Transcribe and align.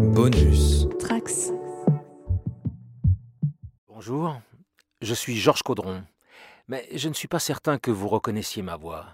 Bonus. 0.00 0.88
Trax. 0.98 1.52
Bonjour, 3.86 4.40
je 5.02 5.12
suis 5.12 5.36
Georges 5.36 5.62
Caudron, 5.62 6.02
mais 6.68 6.88
je 6.94 7.10
ne 7.10 7.14
suis 7.14 7.28
pas 7.28 7.38
certain 7.38 7.78
que 7.78 7.90
vous 7.90 8.08
reconnaissiez 8.08 8.62
ma 8.62 8.76
voix. 8.76 9.04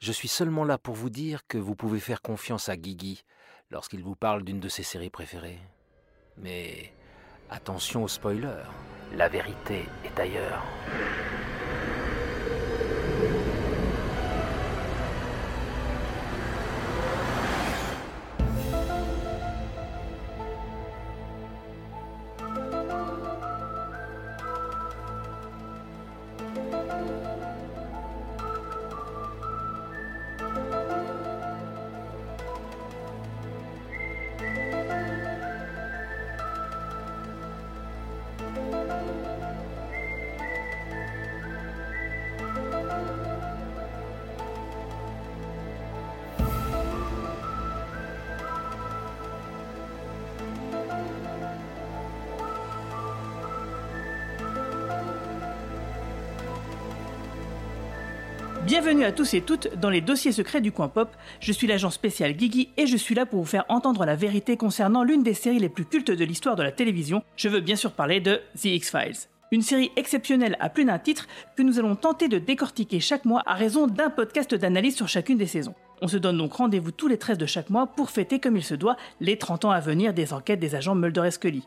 Je 0.00 0.12
suis 0.12 0.28
seulement 0.28 0.64
là 0.64 0.76
pour 0.76 0.94
vous 0.94 1.08
dire 1.08 1.46
que 1.48 1.56
vous 1.56 1.74
pouvez 1.74 1.98
faire 1.98 2.20
confiance 2.20 2.68
à 2.68 2.76
Guigui 2.76 3.24
lorsqu'il 3.70 4.02
vous 4.02 4.14
parle 4.14 4.44
d'une 4.44 4.60
de 4.60 4.68
ses 4.68 4.82
séries 4.82 5.08
préférées. 5.10 5.58
Mais 6.36 6.92
attention 7.50 8.04
aux 8.04 8.08
spoilers, 8.08 8.68
la 9.16 9.30
vérité 9.30 9.86
est 10.04 10.20
ailleurs. 10.20 10.62
À 59.02 59.10
tous 59.10 59.34
et 59.34 59.40
toutes 59.40 59.68
dans 59.80 59.90
les 59.90 60.00
dossiers 60.00 60.30
secrets 60.30 60.60
du 60.60 60.70
coin 60.70 60.86
pop. 60.86 61.08
Je 61.40 61.50
suis 61.50 61.66
l'agent 61.66 61.90
spécial 61.90 62.34
Guigui 62.34 62.68
et 62.76 62.86
je 62.86 62.96
suis 62.96 63.16
là 63.16 63.26
pour 63.26 63.40
vous 63.40 63.46
faire 63.46 63.64
entendre 63.68 64.04
la 64.04 64.14
vérité 64.14 64.56
concernant 64.56 65.02
l'une 65.02 65.24
des 65.24 65.34
séries 65.34 65.58
les 65.58 65.68
plus 65.68 65.84
cultes 65.84 66.12
de 66.12 66.24
l'histoire 66.24 66.54
de 66.54 66.62
la 66.62 66.70
télévision. 66.70 67.24
Je 67.34 67.48
veux 67.48 67.60
bien 67.60 67.74
sûr 67.74 67.90
parler 67.90 68.20
de 68.20 68.40
The 68.56 68.66
X-Files. 68.66 69.28
Une 69.50 69.62
série 69.62 69.90
exceptionnelle 69.96 70.56
à 70.60 70.68
plus 70.68 70.84
d'un 70.84 71.00
titre 71.00 71.26
que 71.56 71.62
nous 71.62 71.80
allons 71.80 71.96
tenter 71.96 72.28
de 72.28 72.38
décortiquer 72.38 73.00
chaque 73.00 73.24
mois 73.24 73.42
à 73.44 73.54
raison 73.54 73.88
d'un 73.88 74.08
podcast 74.08 74.54
d'analyse 74.54 74.94
sur 74.94 75.08
chacune 75.08 75.36
des 75.36 75.46
saisons. 75.46 75.74
On 76.00 76.06
se 76.06 76.16
donne 76.16 76.38
donc 76.38 76.52
rendez-vous 76.52 76.92
tous 76.92 77.08
les 77.08 77.18
13 77.18 77.38
de 77.38 77.46
chaque 77.46 77.70
mois 77.70 77.88
pour 77.88 78.08
fêter 78.08 78.38
comme 78.38 78.56
il 78.56 78.64
se 78.64 78.74
doit 78.74 78.96
les 79.20 79.36
30 79.36 79.64
ans 79.64 79.72
à 79.72 79.80
venir 79.80 80.14
des 80.14 80.32
enquêtes 80.32 80.60
des 80.60 80.76
agents 80.76 80.94
Mulder 80.94 81.24
et 81.26 81.32
Scully. 81.32 81.64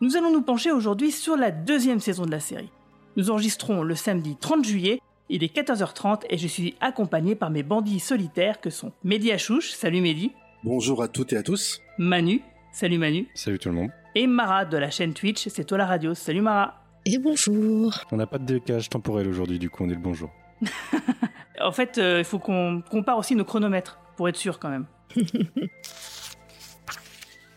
Nous 0.00 0.16
allons 0.16 0.32
nous 0.32 0.42
pencher 0.42 0.72
aujourd'hui 0.72 1.12
sur 1.12 1.36
la 1.36 1.52
deuxième 1.52 2.00
saison 2.00 2.26
de 2.26 2.32
la 2.32 2.40
série. 2.40 2.70
Nous 3.16 3.30
enregistrons 3.30 3.84
le 3.84 3.94
samedi 3.94 4.34
30 4.34 4.64
juillet, 4.64 5.00
il 5.28 5.44
est 5.44 5.54
14h30 5.54 6.22
et 6.30 6.36
je 6.36 6.48
suis 6.48 6.74
accompagné 6.80 7.36
par 7.36 7.48
mes 7.48 7.62
bandits 7.62 8.00
solitaires 8.00 8.60
que 8.60 8.70
sont 8.70 8.90
Mehdi 9.04 9.30
Achouche, 9.30 9.70
salut 9.70 10.00
Mehdi. 10.00 10.32
Bonjour 10.64 11.00
à 11.00 11.06
toutes 11.06 11.32
et 11.32 11.36
à 11.36 11.44
tous. 11.44 11.80
Manu, 11.96 12.40
salut 12.72 12.98
Manu. 12.98 13.28
Salut 13.34 13.60
tout 13.60 13.68
le 13.68 13.76
monde. 13.76 13.90
Et 14.16 14.26
Mara 14.26 14.64
de 14.64 14.76
la 14.76 14.90
chaîne 14.90 15.14
Twitch, 15.14 15.46
c'est 15.46 15.62
toi 15.62 15.78
la 15.78 15.86
radio, 15.86 16.14
salut 16.14 16.40
Mara. 16.40 16.82
Et 17.06 17.18
bonjour. 17.18 18.00
On 18.10 18.16
n'a 18.16 18.26
pas 18.26 18.38
de 18.38 18.46
décalage 18.46 18.88
temporel 18.88 19.28
aujourd'hui, 19.28 19.60
du 19.60 19.70
coup 19.70 19.84
on 19.84 19.88
est 19.88 19.94
le 19.94 20.00
bonjour. 20.00 20.30
en 21.60 21.70
fait, 21.70 21.98
euh, 21.98 22.18
il 22.18 22.24
faut 22.24 22.40
qu'on 22.40 22.82
compare 22.90 23.18
aussi 23.18 23.36
nos 23.36 23.44
chronomètres, 23.44 24.00
pour 24.16 24.28
être 24.28 24.36
sûr 24.36 24.58
quand 24.58 24.70
même. 24.70 24.86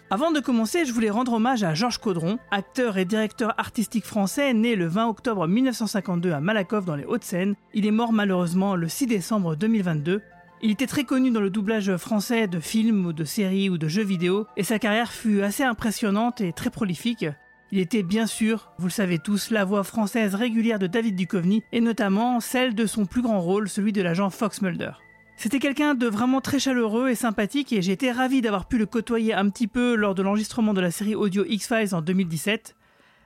Avant 0.10 0.32
de 0.32 0.40
commencer, 0.40 0.86
je 0.86 0.94
voulais 0.94 1.10
rendre 1.10 1.34
hommage 1.34 1.64
à 1.64 1.74
Georges 1.74 1.98
Caudron, 1.98 2.40
acteur 2.50 2.98
et 2.98 3.04
directeur 3.04 3.54
artistique 3.58 4.06
français 4.06 4.54
né 4.54 4.78
le 4.78 4.88
20 4.88 5.10
octobre 5.10 5.46
1952 5.48 6.32
à 6.32 6.40
Malakoff 6.40 6.86
dans 6.86 6.96
les 6.96 7.04
Hauts-de-Seine. 7.04 7.56
Il 7.74 7.86
est 7.86 7.92
mort 7.92 8.14
malheureusement 8.14 8.78
le 8.78 8.88
6 8.88 9.08
décembre 9.08 9.58
2022. 9.58 10.22
Il 10.62 10.72
était 10.72 10.88
très 10.88 11.04
connu 11.04 11.30
dans 11.30 11.42
le 11.42 11.50
doublage 11.50 11.98
français 11.98 12.48
de 12.48 12.62
films 12.62 13.12
de 13.12 13.26
séries 13.26 13.70
ou 13.70 13.78
de 13.78 13.90
jeux 13.90 14.06
vidéo 14.06 14.48
et 14.56 14.64
sa 14.64 14.80
carrière 14.80 15.12
fut 15.12 15.42
assez 15.42 15.64
impressionnante 15.64 16.40
et 16.40 16.54
très 16.54 16.70
prolifique. 16.70 17.26
Il 17.74 17.80
était 17.80 18.02
bien 18.02 18.28
sûr, 18.28 18.72
vous 18.78 18.88
le 18.88 18.92
savez 18.92 19.20
tous, 19.20 19.52
la 19.52 19.66
voix 19.66 19.84
française 19.84 20.36
régulière 20.36 20.80
de 20.80 20.88
David 20.88 21.18
Duchovny 21.18 21.64
et 21.74 21.82
notamment 21.82 22.40
celle 22.40 22.76
de 22.76 22.86
son 22.86 23.06
plus 23.06 23.22
grand 23.22 23.42
rôle, 23.42 23.68
celui 23.68 23.92
de 23.92 24.02
l'agent 24.02 24.30
Fox 24.30 24.62
Mulder. 24.62 24.92
C'était 25.40 25.60
quelqu'un 25.60 25.94
de 25.94 26.08
vraiment 26.08 26.42
très 26.42 26.58
chaleureux 26.58 27.10
et 27.10 27.16
sympathique 27.16 27.72
et 27.72 27.84
j'ai 27.84 27.92
été 27.92 28.12
ravi 28.12 28.42
d'avoir 28.42 28.68
pu 28.68 28.80
le 28.80 28.88
côtoyer 28.88 29.36
un 29.36 29.52
petit 29.52 29.68
peu 29.68 29.94
lors 29.94 30.16
de 30.16 30.24
l'enregistrement 30.24 30.74
de 30.74 30.82
la 30.82 30.90
série 30.90 31.14
audio 31.14 31.46
X-Files 31.48 31.94
en 31.94 32.02
2017. 32.02 32.76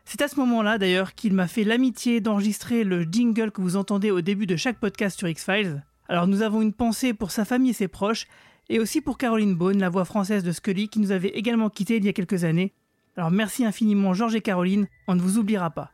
C'est 0.04 0.22
à 0.22 0.28
ce 0.28 0.36
moment-là 0.42 0.78
d'ailleurs 0.78 1.16
qu'il 1.16 1.34
m'a 1.34 1.48
fait 1.48 1.64
l'amitié 1.64 2.20
d'enregistrer 2.20 2.84
le 2.84 3.04
jingle 3.04 3.52
que 3.52 3.62
vous 3.62 3.78
entendez 3.78 4.12
au 4.12 4.20
début 4.20 4.46
de 4.46 4.58
chaque 4.58 4.78
podcast 4.78 5.18
sur 5.18 5.30
X-Files. 5.30 5.86
Alors 6.10 6.28
nous 6.28 6.42
avons 6.42 6.62
une 6.62 6.74
pensée 6.74 7.14
pour 7.14 7.32
sa 7.32 7.46
famille 7.46 7.72
et 7.72 7.74
ses 7.74 7.88
proches 7.88 8.28
et 8.68 8.82
aussi 8.82 9.00
pour 9.00 9.18
Caroline 9.18 9.56
Bone, 9.56 9.80
la 9.80 9.90
voix 9.90 10.04
française 10.04 10.44
de 10.44 10.52
Scully 10.52 10.90
qui 10.90 11.00
nous 11.00 11.14
avait 11.14 11.30
également 11.30 11.70
quittés 11.70 11.96
il 11.96 12.04
y 12.04 12.10
a 12.10 12.14
quelques 12.14 12.44
années. 12.44 12.74
Alors 13.16 13.32
merci 13.32 13.64
infiniment 13.64 14.14
Georges 14.14 14.36
et 14.36 14.42
Caroline, 14.42 14.90
on 15.08 15.16
ne 15.16 15.22
vous 15.22 15.38
oubliera 15.38 15.70
pas. 15.70 15.92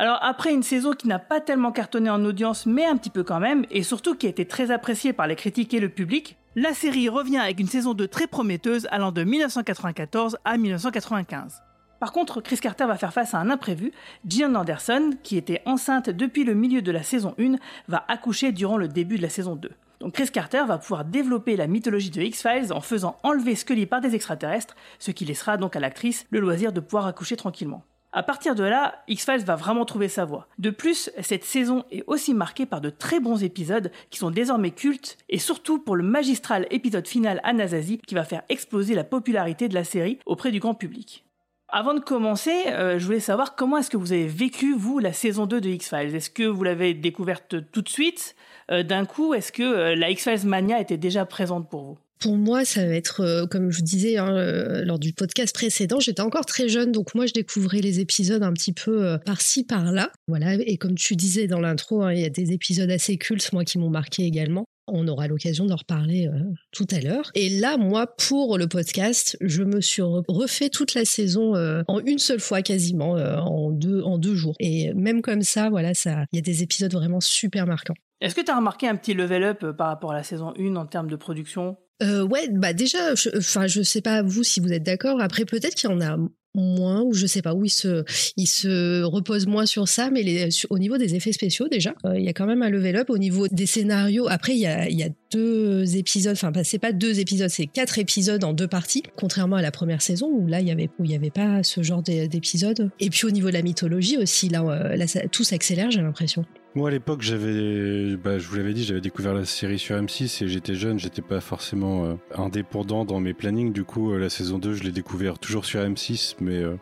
Alors 0.00 0.18
après 0.22 0.54
une 0.54 0.62
saison 0.62 0.94
qui 0.94 1.08
n'a 1.08 1.18
pas 1.18 1.42
tellement 1.42 1.72
cartonné 1.72 2.08
en 2.08 2.24
audience, 2.24 2.64
mais 2.64 2.86
un 2.86 2.96
petit 2.96 3.10
peu 3.10 3.22
quand 3.22 3.38
même, 3.38 3.66
et 3.70 3.82
surtout 3.82 4.14
qui 4.14 4.24
a 4.24 4.30
été 4.30 4.46
très 4.46 4.70
appréciée 4.70 5.12
par 5.12 5.26
les 5.26 5.36
critiques 5.36 5.74
et 5.74 5.78
le 5.78 5.90
public, 5.90 6.38
la 6.56 6.72
série 6.72 7.10
revient 7.10 7.36
avec 7.36 7.60
une 7.60 7.66
saison 7.66 7.92
2 7.92 8.08
très 8.08 8.26
prometteuse 8.26 8.88
allant 8.92 9.12
de 9.12 9.22
1994 9.24 10.38
à 10.42 10.56
1995. 10.56 11.60
Par 12.00 12.12
contre, 12.12 12.40
Chris 12.40 12.56
Carter 12.56 12.86
va 12.86 12.96
faire 12.96 13.12
face 13.12 13.34
à 13.34 13.40
un 13.40 13.50
imprévu. 13.50 13.92
Gillian 14.26 14.54
Anderson, 14.54 15.10
qui 15.22 15.36
était 15.36 15.60
enceinte 15.66 16.08
depuis 16.08 16.44
le 16.44 16.54
milieu 16.54 16.80
de 16.80 16.92
la 16.92 17.02
saison 17.02 17.34
1, 17.38 17.56
va 17.88 18.02
accoucher 18.08 18.52
durant 18.52 18.78
le 18.78 18.88
début 18.88 19.18
de 19.18 19.22
la 19.22 19.28
saison 19.28 19.54
2. 19.54 19.68
Donc 20.00 20.14
Chris 20.14 20.30
Carter 20.30 20.64
va 20.66 20.78
pouvoir 20.78 21.04
développer 21.04 21.56
la 21.56 21.66
mythologie 21.66 22.08
de 22.08 22.22
X-Files 22.22 22.72
en 22.72 22.80
faisant 22.80 23.18
enlever 23.22 23.54
Scully 23.54 23.84
par 23.84 24.00
des 24.00 24.14
extraterrestres, 24.14 24.76
ce 24.98 25.10
qui 25.10 25.26
laissera 25.26 25.58
donc 25.58 25.76
à 25.76 25.80
l'actrice 25.80 26.24
le 26.30 26.40
loisir 26.40 26.72
de 26.72 26.80
pouvoir 26.80 27.04
accoucher 27.04 27.36
tranquillement. 27.36 27.84
À 28.12 28.24
partir 28.24 28.56
de 28.56 28.64
là, 28.64 29.04
X-Files 29.06 29.44
va 29.44 29.54
vraiment 29.54 29.84
trouver 29.84 30.08
sa 30.08 30.24
voie. 30.24 30.48
De 30.58 30.70
plus, 30.70 31.10
cette 31.20 31.44
saison 31.44 31.84
est 31.92 32.02
aussi 32.08 32.34
marquée 32.34 32.66
par 32.66 32.80
de 32.80 32.90
très 32.90 33.20
bons 33.20 33.44
épisodes 33.44 33.92
qui 34.10 34.18
sont 34.18 34.32
désormais 34.32 34.72
cultes, 34.72 35.16
et 35.28 35.38
surtout 35.38 35.78
pour 35.78 35.94
le 35.94 36.02
magistral 36.02 36.66
épisode 36.72 37.06
final 37.06 37.40
Anasazi 37.44 37.98
qui 37.98 38.16
va 38.16 38.24
faire 38.24 38.42
exploser 38.48 38.94
la 38.96 39.04
popularité 39.04 39.68
de 39.68 39.74
la 39.74 39.84
série 39.84 40.18
auprès 40.26 40.50
du 40.50 40.58
grand 40.58 40.74
public. 40.74 41.24
Avant 41.68 41.94
de 41.94 42.00
commencer, 42.00 42.64
euh, 42.66 42.98
je 42.98 43.06
voulais 43.06 43.20
savoir 43.20 43.54
comment 43.54 43.76
est-ce 43.76 43.90
que 43.90 43.96
vous 43.96 44.12
avez 44.12 44.26
vécu, 44.26 44.74
vous, 44.74 44.98
la 44.98 45.12
saison 45.12 45.46
2 45.46 45.60
de 45.60 45.68
X-Files? 45.68 46.16
Est-ce 46.16 46.30
que 46.30 46.42
vous 46.42 46.64
l'avez 46.64 46.94
découverte 46.94 47.70
tout 47.70 47.82
de 47.82 47.88
suite, 47.88 48.34
euh, 48.72 48.82
d'un 48.82 49.06
coup 49.06 49.34
Est-ce 49.34 49.52
que 49.52 49.62
euh, 49.62 49.94
la 49.94 50.10
X-Files 50.10 50.48
mania 50.48 50.80
était 50.80 50.96
déjà 50.96 51.24
présente 51.26 51.70
pour 51.70 51.84
vous? 51.84 51.98
Pour 52.20 52.36
moi, 52.36 52.64
ça 52.64 52.86
va 52.86 52.92
être, 52.92 53.22
euh, 53.22 53.46
comme 53.46 53.70
je 53.70 53.78
vous 53.78 53.84
disais 53.84 54.18
hein, 54.18 54.36
euh, 54.36 54.84
lors 54.84 54.98
du 54.98 55.12
podcast 55.12 55.54
précédent, 55.54 55.98
j'étais 56.00 56.20
encore 56.20 56.44
très 56.44 56.68
jeune, 56.68 56.92
donc 56.92 57.14
moi 57.14 57.26
je 57.26 57.32
découvrais 57.32 57.80
les 57.80 57.98
épisodes 57.98 58.42
un 58.42 58.52
petit 58.52 58.74
peu 58.74 59.06
euh, 59.06 59.18
par-ci, 59.18 59.64
par-là. 59.64 60.12
Voilà, 60.28 60.54
et 60.54 60.76
comme 60.76 60.94
tu 60.94 61.16
disais 61.16 61.46
dans 61.46 61.60
l'intro, 61.60 62.02
hein, 62.02 62.12
il 62.12 62.20
y 62.20 62.24
a 62.24 62.30
des 62.30 62.52
épisodes 62.52 62.90
assez 62.90 63.16
cultes, 63.16 63.52
moi, 63.52 63.64
qui 63.64 63.78
m'ont 63.78 63.90
marqué 63.90 64.24
également. 64.24 64.66
On 64.92 65.08
aura 65.08 65.28
l'occasion 65.28 65.66
d'en 65.66 65.76
reparler 65.76 66.28
tout 66.72 66.86
à 66.90 66.98
l'heure. 66.98 67.30
Et 67.36 67.48
là, 67.48 67.76
moi, 67.76 68.08
pour 68.08 68.58
le 68.58 68.66
podcast, 68.66 69.36
je 69.40 69.62
me 69.62 69.80
suis 69.80 70.02
refait 70.02 70.68
toute 70.68 70.94
la 70.94 71.04
saison 71.04 71.54
en 71.86 72.00
une 72.00 72.18
seule 72.18 72.40
fois 72.40 72.60
quasiment, 72.62 73.12
en, 73.12 73.70
deux, 73.70 74.02
en 74.02 74.18
deux 74.18 74.34
jours. 74.34 74.56
Et 74.58 74.92
même 74.94 75.22
comme 75.22 75.42
ça, 75.42 75.70
voilà, 75.70 75.94
ça, 75.94 76.24
il 76.32 76.36
y 76.36 76.38
a 76.40 76.42
des 76.42 76.64
épisodes 76.64 76.92
vraiment 76.92 77.20
super 77.20 77.68
marquants. 77.68 77.94
Est-ce 78.20 78.34
que 78.34 78.40
tu 78.40 78.50
as 78.50 78.56
remarqué 78.56 78.88
un 78.88 78.96
petit 78.96 79.14
level 79.14 79.44
up 79.44 79.64
par 79.76 79.86
rapport 79.86 80.10
à 80.10 80.14
la 80.14 80.24
saison 80.24 80.54
1 80.58 80.74
en 80.74 80.86
termes 80.86 81.08
de 81.08 81.16
production? 81.16 81.76
Euh, 82.02 82.22
ouais, 82.22 82.48
bah 82.50 82.72
déjà, 82.72 83.12
enfin, 83.36 83.66
je, 83.66 83.82
sais 83.82 84.00
pas 84.00 84.22
vous 84.22 84.42
si 84.42 84.60
vous 84.60 84.72
êtes 84.72 84.82
d'accord. 84.82 85.20
Après, 85.20 85.44
peut-être 85.44 85.74
qu'il 85.74 85.90
y 85.90 85.92
en 85.92 86.00
a 86.00 86.16
moins 86.54 87.02
ou 87.02 87.12
je 87.12 87.26
sais 87.26 87.42
pas 87.42 87.54
où 87.54 87.64
il 87.64 87.70
se 87.70 88.04
il 88.36 88.46
se 88.46 89.02
repose 89.04 89.46
moins 89.46 89.66
sur 89.66 89.86
ça 89.86 90.10
mais 90.10 90.24
les, 90.24 90.48
au 90.68 90.78
niveau 90.80 90.98
des 90.98 91.14
effets 91.14 91.30
spéciaux 91.30 91.68
déjà 91.68 91.94
euh, 92.04 92.18
il 92.18 92.24
y 92.24 92.28
a 92.28 92.32
quand 92.32 92.46
même 92.46 92.62
un 92.62 92.70
level 92.70 92.96
up. 92.96 93.08
Au 93.10 93.18
niveau 93.18 93.46
des 93.46 93.66
scénarios 93.66 94.26
après 94.28 94.54
il 94.54 94.60
y 94.60 94.66
a, 94.66 94.88
il 94.88 94.98
y 94.98 95.04
a 95.04 95.08
deux 95.32 95.96
épisodes 95.96 96.32
enfin 96.32 96.50
c'est 96.64 96.80
pas 96.80 96.92
deux 96.92 97.20
épisodes 97.20 97.50
c'est 97.50 97.66
quatre 97.66 97.98
épisodes 98.00 98.42
en 98.42 98.52
deux 98.52 98.66
parties 98.66 99.04
contrairement 99.16 99.56
à 99.56 99.62
la 99.62 99.70
première 99.70 100.02
saison 100.02 100.28
où 100.28 100.46
là 100.48 100.60
il 100.60 100.66
y 100.66 100.72
avait 100.72 100.90
où 100.98 101.04
il 101.04 101.12
y 101.12 101.14
avait 101.14 101.30
pas 101.30 101.62
ce 101.62 101.82
genre 101.82 102.02
d'épisodes. 102.02 102.90
Et 102.98 103.10
puis 103.10 103.26
au 103.26 103.30
niveau 103.30 103.48
de 103.48 103.54
la 103.54 103.62
mythologie 103.62 104.16
aussi 104.16 104.48
là, 104.48 104.62
euh, 104.62 104.96
là 104.96 105.06
tout 105.30 105.44
s'accélère 105.44 105.92
j'ai 105.92 106.02
l'impression 106.02 106.44
moi 106.74 106.88
à 106.88 106.90
l'époque 106.92 107.22
j'avais, 107.22 108.16
bah, 108.16 108.38
je 108.38 108.46
vous 108.46 108.56
l'avais 108.56 108.72
dit, 108.72 108.84
j'avais 108.84 109.00
découvert 109.00 109.34
la 109.34 109.44
série 109.44 109.78
sur 109.78 109.96
M6 109.96 110.44
et 110.44 110.48
j'étais 110.48 110.74
jeune, 110.74 110.98
j'étais 110.98 111.22
pas 111.22 111.40
forcément 111.40 112.04
euh, 112.04 112.14
indépendant 112.34 113.04
dans 113.04 113.20
mes 113.20 113.34
plannings. 113.34 113.72
Du 113.72 113.84
coup, 113.84 114.12
euh, 114.12 114.18
la 114.18 114.30
saison 114.30 114.58
2, 114.58 114.74
je 114.74 114.84
l'ai 114.84 114.92
découvert 114.92 115.38
toujours 115.38 115.64
sur 115.64 115.80
M6, 115.80 116.36
mais 116.40 116.58
euh, 116.58 116.76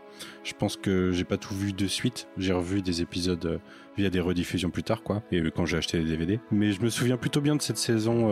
je 0.44 0.52
pense 0.52 0.76
que 0.76 1.12
j'ai 1.12 1.24
pas 1.24 1.38
tout 1.38 1.54
vu 1.54 1.72
de 1.72 1.86
suite. 1.86 2.28
J'ai 2.36 2.52
revu 2.52 2.82
des 2.82 3.00
épisodes 3.00 3.60
via 3.98 4.08
des 4.10 4.20
rediffusions 4.20 4.70
plus 4.70 4.82
tard, 4.82 5.02
quoi, 5.02 5.22
et 5.32 5.42
quand 5.54 5.66
j'ai 5.66 5.76
acheté 5.76 5.98
les 5.98 6.04
DVD. 6.04 6.40
Mais 6.50 6.72
je 6.72 6.80
me 6.80 6.88
souviens 6.88 7.16
plutôt 7.16 7.40
bien 7.40 7.56
de 7.56 7.62
cette 7.62 7.76
saison. 7.76 8.28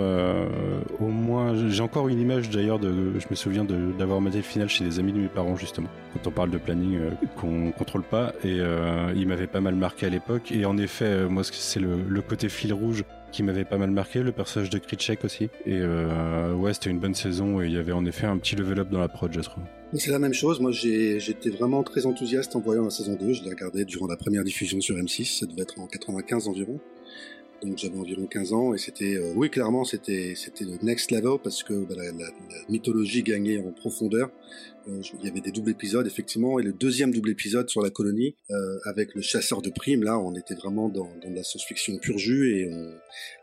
au 1.01 1.09
moins, 1.09 1.69
j'ai 1.69 1.83
encore 1.83 2.09
une 2.09 2.21
image 2.21 2.49
d'ailleurs. 2.49 2.81
Je 2.81 3.27
me 3.29 3.35
souviens 3.35 3.65
d'avoir 3.65 4.21
maté 4.21 4.39
le 4.39 4.43
final 4.43 4.69
chez 4.69 4.85
des 4.85 4.99
amis 4.99 5.13
de 5.13 5.19
mes 5.19 5.29
parents 5.29 5.57
justement. 5.57 5.89
Quand 6.15 6.29
on 6.29 6.31
parle 6.31 6.51
de 6.51 6.59
planning 6.59 6.99
qu'on 7.37 7.73
contrôle 7.73 8.03
pas, 8.03 8.33
et 8.45 8.59
il 9.15 9.29
m'avait 9.29 9.47
pas 9.47 9.61
mal 9.61 9.75
marqué 9.75 10.07
à 10.07 10.09
l'époque. 10.09 10.53
Et 10.53 10.65
en 10.65 10.79
effet, 10.79 11.27
moi, 11.29 11.43
c'est 11.45 11.81
le 11.81 12.21
côté 12.23 12.49
fil 12.49 12.73
rouge 12.73 13.05
qui 13.33 13.43
m'avait 13.43 13.65
pas 13.65 13.79
mal 13.79 13.91
marqué, 13.91 14.23
le 14.23 14.33
personnage 14.33 14.71
de 14.71 14.79
Kritchek 14.79 15.25
aussi. 15.25 15.45
Et 15.65 15.79
euh, 15.81 16.55
ouais, 16.55 16.75
c'était 16.75 16.91
une 16.91 17.01
bonne 17.01 17.15
saison 17.15 17.61
et 17.61 17.67
il 17.67 17.73
y 17.73 17.79
avait 17.79 17.93
en 17.93 18.05
effet 18.05 18.27
un 18.27 18.39
petit 18.39 18.57
level 18.57 18.81
up 18.81 18.91
dans 18.91 19.01
la 19.01 19.09
prod, 19.09 19.33
je 19.33 19.41
trouve. 19.41 19.65
C'est 19.95 20.11
la 20.11 20.19
même 20.19 20.35
chose, 20.35 20.61
moi 20.61 20.73
j'étais 20.73 21.51
vraiment 21.51 21.83
très 21.83 22.07
enthousiaste 22.07 22.57
en 22.57 22.61
voyant 22.61 22.85
la 22.85 22.91
saison 22.91 23.15
2, 23.15 23.33
je 23.33 23.45
l'ai 23.45 23.51
regardé 23.51 23.85
durant 23.85 24.09
la 24.09 24.17
première 24.17 24.43
diffusion 24.43 24.81
sur 24.81 24.97
M6, 24.97 25.39
ça 25.39 25.47
devait 25.47 25.63
être 25.63 25.79
en 25.79 25.87
95 25.87 26.49
environ. 26.49 26.81
Donc 27.63 27.79
j'avais 27.79 27.97
environ 27.97 28.27
15 28.27 28.53
ans 28.53 28.75
et 28.75 28.79
c'était, 28.79 29.17
euh, 29.17 29.33
oui 29.35 29.51
clairement 29.51 29.85
c'était 29.85 30.35
c'était 30.37 30.65
le 30.65 30.79
next 30.83 31.11
level 31.11 31.39
parce 31.43 31.63
que 31.63 31.73
bah, 31.85 31.95
la, 31.97 32.13
la, 32.13 32.31
mythologie 32.69 33.23
gagnait 33.23 33.59
en 33.59 33.73
profondeur. 33.73 34.31
Euh, 34.89 35.03
il 35.21 35.27
y 35.27 35.29
avait 35.29 35.41
des 35.41 35.51
doubles 35.51 35.71
épisodes 35.71 36.07
effectivement 36.07 36.61
et 36.61 36.63
le 36.63 36.73
deuxième 36.73 37.13
double 37.13 37.31
épisode 37.31 37.69
sur 37.69 37.83
la 37.83 37.91
colonie 37.91 38.37
euh, 38.51 38.79
avec 38.85 39.15
le 39.15 39.23
chasseur 39.23 39.61
de 39.61 39.71
primes 39.71 40.05
là 40.05 40.19
on 40.19 40.35
était 40.37 40.55
vraiment 40.55 40.89
dans, 40.89 41.11
dans 41.23 41.31
de 41.31 41.35
la 41.35 41.43
science-fiction 41.43 41.99
pur 41.99 42.19
jus 42.19 42.57
et 42.57 42.69
on, 42.71 42.93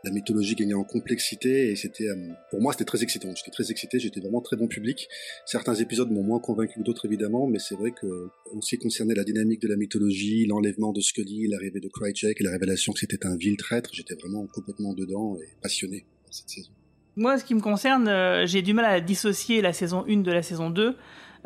la 0.04 0.10
mythologie 0.10 0.54
gagnait 0.54 0.74
en 0.74 0.84
complexité 0.84 1.70
et 1.70 1.76
c'était 1.76 2.08
euh, 2.08 2.16
pour 2.50 2.62
moi 2.62 2.72
c'était 2.72 2.86
très 2.86 3.02
excitant 3.02 3.28
j'étais 3.34 3.50
très 3.50 3.70
excité 3.70 3.98
j'étais 3.98 4.20
vraiment 4.20 4.40
très 4.40 4.56
bon 4.56 4.68
public 4.68 5.08
certains 5.44 5.74
épisodes 5.74 6.10
m'ont 6.10 6.22
moins 6.22 6.40
convaincu 6.40 6.78
que 6.78 6.84
d'autres 6.84 7.04
évidemment 7.04 7.46
mais 7.46 7.58
c'est 7.58 7.74
vrai 7.74 7.90
que 7.90 8.28
qui 8.62 8.78
concernait 8.78 9.14
la 9.14 9.24
dynamique 9.24 9.60
de 9.60 9.68
la 9.68 9.76
mythologie 9.76 10.46
l'enlèvement 10.46 10.92
de 10.92 11.00
Scully 11.02 11.48
l'arrivée 11.48 11.80
de 11.80 11.88
Krychek 11.88 12.40
et 12.40 12.44
la 12.44 12.52
révélation 12.52 12.92
que 12.94 13.00
c'était 13.00 13.26
un 13.26 13.36
vil 13.36 13.56
traître 13.58 13.90
j'étais 13.92 14.13
vraiment 14.20 14.46
complètement 14.46 14.94
dedans 14.94 15.36
et 15.36 15.48
passionné 15.62 16.04
par 16.24 16.34
cette 16.34 16.48
saison 16.48 16.70
moi, 17.16 17.38
ce 17.38 17.44
qui 17.44 17.54
me 17.54 17.60
concerne, 17.60 18.10
j'ai 18.44 18.60
du 18.60 18.74
mal 18.74 18.86
à 18.86 19.00
dissocier 19.00 19.62
la 19.62 19.72
saison 19.72 20.04
1 20.08 20.22
de 20.22 20.32
la 20.32 20.42
saison 20.42 20.68
2. 20.68 20.96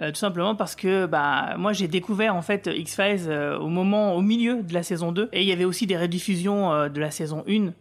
Euh, 0.00 0.10
tout 0.10 0.16
simplement 0.16 0.54
parce 0.54 0.76
que 0.76 1.06
bah 1.06 1.56
moi 1.58 1.72
j'ai 1.72 1.88
découvert 1.88 2.36
en 2.36 2.42
fait 2.42 2.70
X-Files 2.72 3.28
euh, 3.28 3.58
au 3.58 3.66
moment 3.66 4.14
au 4.14 4.22
milieu 4.22 4.62
de 4.62 4.72
la 4.72 4.84
saison 4.84 5.10
2 5.10 5.30
et 5.32 5.42
il 5.42 5.48
y 5.48 5.50
avait 5.50 5.64
aussi 5.64 5.88
des 5.88 5.96
rediffusions 5.96 6.72
euh, 6.72 6.88
de 6.88 7.00
la 7.00 7.10
saison 7.10 7.42
1 7.48 7.72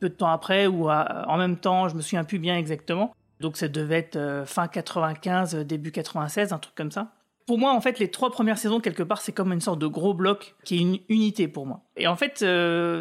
peu 0.00 0.08
de 0.08 0.14
temps 0.14 0.30
après 0.30 0.66
ou 0.66 0.88
en 0.88 1.36
même 1.36 1.56
temps, 1.56 1.88
je 1.88 1.96
me 1.96 2.00
souviens 2.00 2.22
plus 2.22 2.38
bien 2.38 2.56
exactement. 2.56 3.12
Donc 3.40 3.56
ça 3.56 3.66
devait 3.66 3.98
être 3.98 4.44
fin 4.46 4.68
95, 4.68 5.56
début 5.56 5.90
96, 5.90 6.52
un 6.52 6.58
truc 6.58 6.76
comme 6.76 6.92
ça. 6.92 7.12
Pour 7.48 7.58
moi, 7.58 7.72
en 7.72 7.80
fait, 7.80 7.98
les 7.98 8.08
trois 8.08 8.30
premières 8.30 8.58
saisons, 8.58 8.78
quelque 8.78 9.02
part, 9.02 9.20
c'est 9.20 9.32
comme 9.32 9.52
une 9.52 9.60
sorte 9.60 9.80
de 9.80 9.88
gros 9.88 10.14
bloc 10.14 10.54
qui 10.64 10.76
est 10.76 10.80
une 10.80 10.98
unité 11.08 11.48
pour 11.48 11.66
moi. 11.66 11.82
Et 11.96 12.06
en 12.06 12.14
fait, 12.14 12.44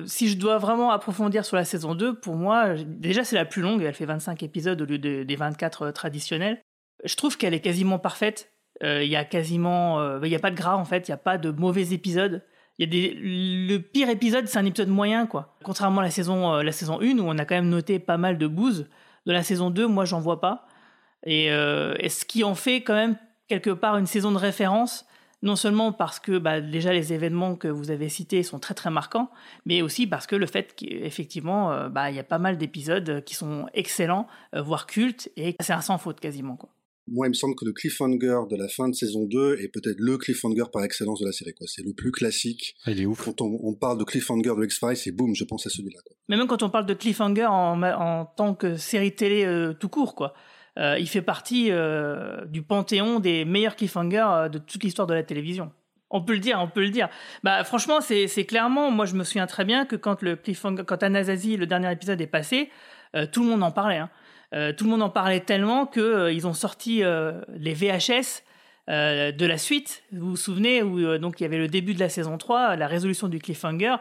si 0.08 0.30
je 0.30 0.38
dois 0.38 0.58
vraiment 0.58 0.90
approfondir 0.90 1.46
sur 1.46 1.56
la 1.56 1.66
saison 1.66 1.94
2, 1.94 2.16
pour 2.20 2.36
moi, 2.36 2.74
déjà 2.76 3.24
c'est 3.24 3.36
la 3.36 3.46
plus 3.46 3.62
longue, 3.62 3.84
elle 3.84 3.94
fait 3.94 4.06
25 4.06 4.42
épisodes 4.42 4.82
au 4.82 4.86
lieu 4.86 4.98
des 4.98 5.36
24 5.36 5.92
traditionnels. 5.92 6.60
Je 7.04 7.16
trouve 7.16 7.38
qu'elle 7.38 7.54
est 7.54 7.60
quasiment 7.60 8.00
parfaite. 8.00 8.52
Euh, 8.84 9.04
il 9.04 9.10
y 9.10 9.16
a 9.16 9.26
quasiment, 9.26 10.00
euh, 10.00 10.20
il 10.24 10.30
y 10.30 10.36
a 10.36 10.40
pas 10.40 10.52
de 10.52 10.56
gras 10.56 10.76
en 10.76 10.86
fait, 10.86 11.08
il 11.08 11.12
y 11.12 11.14
a 11.14 11.18
pas 11.18 11.38
de 11.38 11.52
mauvais 11.52 11.94
épisodes. 11.94 12.44
Y 12.80 12.84
a 12.84 12.88
des, 12.88 13.14
le 13.16 13.80
pire 13.80 14.10
épisode, 14.10 14.48
c'est 14.48 14.60
un 14.60 14.66
épisode 14.66 14.90
moyen 14.90 15.26
quoi. 15.26 15.58
Contrairement 15.64 16.02
à 16.02 16.04
la 16.04 16.12
saison, 16.12 16.54
euh, 16.54 16.64
la 16.64 16.72
saison 16.72 17.00
1 17.02 17.18
où 17.18 17.24
on 17.28 17.38
a 17.38 17.46
quand 17.46 17.56
même 17.56 17.70
noté 17.70 17.98
pas 17.98 18.18
mal 18.18 18.38
de 18.38 18.48
bouses. 18.48 18.88
De 19.26 19.34
la 19.34 19.44
saison 19.44 19.72
2, 19.72 19.88
moi 19.88 20.06
j'en 20.06 20.20
vois 20.20 20.40
pas. 20.40 20.68
Et, 21.26 21.50
ce 21.50 22.24
qui 22.24 22.44
en 22.44 22.56
fait 22.56 22.78
quand 22.78 22.94
même 22.94 23.18
quelque 23.48 23.70
part 23.70 23.98
une 23.98 24.06
saison 24.06 24.32
de 24.32 24.38
référence, 24.38 25.06
non 25.42 25.56
seulement 25.56 25.92
parce 25.92 26.20
que 26.20 26.38
bah, 26.38 26.62
déjà 26.62 26.94
les 26.94 27.14
événements 27.14 27.56
que 27.56 27.68
vous 27.68 27.92
avez 27.92 28.10
cités 28.10 28.44
sont 28.44 28.60
très 28.60 28.74
très 28.74 28.90
marquants, 28.90 29.30
mais 29.66 29.82
aussi 29.82 30.08
parce 30.08 30.28
que 30.28 30.36
le 30.36 30.48
fait 30.48 30.76
qu'effectivement 30.76 31.90
bah, 31.90 32.10
il 32.10 32.16
y 32.16 32.20
a 32.20 32.24
pas 32.24 32.40
mal 32.40 32.58
d'épisodes 32.58 33.24
qui 33.24 33.36
sont 33.36 33.68
excellents, 33.74 34.28
voire 34.54 34.88
cultes, 34.88 35.30
et 35.38 35.56
c'est 35.60 35.74
un 35.74 35.82
sans 35.82 35.98
faute 36.00 36.20
quasiment 36.20 36.56
quoi 36.56 36.70
moi, 37.10 37.28
il 37.28 37.30
me 37.30 37.34
semble 37.34 37.56
que 37.56 37.66
le 37.66 37.72
cliffhanger 37.72 38.42
de 38.50 38.56
la 38.56 38.68
fin 38.68 38.90
de 38.90 38.94
saison 38.94 39.26
2 39.26 39.60
est 39.62 39.70
peut-être 39.70 40.00
le 40.00 40.18
cliffhanger 40.18 40.66
par 40.72 40.84
excellence 40.84 41.20
de 41.22 41.26
la 41.26 41.32
série. 41.32 41.54
C'est 41.66 41.86
le 41.86 41.94
plus 41.94 42.12
classique. 42.12 42.76
Ah, 42.86 42.92
il 42.92 43.02
est 43.02 43.06
ouf. 43.06 43.24
Quand 43.24 43.42
on, 43.42 43.74
parle 43.74 43.98
de 43.98 44.04
cliffhanger 44.04 44.54
de 44.58 44.66
X-Files, 44.66 44.98
et 45.06 45.12
boum, 45.12 45.34
je 45.34 45.44
pense 45.46 45.66
à 45.66 45.70
celui-là. 45.70 46.00
Mais 46.28 46.36
même 46.36 46.48
quand 46.48 46.64
on 46.64 46.70
parle 46.70 46.86
de 46.86 46.94
cliffhanger 46.94 47.46
en, 47.46 48.26
tant 48.26 48.56
que 48.56 48.76
série 48.78 49.16
télé 49.16 49.46
euh, 49.46 49.74
tout 49.74 49.90
court, 49.90 50.16
quoi. 50.16 50.34
Euh, 50.78 50.98
il 51.00 51.08
fait 51.08 51.22
partie 51.22 51.68
euh, 51.72 52.46
du 52.46 52.62
panthéon 52.62 53.20
des 53.20 53.46
meilleurs 53.46 53.76
cliffhangers 53.76 54.48
de 54.52 54.58
toute 54.58 54.84
l'histoire 54.84 55.08
de 55.08 55.14
la 55.14 55.24
télévision. 55.24 55.72
On 56.10 56.22
peut 56.22 56.34
le 56.34 56.40
dire, 56.40 56.60
on 56.62 56.68
peut 56.68 56.82
le 56.82 56.90
dire. 56.90 57.10
Bah 57.44 57.64
franchement, 57.66 58.00
c'est 58.00 58.46
clairement, 58.46 58.92
moi 58.92 59.06
je 59.06 59.16
me 59.16 59.26
souviens 59.26 59.48
très 59.48 59.66
bien 59.66 59.86
que 59.86 59.98
quand 59.98 60.22
le 60.22 60.38
cliffhanger, 60.38 60.84
quand 60.86 61.04
Anasazi, 61.04 61.58
le 61.58 61.66
dernier 61.66 61.92
épisode 61.92 62.22
est 62.22 62.28
passé, 62.28 62.70
tout 63.34 63.44
le 63.44 63.50
monde 63.50 63.64
en 63.64 63.72
parlait. 63.72 63.98
Hein. 63.98 64.10
Euh, 64.54 64.72
tout 64.72 64.86
le 64.86 64.90
monde 64.90 65.02
en 65.02 65.10
parlait 65.10 65.42
tellement 65.42 65.86
qu'ils 65.86 66.02
euh, 66.02 66.46
ont 66.46 66.54
sorti 66.54 67.04
euh, 67.04 67.42
les 67.50 67.74
VHS 67.74 68.44
de 68.88 69.46
la 69.46 69.58
suite. 69.58 70.04
Vous 70.12 70.32
vous 70.32 70.36
souvenez 70.38 70.82
où 70.82 71.18
donc 71.18 71.40
il 71.40 71.44
y 71.44 71.46
avait 71.46 71.58
le 71.58 71.68
début 71.68 71.94
de 71.94 72.00
la 72.00 72.10
saison 72.10 72.38
3, 72.38 72.76
la 72.76 72.88
résolution 72.88 73.28
du 73.28 73.40
cliffhanger, 73.40 73.96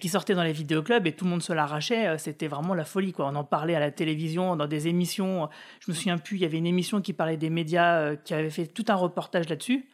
qui 0.00 0.08
sortait 0.08 0.34
dans 0.34 0.42
les 0.42 0.52
vidéoclubs 0.52 1.06
et 1.06 1.12
tout 1.12 1.24
le 1.24 1.30
monde 1.30 1.42
se 1.42 1.52
l'arrachait. 1.52 2.18
C'était 2.18 2.48
vraiment 2.48 2.74
la 2.74 2.84
folie. 2.84 3.12
Quoi. 3.12 3.26
On 3.28 3.36
en 3.36 3.44
parlait 3.44 3.74
à 3.74 3.80
la 3.80 3.90
télévision, 3.90 4.56
dans 4.56 4.66
des 4.66 4.88
émissions. 4.88 5.48
Je 5.80 5.90
me 5.90 5.94
souviens 5.94 6.18
plus, 6.18 6.36
il 6.36 6.42
y 6.42 6.44
avait 6.44 6.58
une 6.58 6.66
émission 6.66 7.00
qui 7.00 7.12
parlait 7.12 7.36
des 7.36 7.50
médias, 7.50 8.16
qui 8.16 8.34
avait 8.34 8.50
fait 8.50 8.66
tout 8.66 8.84
un 8.88 8.96
reportage 8.96 9.48
là-dessus. 9.48 9.86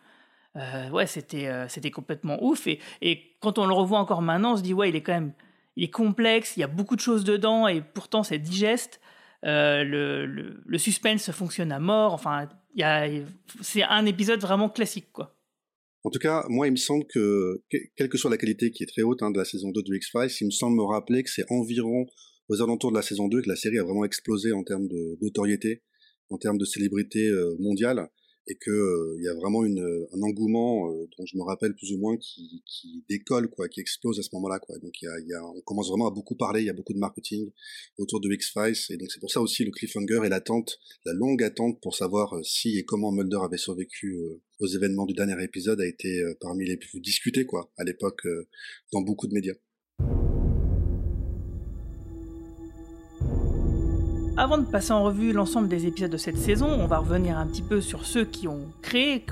ouais, 0.93 1.07
c'était 1.07 1.51
c'était 1.69 1.91
complètement 1.91 2.43
ouf. 2.43 2.67
Et, 2.67 2.81
et 3.03 3.37
quand 3.41 3.59
on 3.59 3.67
le 3.67 3.75
revoit 3.75 3.99
encore 3.99 4.23
maintenant, 4.23 4.55
on 4.55 4.57
se 4.57 4.63
dit 4.63 4.73
ouais, 4.75 4.89
il 4.89 4.97
est 4.97 5.03
quand 5.03 5.13
même 5.15 5.33
il 5.79 5.85
est 5.85 5.91
complexe, 5.91 6.57
il 6.57 6.61
y 6.61 6.65
a 6.65 6.67
beaucoup 6.67 6.97
de 6.97 7.01
choses 7.01 7.23
dedans 7.23 7.69
et 7.69 7.81
pourtant 7.81 8.25
c'est 8.25 8.39
digeste. 8.39 9.01
Euh, 9.45 9.85
le, 9.85 10.79
suspense 10.79 11.31
fonctionne 11.31 11.73
à 11.73 11.79
mort. 11.79 12.13
Enfin, 12.13 12.49
c'est 13.61 13.83
un 13.83 14.07
épisode 14.07 14.41
vraiment 14.41 14.69
classique, 14.69 15.11
quoi. 15.13 15.35
En 16.05 16.11
tout 16.11 16.19
cas, 16.19 16.45
moi, 16.49 16.69
il 16.69 16.71
me 16.71 16.77
semble 16.77 17.05
que, 17.07 17.63
quelle 17.97 18.09
que 18.09 18.17
soit 18.17 18.31
la 18.31 18.39
qualité 18.39 18.71
qui 18.71 18.83
est 18.83 18.87
très 18.87 19.03
haute 19.03 19.23
hein, 19.23 19.31
de 19.31 19.39
la 19.39 19.45
saison 19.45 19.71
2 19.71 19.83
de 19.83 19.95
X-Files, 19.97 20.31
il 20.41 20.47
me 20.47 20.51
semble 20.51 20.77
me 20.77 20.85
rappeler 20.85 21.23
que 21.23 21.31
c'est 21.31 21.45
environ 21.51 22.07
aux 22.49 22.63
alentours 22.63 22.91
de 22.91 22.97
la 22.97 23.03
saison 23.03 23.29
2 23.29 23.43
que 23.43 23.49
la 23.49 23.57
série 23.57 23.79
a 23.79 23.85
vraiment 23.85 24.05
explosé 24.05 24.53
en 24.53 24.63
termes 24.63 24.87
de 24.87 25.19
notoriété, 25.21 25.83
en 26.31 26.39
termes 26.39 26.57
de 26.57 26.65
célébrité 26.65 27.27
euh, 27.27 27.57
mondiale 27.59 28.09
et 28.49 28.57
que 28.57 28.71
euh, 28.71 29.17
il 29.19 29.25
y 29.25 29.29
a 29.29 29.35
vraiment 29.35 29.65
une, 29.65 30.07
un 30.13 30.23
engouement 30.23 30.91
euh, 30.91 31.07
dont 31.17 31.27
je 31.27 31.37
me 31.37 31.43
rappelle 31.43 31.75
plus 31.75 31.93
ou 31.93 31.99
moins 31.99 32.17
qui, 32.17 32.63
qui 32.65 33.05
décolle 33.09 33.49
quoi, 33.49 33.69
qui 33.69 33.81
explose 33.81 34.19
à 34.19 34.23
ce 34.23 34.31
moment-là 34.33 34.59
quoi. 34.59 34.79
Donc 34.79 35.01
y 35.03 35.07
a, 35.07 35.21
y 35.21 35.35
a, 35.35 35.45
on 35.45 35.61
commence 35.61 35.89
vraiment 35.89 36.09
à 36.09 36.11
beaucoup 36.11 36.35
parler, 36.35 36.63
il 36.63 36.67
y 36.67 36.71
a 36.71 36.73
beaucoup 36.73 36.95
de 36.95 36.99
marketing 36.99 37.51
autour 37.99 38.21
de 38.21 38.33
X 38.33 38.53
Files 38.53 38.95
et 38.95 38.97
donc 38.97 39.11
c'est 39.13 39.21
pour 39.21 39.31
ça 39.31 39.41
aussi 39.41 39.65
le 39.65 39.71
cliffhanger 39.71 40.21
et 40.25 40.29
l'attente, 40.29 40.79
la 41.05 41.13
longue 41.13 41.43
attente 41.43 41.81
pour 41.81 41.95
savoir 41.95 42.35
euh, 42.35 42.43
si 42.43 42.79
et 42.79 42.85
comment 42.85 43.13
Mulder 43.13 43.39
avait 43.45 43.59
survécu 43.59 44.17
aux 44.61 44.67
événements 44.67 45.07
du 45.07 45.15
dernier 45.15 45.43
épisode 45.43 45.81
a 45.81 45.87
été 45.87 46.23
parmi 46.41 46.67
les 46.67 46.77
plus 46.77 47.01
discutés 47.01 47.45
quoi 47.47 47.71
à 47.77 47.85
l'époque 47.85 48.23
dans 48.93 49.03
beaucoup 49.03 49.27
de 49.27 49.35
médias. 49.35 49.55
Avant 54.49 54.57
de 54.57 54.65
passer 54.65 54.93
en 54.93 55.03
revue 55.03 55.35
l'ensemble 55.35 55.69
des 55.69 55.87
épisodes 55.87 56.11
de 56.11 56.17
cette 56.17 56.39
saison, 56.39 56.69
on 56.69 56.87
va 56.87 56.97
revenir 56.97 57.37
un 57.37 57.47
petit 57.47 57.61
peu 57.61 57.83
sur 57.83 58.07
ceux 58.07 58.25
qui 58.25 58.49
ont 58.49 58.63
créé, 58.81 59.23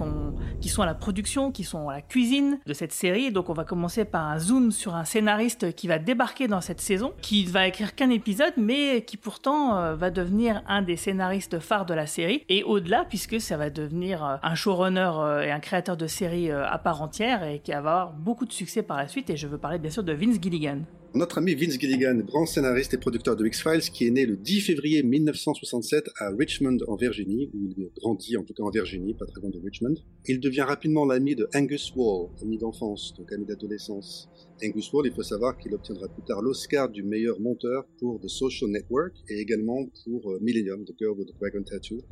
qui, 0.60 0.68
sont 0.68 0.82
à 0.82 0.86
la 0.86 0.92
production, 0.92 1.50
qui 1.50 1.64
sont 1.64 1.88
à 1.88 1.94
la 1.94 2.02
cuisine 2.02 2.58
de 2.66 2.74
cette 2.74 2.92
série. 2.92 3.32
Donc 3.32 3.48
on 3.48 3.54
va 3.54 3.64
commencer 3.64 4.04
par 4.04 4.28
un 4.28 4.38
zoom 4.38 4.72
sur 4.72 4.94
un 4.94 5.06
scénariste 5.06 5.74
qui 5.74 5.88
va 5.88 5.98
débarquer 5.98 6.48
dans 6.48 6.60
cette 6.60 6.82
saison, 6.82 7.14
qui 7.22 7.46
va 7.46 7.66
écrire 7.66 7.94
qu'un 7.94 8.10
épisode, 8.10 8.52
mais 8.58 9.06
qui 9.06 9.16
pourtant 9.16 9.78
euh, 9.78 9.94
va 9.94 10.10
devenir 10.10 10.62
un 10.68 10.82
des 10.82 10.96
scénaristes 10.96 11.60
phares 11.60 11.86
de 11.86 11.94
la 11.94 12.06
série. 12.06 12.44
Et 12.50 12.62
au-delà, 12.62 13.06
puisque 13.08 13.40
ça 13.40 13.56
va 13.56 13.70
devenir 13.70 14.22
euh, 14.22 14.36
un 14.42 14.54
showrunner 14.54 15.12
euh, 15.14 15.40
et 15.40 15.50
un 15.50 15.60
créateur 15.60 15.96
de 15.96 16.06
série 16.06 16.50
à 16.50 16.76
part 16.76 17.00
entière 17.00 17.42
et 17.42 17.60
qui 17.60 17.70
va 17.70 17.78
avoir 17.78 18.12
beaucoup 18.12 18.44
de 18.44 18.52
succès 18.52 18.82
par 18.82 18.98
la 18.98 19.08
suite. 19.08 19.30
Et 19.30 19.38
je 19.38 19.46
veux 19.46 19.56
parler 19.56 19.78
bien 19.78 19.90
sûr 19.90 20.04
de 20.04 20.12
Vince 20.12 20.36
Gilligan 20.42 20.80
notre 21.16 21.38
ami 21.38 21.54
Vince 21.54 21.78
Gilligan, 21.80 22.18
grand 22.26 22.44
scénariste 22.44 22.92
et 22.92 22.98
producteur 22.98 23.36
de 23.36 23.46
X-Files, 23.46 23.90
qui 23.90 24.06
est 24.06 24.10
né 24.10 24.26
le 24.26 24.36
10 24.36 24.60
février 24.60 25.02
1967 25.02 26.10
à 26.18 26.30
Richmond 26.30 26.76
en 26.88 26.96
Virginie, 26.96 27.50
où 27.54 27.68
il 27.76 27.90
grandit 27.96 28.36
en 28.36 28.42
tout 28.42 28.52
cas 28.52 28.62
en 28.62 28.70
Virginie, 28.70 29.14
pas 29.14 29.24
très 29.24 29.40
loin 29.40 29.50
de 29.50 29.58
Richmond. 29.58 29.94
Il 30.26 30.40
devient 30.40 30.62
rapidement 30.62 31.06
l'ami 31.06 31.34
de 31.34 31.48
Angus 31.54 31.92
Wall, 31.96 32.28
ami 32.42 32.58
d'enfance, 32.58 33.14
donc 33.16 33.32
ami 33.32 33.46
d'adolescence. 33.46 34.28
Angus 34.62 34.92
Wall, 34.92 35.06
il 35.06 35.12
faut 35.12 35.22
savoir 35.22 35.56
qu'il 35.56 35.74
obtiendra 35.74 36.06
plus 36.08 36.22
tard 36.22 36.42
l'Oscar 36.42 36.90
du 36.90 37.02
meilleur 37.02 37.40
monteur 37.40 37.86
pour 37.98 38.20
The 38.20 38.28
Social 38.28 38.70
Network 38.70 39.14
et 39.30 39.40
également 39.40 39.86
pour 40.04 40.32
euh, 40.32 40.38
Millennium, 40.42 40.84
The 40.84 40.92
Girl 40.98 41.16
with 41.18 41.28
the 41.28 41.40
Dragon 41.40 41.62
Tattoo. 41.62 42.02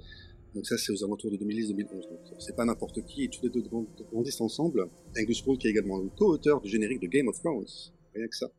Donc 0.55 0.67
ça, 0.67 0.79
c'est 0.79 0.93
aux 0.93 1.05
alentours 1.05 1.31
de 1.31 1.37
2010-2011. 1.37 1.75
Donc 1.91 2.21
c'est 2.39 2.57
pas 2.57 2.65
n'importe 2.65 3.05
qui, 3.05 3.25
et 3.25 3.29
tous 3.29 3.43
les 3.43 3.51
deux 3.51 3.65
grandissent 4.13 4.41
ensemble. 4.41 4.89
Angus 5.19 5.45
Wall, 5.45 5.59
qui 5.59 5.67
est 5.67 5.71
également 5.71 5.99
le 5.99 6.09
co-auteur 6.09 6.61
du 6.63 6.71
générique 6.71 7.01
de 7.01 7.09
Game 7.09 7.29
of 7.29 7.39
Thrones. 7.39 7.67
Rien 8.15 8.29
que 8.29 8.37
ça. 8.37 8.51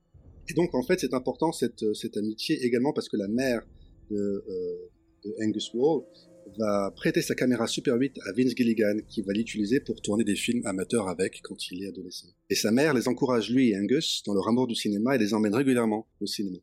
Et 0.49 0.53
donc, 0.53 0.73
en 0.75 0.83
fait, 0.83 0.99
c'est 0.99 1.13
important 1.13 1.51
cette, 1.51 1.93
cette 1.93 2.17
amitié 2.17 2.63
également 2.63 2.93
parce 2.93 3.09
que 3.09 3.17
la 3.17 3.27
mère 3.27 3.65
de, 4.11 4.43
euh, 4.47 4.91
de 5.23 5.35
Angus 5.43 5.71
Wall 5.73 6.03
va 6.57 6.91
prêter 6.95 7.21
sa 7.21 7.35
caméra 7.35 7.67
Super 7.67 7.95
8 7.95 8.19
à 8.27 8.31
Vince 8.31 8.53
Gilligan 8.55 8.97
qui 9.07 9.21
va 9.21 9.33
l'utiliser 9.33 9.79
pour 9.79 10.01
tourner 10.01 10.23
des 10.23 10.35
films 10.35 10.61
amateurs 10.65 11.07
avec 11.07 11.41
quand 11.41 11.71
il 11.71 11.83
est 11.83 11.87
adolescent. 11.87 12.27
Et 12.49 12.55
sa 12.55 12.71
mère 12.71 12.93
les 12.93 13.07
encourage 13.07 13.49
lui 13.49 13.71
et 13.71 13.77
Angus 13.77 14.21
dans 14.25 14.33
leur 14.33 14.47
amour 14.47 14.67
du 14.67 14.75
cinéma 14.75 15.15
et 15.15 15.17
les 15.17 15.33
emmène 15.33 15.55
régulièrement 15.55 16.07
au 16.21 16.27
cinéma. 16.27 16.57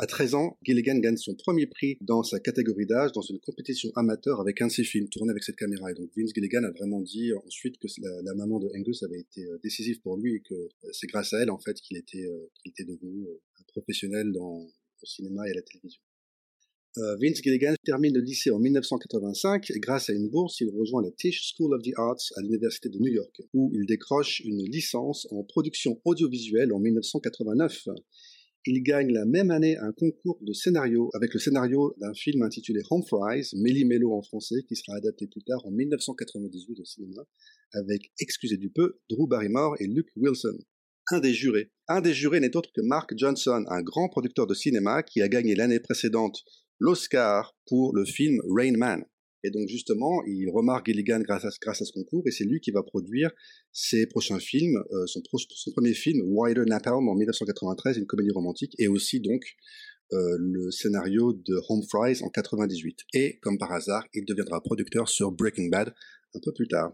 À 0.00 0.06
13 0.06 0.36
ans, 0.36 0.56
Gilligan 0.62 0.98
gagne 1.00 1.16
son 1.16 1.34
premier 1.34 1.66
prix 1.66 1.98
dans 2.00 2.22
sa 2.22 2.38
catégorie 2.38 2.86
d'âge 2.86 3.10
dans 3.10 3.20
une 3.20 3.40
compétition 3.40 3.90
amateur 3.96 4.40
avec 4.40 4.62
un 4.62 4.68
de 4.68 4.72
ses 4.72 4.84
films 4.84 5.08
tourné 5.08 5.32
avec 5.32 5.42
cette 5.42 5.56
caméra. 5.56 5.90
Et 5.90 5.94
donc 5.94 6.08
Vince 6.16 6.30
Gilligan 6.32 6.62
a 6.62 6.70
vraiment 6.70 7.00
dit 7.00 7.32
ensuite 7.44 7.78
que 7.78 7.88
la, 8.22 8.34
maman 8.34 8.60
de 8.60 8.68
Angus 8.76 9.02
avait 9.02 9.18
été 9.18 9.44
euh, 9.44 9.58
décisive 9.60 10.00
pour 10.00 10.16
lui 10.16 10.36
et 10.36 10.40
que 10.40 10.54
euh, 10.54 10.88
c'est 10.92 11.08
grâce 11.08 11.32
à 11.32 11.42
elle 11.42 11.50
en 11.50 11.58
fait 11.58 11.80
qu'il 11.80 11.96
était, 11.96 12.26
euh, 12.26 12.48
qu'il 12.62 12.70
était 12.70 12.84
devenu 12.84 13.26
un 13.58 13.64
professionnel 13.66 14.30
dans 14.30 14.60
le 14.60 15.06
cinéma 15.06 15.48
et 15.48 15.54
la 15.54 15.62
télévision. 15.62 16.00
Vince 16.96 17.42
Gilligan 17.42 17.74
termine 17.84 18.14
le 18.14 18.20
lycée 18.20 18.50
en 18.50 18.58
1985 18.58 19.70
et 19.70 19.78
grâce 19.78 20.10
à 20.10 20.14
une 20.14 20.28
bourse, 20.28 20.60
il 20.60 20.70
rejoint 20.70 21.02
la 21.02 21.12
Tisch 21.12 21.54
School 21.54 21.74
of 21.74 21.82
the 21.82 21.92
Arts 21.96 22.32
à 22.36 22.40
l'Université 22.40 22.88
de 22.88 22.98
New 22.98 23.12
York, 23.12 23.40
où 23.52 23.70
il 23.72 23.86
décroche 23.86 24.40
une 24.40 24.64
licence 24.64 25.28
en 25.30 25.44
production 25.44 26.00
audiovisuelle 26.04 26.72
en 26.72 26.80
1989. 26.80 27.88
Il 28.66 28.82
gagne 28.82 29.12
la 29.12 29.24
même 29.24 29.50
année 29.50 29.76
un 29.78 29.92
concours 29.92 30.38
de 30.42 30.52
scénario 30.52 31.10
avec 31.14 31.32
le 31.32 31.40
scénario 31.40 31.94
d'un 31.98 32.12
film 32.12 32.42
intitulé 32.42 32.80
Home 32.90 33.02
Fries, 33.06 33.50
Méli 33.54 33.84
Mélo 33.84 34.12
en 34.12 34.22
français, 34.22 34.62
qui 34.68 34.76
sera 34.76 34.96
adapté 34.96 35.26
plus 35.26 35.42
tard 35.42 35.64
en 35.64 35.70
1998 35.70 36.80
au 36.80 36.84
cinéma, 36.84 37.22
avec, 37.72 38.12
excusez 38.20 38.56
du 38.56 38.70
peu, 38.70 38.98
Drew 39.08 39.28
Barrymore 39.28 39.76
et 39.80 39.86
Luke 39.86 40.10
Wilson. 40.16 40.58
Un 41.10 41.20
des 41.20 41.32
jurés. 41.32 41.70
Un 41.86 42.00
des 42.00 42.12
jurés 42.12 42.40
n'est 42.40 42.56
autre 42.56 42.70
que 42.74 42.82
Mark 42.82 43.14
Johnson, 43.16 43.64
un 43.68 43.82
grand 43.82 44.08
producteur 44.08 44.46
de 44.46 44.54
cinéma 44.54 45.02
qui 45.02 45.22
a 45.22 45.28
gagné 45.28 45.54
l'année 45.54 45.80
précédente 45.80 46.44
l'Oscar 46.78 47.56
pour 47.66 47.94
le 47.94 48.04
film 48.04 48.40
Rain 48.54 48.76
Man. 48.76 49.04
Et 49.44 49.50
donc 49.50 49.68
justement, 49.68 50.22
il 50.26 50.48
remarque 50.50 50.86
Gilligan 50.86 51.20
grâce 51.20 51.44
à, 51.44 51.50
ce 51.50 51.92
concours, 51.92 52.22
et 52.26 52.30
c'est 52.30 52.44
lui 52.44 52.60
qui 52.60 52.70
va 52.70 52.82
produire 52.82 53.30
ses 53.72 54.06
prochains 54.06 54.40
films, 54.40 54.82
euh, 54.92 55.06
son, 55.06 55.22
premier 55.72 55.94
film, 55.94 56.20
Wider 56.24 56.64
Napalm, 56.66 57.08
en 57.08 57.14
1993, 57.14 57.98
une 57.98 58.06
comédie 58.06 58.32
romantique, 58.32 58.74
et 58.78 58.88
aussi 58.88 59.20
donc 59.20 59.42
euh, 60.12 60.36
le 60.38 60.70
scénario 60.70 61.32
de 61.32 61.60
Home 61.68 61.82
Fries 61.88 62.22
en 62.22 62.30
98. 62.30 63.00
Et 63.14 63.38
comme 63.40 63.58
par 63.58 63.72
hasard, 63.72 64.04
il 64.14 64.24
deviendra 64.24 64.60
producteur 64.62 65.08
sur 65.08 65.30
Breaking 65.30 65.68
Bad 65.68 65.94
un 66.34 66.40
peu 66.42 66.52
plus 66.52 66.66
tard. 66.66 66.92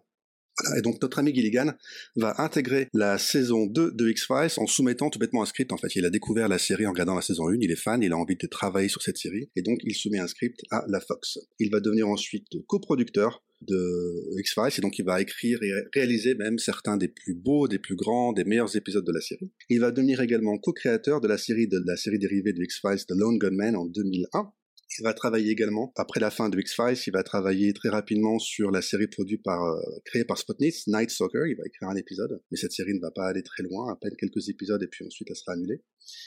Et 0.76 0.82
donc 0.82 1.00
notre 1.02 1.18
ami 1.18 1.34
Gilligan 1.34 1.72
va 2.16 2.34
intégrer 2.38 2.88
la 2.92 3.18
saison 3.18 3.66
2 3.66 3.92
de 3.92 4.08
X-Files 4.08 4.52
en 4.58 4.66
soumettant 4.66 5.10
tout 5.10 5.18
bêtement 5.18 5.42
un 5.42 5.46
script. 5.46 5.72
En 5.72 5.76
fait, 5.76 5.94
il 5.96 6.04
a 6.04 6.10
découvert 6.10 6.48
la 6.48 6.58
série 6.58 6.86
en 6.86 6.90
regardant 6.90 7.14
la 7.14 7.22
saison 7.22 7.48
1, 7.48 7.56
il 7.60 7.70
est 7.70 7.76
fan, 7.76 8.02
il 8.02 8.12
a 8.12 8.16
envie 8.16 8.36
de 8.36 8.46
travailler 8.46 8.88
sur 8.88 9.02
cette 9.02 9.18
série, 9.18 9.50
et 9.56 9.62
donc 9.62 9.78
il 9.82 9.94
soumet 9.94 10.18
un 10.18 10.28
script 10.28 10.60
à 10.70 10.84
la 10.88 11.00
Fox. 11.00 11.38
Il 11.58 11.70
va 11.70 11.80
devenir 11.80 12.08
ensuite 12.08 12.46
coproducteur 12.66 13.42
de 13.62 14.38
X-Files, 14.38 14.78
et 14.78 14.80
donc 14.80 14.98
il 14.98 15.04
va 15.04 15.20
écrire 15.20 15.58
et 15.62 15.72
réaliser 15.94 16.34
même 16.34 16.58
certains 16.58 16.96
des 16.96 17.08
plus 17.08 17.34
beaux, 17.34 17.66
des 17.66 17.78
plus 17.78 17.96
grands, 17.96 18.32
des 18.32 18.44
meilleurs 18.44 18.76
épisodes 18.76 19.04
de 19.04 19.12
la 19.12 19.20
série. 19.20 19.50
Il 19.70 19.80
va 19.80 19.90
devenir 19.90 20.20
également 20.20 20.58
co-créateur 20.58 21.20
de 21.20 21.28
la 21.28 21.38
série 21.38 21.66
de 21.66 21.80
la 21.84 21.96
série 21.96 22.18
dérivée 22.18 22.52
de 22.52 22.62
X-Files, 22.62 23.06
The 23.06 23.12
Lone 23.16 23.38
Gunman 23.38 23.76
en 23.76 23.86
2001, 23.86 24.52
il 24.98 25.02
va 25.02 25.14
travailler 25.14 25.50
également, 25.50 25.92
après 25.96 26.20
la 26.20 26.30
fin 26.30 26.48
de 26.48 26.58
X-Files, 26.58 26.98
il 27.06 27.12
va 27.12 27.22
travailler 27.22 27.72
très 27.72 27.88
rapidement 27.88 28.38
sur 28.38 28.70
la 28.70 28.82
série 28.82 29.08
produite 29.08 29.42
par, 29.42 29.62
euh, 29.64 29.80
créée 30.04 30.24
par 30.24 30.38
Spotnitz, 30.38 30.86
Night 30.86 31.10
Soccer. 31.10 31.46
Il 31.46 31.56
va 31.56 31.64
écrire 31.66 31.88
un 31.88 31.96
épisode, 31.96 32.40
mais 32.50 32.56
cette 32.56 32.72
série 32.72 32.94
ne 32.94 33.00
va 33.00 33.10
pas 33.10 33.26
aller 33.26 33.42
très 33.42 33.62
loin, 33.62 33.92
à 33.92 33.96
peine 33.96 34.14
quelques 34.18 34.48
épisodes 34.48 34.82
et 34.82 34.86
puis 34.86 35.04
ensuite 35.04 35.28
elle 35.30 35.36
sera 35.36 35.52
annulée. 35.52 35.82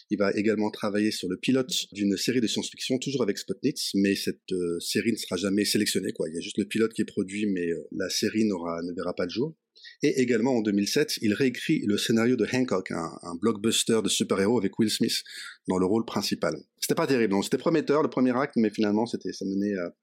Il 0.09 0.17
va 0.17 0.31
également 0.33 0.71
travailler 0.71 1.11
sur 1.11 1.29
le 1.29 1.37
pilote 1.37 1.71
d'une 1.91 2.17
série 2.17 2.41
de 2.41 2.47
science-fiction, 2.47 2.97
toujours 2.99 3.23
avec 3.23 3.37
Spotnitz, 3.37 3.91
mais 3.95 4.15
cette 4.15 4.51
euh, 4.51 4.79
série 4.79 5.11
ne 5.11 5.17
sera 5.17 5.37
jamais 5.37 5.65
sélectionnée, 5.65 6.11
quoi. 6.11 6.27
Il 6.29 6.35
y 6.35 6.37
a 6.37 6.41
juste 6.41 6.57
le 6.57 6.65
pilote 6.65 6.93
qui 6.93 7.01
est 7.01 7.05
produit, 7.05 7.45
mais 7.47 7.69
euh, 7.69 7.87
la 7.91 8.09
série 8.09 8.45
n'aura, 8.45 8.81
ne 8.81 8.93
verra 8.93 9.13
pas 9.13 9.25
le 9.25 9.31
jour. 9.31 9.55
Et 10.03 10.21
également 10.21 10.55
en 10.55 10.61
2007, 10.61 11.17
il 11.21 11.33
réécrit 11.33 11.83
le 11.85 11.97
scénario 11.97 12.35
de 12.35 12.45
Hancock, 12.51 12.91
un, 12.91 13.35
blockbuster 13.41 14.01
de 14.03 14.09
super-héros 14.09 14.57
avec 14.57 14.77
Will 14.79 14.89
Smith 14.89 15.23
dans 15.67 15.77
le 15.77 15.85
rôle 15.85 16.05
principal. 16.05 16.55
C'était 16.79 16.95
pas 16.95 17.07
terrible, 17.07 17.35
c'était 17.43 17.57
prometteur 17.57 18.03
le 18.03 18.09
premier 18.09 18.35
acte, 18.37 18.55
mais 18.55 18.69
finalement 18.69 19.05
c'était 19.05 19.33
ça 19.33 19.45
menait 19.45 19.75
à, 19.75 19.93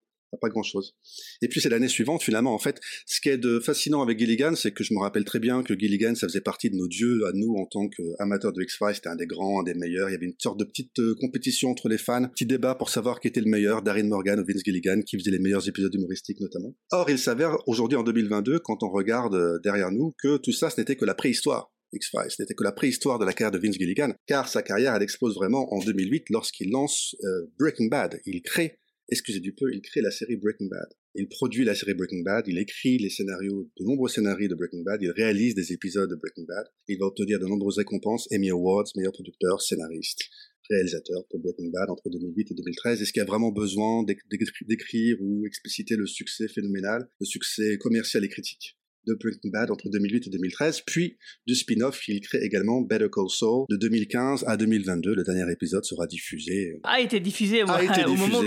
pas 0.40 0.48
grand-chose. 0.48 0.94
Et 1.42 1.48
puis 1.48 1.60
c'est 1.60 1.68
l'année 1.68 1.88
suivante, 1.88 2.22
finalement, 2.22 2.54
en 2.54 2.58
fait, 2.58 2.80
ce 3.06 3.20
qui 3.20 3.28
est 3.28 3.38
de 3.38 3.60
fascinant 3.60 4.02
avec 4.02 4.18
Gilligan, 4.18 4.54
c'est 4.54 4.72
que 4.72 4.84
je 4.84 4.92
me 4.94 5.00
rappelle 5.00 5.24
très 5.24 5.38
bien 5.38 5.62
que 5.62 5.78
Gilligan, 5.78 6.14
ça 6.14 6.26
faisait 6.26 6.40
partie 6.40 6.70
de 6.70 6.76
nos 6.76 6.88
dieux, 6.88 7.26
à 7.26 7.32
nous, 7.32 7.54
en 7.56 7.66
tant 7.66 7.88
qu'amateurs 7.88 8.52
de 8.52 8.62
X-Files, 8.62 8.94
c'était 8.94 9.08
un 9.08 9.16
des 9.16 9.26
grands, 9.26 9.60
un 9.60 9.64
des 9.64 9.74
meilleurs, 9.74 10.08
il 10.08 10.12
y 10.12 10.16
avait 10.16 10.26
une 10.26 10.34
sorte 10.38 10.58
de 10.58 10.64
petite 10.64 10.98
euh, 10.98 11.14
compétition 11.20 11.70
entre 11.70 11.88
les 11.88 11.98
fans, 11.98 12.28
petit 12.28 12.46
débat 12.46 12.74
pour 12.74 12.90
savoir 12.90 13.20
qui 13.20 13.28
était 13.28 13.40
le 13.40 13.50
meilleur, 13.50 13.82
Darren 13.82 14.08
Morgan 14.08 14.40
ou 14.40 14.44
Vince 14.44 14.62
Gilligan, 14.64 15.00
qui 15.02 15.18
faisait 15.18 15.30
les 15.30 15.38
meilleurs 15.38 15.68
épisodes 15.68 15.94
humoristiques 15.94 16.40
notamment. 16.40 16.74
Or, 16.90 17.10
il 17.10 17.18
s'avère 17.18 17.56
aujourd'hui 17.66 17.96
en 17.96 18.02
2022, 18.02 18.60
quand 18.60 18.82
on 18.82 18.90
regarde 18.90 19.34
euh, 19.34 19.58
derrière 19.62 19.90
nous, 19.90 20.14
que 20.18 20.36
tout 20.38 20.52
ça, 20.52 20.70
ce 20.70 20.80
n'était 20.80 20.96
que 20.96 21.04
la 21.04 21.14
préhistoire. 21.14 21.70
X-Files. 21.94 22.30
Ce 22.30 22.42
n'était 22.42 22.54
que 22.54 22.64
la 22.64 22.72
préhistoire 22.72 23.18
de 23.18 23.24
la 23.24 23.32
carrière 23.32 23.52
de 23.52 23.64
Vince 23.64 23.76
Gilligan, 23.76 24.12
car 24.26 24.48
sa 24.48 24.62
carrière, 24.62 24.94
elle 24.94 25.02
explose 25.02 25.34
vraiment 25.34 25.72
en 25.72 25.78
2008 25.78 26.30
lorsqu'il 26.30 26.70
lance 26.70 27.14
euh, 27.22 27.52
Breaking 27.58 27.86
Bad. 27.86 28.20
Il 28.26 28.42
crée 28.42 28.80
excusez 29.08 29.40
du 29.40 29.52
peu, 29.52 29.72
il 29.72 29.80
crée 29.82 30.00
la 30.00 30.10
série 30.10 30.36
Breaking 30.36 30.66
Bad? 30.66 30.88
Il 31.14 31.28
produit 31.28 31.64
la 31.64 31.74
série 31.74 31.94
Breaking 31.94 32.22
Bad, 32.22 32.46
il 32.48 32.58
écrit 32.58 32.98
les 32.98 33.10
scénarios, 33.10 33.70
de 33.78 33.84
nombreux 33.84 34.08
scénarios 34.08 34.48
de 34.48 34.54
Breaking 34.54 34.82
Bad, 34.82 35.00
il 35.02 35.10
réalise 35.10 35.54
des 35.54 35.72
épisodes 35.72 36.10
de 36.10 36.16
Breaking 36.16 36.44
Bad, 36.46 36.66
il 36.88 36.98
va 36.98 37.06
obtenir 37.06 37.38
de 37.38 37.46
nombreuses 37.46 37.78
récompenses, 37.78 38.26
Emmy 38.32 38.50
Awards, 38.50 38.86
meilleur 38.96 39.12
producteur, 39.12 39.60
scénariste, 39.62 40.24
réalisateur 40.70 41.26
pour 41.30 41.40
Breaking 41.40 41.70
Bad 41.72 41.90
entre 41.90 42.08
2008 42.10 42.50
et 42.50 42.54
2013. 42.54 43.02
Est-ce 43.02 43.12
qu'il 43.12 43.20
y 43.20 43.22
a 43.22 43.26
vraiment 43.26 43.52
besoin 43.52 44.04
d'écrire 44.04 45.16
ou 45.20 45.46
expliciter 45.46 45.96
le 45.96 46.06
succès 46.06 46.48
phénoménal, 46.48 47.08
le 47.20 47.26
succès 47.26 47.78
commercial 47.78 48.24
et 48.24 48.28
critique? 48.28 48.76
De 49.06 49.14
Breaking 49.14 49.50
Bad 49.50 49.70
entre 49.70 49.88
2008 49.88 50.26
et 50.26 50.30
2013, 50.30 50.82
puis 50.86 51.16
du 51.46 51.54
spin-off, 51.54 52.06
il 52.08 52.20
crée 52.20 52.38
également 52.42 52.80
Better 52.80 53.08
Call 53.12 53.28
Saul 53.28 53.66
de 53.70 53.76
2015 53.76 54.44
à 54.46 54.56
2022. 54.56 55.14
Le 55.14 55.24
dernier 55.24 55.50
épisode 55.52 55.84
sera 55.84 56.06
diffusé. 56.06 56.80
A 56.84 57.00
été 57.00 57.20
diffusé, 57.20 57.62
a 57.62 57.82
été 57.82 58.04
diffusé. 58.04 58.12
Au 58.12 58.16
moment 58.16 58.42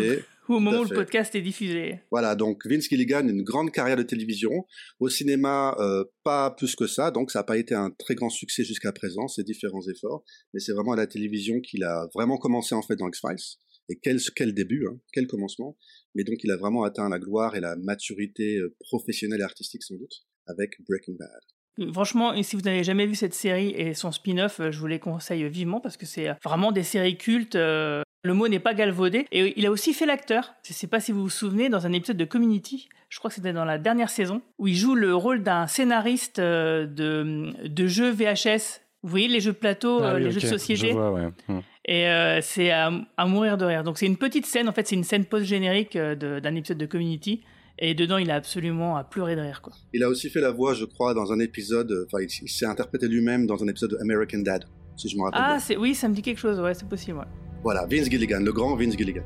au 0.49 0.59
moment 0.59 0.79
où 0.79 0.83
le 0.83 0.95
podcast 0.95 1.35
est 1.35 1.41
diffusé. 1.41 1.99
Voilà, 2.11 2.35
donc 2.35 2.65
Vince 2.65 2.87
Gilligan, 2.87 3.27
une 3.27 3.43
grande 3.43 3.71
carrière 3.71 3.97
de 3.97 4.03
télévision. 4.03 4.65
Au 4.99 5.09
cinéma, 5.09 5.75
euh, 5.79 6.05
pas 6.23 6.51
plus 6.51 6.75
que 6.75 6.87
ça, 6.87 7.11
donc 7.11 7.31
ça 7.31 7.39
n'a 7.39 7.43
pas 7.43 7.57
été 7.57 7.75
un 7.75 7.91
très 7.91 8.15
grand 8.15 8.29
succès 8.29 8.63
jusqu'à 8.63 8.91
présent, 8.91 9.27
ces 9.27 9.43
différents 9.43 9.85
efforts. 9.87 10.23
Mais 10.53 10.59
c'est 10.59 10.73
vraiment 10.73 10.93
à 10.93 10.95
la 10.95 11.07
télévision 11.07 11.59
qu'il 11.59 11.83
a 11.83 12.07
vraiment 12.13 12.37
commencé 12.37 12.75
en 12.75 12.81
fait 12.81 12.95
dans 12.95 13.07
X-Files. 13.07 13.57
Et 13.89 13.97
quel, 14.01 14.19
quel 14.35 14.53
début, 14.53 14.85
hein, 14.87 14.99
quel 15.13 15.27
commencement. 15.27 15.77
Mais 16.13 16.25
donc 16.25 16.43
il 16.43 16.51
a 16.51 16.57
vraiment 16.57 16.83
atteint 16.83 17.07
la 17.07 17.19
gloire 17.19 17.55
et 17.55 17.61
la 17.61 17.75
maturité 17.77 18.57
euh, 18.57 18.75
professionnelle 18.79 19.39
et 19.39 19.43
artistique 19.43 19.83
sans 19.83 19.95
doute 19.95 20.26
avec 20.47 20.77
Breaking 20.87 21.15
Bad. 21.19 21.91
Franchement, 21.93 22.33
et 22.33 22.41
si 22.41 22.55
vous 22.55 22.63
n'avez 22.63 22.83
jamais 22.83 23.05
vu 23.05 23.13
cette 23.13 23.35
série 23.35 23.69
et 23.69 23.93
son 23.93 24.11
spin-off, 24.11 24.59
euh, 24.59 24.71
je 24.71 24.79
vous 24.79 24.87
les 24.87 24.99
conseille 24.99 25.47
vivement 25.47 25.79
parce 25.79 25.95
que 25.95 26.07
c'est 26.07 26.29
vraiment 26.43 26.71
des 26.71 26.83
séries 26.83 27.17
cultes. 27.17 27.55
Le 27.55 28.33
mot 28.33 28.47
n'est 28.47 28.59
pas 28.59 28.73
galvaudé. 28.73 29.27
Et 29.31 29.53
il 29.57 29.65
a 29.65 29.71
aussi 29.71 29.93
fait 29.93 30.05
l'acteur. 30.05 30.55
Je 30.63 30.73
ne 30.73 30.75
sais 30.75 30.87
pas 30.87 30.99
si 30.99 31.11
vous 31.11 31.21
vous 31.21 31.29
souvenez, 31.29 31.69
dans 31.69 31.85
un 31.85 31.93
épisode 31.93 32.17
de 32.17 32.25
Community, 32.25 32.89
je 33.09 33.19
crois 33.19 33.29
que 33.29 33.35
c'était 33.35 33.53
dans 33.53 33.65
la 33.65 33.77
dernière 33.77 34.09
saison, 34.09 34.41
où 34.57 34.67
il 34.67 34.75
joue 34.75 34.95
le 34.95 35.15
rôle 35.15 35.43
d'un 35.43 35.67
scénariste 35.67 36.39
euh, 36.39 36.85
de, 36.85 37.53
de 37.65 37.87
jeux 37.87 38.09
VHS. 38.11 38.81
Vous 39.03 39.09
voyez 39.09 39.27
les 39.27 39.39
jeux 39.39 39.53
de 39.53 39.57
plateau, 39.57 39.99
ah 40.01 40.13
euh, 40.13 40.19
les 40.19 40.31
jeux 40.31 40.41
de 40.41 40.47
société? 40.47 40.93
Hmm. 40.93 41.59
Et 41.85 42.07
euh, 42.07 42.41
c'est 42.41 42.71
à, 42.71 42.91
mourir 43.25 43.57
de 43.57 43.65
rire. 43.65 43.83
Donc 43.83 43.97
c'est 43.97 44.07
une 44.07 44.17
petite 44.17 44.45
scène, 44.45 44.67
en 44.67 44.73
fait, 44.73 44.87
c'est 44.87 44.95
une 44.95 45.05
scène 45.05 45.25
post-générique 45.25 45.97
d'un 45.97 46.55
épisode 46.55 46.77
de 46.77 46.85
Community. 46.85 47.43
Et 47.79 47.93
dedans, 47.93 48.17
il 48.17 48.31
a 48.31 48.35
absolument 48.35 48.97
à 48.97 49.03
pleurer 49.03 49.35
de 49.35 49.41
rire. 49.41 49.61
Quoi. 49.61 49.73
Il 49.93 50.03
a 50.03 50.09
aussi 50.09 50.29
fait 50.29 50.41
la 50.41 50.51
voix, 50.51 50.73
je 50.73 50.85
crois, 50.85 51.13
dans 51.13 51.31
un 51.31 51.39
épisode, 51.39 52.05
enfin, 52.07 52.23
il, 52.23 52.49
s'est 52.49 52.65
interprété 52.65 53.07
lui-même 53.07 53.45
dans 53.45 53.63
un 53.63 53.67
épisode 53.67 53.91
de 53.91 53.97
American 53.97 54.39
Dad, 54.39 54.65
si 54.95 55.09
je 55.09 55.17
me 55.17 55.23
rappelle. 55.23 55.41
Ah, 55.43 55.59
oui, 55.79 55.93
ça 55.93 56.07
me 56.07 56.15
dit 56.15 56.21
quelque 56.21 56.39
chose, 56.39 56.59
ouais, 56.59 56.73
c'est 56.73 56.89
possible. 56.89 57.19
Ouais. 57.19 57.25
Voilà, 57.63 57.85
Vince 57.85 58.09
Gilligan, 58.09 58.39
le 58.39 58.51
grand 58.51 58.75
Vince 58.75 58.97
Gilligan. 58.97 59.23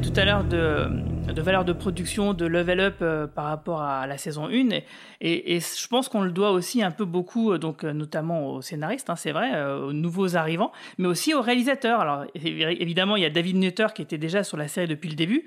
Tout 0.00 0.12
à 0.16 0.24
l'heure 0.24 0.44
de 0.44 0.88
de 1.32 1.40
valeur 1.40 1.64
de 1.64 1.72
production 1.72 2.34
de 2.34 2.44
Level 2.44 2.80
Up 2.80 2.96
euh, 3.00 3.26
par 3.26 3.46
rapport 3.46 3.80
à 3.80 4.06
la 4.06 4.18
saison 4.18 4.48
1. 4.48 4.80
Et, 5.20 5.60
je 5.60 5.88
pense 5.88 6.08
qu'on 6.08 6.22
le 6.22 6.30
doit 6.30 6.50
aussi 6.50 6.82
un 6.82 6.90
peu 6.90 7.04
beaucoup, 7.04 7.52
euh, 7.52 7.58
donc 7.58 7.84
euh, 7.84 7.92
notamment 7.92 8.52
aux 8.52 8.62
scénaristes, 8.62 9.08
hein, 9.08 9.16
c'est 9.16 9.32
vrai, 9.32 9.62
aux 9.74 9.92
nouveaux 9.92 10.36
arrivants, 10.36 10.72
mais 10.98 11.08
aussi 11.08 11.32
aux 11.32 11.40
réalisateurs. 11.40 12.00
Alors 12.00 12.24
évidemment, 12.34 13.16
il 13.16 13.22
y 13.22 13.26
a 13.26 13.30
David 13.30 13.56
Nutter 13.56 13.86
qui 13.94 14.02
était 14.02 14.18
déjà 14.18 14.44
sur 14.44 14.56
la 14.56 14.68
série 14.68 14.88
depuis 14.88 15.08
le 15.08 15.14
début, 15.14 15.46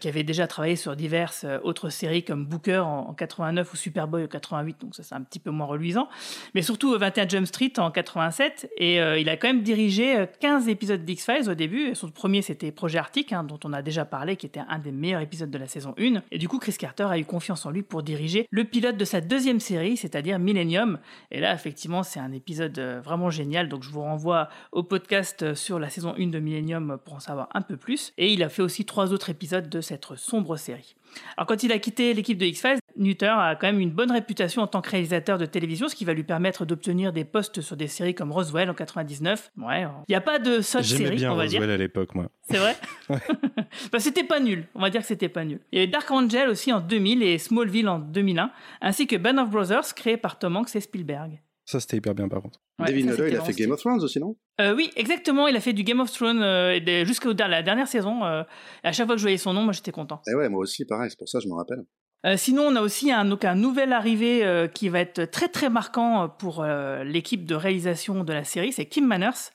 qui 0.00 0.08
avait 0.08 0.22
déjà 0.22 0.46
travaillé 0.46 0.76
sur 0.76 0.96
diverses 0.96 1.46
autres 1.62 1.88
séries 1.88 2.24
comme 2.24 2.46
Booker 2.46 2.78
en, 2.78 3.14
89 3.14 3.72
ou 3.72 3.76
Superboy 3.76 4.24
en 4.24 4.28
88, 4.28 4.80
donc 4.80 4.94
ça 4.94 5.02
c'est 5.02 5.14
un 5.14 5.22
petit 5.22 5.38
peu 5.38 5.50
moins 5.50 5.66
reluisant. 5.66 6.08
Mais 6.54 6.62
surtout 6.62 6.96
21 6.96 7.28
Jump 7.28 7.46
Street 7.46 7.72
en 7.78 7.90
87, 7.90 8.70
et 8.76 8.96
il 8.96 9.28
a 9.28 9.36
quand 9.36 9.48
même 9.48 9.62
dirigé 9.62 10.26
15 10.40 10.68
épisodes 10.68 11.04
d'X-Files 11.04 11.48
au 11.48 11.54
début. 11.54 11.94
Son 11.94 12.10
premier 12.10 12.42
c'était 12.42 12.70
Projet 12.72 12.98
Arctic, 12.98 13.32
hein, 13.32 13.44
dont 13.44 13.60
on 13.64 13.72
a 13.72 13.82
déjà 13.82 14.04
parlé, 14.04 14.36
qui 14.36 14.46
était 14.46 14.62
un 14.68 14.78
des 14.78 14.92
meilleurs 14.92 15.21
épisode 15.22 15.50
de 15.50 15.58
la 15.58 15.66
saison 15.66 15.94
1. 15.98 16.22
Et 16.30 16.38
du 16.38 16.48
coup, 16.48 16.58
Chris 16.58 16.76
Carter 16.78 17.04
a 17.04 17.18
eu 17.18 17.24
confiance 17.24 17.64
en 17.66 17.70
lui 17.70 17.82
pour 17.82 18.02
diriger 18.02 18.46
le 18.50 18.64
pilote 18.64 18.96
de 18.96 19.04
sa 19.04 19.20
deuxième 19.20 19.60
série, 19.60 19.96
c'est-à-dire 19.96 20.38
Millennium. 20.38 20.98
Et 21.30 21.40
là, 21.40 21.54
effectivement, 21.54 22.02
c'est 22.02 22.20
un 22.20 22.32
épisode 22.32 22.78
euh, 22.78 23.00
vraiment 23.00 23.30
génial. 23.30 23.68
Donc, 23.68 23.82
je 23.82 23.90
vous 23.90 24.02
renvoie 24.02 24.48
au 24.72 24.82
podcast 24.82 25.42
euh, 25.42 25.54
sur 25.54 25.78
la 25.78 25.88
saison 25.90 26.14
1 26.18 26.28
de 26.28 26.38
Millennium 26.38 26.98
pour 27.04 27.14
en 27.14 27.20
savoir 27.20 27.48
un 27.54 27.62
peu 27.62 27.76
plus. 27.76 28.12
Et 28.18 28.32
il 28.32 28.42
a 28.42 28.48
fait 28.48 28.62
aussi 28.62 28.84
trois 28.84 29.12
autres 29.12 29.30
épisodes 29.30 29.68
de 29.68 29.80
cette 29.80 30.16
sombre 30.16 30.56
série. 30.56 30.94
Alors 31.36 31.46
quand 31.46 31.62
il 31.62 31.72
a 31.72 31.78
quitté 31.78 32.14
l'équipe 32.14 32.38
de 32.38 32.46
X-Files, 32.46 32.78
Nutter 32.96 33.26
a 33.26 33.56
quand 33.56 33.66
même 33.66 33.80
une 33.80 33.90
bonne 33.90 34.10
réputation 34.10 34.62
en 34.62 34.66
tant 34.66 34.80
que 34.80 34.90
réalisateur 34.90 35.38
de 35.38 35.46
télévision, 35.46 35.88
ce 35.88 35.94
qui 35.94 36.04
va 36.04 36.12
lui 36.12 36.24
permettre 36.24 36.64
d'obtenir 36.64 37.12
des 37.12 37.24
postes 37.24 37.60
sur 37.60 37.76
des 37.76 37.88
séries 37.88 38.14
comme 38.14 38.32
Roswell 38.32 38.70
en 38.70 38.74
99. 38.74 39.52
Ouais, 39.56 39.82
il 39.82 40.10
n'y 40.10 40.14
a 40.14 40.20
pas 40.20 40.38
de 40.38 40.60
seule 40.60 40.84
série, 40.84 41.16
bien 41.16 41.32
on 41.32 41.36
va 41.36 41.44
Roswell 41.44 41.62
dire. 41.62 41.70
à 41.70 41.76
l'époque, 41.76 42.14
moi. 42.14 42.28
C'est 42.50 42.58
vrai 42.58 42.76
bah, 43.92 43.98
C'était 43.98 44.24
pas 44.24 44.40
nul, 44.40 44.66
on 44.74 44.80
va 44.80 44.90
dire 44.90 45.00
que 45.00 45.06
c'était 45.06 45.28
pas 45.28 45.44
nul. 45.44 45.60
Il 45.72 45.78
y 45.78 45.82
avait 45.82 45.90
Dark 45.90 46.10
Angel 46.10 46.48
aussi 46.48 46.72
en 46.72 46.80
2000 46.80 47.22
et 47.22 47.38
Smallville 47.38 47.88
en 47.88 47.98
2001, 47.98 48.50
ainsi 48.80 49.06
que 49.06 49.16
Band 49.16 49.38
of 49.38 49.50
Brothers 49.50 49.94
créé 49.94 50.16
par 50.16 50.38
Tom 50.38 50.56
Hanks 50.56 50.74
et 50.76 50.80
Spielberg. 50.80 51.40
Ça, 51.72 51.80
c'était 51.80 51.96
hyper 51.96 52.14
bien 52.14 52.28
par 52.28 52.42
contre. 52.42 52.60
David 52.78 53.06
Nutter, 53.06 53.28
il 53.28 53.36
a 53.36 53.40
fait 53.40 53.54
Game 53.54 53.70
of 53.70 53.80
Thrones 53.80 54.02
aussi, 54.02 54.20
non? 54.20 54.36
Euh, 54.60 54.74
Oui, 54.74 54.90
exactement. 54.94 55.48
Il 55.48 55.56
a 55.56 55.60
fait 55.60 55.72
du 55.72 55.84
Game 55.84 56.00
of 56.00 56.12
Thrones 56.12 56.42
euh, 56.42 57.04
jusqu'à 57.06 57.48
la 57.48 57.62
dernière 57.62 57.88
saison. 57.88 58.26
Euh, 58.26 58.42
à 58.82 58.92
chaque 58.92 59.06
fois 59.06 59.14
que 59.14 59.20
je 59.20 59.24
voyais 59.24 59.38
son 59.38 59.54
nom, 59.54 59.62
moi 59.62 59.72
j'étais 59.72 59.90
content. 59.90 60.20
Et 60.26 60.32
eh 60.32 60.34
ouais, 60.34 60.50
moi 60.50 60.60
aussi, 60.60 60.84
pareil, 60.84 61.08
c'est 61.08 61.18
pour 61.18 61.30
ça 61.30 61.38
que 61.38 61.44
je 61.44 61.48
me 61.48 61.54
rappelle. 61.54 61.82
Euh, 62.24 62.36
sinon, 62.36 62.64
on 62.64 62.76
a 62.76 62.82
aussi 62.82 63.10
un, 63.10 63.24
donc 63.24 63.44
un 63.44 63.54
nouvel 63.54 63.92
arrivé 63.92 64.44
euh, 64.44 64.68
qui 64.68 64.88
va 64.88 65.00
être 65.00 65.24
très 65.24 65.48
très 65.48 65.70
marquant 65.70 66.28
pour 66.28 66.62
euh, 66.62 67.02
l'équipe 67.04 67.46
de 67.46 67.54
réalisation 67.54 68.22
de 68.22 68.32
la 68.32 68.44
série, 68.44 68.72
c'est 68.72 68.86
Kim 68.86 69.06
Manners, 69.06 69.50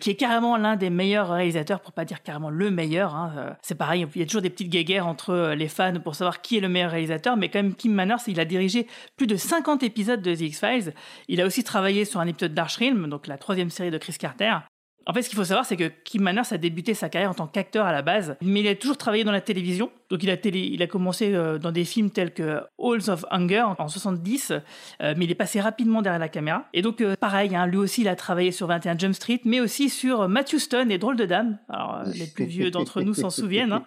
qui 0.00 0.10
est 0.10 0.14
carrément 0.14 0.56
l'un 0.56 0.76
des 0.76 0.90
meilleurs 0.90 1.30
réalisateurs, 1.30 1.80
pour 1.80 1.92
pas 1.92 2.04
dire 2.04 2.22
carrément 2.22 2.50
le 2.50 2.70
meilleur. 2.70 3.14
Hein, 3.14 3.56
c'est 3.62 3.74
pareil, 3.74 4.06
il 4.14 4.20
y 4.20 4.22
a 4.22 4.26
toujours 4.26 4.42
des 4.42 4.50
petites 4.50 4.70
guéguerres 4.70 5.06
entre 5.06 5.54
les 5.54 5.68
fans 5.68 5.98
pour 6.00 6.14
savoir 6.14 6.42
qui 6.42 6.58
est 6.58 6.60
le 6.60 6.68
meilleur 6.68 6.90
réalisateur, 6.90 7.36
mais 7.36 7.48
quand 7.48 7.62
même 7.62 7.74
Kim 7.74 7.92
Manners, 7.92 8.22
il 8.26 8.38
a 8.40 8.44
dirigé 8.44 8.86
plus 9.16 9.26
de 9.26 9.36
50 9.36 9.82
épisodes 9.82 10.22
de 10.22 10.34
The 10.34 10.40
X-Files. 10.40 10.94
Il 11.28 11.40
a 11.40 11.46
aussi 11.46 11.64
travaillé 11.64 12.04
sur 12.04 12.20
un 12.20 12.26
épisode 12.26 12.54
d'Archrealm, 12.54 13.08
donc 13.08 13.26
la 13.26 13.38
troisième 13.38 13.70
série 13.70 13.90
de 13.90 13.98
Chris 13.98 14.16
Carter. 14.18 14.58
En 15.06 15.12
fait, 15.12 15.22
ce 15.22 15.28
qu'il 15.28 15.36
faut 15.36 15.44
savoir, 15.44 15.66
c'est 15.66 15.76
que 15.76 15.90
Kim 16.04 16.22
Manners 16.22 16.52
a 16.52 16.58
débuté 16.58 16.94
sa 16.94 17.08
carrière 17.08 17.30
en 17.30 17.34
tant 17.34 17.46
qu'acteur 17.46 17.86
à 17.86 17.92
la 17.92 18.02
base, 18.02 18.36
mais 18.40 18.60
il 18.60 18.68
a 18.68 18.74
toujours 18.74 18.96
travaillé 18.96 19.24
dans 19.24 19.32
la 19.32 19.40
télévision. 19.40 19.90
Donc, 20.12 20.22
il 20.22 20.28
a, 20.28 20.36
télé, 20.36 20.58
il 20.70 20.82
a 20.82 20.86
commencé 20.86 21.34
euh, 21.34 21.56
dans 21.56 21.72
des 21.72 21.86
films 21.86 22.10
tels 22.10 22.34
que 22.34 22.60
Halls 22.78 23.08
of 23.08 23.24
Hunger 23.30 23.64
en 23.78 23.88
70, 23.88 24.52
euh, 24.52 25.14
mais 25.16 25.24
il 25.24 25.30
est 25.30 25.34
passé 25.34 25.58
rapidement 25.58 26.02
derrière 26.02 26.20
la 26.20 26.28
caméra. 26.28 26.68
Et 26.74 26.82
donc, 26.82 27.00
euh, 27.00 27.16
pareil, 27.18 27.56
hein, 27.56 27.66
lui 27.66 27.78
aussi, 27.78 28.02
il 28.02 28.08
a 28.08 28.14
travaillé 28.14 28.52
sur 28.52 28.66
21 28.66 28.98
Jump 28.98 29.14
Street, 29.14 29.40
mais 29.46 29.60
aussi 29.60 29.88
sur 29.88 30.28
Matthew 30.28 30.58
Stone 30.58 30.90
et 30.90 30.98
Drôle 30.98 31.16
de 31.16 31.24
Dame. 31.24 31.58
Alors, 31.70 32.02
les 32.14 32.26
plus 32.26 32.44
vieux 32.44 32.70
d'entre 32.70 33.00
nous 33.00 33.14
s'en 33.14 33.30
souviennent. 33.30 33.72
Hein. 33.72 33.86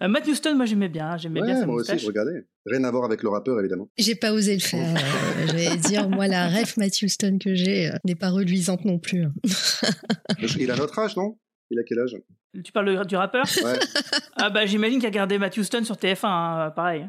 Matthew 0.08 0.32
Stone, 0.32 0.56
moi, 0.56 0.64
j'aimais 0.64 0.88
bien. 0.88 1.10
Hein, 1.10 1.16
j'aimais 1.18 1.42
bien 1.42 1.60
sa 1.60 1.66
moi 1.66 1.74
aussi, 1.74 1.98
je 1.98 2.06
regardais. 2.06 2.46
Rien 2.64 2.82
à 2.84 2.90
voir 2.90 3.04
avec 3.04 3.22
le 3.22 3.28
rappeur, 3.28 3.60
évidemment. 3.60 3.90
J'ai 3.98 4.14
pas 4.14 4.32
osé 4.32 4.54
le 4.54 4.60
faire. 4.60 4.96
J'allais 5.46 5.76
dire, 5.76 6.08
moi, 6.08 6.26
la 6.26 6.48
ref 6.58 6.78
Matthew 6.78 7.08
Stone 7.08 7.38
que 7.38 7.54
j'ai 7.54 7.90
n'est 8.06 8.14
pas 8.14 8.30
reluisante 8.30 8.86
non 8.86 8.98
plus. 8.98 9.26
il 10.58 10.70
a 10.70 10.76
notre 10.76 10.98
âge, 11.00 11.18
non? 11.18 11.36
Il 11.68 11.78
a 11.78 11.82
quel 11.82 11.98
âge? 11.98 12.16
Tu 12.62 12.72
parles 12.72 13.06
du 13.06 13.16
rappeur 13.16 13.44
Ouais. 13.62 13.78
ah 14.36 14.50
bah 14.50 14.66
j'imagine 14.66 14.98
qu'il 14.98 15.08
a 15.08 15.10
gardé 15.10 15.38
Matthew 15.38 15.62
Stone 15.62 15.84
sur 15.84 15.96
TF1, 15.96 16.26
hein, 16.26 16.70
pareil. 16.74 17.08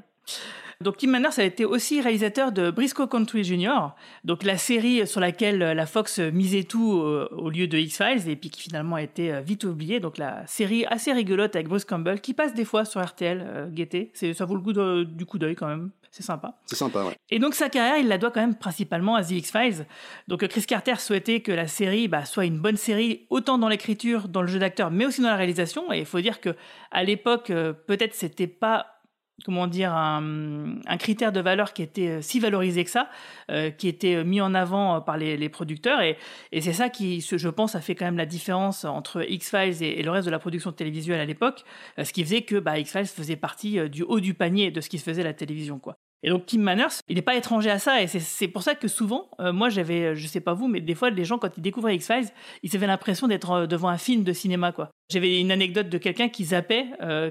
Donc 0.84 0.98
Tim 0.98 1.10
Manners 1.10 1.40
a 1.40 1.44
été 1.44 1.66
aussi 1.66 2.02
réalisateur 2.02 2.52
de 2.52 2.70
Briscoe 2.70 3.08
Country 3.10 3.44
Jr., 3.44 3.90
donc 4.24 4.44
la 4.44 4.58
série 4.58 5.08
sur 5.08 5.20
laquelle 5.20 5.58
la 5.58 5.86
Fox 5.86 6.20
misait 6.20 6.64
tout 6.64 6.92
au, 6.92 7.50
lieu 7.50 7.68
de 7.68 7.78
X-Files 7.78 8.30
et 8.30 8.36
puis 8.36 8.50
qui 8.50 8.62
finalement 8.62 8.96
a 8.96 9.02
été 9.02 9.34
euh, 9.34 9.42
vite 9.42 9.64
oubliée. 9.64 10.00
Donc 10.00 10.18
la 10.18 10.46
série 10.48 10.86
assez 10.86 11.12
rigolote 11.12 11.56
avec 11.56 11.68
Bruce 11.68 11.86
Campbell 11.86 12.22
qui 12.22 12.34
passe 12.34 12.54
des 12.54 12.66
fois 12.66 12.86
sur 12.86 13.04
RTL, 13.04 13.44
euh, 13.44 14.34
ça 14.34 14.46
vaut 14.46 14.56
le 14.56 14.62
goût 14.62 14.74
du 15.06 15.26
coup 15.26 15.40
d'œil 15.40 15.56
quand 15.56 15.68
même. 15.68 15.92
C'est 16.12 16.24
sympa. 16.24 16.56
C'est 16.66 16.76
sympa, 16.76 17.04
ouais. 17.04 17.16
Et 17.30 17.38
donc 17.38 17.54
sa 17.54 17.70
carrière, 17.70 17.98
il 17.98 18.08
la 18.08 18.18
doit 18.18 18.32
quand 18.32 18.40
même 18.40 18.56
principalement 18.56 19.16
à 19.16 19.24
The 19.24 19.32
X-Files. 19.32 19.86
Donc 20.28 20.48
Chris 20.48 20.64
Carter 20.64 20.96
souhaitait 20.96 21.42
que 21.42 21.52
la 21.52 21.68
série 21.68 22.08
bah, 22.08 22.26
soit 22.26 22.46
une 22.46 22.60
bonne 22.60 22.78
série, 22.78 23.28
autant 23.30 23.58
dans 23.58 23.68
l'écriture, 23.68 24.28
dans 24.28 24.42
le 24.42 24.48
jeu 24.48 24.58
d'acteur, 24.60 24.90
mais 24.90 25.06
aussi 25.06 25.22
dans 25.22 25.30
la 25.30 25.36
réalisation. 25.36 25.92
Et 25.94 26.00
il 26.00 26.06
faut 26.06 26.22
dire 26.22 26.40
que 26.42 26.56
à 26.92 27.04
l'époque, 27.04 27.50
euh, 27.50 27.74
peut-être 27.74 28.16
c'était 28.16 28.48
pas 28.48 28.97
comment 29.46 29.68
dire 29.68 29.94
un, 29.94 30.80
critère 31.00 31.32
de 31.32 31.40
valeur 31.40 31.74
qui 31.74 31.84
était 31.84 32.10
euh, 32.10 32.22
si 32.22 32.40
valorisé 32.40 32.84
que 32.84 32.90
ça, 32.90 33.10
euh, 33.52 33.70
qui 33.70 33.88
était 33.88 34.24
mis 34.24 34.42
en 34.42 34.54
avant 34.54 35.02
par 35.02 35.18
les, 35.18 35.50
producteurs 35.50 36.02
et, 36.02 36.18
c'est 36.60 36.74
ça 36.74 36.90
qui, 36.90 37.22
je 37.22 37.50
pense, 37.50 37.76
a 37.76 37.82
fait 37.82 37.96
quand 37.96 38.06
même 38.06 38.18
la 38.18 38.26
différence 38.26 38.86
entre 38.86 39.24
X-Files 39.30 39.84
et, 39.84 40.04
le 40.04 40.12
reste 40.12 40.26
de 40.26 40.32
la 40.32 40.40
production 40.40 40.72
télévisuelle 40.72 41.20
à 41.20 41.26
l'époque, 41.26 41.64
ce 42.02 42.12
qui 42.12 42.24
faisait 42.24 42.42
que 42.42 42.56
bah, 42.58 42.80
X-Files 42.80 43.06
faisait 43.06 43.36
partie 43.36 43.90
du 43.90 44.04
haut 44.04 44.20
du 44.20 44.34
panier 44.34 44.72
de 44.72 44.82
ce 44.82 44.90
qui 44.90 44.98
se 44.98 45.04
faisait 45.04 45.22
à 45.22 45.26
la 45.26 45.34
télévision 45.34 45.80
quoi. 45.80 45.98
Et 46.24 46.30
donc 46.30 46.46
Kim 46.46 46.62
Manners, 46.62 47.02
il 47.08 47.16
n'est 47.16 47.22
pas 47.22 47.36
étranger 47.36 47.70
à 47.70 47.80
ça, 47.80 48.02
et 48.02 48.08
c'est 48.08 48.48
pour 48.48 48.64
ça 48.64 48.76
que 48.76 48.88
souvent, 48.88 49.30
euh, 49.40 49.54
moi 49.54 49.70
j'avais, 49.70 50.06
euh, 50.06 50.16
je 50.16 50.26
sais 50.26 50.40
pas 50.40 50.54
vous, 50.54 50.68
mais 50.68 50.82
des 50.82 50.96
fois 50.96 51.10
les 51.10 51.26
gens 51.26 51.38
quand 51.38 51.56
ils 51.58 51.62
découvraient 51.62 51.96
X-Files, 51.96 52.30
ils 52.64 52.76
avaient 52.76 52.88
l'impression 52.88 53.28
d'être 53.28 53.52
euh, 53.52 53.68
devant 53.68 53.90
un 53.90 53.98
film 53.98 54.24
de 54.24 54.34
cinéma 54.34 54.72
quoi. 54.72 54.90
J'avais 55.12 55.40
une 55.40 55.52
anecdote 55.52 55.90
de 55.90 55.98
quelqu'un 55.98 56.28
qui 56.28 56.46
zappait, 56.46 56.88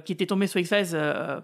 qui 0.07 0.13
était 0.13 0.25
tombé 0.25 0.47
sur 0.47 0.61
X-Files 0.61 0.97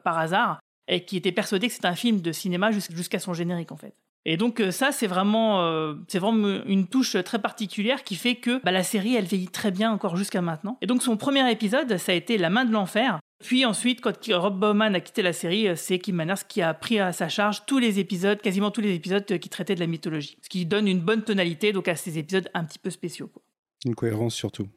par 0.03 0.17
hasard, 0.17 0.61
et 0.89 1.05
qui 1.05 1.19
était 1.19 1.31
persuadé 1.31 1.69
que 1.69 1.75
c'était 1.75 1.89
un 1.89 1.95
film 1.95 2.23
de 2.23 2.33
cinéma 2.33 2.71
jusqu'à 2.71 3.19
son 3.19 3.35
générique 3.35 3.71
en 3.71 3.77
fait. 3.77 3.95
Et 4.25 4.39
donc 4.39 4.63
ça, 4.71 4.93
c'est 4.93 5.07
vraiment, 5.07 5.95
c'est 6.09 6.19
vraiment 6.19 6.63
une 6.65 6.87
touche 6.87 7.23
très 7.23 7.39
particulière 7.39 8.03
qui 8.03 8.15
fait 8.15 8.37
que 8.37 8.63
bah, 8.65 8.71
la 8.71 8.83
série, 8.83 9.15
elle 9.15 9.27
vieillit 9.27 9.49
très 9.49 9.71
bien 9.71 9.93
encore 9.93 10.17
jusqu'à 10.17 10.41
maintenant. 10.41 10.79
Et 10.81 10.87
donc 10.87 11.03
son 11.03 11.19
premier 11.19 11.51
épisode, 11.53 11.99
ça 11.99 12.13
a 12.13 12.15
été 12.15 12.39
La 12.39 12.49
main 12.49 12.65
de 12.65 12.73
l'enfer, 12.73 13.19
puis 13.43 13.65
ensuite, 13.65 14.01
quand 14.01 14.17
Rob 14.31 14.59
Bowman 14.59 14.95
a 14.95 15.01
quitté 15.01 15.23
la 15.23 15.33
série, 15.33 15.69
euh, 15.69 15.77
c'est 15.77 15.99
Kim 15.99 16.17
Manners 16.17 16.43
qui 16.49 16.63
a 16.63 16.73
pris 16.75 16.99
à 16.99 17.13
sa 17.13 17.29
charge 17.29 17.67
tous 17.67 17.79
les 17.79 17.99
épisodes, 17.99 18.41
quasiment 18.41 18.71
tous 18.71 18.81
les 18.81 18.95
épisodes 18.95 19.25
euh, 19.31 19.39
qui 19.39 19.49
traitaient 19.49 19.75
de 19.75 19.81
la 19.81 19.87
mythologie. 19.87 20.39
Ce 20.43 20.49
qui 20.49 20.65
donne 20.65 20.89
une 20.89 21.01
bonne 21.01 21.23
tonalité 21.23 21.73
donc 21.73 21.89
à 21.89 21.97
ces 21.97 22.19
épisodes 22.19 22.49
un 22.55 22.65
petit 22.65 22.79
peu 22.79 22.91
spéciaux. 22.91 23.31
Une 23.85 23.95
cohérence 23.95 24.35
surtout. 24.35 24.69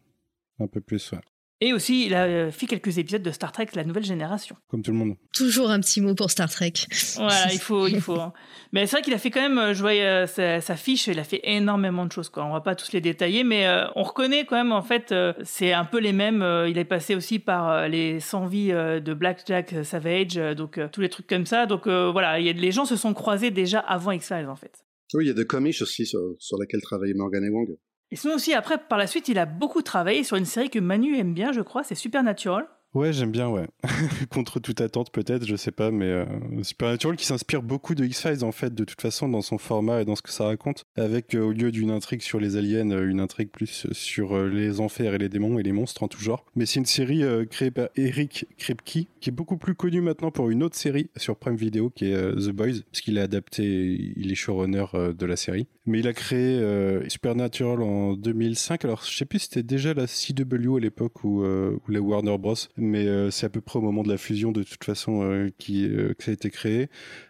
Un 0.59 0.67
peu 0.67 0.81
plus, 0.81 1.11
ouais. 1.11 1.19
Et 1.61 1.71
aussi, 1.71 2.05
il 2.05 2.13
a 2.13 2.25
euh, 2.25 2.51
fait 2.51 2.65
quelques 2.65 2.97
épisodes 2.97 3.21
de 3.21 3.31
Star 3.31 3.53
Trek, 3.53 3.67
la 3.75 3.85
nouvelle 3.85 4.03
génération. 4.03 4.57
Comme 4.67 4.81
tout 4.81 4.91
le 4.91 4.97
monde. 4.97 5.15
Toujours 5.31 5.69
un 5.69 5.79
petit 5.79 6.01
mot 6.01 6.13
pour 6.13 6.29
Star 6.29 6.49
Trek. 6.49 6.73
Voilà, 7.15 7.53
il 7.53 7.59
faut, 7.59 7.87
il 7.87 8.01
faut. 8.01 8.15
Hein. 8.25 8.31
Mais 8.71 8.87
c'est 8.87 8.95
vrai 8.95 9.01
qu'il 9.01 9.13
a 9.13 9.17
fait 9.17 9.29
quand 9.29 9.41
même, 9.41 9.57
euh, 9.57 9.73
je 9.73 9.81
voyais 9.81 10.05
euh, 10.05 10.61
sa, 10.61 10.75
fiche, 10.77 11.07
il 11.07 11.19
a 11.19 11.25
fait 11.25 11.41
énormément 11.43 12.05
de 12.05 12.11
choses. 12.11 12.29
Quoi. 12.29 12.45
On 12.45 12.53
va 12.53 12.61
pas 12.61 12.75
tous 12.75 12.93
les 12.93 13.01
détailler, 13.01 13.43
mais 13.43 13.67
on 13.95 14.03
reconnaît 14.03 14.45
quand 14.45 14.55
même, 14.55 14.71
en 14.71 14.81
fait, 14.81 15.13
c'est 15.43 15.73
un 15.73 15.83
peu 15.83 15.99
les 15.99 16.13
mêmes. 16.13 16.43
il 16.67 16.77
est 16.77 16.85
passé 16.85 17.13
aussi 17.15 17.39
par 17.39 17.89
les 17.89 18.19
100 18.19 18.45
vies 18.45 18.69
de 18.69 19.13
Black 19.13 19.43
Jack 19.45 19.75
Savage, 19.83 20.35
donc 20.55 20.79
tous 20.91 21.01
les 21.01 21.09
trucs 21.09 21.27
comme 21.27 21.45
ça. 21.45 21.65
Donc 21.65 21.87
voilà, 21.87 22.39
y 22.39 22.49
a, 22.49 22.53
les 22.53 22.71
gens 22.71 22.85
se 22.85 22.95
sont 22.95 23.13
croisés 23.13 23.51
déjà 23.51 23.79
avant 23.79 24.11
X-Files, 24.11 24.47
en 24.47 24.55
fait. 24.55 24.85
Oui, 25.13 25.25
il 25.25 25.27
y 25.27 25.31
a 25.31 25.33
The 25.33 25.45
Comish 25.45 25.81
aussi 25.81 26.05
sur, 26.05 26.21
sur 26.39 26.57
laquelle 26.57 26.81
travaillait 26.81 27.13
Morgan 27.15 27.43
et 27.43 27.49
Wong. 27.49 27.75
Et 28.15 28.17
sinon 28.17 28.35
aussi, 28.35 28.53
après, 28.53 28.77
par 28.77 28.97
la 28.97 29.07
suite, 29.07 29.27
il 29.27 29.37
a 29.37 29.45
beaucoup 29.45 29.81
travaillé 29.81 30.23
sur 30.23 30.37
une 30.37 30.45
série 30.45 30.69
que 30.69 30.79
Manu 30.79 31.17
aime 31.17 31.33
bien, 31.33 31.51
je 31.51 31.59
crois, 31.59 31.83
c'est 31.83 31.95
Supernatural. 31.95 32.65
Ouais, 32.93 33.11
j'aime 33.11 33.31
bien, 33.31 33.49
ouais. 33.49 33.67
Contre 34.29 34.61
toute 34.61 34.79
attente, 34.79 35.11
peut-être, 35.11 35.45
je 35.45 35.57
sais 35.57 35.73
pas, 35.73 35.91
mais 35.91 36.05
euh, 36.05 36.25
Supernatural 36.63 37.17
qui 37.17 37.25
s'inspire 37.25 37.61
beaucoup 37.61 37.93
de 37.93 38.05
X-Files, 38.05 38.45
en 38.45 38.53
fait, 38.53 38.73
de 38.73 38.85
toute 38.85 39.01
façon, 39.01 39.27
dans 39.27 39.41
son 39.41 39.57
format 39.57 40.01
et 40.01 40.05
dans 40.05 40.15
ce 40.15 40.21
que 40.21 40.31
ça 40.31 40.45
raconte, 40.45 40.85
avec, 40.95 41.35
euh, 41.35 41.41
au 41.41 41.51
lieu 41.51 41.73
d'une 41.73 41.91
intrigue 41.91 42.21
sur 42.21 42.39
les 42.39 42.55
aliens, 42.55 42.89
euh, 42.91 43.09
une 43.09 43.19
intrigue 43.19 43.49
plus 43.49 43.85
sur 43.91 44.41
les 44.45 44.79
enfers 44.79 45.13
et 45.13 45.17
les 45.17 45.27
démons 45.27 45.59
et 45.59 45.63
les 45.63 45.73
monstres 45.73 46.01
en 46.01 46.07
tout 46.07 46.21
genre. 46.21 46.45
Mais 46.55 46.65
c'est 46.65 46.79
une 46.79 46.85
série 46.85 47.21
créée 47.51 47.71
par 47.71 47.89
Eric 47.97 48.45
Kripke, 48.57 49.09
qui 49.19 49.29
est 49.29 49.33
beaucoup 49.33 49.57
plus 49.57 49.75
connu 49.75 49.99
maintenant 49.99 50.31
pour 50.31 50.49
une 50.49 50.63
autre 50.63 50.77
série 50.77 51.09
sur 51.17 51.35
Prime 51.35 51.57
Video, 51.57 51.89
qui 51.89 52.13
est 52.13 52.31
The 52.31 52.51
Boys, 52.51 52.79
parce 52.89 53.01
qu'il 53.01 53.19
a 53.19 53.23
adapté, 53.23 54.13
il 54.15 54.31
est 54.31 54.35
showrunner 54.35 54.85
de 54.93 55.25
la 55.25 55.35
série. 55.35 55.67
Mais 55.85 55.99
il 55.99 56.07
a 56.07 56.13
créé 56.13 56.61
Supernatural 57.07 57.81
en 57.81 58.13
2005, 58.13 58.85
alors 58.85 59.03
je 59.03 59.15
sais 59.15 59.25
plus 59.25 59.39
si 59.39 59.45
c'était 59.45 59.63
déjà 59.63 59.93
la 59.93 60.07
CW 60.07 60.77
à 60.77 60.79
l'époque 60.79 61.23
ou, 61.23 61.43
ou 61.43 61.91
la 61.91 62.01
Warner 62.01 62.37
Bros 62.37 62.55
mais 62.77 63.07
euh, 63.07 63.31
c'est 63.31 63.45
à 63.45 63.49
peu 63.49 63.61
près 63.61 63.79
au 63.79 63.81
moment 63.81 64.03
de 64.03 64.09
la 64.09 64.17
fusion 64.17 64.51
de 64.51 64.63
toute 64.63 64.83
façon 64.83 65.23
euh, 65.23 65.49
qui, 65.57 65.85
euh, 65.85 66.13
que 66.13 66.23
ça 66.23 66.31
a 66.31 66.33
été 66.33 66.49
créé. 66.49 66.89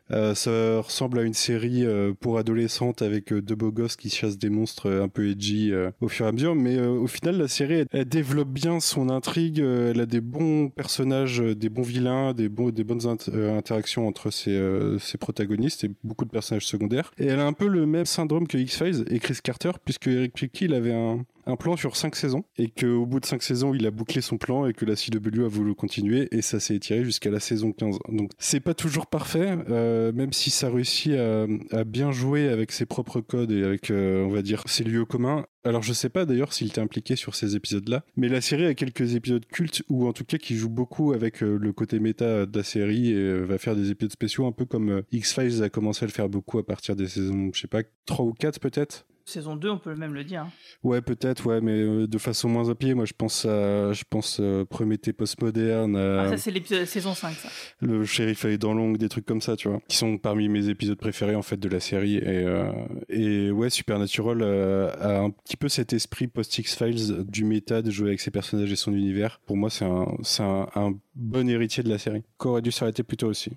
Ça 0.09 0.79
ressemble 0.81 1.19
à 1.19 1.23
une 1.23 1.33
série 1.33 1.85
pour 2.19 2.37
adolescentes 2.37 3.01
avec 3.01 3.33
deux 3.33 3.55
beaux 3.55 3.71
gosses 3.71 3.95
qui 3.95 4.09
chassent 4.09 4.37
des 4.37 4.49
monstres 4.49 4.91
un 4.91 5.07
peu 5.07 5.29
edgy 5.29 5.71
au 6.01 6.07
fur 6.07 6.25
et 6.25 6.29
à 6.29 6.31
mesure. 6.31 6.55
Mais 6.55 6.79
au 6.79 7.07
final, 7.07 7.37
la 7.37 7.47
série, 7.47 7.85
elle, 7.91 8.05
développe 8.05 8.49
bien 8.49 8.79
son 8.79 9.09
intrigue. 9.09 9.59
elle 9.59 9.99
a 9.99 10.05
des 10.05 10.21
bons 10.21 10.69
personnages, 10.69 11.39
des 11.39 11.69
bons 11.69 11.81
vilains, 11.81 12.33
des, 12.33 12.49
des 12.49 12.83
bonnes 12.83 13.07
interactions 13.07 14.07
entre 14.07 14.31
ses, 14.31 14.59
ses 14.99 15.17
protagonistes 15.17 15.83
et 15.83 15.91
beaucoup 16.03 16.25
de 16.25 16.29
personnages 16.29 16.67
secondaires. 16.67 17.11
Et 17.17 17.25
elle 17.25 17.39
a 17.39 17.45
un 17.45 17.53
peu 17.53 17.67
le 17.67 17.85
même 17.85 18.05
syndrome 18.05 18.47
que 18.47 18.57
X-Files 18.57 19.05
et 19.09 19.19
Chris 19.19 19.39
Carter, 19.43 19.71
puisque 19.83 20.07
Eric 20.07 20.33
Kripke, 20.33 20.61
il 20.61 20.73
avait 20.73 20.93
un, 20.93 21.25
un 21.45 21.55
plan 21.55 21.75
sur 21.75 21.95
cinq 21.95 22.15
saisons 22.15 22.43
et 22.57 22.69
qu'au 22.69 23.05
bout 23.05 23.19
de 23.19 23.25
cinq 23.25 23.43
saisons, 23.43 23.73
il 23.73 23.85
a 23.85 23.91
bouclé 23.91 24.21
son 24.21 24.37
plan 24.37 24.65
et 24.65 24.73
que 24.73 24.85
la 24.85 24.95
CW 24.95 25.45
a 25.45 25.47
voulu 25.47 25.75
continuer 25.75 26.27
et 26.31 26.41
ça 26.41 26.59
s'est 26.59 26.75
étiré 26.75 27.03
jusqu'à 27.03 27.29
la 27.29 27.39
saison 27.39 27.71
15. 27.71 27.97
Donc 28.09 28.31
c'est 28.37 28.59
pas 28.59 28.73
toujours 28.73 29.07
parfait, 29.07 29.57
euh, 29.69 30.11
même 30.11 30.33
si 30.33 30.49
ça 30.49 30.69
réussit 30.69 31.13
à, 31.13 31.83
bien 31.83 32.11
jouer 32.11 32.49
avec 32.49 32.71
ses 32.71 32.85
propres 32.85 33.21
codes 33.21 33.51
et 33.51 33.63
avec, 33.63 33.91
euh, 33.91 34.23
on 34.25 34.29
va 34.29 34.41
dire, 34.41 34.63
ses 34.65 34.83
lieux 34.83 35.05
communs. 35.05 35.45
Alors 35.63 35.81
je 35.81 35.93
sais 35.93 36.09
pas 36.09 36.25
d'ailleurs 36.25 36.53
s'il 36.53 36.67
était 36.67 36.81
impliqué 36.81 37.15
sur 37.15 37.33
ces 37.33 37.55
épisodes-là, 37.55 38.03
mais 38.15 38.27
la 38.27 38.41
série 38.41 38.65
a 38.65 38.75
quelques 38.75 39.15
épisodes 39.15 39.45
cultes 39.47 39.81
ou 39.89 40.07
en 40.07 40.13
tout 40.13 40.23
cas 40.23 40.37
qui 40.37 40.55
joue 40.55 40.69
beaucoup 40.69 41.13
avec 41.13 41.41
euh, 41.41 41.57
le 41.59 41.73
côté 41.73 41.99
méta 41.99 42.45
de 42.45 42.57
la 42.57 42.63
série 42.63 43.09
et 43.09 43.39
va 43.39 43.57
faire 43.57 43.75
des 43.75 43.89
épisodes 43.89 44.11
spéciaux 44.11 44.45
un 44.45 44.51
peu 44.51 44.65
comme 44.65 45.01
X-Files 45.11 45.63
a 45.63 45.69
commencé 45.69 46.03
à 46.03 46.07
le 46.07 46.11
faire 46.11 46.29
beaucoup 46.29 46.59
à 46.59 46.65
partir 46.65 46.95
des 46.95 47.07
saisons, 47.07 47.49
je 47.53 47.61
sais 47.61 47.67
pas, 47.67 47.81
3 48.05 48.25
ou 48.25 48.33
4 48.33 48.59
peut-être 48.59 49.05
saison 49.25 49.55
2, 49.55 49.69
on 49.69 49.77
peut 49.77 49.95
même 49.95 50.13
le 50.13 50.23
dire. 50.23 50.43
Hein. 50.43 50.51
Ouais, 50.83 51.01
peut-être, 51.01 51.45
ouais, 51.47 51.59
mais 51.59 51.71
euh, 51.71 52.07
de 52.07 52.17
façon 52.17 52.47
moins 52.47 52.69
appuyée. 52.69 52.93
Moi, 52.93 53.05
je 53.05 53.13
pense 53.13 53.45
à, 53.45 53.91
je 53.91 54.03
pense 54.09 54.37
euh, 54.39 54.65
Prométhée 54.65 55.13
postmoderne. 55.13 55.95
Ah, 55.95 56.29
ça, 56.29 56.37
c'est 56.37 56.51
l'épisode 56.51 56.85
saison 56.85 57.13
5, 57.13 57.33
ça. 57.33 57.49
Le 57.81 58.05
shérif 58.05 58.45
est 58.45 58.57
dans 58.57 58.73
l'ongle, 58.73 58.97
des 58.97 59.09
trucs 59.09 59.25
comme 59.25 59.41
ça, 59.41 59.55
tu 59.55 59.67
vois, 59.67 59.81
qui 59.87 59.97
sont 59.97 60.17
parmi 60.17 60.47
mes 60.47 60.69
épisodes 60.69 60.97
préférés, 60.97 61.35
en 61.35 61.41
fait, 61.41 61.57
de 61.57 61.67
la 61.67 61.79
série. 61.79 62.17
Et, 62.17 62.23
euh, 62.25 62.71
et 63.09 63.51
ouais, 63.51 63.69
Supernatural 63.69 64.43
a 64.43 65.19
un 65.19 65.31
petit 65.31 65.57
peu 65.57 65.69
cet 65.69 65.93
esprit 65.93 66.27
post-X-Files 66.27 67.23
du 67.23 67.45
méta 67.45 67.81
de 67.81 67.89
jouer 67.89 68.09
avec 68.09 68.19
ses 68.19 68.31
personnages 68.31 68.71
et 68.71 68.75
son 68.75 68.93
univers. 68.93 69.39
Pour 69.45 69.57
moi, 69.57 69.69
c'est 69.69 69.85
un, 69.85 70.05
c'est 70.21 70.43
un, 70.43 70.67
un, 70.75 70.93
bon 71.15 71.49
héritier 71.49 71.81
de 71.81 71.89
la 71.89 71.97
série, 71.97 72.23
qu'aurait 72.37 72.61
dû 72.61 72.71
s'arrêter 72.71 73.01
plus 73.01 73.17
tôt 73.17 73.27
aussi. 73.27 73.51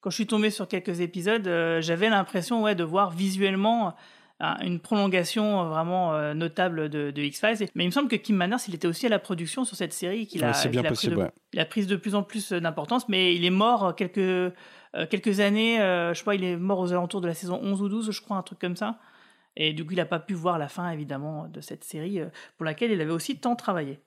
Quand 0.00 0.10
je 0.10 0.16
suis 0.16 0.26
tombé 0.26 0.50
sur 0.50 0.66
quelques 0.66 1.00
épisodes, 1.00 1.44
j'avais 1.80 2.08
l'impression 2.08 2.62
ouais, 2.62 2.74
de 2.74 2.84
voir 2.84 3.10
visuellement 3.10 3.94
une 4.40 4.80
prolongation 4.80 5.60
euh, 5.60 5.68
vraiment 5.68 6.14
euh, 6.14 6.34
notable 6.34 6.88
de, 6.88 7.12
X-Files. 7.16 7.68
Mais 7.74 7.84
il 7.84 7.88
me 7.88 7.92
semble 7.92 8.08
que 8.08 8.16
Kim 8.16 8.36
Manners, 8.36 8.56
il 8.68 8.74
était 8.74 8.88
aussi 8.88 9.06
à 9.06 9.08
la 9.08 9.18
production 9.18 9.64
sur 9.64 9.76
cette 9.76 9.92
série, 9.92 10.26
qu'il 10.26 10.44
a, 10.44 10.52
bien 10.68 10.82
possible, 10.82 11.14
pris 11.14 11.24
de, 11.24 11.30
il 11.52 11.60
a 11.60 11.64
pris 11.64 11.86
de 11.86 11.96
plus 11.96 12.14
en 12.14 12.22
plus 12.22 12.52
d'importance, 12.52 13.08
mais 13.08 13.34
il 13.34 13.44
est 13.44 13.50
mort 13.50 13.94
quelques, 13.94 14.54
quelques 15.10 15.40
années, 15.40 15.76
je 15.78 16.20
crois, 16.20 16.34
il 16.34 16.44
est 16.44 16.56
mort 16.56 16.78
aux 16.78 16.92
alentours 16.92 17.20
de 17.20 17.26
la 17.26 17.34
saison 17.34 17.60
11 17.62 17.82
ou 17.82 17.88
12, 17.88 18.10
je 18.10 18.20
crois, 18.20 18.36
un 18.36 18.42
truc 18.42 18.58
comme 18.58 18.76
ça. 18.76 18.98
Et 19.56 19.72
du 19.72 19.84
coup, 19.84 19.92
il 19.92 19.96
n'a 19.96 20.06
pas 20.06 20.20
pu 20.20 20.34
voir 20.34 20.58
la 20.58 20.68
fin, 20.68 20.90
évidemment, 20.90 21.48
de 21.48 21.60
cette 21.60 21.84
série 21.84 22.20
pour 22.56 22.64
laquelle 22.64 22.92
il 22.92 23.00
avait 23.00 23.12
aussi 23.12 23.38
tant 23.38 23.56
travaillé. 23.56 24.00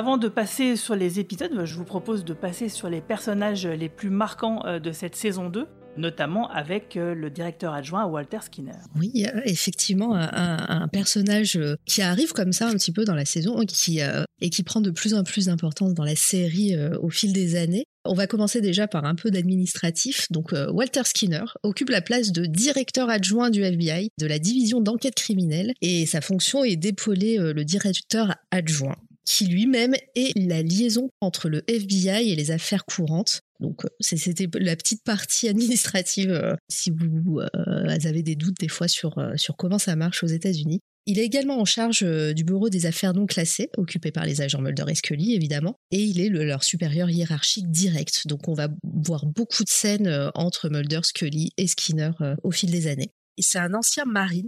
Avant 0.00 0.16
de 0.16 0.28
passer 0.28 0.76
sur 0.76 0.96
les 0.96 1.20
épisodes, 1.20 1.66
je 1.66 1.74
vous 1.74 1.84
propose 1.84 2.24
de 2.24 2.32
passer 2.32 2.70
sur 2.70 2.88
les 2.88 3.02
personnages 3.02 3.66
les 3.66 3.90
plus 3.90 4.08
marquants 4.08 4.64
euh, 4.64 4.78
de 4.78 4.92
cette 4.92 5.14
saison 5.14 5.50
2 5.50 5.66
notamment 5.98 6.48
avec 6.48 6.96
euh, 6.96 7.14
le 7.14 7.28
directeur 7.28 7.74
adjoint 7.74 8.06
Walter 8.06 8.38
Skinner. 8.40 8.78
Oui, 8.96 9.26
euh, 9.26 9.40
effectivement, 9.44 10.14
un, 10.14 10.88
personnage 10.88 11.58
qui 11.84 12.00
arrive 12.00 12.32
comme 12.32 12.52
ça 12.52 12.68
un 12.68 12.72
petit 12.72 12.92
peu 12.92 13.04
dans 13.04 13.14
la 13.14 13.26
saison 13.26 13.60
qui, 13.66 14.00
et 14.40 14.50
qui 14.50 14.62
prend 14.62 14.80
de 14.80 14.90
plus 14.90 15.12
en 15.12 15.24
plus 15.24 15.46
d'importance 15.46 15.92
dans 15.92 16.04
la 16.04 16.16
série 16.16 16.74
au 17.02 17.10
fil 17.10 17.34
des 17.34 17.56
années. 17.56 17.84
On 18.04 18.14
va 18.14 18.26
commencer 18.26 18.60
déjà 18.60 18.88
par 18.88 19.04
un 19.04 19.16
peu 19.16 19.30
d'administratif. 19.30 20.28
Donc 20.30 20.54
Walter 20.72 21.02
Skinner 21.04 21.44
occupe 21.64 21.90
la 21.90 22.00
place 22.00 22.32
de 22.32 22.46
directeur 22.46 23.10
adjoint 23.10 23.50
du 23.50 23.62
FBI, 23.62 24.10
de 24.18 24.26
la 24.26 24.38
division 24.38 24.80
d'enquête 24.80 25.16
criminelle, 25.16 25.74
et 25.82 26.06
sa 26.06 26.20
fonction 26.20 26.64
est 26.64 26.76
d'épauler 26.76 27.36
le 27.38 27.64
directeur 27.64 28.36
adjoint 28.50 28.96
qui 29.30 29.46
lui-même 29.46 29.94
est 30.16 30.36
la 30.36 30.60
liaison 30.60 31.08
entre 31.20 31.48
le 31.48 31.62
FBI 31.68 32.32
et 32.32 32.34
les 32.34 32.50
affaires 32.50 32.84
courantes. 32.84 33.42
Donc 33.60 33.84
euh, 33.84 33.88
c'était 34.00 34.48
la 34.54 34.74
petite 34.74 35.04
partie 35.04 35.48
administrative 35.48 36.32
euh, 36.32 36.56
si 36.68 36.90
vous 36.90 37.38
euh, 37.38 37.46
avez 38.04 38.24
des 38.24 38.34
doutes 38.34 38.58
des 38.58 38.68
fois 38.68 38.88
sur, 38.88 39.22
sur 39.36 39.56
comment 39.56 39.78
ça 39.78 39.94
marche 39.94 40.24
aux 40.24 40.28
États-Unis. 40.28 40.80
Il 41.06 41.20
est 41.20 41.24
également 41.24 41.60
en 41.60 41.64
charge 41.64 42.02
du 42.02 42.44
bureau 42.44 42.68
des 42.68 42.86
affaires 42.86 43.14
non 43.14 43.26
classées, 43.26 43.70
occupé 43.76 44.10
par 44.10 44.26
les 44.26 44.42
agents 44.42 44.60
Mulder 44.60 44.84
et 44.88 44.94
Scully 44.94 45.34
évidemment, 45.34 45.76
et 45.90 46.02
il 46.02 46.20
est 46.20 46.28
leur 46.28 46.62
supérieur 46.62 47.08
hiérarchique 47.08 47.70
direct. 47.70 48.26
Donc 48.26 48.48
on 48.48 48.54
va 48.54 48.68
voir 48.84 49.24
beaucoup 49.26 49.64
de 49.64 49.70
scènes 49.70 50.30
entre 50.34 50.68
Mulder, 50.68 51.00
Scully 51.02 51.52
et 51.56 51.66
Skinner 51.66 52.10
au 52.42 52.50
fil 52.50 52.70
des 52.70 52.86
années 52.86 53.10
c'est 53.38 53.58
un 53.58 53.74
ancien 53.74 54.04
Marines. 54.04 54.46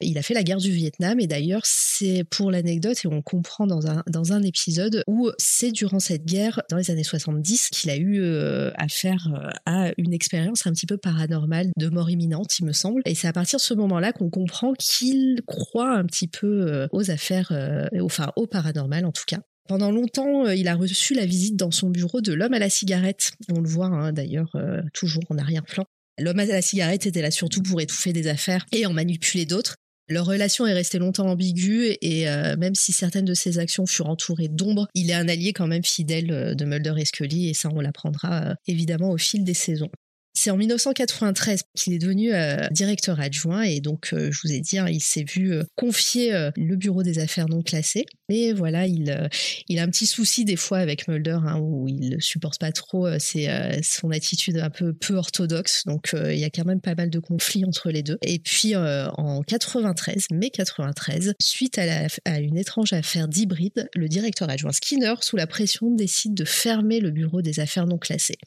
Il 0.00 0.18
a 0.18 0.22
fait 0.22 0.34
la 0.34 0.42
guerre 0.42 0.58
du 0.58 0.70
Vietnam 0.70 1.20
et 1.20 1.26
d'ailleurs 1.26 1.62
c'est 1.64 2.24
pour 2.30 2.50
l'anecdote 2.50 2.98
et 3.04 3.08
on 3.08 3.22
comprend 3.22 3.66
dans 3.66 3.86
un, 3.86 4.02
dans 4.06 4.32
un 4.32 4.42
épisode 4.42 5.02
où 5.06 5.30
c'est 5.38 5.72
durant 5.72 6.00
cette 6.00 6.24
guerre, 6.24 6.62
dans 6.70 6.76
les 6.76 6.90
années 6.90 7.04
70, 7.04 7.68
qu'il 7.70 7.90
a 7.90 7.96
eu 7.96 8.20
euh, 8.20 8.70
affaire 8.76 9.28
euh, 9.34 9.50
à 9.66 9.92
une 9.98 10.12
expérience 10.12 10.66
un 10.66 10.72
petit 10.72 10.86
peu 10.86 10.96
paranormale 10.96 11.70
de 11.76 11.88
mort 11.88 12.10
imminente, 12.10 12.58
il 12.58 12.64
me 12.64 12.72
semble. 12.72 13.02
Et 13.04 13.14
c'est 13.14 13.28
à 13.28 13.32
partir 13.32 13.58
de 13.58 13.62
ce 13.62 13.74
moment-là 13.74 14.12
qu'on 14.12 14.30
comprend 14.30 14.72
qu'il 14.74 15.40
croit 15.46 15.92
un 15.92 16.04
petit 16.04 16.28
peu 16.28 16.46
euh, 16.46 16.88
aux 16.92 17.10
affaires, 17.10 17.52
enfin 18.00 18.32
au 18.36 18.46
paranormal 18.46 19.04
en 19.04 19.12
tout 19.12 19.24
cas. 19.26 19.40
Pendant 19.68 19.92
longtemps, 19.92 20.46
il 20.48 20.66
a 20.66 20.74
reçu 20.74 21.14
la 21.14 21.26
visite 21.26 21.54
dans 21.54 21.70
son 21.70 21.90
bureau 21.90 22.20
de 22.20 22.32
l'homme 22.32 22.54
à 22.54 22.58
la 22.58 22.70
cigarette. 22.70 23.32
On 23.54 23.60
le 23.60 23.68
voit 23.68 23.86
hein, 23.86 24.12
d'ailleurs 24.12 24.52
toujours 24.92 25.22
en 25.30 25.38
arrière-plan. 25.38 25.84
L'homme 26.20 26.38
à 26.38 26.44
la 26.44 26.60
cigarette 26.60 27.06
était 27.06 27.22
là 27.22 27.30
surtout 27.30 27.62
pour 27.62 27.80
étouffer 27.80 28.12
des 28.12 28.26
affaires 28.26 28.66
et 28.72 28.84
en 28.84 28.92
manipuler 28.92 29.46
d'autres. 29.46 29.76
Leur 30.06 30.26
relation 30.26 30.66
est 30.66 30.74
restée 30.74 30.98
longtemps 30.98 31.28
ambiguë 31.28 31.96
et 32.02 32.28
euh, 32.28 32.56
même 32.58 32.74
si 32.74 32.92
certaines 32.92 33.24
de 33.24 33.32
ses 33.32 33.58
actions 33.58 33.86
furent 33.86 34.08
entourées 34.08 34.48
d'ombre, 34.48 34.88
il 34.94 35.08
est 35.08 35.14
un 35.14 35.28
allié 35.28 35.52
quand 35.52 35.68
même 35.68 35.84
fidèle 35.84 36.30
euh, 36.30 36.54
de 36.54 36.64
Mulder 36.64 36.94
et 36.98 37.04
Scully 37.04 37.48
et 37.48 37.54
ça 37.54 37.70
on 37.72 37.80
l'apprendra 37.80 38.50
euh, 38.50 38.54
évidemment 38.66 39.10
au 39.10 39.18
fil 39.18 39.44
des 39.44 39.54
saisons. 39.54 39.90
C'est 40.32 40.50
en 40.50 40.56
1993 40.56 41.62
qu'il 41.74 41.92
est 41.92 41.98
devenu 41.98 42.32
euh, 42.32 42.68
directeur 42.70 43.18
adjoint 43.20 43.62
et 43.62 43.80
donc 43.80 44.10
euh, 44.12 44.30
je 44.30 44.40
vous 44.44 44.52
ai 44.52 44.60
dit, 44.60 44.78
hein, 44.78 44.86
il 44.88 45.00
s'est 45.00 45.24
vu 45.24 45.52
euh, 45.52 45.64
confier 45.74 46.50
le 46.56 46.76
bureau 46.76 47.02
des 47.02 47.18
affaires 47.18 47.48
non 47.48 47.62
classées. 47.62 48.06
Mais 48.28 48.52
voilà, 48.52 48.86
il, 48.86 49.28
il 49.68 49.78
a 49.78 49.82
un 49.82 49.88
petit 49.88 50.06
souci 50.06 50.44
des 50.44 50.56
fois 50.56 50.78
avec 50.78 51.08
Mulder 51.08 51.38
hein, 51.44 51.58
où 51.60 51.88
il 51.88 52.10
ne 52.10 52.20
supporte 52.20 52.60
pas 52.60 52.70
trop 52.70 53.08
son 53.18 54.10
attitude 54.10 54.58
un 54.58 54.70
peu 54.70 54.92
peu 54.92 55.14
orthodoxe. 55.14 55.82
Donc 55.86 56.14
il 56.14 56.38
y 56.38 56.44
a 56.44 56.50
quand 56.50 56.64
même 56.64 56.80
pas 56.80 56.94
mal 56.94 57.10
de 57.10 57.18
conflits 57.18 57.64
entre 57.64 57.90
les 57.90 58.02
deux. 58.02 58.18
Et 58.22 58.38
puis 58.38 58.76
en 58.76 59.42
93, 59.42 60.26
mai 60.32 60.50
93, 60.50 61.34
suite 61.40 61.78
à, 61.78 62.06
à 62.24 62.40
une 62.40 62.56
étrange 62.56 62.92
affaire 62.92 63.26
d'hybride, 63.26 63.88
le 63.94 64.08
directeur 64.08 64.48
adjoint 64.48 64.72
Skinner, 64.72 65.14
sous 65.20 65.36
la 65.36 65.46
pression, 65.46 65.90
décide 65.90 66.34
de 66.34 66.44
fermer 66.44 67.00
le 67.00 67.10
bureau 67.10 67.42
des 67.42 67.58
affaires 67.58 67.86
non 67.86 67.98
classées. 67.98 68.38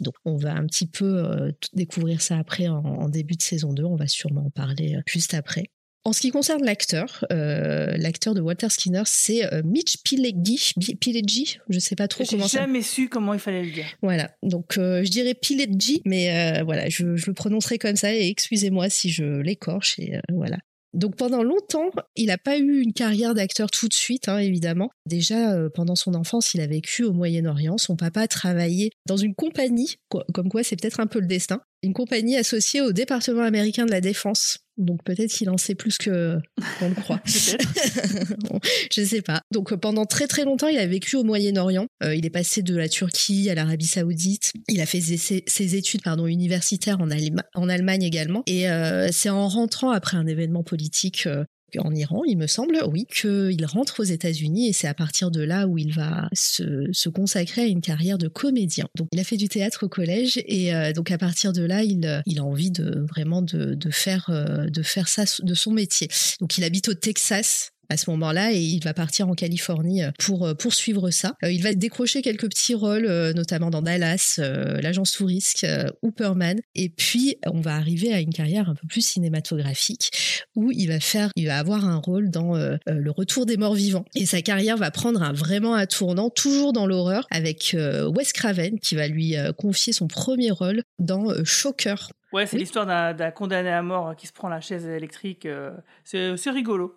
Donc 0.00 0.14
on 0.24 0.36
va 0.36 0.54
un 0.54 0.66
petit 0.66 0.86
peu 0.86 1.25
euh, 1.26 1.50
découvrir 1.72 2.20
ça 2.22 2.38
après 2.38 2.68
en, 2.68 3.08
début 3.08 3.34
de 3.34 3.42
saison 3.42 3.72
2. 3.72 3.84
On 3.84 3.96
va 3.96 4.06
sûrement 4.06 4.46
en 4.46 4.50
parler 4.50 4.96
euh, 4.96 5.02
juste 5.06 5.34
après. 5.34 5.64
En 6.04 6.12
ce 6.12 6.20
qui 6.20 6.30
concerne 6.30 6.64
l'acteur, 6.64 7.24
euh, 7.32 7.96
l'acteur 7.96 8.34
de 8.34 8.40
Walter 8.40 8.68
Skinner, 8.68 9.02
c'est 9.06 9.42
Mitch 9.64 9.96
Pileggi. 10.04 10.72
Pileggi, 11.00 11.58
je 11.68 11.80
sais 11.80 11.96
pas 11.96 12.06
trop 12.06 12.22
comment 12.24 12.46
ça. 12.46 12.58
J'ai 12.58 12.64
jamais 12.64 12.82
su 12.82 13.08
comment 13.08 13.34
il 13.34 13.40
fallait 13.40 13.64
le 13.64 13.72
dire. 13.72 13.86
Voilà, 14.02 14.30
donc 14.44 14.74
je 14.76 15.10
dirais 15.10 15.34
Pileggi, 15.34 16.02
mais 16.04 16.62
voilà, 16.62 16.88
je, 16.88 17.16
je, 17.16 17.26
le 17.26 17.34
prononcerai 17.34 17.78
comme 17.78 17.96
ça 17.96 18.14
et 18.14 18.28
excusez-moi 18.28 18.88
si 18.88 19.10
je 19.10 19.24
l'écorche 19.24 19.98
et 19.98 20.20
voilà. 20.32 20.58
Donc 20.96 21.14
pendant 21.16 21.42
longtemps, 21.42 21.90
il 22.16 22.28
n'a 22.28 22.38
pas 22.38 22.56
eu 22.56 22.80
une 22.80 22.94
carrière 22.94 23.34
d'acteur 23.34 23.70
tout 23.70 23.86
de 23.86 23.92
suite, 23.92 24.28
hein, 24.28 24.38
évidemment. 24.38 24.90
Déjà, 25.04 25.52
euh, 25.52 25.68
pendant 25.72 25.94
son 25.94 26.14
enfance, 26.14 26.54
il 26.54 26.62
a 26.62 26.66
vécu 26.66 27.04
au 27.04 27.12
Moyen-Orient. 27.12 27.76
Son 27.76 27.96
papa 27.96 28.26
travaillait 28.26 28.90
dans 29.06 29.18
une 29.18 29.34
compagnie, 29.34 29.96
comme 30.32 30.48
quoi 30.48 30.62
c'est 30.62 30.76
peut-être 30.80 30.98
un 30.98 31.06
peu 31.06 31.20
le 31.20 31.26
destin. 31.26 31.60
Une 31.82 31.92
compagnie 31.92 32.36
associée 32.36 32.80
au 32.80 32.92
département 32.92 33.42
américain 33.42 33.86
de 33.86 33.90
la 33.90 34.00
défense. 34.00 34.58
Donc 34.76 35.02
peut-être 35.04 35.30
qu'il 35.30 35.48
en 35.48 35.56
sait 35.56 35.74
plus 35.74 35.96
que 35.96 36.36
qu'on 36.78 36.88
le 36.88 36.94
croit. 36.94 37.20
je 38.92 39.04
sais 39.04 39.22
pas. 39.22 39.40
Donc 39.50 39.74
pendant 39.76 40.04
très 40.04 40.26
très 40.26 40.44
longtemps, 40.44 40.68
il 40.68 40.78
a 40.78 40.86
vécu 40.86 41.16
au 41.16 41.24
Moyen-Orient. 41.24 41.86
Euh, 42.02 42.14
il 42.14 42.26
est 42.26 42.30
passé 42.30 42.62
de 42.62 42.76
la 42.76 42.88
Turquie 42.88 43.48
à 43.48 43.54
l'Arabie 43.54 43.86
Saoudite. 43.86 44.52
Il 44.68 44.80
a 44.80 44.86
fait 44.86 45.00
ses, 45.00 45.76
études 45.76 46.02
pardon 46.02 46.26
universitaires 46.26 47.00
en, 47.00 47.08
en 47.54 47.68
Allemagne 47.68 48.02
également. 48.02 48.42
Et 48.46 48.68
euh, 48.68 49.08
c'est 49.12 49.30
en 49.30 49.48
rentrant 49.48 49.90
après 49.90 50.18
un 50.18 50.26
événement 50.26 50.62
politique 50.62 51.26
euh, 51.26 51.44
en 51.78 51.94
Iran, 51.94 52.22
il 52.24 52.38
me 52.38 52.46
semble, 52.46 52.78
oui, 52.88 53.06
qu'il 53.06 53.64
rentre 53.66 54.00
aux 54.00 54.04
États-Unis 54.04 54.68
et 54.68 54.72
c'est 54.72 54.88
à 54.88 54.94
partir 54.94 55.30
de 55.30 55.42
là 55.42 55.66
où 55.66 55.78
il 55.78 55.92
va 55.92 56.28
se, 56.32 57.08
consacrer 57.08 57.62
à 57.62 57.66
une 57.66 57.80
carrière 57.80 58.18
de 58.18 58.28
comédien. 58.28 58.86
Donc, 58.96 59.08
il 59.12 59.20
a 59.20 59.24
fait 59.24 59.36
du 59.36 59.48
théâtre 59.48 59.86
au 59.86 59.88
collège 59.88 60.40
et 60.46 60.74
euh, 60.74 60.92
donc 60.92 61.10
à 61.10 61.18
partir 61.18 61.52
de 61.52 61.62
là, 61.62 61.82
il, 61.82 62.22
il 62.26 62.38
a 62.38 62.44
envie 62.44 62.70
de 62.70 63.04
vraiment 63.08 63.42
de, 63.42 63.76
faire 63.90 64.26
euh, 64.28 64.66
de 64.68 64.82
faire 64.82 65.08
ça 65.08 65.24
de 65.42 65.54
son 65.54 65.72
métier. 65.72 66.08
Donc, 66.40 66.58
il 66.58 66.64
habite 66.64 66.88
au 66.88 66.94
Texas 66.94 67.72
à 67.88 67.96
ce 67.96 68.10
moment-là 68.10 68.52
et 68.52 68.60
il 68.60 68.82
va 68.82 68.94
partir 68.94 69.28
en 69.28 69.34
Californie 69.34 70.02
euh, 70.02 70.10
pour 70.18 70.46
euh, 70.46 70.54
poursuivre 70.54 71.10
ça. 71.10 71.34
Euh, 71.44 71.50
il 71.50 71.62
va 71.62 71.74
décrocher 71.74 72.22
quelques 72.22 72.48
petits 72.48 72.74
rôles, 72.74 73.06
notamment 73.34 73.70
dans 73.70 73.82
Dallas, 73.82 74.38
l'agence 74.38 75.12
Tourisque, 75.12 75.66
Hooperman, 76.02 76.60
et 76.74 76.88
puis 76.88 77.36
on 77.46 77.60
va 77.60 77.74
arriver 77.74 78.12
à 78.12 78.20
une 78.20 78.32
carrière 78.32 78.68
un 78.68 78.74
peu 78.74 78.86
plus 78.86 79.04
cinématographique 79.04 80.10
où 80.54 80.70
il 80.72 80.88
va 80.88 81.00
faire, 81.00 81.30
il 81.36 81.46
va 81.46 81.58
avoir 81.58 81.86
un 81.86 81.96
rôle 81.96 82.30
dans 82.30 82.56
Le 82.56 83.10
Retour 83.10 83.46
des 83.46 83.56
Morts 83.56 83.74
Vivants. 83.74 84.04
Et 84.14 84.26
sa 84.26 84.42
carrière 84.42 84.76
va 84.76 84.90
prendre 84.90 85.22
un, 85.22 85.32
vraiment 85.32 85.74
un 85.74 85.86
tournant, 85.86 86.30
toujours 86.30 86.72
dans 86.72 86.86
l'horreur, 86.86 87.26
avec 87.30 87.76
Wes 87.76 88.32
Craven 88.32 88.78
qui 88.80 88.94
va 88.94 89.08
lui 89.08 89.34
confier 89.56 89.92
son 89.92 90.08
premier 90.08 90.50
rôle 90.50 90.82
dans 90.98 91.32
Shocker 91.44 91.96
Ouais, 92.36 92.46
c'est 92.46 92.58
l'histoire 92.58 92.84
d'un 93.14 93.30
condamné 93.30 93.70
à 93.70 93.80
mort 93.80 94.14
qui 94.14 94.26
se 94.26 94.32
prend 94.34 94.50
la 94.50 94.60
chaise 94.60 94.84
électrique. 94.84 95.46
Euh, 95.46 95.70
c'est 96.04 96.50
rigolo. 96.50 96.94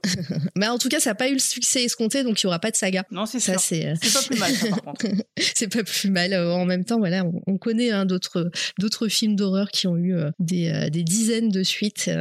Mais 0.57 0.67
en 0.67 0.77
tout 0.77 0.89
cas, 0.89 0.99
ça 0.99 1.11
n'a 1.11 1.15
pas 1.15 1.29
eu 1.29 1.33
le 1.33 1.39
succès 1.39 1.85
escompté, 1.85 2.23
donc 2.23 2.43
il 2.43 2.45
n'y 2.45 2.49
aura 2.49 2.59
pas 2.59 2.71
de 2.71 2.75
saga. 2.75 3.05
Non, 3.09 3.25
c'est 3.25 3.39
ça. 3.39 3.57
C'est 3.57 3.93
pas 3.93 4.21
plus 4.27 4.37
mal, 4.37 4.51
ça, 4.51 4.67
par 4.67 4.81
contre. 4.83 5.05
c'est 5.37 5.73
pas 5.73 5.85
plus 5.85 6.09
mal. 6.09 6.33
Euh, 6.33 6.51
en 6.51 6.65
même 6.65 6.83
temps, 6.83 6.97
voilà, 6.97 7.23
on, 7.47 7.57
connaît 7.57 7.89
hein, 7.91 8.05
d'autres 8.05 9.07
films 9.07 9.37
d'horreur 9.37 9.69
qui 9.69 9.87
ont 9.87 9.95
eu 9.95 10.13
euh, 10.13 10.29
des, 10.39 10.89
des, 10.89 11.03
dizaines 11.03 11.47
de 11.47 11.63
suites 11.63 12.11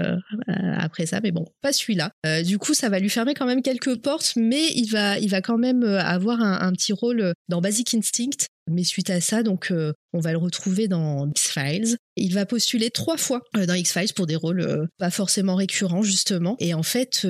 après 0.46 1.06
ça, 1.06 1.18
mais 1.20 1.32
bon, 1.32 1.44
pas 1.60 1.72
celui-là. 1.72 2.12
du 2.44 2.58
coup, 2.58 2.72
ça 2.72 2.88
va 2.88 3.00
lui 3.00 3.10
fermer 3.10 3.34
quand 3.34 3.46
même 3.46 3.62
quelques 3.62 4.00
portes, 4.00 4.34
mais 4.36 4.68
il 4.76 4.86
va, 4.90 5.18
il 5.18 5.28
va 5.28 5.40
quand 5.40 5.58
même 5.58 5.82
avoir 5.82 6.40
un, 6.40 6.60
un 6.60 6.72
petit 6.72 6.92
rôle 6.92 7.32
dans 7.48 7.60
Basic 7.60 7.94
Instinct, 7.94 8.46
mais 8.70 8.84
suite 8.84 9.10
à 9.10 9.20
ça, 9.20 9.42
donc, 9.42 9.70
euh, 9.70 9.92
on 10.12 10.20
va 10.20 10.32
le 10.32 10.38
retrouver 10.38 10.88
dans 10.88 11.28
X-Files. 11.28 11.96
Il 12.16 12.34
va 12.34 12.46
postuler 12.46 12.90
trois 12.90 13.16
fois 13.16 13.42
euh, 13.56 13.66
dans 13.66 13.74
X-Files 13.74 14.12
pour 14.14 14.26
des 14.26 14.36
rôles 14.36 14.60
euh, 14.60 14.86
pas 14.98 15.10
forcément 15.10 15.54
récurrents, 15.54 16.02
justement. 16.02 16.56
Et 16.58 16.74
en 16.74 16.82
fait, 16.82 17.26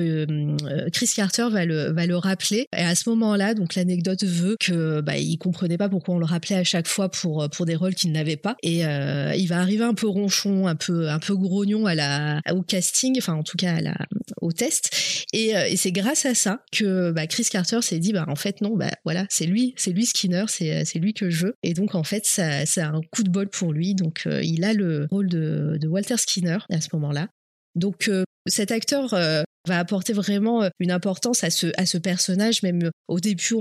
Chris 0.93 1.11
Carter 1.15 1.47
va 1.51 1.65
le, 1.65 1.91
va 1.91 2.05
le 2.05 2.17
rappeler. 2.17 2.67
Et 2.75 2.81
à 2.81 2.95
ce 2.95 3.09
moment-là, 3.09 3.53
donc, 3.53 3.75
l'anecdote 3.75 4.23
veut 4.23 4.55
que, 4.59 5.01
bah, 5.01 5.13
comprenait 5.39 5.77
pas 5.77 5.89
pourquoi 5.89 6.15
on 6.15 6.19
le 6.19 6.25
rappelait 6.25 6.55
à 6.55 6.63
chaque 6.63 6.87
fois 6.87 7.09
pour, 7.09 7.47
pour 7.49 7.65
des 7.65 7.75
rôles 7.75 7.95
qu'il 7.95 8.11
n'avait 8.11 8.37
pas. 8.37 8.55
Et 8.63 8.79
il 8.79 9.47
va 9.47 9.59
arriver 9.59 9.83
un 9.83 9.93
peu 9.93 10.07
ronchon, 10.07 10.67
un 10.67 10.75
peu, 10.75 11.09
un 11.09 11.19
peu 11.19 11.35
grognon 11.35 11.85
à 11.85 11.95
la, 11.95 12.41
au 12.51 12.61
casting, 12.61 13.17
enfin, 13.17 13.33
en 13.33 13.43
tout 13.43 13.57
cas, 13.57 13.75
à 13.75 13.81
la, 13.81 13.97
au 14.41 14.51
test. 14.51 15.25
Et, 15.33 15.53
c'est 15.77 15.91
grâce 15.91 16.25
à 16.25 16.35
ça 16.35 16.63
que, 16.71 17.11
bah, 17.11 17.27
Chris 17.27 17.47
Carter 17.49 17.81
s'est 17.81 17.99
dit, 17.99 18.13
bah, 18.13 18.25
en 18.27 18.35
fait, 18.35 18.61
non, 18.61 18.75
bah, 18.75 18.91
voilà, 19.03 19.25
c'est 19.29 19.45
lui, 19.45 19.73
c'est 19.77 19.91
lui 19.91 20.05
Skinner, 20.05 20.45
c'est, 20.47 20.85
lui 20.95 21.13
que 21.13 21.29
jeu. 21.29 21.55
Et 21.63 21.73
donc, 21.73 21.95
en 21.95 22.03
fait, 22.03 22.25
ça, 22.25 22.65
c'est 22.69 22.81
un 22.81 23.01
coup 23.11 23.23
de 23.23 23.29
bol 23.29 23.49
pour 23.49 23.73
lui. 23.73 23.95
Donc, 23.95 24.23
euh, 24.25 24.41
il 24.43 24.63
a 24.63 24.73
le 24.73 25.07
rôle 25.11 25.27
de, 25.27 25.79
Walter 25.87 26.17
Skinner 26.17 26.59
à 26.69 26.81
ce 26.81 26.89
moment-là. 26.93 27.27
Donc, 27.75 28.07
euh, 28.07 28.23
cet 28.47 28.71
acteur 28.71 29.13
euh, 29.13 29.43
va 29.67 29.79
apporter 29.79 30.13
vraiment 30.13 30.69
une 30.79 30.91
importance 30.91 31.43
à 31.43 31.49
ce, 31.49 31.97
personnage. 31.97 32.63
Même 32.63 32.89
au 33.07 33.19
début, 33.19 33.55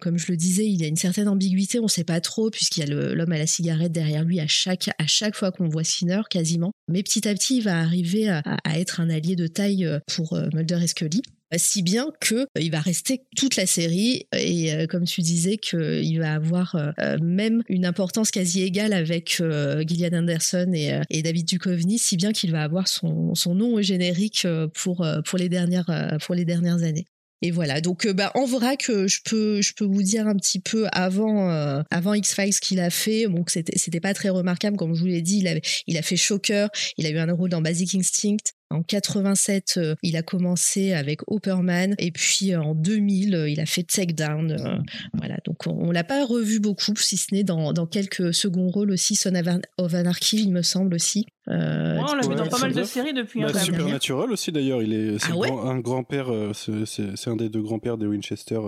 comme 0.00 0.18
je 0.18 0.30
le 0.30 0.36
disais, 0.36 0.66
il 0.66 0.80
y 0.80 0.84
a 0.84 0.88
une 0.88 0.96
certaine 0.96 1.28
ambiguïté. 1.28 1.78
On 1.78 1.84
ne 1.84 1.88
sait 1.88 2.04
pas 2.04 2.20
trop 2.20 2.50
puisqu'il 2.50 2.80
y 2.80 2.82
a 2.82 3.14
l'homme 3.14 3.32
à 3.32 3.38
la 3.38 3.46
cigarette 3.46 3.92
derrière 3.92 4.24
lui 4.24 4.40
à 4.40 4.46
chaque, 4.48 4.90
à 4.98 5.06
chaque 5.06 5.36
fois 5.36 5.52
qu'on 5.52 5.68
voit 5.68 5.84
Skinner, 5.84 6.22
quasiment. 6.28 6.72
Mais 6.88 7.02
petit 7.02 7.26
à 7.28 7.34
petit, 7.34 7.58
il 7.58 7.62
va 7.62 7.78
arriver 7.78 8.28
à 8.28 8.78
être 8.78 9.00
un 9.00 9.08
allié 9.08 9.36
de 9.36 9.46
taille 9.46 9.88
pour 10.14 10.36
Mulder 10.52 10.82
et 10.82 10.88
Scully 10.88 11.22
si 11.58 11.82
bien 11.82 12.10
que 12.20 12.34
euh, 12.34 12.46
il 12.60 12.70
va 12.70 12.80
rester 12.80 13.22
toute 13.36 13.56
la 13.56 13.66
série 13.66 14.26
et 14.34 14.72
euh, 14.72 14.86
comme 14.86 15.04
tu 15.04 15.20
disais 15.20 15.56
qu'il 15.56 16.18
va 16.18 16.34
avoir 16.34 16.74
euh, 16.74 17.18
même 17.20 17.62
une 17.68 17.84
importance 17.84 18.30
quasi 18.30 18.62
égale 18.62 18.92
avec 18.92 19.42
Gillian 19.86 20.18
Anderson 20.18 20.72
et, 20.74 21.22
David 21.22 21.46
Duchovny, 21.46 21.98
si 21.98 22.16
bien 22.16 22.32
qu'il 22.32 22.50
va 22.52 22.62
avoir 22.62 22.88
son, 22.88 23.34
nom 23.46 23.74
au 23.74 23.82
générique 23.82 24.46
pour 24.74 25.06
pour 25.24 25.38
les 25.38 25.48
dernières 25.48 26.18
pour 26.24 26.34
les 26.34 26.44
dernières 26.44 26.82
années. 26.82 27.06
Et 27.44 27.50
voilà, 27.50 27.80
donc 27.80 28.06
bah, 28.08 28.30
en 28.34 28.46
que 28.76 29.08
je 29.08 29.20
peux, 29.24 29.60
je 29.60 29.74
peux 29.74 29.84
vous 29.84 30.02
dire 30.02 30.28
un 30.28 30.36
petit 30.36 30.60
peu 30.60 30.86
avant, 30.92 31.50
avant 31.90 32.14
X-Files 32.14 32.54
qu'il 32.60 32.78
a 32.78 32.90
fait. 32.90 33.26
Bon, 33.26 33.44
c'était, 33.48 33.76
c'était 33.76 34.00
pas 34.00 34.14
très 34.14 34.28
remarquable, 34.28 34.76
comme 34.76 34.94
je 34.94 35.00
vous 35.00 35.06
l'ai 35.06 35.22
dit. 35.22 35.38
Il, 35.38 35.48
avait, 35.48 35.62
il 35.88 35.98
a 35.98 36.02
fait 36.02 36.16
Shocker, 36.16 36.68
il 36.98 37.06
a 37.06 37.10
eu 37.10 37.18
un 37.18 37.32
rôle 37.32 37.50
dans 37.50 37.60
Basic 37.60 37.94
Instinct. 37.96 38.52
En 38.72 38.82
87, 38.82 39.74
euh, 39.76 39.94
il 40.02 40.16
a 40.16 40.22
commencé 40.22 40.92
avec 40.92 41.20
Hopperman 41.26 41.94
et 41.98 42.10
puis 42.10 42.52
euh, 42.52 42.62
en 42.62 42.74
2000, 42.74 43.34
euh, 43.34 43.48
il 43.48 43.60
a 43.60 43.66
fait 43.66 43.82
Takedown. 43.82 44.82
voilà, 45.14 45.36
donc 45.44 45.66
on, 45.66 45.90
l'a 45.90 46.04
pas 46.04 46.24
revu 46.24 46.58
beaucoup, 46.58 46.96
si 46.96 47.16
ce 47.16 47.34
n'est 47.34 47.44
dans, 47.44 47.86
quelques 47.86 48.32
seconds 48.32 48.68
rôles 48.68 48.90
aussi, 48.90 49.14
Son 49.14 49.34
of 49.78 49.94
Anarchy, 49.94 50.42
il 50.42 50.52
me 50.52 50.62
semble 50.62 50.94
aussi. 50.94 51.26
on 51.46 51.52
l'a 51.52 52.26
vu 52.26 52.34
dans 52.34 52.46
pas 52.46 52.58
mal 52.58 52.72
de 52.72 52.82
séries 52.84 53.12
depuis. 53.12 53.42
Bah, 53.42 53.52
Supernatural 53.52 54.32
aussi 54.32 54.52
d'ailleurs, 54.52 54.82
il 54.82 54.92
est, 54.94 55.16
ah 55.24 55.68
un 55.68 55.78
grand-père, 55.78 56.30
c'est 56.54 57.28
un 57.28 57.36
des 57.36 57.48
deux 57.48 57.62
grands-pères 57.62 57.98
de 57.98 58.06
Winchester. 58.06 58.60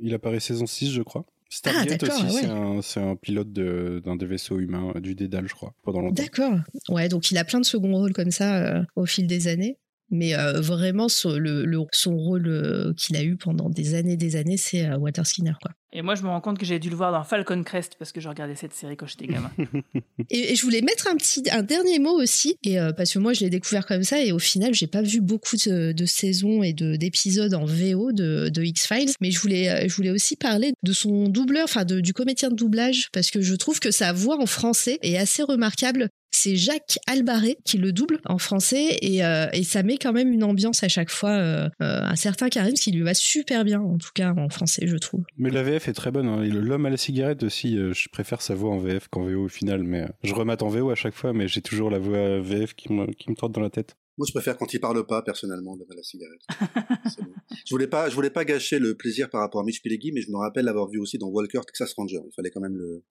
il 0.00 0.14
apparaît 0.14 0.40
saison 0.40 0.66
6, 0.66 0.92
je 0.92 1.02
crois. 1.02 1.24
Stargate 1.52 2.04
ah, 2.08 2.26
aussi, 2.26 2.46
c'est 2.82 3.00
un, 3.00 3.16
pilote 3.16 3.52
d'un 3.52 4.14
des 4.14 4.26
vaisseaux 4.26 4.60
humains, 4.60 4.92
du 5.00 5.16
Dédale, 5.16 5.48
je 5.48 5.54
crois, 5.54 5.74
pendant 5.82 6.00
longtemps. 6.00 6.22
D'accord. 6.22 6.58
Ouais, 6.88 7.08
donc 7.08 7.32
il 7.32 7.38
a 7.38 7.44
plein 7.44 7.58
de 7.58 7.64
second 7.64 7.92
rôles 7.92 8.12
comme 8.12 8.30
ça 8.30 8.56
euh, 8.56 8.84
au 8.94 9.04
fil 9.04 9.26
des 9.26 9.48
années. 9.48 9.76
Mais 10.10 10.34
euh, 10.34 10.60
vraiment, 10.60 11.08
son, 11.08 11.38
le, 11.38 11.64
son 11.92 12.16
rôle 12.16 12.48
euh, 12.48 12.92
qu'il 12.94 13.16
a 13.16 13.22
eu 13.22 13.36
pendant 13.36 13.70
des 13.70 13.94
années 13.94 14.16
des 14.16 14.36
années, 14.36 14.56
c'est 14.56 14.90
Walter 14.94 15.24
Skinner. 15.24 15.54
Quoi. 15.62 15.72
Et 15.92 16.02
moi, 16.02 16.14
je 16.14 16.22
me 16.22 16.28
rends 16.28 16.40
compte 16.40 16.58
que 16.58 16.66
j'ai 16.66 16.78
dû 16.78 16.88
le 16.88 16.94
voir 16.94 17.10
dans 17.10 17.24
Falcon 17.24 17.64
Crest 17.64 17.96
parce 17.98 18.12
que 18.12 18.20
je 18.20 18.28
regardais 18.28 18.54
cette 18.54 18.74
série 18.74 18.96
quand 18.96 19.06
j'étais 19.06 19.26
gamin. 19.26 19.50
et, 20.30 20.54
je 20.54 20.62
voulais 20.62 20.82
mettre 20.82 21.08
un 21.08 21.16
petit, 21.16 21.42
un 21.50 21.62
dernier 21.62 21.98
mot 21.98 22.12
aussi, 22.12 22.56
et 22.62 22.78
euh, 22.78 22.92
parce 22.92 23.12
que 23.12 23.18
moi, 23.18 23.32
je 23.32 23.40
l'ai 23.40 23.50
découvert 23.50 23.86
comme 23.86 24.04
ça, 24.04 24.22
et 24.22 24.30
au 24.30 24.38
final, 24.38 24.72
j'ai 24.72 24.86
pas 24.86 25.02
vu 25.02 25.20
beaucoup 25.20 25.56
de, 25.56 26.04
saisons 26.06 26.62
et 26.62 26.72
d'épisodes 26.72 27.54
en 27.54 27.64
VO 27.64 28.12
de, 28.12 28.62
X 28.62 28.86
Files, 28.86 29.10
mais 29.20 29.32
je 29.32 29.40
voulais, 29.40 29.68
euh, 29.68 29.88
je 29.88 29.94
voulais 29.96 30.10
aussi 30.10 30.36
parler 30.36 30.72
de 30.84 30.92
son 30.92 31.28
doubleur, 31.28 31.64
enfin 31.64 31.84
du 31.84 32.12
comédien 32.12 32.50
de 32.50 32.56
doublage, 32.56 33.08
parce 33.12 33.30
que 33.30 33.40
je 33.40 33.54
trouve 33.56 33.80
que 33.80 33.90
sa 33.90 34.12
voix 34.12 34.40
en 34.40 34.46
français 34.46 34.98
est 35.02 35.16
assez 35.16 35.42
remarquable 35.42 36.08
c'est 36.30 36.56
Jacques 36.56 36.98
Albaré 37.06 37.58
qui 37.64 37.78
le 37.78 37.92
double 37.92 38.20
en 38.24 38.38
français 38.38 38.98
et, 39.02 39.24
euh, 39.24 39.46
et, 39.52 39.64
ça 39.64 39.82
met 39.82 39.98
quand 39.98 40.12
même 40.12 40.32
une 40.32 40.44
ambiance 40.44 40.82
à 40.82 40.88
chaque 40.88 41.10
fois, 41.10 41.70
un 41.80 42.16
certain 42.16 42.48
charisme 42.48 42.76
qui 42.76 42.92
lui 42.92 43.02
va 43.02 43.14
super 43.14 43.64
bien, 43.64 43.80
en 43.80 43.98
tout 43.98 44.10
cas 44.14 44.32
en 44.36 44.48
français, 44.48 44.86
je 44.86 44.96
trouve. 44.96 45.24
Mais 45.38 45.50
la 45.50 45.62
VF 45.62 45.88
est 45.88 45.92
très 45.92 46.10
bonne. 46.10 46.26
Hein. 46.26 46.44
L'homme 46.44 46.86
à 46.86 46.90
la 46.90 46.96
cigarette 46.96 47.42
aussi, 47.42 47.76
euh, 47.76 47.92
je 47.92 48.08
préfère 48.08 48.42
sa 48.42 48.54
voix 48.54 48.70
en 48.70 48.78
VF 48.78 49.08
qu'en 49.08 49.24
VO 49.24 49.44
au 49.44 49.48
final, 49.48 49.82
mais 49.82 50.02
euh, 50.02 50.08
je 50.22 50.34
remate 50.34 50.62
en 50.62 50.68
VO 50.68 50.90
à 50.90 50.94
chaque 50.94 51.14
fois, 51.14 51.32
mais 51.32 51.48
j'ai 51.48 51.62
toujours 51.62 51.90
la 51.90 51.98
voix 51.98 52.40
VF 52.40 52.74
qui 52.74 52.92
me, 52.92 53.06
qui 53.12 53.30
me 53.30 53.36
trotte 53.36 53.52
dans 53.52 53.60
la 53.60 53.70
tête. 53.70 53.96
Moi, 54.18 54.26
je 54.26 54.32
préfère 54.32 54.56
quand 54.58 54.72
il 54.74 54.80
parle 54.80 55.06
pas, 55.06 55.22
personnellement, 55.22 55.76
l'homme 55.76 55.90
à 55.90 55.94
la 55.94 56.02
cigarette. 56.02 56.42
Je 57.66 57.74
voulais 57.74 57.86
pas, 57.86 58.08
je 58.08 58.14
voulais 58.14 58.30
pas 58.30 58.44
gâcher 58.44 58.78
le 58.78 58.96
plaisir 58.96 59.28
par 59.28 59.40
rapport 59.42 59.60
à 59.60 59.64
Mitch 59.64 59.82
Pileggi, 59.82 60.12
mais 60.12 60.22
je 60.22 60.30
me 60.30 60.36
rappelle 60.36 60.64
l'avoir 60.64 60.88
vu 60.88 60.98
aussi 60.98 61.18
dans 61.18 61.28
Walker 61.28 61.60
Texas 61.66 61.92
Ranger. 61.94 62.20
Il 62.24 62.32
fallait 62.34 62.50
quand 62.50 62.60
même 62.60 62.76
le. 62.76 63.04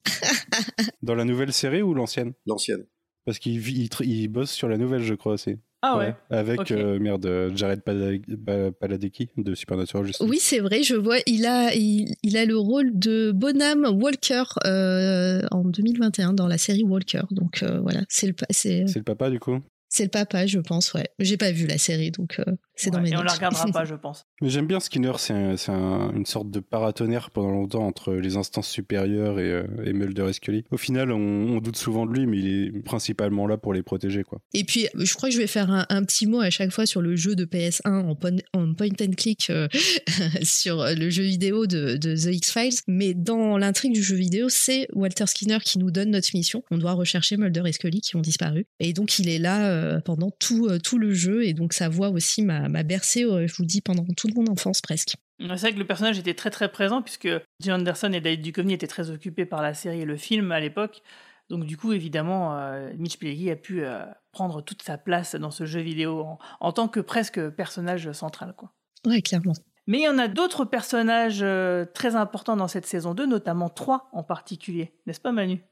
dans 1.02 1.16
la 1.16 1.24
nouvelle 1.24 1.54
série 1.54 1.82
ou 1.82 1.94
l'ancienne? 1.94 2.34
L'ancienne. 2.46 2.86
Parce 3.30 3.38
qu'il 3.38 3.62
il, 4.02 4.28
bosse 4.28 4.50
sur 4.50 4.68
la 4.68 4.76
nouvelle, 4.76 5.04
je 5.04 5.14
crois 5.14 5.34
aussi. 5.34 5.58
Ah 5.84 6.00
ouais. 6.00 6.16
Avec 6.32 6.72
euh, 6.72 6.98
merde, 6.98 7.52
Jared 7.54 7.84
Paladecki 7.84 9.30
de 9.38 9.54
Supernatural 9.54 10.04
justement. 10.04 10.28
Oui, 10.28 10.40
c'est 10.42 10.58
vrai, 10.58 10.82
je 10.82 10.96
vois, 10.96 11.18
il 11.28 11.46
a 11.46 11.72
il, 11.76 12.38
a 12.38 12.46
le 12.46 12.58
rôle 12.58 12.98
de 12.98 13.32
Bonham 13.32 13.86
Walker 14.02 14.46
euh, 14.66 15.44
en 15.52 15.64
2021 15.64 16.34
dans 16.34 16.48
la 16.48 16.58
série 16.58 16.84
Walker. 16.84 17.22
Donc 17.30 17.62
euh, 17.62 17.80
voilà, 17.82 18.02
c'est 18.10 18.26
le 18.26 18.34
c'est 18.50 18.96
le 18.96 19.04
papa 19.04 19.30
du 19.30 19.40
coup? 19.40 19.60
C'est 19.90 20.06
le 20.06 20.10
papa, 20.10 20.48
je 20.48 20.58
pense, 20.58 20.96
ouais. 20.96 21.08
J'ai 21.20 21.38
pas 21.38 21.52
vu 21.52 21.68
la 21.68 21.78
série, 21.78 22.10
donc 22.10 22.42
C'est 22.82 22.92
dans 22.92 23.02
mes 23.02 23.10
Et 23.10 23.16
on 23.16 23.20
notes. 23.20 23.28
la 23.28 23.34
regardera 23.34 23.66
pas, 23.74 23.86
je 23.86 23.96
pense. 23.96 24.26
Mais 24.42 24.50
j'aime 24.50 24.68
bien 24.68 24.80
Skinner, 24.80 25.14
c'est 25.18 25.34
un- 25.34 25.58
c'est 25.58 25.72
un- 25.72 26.12
une 26.14 26.26
sorte 26.26 26.50
de 26.52 26.60
paratonnerre 26.60 27.30
pendant 27.32 27.52
longtemps 27.52 27.86
entre 27.86 28.14
les 28.14 28.38
instances 28.38 28.70
supérieures 28.70 29.40
et, 29.40 29.52
euh, 29.52 29.64
et 29.86 29.94
Mulder 29.94 30.28
et 30.30 30.34
Scully. 30.34 30.64
Au 30.72 30.78
final, 30.78 31.12
on, 31.12 31.18
on 31.20 31.60
doute 31.60 31.76
souvent 31.76 32.06
de 32.06 32.14
lui, 32.14 32.26
mais 32.28 32.38
il 32.38 32.48
est 32.78 32.84
principalement 32.84 33.48
là 33.48 33.58
pour 33.58 33.74
les 33.74 33.84
protéger, 33.84 34.24
quoi. 34.24 34.40
Et 34.54 34.64
puis, 34.64 34.88
je 34.96 35.14
crois 35.16 35.30
que 35.30 35.36
je 35.36 35.40
vais 35.42 35.48
faire 35.48 35.70
un, 35.72 35.86
un 35.90 36.04
petit 36.04 36.26
mot 36.28 36.40
à 36.42 36.50
chaque 36.50 36.72
fois 36.72 36.86
sur 36.86 37.02
le 37.02 37.16
jeu 37.16 37.36
de 37.36 37.46
PS1 37.46 38.06
en, 38.08 38.16
pon- 38.16 38.42
en 38.54 38.74
point 38.74 38.88
and 39.02 39.12
click 39.18 39.50
euh, 39.50 39.68
sur 40.44 40.86
le 40.96 41.10
jeu 41.10 41.24
vidéo 41.24 41.66
de, 41.68 41.98
de 41.98 42.16
The 42.16 42.34
X-Files. 42.36 42.80
Mais 42.88 43.14
dans 43.14 43.58
l'intrigue 43.58 43.94
du 43.94 44.04
jeu 44.04 44.16
vidéo, 44.16 44.48
c'est 44.50 44.88
Walter 44.94 45.26
Skinner 45.28 45.60
qui 45.64 45.80
nous 45.80 45.92
donne 45.92 46.12
notre 46.12 46.30
mission. 46.34 46.64
On 46.72 46.78
doit 46.78 46.94
rechercher 46.94 47.38
Mulder 47.38 47.64
et 47.66 47.72
Scully 47.74 48.02
qui 48.02 48.16
ont 48.16 48.22
disparu. 48.22 48.66
Et 48.80 48.94
donc, 48.94 49.20
il 49.20 49.30
est 49.30 49.40
là 49.40 49.70
euh, 49.70 50.00
pendant 50.02 50.32
tout, 50.32 50.68
euh, 50.68 50.80
tout 50.80 50.98
le 50.98 51.14
jeu. 51.14 51.46
Et 51.46 51.54
donc, 51.54 51.74
sa 51.74 51.90
voix 51.90 52.10
aussi 52.10 52.42
m'a 52.44 52.69
m'a 52.70 52.84
bercé, 52.84 53.24
euh, 53.24 53.48
je 53.48 53.56
vous 53.56 53.66
dis, 53.66 53.82
pendant 53.82 54.06
toute 54.16 54.36
mon 54.36 54.48
enfance 54.48 54.82
presque. 54.82 55.16
C'est 55.40 55.48
vrai 55.48 55.74
que 55.74 55.80
le 55.80 55.86
personnage 55.86 56.20
était 56.20 56.34
très 56.34 56.50
très 56.50 56.72
présent 56.72 57.02
puisque 57.02 57.30
Jim 57.62 57.76
Anderson 57.76 58.12
et 58.14 58.22
David 58.22 58.42
Duchovny 58.42 58.74
étaient 58.74 58.88
très 58.88 59.10
occupés 59.10 59.46
par 59.46 59.62
la 59.62 59.74
série 59.74 60.02
et 60.02 60.06
le 60.06 60.18
film 60.18 60.52
à 60.52 60.60
l'époque. 60.60 61.02
Donc 61.50 61.66
du 61.66 61.78
coup, 61.78 61.94
évidemment, 61.94 62.58
euh, 62.58 62.92
Mitch 62.98 63.18
Pileggi 63.18 63.50
a 63.50 63.56
pu 63.56 63.84
euh, 63.84 64.06
prendre 64.32 64.62
toute 64.62 64.84
sa 64.84 64.98
place 64.98 65.36
dans 65.36 65.52
ce 65.52 65.66
jeu 65.66 65.80
vidéo 65.80 66.22
en, 66.22 66.40
en 66.60 66.72
tant 66.72 66.88
que 66.88 67.00
presque 67.00 67.50
personnage 67.50 68.12
central. 68.12 68.54
Quoi. 68.56 68.72
Ouais, 69.06 69.22
clairement. 69.22 69.54
Mais 69.90 69.98
il 69.98 70.04
y 70.04 70.08
en 70.08 70.20
a 70.20 70.28
d'autres 70.28 70.66
personnages 70.66 71.40
euh, 71.42 71.84
très 71.84 72.16
importants 72.16 72.56
dans 72.56 72.68
cette 72.68 72.86
saison 72.86 73.16
2, 73.16 73.26
notamment 73.26 73.70
trois 73.70 74.08
en 74.12 74.22
particulier. 74.22 74.94
N'est-ce 75.08 75.20
pas 75.20 75.32
Manu? 75.32 75.64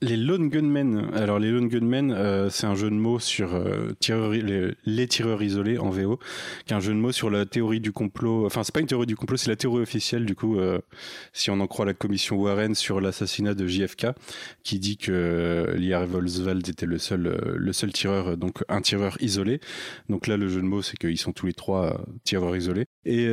Les 0.00 0.16
Lone 0.16 0.48
Gunmen. 0.48 1.10
Alors 1.14 1.38
les 1.40 1.50
Lone 1.50 1.68
Gunmen, 1.68 2.12
euh, 2.12 2.50
c'est 2.50 2.66
un 2.66 2.76
jeu 2.76 2.88
de 2.88 2.94
mots 2.94 3.18
sur 3.18 3.54
euh, 3.54 3.90
tireurs- 3.98 4.30
les, 4.30 4.72
les 4.84 5.06
tireurs 5.08 5.42
isolés 5.42 5.78
en 5.78 5.90
VO, 5.90 6.18
qui 6.66 6.72
est 6.72 6.76
un 6.76 6.80
jeu 6.80 6.92
de 6.92 6.98
mots 6.98 7.10
sur 7.10 7.30
la 7.30 7.46
théorie 7.46 7.80
du 7.80 7.90
complot. 7.90 8.46
Enfin, 8.46 8.62
c'est 8.62 8.72
pas 8.72 8.80
une 8.80 8.86
théorie 8.86 9.06
du 9.06 9.16
complot, 9.16 9.36
c'est 9.36 9.50
la 9.50 9.56
théorie 9.56 9.82
officielle 9.82 10.24
du 10.24 10.36
coup, 10.36 10.58
euh, 10.58 10.78
si 11.32 11.50
on 11.50 11.58
en 11.58 11.66
croit 11.66 11.84
la 11.84 11.94
commission 11.94 12.36
Warren 12.36 12.76
sur 12.76 13.00
l'assassinat 13.00 13.54
de 13.54 13.66
JFK, 13.66 14.08
qui 14.62 14.78
dit 14.78 14.98
que 14.98 15.10
euh, 15.12 15.74
Lee 15.74 15.92
Harvey 15.92 16.16
Oswald 16.18 16.68
était 16.68 16.86
le 16.86 16.98
seul, 16.98 17.26
euh, 17.26 17.54
le 17.56 17.72
seul 17.72 17.92
tireur, 17.92 18.28
euh, 18.28 18.36
donc 18.36 18.62
un 18.68 18.80
tireur 18.80 19.16
isolé. 19.20 19.58
Donc 20.08 20.28
là, 20.28 20.36
le 20.36 20.48
jeu 20.48 20.60
de 20.60 20.66
mots, 20.66 20.82
c'est 20.82 20.96
qu'ils 20.96 21.18
sont 21.18 21.32
tous 21.32 21.46
les 21.46 21.54
trois 21.54 22.04
tireurs 22.22 22.56
isolés. 22.56 22.84
Et 23.04 23.26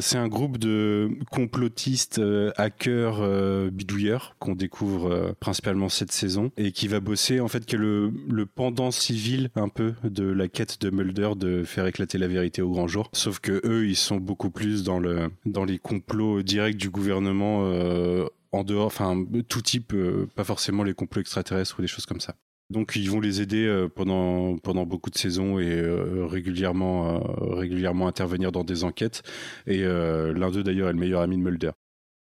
c'est 0.00 0.16
un 0.18 0.26
groupe 0.26 0.58
de 0.58 1.08
complotistes, 1.30 2.20
hackers, 2.56 3.70
bidouilleurs 3.70 4.34
qu'on 4.40 4.56
découvre 4.56 5.36
principalement 5.38 5.88
cette 5.88 6.09
saison 6.12 6.50
et 6.56 6.72
qui 6.72 6.88
va 6.88 7.00
bosser 7.00 7.40
en 7.40 7.48
fait 7.48 7.64
qui 7.64 7.74
est 7.76 7.78
le, 7.78 8.12
le 8.28 8.46
pendant 8.46 8.90
civil 8.90 9.50
un 9.54 9.68
peu 9.68 9.94
de 10.04 10.24
la 10.24 10.48
quête 10.48 10.80
de 10.80 10.90
Mulder 10.90 11.30
de 11.36 11.64
faire 11.64 11.86
éclater 11.86 12.18
la 12.18 12.28
vérité 12.28 12.62
au 12.62 12.70
grand 12.70 12.88
jour. 12.88 13.10
Sauf 13.12 13.38
que 13.38 13.60
eux, 13.64 13.86
ils 13.88 13.96
sont 13.96 14.16
beaucoup 14.16 14.50
plus 14.50 14.84
dans 14.84 14.98
le 14.98 15.30
dans 15.46 15.64
les 15.64 15.78
complots 15.78 16.42
directs 16.42 16.76
du 16.76 16.90
gouvernement. 16.90 17.60
euh, 17.64 18.26
en 18.52 18.64
dehors, 18.64 18.86
enfin, 18.86 19.24
tout 19.48 19.62
type, 19.62 19.92
euh, 19.94 20.26
pas 20.34 20.42
forcément 20.42 20.82
les 20.82 20.92
complots 20.92 21.20
extraterrestres 21.20 21.78
ou 21.78 21.82
des 21.82 21.88
choses 21.88 22.06
comme 22.06 22.18
ça. 22.20 22.34
Donc 22.68 22.94
ils 22.96 23.08
vont 23.08 23.20
les 23.20 23.40
aider 23.40 23.64
euh, 23.64 23.88
pendant 23.88 24.56
pendant 24.58 24.86
beaucoup 24.86 25.10
de 25.10 25.18
saisons 25.18 25.58
et 25.60 25.80
régulièrement 26.28 27.20
régulièrement 27.52 28.08
intervenir 28.08 28.52
dans 28.52 28.64
des 28.64 28.84
enquêtes. 28.84 29.22
Et 29.66 29.82
l'un 29.82 30.50
d'eux 30.50 30.62
d'ailleurs 30.62 30.88
est 30.88 30.92
le 30.92 30.98
meilleur 30.98 31.20
ami 31.20 31.36
de 31.36 31.42
Mulder. 31.42 31.70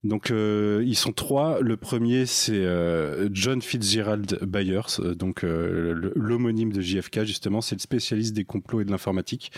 Donc 0.04 0.30
euh, 0.30 0.84
ils 0.86 0.96
sont 0.96 1.12
trois. 1.12 1.60
Le 1.60 1.76
premier 1.76 2.24
c'est 2.24 2.52
euh, 2.54 3.28
John 3.32 3.60
Fitzgerald 3.60 4.38
Byers, 4.44 5.00
euh, 5.00 5.14
donc 5.14 5.42
euh, 5.42 6.12
l'homonyme 6.14 6.72
de 6.72 6.80
JFK 6.80 7.24
justement. 7.24 7.60
C'est 7.60 7.74
le 7.74 7.80
spécialiste 7.80 8.34
des 8.34 8.44
complots 8.44 8.80
et 8.80 8.84
de 8.84 8.90
l'informatique. 8.92 9.50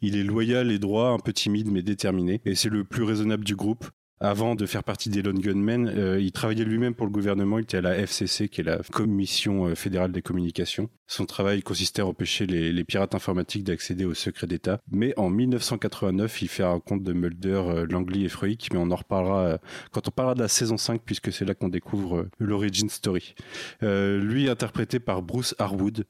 Il 0.00 0.16
est 0.16 0.22
loyal 0.22 0.70
et 0.70 0.78
droit, 0.78 1.08
un 1.08 1.18
peu 1.18 1.32
timide 1.32 1.70
mais 1.72 1.82
déterminé. 1.82 2.40
Et 2.44 2.54
c'est 2.54 2.68
le 2.68 2.84
plus 2.84 3.02
raisonnable 3.02 3.44
du 3.44 3.56
groupe. 3.56 3.84
Avant 4.22 4.54
de 4.54 4.66
faire 4.66 4.84
partie 4.84 5.08
des 5.08 5.22
Lone 5.22 5.38
Gunmen, 5.38 5.88
euh, 5.88 6.20
il 6.20 6.30
travaillait 6.30 6.66
lui-même 6.66 6.94
pour 6.94 7.06
le 7.06 7.10
gouvernement. 7.10 7.58
Il 7.58 7.62
était 7.62 7.78
à 7.78 7.80
la 7.80 7.96
FCC, 7.96 8.50
qui 8.50 8.60
est 8.60 8.64
la 8.64 8.76
Commission 8.92 9.68
euh, 9.68 9.74
fédérale 9.74 10.12
des 10.12 10.20
communications. 10.20 10.90
Son 11.06 11.24
travail 11.24 11.62
consistait 11.62 12.02
à 12.02 12.06
empêcher 12.06 12.46
les, 12.46 12.84
pirates 12.84 13.14
informatiques 13.14 13.64
d'accéder 13.64 14.04
aux 14.04 14.12
secrets 14.12 14.46
d'État. 14.46 14.78
Mais 14.92 15.14
en 15.16 15.30
1989, 15.30 16.42
il 16.42 16.48
fait 16.48 16.62
un 16.64 16.80
compte 16.80 17.02
de 17.02 17.14
Mulder, 17.14 17.62
euh, 17.66 17.86
Langley 17.88 18.20
et 18.20 18.28
Freud, 18.28 18.58
mais 18.74 18.78
on 18.78 18.90
en 18.90 18.96
reparlera 18.96 19.40
euh, 19.40 19.58
quand 19.90 20.06
on 20.06 20.10
parlera 20.10 20.34
de 20.34 20.40
la 20.40 20.48
saison 20.48 20.76
5, 20.76 21.00
puisque 21.02 21.32
c'est 21.32 21.46
là 21.46 21.54
qu'on 21.54 21.70
découvre 21.70 22.28
l'origin 22.38 22.90
story. 22.90 23.34
Lui, 23.80 24.50
interprété 24.50 25.00
par 25.00 25.22
Bruce 25.22 25.54
Harwood. 25.58 26.04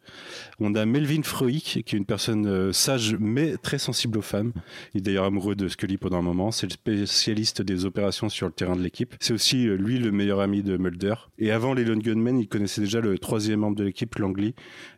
On 0.58 0.74
a 0.74 0.84
Melvin 0.84 1.22
Freud, 1.22 1.62
qui 1.62 1.78
est 1.78 1.92
une 1.92 2.04
personne 2.04 2.72
sage 2.72 3.16
mais 3.20 3.56
très 3.56 3.78
sensible 3.78 4.18
aux 4.18 4.22
femmes. 4.22 4.52
Il 4.94 4.98
est 4.98 5.02
d'ailleurs 5.02 5.26
amoureux 5.26 5.54
de 5.54 5.68
Scully 5.68 5.96
pendant 5.96 6.18
un 6.18 6.22
moment. 6.22 6.50
C'est 6.50 6.66
le 6.66 6.72
spécialiste 6.72 7.62
des 7.62 7.84
opérations 7.84 7.99
sur 8.10 8.46
le 8.46 8.52
terrain 8.52 8.76
de 8.76 8.82
l'équipe. 8.82 9.14
C'est 9.20 9.32
aussi 9.32 9.66
euh, 9.66 9.76
lui 9.76 9.98
le 9.98 10.10
meilleur 10.10 10.40
ami 10.40 10.62
de 10.62 10.76
Mulder. 10.76 11.14
Et 11.38 11.50
avant 11.50 11.74
les 11.74 11.84
Lone 11.84 12.00
Gunmen, 12.00 12.38
il 12.38 12.48
connaissait 12.48 12.80
déjà 12.80 13.00
le 13.00 13.18
troisième 13.18 13.60
membre 13.60 13.76
de 13.76 13.84
l'équipe, 13.84 14.14
Langley, 14.16 14.54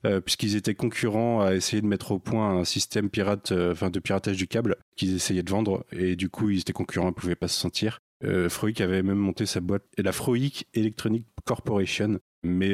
euh, 0.06 0.20
puisqu'ils 0.20 0.56
étaient 0.56 0.74
concurrents 0.74 1.40
à 1.42 1.54
essayer 1.54 1.82
de 1.82 1.86
mettre 1.86 2.12
au 2.12 2.18
point 2.18 2.58
un 2.58 2.64
système 2.64 3.10
pirate, 3.10 3.52
euh, 3.52 3.72
enfin 3.72 3.90
de 3.90 3.98
piratage 4.00 4.36
du 4.36 4.46
câble 4.46 4.76
qu'ils 4.96 5.14
essayaient 5.14 5.42
de 5.42 5.50
vendre. 5.50 5.84
Et 5.92 6.16
du 6.16 6.28
coup, 6.28 6.50
ils 6.50 6.60
étaient 6.60 6.72
concurrents, 6.72 7.08
ils 7.08 7.14
pouvaient 7.14 7.34
pas 7.34 7.48
se 7.48 7.58
sentir. 7.58 8.00
Euh, 8.24 8.48
avait 8.78 9.02
même 9.02 9.18
monté 9.18 9.46
sa 9.46 9.60
boîte, 9.60 9.84
la 9.98 10.12
Freud 10.12 10.52
Electronic 10.74 11.24
Corporation. 11.44 12.18
Mais 12.44 12.72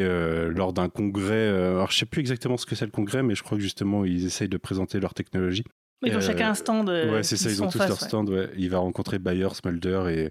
lors 0.49 0.73
d'un 0.73 0.89
congrès, 0.89 1.49
alors 1.49 1.91
je 1.91 1.99
sais 1.99 2.07
plus 2.07 2.21
exactement 2.21 2.57
ce 2.57 2.65
que 2.65 2.75
c'est 2.75 2.87
le 2.87 2.91
congrès, 2.91 3.23
mais 3.23 3.35
je 3.35 3.43
crois 3.43 3.59
que 3.59 3.63
justement 3.63 4.07
ils 4.07 4.25
essayent 4.25 4.49
de 4.49 4.57
présenter 4.57 4.99
leur 4.99 5.13
technologie. 5.13 5.65
Ils 6.05 6.13
ont 6.13 6.19
Euh, 6.19 6.21
chacun 6.21 6.51
un 6.51 6.55
stand. 6.55 6.89
euh, 6.89 7.13
ouais, 7.13 7.23
c'est 7.25 7.37
ça, 7.37 7.51
ils 7.51 7.63
ont 7.63 7.69
tous 7.69 7.79
face, 7.79 7.89
leur 7.89 8.01
stand. 8.01 8.29
Ouais. 8.31 8.49
Il 8.57 8.71
va 8.71 8.79
rencontrer 8.79 9.19
Byers, 9.19 9.53
Mulder 9.65 10.05
et, 10.09 10.31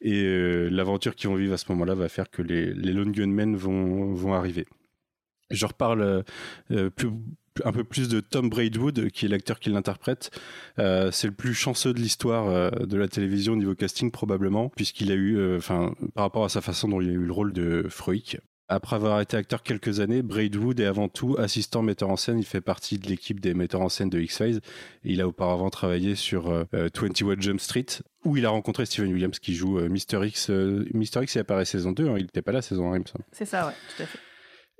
et 0.00 0.22
euh, 0.24 0.68
l'aventure 0.70 1.14
qu'ils 1.14 1.30
vont 1.30 1.36
vivre 1.36 1.54
à 1.54 1.56
ce 1.56 1.66
moment-là 1.70 1.94
va 1.94 2.08
faire 2.08 2.30
que 2.30 2.42
les, 2.42 2.74
les 2.74 2.92
Lone 2.92 3.12
Gunmen 3.12 3.54
vont, 3.56 4.12
vont 4.12 4.34
arriver. 4.34 4.66
Je 5.50 5.66
reparle 5.66 6.00
euh, 6.02 6.22
euh, 6.72 6.90
plus, 6.90 7.10
un 7.64 7.70
peu 7.70 7.84
plus 7.84 8.08
de 8.08 8.18
Tom 8.18 8.48
Braidwood, 8.48 9.10
qui 9.10 9.26
est 9.26 9.28
l'acteur 9.28 9.60
qui 9.60 9.70
l'interprète. 9.70 10.30
Euh, 10.80 11.10
c'est 11.12 11.28
le 11.28 11.34
plus 11.34 11.54
chanceux 11.54 11.92
de 11.92 12.00
l'histoire 12.00 12.48
euh, 12.48 12.70
de 12.70 12.96
la 12.96 13.06
télévision 13.06 13.52
au 13.52 13.56
niveau 13.56 13.76
casting, 13.76 14.10
probablement, 14.10 14.70
puisqu'il 14.70 15.12
a 15.12 15.14
eu, 15.14 15.36
euh, 15.36 15.58
enfin, 15.58 15.94
par 16.14 16.24
rapport 16.24 16.44
à 16.44 16.48
sa 16.48 16.60
façon 16.60 16.88
dont 16.88 17.00
il 17.00 17.10
a 17.10 17.12
eu 17.12 17.24
le 17.24 17.32
rôle 17.32 17.52
de 17.52 17.86
Freud. 17.88 18.40
Après 18.68 18.96
avoir 18.96 19.20
été 19.20 19.36
acteur 19.36 19.62
quelques 19.62 20.00
années, 20.00 20.22
Braidwood 20.22 20.80
est 20.80 20.86
avant 20.86 21.08
tout 21.08 21.36
assistant 21.38 21.82
metteur 21.82 22.08
en 22.08 22.16
scène. 22.16 22.38
Il 22.38 22.46
fait 22.46 22.62
partie 22.62 22.98
de 22.98 23.06
l'équipe 23.08 23.38
des 23.38 23.52
metteurs 23.52 23.82
en 23.82 23.90
scène 23.90 24.08
de 24.08 24.18
X-Files. 24.18 24.60
Il 25.04 25.20
a 25.20 25.28
auparavant 25.28 25.68
travaillé 25.68 26.14
sur 26.14 26.48
euh, 26.48 26.64
euh, 26.74 26.88
21 26.94 27.40
Jump 27.40 27.60
Street, 27.60 27.86
où 28.24 28.38
il 28.38 28.46
a 28.46 28.50
rencontré 28.50 28.86
Steven 28.86 29.12
Williams 29.12 29.38
qui 29.38 29.54
joue 29.54 29.78
euh, 29.78 29.88
Mr. 29.90 30.26
X. 30.26 30.48
euh, 30.48 30.86
Mr. 30.94 31.22
X, 31.22 31.34
il 31.34 31.38
apparaît 31.40 31.66
saison 31.66 31.92
2, 31.92 32.08
hein, 32.08 32.14
il 32.16 32.22
n'était 32.22 32.40
pas 32.42 32.52
là 32.52 32.62
saison 32.62 32.90
1, 32.92 32.96
il 32.96 33.00
me 33.00 33.06
semble. 33.06 33.24
C'est 33.32 33.44
ça, 33.44 33.66
ouais, 33.66 33.74
tout 33.96 34.02
à 34.02 34.06
fait. 34.06 34.18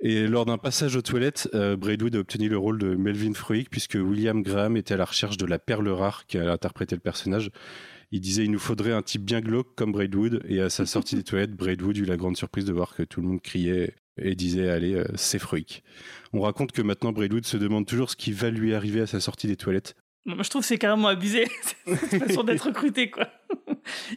Et 0.01 0.27
lors 0.27 0.45
d'un 0.45 0.57
passage 0.57 0.95
aux 0.95 1.01
toilettes, 1.01 1.47
euh, 1.53 1.77
Braidwood 1.77 2.15
a 2.15 2.19
obtenu 2.19 2.49
le 2.49 2.57
rôle 2.57 2.79
de 2.79 2.95
Melvin 2.95 3.33
Fruick 3.33 3.69
puisque 3.69 3.95
William 3.95 4.41
Graham 4.43 4.75
était 4.75 4.95
à 4.95 4.97
la 4.97 5.05
recherche 5.05 5.37
de 5.37 5.45
la 5.45 5.57
perle 5.57 5.87
rare 5.87 6.25
qui 6.25 6.37
a 6.37 6.51
interprété 6.51 6.95
le 6.95 7.01
personnage. 7.01 7.49
Il 8.11 8.21
disait 8.21 8.43
il 8.45 8.51
nous 8.51 8.59
faudrait 8.59 8.93
un 8.93 9.01
type 9.01 9.23
bien 9.23 9.41
glauque 9.41 9.75
comme 9.75 9.91
Braidwood 9.91 10.41
et 10.47 10.61
à 10.61 10.69
sa 10.69 10.85
sortie 10.85 11.15
des 11.15 11.23
toilettes, 11.23 11.51
Braidwood 11.51 11.97
eut 11.97 12.05
la 12.05 12.17
grande 12.17 12.37
surprise 12.37 12.65
de 12.65 12.73
voir 12.73 12.95
que 12.95 13.03
tout 13.03 13.21
le 13.21 13.27
monde 13.27 13.41
criait 13.41 13.95
et 14.21 14.35
disait 14.35 14.69
allez 14.69 14.93
euh, 14.93 15.05
c'est 15.15 15.39
Fruick. 15.39 15.83
On 16.33 16.41
raconte 16.41 16.71
que 16.71 16.81
maintenant 16.81 17.11
Braidwood 17.11 17.45
se 17.45 17.57
demande 17.57 17.85
toujours 17.85 18.09
ce 18.09 18.15
qui 18.15 18.31
va 18.31 18.49
lui 18.49 18.73
arriver 18.73 19.01
à 19.01 19.07
sa 19.07 19.19
sortie 19.19 19.47
des 19.47 19.57
toilettes. 19.57 19.95
Moi, 20.25 20.41
je 20.41 20.49
trouve 20.49 20.61
que 20.63 20.67
c'est 20.67 20.79
carrément 20.79 21.07
abusé, 21.07 21.45
cette 21.85 22.27
façon 22.27 22.43
d'être 22.43 22.65
recruté, 22.65 23.11
quoi. 23.11 23.27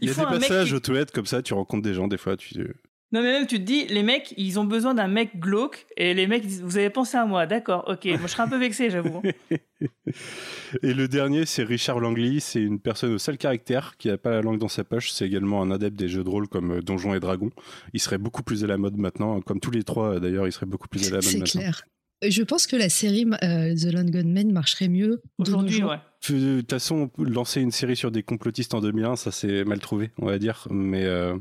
Il, 0.00 0.08
y 0.08 0.10
a 0.10 0.14
des 0.14 0.22
passages 0.22 0.68
qui- 0.68 0.74
aux 0.74 0.80
toilettes 0.80 1.10
comme 1.10 1.26
ça, 1.26 1.42
tu 1.42 1.52
rencontres 1.52 1.82
des 1.82 1.92
gens 1.92 2.08
des 2.08 2.16
fois, 2.16 2.38
tu 2.38 2.74
Non, 3.10 3.22
mais 3.22 3.32
même, 3.32 3.46
tu 3.46 3.56
te 3.58 3.64
dis, 3.64 3.86
les 3.86 4.02
mecs, 4.02 4.34
ils 4.36 4.58
ont 4.58 4.64
besoin 4.64 4.92
d'un 4.92 5.08
mec 5.08 5.40
glauque, 5.40 5.86
et 5.96 6.12
les 6.12 6.26
mecs 6.26 6.46
disent, 6.46 6.62
vous 6.62 6.76
avez 6.76 6.90
pensé 6.90 7.16
à 7.16 7.24
moi, 7.24 7.46
d'accord, 7.46 7.84
ok. 7.88 8.04
Moi, 8.04 8.18
je 8.24 8.26
serais 8.28 8.42
un 8.42 8.48
peu 8.48 8.58
vexé, 8.58 8.90
j'avoue. 8.90 9.22
Et 10.82 10.92
le 10.92 11.08
dernier, 11.08 11.46
c'est 11.46 11.62
Richard 11.62 12.00
Langley. 12.00 12.40
C'est 12.40 12.60
une 12.60 12.80
personne 12.80 13.12
au 13.14 13.18
seul 13.18 13.38
caractère 13.38 13.96
qui 13.96 14.08
n'a 14.08 14.18
pas 14.18 14.30
la 14.30 14.42
langue 14.42 14.58
dans 14.58 14.68
sa 14.68 14.84
poche. 14.84 15.10
C'est 15.12 15.24
également 15.26 15.62
un 15.62 15.70
adepte 15.70 15.96
des 15.96 16.08
jeux 16.08 16.24
de 16.24 16.28
rôle 16.28 16.48
comme 16.48 16.72
euh, 16.78 16.82
Donjons 16.82 17.14
et 17.14 17.20
Dragons. 17.20 17.50
Il 17.92 18.00
serait 18.00 18.18
beaucoup 18.18 18.42
plus 18.42 18.64
à 18.64 18.66
la 18.66 18.76
mode 18.76 18.96
maintenant. 18.96 19.40
Comme 19.40 19.60
tous 19.60 19.70
les 19.70 19.84
trois, 19.84 20.14
euh, 20.16 20.20
d'ailleurs, 20.20 20.46
il 20.46 20.52
serait 20.52 20.66
beaucoup 20.66 20.88
plus 20.88 21.06
à 21.06 21.10
la 21.10 21.16
mode 21.16 21.24
C'est 21.24 21.38
maintenant. 21.38 21.60
clair. 21.60 21.82
Je 22.22 22.42
pense 22.42 22.66
que 22.66 22.74
la 22.74 22.88
série 22.88 23.26
euh, 23.44 23.74
The 23.74 23.92
Lone 23.92 24.10
Gunmen 24.10 24.52
marcherait 24.52 24.88
mieux 24.88 25.22
Aujourd'hui, 25.38 25.82
ouais. 25.84 25.98
De 26.28 26.60
toute 26.60 26.70
façon, 26.70 27.10
lancer 27.16 27.60
une 27.60 27.70
série 27.70 27.94
sur 27.94 28.10
des 28.10 28.24
complotistes 28.24 28.74
en 28.74 28.80
2001, 28.80 29.14
ça 29.14 29.30
c'est 29.30 29.64
mal 29.64 29.78
trouvé, 29.78 30.10
on 30.18 30.26
va 30.26 30.38
dire. 30.38 30.66
Mais 30.68 31.04
euh, 31.04 31.36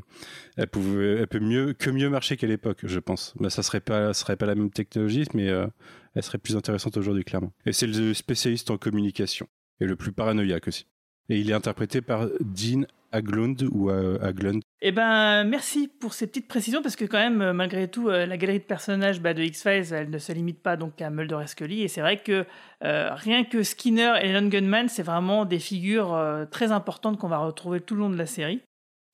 elle, 0.56 0.68
pouvait, 0.68 1.16
elle 1.16 1.26
peut 1.26 1.40
mieux 1.40 1.72
que 1.72 1.90
mieux 1.90 2.08
marcher 2.08 2.36
qu'à 2.36 2.46
l'époque, 2.46 2.80
je 2.84 3.00
pense. 3.00 3.34
Mais 3.40 3.50
ça 3.50 3.64
serait 3.64 3.80
pas, 3.80 4.14
ça 4.14 4.20
serait 4.20 4.36
pas 4.36 4.46
la 4.46 4.54
même 4.54 4.70
technologie, 4.70 5.24
mais 5.34 5.48
euh, 5.48 5.66
elle 6.14 6.22
serait 6.22 6.38
plus 6.38 6.56
intéressante 6.56 6.96
aujourd'hui, 6.96 7.24
clairement. 7.24 7.52
Et 7.66 7.72
c'est 7.72 7.88
le 7.88 8.14
spécialiste 8.14 8.70
en 8.70 8.78
communication 8.78 9.48
et 9.80 9.86
le 9.86 9.96
plus 9.96 10.12
paranoïaque 10.12 10.68
aussi. 10.68 10.86
Et 11.28 11.40
il 11.40 11.50
est 11.50 11.54
interprété 11.54 12.00
par 12.00 12.28
Dean 12.40 12.84
Aglund 13.12 13.68
ou 13.72 13.90
Aglund 13.90 14.62
Eh 14.80 14.92
ben, 14.92 15.44
merci 15.44 15.88
pour 15.88 16.14
ces 16.14 16.26
petites 16.26 16.48
précisions 16.48 16.82
parce 16.82 16.96
que 16.96 17.04
quand 17.04 17.18
même, 17.18 17.52
malgré 17.52 17.88
tout, 17.88 18.08
la 18.08 18.36
galerie 18.36 18.58
de 18.58 18.64
personnages 18.64 19.20
bah, 19.20 19.34
de 19.34 19.42
X-Files, 19.42 19.92
elle 19.92 20.10
ne 20.10 20.18
se 20.18 20.32
limite 20.32 20.62
pas 20.62 20.76
donc 20.76 21.00
à 21.00 21.10
Mulder 21.10 21.38
et 21.42 21.46
Scully. 21.46 21.82
Et 21.82 21.88
c'est 21.88 22.00
vrai 22.00 22.22
que 22.22 22.44
rien 22.82 23.44
que 23.44 23.62
Skinner 23.62 24.14
et 24.22 24.32
Lon 24.32 24.48
Gunman, 24.48 24.88
c'est 24.88 25.02
vraiment 25.02 25.44
des 25.44 25.58
figures 25.58 26.18
très 26.50 26.72
importantes 26.72 27.18
qu'on 27.18 27.28
va 27.28 27.38
retrouver 27.38 27.80
tout 27.80 27.94
le 27.94 28.00
long 28.00 28.10
de 28.10 28.16
la 28.18 28.26
série. 28.26 28.60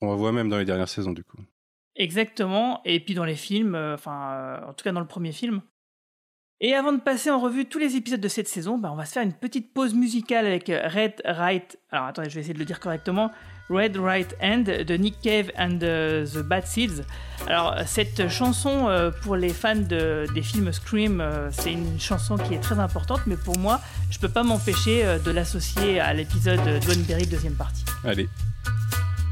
On 0.01 0.15
voit 0.15 0.31
même 0.31 0.49
dans 0.49 0.57
les 0.57 0.65
dernières 0.65 0.89
saisons 0.89 1.13
du 1.13 1.23
coup. 1.23 1.37
Exactement, 1.95 2.81
et 2.83 2.99
puis 2.99 3.13
dans 3.13 3.23
les 3.23 3.35
films, 3.35 3.75
enfin, 3.75 4.59
en 4.67 4.73
tout 4.73 4.83
cas 4.83 4.91
dans 4.91 4.99
le 4.99 5.07
premier 5.07 5.31
film. 5.31 5.61
Et 6.61 6.73
avant 6.73 6.93
de 6.93 7.01
passer 7.01 7.29
en 7.29 7.39
revue 7.39 7.65
tous 7.65 7.79
les 7.79 7.95
épisodes 7.95 8.21
de 8.21 8.27
cette 8.27 8.47
saison, 8.47 8.77
bah, 8.77 8.89
on 8.91 8.95
va 8.95 9.05
se 9.05 9.11
faire 9.11 9.23
une 9.23 9.33
petite 9.33 9.73
pause 9.73 9.93
musicale 9.93 10.45
avec 10.45 10.67
Red 10.67 11.21
Right. 11.25 11.77
Alors 11.91 12.05
attendez, 12.05 12.29
je 12.29 12.35
vais 12.35 12.41
essayer 12.41 12.53
de 12.53 12.59
le 12.59 12.65
dire 12.65 12.79
correctement. 12.79 13.31
Red 13.69 13.97
Right 13.97 14.35
Hand 14.39 14.65
de 14.65 14.97
Nick 14.97 15.21
Cave 15.21 15.51
and 15.57 15.79
the 15.79 16.37
Bad 16.43 16.67
Seeds. 16.67 17.03
Alors 17.47 17.75
cette 17.85 18.29
chanson 18.29 18.87
euh, 18.87 19.11
pour 19.21 19.35
les 19.35 19.49
fans 19.49 19.75
de, 19.75 20.25
des 20.33 20.41
films 20.41 20.71
Scream, 20.71 21.21
euh, 21.21 21.49
c'est 21.51 21.73
une 21.73 21.99
chanson 21.99 22.37
qui 22.37 22.53
est 22.53 22.59
très 22.59 22.79
importante, 22.79 23.21
mais 23.27 23.37
pour 23.37 23.57
moi, 23.57 23.81
je 24.09 24.19
peux 24.19 24.29
pas 24.29 24.43
m'empêcher 24.43 25.05
euh, 25.05 25.19
de 25.19 25.31
l'associer 25.31 25.99
à 25.99 26.13
l'épisode 26.13 26.59
Berry 27.07 27.27
deuxième 27.27 27.55
partie. 27.55 27.85
Allez. 28.03 28.29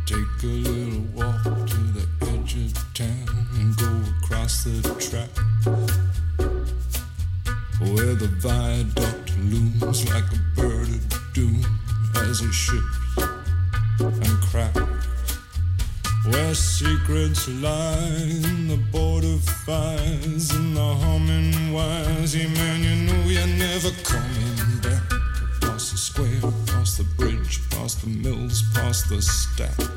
Take 0.05 0.17
a 0.43 0.47
little 0.47 1.01
walk 1.15 1.43
to 1.65 1.77
the 1.93 2.05
edge 2.27 2.55
of 2.55 2.93
town 2.93 3.07
and 3.55 3.75
go 3.77 3.87
across 4.21 4.65
the 4.65 4.81
track. 4.99 5.29
Where 7.79 8.15
the 8.15 8.27
viaduct 8.39 9.31
looms 9.49 10.05
like 10.09 10.25
a 10.31 10.61
bird 10.61 10.89
of 10.89 11.33
doom 11.33 11.63
as 12.15 12.41
it 12.41 12.53
ships 12.53 13.42
and 13.99 14.41
cracks. 14.41 14.79
Where 16.25 16.55
secrets 16.55 17.49
lie 17.49 17.97
in 18.43 18.67
the 18.69 18.77
border 18.91 19.37
fires 19.65 20.51
and 20.51 20.75
the 20.75 20.95
humming 20.95 21.73
wires. 21.73 22.35
Yeah, 22.35 22.47
man, 22.47 22.83
you 22.83 22.95
know 23.07 23.23
you're 23.29 23.47
never 23.57 23.91
coming 24.03 24.79
back. 24.81 25.03
Across 25.57 25.91
the 25.91 25.97
square, 25.97 26.49
across 26.65 26.97
the 26.97 27.03
bridge, 27.17 27.59
past 27.71 28.01
the 28.01 28.09
mills, 28.09 28.63
past 28.73 29.09
the 29.09 29.21
stacks. 29.21 29.89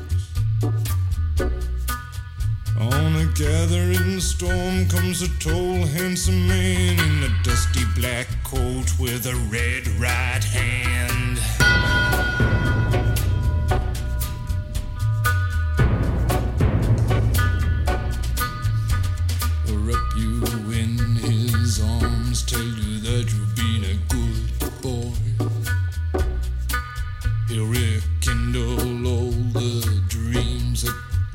On 2.79 3.15
a 3.15 3.25
gathering 3.35 4.19
storm 4.19 4.87
comes 4.89 5.21
a 5.21 5.29
tall, 5.39 5.85
handsome 5.85 6.47
man 6.47 6.99
in 6.99 7.23
a 7.23 7.43
dusty 7.43 7.85
black 7.95 8.27
coat 8.43 8.99
with 8.99 9.25
a 9.25 9.35
red 9.49 9.87
right 9.99 10.43
hand. 10.43 11.66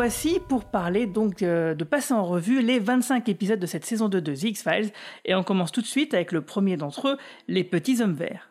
Voici 0.00 0.40
pour 0.48 0.64
parler 0.64 1.04
donc 1.04 1.42
euh, 1.42 1.74
de 1.74 1.84
passer 1.84 2.14
en 2.14 2.24
revue 2.24 2.62
les 2.62 2.78
25 2.78 3.28
épisodes 3.28 3.60
de 3.60 3.66
cette 3.66 3.84
saison 3.84 4.08
2 4.08 4.22
de 4.22 4.34
The 4.34 4.44
X-Files 4.44 4.92
et 5.26 5.34
on 5.34 5.42
commence 5.42 5.72
tout 5.72 5.82
de 5.82 5.86
suite 5.86 6.14
avec 6.14 6.32
le 6.32 6.40
premier 6.40 6.78
d'entre 6.78 7.08
eux, 7.08 7.18
Les 7.48 7.64
Petits 7.64 8.00
Hommes 8.00 8.14
Verts. 8.14 8.50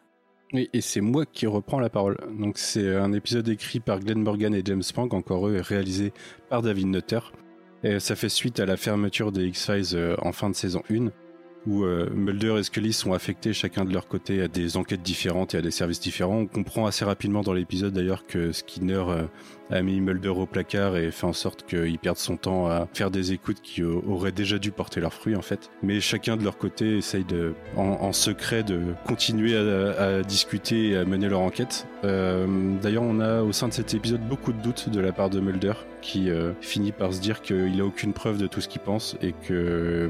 Oui, 0.53 0.69
et 0.73 0.81
c'est 0.81 1.01
moi 1.01 1.25
qui 1.25 1.47
reprends 1.47 1.79
la 1.79 1.89
parole. 1.89 2.17
Donc 2.39 2.59
c'est 2.59 2.95
un 2.95 3.13
épisode 3.13 3.49
écrit 3.49 3.79
par 3.79 3.99
Glenn 3.99 4.21
Morgan 4.21 4.53
et 4.53 4.61
James 4.63 4.83
Frank, 4.83 5.11
encore 5.11 5.47
eux, 5.47 5.55
et 5.55 5.61
réalisé 5.61 6.13
par 6.51 6.61
David 6.61 6.85
Nutter. 6.85 7.21
Et 7.83 7.99
ça 7.99 8.15
fait 8.15 8.29
suite 8.29 8.59
à 8.59 8.67
la 8.67 8.77
fermeture 8.77 9.31
des 9.31 9.47
X-Files 9.47 9.95
euh, 9.95 10.15
en 10.21 10.31
fin 10.31 10.51
de 10.51 10.55
saison 10.55 10.83
1 10.91 11.07
où 11.67 11.83
euh, 11.83 12.09
Mulder 12.13 12.57
et 12.59 12.63
Scully 12.63 12.93
sont 12.93 13.13
affectés 13.13 13.53
chacun 13.53 13.85
de 13.85 13.93
leur 13.93 14.07
côté 14.07 14.41
à 14.41 14.47
des 14.47 14.77
enquêtes 14.77 15.01
différentes 15.01 15.53
et 15.53 15.57
à 15.57 15.61
des 15.61 15.71
services 15.71 15.99
différents. 15.99 16.39
On 16.39 16.47
comprend 16.47 16.85
assez 16.85 17.05
rapidement 17.05 17.41
dans 17.41 17.53
l'épisode 17.53 17.93
d'ailleurs 17.93 18.25
que 18.25 18.51
Skinner 18.51 19.03
euh, 19.07 19.23
a 19.69 19.81
mis 19.81 19.99
Mulder 20.01 20.29
au 20.29 20.45
placard 20.45 20.97
et 20.97 21.11
fait 21.11 21.27
en 21.27 21.33
sorte 21.33 21.65
qu'il 21.65 21.99
perde 21.99 22.17
son 22.17 22.37
temps 22.37 22.67
à 22.67 22.87
faire 22.93 23.11
des 23.11 23.33
écoutes 23.33 23.61
qui 23.61 23.83
auraient 23.83 24.31
déjà 24.31 24.57
dû 24.57 24.71
porter 24.71 24.99
leurs 24.99 25.13
fruits 25.13 25.35
en 25.35 25.41
fait. 25.41 25.69
Mais 25.83 25.99
chacun 25.99 26.37
de 26.37 26.43
leur 26.43 26.57
côté 26.57 26.97
essaye 26.97 27.23
de, 27.23 27.53
en, 27.75 28.11
secret 28.13 28.63
de 28.63 28.79
continuer 29.05 29.55
à, 29.55 30.23
discuter 30.23 30.89
et 30.89 30.97
à 30.97 31.05
mener 31.05 31.29
leur 31.29 31.41
enquête. 31.41 31.85
Euh, 32.03 32.47
d'ailleurs 32.81 33.03
on 33.03 33.19
a 33.19 33.43
au 33.43 33.51
sein 33.51 33.67
de 33.67 33.73
cet 33.73 33.93
épisode 33.93 34.27
beaucoup 34.27 34.53
de 34.53 34.61
doutes 34.61 34.89
de 34.89 34.99
la 34.99 35.11
part 35.11 35.29
de 35.29 35.39
Mulder 35.39 35.73
qui 36.01 36.29
finit 36.61 36.91
par 36.91 37.13
se 37.13 37.19
dire 37.19 37.41
qu'il 37.41 37.79
a 37.79 37.85
aucune 37.85 38.13
preuve 38.13 38.37
de 38.37 38.47
tout 38.47 38.61
ce 38.61 38.69
qu'il 38.69 38.81
pense 38.81 39.17
et 39.21 39.33
que 39.47 40.09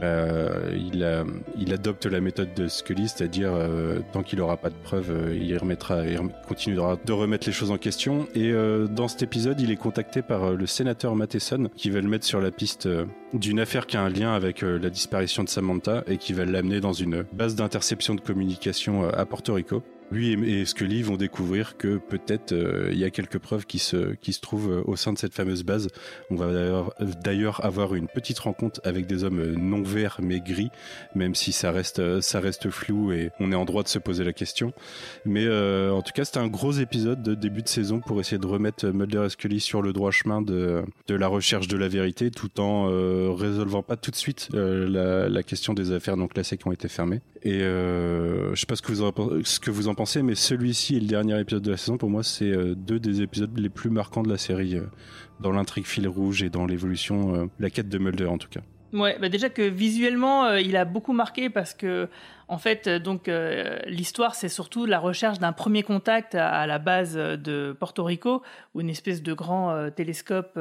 bah, 0.00 0.48
il, 0.72 1.72
adopte 1.72 2.06
la 2.06 2.20
méthode 2.20 2.54
de 2.54 2.68
Scully, 2.68 3.08
c'est-à-dire 3.08 3.50
euh, 3.52 4.00
tant 4.12 4.22
qu'il 4.22 4.38
n'aura 4.38 4.56
pas 4.56 4.70
de 4.70 4.74
preuves, 4.74 5.10
euh, 5.10 5.34
il 5.34 5.56
remettra, 5.58 6.06
il 6.06 6.18
continuera 6.46 6.96
de 7.04 7.12
remettre 7.12 7.46
les 7.46 7.52
choses 7.52 7.70
en 7.70 7.78
question. 7.78 8.26
Et 8.34 8.50
euh, 8.52 8.86
dans 8.86 9.08
cet 9.08 9.22
épisode, 9.22 9.60
il 9.60 9.70
est 9.70 9.76
contacté 9.76 10.22
par 10.22 10.52
le 10.52 10.66
sénateur 10.66 11.14
Matheson 11.16 11.68
qui 11.76 11.90
va 11.90 12.00
le 12.00 12.08
mettre 12.08 12.24
sur 12.24 12.40
la 12.40 12.50
piste 12.50 12.88
d'une 13.32 13.60
affaire 13.60 13.86
qui 13.86 13.96
a 13.96 14.02
un 14.02 14.08
lien 14.08 14.32
avec 14.32 14.62
la 14.62 14.90
disparition 14.90 15.44
de 15.44 15.48
Samantha 15.48 16.04
et 16.06 16.16
qui 16.16 16.32
va 16.32 16.44
l'amener 16.44 16.80
dans 16.80 16.92
une 16.92 17.24
base 17.32 17.54
d'interception 17.54 18.14
de 18.14 18.20
communication 18.20 19.08
à 19.08 19.24
Porto 19.26 19.54
Rico. 19.54 19.82
Lui 20.12 20.32
et 20.48 20.64
Scully 20.64 21.02
vont 21.02 21.16
découvrir 21.16 21.76
que 21.76 21.96
peut-être 21.96 22.52
euh, 22.52 22.90
il 22.92 22.98
y 22.98 23.04
a 23.04 23.10
quelques 23.10 23.38
preuves 23.38 23.66
qui 23.66 23.80
se, 23.80 24.14
qui 24.14 24.32
se 24.32 24.40
trouvent 24.40 24.70
euh, 24.70 24.82
au 24.84 24.94
sein 24.94 25.12
de 25.12 25.18
cette 25.18 25.34
fameuse 25.34 25.64
base? 25.64 25.88
On 26.30 26.36
va 26.36 26.86
d'ailleurs 27.24 27.64
avoir 27.64 27.94
une 27.96 28.06
petite 28.06 28.38
rencontre 28.38 28.80
avec 28.84 29.06
des 29.06 29.24
hommes 29.24 29.54
non 29.54 29.82
verts 29.82 30.18
mais 30.22 30.38
gris, 30.38 30.70
même 31.16 31.34
si 31.34 31.50
ça 31.50 31.72
reste, 31.72 32.20
ça 32.20 32.38
reste 32.38 32.70
flou 32.70 33.10
et 33.10 33.30
on 33.40 33.50
est 33.50 33.56
en 33.56 33.64
droit 33.64 33.82
de 33.82 33.88
se 33.88 33.98
poser 33.98 34.22
la 34.22 34.32
question. 34.32 34.72
Mais 35.24 35.44
euh, 35.44 35.90
en 35.90 36.02
tout 36.02 36.12
cas, 36.14 36.24
c'était 36.24 36.38
un 36.38 36.46
gros 36.46 36.72
épisode 36.72 37.24
de 37.24 37.34
début 37.34 37.62
de 37.62 37.68
saison 37.68 37.98
pour 37.98 38.20
essayer 38.20 38.38
de 38.38 38.46
remettre 38.46 38.86
Mulder 38.86 39.24
et 39.26 39.30
Scully 39.30 39.58
sur 39.58 39.82
le 39.82 39.92
droit 39.92 40.12
chemin 40.12 40.40
de, 40.40 40.84
de 41.08 41.14
la 41.16 41.26
recherche 41.26 41.66
de 41.66 41.76
la 41.76 41.88
vérité 41.88 42.30
tout 42.30 42.60
en 42.60 43.34
résolvant 43.34 43.82
pas 43.82 43.96
tout 43.96 44.12
de 44.12 44.16
suite 44.16 44.48
la, 44.52 45.28
la, 45.28 45.42
question 45.42 45.74
des 45.74 45.90
affaires 45.90 46.16
non 46.16 46.28
classées 46.28 46.56
qui 46.56 46.68
ont 46.68 46.72
été 46.72 46.86
fermées. 46.88 47.20
Et 47.42 47.60
je 47.60 48.54
sais 48.54 48.66
pas 48.66 48.76
ce 48.76 48.82
que 48.82 48.92
vous 48.92 49.02
en, 49.02 49.12
ce 49.44 49.60
que 49.60 49.70
vous 49.70 49.88
en 49.88 49.95
pensé, 49.96 50.22
mais 50.22 50.36
celui-ci 50.36 50.96
et 50.96 51.00
le 51.00 51.06
dernier 51.06 51.40
épisode 51.40 51.62
de 51.62 51.72
la 51.72 51.76
saison, 51.76 51.96
pour 51.96 52.10
moi, 52.10 52.22
c'est 52.22 52.50
euh, 52.50 52.74
deux 52.76 53.00
des 53.00 53.22
épisodes 53.22 53.58
les 53.58 53.68
plus 53.68 53.90
marquants 53.90 54.22
de 54.22 54.28
la 54.28 54.38
série, 54.38 54.76
euh, 54.76 54.86
dans 55.40 55.50
l'intrigue 55.50 55.86
fil 55.86 56.06
rouge 56.06 56.42
et 56.42 56.50
dans 56.50 56.66
l'évolution, 56.66 57.34
euh, 57.34 57.46
la 57.58 57.70
quête 57.70 57.88
de 57.88 57.98
Mulder 57.98 58.26
en 58.26 58.38
tout 58.38 58.48
cas. 58.48 58.60
Ouais, 58.92 59.18
bah 59.20 59.28
déjà 59.28 59.50
que 59.50 59.62
visuellement, 59.62 60.54
il 60.54 60.76
a 60.76 60.84
beaucoup 60.84 61.12
marqué 61.12 61.50
parce 61.50 61.74
que 61.74 62.08
en 62.46 62.56
fait, 62.56 62.88
donc 62.88 63.28
l'histoire, 63.86 64.36
c'est 64.36 64.48
surtout 64.48 64.86
la 64.86 65.00
recherche 65.00 65.40
d'un 65.40 65.52
premier 65.52 65.82
contact 65.82 66.36
à, 66.36 66.66
la 66.68 66.78
base 66.78 67.14
de 67.16 67.76
Porto 67.78 68.04
Rico, 68.04 68.42
ou 68.74 68.80
une 68.80 68.88
espèce 68.88 69.24
de 69.24 69.34
grand 69.34 69.90
télescope 69.90 70.58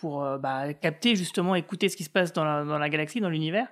pour 0.00 0.26
bah, 0.38 0.72
capter 0.72 1.14
justement, 1.14 1.54
écouter 1.54 1.90
ce 1.90 1.96
qui 1.96 2.04
se 2.04 2.10
passe 2.10 2.32
dans 2.32 2.42
la, 2.42 2.64
dans 2.64 2.78
la 2.78 2.88
galaxie, 2.88 3.20
dans 3.20 3.28
l'univers. 3.28 3.68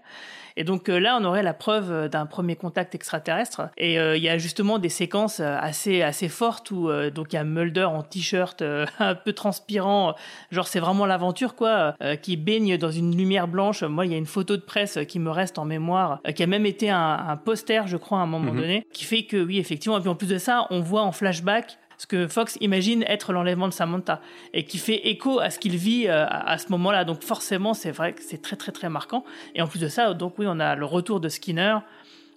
Et 0.57 0.65
donc 0.65 0.89
là, 0.89 1.19
on 1.21 1.25
aurait 1.25 1.43
la 1.43 1.55
preuve 1.55 2.09
d'un 2.09 2.27
premier 2.27 2.57
contact 2.57 2.95
extraterrestre. 2.95 3.69
Et 3.77 3.95
il 3.95 4.23
y 4.23 4.29
a 4.29 4.39
justement 4.39 4.79
des 4.79 4.89
séquences 4.89 5.41
assez 5.41 6.03
assez 6.03 6.29
fortes 6.29 6.71
où 6.71 6.91
donc 7.11 7.33
il 7.33 7.37
y 7.37 7.39
a 7.39 7.45
Mulder 7.45 7.85
en 7.85 8.03
t-shirt 8.03 8.63
un 8.99 9.15
peu 9.15 9.33
transpirant, 9.33 10.15
genre 10.51 10.69
c'est 10.69 10.81
vraiment 10.81 11.07
l'aventure 11.07 11.55
quoi, 11.55 11.95
qui 12.23 12.37
baigne 12.37 12.79
dans 12.79 12.91
une 12.91 13.17
lumière 13.17 13.49
blanche. 13.49 13.83
Moi, 13.83 14.07
il 14.07 14.13
y 14.13 14.15
a 14.15 14.19
une 14.19 14.27
photo 14.27 14.57
de 14.57 14.63
presse 14.63 14.99
qui 15.09 15.19
me 15.19 15.31
reste 15.31 15.59
en 15.59 15.65
mémoire, 15.65 16.21
qui 16.35 16.43
a 16.43 16.47
même 16.47 16.67
été 16.67 16.91
un, 16.91 17.27
un 17.29 17.37
poster, 17.37 17.87
je 17.87 17.97
crois, 17.97 18.19
à 18.19 18.23
un 18.23 18.27
moment 18.27 18.53
mhm. 18.53 18.61
donné, 18.61 18.87
qui 18.93 19.05
fait 19.05 19.25
que, 19.25 19.37
oui, 19.37 19.59
effectivement, 19.59 19.99
et 19.99 20.01
puis 20.01 20.09
en 20.09 20.15
plus 20.15 20.29
de 20.29 20.39
ça, 20.39 20.67
on 20.71 20.81
voit 20.81 21.03
en 21.03 21.13
flashback 21.13 21.79
ce 21.99 22.07
que 22.07 22.27
Fox 22.27 22.57
imagine 22.61 23.05
être 23.07 23.33
l'enlèvement 23.33 23.69
de 23.69 23.73
Samantha 23.73 24.21
et 24.53 24.65
qui 24.65 24.79
fait 24.79 25.09
écho 25.09 25.41
à 25.41 25.51
ce 25.51 25.59
qu'il 25.59 25.77
vit 25.77 26.09
euh, 26.09 26.27
à, 26.29 26.59
ce 26.59 26.71
moment-là. 26.71 27.05
Donc 27.05 27.23
forcément, 27.23 27.75
c'est 27.75 27.91
vrai 27.91 28.13
que 28.13 28.23
c'est 28.23 28.43
très 28.43 28.57
très 28.57 28.73
très 28.73 28.89
marquant. 28.89 29.25
Et 29.55 29.63
en 29.63 29.67
plus 29.67 29.81
de 29.81 29.89
ça, 29.89 30.13
donc 30.15 30.39
oui, 30.39 30.47
on 30.49 30.61
a 30.61 30.75
le 30.75 30.85
retour 30.85 31.21
de 31.21 31.29
Skinner, 31.29 31.79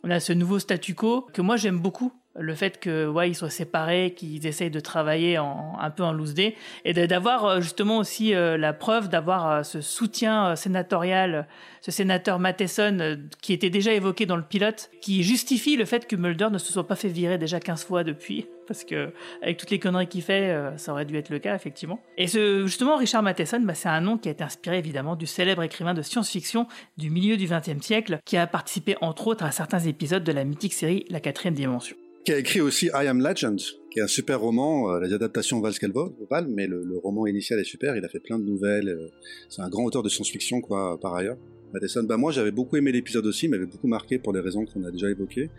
on 0.04 0.10
a 0.10 0.20
ce 0.20 0.34
nouveau 0.34 0.60
statu 0.60 0.96
quo 0.96 1.28
que 1.34 1.42
moi 1.42 1.58
j'aime 1.58 1.80
beaucoup 1.80 2.14
le 2.40 2.56
fait 2.56 2.80
que 2.80 3.08
ouais 3.08 3.30
ils 3.30 3.36
soient 3.36 3.50
séparés, 3.50 4.14
qu'ils 4.16 4.46
essayent 4.48 4.72
de 4.72 4.80
travailler 4.80 5.38
un 5.38 5.90
peu 5.90 6.04
en 6.04 6.12
loose 6.12 6.34
day 6.34 6.56
et 6.86 6.94
d'avoir 6.94 7.46
euh, 7.46 7.62
justement 7.62 7.98
aussi 7.98 8.34
euh, 8.34 8.58
la 8.58 8.74
preuve 8.74 9.10
d'avoir 9.10 9.52
euh, 9.52 9.64
ce 9.64 9.82
soutien 9.82 10.56
sénatorial, 10.56 11.48
ce 11.82 11.92
sénateur 11.92 12.40
Matheson 12.40 13.20
qui 13.42 13.54
était 13.54 13.70
déjà 13.70 13.94
évoqué 13.94 14.26
dans 14.26 14.38
le 14.38 14.44
pilote, 14.44 14.90
qui 15.02 15.24
justifie 15.24 15.76
le 15.76 15.86
fait 15.86 16.08
que 16.08 16.16
Mulder 16.16 16.50
ne 16.52 16.58
se 16.58 16.72
soit 16.72 16.88
pas 16.88 16.96
fait 16.96 17.10
virer 17.10 17.38
déjà 17.38 17.60
15 17.60 17.84
fois 17.84 18.04
depuis 18.04 18.48
parce 18.68 18.84
que 18.84 19.14
avec 19.42 19.58
toutes 19.58 19.72
les 19.72 19.80
conneries 19.80 20.08
qu'il 20.08 20.22
fait, 20.22 20.56
ça 20.78 20.92
aurait 20.92 21.06
dû 21.06 21.18
être 21.18 21.30
le 21.30 21.40
cas 21.40 21.56
effectivement. 21.56 22.00
Et 22.18 22.28
justement 22.28 22.98
Richard 22.98 23.24
Matheson, 23.24 23.62
bah, 23.62 23.74
c'est 23.74 23.90
un 23.90 24.02
nom 24.02 24.18
qui 24.20 24.30
a 24.30 24.32
été 24.32 24.44
inspiré 24.44 24.78
évidemment 24.78 25.16
du 25.16 25.26
célèbre 25.26 25.64
écrivain 25.64 25.96
de 25.96 26.04
science-fiction 26.04 26.68
du 26.96 27.10
milieu 27.10 27.36
du 27.36 27.48
XXe 27.48 27.84
siècle, 27.84 28.20
qui 28.26 28.38
a 28.38 28.46
participé 28.46 28.96
entre 29.02 29.26
autres 29.26 29.44
à 29.44 29.52
certains 29.52 29.80
épisodes 29.80 30.24
de 30.24 30.32
la 30.32 30.44
mythique 30.44 30.74
série 30.74 31.06
La 31.10 31.20
Quatrième 31.20 31.56
Dimension 31.56 31.96
qui 32.26 32.34
a 32.34 32.38
écrit 32.38 32.62
aussi 32.62 32.88
I 32.88 33.08
Am 33.08 33.20
Legend, 33.22 33.60
qui 33.92 34.00
est 34.00 34.04
un 34.04 34.08
super 34.08 34.40
roman, 34.40 34.92
euh, 34.92 35.00
les 35.00 35.14
adaptations 35.14 35.60
valent 35.62 35.74
ce 35.74 35.80
qu'elles 35.80 35.94
valent, 36.30 36.50
mais 36.50 36.68
le, 36.68 36.98
roman 37.02 37.26
initial 37.28 37.60
est 37.60 37.64
super, 37.64 37.96
il 37.96 38.06
a 38.06 38.10
fait 38.10 38.20
plein 38.20 38.40
de 38.40 38.46
nouvelles, 38.46 38.90
euh, 38.90 39.08
c'est 39.50 39.62
un 39.62 39.70
grand 39.70 39.84
auteur 39.84 40.04
de 40.04 40.10
science-fiction 40.10 40.62
quoi 40.62 41.00
par 41.00 41.16
ailleurs. 41.16 41.38
Matheson. 41.74 42.04
Bah 42.04 42.18
moi 42.18 42.32
j'avais 42.32 42.52
beaucoup 42.52 42.78
aimé 42.78 42.92
l'épisode 42.92 43.26
aussi, 43.26 43.46
il 43.46 43.50
m'avait 43.50 43.66
beaucoup 43.66 43.88
marqué 43.88 44.18
pour 44.20 44.34
les 44.34 44.40
raisons 44.40 44.66
qu'on 44.66 44.84
a 44.84 44.92
déjà 44.92 45.10
évoquées. 45.10 45.50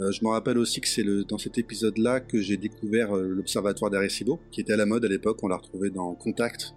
Euh, 0.00 0.10
je 0.12 0.24
me 0.24 0.30
rappelle 0.30 0.58
aussi 0.58 0.80
que 0.80 0.88
c'est 0.88 1.02
le, 1.02 1.24
dans 1.24 1.38
cet 1.38 1.58
épisode-là 1.58 2.20
que 2.20 2.40
j'ai 2.40 2.56
découvert 2.56 3.16
euh, 3.16 3.28
l'observatoire 3.28 3.90
d'Arecibo, 3.90 4.40
qui 4.50 4.60
était 4.60 4.74
à 4.74 4.76
la 4.76 4.86
mode 4.86 5.04
à 5.04 5.08
l'époque, 5.08 5.38
on 5.42 5.48
l'a 5.48 5.56
retrouvé 5.56 5.90
dans 5.90 6.14
Contact 6.14 6.74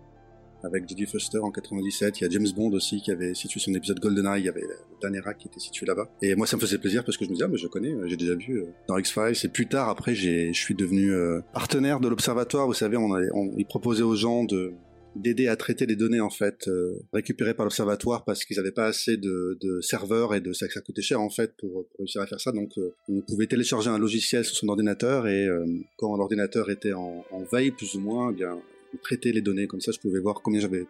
avec 0.64 0.88
Jodie 0.88 1.06
Foster 1.06 1.40
en 1.40 1.52
97. 1.52 2.20
Il 2.20 2.24
y 2.24 2.28
a 2.28 2.30
James 2.30 2.48
Bond 2.56 2.72
aussi 2.72 3.02
qui 3.02 3.12
avait 3.12 3.34
situé 3.34 3.60
son 3.60 3.74
épisode 3.74 4.00
GoldenEye, 4.00 4.42
il 4.42 4.46
y 4.46 4.50
avait 4.50 4.62
le 4.62 4.76
dernier 5.02 5.22
qui 5.38 5.48
était 5.48 5.60
situé 5.60 5.86
là-bas. 5.86 6.10
Et 6.22 6.36
moi 6.36 6.48
ça 6.48 6.58
me 6.58 6.62
faisait 6.62 6.78
plaisir 6.78 7.04
parce 7.04 7.18
que 7.18 7.26
je 7.26 7.30
me 7.30 7.36
disais, 7.36 7.46
ah 7.46 7.50
mais 7.52 7.58
je 7.58 7.68
connais, 7.68 7.94
j'ai 8.06 8.18
déjà 8.18 8.36
vu 8.36 8.62
euh, 8.62 8.66
dans 8.88 8.98
X-Files. 8.98 9.36
Et 9.44 9.48
plus 9.48 9.68
tard 9.68 9.90
après, 9.90 10.16
je 10.16 10.52
suis 10.54 10.76
devenu 10.76 11.12
euh, 11.14 11.42
partenaire 11.54 12.00
de 12.00 12.08
l'observatoire. 12.08 12.68
Vous 12.68 12.74
savez, 12.74 12.98
on, 12.98 13.12
on, 13.12 13.54
il 13.58 13.66
proposait 13.66 14.04
aux 14.04 14.16
gens 14.16 14.44
de 14.44 14.74
d'aider 15.16 15.48
à 15.48 15.56
traiter 15.56 15.86
les 15.86 15.96
données 15.96 16.20
en 16.20 16.30
fait 16.30 16.68
euh, 16.68 17.00
récupérées 17.14 17.54
par 17.54 17.66
l'observatoire 17.66 18.24
parce 18.26 18.46
qu'ils 18.46 18.58
n'avaient 18.58 18.72
pas 18.72 18.86
assez 18.86 19.18
de, 19.18 19.58
de, 19.62 19.82
serveurs 19.82 20.36
et 20.36 20.42
de 20.42 20.54
ça, 20.54 20.68
ça 20.70 20.82
coûtait 20.82 21.02
cher 21.02 21.20
en 21.20 21.30
fait 21.30 21.54
pour, 21.58 21.88
pour 21.88 22.00
réussir 22.00 22.22
à 22.22 22.28
faire 22.28 22.40
ça 22.40 22.52
donc 22.52 22.78
euh, 22.78 22.94
on 23.08 23.22
pouvait 23.22 23.48
télécharger 23.48 23.90
un 23.90 23.98
logiciel 23.98 24.46
sur 24.46 24.56
son 24.56 24.70
ordinateur 24.70 25.28
et 25.28 25.46
euh, 25.46 25.66
quand 25.98 26.16
l'ordinateur 26.16 26.70
était 26.70 26.94
en, 26.94 27.26
en, 27.32 27.44
veille 27.52 27.72
plus 27.72 27.96
ou 27.96 28.02
moins 28.02 28.32
eh 28.32 28.36
bien 28.36 28.60
on 28.94 28.98
traitait 28.98 29.32
les 29.32 29.42
données 29.42 29.68
comme 29.68 29.82
ça 29.82 29.92
je 29.92 30.00
pouvais 30.00 30.20
voir 30.20 30.42
combien 30.42 30.60
j'avais 30.60 30.86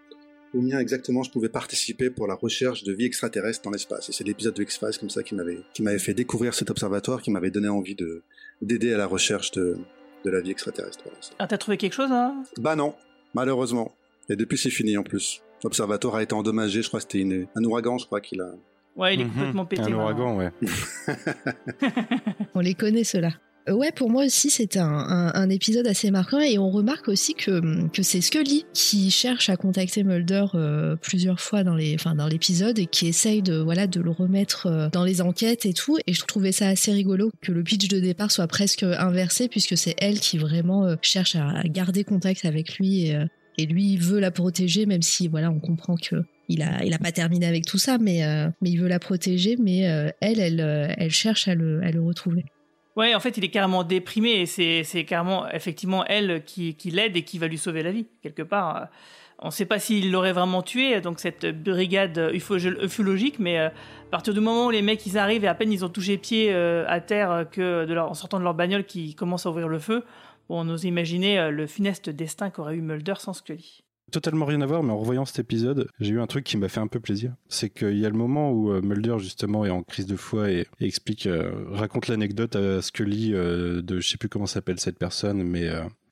combien 0.52 0.80
exactement 0.80 1.24
je 1.24 1.32
pouvais 1.32 1.50
participer 1.50 2.10
pour 2.10 2.28
la 2.28 2.36
recherche 2.36 2.84
de 2.84 2.94
vie 2.94 3.06
extraterrestre 3.06 3.62
dans 3.64 3.72
l'espace 3.72 4.10
et 4.10 4.12
c'est 4.12 4.24
l'épisode 4.24 4.56
de 4.56 4.64
X-Files 4.64 4.98
comme 5.00 5.10
ça 5.10 5.24
qui 5.24 5.36
m'avait 5.36 5.60
qui 5.74 5.84
m'avait 5.84 6.00
fait 6.00 6.14
découvrir 6.14 6.54
cet 6.54 6.70
observatoire 6.70 7.22
qui 7.22 7.32
m'avait 7.32 7.52
donné 7.52 7.68
envie 7.68 7.96
de 7.96 8.24
d'aider 8.62 8.94
à 8.94 8.98
la 8.98 9.06
recherche 9.06 9.52
de 9.52 9.78
de 10.26 10.30
la 10.30 10.42
vie 10.42 10.52
extraterrestre. 10.52 11.04
Voilà, 11.04 11.18
ah, 11.40 11.48
t'as 11.48 11.58
trouvé 11.58 11.78
quelque 11.78 11.94
chose, 11.94 12.12
hein? 12.12 12.44
Bah 12.58 12.76
non, 12.76 12.96
malheureusement. 13.34 13.96
Et 14.30 14.36
depuis, 14.36 14.58
c'est 14.58 14.70
fini 14.70 14.98
en 14.98 15.04
plus. 15.04 15.42
L'observatoire 15.64 16.16
a 16.16 16.24
été 16.24 16.34
endommagé, 16.34 16.82
je 16.82 16.88
crois 16.88 17.00
que 17.00 17.08
c'était 17.12 17.48
un 17.56 17.64
ouragan, 17.64 17.98
je 17.98 18.06
crois 18.06 18.22
qu'il 18.22 18.42
a. 18.42 18.52
Ouais, 18.96 19.16
il 19.16 19.22
est 19.22 19.26
mhm. 19.26 19.32
complètement 19.32 19.66
pété. 19.66 19.84
Un 19.84 19.94
ouragan, 19.94 20.38
ouais. 20.38 20.52
On 22.54 22.60
les 22.60 22.74
connaît, 22.74 23.04
ceux-là. 23.04 23.32
Euh, 23.68 23.74
ouais, 23.74 23.92
pour 23.92 24.10
moi 24.10 24.26
aussi, 24.26 24.50
c'est 24.50 24.78
un, 24.78 25.32
un, 25.34 25.50
épisode 25.50 25.88
assez 25.88 26.12
marquant 26.12 26.40
et 26.40 26.58
on 26.58 26.70
remarque 26.70 27.08
aussi 27.08 27.34
que, 27.34 27.88
que 27.90 28.04
c'est 28.04 28.22
Scully 28.22 28.66
qui 28.74 29.12
cherche 29.12 29.50
à 29.50 29.58
contacter 29.58 30.04
Mulder 30.04 30.46
euh, 30.56 30.96
plusieurs 30.96 31.40
fois 31.40 31.64
dans 31.64 31.76
les, 31.76 31.96
enfin, 31.96 32.16
dans 32.16 32.28
l'épisode 32.28 32.80
et 32.80 32.86
qui 32.86 33.08
essaye 33.08 33.42
de, 33.42 33.58
voilà, 33.58 33.88
de 33.88 34.00
le 34.00 34.12
remettre 34.12 34.68
euh, 34.68 34.90
dans 34.90 35.04
les 35.04 35.22
enquêtes 35.22 35.66
et 35.66 35.74
tout. 35.74 35.98
Et 36.08 36.14
je 36.14 36.24
trouvais 36.26 36.52
ça 36.52 36.68
assez 36.68 36.92
rigolo 36.92 37.32
que 37.42 37.52
le 37.52 37.64
pitch 37.64 37.88
de 37.88 38.00
départ 38.00 38.32
soit 38.32 38.48
presque 38.48 38.84
inversé 38.84 39.48
puisque 39.50 39.78
c'est 39.78 39.96
elle 39.98 40.20
qui 40.20 40.38
vraiment 40.38 40.96
cherche 41.02 41.36
à 41.36 41.64
garder 41.66 42.04
contact 42.04 42.46
avec 42.46 42.78
lui 42.78 43.12
et, 43.60 43.66
lui 43.66 43.98
veut 43.98 44.20
la 44.20 44.32
protéger 44.32 44.86
même 44.86 45.02
si 45.02 45.28
voilà 45.28 45.52
on 45.52 45.60
comprend 45.60 45.96
que 45.96 46.24
il 46.48 46.62
a 46.62 46.84
il 46.84 46.94
a 46.94 46.98
pas 46.98 47.12
terminé 47.12 47.46
avec 47.46 47.66
tout 47.66 47.78
ça 47.78 47.98
mais 47.98 48.26
euh, 48.26 48.50
mais 48.62 48.72
il 48.72 48.78
veut 48.78 48.88
la 48.88 49.00
protéger 49.00 49.56
mais 49.58 49.90
euh, 49.90 50.10
elle 50.20 50.40
elle 50.40 50.60
euh, 50.60 50.88
elle 50.98 51.12
cherche 51.12 51.48
à 51.48 51.56
le 51.56 51.82
à 51.84 51.92
le 51.92 52.02
retrouver 52.02 52.46
ouais 53.00 53.16
en 53.16 53.20
fait 53.20 53.38
il 53.38 53.44
est 53.44 53.50
carrément 53.50 53.84
déprimé 53.84 54.30
et 54.42 54.46
c'est 54.46 55.06
carrément 55.06 55.50
effectivement 55.50 56.06
elle 56.06 56.44
qui 56.44 56.76
qui 56.76 56.92
l'aide 56.92 57.18
et 57.18 57.24
qui 57.24 57.40
va 57.40 57.48
lui 57.48 57.58
sauver 57.58 57.84
la 57.84 57.92
vie 57.92 58.08
quelque 58.22 58.44
part 58.44 58.88
on 59.42 59.48
ne 59.48 59.52
sait 59.52 59.66
pas 59.66 59.80
s'il 59.80 60.12
l'aurait 60.12 60.34
vraiment 60.34 60.62
tué, 60.62 61.00
donc 61.00 61.22
cette 61.22 61.46
brigade 61.46 62.32
ufologique, 62.34 63.40
mais 63.40 63.58
à 63.58 63.72
partir 64.12 64.34
du 64.34 64.42
moment 64.42 64.66
où 64.66 64.70
les 64.70 64.82
mecs 64.82 65.06
ils 65.06 65.18
arrivent 65.18 65.46
et 65.46 65.48
à 65.48 65.56
peine 65.56 65.72
ils 65.72 65.86
ont 65.86 65.90
touché 65.90 66.18
pied 66.18 66.54
à 66.54 67.00
terre 67.00 67.46
que 67.50 67.86
de 67.86 67.94
leur, 67.94 68.12
en 68.12 68.14
sortant 68.16 68.38
de 68.38 68.44
leur 68.44 68.54
bagnole 68.54 68.84
qui 68.84 69.16
commence 69.16 69.46
à 69.46 69.50
ouvrir 69.50 69.70
le 69.70 69.80
feu, 69.80 70.04
on 70.50 70.68
ose 70.70 70.84
imaginer 70.84 71.40
euh, 71.40 71.52
le 71.52 71.68
funeste 71.68 72.10
destin 72.10 72.50
qu'aurait 72.50 72.76
eu 72.76 72.82
Mulder 72.82 73.14
sans 73.18 73.34
Scully. 73.34 73.84
Totalement 74.12 74.46
rien 74.46 74.62
à 74.62 74.66
voir, 74.66 74.84
mais 74.84 74.92
en 74.92 74.98
revoyant 74.98 75.26
cet 75.26 75.40
épisode, 75.40 75.90
j'ai 76.00 76.14
eu 76.14 76.20
un 76.20 76.28
truc 76.28 76.44
qui 76.44 76.58
m'a 76.58 76.68
fait 76.68 76.80
un 76.80 76.88
peu 76.88 77.00
plaisir. 77.00 77.34
C'est 77.48 77.70
qu'il 77.70 77.98
y 77.98 78.06
a 78.06 78.10
le 78.10 78.18
moment 78.18 78.52
où 78.52 78.72
euh, 78.72 78.82
Mulder 78.82 79.18
justement 79.20 79.66
est 79.66 79.70
en 79.70 79.84
crise 79.84 80.06
de 80.06 80.16
foi 80.16 80.52
et, 80.52 80.68
explique, 80.80 81.28
euh, 81.28 81.52
raconte 81.72 82.08
l'anecdote 82.08 82.56
à 82.56 82.82
Scully 82.82 83.32
de, 83.32 84.00
je 84.00 84.08
sais 84.08 84.18
plus 84.18 84.30
comment 84.30 84.46
s'appelle 84.46 84.80
cette 84.80 84.98
personne, 84.98 85.44
mais 85.44 85.70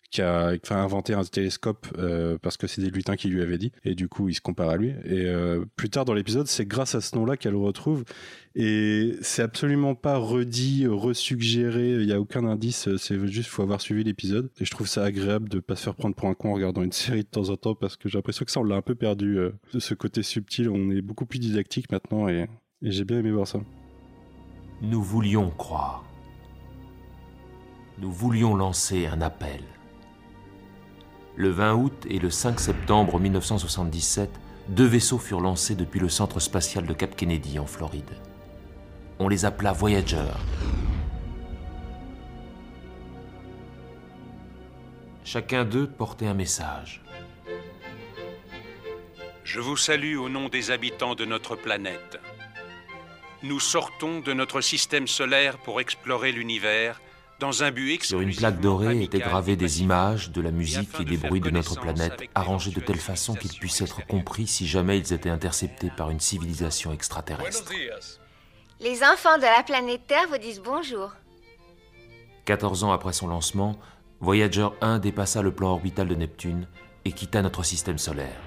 qui 0.09 0.21
a 0.21 0.57
inventé 0.69 1.13
un 1.13 1.23
télescope 1.23 1.87
euh, 1.97 2.37
parce 2.41 2.57
que 2.57 2.67
c'est 2.67 2.81
des 2.81 2.89
lutins 2.89 3.15
qui 3.15 3.27
lui 3.27 3.41
avaient 3.41 3.57
dit. 3.57 3.71
Et 3.83 3.95
du 3.95 4.07
coup 4.07 4.29
il 4.29 4.35
se 4.35 4.41
compare 4.41 4.69
à 4.69 4.77
lui. 4.77 4.89
Et 5.05 5.25
euh, 5.25 5.65
plus 5.75 5.89
tard 5.89 6.05
dans 6.05 6.13
l'épisode 6.13 6.47
c'est 6.47 6.65
grâce 6.65 6.95
à 6.95 7.01
ce 7.01 7.15
nom-là 7.15 7.37
qu'elle 7.37 7.53
le 7.53 7.57
retrouve. 7.57 8.03
Et 8.55 9.15
c'est 9.21 9.41
absolument 9.41 9.95
pas 9.95 10.17
redit 10.17 10.87
resuggéré. 10.87 11.91
Il 11.91 12.05
y 12.05 12.13
a 12.13 12.19
aucun 12.19 12.45
indice. 12.45 12.95
C'est 12.97 13.27
juste 13.27 13.49
faut 13.49 13.63
avoir 13.63 13.81
suivi 13.81 14.03
l'épisode. 14.03 14.49
Et 14.59 14.65
je 14.65 14.71
trouve 14.71 14.87
ça 14.87 15.03
agréable 15.03 15.49
de 15.49 15.59
pas 15.59 15.75
se 15.75 15.83
faire 15.83 15.95
prendre 15.95 16.15
pour 16.15 16.29
un 16.29 16.33
con 16.33 16.51
en 16.51 16.53
regardant 16.53 16.83
une 16.83 16.91
série 16.93 17.23
de 17.23 17.29
temps 17.29 17.49
en 17.49 17.57
temps 17.57 17.75
parce 17.75 17.97
que 17.97 18.09
j'ai 18.09 18.17
l'impression 18.17 18.45
que 18.45 18.51
ça 18.51 18.59
on 18.59 18.63
l'a 18.63 18.75
un 18.75 18.81
peu 18.81 18.95
perdu 18.95 19.37
euh, 19.37 19.51
de 19.73 19.79
ce 19.79 19.93
côté 19.93 20.23
subtil. 20.23 20.69
On 20.69 20.89
est 20.91 21.01
beaucoup 21.01 21.25
plus 21.25 21.39
didactique 21.39 21.91
maintenant 21.91 22.29
et, 22.29 22.47
et 22.81 22.91
j'ai 22.91 23.03
bien 23.03 23.19
aimé 23.19 23.31
voir 23.31 23.47
ça. 23.47 23.59
Nous 24.81 25.01
voulions 25.01 25.49
croire. 25.49 26.05
Nous 27.99 28.11
voulions 28.11 28.55
lancer 28.55 29.07
un 29.07 29.21
appel 29.21 29.63
le 31.37 31.51
20 31.51 31.75
août 31.75 32.05
et 32.09 32.17
le 32.17 32.31
5 32.31 32.59
septembre 32.59 33.19
1977, 33.19 34.29
deux 34.69 34.87
vaisseaux 34.87 35.19
furent 35.19 35.39
lancés 35.39 35.75
depuis 35.75 35.99
le 35.99 36.09
centre 36.09 36.39
spatial 36.39 36.87
de 36.87 36.93
Cap 36.93 37.15
Kennedy 37.15 37.59
en 37.59 37.67
Floride. 37.67 38.09
On 39.19 39.29
les 39.29 39.45
appela 39.45 39.71
Voyager. 39.71 40.31
Chacun 45.23 45.63
d'eux 45.63 45.87
portait 45.87 46.25
un 46.25 46.33
message. 46.33 47.03
Je 49.43 49.59
vous 49.59 49.77
salue 49.77 50.17
au 50.17 50.29
nom 50.29 50.49
des 50.49 50.71
habitants 50.71 51.13
de 51.13 51.25
notre 51.25 51.55
planète. 51.55 52.19
Nous 53.43 53.59
sortons 53.59 54.21
de 54.21 54.33
notre 54.33 54.61
système 54.61 55.07
solaire 55.07 55.59
pour 55.59 55.79
explorer 55.81 56.31
l'univers 56.31 56.99
sur 58.01 58.19
une 58.19 58.35
plaque 58.35 58.59
dorée 58.59 59.03
étaient 59.03 59.19
gravées 59.19 59.55
des 59.55 59.81
images, 59.81 60.31
de 60.31 60.41
la 60.41 60.49
musique 60.49 60.99
et 60.99 61.05
des 61.05 61.17
bruits 61.17 61.39
de 61.39 61.51
notre 61.51 61.79
planète, 61.79 62.23
arrangés 62.33 62.71
de 62.71 62.79
telle 62.79 62.99
façon 62.99 63.35
qu'ils 63.35 63.53
puissent 63.53 63.81
être 63.81 64.05
compris 64.07 64.47
si 64.47 64.65
jamais 64.65 64.97
ils 64.97 65.13
étaient 65.13 65.29
interceptés 65.29 65.91
par 65.95 66.09
une 66.09 66.19
civilisation 66.19 66.91
extraterrestre. 66.91 67.71
Les 68.79 69.03
enfants 69.03 69.37
de 69.37 69.43
la 69.43 69.63
planète 69.63 70.07
Terre 70.07 70.27
vous 70.29 70.39
disent 70.39 70.61
bonjour. 70.63 71.13
14 72.45 72.83
ans 72.83 72.91
après 72.91 73.13
son 73.13 73.27
lancement, 73.27 73.77
Voyager 74.19 74.69
1 74.81 74.97
dépassa 74.97 75.43
le 75.43 75.51
plan 75.51 75.69
orbital 75.69 76.07
de 76.07 76.15
Neptune 76.15 76.67
et 77.05 77.11
quitta 77.11 77.43
notre 77.43 77.63
système 77.63 77.99
solaire. 77.99 78.39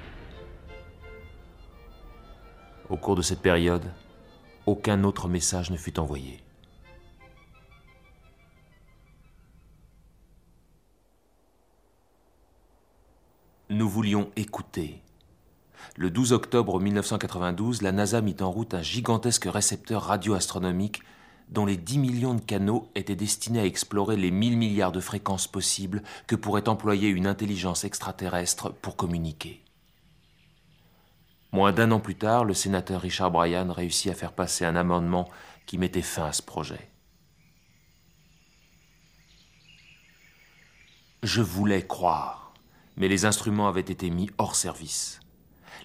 Au 2.88 2.96
cours 2.96 3.14
de 3.14 3.22
cette 3.22 3.40
période, 3.40 3.84
aucun 4.66 5.04
autre 5.04 5.28
message 5.28 5.70
ne 5.70 5.76
fut 5.76 6.00
envoyé. 6.00 6.42
Nous 13.70 13.88
voulions 13.88 14.32
écouter. 14.34 15.00
Le 15.94 16.10
12 16.10 16.32
octobre 16.32 16.80
1992, 16.80 17.82
la 17.82 17.92
NASA 17.92 18.20
mit 18.20 18.34
en 18.40 18.50
route 18.50 18.74
un 18.74 18.82
gigantesque 18.82 19.44
récepteur 19.44 20.02
radioastronomique 20.02 21.04
dont 21.50 21.66
les 21.66 21.76
10 21.76 21.98
millions 21.98 22.34
de 22.34 22.40
canaux 22.40 22.90
étaient 22.96 23.14
destinés 23.14 23.60
à 23.60 23.64
explorer 23.64 24.16
les 24.16 24.32
1000 24.32 24.56
milliards 24.56 24.90
de 24.90 24.98
fréquences 24.98 25.46
possibles 25.46 26.02
que 26.26 26.34
pourrait 26.34 26.68
employer 26.68 27.10
une 27.10 27.28
intelligence 27.28 27.84
extraterrestre 27.84 28.72
pour 28.72 28.96
communiquer. 28.96 29.62
Moins 31.52 31.70
d'un 31.70 31.92
an 31.92 32.00
plus 32.00 32.16
tard, 32.16 32.44
le 32.44 32.54
sénateur 32.54 33.00
Richard 33.00 33.30
Bryan 33.30 33.70
réussit 33.70 34.10
à 34.10 34.16
faire 34.16 34.32
passer 34.32 34.64
un 34.64 34.74
amendement 34.74 35.28
qui 35.66 35.78
mettait 35.78 36.02
fin 36.02 36.26
à 36.26 36.32
ce 36.32 36.42
projet. 36.42 36.90
Je 41.22 41.40
voulais 41.40 41.86
croire 41.86 42.39
mais 42.96 43.08
les 43.08 43.24
instruments 43.24 43.68
avaient 43.68 43.80
été 43.80 44.10
mis 44.10 44.30
hors 44.38 44.54
service. 44.54 45.20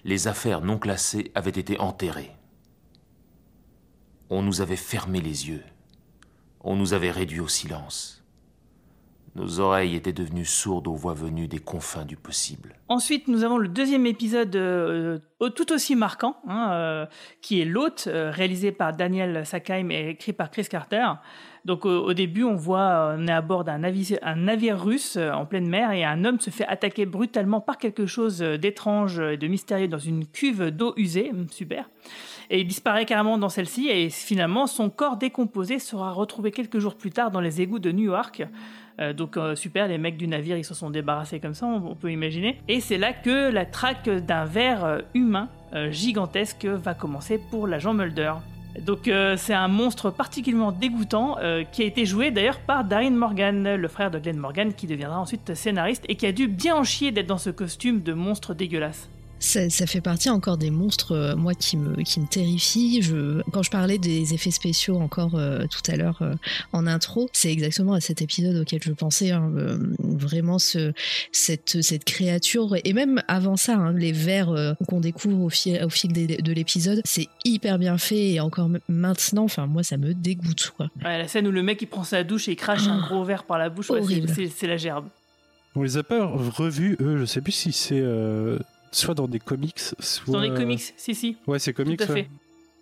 Les 0.04 0.28
affaires 0.28 0.60
non 0.60 0.78
classées 0.78 1.32
avaient 1.34 1.50
été 1.50 1.78
enterrées. 1.80 2.32
On 4.30 4.42
nous 4.42 4.60
avait 4.60 4.76
fermé 4.76 5.20
les 5.20 5.48
yeux. 5.48 5.64
On 6.60 6.76
nous 6.76 6.94
avait 6.94 7.10
réduits 7.10 7.40
au 7.40 7.48
silence. 7.48 8.15
Nos 9.36 9.60
oreilles 9.60 9.96
étaient 9.96 10.14
devenues 10.14 10.46
sourdes 10.46 10.88
aux 10.88 10.94
voix 10.94 11.12
venues 11.12 11.46
des 11.46 11.58
confins 11.58 12.06
du 12.06 12.16
possible. 12.16 12.74
Ensuite, 12.88 13.28
nous 13.28 13.44
avons 13.44 13.58
le 13.58 13.68
deuxième 13.68 14.06
épisode 14.06 14.56
euh, 14.56 15.18
tout 15.54 15.72
aussi 15.72 15.94
marquant, 15.94 16.38
hein, 16.48 16.70
euh, 16.72 17.06
qui 17.42 17.60
est 17.60 17.66
L'Hôte, 17.66 18.06
euh, 18.06 18.30
réalisé 18.30 18.72
par 18.72 18.96
Daniel 18.96 19.44
Sackheim 19.44 19.90
et 19.90 20.08
écrit 20.08 20.32
par 20.32 20.50
Chris 20.50 20.64
Carter. 20.70 21.06
Donc 21.66 21.84
au, 21.84 22.14
début, 22.14 22.44
on 22.44 22.54
voit, 22.54 23.16
on 23.18 23.26
est 23.26 23.32
à 23.32 23.42
bord 23.42 23.64
d'un 23.64 23.78
navire, 23.78 24.80
russe 24.80 25.16
en 25.16 25.44
pleine 25.46 25.68
mer 25.68 25.90
et 25.90 26.04
un 26.04 26.24
homme 26.24 26.38
se 26.38 26.50
fait 26.50 26.66
attaquer 26.66 27.06
brutalement 27.06 27.60
par 27.60 27.76
quelque 27.76 28.06
chose 28.06 28.38
d'étrange 28.38 29.18
et 29.18 29.36
de 29.36 29.48
mystérieux 29.48 29.88
dans 29.88 29.98
une 29.98 30.26
cuve 30.26 30.70
d'eau 30.70 30.94
usée. 30.96 31.30
Hum, 31.32 31.48
super. 31.50 31.90
Et 32.50 32.60
il 32.60 32.68
disparaît 32.68 33.04
carrément 33.04 33.36
dans 33.36 33.48
celle-ci 33.48 33.88
et 33.88 34.10
finalement 34.10 34.68
son 34.68 34.90
corps 34.90 35.16
décomposé 35.16 35.80
sera 35.80 36.12
retrouvé 36.12 36.52
quelques 36.52 36.78
jours 36.78 36.94
plus 36.94 37.10
tard 37.10 37.32
dans 37.32 37.40
les 37.40 37.60
égouts 37.60 37.80
de 37.80 37.90
New 37.90 38.04
York. 38.04 38.46
Euh, 39.00 39.12
donc 39.12 39.36
euh, 39.36 39.54
super, 39.54 39.88
les 39.88 39.98
mecs 39.98 40.16
du 40.16 40.26
navire 40.26 40.56
ils 40.56 40.64
se 40.64 40.74
sont 40.74 40.90
débarrassés 40.90 41.40
comme 41.40 41.54
ça, 41.54 41.66
on, 41.66 41.94
peut 41.94 42.10
imaginer. 42.10 42.60
Et 42.68 42.80
c'est 42.80 42.98
là 42.98 43.12
que 43.12 43.50
la 43.50 43.66
traque 43.66 44.08
d'un 44.08 44.44
verre 44.44 44.84
euh, 44.84 44.98
humain 45.14 45.48
gigantesque 45.90 46.64
va 46.64 46.94
commencer 46.94 47.38
pour 47.50 47.66
l'agent 47.66 47.92
Mulder. 47.92 48.32
Donc 48.86 49.10
c'est 49.36 49.52
un 49.52 49.68
monstre 49.68 50.10
particulièrement 50.10 50.72
dégoûtant 50.72 51.36
qui 51.72 51.82
a 51.82 51.84
été 51.84 52.06
joué 52.06 52.30
d'ailleurs 52.30 52.60
par 52.60 52.84
Darren 52.84 53.10
Morgan, 53.10 53.74
le 53.74 53.88
frère 53.88 54.10
de 54.10 54.18
Glenn 54.18 54.38
Morgan 54.38 54.72
qui 54.72 54.86
deviendra 54.86 55.18
ensuite 55.18 55.54
scénariste 55.54 56.04
et 56.08 56.14
qui 56.14 56.24
a 56.24 56.32
dû 56.32 56.46
bien 56.46 56.76
en 56.76 56.84
chier 56.84 57.10
d'être 57.10 57.26
dans 57.26 57.36
ce 57.36 57.50
costume 57.50 58.00
de 58.00 58.14
monstre 58.14 58.54
dégueulasse. 58.54 59.10
Ça, 59.38 59.68
ça, 59.68 59.86
fait 59.86 60.00
partie 60.00 60.30
encore 60.30 60.56
des 60.56 60.70
monstres, 60.70 61.12
euh, 61.12 61.36
moi, 61.36 61.54
qui 61.54 61.76
me, 61.76 62.02
qui 62.02 62.20
me 62.20 62.26
terrifient. 62.26 63.02
Je, 63.02 63.42
quand 63.52 63.62
je 63.62 63.70
parlais 63.70 63.98
des 63.98 64.32
effets 64.32 64.50
spéciaux 64.50 64.96
encore 64.96 65.34
euh, 65.34 65.66
tout 65.66 65.90
à 65.90 65.96
l'heure 65.96 66.18
euh, 66.22 66.34
en 66.72 66.86
intro, 66.86 67.28
c'est 67.32 67.52
exactement 67.52 67.92
à 67.92 68.00
cet 68.00 68.22
épisode 68.22 68.56
auquel 68.56 68.82
je 68.82 68.92
pensais. 68.92 69.32
Hein, 69.32 69.52
vraiment, 69.98 70.58
ce, 70.58 70.92
cette, 71.32 71.82
cette 71.82 72.04
créature, 72.04 72.76
et 72.84 72.92
même 72.92 73.22
avant 73.28 73.56
ça, 73.56 73.74
hein, 73.74 73.92
les 73.92 74.12
vers 74.12 74.54
qu'on 74.88 75.00
découvre 75.00 75.42
au 75.42 75.50
fil, 75.50 75.82
au 75.84 75.90
fil 75.90 76.12
des, 76.12 76.26
de 76.26 76.52
l'épisode, 76.52 77.02
c'est 77.04 77.28
hyper 77.44 77.78
bien 77.78 77.98
fait. 77.98 78.30
Et 78.30 78.40
encore 78.40 78.70
maintenant, 78.88 79.44
enfin, 79.44 79.66
moi, 79.66 79.82
ça 79.82 79.96
me 79.98 80.14
dégoûte. 80.14 80.72
Quoi. 80.76 80.88
Ouais, 81.04 81.18
la 81.18 81.28
scène 81.28 81.46
où 81.46 81.52
le 81.52 81.62
mec 81.62 81.82
il 81.82 81.86
prend 81.86 82.04
sa 82.04 82.24
douche 82.24 82.48
et 82.48 82.52
il 82.52 82.56
crache 82.56 82.88
un 82.88 83.00
gros 83.00 83.24
verre 83.24 83.44
par 83.44 83.58
la 83.58 83.68
bouche, 83.68 83.90
ouais, 83.90 84.00
c'est 84.56 84.66
la 84.66 84.76
gerbe. 84.76 85.06
On 85.74 85.82
les 85.82 85.98
a 85.98 86.02
pas 86.02 86.24
revus, 86.24 86.96
eux, 87.00 87.18
je 87.18 87.26
sais 87.26 87.42
plus 87.42 87.52
si 87.52 87.72
c'est 87.72 88.02
soit 88.96 89.14
dans 89.14 89.28
des 89.28 89.38
comics, 89.38 89.78
soit... 89.78 90.32
Dans 90.32 90.40
les 90.40 90.54
comics, 90.54 90.94
si, 90.96 91.14
si. 91.14 91.36
Ouais, 91.46 91.58
c'est 91.58 91.72
comics. 91.72 91.98
Tout 91.98 92.04
à 92.04 92.14
fait. 92.14 92.28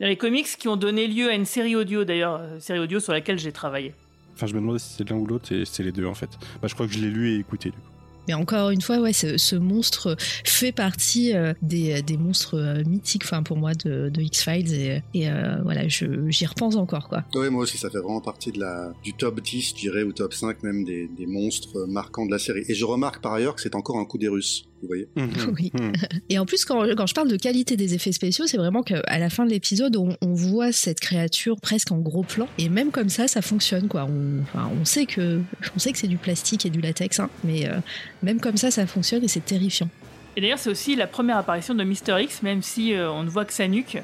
Il 0.01 0.03
y 0.03 0.07
a 0.07 0.09
les 0.09 0.17
comics 0.17 0.47
qui 0.47 0.69
ont 0.69 0.77
donné 0.77 1.07
lieu 1.07 1.29
à 1.29 1.35
une 1.35 1.45
série 1.45 1.77
audio, 1.77 2.05
d'ailleurs, 2.05 2.41
euh, 2.41 2.59
série 2.59 2.81
audio 2.81 3.01
sur 3.01 3.13
laquelle 3.13 3.39
j'ai 3.39 3.53
travaillé. 3.53 3.95
Enfin, 4.35 4.47
je 4.47 4.55
me 4.55 4.61
demandais 4.61 4.81
si 4.81 4.91
c'était 4.91 5.13
l'un 5.13 5.21
ou 5.21 5.27
l'autre, 5.27 5.53
et 5.53 5.65
c'est 5.65 5.83
les 5.83 5.93
deux, 5.93 6.07
en 6.07 6.15
fait. 6.15 6.31
Bah, 6.61 6.69
je 6.69 6.75
crois 6.75 6.87
que 6.87 6.93
je 6.93 6.99
l'ai 6.99 7.11
lu 7.11 7.33
et 7.33 7.39
écouté, 7.39 7.71
du 7.71 7.77
coup. 7.77 7.95
Mais 8.29 8.35
encore 8.35 8.71
une 8.71 8.81
fois, 8.81 8.99
ouais, 8.99 9.13
ce, 9.13 9.37
ce 9.37 9.57
monstre 9.57 10.17
fait 10.45 10.73
partie 10.73 11.35
euh, 11.35 11.53
des, 11.63 12.03
des, 12.03 12.17
monstres 12.17 12.59
euh, 12.59 12.83
mythiques, 12.85 13.25
enfin 13.25 13.43
pour 13.43 13.57
moi, 13.57 13.75
de, 13.75 14.09
de 14.09 14.21
X-Files 14.23 14.73
et, 14.73 15.03
et 15.13 15.29
euh, 15.29 15.57
voilà, 15.63 15.87
j'y 15.89 16.47
repense 16.47 16.77
encore 16.77 17.09
quoi. 17.09 17.25
Oui, 17.35 17.51
moi 17.51 17.63
aussi, 17.63 17.77
ça 17.77 17.91
fait 17.91 17.99
vraiment 17.99 18.21
partie 18.21 18.53
de 18.53 18.61
la, 18.61 18.93
du 19.03 19.13
top 19.13 19.41
10, 19.41 19.71
je 19.71 19.75
dirais, 19.75 20.03
ou 20.03 20.13
top 20.13 20.33
5 20.33 20.63
même 20.63 20.85
des, 20.85 21.09
des 21.09 21.27
monstres 21.27 21.87
marquants 21.87 22.27
de 22.27 22.31
la 22.31 22.39
série. 22.39 22.65
Et 22.69 22.75
je 22.75 22.85
remarque 22.85 23.21
par 23.21 23.35
ailleurs 23.35 23.55
que 23.55 23.61
c'est 23.61 23.75
encore 23.75 23.99
un 23.99 24.05
coup 24.05 24.19
des 24.19 24.29
Russes. 24.29 24.67
Vous 24.85 24.89
voyez 24.89 25.09
mmh. 25.17 25.51
Oui. 25.59 25.73
Mmh. 25.75 25.93
Et 26.29 26.39
en 26.39 26.47
plus, 26.47 26.65
quand, 26.65 26.85
quand, 26.97 27.07
je 27.07 27.15
parle 27.15 27.29
de 27.29 27.37
qualité 27.37 27.77
des 27.77 27.95
effets 27.95 28.13
spéciaux, 28.13 28.47
c'est 28.47 28.57
vraiment 28.57 28.83
qu'à 28.83 29.19
la 29.19 29.31
fin 29.31 29.45
de 29.45 29.51
l'épisode, 29.51 29.97
on, 29.97 30.17
on, 30.21 30.35
voit 30.35 30.73
cette 30.73 31.01
créature 31.01 31.61
presque 31.61 31.91
en 31.91 31.99
gros 31.99 32.23
plan. 32.23 32.49
Et 32.59 32.69
même 32.69 32.91
comme 32.91 33.09
ça, 33.09 33.29
ça 33.29 33.43
fonctionne. 33.43 33.89
Quoi. 33.89 34.07
On, 34.09 34.43
enfin, 34.43 34.71
on 34.81 34.85
sait 34.85 35.07
que, 35.07 35.41
on 35.75 35.79
sait 35.79 35.93
que 35.93 35.99
c'est 35.99 36.09
du 36.09 36.19
plastique 36.19 36.67
et 36.67 36.71
du 36.71 36.81
latex, 36.81 37.19
hein, 37.21 37.31
mais 37.45 37.69
euh, 37.69 37.79
même 38.23 38.41
comme 38.41 38.57
ça, 38.57 38.71
ça 38.71 38.87
fonctionne 38.87 39.25
et 39.25 39.29
c'est 39.29 39.45
terrifiant. 39.45 39.89
Et 40.37 40.41
d'ailleurs, 40.41 40.59
c'est 40.59 40.71
aussi 40.71 40.97
la 40.97 41.07
première 41.07 41.39
apparition 41.39 41.75
de 41.75 41.85
Mister 41.85 42.17
X, 42.21 42.43
même 42.43 42.63
si 42.63 42.93
euh, 42.93 43.11
on 43.11 43.23
ne 43.23 43.31
voit 43.31 43.45
que 43.45 43.53
sa 43.53 43.69
nuque. 43.69 43.99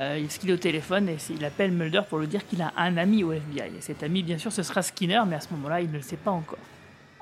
Euh, 0.00 0.18
il 0.20 0.26
qu'il 0.26 0.50
est 0.50 0.54
au 0.54 0.56
téléphone 0.56 1.08
et 1.08 1.16
il 1.30 1.44
appelle 1.44 1.70
Mulder 1.70 2.00
pour 2.08 2.18
lui 2.18 2.26
dire 2.26 2.44
qu'il 2.48 2.60
a 2.62 2.72
un 2.76 2.96
ami 2.96 3.22
au 3.22 3.30
FBI. 3.32 3.68
Et 3.78 3.80
cet 3.80 4.02
ami, 4.02 4.24
bien 4.24 4.38
sûr, 4.38 4.50
ce 4.50 4.64
sera 4.64 4.82
Skinner, 4.82 5.20
mais 5.28 5.36
à 5.36 5.40
ce 5.40 5.48
moment-là, 5.52 5.82
il 5.82 5.88
ne 5.88 5.96
le 5.96 6.02
sait 6.02 6.16
pas 6.16 6.32
encore. 6.32 6.58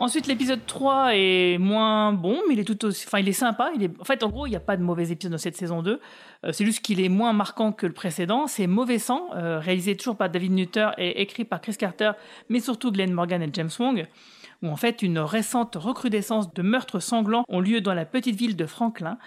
Ensuite, 0.02 0.26
l'épisode 0.26 0.66
3 0.66 1.10
est 1.14 1.58
moins 1.58 2.12
bon, 2.12 2.40
mais 2.48 2.54
il 2.54 2.58
est 2.58 2.64
tout 2.64 2.86
aussi. 2.86 3.04
Enfin, 3.06 3.20
il 3.20 3.28
est 3.28 3.32
sympa. 3.32 3.70
Il 3.76 3.84
est... 3.84 4.00
En 4.00 4.04
fait, 4.04 4.24
en 4.24 4.30
gros, 4.30 4.48
il 4.48 4.50
n'y 4.50 4.56
a 4.56 4.60
pas 4.60 4.76
de 4.76 4.82
mauvais 4.82 5.12
épisodes 5.12 5.30
dans 5.30 5.38
cette 5.38 5.56
saison 5.56 5.80
2. 5.80 6.00
Euh, 6.44 6.50
c'est 6.50 6.64
juste 6.64 6.80
qu'il 6.80 7.00
est 7.00 7.08
moins 7.08 7.32
marquant 7.32 7.70
que 7.70 7.86
le 7.86 7.92
précédent. 7.92 8.48
C'est 8.48 8.66
Mauvais 8.66 8.98
Sang, 8.98 9.28
euh, 9.36 9.60
réalisé 9.60 9.96
toujours 9.96 10.16
par 10.16 10.28
David 10.28 10.50
Nutter 10.50 10.88
et 10.98 11.22
écrit 11.22 11.44
par 11.44 11.60
Chris 11.60 11.76
Carter, 11.76 12.10
mais 12.48 12.58
surtout 12.58 12.90
Glenn 12.90 13.12
Morgan 13.12 13.44
et 13.44 13.50
James 13.52 13.70
Wong, 13.78 14.08
où 14.62 14.68
en 14.70 14.76
fait 14.76 15.02
une 15.02 15.20
récente 15.20 15.76
recrudescence 15.76 16.52
de 16.52 16.62
meurtres 16.62 16.98
sanglants 16.98 17.44
ont 17.48 17.60
lieu 17.60 17.80
dans 17.80 17.94
la 17.94 18.04
petite 18.04 18.34
ville 18.34 18.56
de 18.56 18.66
Franklin. 18.66 19.18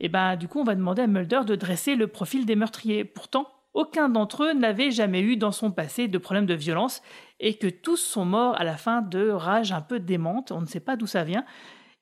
Et 0.00 0.08
ben, 0.08 0.36
du 0.36 0.48
coup, 0.48 0.60
on 0.60 0.64
va 0.64 0.74
demander 0.74 1.02
à 1.02 1.06
Mulder 1.08 1.40
de 1.46 1.56
dresser 1.56 1.94
le 1.94 2.06
profil 2.06 2.46
des 2.46 2.56
meurtriers. 2.56 3.04
Pourtant, 3.04 3.48
aucun 3.74 4.08
d'entre 4.08 4.44
eux 4.44 4.52
n'avait 4.52 4.90
jamais 4.90 5.20
eu 5.20 5.36
dans 5.36 5.52
son 5.52 5.70
passé 5.70 6.08
de 6.08 6.18
problème 6.18 6.46
de 6.46 6.54
violence 6.54 7.02
et 7.40 7.56
que 7.56 7.66
tous 7.66 7.96
sont 7.96 8.24
morts 8.24 8.58
à 8.60 8.64
la 8.64 8.76
fin 8.76 9.02
de 9.02 9.28
rage 9.28 9.72
un 9.72 9.80
peu 9.80 9.98
démente. 9.98 10.52
On 10.52 10.60
ne 10.60 10.66
sait 10.66 10.80
pas 10.80 10.96
d'où 10.96 11.06
ça 11.06 11.24
vient. 11.24 11.44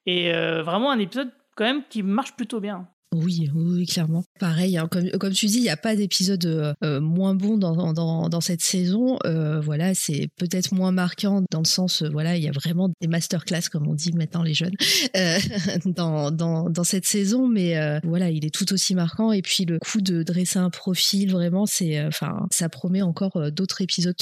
Et 0.07 0.35
euh, 0.35 0.63
vraiment 0.63 0.91
un 0.91 0.99
épisode 0.99 1.33
quand 1.57 1.65
même 1.65 1.85
qui 1.89 2.03
marche 2.03 2.35
plutôt 2.35 2.61
bien. 2.61 2.89
Oui, 3.13 3.51
oui, 3.53 3.87
clairement. 3.87 4.23
Pareil, 4.39 4.79
hein, 4.79 4.89
comme, 4.89 5.33
tu 5.33 5.47
dis, 5.47 5.57
il 5.57 5.63
n'y 5.63 5.69
a 5.69 5.77
pas 5.77 5.97
d'épisode 5.97 6.47
euh, 6.47 6.75
euh, 6.85 7.01
moins 7.01 7.35
bon 7.35 7.59
dans, 7.59 8.41
cette 8.41 8.63
saison. 8.63 9.19
Euh, 9.27 9.61
voilà, 9.61 9.95
c'est 9.95 10.29
peut-être 10.37 10.73
moins 10.73 10.93
marquant 10.93 11.43
dans 11.51 11.59
le 11.59 11.67
sens, 11.67 12.03
voilà, 12.05 12.37
il 12.37 12.45
y 12.45 12.49
a 12.49 12.53
vraiment 12.53 12.89
des 13.01 13.09
masterclass, 13.09 13.69
comme 13.71 13.89
on 13.89 13.95
dit 13.95 14.13
maintenant 14.13 14.45
les 14.45 14.55
jeunes, 14.55 14.75
dans, 15.87 16.85
cette 16.85 17.05
saison, 17.05 17.49
mais 17.49 17.75
voilà, 18.05 18.31
il 18.31 18.45
est 18.45 18.55
tout 18.55 18.73
aussi 18.73 18.95
marquant. 18.95 19.33
Et 19.33 19.43
puis 19.43 19.65
le 19.65 19.81
coup 19.81 20.01
de 20.01 20.23
dresser 20.23 20.61
un 20.61 20.71
profil, 20.71 21.33
vraiment, 21.33 21.67
c'est, 21.67 22.05
enfin, 22.05 22.47
ça 22.53 22.69
promet 22.69 23.03
encore 23.03 23.51
d'autres 23.51 23.81
épisodes 23.81 24.15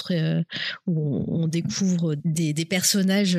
où 0.87 1.25
on, 1.29 1.47
découvre 1.47 2.15
des, 2.25 2.55
personnages 2.65 3.39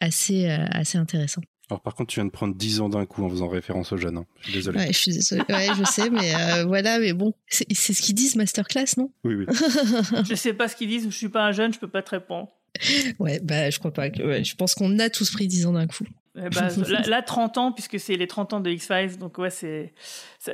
assez 0.00 0.48
intéressants. 0.94 1.42
Alors 1.70 1.80
par 1.80 1.94
contre, 1.94 2.08
tu 2.12 2.16
viens 2.16 2.24
de 2.24 2.30
prendre 2.30 2.54
10 2.54 2.80
ans 2.80 2.88
d'un 2.88 3.06
coup 3.06 3.24
en 3.24 3.30
faisant 3.30 3.48
référence 3.48 3.92
aux 3.92 3.96
jeunes. 3.96 4.18
Hein. 4.18 4.26
Je 4.40 4.46
suis 4.46 4.54
désolé. 4.54 4.78
Ouais, 4.78 4.92
je 4.92 4.98
suis 4.98 5.12
désolé. 5.12 5.42
Ouais, 5.48 5.68
je 5.78 5.84
sais, 5.84 6.10
mais 6.10 6.34
euh, 6.34 6.64
voilà, 6.66 6.98
mais 6.98 7.12
bon, 7.12 7.32
c'est 7.48 7.72
ce 7.74 8.02
qu'ils 8.02 8.14
disent 8.14 8.34
masterclass, 8.34 8.96
non? 8.96 9.12
Oui, 9.24 9.34
oui. 9.34 9.46
je 10.28 10.34
sais 10.34 10.52
pas 10.52 10.66
ce 10.66 10.74
qu'ils 10.74 10.88
disent. 10.88 11.04
Je 11.04 11.16
suis 11.16 11.28
pas 11.28 11.44
un 11.44 11.52
jeune, 11.52 11.72
je 11.72 11.78
peux 11.78 11.88
pas 11.88 12.02
te 12.02 12.10
répondre. 12.10 12.48
Ouais, 13.18 13.40
bah 13.40 13.70
je 13.70 13.78
crois 13.78 13.92
pas. 13.92 14.10
Que, 14.10 14.22
ouais, 14.22 14.44
je 14.44 14.56
pense 14.56 14.74
qu'on 14.74 14.98
a 14.98 15.10
tous 15.10 15.30
pris 15.30 15.46
10 15.46 15.66
ans 15.66 15.72
d'un 15.72 15.86
coup. 15.86 16.04
bah, 16.34 16.48
là, 16.88 17.00
là, 17.06 17.22
30 17.22 17.58
ans, 17.58 17.72
puisque 17.72 18.00
c'est 18.00 18.16
les 18.16 18.26
30 18.26 18.54
ans 18.54 18.60
de 18.60 18.70
X-Files, 18.70 19.18
donc 19.18 19.38
ouais, 19.38 19.50
c'est. 19.50 19.92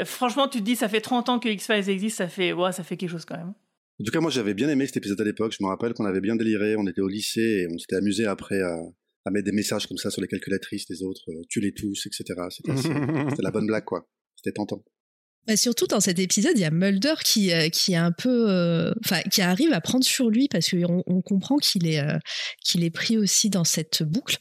Franchement, 0.04 0.48
tu 0.48 0.58
te 0.58 0.64
dis, 0.64 0.76
ça 0.76 0.88
fait 0.88 1.00
30 1.00 1.30
ans 1.30 1.38
que 1.38 1.48
X-Files 1.48 1.88
existe, 1.88 2.18
ça 2.18 2.28
fait, 2.28 2.52
ouais, 2.52 2.72
ça 2.72 2.84
fait 2.84 2.96
quelque 2.96 3.10
chose 3.10 3.24
quand 3.24 3.36
même. 3.36 3.54
En 3.98 4.04
tout 4.04 4.12
cas, 4.12 4.20
moi, 4.20 4.30
j'avais 4.30 4.52
bien 4.52 4.68
aimé 4.68 4.84
cet 4.86 4.98
épisode 4.98 5.20
à 5.22 5.24
l'époque. 5.24 5.54
Je 5.58 5.64
me 5.64 5.68
rappelle 5.68 5.94
qu'on 5.94 6.04
avait 6.04 6.20
bien 6.20 6.36
déliré. 6.36 6.76
On 6.76 6.86
était 6.86 7.00
au 7.00 7.08
lycée 7.08 7.64
et 7.64 7.66
on 7.72 7.78
s'était 7.78 7.96
amusé 7.96 8.26
après 8.26 8.60
à, 8.60 8.76
à 9.26 9.30
mettre 9.30 9.44
des 9.44 9.52
messages 9.52 9.86
comme 9.86 9.98
ça 9.98 10.10
sur 10.10 10.22
les 10.22 10.28
calculatrices 10.28 10.86
des 10.86 11.02
autres, 11.02 11.30
euh, 11.30 11.42
tu 11.48 11.60
les 11.60 11.72
tous, 11.72 12.06
etc. 12.06 12.24
C'était 13.30 13.42
la 13.42 13.50
bonne 13.50 13.66
blague, 13.66 13.84
quoi. 13.84 14.08
C'était 14.36 14.52
tentant. 14.52 14.82
Bah 15.46 15.56
surtout 15.56 15.86
dans 15.86 16.00
cet 16.00 16.18
épisode, 16.18 16.54
il 16.56 16.62
y 16.62 16.64
a 16.64 16.72
Mulder 16.72 17.14
qui 17.24 17.52
euh, 17.52 17.68
qui 17.68 17.92
est 17.92 17.96
un 17.96 18.10
peu, 18.10 18.92
enfin, 19.04 19.18
euh, 19.18 19.28
qui 19.30 19.42
arrive 19.42 19.72
à 19.72 19.80
prendre 19.80 20.04
sur 20.04 20.28
lui 20.28 20.48
parce 20.48 20.70
qu'on 20.70 21.04
on 21.06 21.22
comprend 21.22 21.56
qu'il 21.56 21.86
est 21.86 22.00
euh, 22.00 22.18
qu'il 22.64 22.82
est 22.82 22.90
pris 22.90 23.16
aussi 23.16 23.48
dans 23.48 23.62
cette 23.62 24.02
boucle 24.02 24.38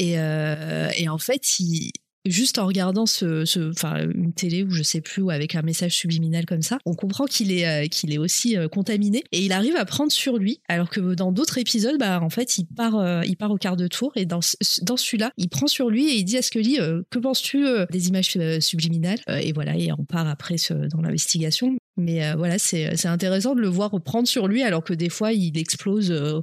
et 0.00 0.14
et 0.14 1.08
en 1.08 1.18
fait 1.18 1.60
il 1.60 1.92
juste 2.26 2.58
en 2.58 2.66
regardant 2.66 3.06
ce, 3.06 3.44
ce, 3.44 3.70
enfin 3.70 4.06
une 4.14 4.32
télé 4.32 4.62
ou 4.62 4.70
je 4.70 4.82
sais 4.82 5.00
plus 5.00 5.22
ou 5.22 5.30
avec 5.30 5.54
un 5.54 5.62
message 5.62 5.96
subliminal 5.96 6.46
comme 6.46 6.62
ça, 6.62 6.78
on 6.84 6.94
comprend 6.94 7.24
qu'il 7.24 7.52
est 7.52 7.66
euh, 7.66 7.86
qu'il 7.86 8.12
est 8.12 8.18
aussi 8.18 8.56
euh, 8.56 8.68
contaminé 8.68 9.24
et 9.32 9.40
il 9.40 9.52
arrive 9.52 9.76
à 9.76 9.84
prendre 9.84 10.12
sur 10.12 10.36
lui 10.36 10.60
alors 10.68 10.90
que 10.90 11.14
dans 11.14 11.32
d'autres 11.32 11.58
épisodes 11.58 11.98
bah 11.98 12.20
en 12.22 12.30
fait 12.30 12.58
il 12.58 12.66
part 12.66 12.96
euh, 12.96 13.22
il 13.26 13.36
part 13.36 13.50
au 13.50 13.56
quart 13.56 13.76
de 13.76 13.88
tour 13.88 14.12
et 14.16 14.26
dans 14.26 14.40
dans 14.82 14.96
celui-là 14.96 15.32
il 15.36 15.48
prend 15.48 15.66
sur 15.66 15.90
lui 15.90 16.08
et 16.08 16.16
il 16.16 16.24
dit 16.24 16.36
à 16.36 16.42
Scully 16.42 16.78
que 17.10 17.18
penses-tu 17.18 17.64
des 17.90 18.08
images 18.08 18.38
subliminales 18.60 19.18
et 19.28 19.52
voilà 19.52 19.76
et 19.76 19.92
on 19.92 20.04
part 20.04 20.28
après 20.28 20.56
dans 20.92 21.00
l'investigation 21.00 21.76
mais 21.96 22.24
euh, 22.24 22.34
voilà, 22.36 22.58
c'est 22.58 23.06
intéressant 23.06 23.54
de 23.54 23.60
le 23.60 23.68
voir 23.68 23.90
reprendre 23.90 24.26
sur 24.26 24.48
lui 24.48 24.62
alors 24.62 24.82
que 24.82 24.94
des 24.94 25.10
fois 25.10 25.32
il 25.32 25.58
explose. 25.58 26.10
Euh, 26.10 26.40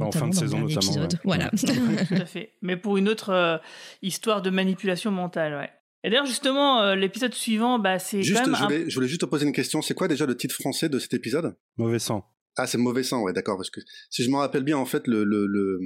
en 0.00 0.10
fin 0.10 0.28
de 0.28 0.34
saison, 0.34 0.60
notamment. 0.60 0.80
Épisode. 0.80 1.18
Voilà. 1.24 1.50
Tout 1.56 2.14
à 2.14 2.26
fait. 2.26 2.54
Mais 2.62 2.76
pour 2.76 2.96
une 2.96 3.08
autre 3.08 3.30
euh, 3.30 3.58
histoire 4.02 4.42
de 4.42 4.50
manipulation 4.50 5.10
mentale, 5.10 5.54
ouais. 5.54 5.70
Et 6.04 6.10
d'ailleurs, 6.10 6.26
justement, 6.26 6.94
l'épisode 6.94 7.32
suivant, 7.32 7.78
bah, 7.78 8.00
c'est 8.00 8.22
quand 8.22 8.46
même. 8.46 8.56
Je 8.56 8.62
voulais, 8.64 8.90
je 8.90 8.94
voulais 8.96 9.06
juste 9.06 9.20
te 9.20 9.26
poser 9.26 9.46
une 9.46 9.52
question. 9.52 9.82
C'est 9.82 9.94
quoi 9.94 10.08
déjà 10.08 10.26
le 10.26 10.36
titre 10.36 10.56
français 10.56 10.88
de 10.88 10.98
cet 10.98 11.14
épisode? 11.14 11.54
Mauvais 11.76 12.00
sang. 12.00 12.26
Ah, 12.56 12.66
c'est 12.66 12.76
mauvais 12.76 13.04
sang, 13.04 13.22
ouais, 13.22 13.32
d'accord. 13.32 13.56
Parce 13.56 13.70
que 13.70 13.80
si 14.10 14.24
je 14.24 14.30
me 14.30 14.34
rappelle 14.36 14.64
bien, 14.64 14.76
en 14.76 14.84
fait, 14.84 15.06
le, 15.06 15.22
le, 15.22 15.46
le 15.46 15.78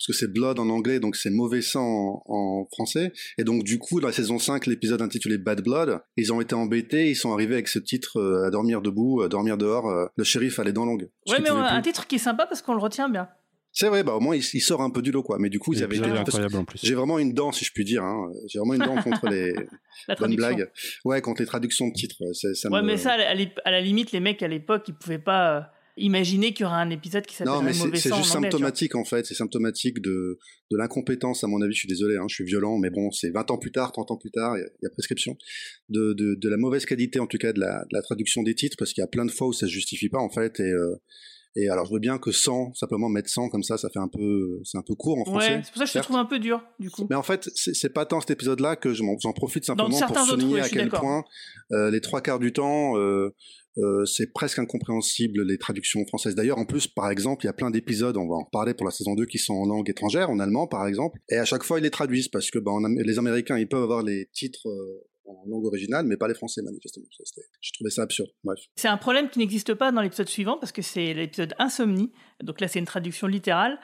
parce 0.00 0.06
que 0.06 0.12
c'est 0.14 0.32
Blood 0.32 0.58
en 0.58 0.70
anglais, 0.70 0.98
donc 0.98 1.14
c'est 1.14 1.28
mauvais 1.28 1.60
sang 1.60 2.22
en, 2.24 2.34
en, 2.34 2.68
français. 2.72 3.12
Et 3.36 3.44
donc, 3.44 3.64
du 3.64 3.78
coup, 3.78 4.00
dans 4.00 4.06
la 4.06 4.14
saison 4.14 4.38
5, 4.38 4.64
l'épisode 4.64 5.02
intitulé 5.02 5.36
Bad 5.36 5.62
Blood, 5.62 6.00
ils 6.16 6.32
ont 6.32 6.40
été 6.40 6.54
embêtés, 6.54 7.10
ils 7.10 7.16
sont 7.16 7.34
arrivés 7.34 7.52
avec 7.52 7.68
ce 7.68 7.78
titre 7.78 8.18
euh, 8.18 8.46
à 8.46 8.50
dormir 8.50 8.80
debout, 8.80 9.20
à 9.20 9.28
dormir 9.28 9.58
dehors. 9.58 9.90
Euh, 9.90 10.06
le 10.16 10.24
shérif 10.24 10.58
allait 10.58 10.72
dans 10.72 10.86
longue. 10.86 11.10
Ouais, 11.28 11.36
mais 11.42 11.50
un 11.50 11.82
titre 11.82 12.06
qui 12.06 12.14
est 12.14 12.18
sympa 12.18 12.46
parce 12.46 12.62
qu'on 12.62 12.72
le 12.72 12.80
retient 12.80 13.10
bien. 13.10 13.28
C'est 13.72 13.88
vrai, 13.88 14.02
bah 14.02 14.14
au 14.14 14.20
moins 14.20 14.34
il, 14.34 14.42
il, 14.54 14.60
sort 14.60 14.82
un 14.82 14.90
peu 14.90 15.00
du 15.00 15.12
lot 15.12 15.22
quoi. 15.22 15.36
Mais 15.38 15.48
du 15.48 15.58
coup, 15.58 15.74
ils 15.74 15.84
avaient 15.84 16.00
incroyable 16.00 16.56
en 16.56 16.64
plus. 16.64 16.80
J'ai 16.82 16.94
vraiment 16.94 17.18
une 17.18 17.34
dent, 17.34 17.52
si 17.52 17.64
je 17.64 17.72
puis 17.72 17.84
dire. 17.84 18.02
Hein. 18.02 18.28
J'ai 18.48 18.58
vraiment 18.58 18.74
une 18.74 18.80
dent 18.80 18.96
contre 19.02 19.28
les 19.28 19.54
bonnes 20.18 20.34
blagues. 20.34 20.70
Ouais, 21.04 21.20
contre 21.20 21.42
les 21.42 21.46
traductions 21.46 21.86
de 21.86 21.92
titres. 21.92 22.16
Ça 22.32 22.68
ouais, 22.70 22.80
me... 22.80 22.86
mais 22.86 22.96
ça, 22.96 23.12
à 23.12 23.70
la 23.70 23.80
limite, 23.80 24.12
les 24.12 24.20
mecs 24.20 24.42
à 24.42 24.48
l'époque, 24.48 24.84
ils 24.88 24.94
pouvaient 24.94 25.18
pas 25.18 25.58
euh, 25.58 25.60
imaginer 26.00 26.52
qu'il 26.52 26.64
y 26.64 26.66
aura 26.66 26.80
un 26.80 26.90
épisode 26.90 27.26
qui 27.26 27.34
s'appelle 27.36 27.52
Non, 27.52 27.62
mais 27.62 27.72
c'est 27.72 28.14
juste 28.14 28.24
symptomatique 28.24 28.94
en 28.94 29.04
fait. 29.04 29.26
C'est 29.26 29.34
symptomatique 29.34 30.00
de, 30.00 30.38
de 30.70 30.76
l'incompétence, 30.76 31.44
à 31.44 31.46
mon 31.46 31.60
avis. 31.62 31.74
Je 31.74 31.80
suis 31.80 31.88
désolé, 31.88 32.16
hein, 32.16 32.26
je 32.28 32.34
suis 32.34 32.44
violent, 32.44 32.78
mais 32.78 32.90
bon, 32.90 33.10
c'est 33.10 33.30
20 33.30 33.50
ans 33.50 33.58
plus 33.58 33.72
tard, 33.72 33.92
30 33.92 34.10
ans 34.10 34.16
plus 34.16 34.30
tard, 34.30 34.56
il 34.56 34.60
y, 34.60 34.84
y, 34.84 34.86
a 34.86 34.90
prescription. 34.90 35.36
De, 35.88 36.12
de, 36.14 36.34
de, 36.34 36.48
la 36.48 36.56
mauvaise 36.56 36.84
qualité, 36.86 37.20
en 37.20 37.26
tout 37.26 37.38
cas, 37.38 37.52
de 37.52 37.60
la, 37.60 37.80
de 37.80 37.96
la 37.96 38.02
traduction 38.02 38.42
des 38.42 38.54
titres, 38.54 38.76
parce 38.78 38.92
qu'il 38.92 39.02
y 39.02 39.04
a 39.04 39.08
plein 39.08 39.24
de 39.24 39.30
fois 39.30 39.48
où 39.48 39.52
ça 39.52 39.66
se 39.66 39.72
justifie 39.72 40.08
pas, 40.08 40.20
en 40.20 40.30
fait. 40.30 40.60
Et, 40.60 40.72
euh, 40.72 40.96
Et 41.56 41.68
alors, 41.68 41.84
je 41.84 41.92
veux 41.92 41.98
bien 41.98 42.18
que 42.18 42.30
100, 42.30 42.74
simplement 42.74 43.08
mettre 43.08 43.28
100 43.28 43.48
comme 43.48 43.64
ça, 43.64 43.76
ça 43.76 43.90
fait 43.90 43.98
un 43.98 44.08
peu, 44.08 44.60
c'est 44.64 44.78
un 44.78 44.82
peu 44.82 44.94
court 44.94 45.18
en 45.18 45.24
français. 45.24 45.56
Ouais, 45.56 45.60
c'est 45.64 45.72
pour 45.72 45.78
ça 45.78 45.84
que 45.84 45.86
je 45.86 45.92
te 45.92 45.92
certes. 45.94 46.04
trouve 46.04 46.16
un 46.16 46.24
peu 46.24 46.38
dur, 46.38 46.62
du 46.78 46.90
coup. 46.90 47.08
Mais 47.10 47.16
en 47.16 47.24
fait, 47.24 47.50
c'est 47.54 47.92
pas 47.92 48.06
tant 48.06 48.20
cet 48.20 48.30
épisode-là 48.30 48.76
que 48.76 48.94
j'en 48.94 49.32
profite 49.34 49.64
simplement 49.64 49.98
pour 50.00 50.18
souligner 50.18 50.60
à 50.60 50.68
quel 50.68 50.90
point 50.90 51.24
euh, 51.72 51.90
les 51.90 52.00
trois 52.00 52.20
quarts 52.20 52.38
du 52.38 52.52
temps, 52.52 52.96
euh, 52.96 53.34
euh, 53.78 54.04
c'est 54.04 54.32
presque 54.32 54.58
incompréhensible 54.58 55.42
les 55.44 55.58
traductions 55.58 56.04
françaises. 56.06 56.34
D'ailleurs, 56.34 56.58
en 56.58 56.64
plus, 56.64 56.86
par 56.86 57.10
exemple, 57.10 57.44
il 57.44 57.46
y 57.46 57.50
a 57.50 57.52
plein 57.52 57.70
d'épisodes, 57.70 58.16
on 58.16 58.28
va 58.28 58.36
en 58.36 58.44
reparler 58.44 58.74
pour 58.74 58.86
la 58.86 58.90
saison 58.90 59.14
2, 59.14 59.26
qui 59.26 59.38
sont 59.38 59.54
en 59.54 59.66
langue 59.66 59.88
étrangère, 59.88 60.30
en 60.30 60.38
allemand 60.38 60.66
par 60.66 60.86
exemple, 60.86 61.18
et 61.28 61.36
à 61.36 61.44
chaque 61.44 61.62
fois 61.62 61.78
ils 61.78 61.82
les 61.82 61.90
traduisent 61.90 62.28
parce 62.28 62.50
que 62.50 62.58
ben, 62.58 62.80
les 62.88 63.18
Américains 63.18 63.58
ils 63.58 63.68
peuvent 63.68 63.82
avoir 63.82 64.02
les 64.02 64.28
titres 64.32 64.68
euh, 64.68 65.06
en 65.26 65.48
langue 65.48 65.66
originale, 65.66 66.06
mais 66.06 66.16
pas 66.16 66.28
les 66.28 66.34
Français 66.34 66.62
manifestement. 66.62 67.06
Je 67.60 67.72
trouvais 67.72 67.90
ça 67.90 68.02
absurde. 68.02 68.30
Bref. 68.42 68.58
C'est 68.76 68.88
un 68.88 68.96
problème 68.96 69.30
qui 69.30 69.38
n'existe 69.38 69.74
pas 69.74 69.92
dans 69.92 70.02
l'épisode 70.02 70.28
suivant 70.28 70.58
parce 70.58 70.72
que 70.72 70.82
c'est 70.82 71.14
l'épisode 71.14 71.54
Insomnie. 71.58 72.10
Donc 72.42 72.60
là, 72.60 72.68
c'est 72.68 72.78
une 72.78 72.86
traduction 72.86 73.26
littérale. 73.26 73.78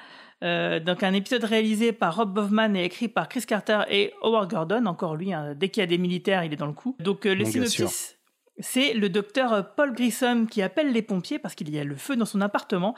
Euh, 0.45 0.81
donc 0.81 1.03
un 1.03 1.15
épisode 1.15 1.45
réalisé 1.45 1.93
par 1.93 2.17
Rob 2.17 2.35
Bovman 2.35 2.77
et 2.77 2.85
écrit 2.85 3.09
par 3.09 3.29
Chris 3.29 3.45
Carter 3.47 3.83
et 3.91 4.13
Howard 4.23 4.51
Gordon. 4.51 4.87
Encore 4.87 5.17
lui, 5.17 5.33
hein, 5.33 5.55
dès 5.55 5.69
qu'il 5.69 5.81
y 5.81 5.85
a 5.85 5.87
des 5.87 5.99
militaires, 5.99 6.45
il 6.45 6.53
est 6.53 6.57
dans 6.57 6.67
le 6.67 6.73
coup. 6.73 6.97
Donc 7.01 7.27
euh, 7.27 7.35
le 7.35 7.45
synopsis. 7.45 8.16
C'est 8.59 8.95
le 8.95 9.09
docteur 9.09 9.53
euh, 9.53 9.63
Paul 9.63 9.93
Grissom 9.93 10.47
qui 10.47 10.63
appelle 10.63 10.93
les 10.93 11.03
pompiers 11.03 11.39
parce 11.39 11.55
qu'il 11.55 11.71
y 11.71 11.79
a 11.79 11.85
le 11.85 11.97
feu 11.97 12.17
dans 12.17 12.25
son 12.25 12.41
appartement. 12.41 12.95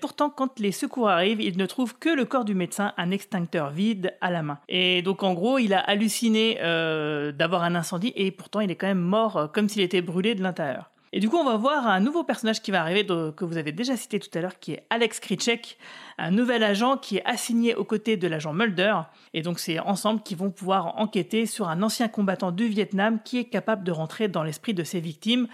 Pourtant, 0.00 0.30
quand 0.30 0.58
les 0.58 0.72
secours 0.72 1.08
arrivent, 1.08 1.40
il 1.40 1.56
ne 1.56 1.66
trouve 1.66 1.98
que 1.98 2.08
le 2.08 2.24
corps 2.24 2.44
du 2.44 2.54
médecin, 2.54 2.92
un 2.96 3.10
extincteur 3.10 3.70
vide 3.70 4.14
à 4.20 4.30
la 4.30 4.42
main. 4.42 4.58
Et 4.68 5.02
donc, 5.02 5.22
en 5.22 5.34
gros, 5.34 5.58
il 5.58 5.74
a 5.74 5.80
halluciné 5.80 6.58
euh, 6.60 7.32
d'avoir 7.32 7.62
un 7.62 7.74
incendie 7.74 8.12
et 8.16 8.30
pourtant, 8.30 8.60
il 8.60 8.70
est 8.70 8.76
quand 8.76 8.86
même 8.86 8.98
mort 8.98 9.36
euh, 9.36 9.46
comme 9.46 9.68
s'il 9.68 9.82
était 9.82 10.02
brûlé 10.02 10.34
de 10.34 10.42
l'intérieur. 10.42 10.90
Et 11.16 11.20
du 11.20 11.30
coup, 11.30 11.36
on 11.36 11.44
va 11.44 11.56
voir 11.56 11.86
un 11.86 12.00
nouveau 12.00 12.24
personnage 12.24 12.60
qui 12.60 12.72
va 12.72 12.80
arriver, 12.80 13.06
que 13.06 13.44
vous 13.44 13.56
avez 13.56 13.70
déjà 13.70 13.96
cité 13.96 14.18
tout 14.18 14.36
à 14.36 14.40
l'heure, 14.40 14.58
qui 14.58 14.72
est 14.72 14.84
Alex 14.90 15.20
Kritchek, 15.20 15.78
un 16.18 16.32
nouvel 16.32 16.64
agent 16.64 16.96
qui 16.96 17.18
est 17.18 17.24
assigné 17.24 17.76
aux 17.76 17.84
côtés 17.84 18.16
de 18.16 18.26
l'agent 18.26 18.52
Mulder. 18.52 18.96
Et 19.32 19.42
donc, 19.42 19.60
c'est 19.60 19.78
ensemble 19.78 20.22
qu'ils 20.24 20.38
vont 20.38 20.50
pouvoir 20.50 20.98
enquêter 20.98 21.46
sur 21.46 21.68
un 21.68 21.84
ancien 21.84 22.08
combattant 22.08 22.50
du 22.50 22.66
Vietnam 22.66 23.20
qui 23.24 23.38
est 23.38 23.44
capable 23.44 23.84
de 23.84 23.92
rentrer 23.92 24.26
dans 24.26 24.42
l'esprit 24.42 24.74
de 24.74 24.82
ses 24.82 24.98
victimes, 24.98 25.46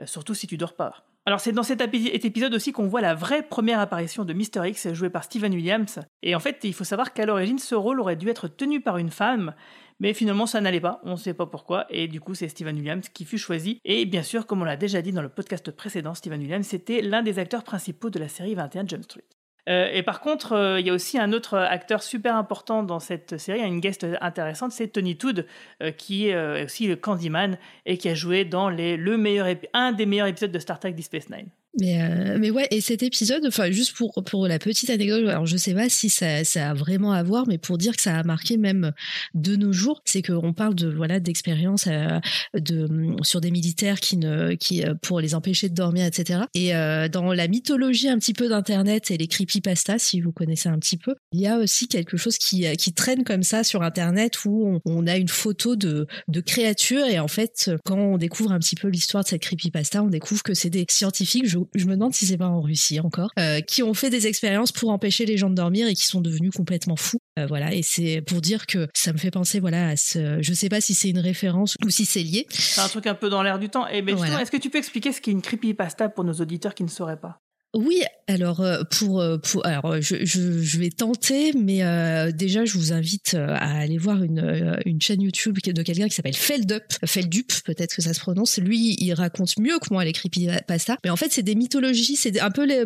euh, 0.00 0.06
surtout 0.06 0.34
si 0.34 0.46
tu 0.46 0.56
dors 0.56 0.74
pas. 0.74 1.07
Alors 1.28 1.40
c'est 1.40 1.52
dans 1.52 1.62
cet 1.62 1.82
épi- 1.82 2.10
cet 2.10 2.24
épisode 2.24 2.54
aussi 2.54 2.72
qu'on 2.72 2.86
voit 2.86 3.02
la 3.02 3.14
vraie 3.14 3.42
première 3.42 3.80
apparition 3.80 4.24
de 4.24 4.32
Mr. 4.32 4.66
X 4.66 4.94
joué 4.94 5.10
par 5.10 5.24
Steven 5.24 5.52
Williams. 5.52 5.98
Et 6.22 6.34
en 6.34 6.40
fait, 6.40 6.60
il 6.64 6.72
faut 6.72 6.84
savoir 6.84 7.12
qu'à 7.12 7.26
l'origine, 7.26 7.58
ce 7.58 7.74
rôle 7.74 8.00
aurait 8.00 8.16
dû 8.16 8.30
être 8.30 8.48
tenu 8.48 8.80
par 8.80 8.96
une 8.96 9.10
femme, 9.10 9.54
mais 10.00 10.14
finalement 10.14 10.46
ça 10.46 10.62
n'allait 10.62 10.80
pas, 10.80 11.02
on 11.04 11.10
ne 11.10 11.16
sait 11.16 11.34
pas 11.34 11.44
pourquoi, 11.44 11.84
et 11.90 12.08
du 12.08 12.18
coup 12.18 12.34
c'est 12.34 12.48
Steven 12.48 12.74
Williams 12.76 13.10
qui 13.10 13.26
fut 13.26 13.36
choisi. 13.36 13.78
Et 13.84 14.06
bien 14.06 14.22
sûr, 14.22 14.46
comme 14.46 14.62
on 14.62 14.64
l'a 14.64 14.78
déjà 14.78 15.02
dit 15.02 15.12
dans 15.12 15.20
le 15.20 15.28
podcast 15.28 15.70
précédent, 15.70 16.14
Steven 16.14 16.40
Williams 16.40 16.66
c'était 16.66 17.02
l'un 17.02 17.22
des 17.22 17.38
acteurs 17.38 17.62
principaux 17.62 18.08
de 18.08 18.18
la 18.18 18.28
série 18.28 18.54
21 18.54 18.86
Jump 18.88 19.04
Street. 19.04 19.37
Euh, 19.68 19.90
et 19.92 20.02
par 20.02 20.20
contre, 20.20 20.52
euh, 20.52 20.80
il 20.80 20.86
y 20.86 20.90
a 20.90 20.94
aussi 20.94 21.18
un 21.18 21.32
autre 21.32 21.58
acteur 21.58 22.02
super 22.02 22.36
important 22.36 22.82
dans 22.82 23.00
cette 23.00 23.38
série, 23.38 23.60
une 23.60 23.80
guest 23.80 24.06
intéressante, 24.20 24.72
c'est 24.72 24.88
Tony 24.88 25.16
Todd, 25.16 25.46
euh, 25.82 25.90
qui 25.90 26.28
est 26.28 26.34
euh, 26.34 26.64
aussi 26.64 26.86
le 26.86 26.96
Candyman 26.96 27.58
et 27.84 27.98
qui 27.98 28.08
a 28.08 28.14
joué 28.14 28.44
dans 28.44 28.70
le 28.70 29.16
meilleur 29.16 29.46
un 29.74 29.92
des 29.92 30.06
meilleurs 30.06 30.26
épisodes 30.26 30.52
de 30.52 30.58
Star 30.58 30.80
Trek 30.80 30.92
Deep 30.92 31.04
Space 31.04 31.28
Nine. 31.28 31.48
Mais, 31.78 32.02
euh, 32.02 32.38
mais 32.40 32.50
ouais, 32.50 32.66
et 32.70 32.80
cet 32.80 33.02
épisode, 33.02 33.44
enfin, 33.46 33.70
juste 33.70 33.94
pour, 33.94 34.12
pour 34.24 34.48
la 34.48 34.58
petite 34.58 34.90
anecdote, 34.90 35.28
alors 35.28 35.46
je 35.46 35.56
sais 35.56 35.74
pas 35.74 35.88
si 35.88 36.08
ça, 36.08 36.42
ça 36.42 36.70
a 36.70 36.74
vraiment 36.74 37.12
à 37.12 37.22
voir, 37.22 37.46
mais 37.46 37.58
pour 37.58 37.78
dire 37.78 37.94
que 37.94 38.02
ça 38.02 38.16
a 38.16 38.22
marqué 38.22 38.56
même 38.56 38.92
de 39.34 39.54
nos 39.54 39.72
jours, 39.72 40.00
c'est 40.04 40.22
qu'on 40.22 40.52
parle 40.54 40.74
de, 40.74 40.88
voilà, 40.88 41.20
d'expérience 41.20 41.86
euh, 41.86 42.18
de, 42.54 42.88
sur 43.22 43.40
des 43.40 43.50
militaires 43.50 44.00
qui 44.00 44.16
ne, 44.16 44.54
qui, 44.54 44.82
euh, 44.82 44.94
pour 45.02 45.20
les 45.20 45.34
empêcher 45.34 45.68
de 45.68 45.74
dormir, 45.74 46.06
etc. 46.06 46.40
Et 46.54 46.72
dans 47.10 47.32
la 47.32 47.48
mythologie 47.48 48.08
un 48.08 48.18
petit 48.18 48.32
peu 48.32 48.48
d'Internet 48.48 49.10
et 49.10 49.16
les 49.16 49.26
creepypastas, 49.26 49.98
si 49.98 50.20
vous 50.20 50.32
connaissez 50.32 50.68
un 50.68 50.78
petit 50.78 50.96
peu, 50.96 51.14
il 51.32 51.40
y 51.40 51.46
a 51.46 51.58
aussi 51.58 51.88
quelque 51.88 52.16
chose 52.16 52.38
qui, 52.38 52.64
qui 52.76 52.92
traîne 52.92 53.24
comme 53.24 53.42
ça 53.42 53.64
sur 53.64 53.82
Internet 53.82 54.44
où 54.44 54.80
on, 54.84 55.06
a 55.06 55.16
une 55.16 55.28
photo 55.28 55.76
de, 55.76 56.06
de 56.28 56.40
créatures 56.40 57.06
et 57.06 57.18
en 57.18 57.28
fait, 57.28 57.70
quand 57.84 57.98
on 57.98 58.18
découvre 58.18 58.52
un 58.52 58.58
petit 58.58 58.76
peu 58.76 58.88
l'histoire 58.88 59.24
de 59.24 59.28
cette 59.28 59.42
creepypasta, 59.42 60.02
on 60.02 60.08
découvre 60.08 60.42
que 60.42 60.54
c'est 60.54 60.70
des 60.70 60.86
scientifiques, 60.88 61.46
je 61.74 61.86
me 61.86 61.92
demande 61.94 62.14
si 62.14 62.26
c'est 62.26 62.36
pas 62.36 62.48
en 62.48 62.60
Russie 62.60 63.00
encore, 63.00 63.30
euh, 63.38 63.60
qui 63.60 63.82
ont 63.82 63.94
fait 63.94 64.10
des 64.10 64.26
expériences 64.26 64.72
pour 64.72 64.90
empêcher 64.90 65.26
les 65.26 65.36
gens 65.36 65.50
de 65.50 65.54
dormir 65.54 65.86
et 65.88 65.94
qui 65.94 66.04
sont 66.06 66.20
devenus 66.20 66.52
complètement 66.54 66.96
fous. 66.96 67.18
Euh, 67.38 67.46
voilà, 67.46 67.72
et 67.74 67.82
c'est 67.82 68.22
pour 68.22 68.40
dire 68.40 68.66
que 68.66 68.88
ça 68.94 69.12
me 69.12 69.18
fait 69.18 69.30
penser, 69.30 69.60
voilà, 69.60 69.88
à 69.88 69.96
ce, 69.96 70.38
je 70.40 70.52
sais 70.52 70.68
pas 70.68 70.80
si 70.80 70.94
c'est 70.94 71.08
une 71.10 71.18
référence 71.18 71.76
ou 71.84 71.90
si 71.90 72.04
c'est 72.04 72.22
lié. 72.22 72.46
C'est 72.50 72.80
un 72.80 72.88
truc 72.88 73.06
un 73.06 73.14
peu 73.14 73.28
dans 73.28 73.42
l'air 73.42 73.58
du 73.58 73.68
temps. 73.68 73.86
Et 73.88 74.02
ben, 74.02 74.08
justement, 74.12 74.26
Voilà. 74.28 74.42
est-ce 74.42 74.50
que 74.50 74.56
tu 74.56 74.70
peux 74.70 74.78
expliquer 74.78 75.12
ce 75.12 75.20
qu'est 75.20 75.30
une 75.30 75.42
creepypasta 75.42 76.08
pour 76.08 76.24
nos 76.24 76.34
auditeurs 76.34 76.74
qui 76.74 76.82
ne 76.84 76.88
sauraient 76.88 77.20
pas? 77.20 77.40
Oui, 77.78 78.02
alors 78.26 78.60
euh, 78.60 78.82
pour, 78.90 79.20
euh, 79.20 79.38
pour 79.38 79.64
alors 79.64 79.86
euh, 79.86 80.00
je, 80.00 80.16
je, 80.24 80.60
je 80.60 80.78
vais 80.80 80.90
tenter, 80.90 81.52
mais 81.52 81.84
euh, 81.84 82.32
déjà 82.32 82.64
je 82.64 82.76
vous 82.76 82.92
invite 82.92 83.34
à 83.34 83.78
aller 83.78 83.98
voir 83.98 84.20
une, 84.24 84.80
une 84.84 85.00
chaîne 85.00 85.22
YouTube 85.22 85.58
de 85.62 85.82
quelqu'un 85.82 86.08
qui 86.08 86.14
s'appelle 86.16 86.34
Feldup, 86.34 86.82
Feldup 87.06 87.52
peut-être 87.64 87.94
que 87.94 88.02
ça 88.02 88.12
se 88.14 88.18
prononce. 88.18 88.58
Lui, 88.58 88.96
il 88.98 89.12
raconte 89.14 89.56
mieux 89.60 89.78
que 89.78 89.92
moi 89.94 90.04
les 90.04 90.12
creepypasta, 90.12 90.96
mais 91.04 91.10
en 91.10 91.14
fait 91.14 91.30
c'est 91.30 91.44
des 91.44 91.54
mythologies, 91.54 92.16
c'est 92.16 92.40
un 92.40 92.50
peu 92.50 92.66
les, 92.66 92.82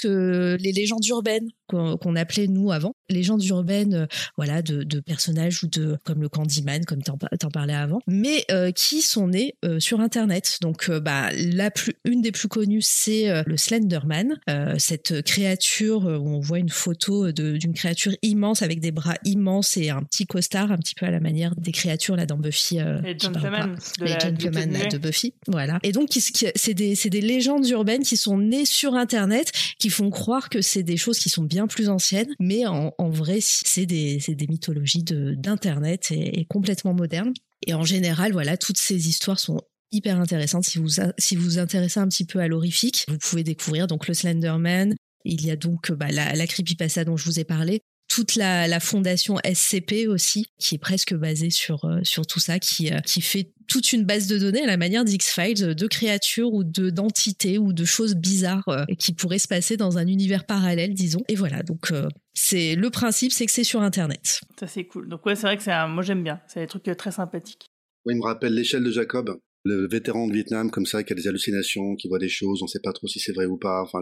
que- 0.00 0.56
les 0.60 0.70
légendes 0.72 1.04
urbaines 1.06 1.48
qu'on 1.68 2.14
appelait 2.14 2.46
nous 2.46 2.70
avant, 2.70 2.92
légendes 3.10 3.42
urbaines, 3.46 4.06
voilà, 4.36 4.62
de, 4.62 4.84
de 4.84 5.00
personnages 5.00 5.64
ou 5.64 5.66
de 5.66 5.96
comme 6.04 6.22
le 6.22 6.28
Candyman, 6.28 6.84
comme 6.84 7.02
t'en 7.02 7.18
par- 7.18 7.30
t'en 7.40 7.48
parlais 7.50 7.74
avant, 7.74 7.98
mais 8.06 8.46
qui 8.76 9.02
sont 9.02 9.26
nés 9.26 9.56
sur 9.80 9.98
Internet. 10.00 10.58
Donc 10.60 10.88
bah 10.88 11.30
la 11.34 11.72
plus 11.72 11.94
une 12.04 12.22
des 12.22 12.30
plus 12.30 12.46
connues 12.46 12.82
c'est 12.82 13.42
le 13.44 13.56
Slenderman, 13.56 14.35
euh, 14.48 14.74
cette 14.78 15.22
créature 15.22 16.06
euh, 16.06 16.18
où 16.18 16.28
on 16.28 16.40
voit 16.40 16.58
une 16.58 16.68
photo 16.68 17.32
de- 17.32 17.56
d'une 17.56 17.74
créature 17.74 18.12
immense 18.22 18.62
avec 18.62 18.80
des 18.80 18.90
bras 18.92 19.16
immenses 19.24 19.76
et 19.76 19.90
un 19.90 20.02
petit 20.02 20.26
costard 20.26 20.72
un 20.72 20.76
petit 20.78 20.94
peu 20.94 21.06
à 21.06 21.10
la 21.10 21.20
manière 21.20 21.54
des 21.56 21.72
créatures 21.72 22.16
là 22.16 22.26
dans 22.26 22.36
Buffy. 22.38 22.80
euh, 22.80 23.00
Les 23.02 23.18
gentlemen 23.18 23.76
de 23.98 24.04
les 24.04 24.10
la- 24.12 24.18
gentlemen 24.18 24.36
du 24.36 24.44
là, 24.74 24.78
États-Unis. 24.80 24.88
de 24.92 24.98
Buffy, 24.98 25.34
voilà. 25.48 25.78
Et 25.82 25.92
donc 25.92 26.08
c'est 26.12 26.74
des 26.74 27.20
légendes 27.20 27.66
urbaines 27.68 28.02
qui 28.02 28.16
sont 28.16 28.38
nées 28.38 28.64
sur 28.66 28.94
Internet, 28.94 29.52
qui 29.78 29.90
font 29.90 30.10
croire 30.10 30.48
que 30.48 30.60
c'est 30.62 30.82
des 30.82 30.96
choses 30.96 31.18
qui 31.18 31.28
sont 31.28 31.44
bien 31.44 31.66
plus 31.66 31.88
anciennes, 31.88 32.32
mais 32.40 32.66
en, 32.66 32.92
en 32.98 33.08
vrai 33.10 33.38
c'est 33.40 33.86
des 33.86 34.20
mythologies 34.48 35.02
de 35.02 35.34
d'internet 35.36 36.10
et, 36.10 36.40
et 36.40 36.44
complètement 36.44 36.94
modernes. 36.94 37.32
Et 37.66 37.74
en 37.74 37.84
général, 37.84 38.32
voilà, 38.32 38.56
toutes 38.56 38.78
ces 38.78 39.08
histoires 39.08 39.38
sont 39.38 39.60
hyper 39.92 40.18
intéressantes. 40.20 40.64
Si 40.64 40.78
vous 40.78 41.00
a- 41.00 41.12
si 41.18 41.36
vous 41.36 41.44
vous 41.44 41.58
intéressez 41.58 42.00
un 42.00 42.08
petit 42.08 42.24
peu 42.24 42.38
à 42.40 42.48
l'horrifique, 42.48 43.04
vous 43.08 43.18
pouvez 43.18 43.42
découvrir 43.44 43.86
donc 43.86 44.08
le 44.08 44.14
Slenderman. 44.14 44.94
Il 45.24 45.44
y 45.44 45.50
a 45.50 45.56
donc 45.56 45.90
bah, 45.92 46.08
la, 46.10 46.34
la 46.34 46.46
creepypasta 46.46 47.04
dont 47.04 47.16
je 47.16 47.24
vous 47.24 47.38
ai 47.40 47.44
parlé. 47.44 47.80
Toute 48.08 48.36
la, 48.36 48.68
la 48.68 48.78
fondation 48.78 49.36
SCP 49.44 50.06
aussi, 50.06 50.46
qui 50.60 50.76
est 50.76 50.78
presque 50.78 51.12
basée 51.12 51.50
sur, 51.50 51.84
euh, 51.84 51.98
sur 52.04 52.24
tout 52.24 52.38
ça, 52.38 52.60
qui, 52.60 52.92
euh, 52.92 53.00
qui 53.00 53.20
fait 53.20 53.52
toute 53.66 53.92
une 53.92 54.04
base 54.04 54.28
de 54.28 54.38
données 54.38 54.62
à 54.62 54.66
la 54.66 54.76
manière 54.76 55.04
d'X-Files, 55.04 55.74
de 55.74 55.86
créatures 55.88 56.52
ou 56.54 56.62
de 56.62 56.88
d'entités 56.90 57.58
ou 57.58 57.72
de 57.72 57.84
choses 57.84 58.14
bizarres 58.14 58.68
euh, 58.68 58.84
qui 58.96 59.12
pourraient 59.12 59.40
se 59.40 59.48
passer 59.48 59.76
dans 59.76 59.98
un 59.98 60.06
univers 60.06 60.46
parallèle, 60.46 60.94
disons. 60.94 61.24
Et 61.28 61.34
voilà, 61.34 61.64
donc 61.64 61.90
euh, 61.90 62.08
c'est 62.32 62.76
le 62.76 62.90
principe, 62.90 63.32
c'est 63.32 63.44
que 63.46 63.52
c'est 63.52 63.64
sur 63.64 63.82
Internet. 63.82 64.40
Ça, 64.60 64.68
c'est 64.68 64.84
cool. 64.84 65.08
Donc, 65.08 65.26
ouais, 65.26 65.34
c'est 65.34 65.42
vrai 65.48 65.56
que 65.56 65.64
c'est 65.64 65.72
un... 65.72 65.88
moi, 65.88 66.04
j'aime 66.04 66.22
bien. 66.22 66.40
C'est 66.46 66.60
des 66.60 66.68
trucs 66.68 66.86
euh, 66.86 66.94
très 66.94 67.10
sympathiques. 67.10 67.66
Oui, 68.04 68.14
il 68.14 68.18
me 68.18 68.22
rappelle 68.24 68.54
l'échelle 68.54 68.84
de 68.84 68.92
Jacob, 68.92 69.36
le 69.66 69.88
vétéran 69.88 70.26
de 70.26 70.32
Vietnam 70.32 70.70
comme 70.70 70.86
ça, 70.86 71.02
qui 71.02 71.12
a 71.12 71.16
des 71.16 71.28
hallucinations, 71.28 71.96
qui 71.96 72.08
voit 72.08 72.18
des 72.18 72.28
choses, 72.28 72.62
on 72.62 72.66
sait 72.66 72.80
pas 72.82 72.92
trop 72.92 73.06
si 73.08 73.20
c'est 73.20 73.32
vrai 73.32 73.46
ou 73.46 73.56
pas. 73.56 73.82
Enfin, 73.82 74.00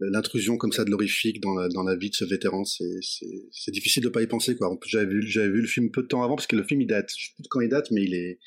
l'intrusion 0.00 0.56
comme 0.56 0.72
ça 0.72 0.84
de 0.84 0.90
l'horrifique 0.90 1.40
dans 1.40 1.54
la, 1.54 1.96
vie 1.96 2.10
de 2.10 2.14
ce 2.14 2.24
vétéran, 2.24 2.64
c'est 2.64 3.72
difficile 3.72 4.02
de 4.02 4.08
pas 4.08 4.22
y 4.22 4.26
penser 4.26 4.56
quoi. 4.56 4.70
J'avais 4.86 5.06
vu 5.06 5.60
le 5.60 5.66
film 5.66 5.90
peu 5.90 6.02
de 6.02 6.06
temps 6.06 6.22
avant 6.22 6.36
parce 6.36 6.46
que 6.46 6.56
le 6.56 6.64
film 6.64 6.80
il 6.80 6.86
date, 6.86 7.10
je 7.16 7.26
sais 7.26 7.32
plus 7.34 7.42
de 7.42 7.48
quand 7.48 7.60
il 7.60 7.68
date, 7.68 7.90
mais 7.90 8.02
il 8.02 8.14
est 8.14 8.38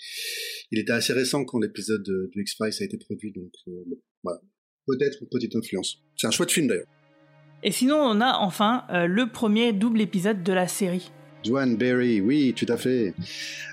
était 0.71 0.91
assez 0.91 1.13
récent 1.13 1.45
quand 1.45 1.59
l'épisode 1.59 2.03
de, 2.03 2.31
X 2.36 2.55
Files 2.55 2.73
a 2.81 2.84
été 2.86 2.97
produit, 2.97 3.31
donc 3.31 3.51
euh, 3.67 3.84
voilà. 4.23 4.39
Peut-être 4.86 5.19
une 5.21 5.29
petite 5.29 5.55
influence. 5.55 5.99
C'est 6.17 6.27
un 6.27 6.31
chouette 6.31 6.51
film 6.51 6.67
d'ailleurs. 6.67 6.88
Et 7.63 7.71
sinon, 7.71 7.95
on 7.95 8.19
a 8.19 8.38
enfin 8.39 8.84
euh, 8.89 9.07
le 9.07 9.31
premier 9.31 9.71
double 9.71 10.01
épisode 10.01 10.43
de 10.43 10.51
la 10.51 10.67
série. 10.67 11.09
Dwayne 11.43 11.75
Berry, 11.75 12.21
oui, 12.21 12.53
tout 12.55 12.65
à 12.69 12.77
fait. 12.77 13.13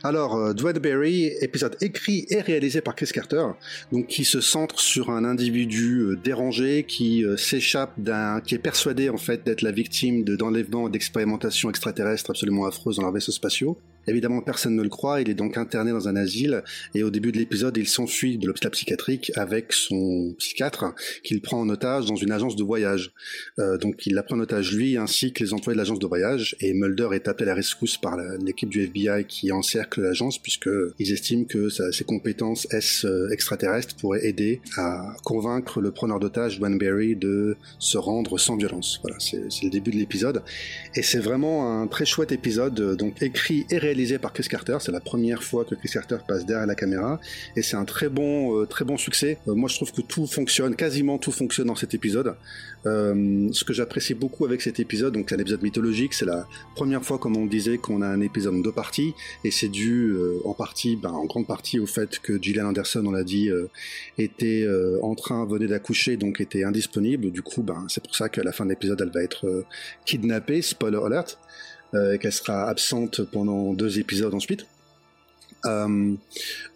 Alors, 0.03 0.37
euh, 0.37 0.53
Dwayne 0.53 0.79
Berry, 0.79 1.33
épisode 1.41 1.77
écrit 1.81 2.27
et 2.31 2.41
réalisé 2.41 2.81
par 2.81 2.95
Chris 2.95 3.11
Carter, 3.13 3.45
donc 3.93 4.07
qui 4.07 4.25
se 4.25 4.41
centre 4.41 4.81
sur 4.81 5.11
un 5.11 5.25
individu 5.25 6.01
euh, 6.01 6.17
dérangé 6.17 6.85
qui 6.85 7.25
euh, 7.25 7.37
s'échappe 7.37 7.93
d'un, 7.99 8.41
qui 8.41 8.55
est 8.55 8.59
persuadé 8.59 9.09
en 9.09 9.17
fait 9.17 9.45
d'être 9.45 9.63
la 9.63 9.73
victime 9.73 10.25
de 10.25 10.37
d'enlèvements 10.37 10.89
d'expérimentations 10.89 11.71
extraterrestres 11.71 12.31
absolument 12.31 12.67
affreuses 12.67 12.97
dans 12.97 13.03
leurs 13.03 13.13
vaisseaux 13.13 13.33
spatiaux. 13.33 13.79
Évidemment, 14.11 14.41
personne 14.41 14.75
ne 14.75 14.83
le 14.83 14.89
croit. 14.89 15.21
Il 15.21 15.31
est 15.31 15.35
donc 15.35 15.57
interné 15.57 15.93
dans 15.93 16.09
un 16.09 16.17
asile 16.17 16.65
et 16.97 17.05
au 17.05 17.11
début 17.11 17.31
de 17.31 17.39
l'épisode, 17.39 17.77
il 17.77 17.87
s'enfuit 17.87 18.39
de 18.39 18.47
l'hôpital 18.49 18.73
psychiatrique 18.73 19.31
avec 19.37 19.73
son 19.73 20.35
psychiatre 20.37 20.93
qu'il 21.23 21.41
prend 21.41 21.61
en 21.61 21.69
otage 21.69 22.07
dans 22.07 22.17
une 22.17 22.33
agence 22.33 22.57
de 22.57 22.65
voyage. 22.65 23.13
Euh, 23.61 23.79
donc, 23.79 24.05
il 24.07 24.15
la 24.15 24.25
prend 24.25 24.37
en 24.37 24.41
otage 24.41 24.75
lui 24.75 24.97
ainsi 24.97 25.33
que 25.33 25.45
les 25.45 25.53
employés 25.53 25.77
de 25.77 25.81
l'agence 25.81 26.01
de 26.01 26.07
voyage 26.09 26.57
et 26.61 26.73
Mulder 26.75 27.11
est 27.13 27.29
appelé 27.29 27.45
à 27.45 27.53
la 27.53 27.55
rescousse 27.55 27.99
par 27.99 28.17
l'équipe 28.17 28.69
du 28.69 28.83
FBI 28.83 29.27
qui 29.29 29.53
encercle 29.53 30.01
l'agence 30.01 30.39
puisque 30.39 30.71
ils 30.99 31.13
estiment 31.13 31.45
que 31.45 31.69
ses 31.69 32.05
compétences 32.05 32.67
S 32.73 33.07
extraterrestres 33.31 33.95
pourraient 33.95 34.27
aider 34.27 34.61
à 34.77 35.15
convaincre 35.23 35.81
le 35.81 35.93
preneur 35.93 36.19
d'otage 36.19 36.59
Wanberry 36.59 37.15
de 37.15 37.57
se 37.79 37.97
rendre 37.97 38.39
sans 38.39 38.57
violence. 38.57 38.99
Voilà, 39.03 39.19
c'est 39.21 39.63
le 39.63 39.71
début 39.71 39.93
de 39.93 39.97
l'épisode 39.97 40.43
et 40.97 41.03
c'est 41.03 41.21
vraiment 41.21 41.81
un 41.81 41.87
très 41.87 42.05
chouette 42.05 42.33
épisode 42.33 42.97
donc 42.97 43.23
écrit 43.23 43.67
et 43.71 43.79
réalisé 43.79 44.00
par 44.19 44.33
Chris 44.33 44.47
Carter. 44.49 44.79
C'est 44.81 44.93
la 44.93 45.01
première 45.01 45.43
fois 45.43 45.65
que 45.65 45.75
Chris 45.75 45.91
Carter 45.93 46.17
passe 46.27 46.47
derrière 46.47 46.67
la 46.67 46.75
caméra 46.75 47.21
et 47.57 47.63
c'est 47.63 47.77
un 47.77 47.85
très 47.85 48.09
bon, 48.09 48.61
euh, 48.61 48.67
très 48.67 48.85
bon 48.85 48.97
succès. 48.97 49.39
Euh, 49.49 49.55
moi, 49.55 49.69
je 49.69 49.77
trouve 49.77 49.93
que 49.93 50.01
tout 50.01 50.27
fonctionne, 50.27 50.75
quasiment 50.77 51.19
tout 51.19 51.33
fonctionne 51.33 51.67
dans 51.67 51.75
cet 51.75 51.95
épisode. 51.95 52.35
Euh, 52.87 53.49
ce 53.53 53.65
que 53.65 53.73
j'apprécie 53.73 54.15
beaucoup 54.15 54.45
avec 54.45 54.63
cet 54.63 54.81
épisode, 54.81 55.15
donc 55.15 55.27
c'est 55.29 55.35
un 55.35 55.39
épisode 55.39 55.63
mythologique, 55.63 56.15
c'est 56.15 56.25
la 56.25 56.47
première 56.75 57.05
fois, 57.05 57.19
comme 57.19 57.37
on 57.37 57.47
disait, 57.47 57.79
qu'on 57.79 58.01
a 58.01 58.07
un 58.07 58.21
épisode 58.21 58.55
en 58.55 58.59
deux 58.59 58.73
parties, 58.73 59.13
et 59.45 59.51
c'est 59.51 59.69
dû 59.69 60.15
en 60.45 60.55
partie, 60.55 60.97
ben, 60.97 61.11
en 61.11 61.27
grande 61.27 61.47
partie, 61.47 61.79
au 61.79 61.87
fait 61.87 62.19
que 62.21 62.41
Gillian 62.41 62.67
Anderson, 62.67 63.05
on 63.07 63.11
l'a 63.11 63.25
dit, 63.25 63.51
était 64.17 64.67
en 65.03 65.15
train, 65.15 65.45
venait 65.45 65.67
d'accoucher, 65.67 66.17
donc 66.17 66.41
était 66.41 66.65
indisponible. 66.65 67.31
Du 67.31 67.43
coup, 67.43 67.63
ben, 67.63 67.85
c'est 67.89 68.03
pour 68.03 68.15
ça 68.15 68.29
qu'à 68.31 68.43
la 68.43 68.53
fin 68.53 68.65
de 68.65 68.71
l'épisode, 68.71 69.01
elle 69.03 69.13
va 69.13 69.23
être 69.23 69.65
kidnappée, 70.07 70.63
spoiler 70.63 71.01
alert. 71.05 71.39
Euh, 71.93 72.19
qu'elle 72.19 72.33
sera 72.33 72.69
absente 72.69 73.23
pendant 73.23 73.73
deux 73.75 73.99
épisodes 73.99 74.33
ensuite. 74.33 74.65
Euh, 75.67 76.15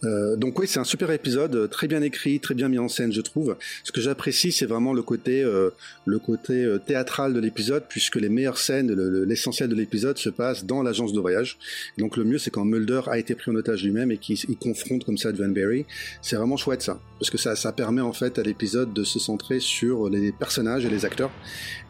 euh, 0.04 0.36
donc 0.36 0.58
oui, 0.58 0.66
c'est 0.68 0.78
un 0.78 0.84
super 0.84 1.10
épisode, 1.10 1.70
très 1.70 1.88
bien 1.88 2.02
écrit, 2.02 2.40
très 2.40 2.54
bien 2.54 2.68
mis 2.68 2.78
en 2.78 2.88
scène, 2.88 3.12
je 3.12 3.20
trouve. 3.20 3.56
Ce 3.82 3.92
que 3.92 4.00
j'apprécie, 4.00 4.52
c'est 4.52 4.66
vraiment 4.66 4.92
le 4.92 5.02
côté, 5.02 5.42
euh, 5.42 5.70
le 6.04 6.18
côté 6.18 6.64
euh, 6.64 6.78
théâtral 6.78 7.32
de 7.32 7.40
l'épisode, 7.40 7.84
puisque 7.88 8.16
les 8.16 8.28
meilleures 8.28 8.58
scènes, 8.58 8.92
l'essentiel 9.24 9.68
de 9.68 9.74
l'épisode 9.74 10.18
se 10.18 10.28
passe 10.28 10.64
dans 10.64 10.82
l'agence 10.82 11.12
de 11.12 11.20
voyage. 11.20 11.58
Donc 11.98 12.16
le 12.16 12.24
mieux, 12.24 12.38
c'est 12.38 12.50
quand 12.50 12.64
Mulder 12.64 13.02
a 13.06 13.18
été 13.18 13.34
pris 13.34 13.50
en 13.50 13.54
otage 13.54 13.82
lui-même 13.82 14.10
et 14.10 14.18
qu'il 14.18 14.38
confronte 14.58 15.04
comme 15.04 15.18
ça 15.18 15.32
Van 15.32 15.48
Berry. 15.48 15.86
C'est 16.22 16.36
vraiment 16.36 16.56
chouette 16.56 16.82
ça, 16.82 17.00
parce 17.18 17.30
que 17.30 17.38
ça, 17.38 17.56
ça 17.56 17.72
permet 17.72 18.02
en 18.02 18.12
fait 18.12 18.38
à 18.38 18.42
l'épisode 18.42 18.92
de 18.92 19.04
se 19.04 19.18
centrer 19.18 19.60
sur 19.60 20.08
les 20.08 20.32
personnages 20.32 20.84
et 20.84 20.90
les 20.90 21.04
acteurs. 21.04 21.30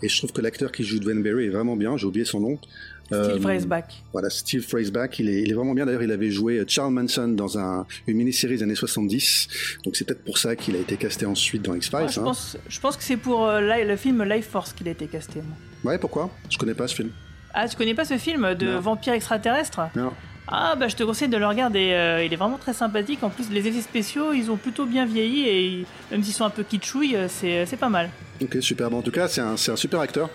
Et 0.03 0.09
je 0.09 0.17
trouve 0.19 0.33
que 0.33 0.41
l'acteur 0.41 0.71
qui 0.71 0.85
joue 0.85 1.01
Van 1.03 1.15
Berry 1.15 1.47
est 1.47 1.51
vraiment 1.51 1.77
bien. 1.77 1.97
J'ai 1.97 2.07
oublié 2.07 2.25
son 2.25 2.41
nom. 2.41 2.59
Steve 3.07 3.19
euh, 3.19 3.41
Freisbach. 3.41 3.85
Voilà, 4.13 4.31
Steve 4.31 4.63
Freisbach, 4.63 5.19
il 5.19 5.29
est, 5.29 5.43
il 5.43 5.51
est 5.51 5.55
vraiment 5.55 5.75
bien. 5.75 5.87
D'ailleurs, 5.87 6.03
il 6.03 6.13
avait 6.13 6.31
joué 6.31 6.63
Charles 6.67 6.93
Manson 6.93 7.29
dans 7.29 7.59
un, 7.59 7.87
une 8.07 8.17
mini-série 8.17 8.57
des 8.57 8.63
années 8.63 8.75
70. 8.75 9.49
Donc 9.85 9.97
c'est 9.97 10.05
peut-être 10.05 10.25
pour 10.25 10.39
ça 10.39 10.57
qu'il 10.57 10.77
a 10.77 10.79
été 10.79 10.97
casté 10.97 11.27
ensuite 11.27 11.63
dans 11.63 11.75
X-Files. 11.75 12.09
je, 12.11 12.21
hein. 12.21 12.25
pense, 12.25 12.57
je 12.69 12.81
pense 12.81 12.97
que 12.97 13.03
c'est 13.05 13.17
pour 13.17 13.47
euh, 13.47 13.61
le 13.85 13.97
film 13.97 14.23
Life 14.25 14.49
Force 14.49 14.73
qu'il 14.73 14.89
a 14.89 14.93
été 14.93 15.07
casté. 15.07 15.41
Moi. 15.43 15.93
Ouais, 15.93 15.99
pourquoi? 15.99 16.31
Je 16.51 16.59
connais 16.59 16.75
pas 16.75 16.89
ce 16.89 16.95
film. 16.97 17.11
Ah, 17.53 17.69
tu 17.69 17.77
connais 17.77 17.95
pas 17.95 18.05
ce 18.05 18.19
film 18.19 18.55
de 18.55 18.71
vampire 18.71 19.13
extraterrestre? 19.13 19.81
Non. 19.95 20.13
Ah 20.47 20.77
bah 20.79 20.89
je 20.89 20.97
te 20.97 21.03
conseille 21.03 21.29
de 21.29 21.39
le 21.39 21.47
regarder, 21.47 21.93
euh, 21.93 22.23
il 22.23 22.31
est 22.31 22.37
vraiment 22.37 22.59
très 22.59 22.75
sympathique. 22.75 23.23
En 23.23 23.31
plus 23.31 23.49
les 23.51 23.67
effets 23.67 23.81
spéciaux 23.81 24.35
ils 24.35 24.51
ont 24.51 24.59
plutôt 24.59 24.85
bien 24.85 25.07
vieilli 25.07 25.49
et 25.49 25.87
même 26.11 26.23
s'ils 26.23 26.35
sont 26.35 26.45
un 26.45 26.51
peu 26.51 26.63
kitschouilles, 26.63 27.17
c'est 27.29 27.79
pas 27.81 27.89
mal. 27.89 28.11
Ok 28.43 28.59
super, 28.61 28.91
bon, 28.91 28.99
en 28.99 29.03
tout 29.03 29.11
cas 29.11 29.27
c'est 29.27 29.41
un, 29.41 29.55
un 29.55 29.77
super 29.77 30.01
acteur. 30.01 30.29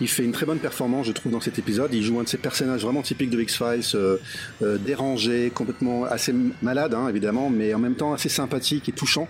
Il 0.00 0.08
fait 0.08 0.24
une 0.24 0.32
très 0.32 0.46
bonne 0.46 0.58
performance, 0.58 1.06
je 1.06 1.12
trouve, 1.12 1.32
dans 1.32 1.40
cet 1.40 1.58
épisode. 1.58 1.92
Il 1.94 2.02
joue 2.02 2.18
un 2.20 2.24
de 2.24 2.28
ces 2.28 2.38
personnages 2.38 2.82
vraiment 2.82 3.02
typiques 3.02 3.30
de 3.30 3.40
X-Files, 3.40 3.82
euh, 3.94 4.18
euh, 4.62 4.78
dérangé, 4.78 5.50
complètement 5.54 6.04
assez 6.04 6.34
malade, 6.62 6.94
hein, 6.94 7.08
évidemment, 7.08 7.48
mais 7.50 7.72
en 7.74 7.78
même 7.78 7.94
temps 7.94 8.12
assez 8.12 8.28
sympathique 8.28 8.88
et 8.88 8.92
touchant. 8.92 9.28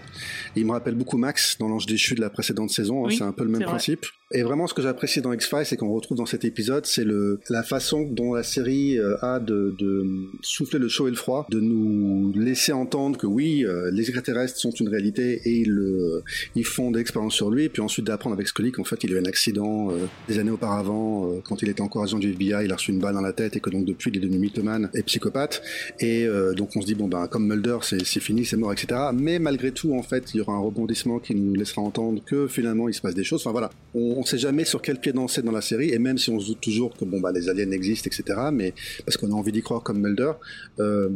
il 0.57 0.67
me 0.67 0.73
rappelle 0.73 0.95
beaucoup 0.95 1.19
Max 1.19 1.59
dans 1.59 1.69
l'Ange 1.69 1.87
déchu 1.87 2.15
de 2.15 2.21
la 2.21 2.31
précédente 2.31 2.71
saison. 2.71 3.07
Hein, 3.07 3.11
c'est 3.17 3.25
un 3.25 3.33
peu 3.33 3.45
le 3.45 3.51
même 3.51 3.63
principe. 3.63 4.07
Et 4.33 4.43
vraiment, 4.43 4.67
ce 4.67 4.75
que 4.75 4.83
j'apprécie 4.83 5.21
dans 5.21 5.33
X-Files, 5.33 5.67
c'est 5.67 5.77
qu'on 5.77 5.93
retrouve 5.93 6.19
dans 6.19 6.27
cet 6.27 6.45
épisode, 6.45 6.87
c'est 6.87 7.05
le 7.05 7.41
la 7.49 7.63
façon 7.63 8.03
dont 8.03 8.35
la 8.35 8.43
série 8.43 8.99
euh, 8.99 9.17
a 9.23 9.39
de, 9.39 9.75
de, 9.79 10.05
souffler 10.43 10.79
le 10.79 10.89
chaud 10.89 11.07
et 11.07 11.11
le 11.11 11.17
froid, 11.17 11.47
de 11.51 11.61
nous 11.61 12.33
laisser 12.35 12.73
entendre 12.73 13.19
que 13.19 13.27
oui, 13.27 13.65
euh, 13.65 13.91
les 13.93 14.03
extraterrestres 14.03 14.57
sont 14.59 14.73
une 14.73 14.89
réalité 14.89 15.41
et 15.45 15.61
ils, 15.61 16.23
ils 16.55 16.65
font 16.65 16.91
des 16.91 17.01
expériences 17.01 17.35
sur 17.35 17.51
lui, 17.51 17.65
et 17.65 17.69
puis 17.69 17.83
ensuite 17.83 18.07
d'apprendre 18.07 18.35
avec 18.35 18.49
Scully 18.49 18.73
qu'en 18.73 18.85
fait 18.85 19.03
il 19.05 19.13
a 19.13 19.17
eu 19.17 19.21
un 19.21 19.27
accident 19.27 19.93
des 20.29 20.39
années 20.39 20.51
auparavant, 20.51 21.31
euh, 21.31 21.41
quand 21.45 21.63
il 21.63 21.69
était 21.69 21.81
encore 21.81 22.03
agent 22.03 22.19
du 22.19 22.31
FBI, 22.31 22.65
il 22.65 22.73
a 22.73 22.77
reçu 22.77 22.93
une 22.93 22.99
balle 22.99 23.15
dans 23.15 23.21
la 23.21 23.33
tête 23.33 23.57
et 23.57 23.61
que 23.61 23.71
donc 23.71 23.85
depuis 23.85 24.11
il 24.11 24.17
est 24.17 24.21
devenu 24.21 24.39
mythomane 24.39 24.91
et 24.95 25.03
psychopathe. 25.03 25.63
Et 26.01 26.27
euh, 26.27 26.55
donc 26.55 26.71
on 26.77 26.81
se 26.81 26.87
dit 26.87 26.95
bon 26.95 27.09
ben 27.09 27.27
comme 27.29 27.47
Mulder 27.47 27.79
c'est 27.83 28.21
fini, 28.21 28.45
c'est 28.45 28.57
mort, 28.57 28.73
etc. 28.73 29.01
Mais 29.15 29.39
malgré 29.39 29.73
tout 29.73 29.95
en 29.95 30.03
fait 30.03 30.35
il 30.35 30.39
y 30.39 30.41
aura 30.41 30.55
un 30.55 30.61
rebondissement 30.61 31.19
qui 31.19 31.35
nous 31.35 31.55
laissera 31.55 31.83
entendre 31.83 32.23
que 32.25 32.47
finalement 32.47 32.89
il 32.89 32.95
se 32.95 33.01
passe 33.01 33.15
des 33.15 33.25
choses. 33.25 33.41
Enfin 33.43 33.53
voilà, 33.53 33.71
on, 33.95 34.16
ne 34.21 34.27
sait 34.27 34.39
jamais 34.39 34.65
sur 34.65 34.83
quel 34.83 34.99
pied 34.99 35.13
danser 35.13 35.43
dans 35.43 35.53
la 35.53 35.61
série 35.61 35.91
et 35.91 35.99
même 35.99 36.19
si 36.19 36.31
on 36.31 36.41
se 36.41 36.47
doute 36.47 36.61
toujours 36.61 36.97
que 36.97 37.05
bon 37.05 37.21
bah 37.21 37.33
les 37.33 37.49
aliens 37.49 37.71
existent, 37.71 38.09
etc. 38.09 38.41
Mais 38.53 38.75
parce 39.05 39.17
qu'on 39.17 39.31
a 39.31 39.35
envie 39.35 39.53
d'y 39.53 39.63
croire 39.63 39.83
comme 39.83 40.01
Mulder, 40.01 40.33
euh, 40.81 41.09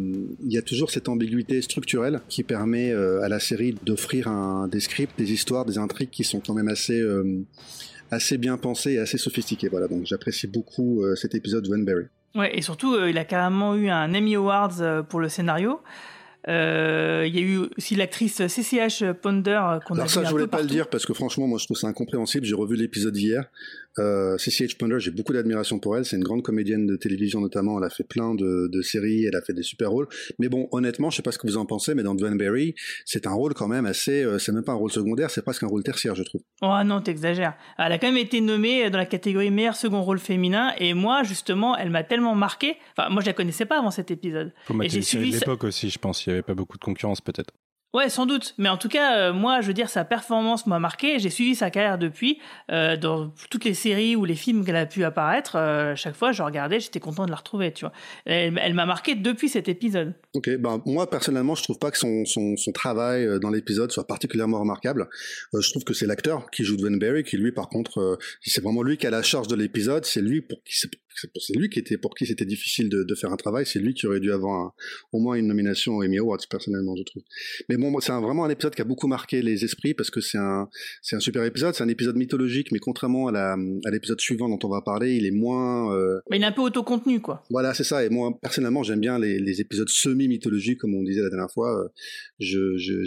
il 0.45 0.53
y 0.53 0.59
a 0.59 0.63
toujours 0.63 0.91
cette 0.91 1.09
ambiguïté 1.09 1.63
structurelle 1.63 2.21
qui 2.29 2.43
permet 2.43 2.93
à 2.93 3.29
la 3.29 3.41
série 3.41 3.75
d'offrir 3.85 4.31
des 4.71 4.81
scripts, 4.81 5.19
des 5.19 5.33
histoires, 5.33 5.65
des 5.65 5.79
intrigues 5.79 6.11
qui 6.11 6.25
sont 6.25 6.41
quand 6.41 6.55
même 6.55 6.69
assez 6.69 7.03
assez 8.11 8.39
bien 8.39 8.57
pensé 8.57 8.93
et 8.93 8.99
assez 8.99 9.19
sophistiqué. 9.19 9.69
Voilà, 9.69 9.89
donc 9.89 10.05
j'apprécie 10.05 10.47
beaucoup 10.47 11.03
euh, 11.03 11.15
cet 11.17 11.35
épisode 11.35 11.65
de 11.65 11.71
Wenberry. 11.71 12.07
Ouais, 12.35 12.57
et 12.57 12.63
surtout, 12.63 12.95
euh, 12.95 13.11
il 13.11 13.19
a 13.19 13.25
carrément 13.25 13.75
eu 13.75 13.89
un 13.89 14.15
Emmy 14.15 14.37
Awards 14.37 14.81
euh, 14.81 15.03
pour 15.03 15.21
le 15.21 15.29
scénario. 15.29 15.81
Il 16.47 17.35
y 17.35 17.39
a 17.39 17.43
eu 17.43 17.61
aussi 17.77 17.95
l'actrice 17.97 18.43
CCH 18.47 19.05
Ponder 19.21 19.79
qu'on 19.87 19.95
a 19.95 19.99
Alors 19.99 20.11
ça, 20.11 20.25
je 20.25 20.31
voulais 20.31 20.47
pas 20.47 20.63
le 20.63 20.69
dire 20.69 20.89
parce 20.89 21.07
que 21.07 21.15
franchement, 21.15 21.47
moi, 21.47 21.59
je 21.59 21.67
trouve 21.67 21.77
ça 21.77 21.87
incompréhensible. 21.87 22.47
J'ai 22.47 22.55
revu 22.55 22.77
l'épisode 22.77 23.17
hier. 23.17 23.45
Euh, 23.99 24.37
CCH 24.39 24.79
Ponder, 24.79 25.01
j'ai 25.01 25.11
beaucoup 25.11 25.33
d'admiration 25.33 25.79
pour 25.79 25.97
elle. 25.97 26.05
C'est 26.05 26.17
une 26.17 26.25
grande 26.25 26.43
comédienne 26.43 26.87
de 26.87 26.97
télévision 26.97 27.41
notamment. 27.41 27.79
Elle 27.79 27.85
a 27.85 27.91
fait 27.91 28.05
plein 28.05 28.35
de, 28.35 28.69
de, 28.73 28.83
séries, 28.83 29.25
elle 29.25 29.37
a 29.37 29.43
fait 29.43 29.53
des 29.53 29.63
super 29.63 29.91
rôles. 29.91 30.09
Mais 30.39 30.49
bon, 30.49 30.69
honnêtement, 30.71 31.11
je 31.11 31.17
sais 31.17 31.23
pas 31.23 31.33
ce 31.33 31.39
que 31.39 31.47
vous 31.47 31.57
en 31.57 31.67
pensez, 31.67 31.95
mais 31.95 32.03
dans 32.03 32.15
Berry, 32.15 32.75
c'est 33.05 33.27
un 33.27 33.33
rôle 33.33 33.55
quand 33.55 33.69
même 33.69 33.87
assez. 33.87 34.23
Euh, 34.23 34.39
c'est 34.39 34.53
même 34.53 34.65
pas 34.65 34.73
un 34.73 34.77
rôle 34.77 34.93
secondaire, 34.93 35.31
c'est 35.31 35.43
presque 35.43 35.63
un 35.63 35.69
rôle 35.69 35.83
tertiaire, 35.83 36.15
je 36.15 36.23
trouve. 36.23 36.43
Oh 36.63 36.79
non, 36.85 37.01
t'exagères. 37.01 37.57
Elle 37.79 37.93
a 37.93 37.99
quand 37.99 38.09
même 38.09 38.17
été 38.17 38.41
nommée 38.41 38.91
dans 38.91 38.99
la 38.99 39.07
catégorie 39.07 39.51
meilleur 39.51 39.75
second 39.75 40.03
rôle 40.03 40.19
féminin. 40.19 40.73
Et 40.79 40.95
moi, 40.95 41.23
justement, 41.23 41.77
elle 41.77 41.91
m'a 41.91 42.05
tellement 42.05 42.35
marqué. 42.35 42.77
Enfin, 42.97 43.09
moi, 43.11 43.23
je 43.23 43.27
la 43.27 43.33
connaissais 43.33 43.67
pas 43.67 43.79
avant 43.79 43.91
cet 43.91 44.11
épisode. 44.11 44.53
Faut 44.67 44.81
et 44.83 44.89
j'ai 44.89 45.03
suivi 45.03 45.31
l'époque 45.31 45.65
aussi, 45.65 45.91
je 45.91 45.99
pense. 45.99 46.27
Il 46.27 46.31
y 46.31 46.33
avait 46.33 46.43
pas 46.43 46.55
beaucoup 46.55 46.79
de 46.79 46.85
concurrence, 46.85 47.21
peut-être. 47.21 47.53
Ouais, 47.93 48.09
sans 48.09 48.25
doute. 48.25 48.55
Mais 48.57 48.69
en 48.69 48.77
tout 48.77 48.89
cas, 48.89 49.19
euh, 49.19 49.33
moi, 49.33 49.61
je 49.61 49.67
veux 49.67 49.75
dire, 49.75 49.89
sa 49.89 50.05
performance 50.05 50.65
m'a 50.69 50.79
marqué. 50.79 51.19
J'ai 51.19 51.29
suivi 51.29 51.57
sa 51.57 51.71
carrière 51.71 51.99
depuis. 51.99 52.39
Euh, 52.71 52.97
dans 52.97 53.33
toutes 53.51 53.65
les 53.65 53.75
séries 53.75 54.15
ou 54.15 54.25
les 54.25 54.37
films 54.37 54.65
qu'elle 54.65 54.77
a 54.77 54.87
pu 54.87 55.03
apparaître, 55.03 55.57
euh, 55.57 55.97
chaque 55.97 56.15
fois, 56.15 56.31
je 56.31 56.41
regardais, 56.43 56.79
j'étais 56.79 57.01
content 57.01 57.25
de 57.25 57.31
la 57.31 57.37
retrouver, 57.37 57.73
tu 57.73 57.85
vois. 57.85 57.93
Elle, 58.27 58.75
m'a 58.75 58.87
marqué 58.87 59.17
depuis 59.17 59.49
cet 59.49 59.69
épisode. 59.69 60.15
Ok, 60.35 60.49
ben 60.59 60.81
moi, 60.87 61.11
personnellement, 61.11 61.57
je 61.57 61.65
trouve 61.65 61.81
pas 61.81 61.91
que 61.91 61.99
son, 61.99 62.25
son, 62.25 62.55
travail 62.73 63.41
dans 63.41 63.51
l'épisode 63.51 63.91
soit 63.91 64.07
particulièrement 64.07 64.61
remarquable. 64.61 65.09
je 65.53 65.71
trouve 65.71 65.83
que 65.83 65.93
c'est 65.93 66.07
l'acteur 66.07 66.49
qui 66.51 66.63
joue 66.63 66.77
Dwayne 66.77 67.01
Barry, 67.01 67.25
qui 67.25 67.37
lui, 67.37 67.51
par 67.51 67.69
contre, 67.69 68.19
c'est 68.41 68.63
vraiment 68.63 68.85
lui 68.85 68.97
qui 68.97 69.09
a 69.09 69.11
la 69.11 69.23
charge 69.23 69.49
de 69.49 69.57
l'épisode. 69.57 70.05
C'est 70.05 70.21
lui 70.21 70.41
pour 70.41 70.59
c'est 71.15 71.57
lui 71.57 71.69
qui 71.69 71.79
était 71.79 71.99
pour 71.99 72.15
qui 72.15 72.27
c'était 72.27 72.45
difficile 72.45 72.89
de, 72.89 73.03
de, 73.03 73.15
faire 73.15 73.33
un 73.33 73.37
travail. 73.37 73.67
C'est 73.67 73.79
lui 73.79 73.95
qui 73.95 74.07
aurait 74.07 74.21
dû 74.21 74.33
avoir 74.33 74.75
au 75.13 75.21
moins 75.21 75.35
une 75.35 75.47
nomination 75.47 75.97
aux 75.97 76.05
Emmy 76.05 76.19
Awards, 76.19 76.39
personnellement, 76.49 76.97
je 76.97 77.03
trouve. 77.03 77.23
Mais 77.69 77.77
bon, 77.77 77.99
c'est 78.01 78.13
vraiment 78.13 78.45
un 78.45 78.51
épisode 78.51 78.75
qui 78.75 78.83
a 78.83 78.85
beaucoup 78.85 79.07
marqué 79.07 79.43
les 79.43 79.65
esprits 79.65 79.95
parce 79.95 80.11
que 80.11 80.21
c'est 80.21 80.39
un, 80.39 80.69
c'est 81.03 81.17
un 81.17 81.21
super 81.21 81.45
épisode. 81.45 81.75
C'est 81.75 81.85
un 81.85 81.89
épisode 81.89 82.17
mythologique, 82.17 82.73
mais 82.73 82.79
contrairement 82.79 83.29
à, 83.29 83.33
la, 83.33 83.53
à 83.53 83.91
l'épisode 83.91 84.21
suivant 84.21 84.49
dont 84.49 84.59
on 84.63 84.69
va 84.69 84.83
parler, 84.83 85.17
il 85.17 85.27
est 85.27 85.31
moins. 85.31 85.95
Euh... 85.95 86.21
Mais 86.31 86.39
il 86.39 86.43
est 86.43 86.47
un 86.47 86.53
peu 86.53 86.63
autocontenu, 86.63 87.21
quoi. 87.21 87.45
Voilà, 87.51 87.75
c'est 87.75 87.85
ça. 87.85 88.05
Et 88.05 88.09
moi, 88.09 88.39
personnellement, 88.41 88.83
j'aime 88.83 89.01
bien 89.01 89.19
les, 89.19 89.39
les 89.39 89.61
épisodes 89.61 89.89
semi-mythologiques, 89.89 90.79
comme 90.79 90.95
on 90.95 91.03
disait 91.03 91.23
la 91.23 91.31
dernière 91.31 91.51
fois. 91.51 91.91
Je, 92.39 92.77
je, 92.77 93.05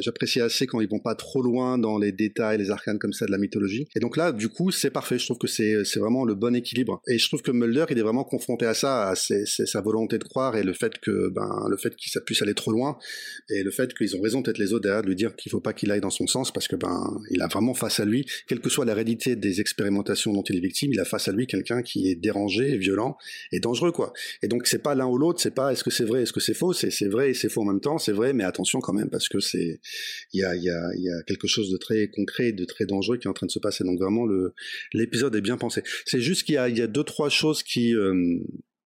j'apprécie 0.00 0.40
assez 0.40 0.66
quand 0.66 0.80
ils 0.80 0.88
vont 0.88 1.00
pas 1.00 1.14
trop 1.14 1.42
loin 1.42 1.78
dans 1.78 1.98
les 1.98 2.12
détails, 2.12 2.58
les 2.58 2.70
arcanes 2.70 2.98
comme 2.98 3.12
ça 3.12 3.26
de 3.26 3.30
la 3.30 3.38
mythologie. 3.38 3.88
Et 3.96 4.00
donc 4.00 4.16
là, 4.16 4.32
du 4.32 4.48
coup, 4.48 4.70
c'est 4.70 4.90
parfait. 4.90 5.18
Je 5.18 5.24
trouve 5.24 5.38
que 5.38 5.46
c'est, 5.46 5.84
c'est 5.84 6.00
vraiment 6.00 6.24
le 6.24 6.34
bon 6.34 6.54
équilibre. 6.54 7.00
Et 7.08 7.18
je 7.18 7.26
trouve 7.28 7.42
que 7.44 7.52
Mulder, 7.52 7.84
il 7.90 7.98
est 7.98 8.02
vraiment 8.02 8.24
confronté 8.24 8.66
à 8.66 8.74
ça, 8.74 9.10
à 9.10 9.14
sa 9.14 9.80
volonté 9.80 10.18
de 10.18 10.24
croire 10.24 10.56
et 10.56 10.62
le 10.62 10.72
fait 10.72 10.98
que, 10.98 11.28
ben, 11.28 11.66
le 11.68 11.76
fait 11.76 11.94
qu'il 11.94 12.10
ça 12.10 12.20
puisse 12.20 12.42
aller 12.42 12.54
trop 12.54 12.72
loin 12.72 12.98
et 13.50 13.62
le 13.62 13.70
fait 13.70 13.94
qu'ils 13.94 14.16
ont 14.16 14.20
raison 14.20 14.42
peut-être 14.42 14.58
les 14.58 14.72
autres 14.72 14.82
derrière 14.82 15.02
de 15.02 15.08
lui 15.08 15.16
dire 15.16 15.36
qu'il 15.36 15.50
faut 15.50 15.60
pas 15.60 15.72
qu'il 15.72 15.90
aille 15.90 16.00
dans 16.00 16.10
son 16.10 16.26
sens 16.26 16.52
parce 16.52 16.66
que 16.66 16.76
ben, 16.76 17.20
il 17.30 17.42
a 17.42 17.46
vraiment 17.46 17.74
face 17.74 18.00
à 18.00 18.04
lui, 18.04 18.26
quelle 18.48 18.60
que 18.60 18.68
soit 18.68 18.84
la 18.84 18.94
réalité 18.94 19.36
des 19.36 19.60
expérimentations 19.60 20.32
dont 20.32 20.42
il 20.42 20.56
est 20.56 20.60
victime, 20.60 20.92
il 20.92 21.00
a 21.00 21.04
face 21.04 21.28
à 21.28 21.32
lui 21.32 21.46
quelqu'un 21.46 21.82
qui 21.82 22.10
est 22.10 22.14
dérangé, 22.14 22.76
violent 22.78 23.16
et 23.52 23.60
dangereux 23.60 23.92
quoi. 23.92 24.12
Et 24.42 24.48
donc 24.48 24.66
c'est 24.66 24.82
pas 24.82 24.94
l'un 24.94 25.06
ou 25.06 25.18
l'autre, 25.18 25.40
c'est 25.40 25.54
pas 25.54 25.72
est-ce 25.72 25.84
que 25.84 25.90
c'est 25.90 26.04
vrai, 26.04 26.22
est-ce 26.22 26.32
que 26.32 26.40
c'est 26.40 26.54
faux, 26.54 26.72
c'est 26.72 27.08
vrai 27.08 27.30
et 27.30 27.34
c'est 27.34 27.48
faux 27.48 27.62
en 27.62 27.66
même 27.66 27.80
temps, 27.80 27.98
c'est 27.98 28.12
vrai, 28.12 28.32
mais 28.32 28.44
attention 28.44 28.80
quand 28.80 28.92
même 28.92 29.10
parce 29.10 29.28
que 29.28 29.40
c'est 29.40 29.80
il 30.32 30.40
y 30.40 30.44
a 30.44 30.56
y 30.56 30.68
a 30.68 31.22
quelque 31.26 31.46
chose 31.46 31.70
de 31.70 31.76
très 31.76 32.08
concret, 32.08 32.52
de 32.52 32.64
très 32.64 32.86
dangereux 32.86 33.18
qui 33.18 33.26
est 33.26 33.30
en 33.30 33.34
train 33.34 33.46
de 33.46 33.52
se 33.52 33.58
passer. 33.58 33.84
Donc 33.84 33.98
vraiment 33.98 34.26
l'épisode 34.92 35.34
est 35.36 35.40
bien 35.40 35.56
pensé. 35.56 35.82
C'est 36.06 36.20
juste 36.20 36.44
qu'il 36.44 36.54
y 36.54 36.58
a 36.58 36.68
y 36.68 36.80
a 36.80 36.86
deux 36.86 37.04
trois 37.04 37.28
choses 37.34 37.62
qui 37.62 37.94
euh, 37.94 38.38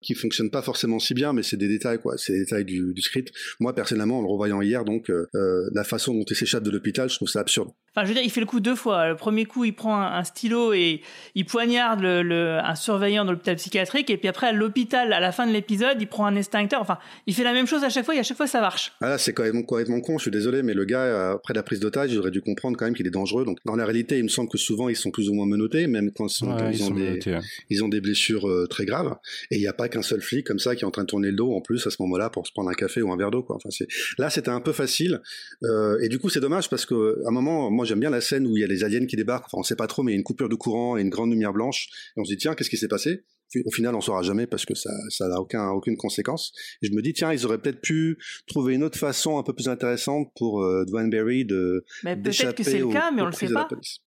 qui 0.03 0.13
fonctionnent 0.13 0.51
pas 0.51 0.61
forcément 0.61 0.99
si 0.99 1.13
bien, 1.13 1.33
mais 1.33 1.43
c'est 1.43 1.57
des 1.57 1.67
détails 1.67 1.99
quoi, 1.99 2.17
c'est 2.17 2.33
des 2.33 2.39
détails 2.39 2.65
du, 2.65 2.93
du, 2.93 3.01
script. 3.01 3.33
Moi 3.59 3.73
personnellement, 3.73 4.19
en 4.19 4.21
le 4.21 4.27
revoyant 4.27 4.61
hier, 4.61 4.85
donc 4.85 5.09
euh, 5.09 5.27
la 5.73 5.83
façon 5.83 6.13
dont 6.13 6.25
il 6.29 6.35
s'échappe 6.35 6.63
de 6.63 6.71
l'hôpital, 6.71 7.09
je 7.09 7.15
trouve 7.15 7.29
ça 7.29 7.39
absurde. 7.39 7.69
Enfin, 7.95 8.05
je 8.05 8.09
veux 8.09 8.15
dire, 8.15 8.23
il 8.23 8.31
fait 8.31 8.39
le 8.39 8.47
coup 8.47 8.59
deux 8.59 8.75
fois. 8.75 9.09
Le 9.09 9.15
premier 9.15 9.45
coup, 9.45 9.65
il 9.65 9.73
prend 9.73 10.01
un, 10.01 10.23
stylo 10.23 10.73
et 10.73 11.01
il 11.35 11.45
poignarde 11.45 12.01
le, 12.01 12.57
un 12.57 12.73
surveillant 12.73 13.23
de 13.23 13.31
l'hôpital 13.31 13.55
psychiatrique, 13.57 14.09
et 14.09 14.17
puis 14.17 14.27
après, 14.27 14.47
à 14.47 14.51
l'hôpital, 14.51 15.13
à 15.13 15.19
la 15.19 15.31
fin 15.31 15.45
de 15.45 15.51
l'épisode, 15.51 15.97
il 15.99 16.07
prend 16.07 16.25
un 16.25 16.35
extincteur. 16.35 16.81
Enfin, 16.81 16.97
il 17.27 17.35
fait 17.35 17.43
la 17.43 17.53
même 17.53 17.67
chose 17.67 17.83
à 17.83 17.89
chaque 17.89 18.05
fois, 18.05 18.15
et 18.15 18.19
à 18.19 18.23
chaque 18.23 18.37
fois, 18.37 18.47
ça 18.47 18.61
marche. 18.61 18.93
Ah 18.99 19.09
là, 19.09 19.17
c'est 19.19 19.33
quand 19.33 19.43
même 19.43 19.63
complètement 19.63 20.01
con. 20.01 20.17
Je 20.17 20.23
suis 20.23 20.31
désolé, 20.31 20.63
mais 20.63 20.73
le 20.73 20.85
gars, 20.85 21.33
après 21.33 21.53
la 21.53 21.61
prise 21.61 21.79
d'otage, 21.79 22.11
il 22.11 22.17
aurait 22.17 22.31
dû 22.31 22.41
comprendre 22.41 22.77
quand 22.77 22.85
même 22.85 22.95
qu'il 22.95 23.05
est 23.05 23.11
dangereux. 23.11 23.45
Donc, 23.45 23.59
dans 23.63 23.75
la 23.75 23.85
réalité, 23.85 24.17
il 24.17 24.23
me 24.23 24.29
semble 24.29 24.49
que 24.49 24.57
souvent, 24.57 24.89
ils 24.89 24.95
sont 24.95 25.11
plus 25.11 25.29
ou 25.29 25.35
moins 25.35 25.45
menottés, 25.45 25.85
même 25.85 26.11
quand 26.15 26.25
ils, 26.25 26.33
sont, 26.33 26.57
ils, 26.71 26.83
ont, 26.83 26.89
des, 26.89 27.19
ils 27.69 27.83
ont 27.83 27.89
des 27.89 28.01
blessures 28.01 28.49
euh, 28.49 28.65
très 28.65 28.85
graves. 28.85 29.15
Et 29.51 29.57
il 29.57 29.61
n'y 29.61 29.67
a 29.67 29.73
pas 29.73 29.87
qu'un 29.93 30.01
seul 30.01 30.21
flic 30.21 30.45
comme 30.45 30.59
ça 30.59 30.75
qui 30.75 30.81
est 30.81 30.87
en 30.87 30.91
train 30.91 31.03
de 31.03 31.07
tourner 31.07 31.29
le 31.29 31.35
dos 31.35 31.53
en 31.53 31.61
plus 31.61 31.85
à 31.85 31.91
ce 31.91 31.97
moment-là 32.01 32.29
pour 32.29 32.45
se 32.47 32.51
prendre 32.51 32.69
un 32.69 32.73
café 32.73 33.01
ou 33.01 33.11
un 33.11 33.17
verre 33.17 33.31
d'eau. 33.31 33.43
Quoi. 33.43 33.57
Enfin, 33.57 33.69
là, 34.17 34.29
c'était 34.29 34.49
un 34.49 34.59
peu 34.59 34.73
facile. 34.73 35.21
Euh, 35.63 35.97
et 36.01 36.09
du 36.09 36.19
coup, 36.19 36.29
c'est 36.29 36.39
dommage 36.39 36.69
parce 36.69 36.85
qu'à 36.85 36.95
un 36.95 37.31
moment, 37.31 37.69
moi, 37.69 37.85
j'aime 37.85 37.99
bien 37.99 38.09
la 38.09 38.21
scène 38.21 38.47
où 38.47 38.57
il 38.57 38.61
y 38.61 38.63
a 38.63 38.67
les 38.67 38.83
aliens 38.83 39.05
qui 39.05 39.15
débarquent. 39.15 39.45
Enfin, 39.45 39.59
on 39.59 39.63
sait 39.63 39.75
pas 39.75 39.87
trop, 39.87 40.03
mais 40.03 40.11
il 40.11 40.15
y 40.15 40.17
a 40.17 40.19
une 40.19 40.23
coupure 40.23 40.49
de 40.49 40.55
courant 40.55 40.97
et 40.97 41.01
une 41.01 41.09
grande 41.09 41.31
lumière 41.31 41.53
blanche. 41.53 41.87
Et 42.17 42.19
on 42.19 42.25
se 42.25 42.31
dit, 42.31 42.37
tiens, 42.37 42.55
qu'est-ce 42.55 42.69
qui 42.69 42.77
s'est 42.77 42.87
passé? 42.87 43.23
Au 43.65 43.71
final, 43.71 43.93
on 43.93 44.01
saura 44.01 44.23
jamais 44.23 44.47
parce 44.47 44.65
que 44.65 44.73
ça, 44.73 44.89
ça 45.09 45.27
n'a 45.27 45.39
aucun, 45.39 45.69
aucune 45.69 45.95
conséquence. 45.95 46.53
Et 46.81 46.87
je 46.87 46.91
me 46.93 47.03
dis, 47.03 47.13
tiens, 47.13 47.31
ils 47.31 47.45
auraient 47.45 47.59
peut-être 47.59 47.81
pu 47.81 48.17
trouver 48.47 48.73
une 48.73 48.83
autre 48.83 48.97
façon 48.97 49.37
un 49.37 49.43
peu 49.43 49.53
plus 49.53 49.69
intéressante 49.69 50.31
pour 50.35 50.63
euh, 50.63 50.85
Dwayne 50.85 51.11
Berry 51.11 51.45
de 51.45 51.85
Peut-être 52.01 52.55
que 52.55 52.63
c'est 52.63 52.79
le 52.79 52.87
cas, 52.87 53.11
mais 53.11 53.21
on 53.21 53.27
le 53.27 53.31
sait 53.31 53.49
pas. 53.49 53.67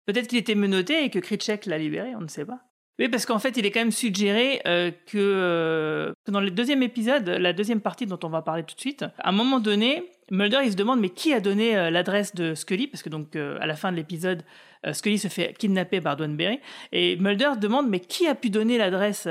Peut-être 0.05 0.27
qu'il 0.27 0.37
était 0.37 0.55
menotté 0.55 1.03
et 1.03 1.09
que 1.09 1.19
Kritchek 1.19 1.65
l'a 1.65 1.77
libéré, 1.77 2.15
on 2.15 2.21
ne 2.21 2.27
sait 2.27 2.45
pas. 2.45 2.61
Oui, 2.97 3.09
parce 3.09 3.25
qu'en 3.25 3.39
fait, 3.39 3.57
il 3.57 3.65
est 3.65 3.71
quand 3.71 3.81
même 3.81 3.91
suggéré 3.91 4.61
euh, 4.67 4.89
que, 5.05 5.17
euh, 5.17 6.13
que, 6.25 6.31
dans 6.31 6.39
le 6.39 6.49
deuxième 6.49 6.81
épisode, 6.81 7.27
la 7.27 7.51
deuxième 7.51 7.81
partie 7.81 8.05
dont 8.05 8.19
on 8.23 8.29
va 8.29 8.41
parler 8.41 8.63
tout 8.63 8.75
de 8.75 8.79
suite, 8.79 9.03
à 9.19 9.29
un 9.29 9.31
moment 9.33 9.59
donné, 9.59 10.11
Mulder 10.31 10.61
il 10.63 10.71
se 10.71 10.77
demande 10.77 10.99
mais 11.01 11.09
qui 11.09 11.33
a 11.33 11.39
donné 11.39 11.77
euh, 11.77 11.89
l'adresse 11.91 12.33
de 12.33 12.55
Scully? 12.55 12.87
Parce 12.87 13.03
que 13.03 13.09
donc 13.09 13.35
à 13.35 13.65
la 13.65 13.75
fin 13.75 13.91
de 13.91 13.97
l'épisode, 13.97 14.43
Scully 14.91 15.19
se 15.19 15.27
fait 15.27 15.55
kidnapper 15.57 15.99
par 15.99 16.15
Berry. 16.15 16.59
Et 16.91 17.17
Mulder 17.17 17.51
demande 17.59 17.89
mais 17.89 17.99
qui 17.99 18.27
a 18.27 18.35
pu 18.35 18.49
donner 18.49 18.77
l'adresse 18.77 19.27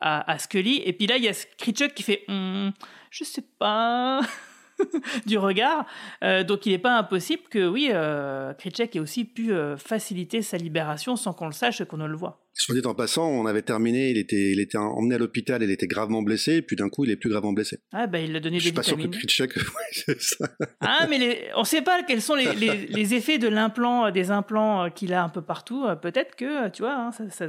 à, 0.00 0.38
Scully? 0.38 0.82
Et 0.84 0.92
puis 0.92 1.06
là 1.06 1.16
il 1.16 1.24
y 1.24 1.28
a 1.28 1.46
Kritchuk 1.58 1.92
qui 1.94 2.02
fait 2.02 2.24
hm, 2.28 2.70
je 3.10 3.24
sais 3.24 3.44
pas 3.58 4.20
du 5.26 5.38
regard. 5.38 5.86
Euh, 6.22 6.44
donc 6.44 6.66
il 6.66 6.72
n'est 6.72 6.78
pas 6.78 6.98
impossible 6.98 7.42
que, 7.50 7.68
oui, 7.68 7.90
euh, 7.92 8.52
ait 8.52 8.98
aussi 8.98 9.24
pu 9.24 9.52
euh, 9.52 9.76
faciliter 9.76 10.42
sa 10.42 10.56
libération 10.56 11.16
sans 11.16 11.32
qu'on 11.32 11.46
le 11.46 11.52
sache 11.52 11.80
et 11.80 11.86
qu'on 11.86 11.96
ne 11.96 12.06
le 12.06 12.16
voit. 12.16 12.38
Soit 12.54 12.74
dit 12.74 12.86
en 12.86 12.94
passant, 12.94 13.26
on 13.28 13.46
avait 13.46 13.62
terminé, 13.62 14.10
il 14.10 14.18
était, 14.18 14.52
il 14.52 14.60
était 14.60 14.76
emmené 14.76 15.14
à 15.14 15.18
l'hôpital, 15.18 15.62
il 15.62 15.70
était 15.70 15.86
gravement 15.86 16.20
blessé, 16.20 16.60
puis 16.60 16.76
d'un 16.76 16.90
coup, 16.90 17.04
il 17.04 17.10
est 17.10 17.16
plus 17.16 17.30
gravement 17.30 17.54
blessé. 17.54 17.78
Ah, 17.92 18.06
bah, 18.06 18.20
il 18.20 18.36
a 18.36 18.40
donné 18.40 18.58
Je 18.58 18.64
des 18.64 18.68
suis 18.68 18.74
pas 18.74 18.82
sûr 18.82 18.98
que 18.98 19.06
Kritchek, 19.06 19.52
c'est 19.92 20.20
ça. 20.20 20.46
Ah, 20.80 21.06
mais 21.08 21.50
on 21.56 21.60
ne 21.60 21.66
sait 21.66 21.80
pas 21.80 22.02
quels 22.02 22.20
sont 22.20 22.34
les, 22.34 22.54
les, 22.54 23.14
effets 23.14 23.38
de 23.38 23.48
l'implant, 23.48 24.10
des 24.10 24.30
implants 24.30 24.90
qu'il 24.90 25.14
a 25.14 25.24
un 25.24 25.30
peu 25.30 25.40
partout. 25.40 25.86
Peut-être 26.02 26.36
que, 26.36 26.68
tu 26.68 26.82
vois, 26.82 26.94
hein, 26.94 27.12
ça, 27.12 27.30
ça, 27.30 27.46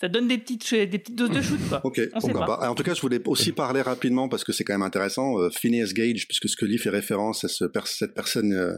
ça 0.00 0.08
donne 0.08 0.28
des 0.28 0.38
petites, 0.38 0.74
des 0.74 0.98
petites 0.98 1.16
doses 1.16 1.30
de 1.30 1.42
shoot, 1.42 1.58
quoi. 1.68 1.80
ok, 1.84 2.00
En 2.14 2.74
tout 2.74 2.82
cas, 2.82 2.94
je 2.94 3.00
voulais 3.00 3.20
aussi 3.26 3.52
parler 3.52 3.82
rapidement 3.82 4.28
parce 4.28 4.44
que 4.44 4.52
c'est 4.52 4.64
quand 4.64 4.74
même 4.74 4.82
intéressant. 4.82 5.38
Euh, 5.38 5.50
Phineas 5.50 5.92
Gage, 5.92 6.26
puisque 6.26 6.48
Scully 6.48 6.78
fait 6.78 6.90
référence 6.90 7.44
à 7.44 7.48
ce 7.48 7.66
cette 7.84 8.14
personne 8.14 8.52
euh, 8.52 8.76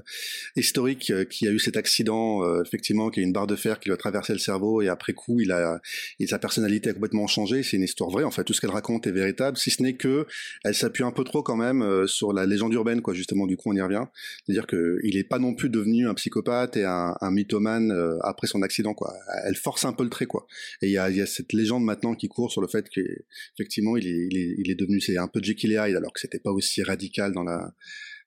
historique 0.56 1.10
euh, 1.10 1.24
qui 1.24 1.46
a 1.46 1.50
eu 1.50 1.58
cet 1.58 1.76
accident, 1.76 2.44
euh, 2.44 2.62
effectivement, 2.62 3.10
qui 3.10 3.20
a 3.20 3.22
une 3.22 3.32
barre 3.32 3.46
de 3.46 3.56
fer 3.56 3.78
qui 3.78 3.88
lui 3.88 3.94
a 3.94 3.96
traversé 3.96 4.32
le 4.32 4.38
cerveau 4.38 4.82
et 4.82 4.88
après 4.88 5.12
coup, 5.12 5.40
il 5.40 5.52
a, 5.52 5.80
et 6.18 6.26
sa 6.26 6.38
personnalité 6.38 6.90
a 6.90 6.94
complètement 6.94 7.26
changé. 7.26 7.62
C'est 7.62 7.76
une 7.76 7.84
histoire 7.84 8.10
vraie, 8.10 8.24
en 8.24 8.30
fait. 8.30 8.44
Tout 8.44 8.52
ce 8.52 8.60
qu'elle 8.60 8.70
raconte 8.70 9.06
est 9.06 9.12
véritable, 9.12 9.56
si 9.56 9.70
ce 9.70 9.82
n'est 9.82 9.94
que 9.94 10.26
elle 10.64 10.74
s'appuie 10.74 11.04
un 11.04 11.12
peu 11.12 11.24
trop 11.24 11.42
quand 11.42 11.56
même 11.56 12.06
sur 12.06 12.32
la 12.32 12.46
légende 12.46 12.72
urbaine, 12.74 13.00
quoi. 13.00 13.14
Justement, 13.14 13.46
du 13.46 13.56
coup, 13.56 13.70
on 13.70 13.76
y 13.76 13.80
revient. 13.80 14.04
C'est-à-dire 14.44 14.66
que 14.66 14.98
il 15.04 15.16
est 15.16 15.24
pas 15.24 15.38
non 15.38 15.54
plus 15.54 15.68
devenu 15.68 16.08
un 16.08 16.14
psychopathe 16.14 16.76
et 16.76 16.84
un, 16.84 17.14
un 17.20 17.30
mythomane 17.30 17.92
après 18.22 18.46
son 18.46 18.62
accident, 18.62 18.94
quoi. 18.94 19.12
Elle 19.44 19.56
force 19.56 19.84
un 19.84 19.92
peu 19.92 20.04
le 20.04 20.10
trait, 20.10 20.26
quoi. 20.26 20.46
Et 20.80 20.86
il 20.86 20.92
y 20.92 20.98
a 20.98 21.11
il 21.12 21.18
y 21.18 21.22
a 21.22 21.26
cette 21.26 21.52
légende 21.52 21.84
maintenant 21.84 22.14
qui 22.14 22.28
court 22.28 22.50
sur 22.50 22.60
le 22.60 22.68
fait 22.68 22.88
qu'effectivement 22.88 23.96
il 23.96 24.06
est, 24.06 24.56
il 24.58 24.70
est, 24.70 24.74
devenu 24.74 25.00
c'est 25.00 25.16
un 25.16 25.28
peu 25.28 25.40
Jekyll 25.42 25.72
et 25.72 25.76
Hyde 25.76 25.96
alors 25.96 26.12
que 26.12 26.20
c'était 26.20 26.40
pas 26.40 26.50
aussi 26.50 26.82
radical 26.82 27.32
dans 27.32 27.44
la 27.44 27.72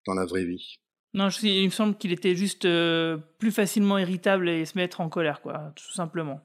dans 0.05 0.13
la 0.13 0.25
vraie 0.25 0.45
vie. 0.45 0.77
Non, 1.15 1.29
il 1.43 1.65
me 1.65 1.69
semble 1.69 1.95
qu'il 1.95 2.11
était 2.11 2.35
juste 2.35 2.65
euh, 2.65 3.17
plus 3.39 3.51
facilement 3.51 3.97
irritable 3.97 4.49
et 4.49 4.65
se 4.65 4.77
mettre 4.77 4.99
en 4.99 5.07
colère, 5.07 5.41
quoi, 5.41 5.71
tout 5.77 5.93
simplement. 5.93 6.41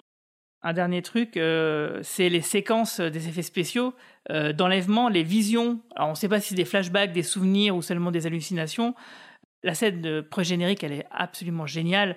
Un 0.62 0.72
dernier 0.74 1.02
truc, 1.02 1.36
euh, 1.36 1.98
c'est 2.04 2.28
les 2.28 2.40
séquences 2.40 3.00
des 3.00 3.28
effets 3.28 3.42
spéciaux, 3.42 3.94
euh, 4.30 4.52
d'enlèvement, 4.52 5.08
les 5.08 5.24
visions. 5.24 5.80
On 5.96 6.10
ne 6.10 6.14
sait 6.14 6.28
pas 6.28 6.38
si 6.40 6.50
c'est 6.50 6.54
des 6.54 6.64
flashbacks, 6.64 7.12
des 7.12 7.24
souvenirs 7.24 7.74
ou 7.74 7.82
seulement 7.82 8.12
des 8.12 8.26
hallucinations. 8.26 8.94
La 9.64 9.74
scène 9.74 10.02
de 10.02 10.20
pré-générique, 10.20 10.84
elle 10.84 10.92
est 10.92 11.06
absolument 11.10 11.66
géniale. 11.66 12.16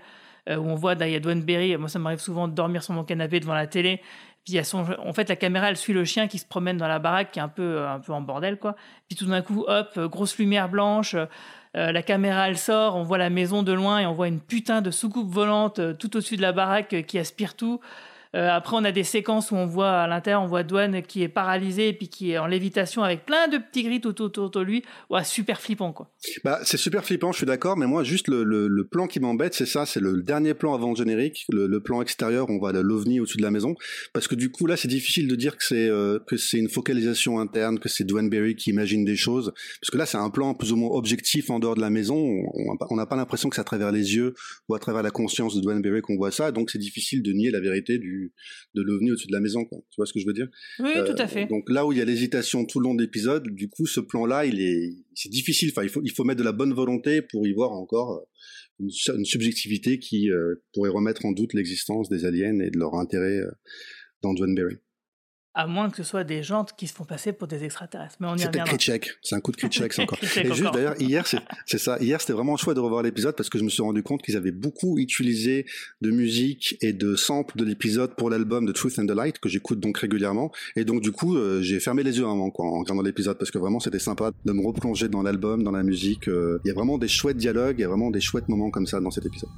Où 0.49 0.51
on 0.69 0.75
voit 0.75 0.95
Dwayne 0.95 1.41
Berry, 1.41 1.77
moi 1.77 1.87
ça 1.87 1.99
m'arrive 1.99 2.19
souvent 2.19 2.47
de 2.47 2.53
dormir 2.53 2.83
sur 2.83 2.93
mon 2.93 3.03
canapé 3.03 3.39
devant 3.39 3.53
la 3.53 3.67
télé, 3.67 4.01
puis 4.45 4.61
son, 4.65 4.85
en 4.99 5.13
fait, 5.13 5.29
la 5.29 5.37
caméra, 5.37 5.69
elle 5.69 5.77
suit 5.77 5.93
le 5.93 6.03
chien 6.03 6.27
qui 6.27 6.37
se 6.37 6.45
promène 6.45 6.75
dans 6.75 6.87
la 6.87 6.99
baraque, 6.99 7.31
qui 7.31 7.39
est 7.39 7.41
un 7.41 7.47
peu, 7.47 7.85
un 7.85 7.99
peu 7.99 8.11
en 8.11 8.19
bordel, 8.19 8.57
quoi. 8.57 8.75
Puis 9.07 9.15
tout 9.15 9.25
d'un 9.25 9.41
coup, 9.41 9.63
hop, 9.67 9.97
grosse 10.09 10.37
lumière 10.37 10.67
blanche. 10.67 11.15
Euh, 11.75 11.91
la 11.91 12.03
caméra, 12.03 12.47
elle 12.49 12.57
sort, 12.57 12.95
on 12.95 13.03
voit 13.03 13.17
la 13.17 13.29
maison 13.29 13.63
de 13.63 13.71
loin 13.71 13.99
et 13.99 14.05
on 14.05 14.13
voit 14.13 14.27
une 14.27 14.41
putain 14.41 14.81
de 14.81 14.91
soucoupe 14.91 15.29
volante 15.29 15.79
euh, 15.79 15.93
tout 15.93 16.15
au-dessus 16.15 16.37
de 16.37 16.41
la 16.41 16.51
baraque 16.51 16.93
euh, 16.93 17.01
qui 17.01 17.17
aspire 17.17 17.55
tout. 17.55 17.79
Euh, 18.35 18.49
après, 18.49 18.75
on 18.75 18.83
a 18.83 18.91
des 18.91 19.03
séquences 19.03 19.51
où 19.51 19.55
on 19.55 19.65
voit 19.65 19.91
à 19.91 20.07
l'intérieur, 20.07 20.41
on 20.41 20.47
voit 20.47 20.63
Douane 20.63 21.03
qui 21.03 21.21
est 21.21 21.27
paralysé 21.27 21.89
et 21.89 21.93
puis 21.93 22.07
qui 22.07 22.31
est 22.31 22.37
en 22.37 22.47
lévitation 22.47 23.03
avec 23.03 23.25
plein 23.25 23.47
de 23.47 23.57
petits 23.57 23.83
gris 23.83 24.01
autour 24.05 24.49
de 24.49 24.59
lui. 24.61 24.83
Ouais, 25.09 25.23
super 25.23 25.61
flippant, 25.61 25.93
quoi. 25.93 26.09
Bah, 26.43 26.59
c'est 26.63 26.77
super 26.77 27.05
flippant, 27.05 27.31
je 27.31 27.37
suis 27.37 27.45
d'accord, 27.45 27.77
mais 27.77 27.85
moi, 27.85 28.03
juste 28.03 28.27
le, 28.27 28.87
plan 28.91 29.07
qui 29.07 29.19
m'embête, 29.19 29.53
c'est 29.53 29.65
ça, 29.65 29.85
c'est 29.85 29.99
le 29.99 30.21
dernier 30.21 30.53
plan 30.53 30.73
avant 30.73 30.91
le 30.91 30.95
générique, 30.95 31.45
le, 31.49 31.79
plan 31.79 32.01
extérieur, 32.01 32.49
on 32.49 32.57
voit 32.57 32.71
l'ovni 32.71 33.19
au-dessus 33.19 33.37
de 33.37 33.43
la 33.43 33.51
maison, 33.51 33.75
parce 34.13 34.27
que 34.27 34.35
du 34.35 34.49
coup, 34.49 34.67
là, 34.67 34.77
c'est 34.77 34.87
difficile 34.87 35.27
de 35.27 35.35
dire 35.35 35.57
que 35.57 35.63
c'est 35.63 35.89
euh, 35.89 36.19
une 36.53 36.69
focalisation 36.69 37.39
interne, 37.39 37.79
que 37.79 37.89
c'est 37.89 38.03
Dwayne 38.03 38.29
Berry 38.29 38.55
qui 38.55 38.69
imagine 38.69 39.05
des 39.05 39.15
choses, 39.15 39.53
parce 39.81 39.91
que 39.91 39.97
là, 39.97 40.05
c'est 40.05 40.17
un 40.17 40.29
plan 40.29 40.53
plus 40.53 40.71
ou 40.71 40.75
moins 40.75 40.91
objectif 40.91 41.49
en 41.49 41.59
dehors 41.59 41.75
de 41.75 41.81
la 41.81 41.89
maison. 41.89 42.15
On 42.89 42.95
n'a 42.95 43.05
pas 43.05 43.15
l'impression 43.15 43.49
que 43.49 43.55
c'est 43.55 43.61
à 43.61 43.65
travers 43.65 43.91
les 43.91 44.15
yeux 44.15 44.33
ou 44.69 44.75
à 44.75 44.79
travers 44.79 45.03
la 45.03 45.11
conscience 45.11 45.55
de 45.55 45.61
Dwayne 45.61 45.81
Berry 45.81 46.01
qu'on 46.01 46.15
voit 46.15 46.31
ça, 46.31 46.51
donc 46.51 46.69
c'est 46.69 46.79
difficile 46.79 47.21
de 47.21 47.31
nier 47.31 47.51
la 47.51 47.59
vérité 47.59 47.97
du 47.97 48.22
de 48.73 48.81
l'OVNI 48.81 49.11
au-dessus 49.11 49.27
de 49.27 49.33
la 49.33 49.39
maison, 49.39 49.65
quoi. 49.65 49.79
Tu 49.89 49.95
vois 49.97 50.05
ce 50.05 50.13
que 50.13 50.19
je 50.19 50.25
veux 50.25 50.33
dire? 50.33 50.47
Oui, 50.79 50.91
tout 51.05 51.15
à 51.17 51.27
fait. 51.27 51.45
Donc 51.47 51.69
là 51.69 51.85
où 51.85 51.91
il 51.91 51.97
y 51.97 52.01
a 52.01 52.05
l'hésitation 52.05 52.65
tout 52.65 52.79
le 52.79 52.85
long 52.85 52.95
de 52.95 53.01
l'épisode, 53.01 53.47
du 53.47 53.69
coup, 53.69 53.85
ce 53.85 53.99
plan-là, 53.99 54.45
il 54.45 54.61
est, 54.61 54.95
c'est 55.15 55.29
difficile. 55.29 55.69
Enfin, 55.71 55.83
il 55.83 55.89
faut, 55.89 56.01
il 56.03 56.11
faut 56.11 56.23
mettre 56.23 56.39
de 56.39 56.45
la 56.45 56.51
bonne 56.51 56.73
volonté 56.73 57.21
pour 57.21 57.47
y 57.47 57.53
voir 57.53 57.71
encore 57.71 58.27
euh, 58.81 58.85
une, 59.15 59.25
subjectivité 59.25 59.99
qui 59.99 60.31
euh, 60.31 60.55
pourrait 60.73 60.89
remettre 60.89 61.25
en 61.25 61.31
doute 61.31 61.53
l'existence 61.53 62.09
des 62.09 62.25
aliens 62.25 62.59
et 62.59 62.69
de 62.69 62.77
leur 62.77 62.95
intérêt 62.95 63.39
euh, 63.39 63.51
dans 64.21 64.35
John 64.35 64.53
Berry. 64.55 64.77
À 65.55 65.67
moins 65.67 65.89
que 65.91 65.97
ce 65.97 66.03
soit 66.03 66.23
des 66.23 66.41
gens 66.41 66.65
qui 66.65 66.87
se 66.87 66.93
font 66.93 67.05
passer 67.05 67.31
pour 67.31 67.47
des 67.47 67.63
extraterrestres. 67.63 68.15
Mais 68.19 68.27
on 68.27 68.35
y 68.35 68.39
C'est 68.39 68.51
peut-être 68.51 69.17
C'est 69.21 69.35
un 69.35 69.39
coup 69.39 69.51
de 69.51 69.57
Kritchek, 69.57 69.93
c'est 69.93 70.01
encore. 70.01 70.17
Et 70.37 70.51
juste 70.51 70.73
d'ailleurs, 70.73 70.99
hier, 70.99 71.27
c'est 71.65 71.77
ça. 71.77 71.99
Hier, 71.99 72.19
c'était 72.19 72.33
vraiment 72.33 72.57
chouette 72.57 72.75
de 72.75 72.81
revoir 72.81 73.03
l'épisode 73.03 73.35
parce 73.35 73.49
que 73.49 73.59
je 73.59 73.63
me 73.63 73.69
suis 73.69 73.83
rendu 73.83 74.01
compte 74.01 74.23
qu'ils 74.23 74.35
avaient 74.35 74.51
beaucoup 74.51 74.97
utilisé 74.97 75.65
de 76.01 76.09
musique 76.09 76.75
et 76.81 76.91
de 76.91 77.15
samples 77.15 77.57
de 77.57 77.65
l'épisode 77.65 78.15
pour 78.15 78.29
l'album 78.31 78.65
de 78.65 78.71
Truth 78.71 78.97
and 78.97 79.05
the 79.05 79.11
Light 79.11 79.39
que 79.39 79.49
j'écoute 79.49 79.79
donc 79.79 79.97
régulièrement. 79.97 80.51
Et 80.75 80.85
donc, 80.85 81.01
du 81.01 81.11
coup, 81.11 81.35
euh, 81.35 81.61
j'ai 81.61 81.79
fermé 81.79 82.01
les 82.01 82.17
yeux 82.17 82.25
avant, 82.25 82.49
quoi, 82.49 82.65
en 82.65 82.79
regardant 82.79 83.03
l'épisode 83.03 83.37
parce 83.37 83.51
que 83.51 83.59
vraiment, 83.59 83.79
c'était 83.79 83.99
sympa 83.99 84.31
de 84.45 84.51
me 84.53 84.65
replonger 84.65 85.07
dans 85.07 85.21
l'album, 85.21 85.63
dans 85.63 85.71
la 85.71 85.83
musique. 85.83 86.27
Euh. 86.29 86.59
Il 86.65 86.69
y 86.69 86.71
a 86.71 86.73
vraiment 86.73 86.97
des 86.97 87.07
chouettes 87.07 87.37
dialogues, 87.37 87.75
il 87.77 87.81
y 87.81 87.85
a 87.85 87.89
vraiment 87.89 88.09
des 88.09 88.21
chouettes 88.21 88.49
moments 88.49 88.71
comme 88.71 88.87
ça 88.87 88.99
dans 88.99 89.11
cet 89.11 89.25
épisode. 89.25 89.49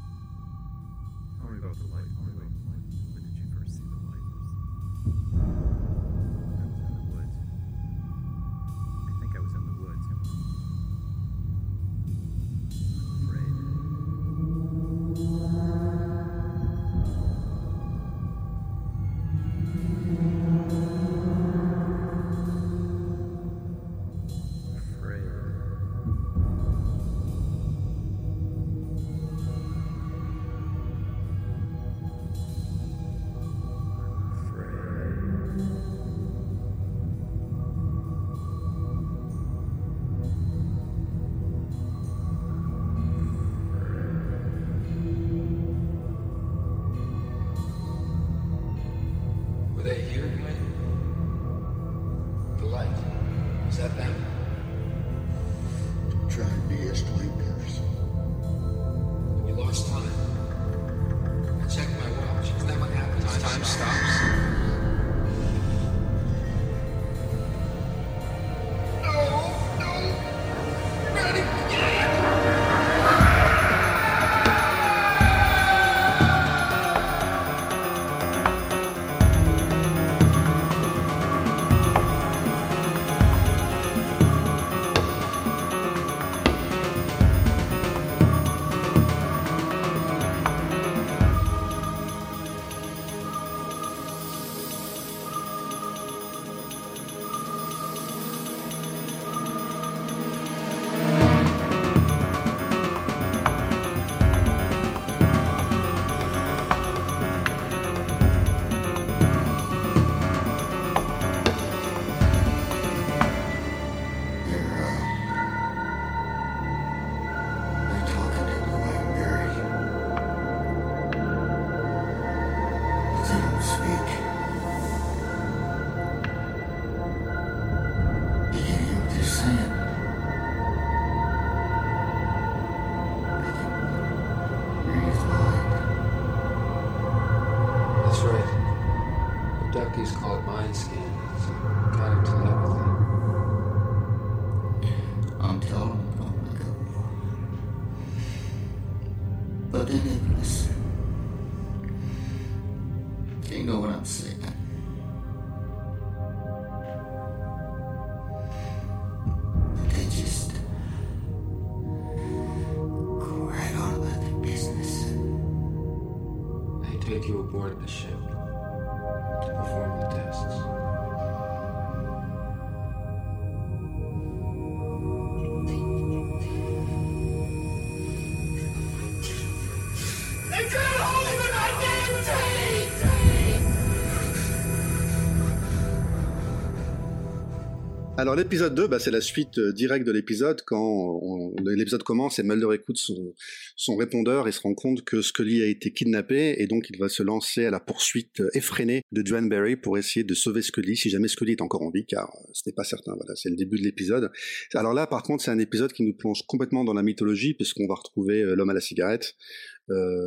Alors 188.36 188.44
l'épisode 188.44 188.76
2, 188.76 188.88
bah, 188.88 189.00
c'est 189.00 189.12
la 189.12 189.22
suite 189.22 189.58
euh, 189.60 189.72
directe 189.72 190.06
de 190.06 190.12
l'épisode. 190.12 190.62
Quand 190.66 191.22
l'épisode 191.64 192.04
commence 192.04 192.38
et 192.38 192.44
Mulder 192.44 192.68
écoute 192.74 192.98
son, 192.98 193.34
son 193.78 193.96
répondeur 193.96 194.50
et 194.50 194.52
se 194.52 194.60
rend 194.60 194.74
compte 194.74 195.06
que 195.06 195.22
Scully 195.22 195.62
a 195.62 195.68
été 195.68 195.94
kidnappé 195.94 196.56
et 196.58 196.68
donc 196.68 196.90
il 196.90 197.00
va 197.00 197.08
se 197.08 197.24
lancer 197.24 197.64
à 197.64 197.72
la 197.72 197.80
poursuite 197.80 198.42
euh, 198.42 198.50
effrénée 198.54 199.04
de 199.14 199.22
Duane 199.22 199.48
Barry 199.48 199.78
pour 199.78 199.98
essayer 199.98 200.26
de 200.26 200.34
sauver 200.34 200.64
Scully 200.64 200.98
si 200.98 201.10
jamais 201.10 201.30
Scully 201.30 201.54
est 201.54 201.62
encore 201.62 201.82
en 201.82 201.92
vie 201.92 202.06
car 202.06 202.26
euh, 202.26 202.50
ce 202.52 202.64
n'est 202.66 202.74
pas 202.74 202.84
certain. 202.84 203.14
Voilà, 203.16 203.38
c'est 203.38 203.50
le 203.50 203.56
début 203.56 203.78
de 203.78 203.84
l'épisode. 203.84 204.30
Alors 204.74 204.94
là 204.94 205.08
par 205.08 205.24
contre 205.24 205.42
c'est 205.42 205.52
un 205.52 205.60
épisode 205.60 205.94
qui 205.94 206.04
nous 206.04 206.14
plonge 206.14 206.42
complètement 206.46 206.84
dans 206.84 206.94
la 206.94 207.04
mythologie 207.04 207.54
puisqu'on 207.54 207.88
va 207.88 207.96
retrouver 207.96 208.44
l'homme 208.44 208.70
à 208.70 208.74
la 208.74 208.82
cigarette, 208.82 209.36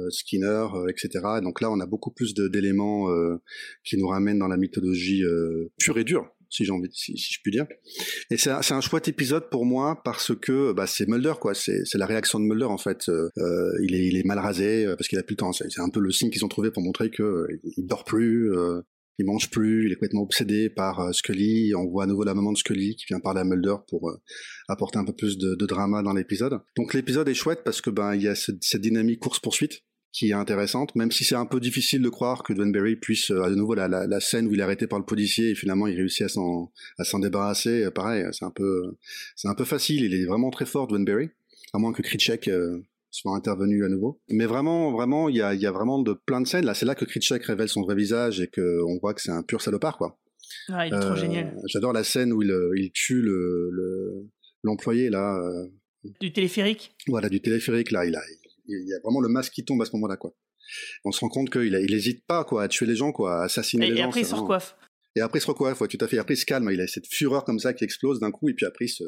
Skinner, 0.09 0.67
etc. 0.89 1.11
Donc 1.43 1.61
là 1.61 1.71
on 1.71 1.79
a 1.79 1.87
beaucoup 1.87 2.11
plus 2.11 2.33
d'éléments 2.33 3.09
qui 3.85 3.99
nous 3.99 4.09
ramènent 4.09 4.39
dans 4.39 4.49
la 4.49 4.57
mythologie 4.57 5.25
pure 5.77 5.99
et 5.99 6.05
dure 6.05 6.33
si 6.51 6.65
j'ai 6.65 6.73
envie, 6.73 6.89
si, 6.93 7.17
si 7.17 7.33
je 7.35 7.39
puis 7.43 7.53
dire. 7.53 7.67
Et 8.31 8.37
c'est 8.37 8.51
un, 8.51 8.61
un 8.71 8.81
chouette 8.81 9.09
épisode 9.09 9.51
pour 9.51 9.65
moi 9.67 10.01
parce 10.05 10.35
que 10.35 10.73
bah, 10.73 10.87
c'est 10.87 11.07
Mulder 11.09 11.35
quoi, 11.41 11.55
c'est 11.55 11.83
la 11.95 12.07
réaction 12.07 12.41
de 12.41 12.45
Mulder 12.45 12.65
en 12.67 12.79
fait. 12.79 13.09
Euh, 13.09 13.29
euh, 13.39 13.73
il 13.83 13.95
est 13.95 14.07
il 14.07 14.17
est 14.17 14.25
mal 14.25 14.39
rasé 14.39 14.87
euh, 14.87 14.97
parce 14.97 15.09
qu'il 15.09 15.19
a 15.19 15.23
plus 15.23 15.35
le 15.35 15.39
temps. 15.39 15.53
C'est 15.53 15.81
un 15.81 15.89
peu 15.91 16.01
le 16.01 16.11
signe 16.11 16.31
qu'ils 16.31 16.45
ont 16.45 16.49
trouvé 16.49 16.71
pour 16.71 16.83
montrer 16.83 17.11
que 17.11 17.23
euh, 17.23 17.61
il 17.77 17.87
dort 17.87 18.05
plus, 18.05 18.53
euh, 18.57 18.81
il 19.19 19.27
mange 19.27 19.51
plus, 19.51 19.87
il 19.87 19.93
est 19.93 19.97
complètement 19.97 20.23
obsédé 20.23 20.71
par 20.71 21.13
Scully. 21.15 21.75
On 21.75 21.87
voit 21.89 22.05
à 22.05 22.07
nouveau 22.07 22.25
la 22.25 22.35
maman 22.35 22.53
de 22.53 22.59
Scully 22.59 22.95
qui 22.97 23.05
vient 23.09 23.21
parler 23.21 23.41
à 23.41 23.45
Mulder 23.45 23.75
pour 23.89 24.13
apporter 24.69 24.99
un 24.99 25.05
peu 25.05 25.13
plus 25.15 25.39
de, 25.39 25.55
de 25.57 25.67
drama 25.67 26.03
dans 26.03 26.13
l'épisode. 26.15 26.61
Donc 26.77 26.95
l'épisode 26.95 27.29
est 27.29 27.35
chouette 27.35 27.61
parce 27.65 27.81
que 27.81 27.91
ben 27.91 28.15
il 28.15 28.23
y 28.23 28.29
a 28.29 28.35
ce- 28.35 28.53
cette 28.61 28.81
dynamique 28.81 29.19
course 29.21 29.41
poursuite 29.41 29.81
qui 30.13 30.31
est 30.31 30.33
intéressante, 30.33 30.95
même 30.97 31.11
si 31.13 31.23
c'est 31.25 31.35
un 31.35 31.47
peu 31.47 31.61
difficile 31.61 32.01
de 32.03 32.09
croire 32.09 32.43
que 32.43 32.53
Dwayne 32.53 32.73
Barry 32.73 32.97
puisse, 32.97 33.31
euh, 33.31 33.43
à 33.43 33.51
nouveau, 33.51 33.75
la, 33.75 33.89
la, 33.89 34.07
la 34.07 34.21
scène 34.21 34.47
où 34.47 34.55
il 34.55 34.61
est 34.61 34.63
arrêté 34.63 34.87
par 34.87 34.99
le 34.99 35.05
policier 35.05 35.51
et 35.51 35.55
finalement 35.55 35.87
il 35.87 35.97
réussit 35.97 36.23
à 36.23 36.29
s'en, 36.29 36.73
à 36.99 37.05
s'en 37.05 37.19
débarrasser, 37.19 37.85
euh, 37.85 37.91
pareil, 37.91 38.25
c'est 38.33 38.45
un 38.45 38.51
peu, 38.51 38.97
c'est 39.37 39.49
un 39.49 39.55
peu 39.55 39.65
facile, 39.65 40.05
il 40.05 40.15
est 40.15 40.25
vraiment 40.25 40.51
très 40.51 40.67
fort, 40.67 40.87
Dwayne 40.87 41.05
Barry, 41.05 41.29
à 41.75 41.79
moins 41.79 41.93
que 41.93 42.03
Kritchek 42.03 42.49
euh, 42.49 42.81
soit 43.11 43.37
intervenu 43.37 43.85
à 43.85 43.89
nouveau. 43.89 44.21
Mais 44.31 44.47
vraiment, 44.47 44.93
vraiment, 44.93 45.29
il 45.29 45.37
y 45.37 45.43
a, 45.43 45.55
y 45.55 45.67
a 45.67 45.71
vraiment 45.73 46.01
de 46.01 46.15
plein 46.15 46.41
de 46.41 46.47
scènes, 46.47 46.65
là, 46.65 46.75
c'est 46.75 46.87
là 46.87 46.95
que 46.95 47.05
Kritchek 47.05 47.45
révèle 47.45 47.69
son 47.69 47.83
vrai 47.83 47.95
visage 47.95 48.41
et 48.41 48.49
que 48.49 48.83
on 48.87 48.99
voit 48.99 49.13
que 49.15 49.21
c'est 49.21 49.31
un 49.33 49.43
pur 49.43 49.61
salopard, 49.61 49.99
quoi. 49.99 50.19
Ah, 50.71 50.87
il 50.87 50.95
est 50.95 50.99
trop 51.01 51.15
génial. 51.17 51.55
J'adore 51.67 51.93
la 51.93 52.03
scène 52.05 52.33
où 52.33 52.41
il, 52.43 52.51
il 52.77 52.91
tue 52.93 53.21
le, 53.21 53.69
le- 53.71 54.27
l'employé, 54.65 55.11
là, 55.11 55.39
euh, 55.39 56.11
Du 56.21 56.33
téléphérique? 56.33 56.95
Voilà, 57.07 57.29
du 57.29 57.41
téléphérique, 57.41 57.91
là, 57.91 58.07
il 58.07 58.17
a, 58.17 58.21
il 58.69 58.89
y 58.89 58.93
a 58.95 58.99
vraiment 59.03 59.21
le 59.21 59.29
masque 59.29 59.53
qui 59.53 59.65
tombe 59.65 59.81
à 59.83 59.85
ce 59.85 59.93
moment-là, 59.95 60.17
quoi. 60.17 60.35
On 61.05 61.13
se 61.13 61.21
rend 61.21 61.29
compte 61.29 61.51
qu'il 61.51 61.63
il 61.75 61.95
hésite 61.95 62.25
pas, 62.27 62.45
quoi, 62.45 62.63
à 62.63 62.69
tuer 62.69 62.87
les 62.87 62.97
gens, 62.97 63.11
quoi, 63.13 63.41
à 63.41 63.45
assassiner 63.45 63.87
Et, 63.87 63.91
les 63.91 63.95
et 63.95 63.99
gens. 64.03 64.09
après, 64.09 64.21
il 64.21 64.27
se. 64.27 64.35
Et 65.17 65.21
après, 65.21 65.39
il 65.39 65.43
se 65.43 65.47
recoiffe, 65.47 65.81
ouais, 65.81 65.89
tout 65.89 65.99
à 66.01 66.07
fait. 66.09 66.19
Après, 66.19 66.35
il 66.35 66.39
se 66.39 66.45
calme. 66.47 66.69
Il 66.73 66.81
a 66.81 66.87
cette 66.87 67.07
fureur 67.07 67.45
comme 67.45 67.59
ça 67.59 67.73
qui 67.75 67.85
explose 67.85 68.21
d'un 68.21 68.31
coup, 68.31 68.49
et 68.51 68.55
puis 68.55 68.67
après, 68.67 68.85
il 68.85 68.89
se, 68.91 69.03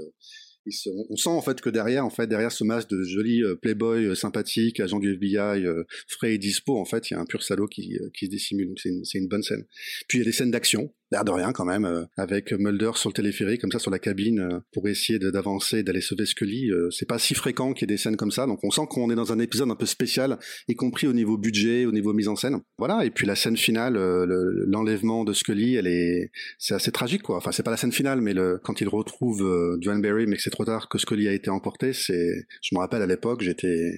il 0.67 0.73
se- 0.73 0.89
on 1.11 1.17
sent 1.17 1.29
en 1.29 1.43
fait 1.43 1.61
que 1.61 1.71
derrière, 1.71 2.05
en 2.05 2.11
fait, 2.11 2.27
derrière 2.27 2.51
ce 2.53 2.65
masque 2.65 2.89
de 2.91 3.03
joli 3.05 3.43
euh, 3.43 3.55
playboy 3.57 4.07
euh, 4.07 4.15
sympathique, 4.15 4.81
agent 4.81 4.99
du 4.99 5.13
FBI, 5.15 5.65
euh, 5.67 5.85
frais 6.09 6.35
et 6.35 6.39
dispo, 6.39 6.79
en 6.79 6.85
fait, 6.85 7.11
il 7.11 7.15
y 7.15 7.17
a 7.17 7.21
un 7.21 7.27
pur 7.27 7.43
salaud 7.43 7.67
qui, 7.67 7.97
qui 8.19 8.27
se 8.27 8.31
dissimule. 8.31 8.69
Donc 8.69 8.79
c'est 8.81 8.89
une, 8.89 9.05
c'est 9.05 9.19
une 9.19 9.29
bonne 9.29 9.43
scène. 9.43 9.65
Puis 10.09 10.19
il 10.19 10.21
y 10.21 10.23
a 10.23 10.25
des 10.25 10.33
scènes 10.33 10.51
d'action, 10.51 10.93
l'air 11.11 11.25
de 11.25 11.31
rien 11.31 11.53
quand 11.53 11.65
même, 11.65 11.85
euh, 11.85 12.05
avec 12.17 12.53
Mulder 12.53 12.93
sur 12.95 13.11
le 13.11 13.15
téléphérique, 13.15 13.61
comme 13.61 13.73
ça, 13.73 13.79
sur 13.79 13.91
la 13.91 13.99
cabine, 13.99 14.41
euh, 14.41 14.61
pour 14.73 14.87
essayer 14.89 15.19
d'avancer, 15.19 15.83
d'aller 15.83 16.01
sauver 16.01 16.27
Scully. 16.27 16.71
Euh, 16.71 16.91
c'est 16.91 17.09
pas 17.09 17.19
si 17.19 17.35
fréquent 17.35 17.73
qu'il 17.73 17.89
y 17.89 17.93
ait 17.93 17.95
des 17.95 18.01
scènes 18.01 18.17
comme 18.17 18.31
ça, 18.31 18.47
donc 18.47 18.61
on 18.63 18.71
sent 18.71 18.83
qu'on 18.89 19.11
est 19.11 19.15
dans 19.15 19.33
un 19.33 19.39
épisode 19.39 19.71
un 19.71 19.77
peu 19.77 19.87
spécial, 19.87 20.39
y 20.69 20.75
compris 20.75 21.07
au 21.07 21.13
niveau 21.13 21.37
budget, 21.37 21.87
au 21.87 21.93
niveau 21.93 22.13
mise 22.13 22.29
en 22.29 22.37
scène. 22.37 22.61
Voilà. 22.79 23.05
Et 23.05 23.11
puis 23.11 23.27
la 23.27 23.35
scène 23.35 23.57
finale, 23.57 23.95
le- 23.95 24.65
l'enlèvement 24.67 25.25
de 25.25 25.33
Scully, 25.33 25.75
elle 25.77 25.87
est, 25.87 26.31
c'est 26.59 26.75
assez 26.75 26.93
tragique, 26.93 27.23
quoi. 27.23 27.37
Enfin, 27.37 27.53
c'est 27.53 27.63
pas 27.63 27.71
la 27.73 27.77
scène 27.77 27.93
finale, 27.93 28.21
mais 28.21 28.35
le, 28.35 28.61
quand 28.63 28.81
il 28.81 28.89
retrouve 28.89 29.43
euh, 29.43 29.77
Duane 29.79 30.01
Barry, 30.03 30.27
mais 30.27 30.37
que 30.37 30.43
c'est 30.43 30.51
trop 30.51 30.65
tard, 30.65 30.89
que 30.89 30.99
Scully 30.99 31.29
a 31.29 31.33
été 31.33 31.51
emporté, 31.51 31.93
c'est, 31.93 32.47
je 32.63 32.75
me 32.75 32.79
rappelle 32.81 33.03
à 33.03 33.07
l'époque, 33.07 33.43
j'étais, 33.43 33.93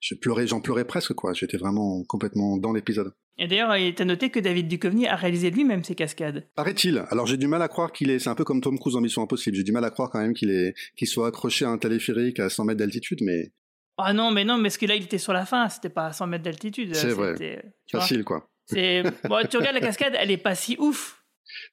je 0.00 0.14
pleurais, 0.14 0.46
j'en 0.46 0.60
pleurais 0.60 0.84
presque, 0.86 1.14
quoi. 1.14 1.32
J'étais 1.32 1.56
vraiment 1.56 2.04
complètement 2.04 2.56
dans 2.56 2.72
l'épisode. 2.72 3.12
Et 3.38 3.46
d'ailleurs, 3.46 3.76
il 3.76 3.86
est 3.86 4.00
à 4.00 4.04
noter 4.04 4.30
que 4.30 4.40
David 4.40 4.66
Duchovny 4.68 5.06
a 5.06 5.14
réalisé 5.16 5.50
lui-même 5.50 5.84
ces 5.84 5.94
cascades. 5.94 6.46
Paraît-il. 6.56 7.04
Alors 7.10 7.26
j'ai 7.26 7.36
du 7.36 7.46
mal 7.46 7.62
à 7.62 7.68
croire 7.68 7.92
qu'il 7.92 8.10
est, 8.10 8.18
c'est 8.18 8.28
un 8.30 8.34
peu 8.34 8.44
comme 8.44 8.60
Tom 8.60 8.78
Cruise 8.78 8.96
en 8.96 9.00
Mission 9.00 9.22
Impossible. 9.22 9.56
J'ai 9.56 9.62
du 9.62 9.72
mal 9.72 9.84
à 9.84 9.90
croire 9.90 10.10
quand 10.10 10.20
même 10.20 10.34
qu'il 10.34 10.50
est, 10.50 10.74
qu'il 10.96 11.06
soit 11.06 11.28
accroché 11.28 11.64
à 11.64 11.68
un 11.68 11.78
téléphérique 11.78 12.40
à 12.40 12.48
100 12.48 12.64
mètres 12.64 12.78
d'altitude, 12.78 13.20
mais 13.22 13.52
Ah 13.96 14.12
non, 14.12 14.30
mais 14.32 14.44
non, 14.44 14.58
mais 14.58 14.70
ce 14.70 14.78
que 14.78 14.86
là, 14.86 14.96
il 14.96 15.04
était 15.04 15.18
sur 15.18 15.32
la 15.32 15.46
fin, 15.46 15.68
c'était 15.68 15.88
pas 15.88 16.06
à 16.06 16.12
100 16.12 16.26
mètres 16.26 16.44
d'altitude. 16.44 16.94
c'est 16.94 17.10
vrai. 17.10 17.62
Facile, 17.90 18.24
quoi. 18.24 18.50
C'est, 18.66 19.02
bon, 19.28 19.46
tu 19.48 19.56
regardes 19.56 19.74
la 19.76 19.80
cascade, 19.80 20.14
elle 20.18 20.30
est 20.30 20.36
pas 20.36 20.54
si 20.54 20.76
ouf. 20.78 21.22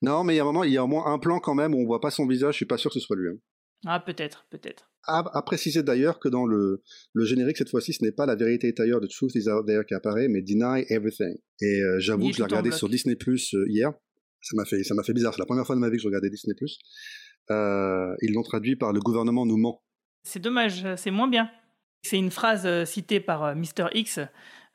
Non, 0.02 0.24
mais 0.24 0.36
il 0.36 0.38
y 0.38 0.40
a 0.40 0.44
un 0.44 0.46
moment, 0.46 0.64
il 0.64 0.72
y 0.72 0.78
a 0.78 0.84
au 0.84 0.88
moins 0.88 1.06
un 1.12 1.20
plan 1.20 1.40
quand 1.40 1.54
même 1.56 1.74
où 1.76 1.82
on 1.82 1.86
voit 1.86 2.00
pas 2.00 2.10
son 2.12 2.26
visage. 2.28 2.54
Je 2.54 2.58
suis 2.58 2.66
pas 2.66 2.78
sûr 2.78 2.90
que 2.90 3.00
ce 3.00 3.06
soit 3.06 3.18
lui. 3.18 3.30
hein. 3.30 3.38
Ah, 3.86 4.00
peut-être, 4.00 4.48
peut-être. 4.50 4.90
À, 5.08 5.24
à 5.38 5.42
préciser 5.42 5.84
d'ailleurs 5.84 6.20
que 6.20 6.30
dans 6.30 6.46
le, 6.46 6.82
le 7.14 7.26
générique 7.26 7.58
cette 7.58 7.70
fois-ci, 7.70 7.94
ce 7.94 8.04
n'est 8.04 8.12
pas 8.12 8.26
la 8.26 8.36
vérité 8.36 8.68
est 8.68 8.80
ailleurs 8.80 9.02
de 9.02 9.08
Truth 9.08 9.36
is 9.36 9.50
out 9.50 9.66
there 9.66 9.84
qui 9.86 9.94
apparaît, 9.94 10.28
mais 10.28 10.42
Deny 10.42 10.86
Everything. 10.90 11.36
Et 11.62 11.82
euh, 11.82 12.00
j'avoue 12.00 12.30
que 12.30 12.34
je 12.34 12.38
l'ai 12.40 12.44
regardé 12.44 12.72
sur 12.72 12.90
Disney 12.90 13.16
Plus 13.16 13.54
euh, 13.54 13.66
hier. 13.68 13.94
Ça 14.42 14.56
m'a 14.56 14.66
fait, 14.66 14.84
ça 14.84 14.94
m'a 14.94 15.04
fait 15.04 15.14
bizarre. 15.14 15.34
C'est 15.34 15.42
la 15.42 15.46
première 15.46 15.66
fois 15.66 15.76
de 15.76 15.82
ma 15.82 15.90
vie 15.90 15.98
que 15.98 16.04
je 16.04 16.08
regardais 16.08 16.30
Disney 16.30 16.56
Plus. 16.56 16.80
Euh, 17.52 18.16
ils 18.22 18.34
l'ont 18.34 18.44
traduit 18.44 18.76
par 18.76 18.94
le 18.94 19.00
gouvernement 19.00 19.46
nous 19.46 19.58
ment. 19.58 19.84
C'est 20.24 20.40
dommage, 20.40 20.86
c'est 20.98 21.12
moins 21.12 21.28
bien. 21.28 21.50
C'est 22.02 22.18
une 22.18 22.32
phrase 22.32 22.68
citée 22.86 23.20
par 23.20 23.56
Mr. 23.56 23.90
X, 23.94 24.20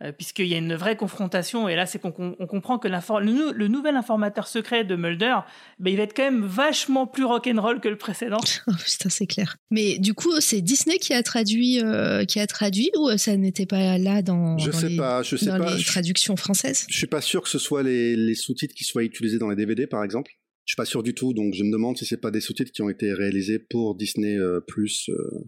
euh, 0.03 0.13
puisqu'il 0.13 0.47
y 0.47 0.55
a 0.55 0.59
une 0.59 0.75
vraie 0.75 0.97
confrontation, 0.97 1.69
et 1.69 1.77
là, 1.77 1.85
c'est 1.87 1.99
qu'on 1.99 2.37
on 2.39 2.47
comprend 2.47 2.79
que 2.79 2.89
le, 2.89 3.33
nou- 3.33 3.53
le 3.53 3.69
nouvel 3.69 3.97
informateur 3.97 4.49
secret 4.49 4.85
de 4.85 4.97
Mulder, 4.97 5.37
ben, 5.79 5.91
il 5.91 5.97
va 5.97 6.05
être 6.05 6.17
quand 6.17 6.23
même 6.25 6.45
vachement 6.45 7.07
plus 7.07 7.25
rock'n'roll 7.25 7.81
que 7.81 7.89
le 7.89 7.97
précédent. 7.99 8.39
Oh, 8.67 8.73
putain, 8.85 9.09
c'est 9.09 9.27
clair. 9.27 9.57
Mais 9.71 9.99
du 9.99 10.15
coup, 10.15 10.41
c'est 10.41 10.61
Disney 10.61 10.99
qui 10.99 11.13
a 11.13 11.23
traduit, 11.23 11.81
euh, 11.83 12.25
qui 12.25 12.41
a 12.41 12.47
traduit 12.47 12.91
ou 12.99 13.11
ça 13.19 13.37
n'était 13.37 13.67
pas 13.67 13.99
là 13.99 14.23
dans, 14.23 14.57
Je 14.59 14.71
dans 14.71 14.79
sais 14.79 14.89
les, 14.89 14.97
pas, 14.97 15.23
je 15.23 15.37
sais 15.37 15.47
dans 15.47 15.59
pas. 15.59 15.75
les 15.75 15.81
Je- 15.81 15.87
traductions 15.87 16.37
françaises? 16.37 16.87
Je 16.89 16.97
suis 16.97 17.07
pas 17.07 17.21
sûr 17.21 17.43
que 17.43 17.49
ce 17.49 17.59
soit 17.59 17.83
les, 17.83 18.17
les 18.17 18.35
sous-titres 18.35 18.75
qui 18.75 18.85
soient 18.85 19.03
utilisés 19.05 19.39
dans 19.39 19.49
les 19.51 19.57
DVD, 19.57 19.87
par 19.87 20.03
exemple. 20.05 20.31
Je 20.67 20.73
suis 20.73 20.77
pas 20.77 20.85
sûr 20.85 21.03
du 21.03 21.15
tout, 21.15 21.33
donc 21.35 21.53
je 21.55 21.65
me 21.65 21.73
demande 21.73 21.97
si 21.99 22.05
c'est 22.07 22.17
pas 22.21 22.31
des 22.31 22.41
sous-titres 22.41 22.71
qui 22.71 22.81
ont 22.83 22.91
été 22.91 23.13
réalisés 23.13 23.59
pour 23.59 23.97
Disney 23.97 24.37
euh, 24.37 24.61
Plus 24.61 25.09
euh, 25.09 25.45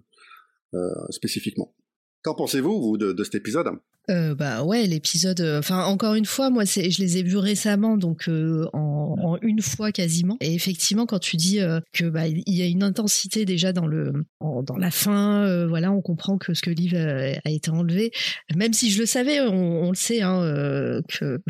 euh, 0.74 0.88
spécifiquement. 1.10 1.74
Qu'en 2.22 2.34
pensez-vous, 2.34 2.80
vous, 2.80 2.96
de, 2.98 3.12
de 3.12 3.24
cet 3.24 3.34
épisode? 3.36 3.68
Euh, 4.10 4.34
bah 4.34 4.64
ouais, 4.64 4.86
l'épisode. 4.86 5.40
euh, 5.40 5.60
Enfin, 5.60 5.84
encore 5.84 6.14
une 6.14 6.24
fois, 6.24 6.50
moi, 6.50 6.64
je 6.64 7.00
les 7.00 7.18
ai 7.18 7.22
vus 7.22 7.36
récemment, 7.36 7.96
donc 7.96 8.28
euh, 8.28 8.66
en, 8.72 9.38
une 9.42 9.62
fois 9.62 9.92
quasiment. 9.92 10.36
Et 10.40 10.54
effectivement, 10.54 11.06
quand 11.06 11.20
tu 11.20 11.36
dis 11.36 11.60
que 11.92 12.04
bah 12.08 12.26
il 12.26 12.54
y 12.54 12.62
a 12.62 12.66
une 12.66 12.82
intensité 12.82 13.44
déjà 13.44 13.72
dans 13.72 13.86
le 13.86 14.12
dans 14.40 14.76
la 14.76 14.90
fin, 14.90 15.66
voilà, 15.66 15.92
on 15.92 16.02
comprend 16.02 16.38
que 16.38 16.54
ce 16.54 16.62
que 16.62 16.70
Liv 16.70 16.94
a, 16.94 17.50
été 17.50 17.70
enlevé. 17.70 18.10
Même 18.56 18.72
si 18.72 18.90
je 18.90 19.00
le 19.00 19.06
savais, 19.06 19.40
on, 19.40 19.90
le 19.90 19.96
sait, 19.96 20.22
hein, 20.22 21.00
que. 21.08 21.40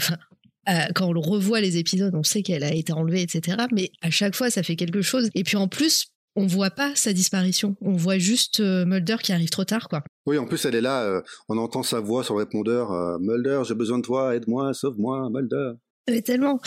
Quand 0.95 1.09
on 1.09 1.21
revoit 1.21 1.61
les 1.61 1.77
épisodes, 1.77 2.15
on 2.15 2.23
sait 2.23 2.43
qu'elle 2.43 2.63
a 2.63 2.73
été 2.73 2.93
enlevée, 2.93 3.23
etc. 3.23 3.57
Mais 3.73 3.91
à 4.01 4.11
chaque 4.11 4.37
fois, 4.37 4.49
ça 4.49 4.63
fait 4.63 4.77
quelque 4.77 5.03
chose. 5.03 5.29
Et 5.35 5.43
puis 5.43 5.57
en 5.57 5.67
plus, 5.67 6.12
on 6.37 6.47
voit 6.47 6.71
pas 6.71 6.95
sa 6.95 7.13
disparition. 7.13 7.77
On 7.81 7.93
voit 7.93 8.19
juste 8.19 8.61
euh, 8.61 8.85
Mulder 8.85 9.17
qui 9.23 9.33
arrive 9.33 9.51
trop 9.51 9.65
tard, 9.65 9.89
quoi. 9.89 10.03
Oui, 10.27 10.39
en 10.39 10.47
plus, 10.47 10.65
elle 10.65 10.75
est 10.75 10.81
là, 10.81 11.03
euh, 11.03 11.21
on 11.49 11.59
entend 11.59 11.83
sa 11.83 12.01
voix 12.01 12.25
sur 12.25 12.35
le 12.35 12.45
répondeur 12.45 12.93
euh, 12.93 13.19
Mulder, 13.21 13.63
j'ai 13.67 13.75
besoin 13.75 13.99
de 13.99 14.03
toi, 14.03 14.35
aide-moi, 14.35 14.73
sauve-moi, 14.75 15.29
Mulder. 15.31 15.73
Mais 16.09 16.23
tellement. 16.23 16.61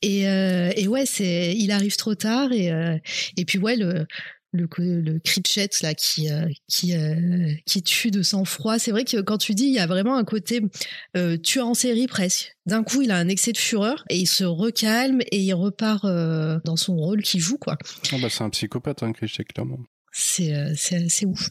Et, 0.00 0.22
et 0.22 0.88
ouais, 0.88 1.04
c'est, 1.04 1.54
il 1.54 1.70
arrive 1.72 1.96
trop 1.96 2.14
tard 2.14 2.52
et 2.52 2.70
et 3.36 3.44
puis 3.44 3.58
ouais 3.58 3.76
le 3.76 4.06
le 4.52 4.68
le 4.78 5.18
Critchet 5.18 5.68
là 5.82 5.94
qui 5.94 6.30
euh, 6.30 6.46
qui 6.68 6.94
euh, 6.96 7.52
qui 7.66 7.82
tue 7.82 8.10
de 8.10 8.22
sang-froid. 8.22 8.78
C'est 8.78 8.90
vrai 8.90 9.04
que 9.04 9.20
quand 9.20 9.38
tu 9.38 9.54
dis 9.54 9.64
il 9.64 9.74
y 9.74 9.78
a 9.78 9.86
vraiment 9.86 10.16
un 10.16 10.24
côté 10.24 10.62
euh, 11.16 11.36
tueur 11.36 11.66
en 11.66 11.74
série 11.74 12.06
presque. 12.06 12.56
D'un 12.66 12.82
coup, 12.82 13.00
il 13.02 13.10
a 13.10 13.16
un 13.16 13.28
excès 13.28 13.52
de 13.52 13.58
fureur 13.58 14.04
et 14.10 14.18
il 14.18 14.26
se 14.26 14.44
recalme 14.44 15.20
et 15.32 15.40
il 15.40 15.54
repart 15.54 16.04
euh, 16.04 16.60
dans 16.64 16.76
son 16.76 16.96
rôle 16.96 17.22
qu'il 17.22 17.40
joue 17.40 17.58
quoi. 17.58 17.78
Ah 18.12 18.16
bah, 18.20 18.28
c'est 18.30 18.44
un 18.44 18.50
psychopathe, 18.50 19.02
hein, 19.02 19.12
Cliché, 19.12 19.44
clairement. 19.44 19.78
C'est 20.12 20.54
euh, 20.54 20.74
c'est 20.76 21.26
ouf. 21.26 21.50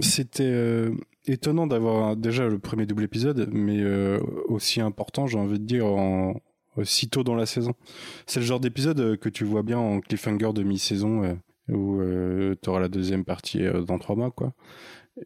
C'était 0.00 0.90
étonnant 1.28 1.66
d'avoir 1.66 2.16
déjà 2.16 2.46
le 2.46 2.58
premier 2.58 2.86
double 2.86 3.04
épisode, 3.04 3.48
mais 3.52 3.80
euh, 3.80 4.18
aussi 4.48 4.80
important, 4.80 5.26
j'ai 5.26 5.38
envie 5.38 5.58
de 5.58 5.64
dire, 5.64 5.86
en, 5.86 6.40
si 6.84 7.08
tôt 7.08 7.24
dans 7.24 7.34
la 7.34 7.46
saison. 7.46 7.74
C'est 8.26 8.40
le 8.40 8.46
genre 8.46 8.60
d'épisode 8.60 9.16
que 9.18 9.28
tu 9.28 9.44
vois 9.44 9.62
bien 9.62 9.78
en 9.78 10.00
cliffhanger 10.00 10.52
de 10.54 10.62
mi-saison, 10.62 11.24
euh, 11.24 11.34
où 11.68 12.02
tu 12.62 12.70
auras 12.70 12.80
la 12.80 12.88
deuxième 12.88 13.24
partie 13.24 13.64
euh, 13.64 13.82
dans 13.82 13.98
trois 13.98 14.16
mois, 14.16 14.30
quoi. 14.30 14.52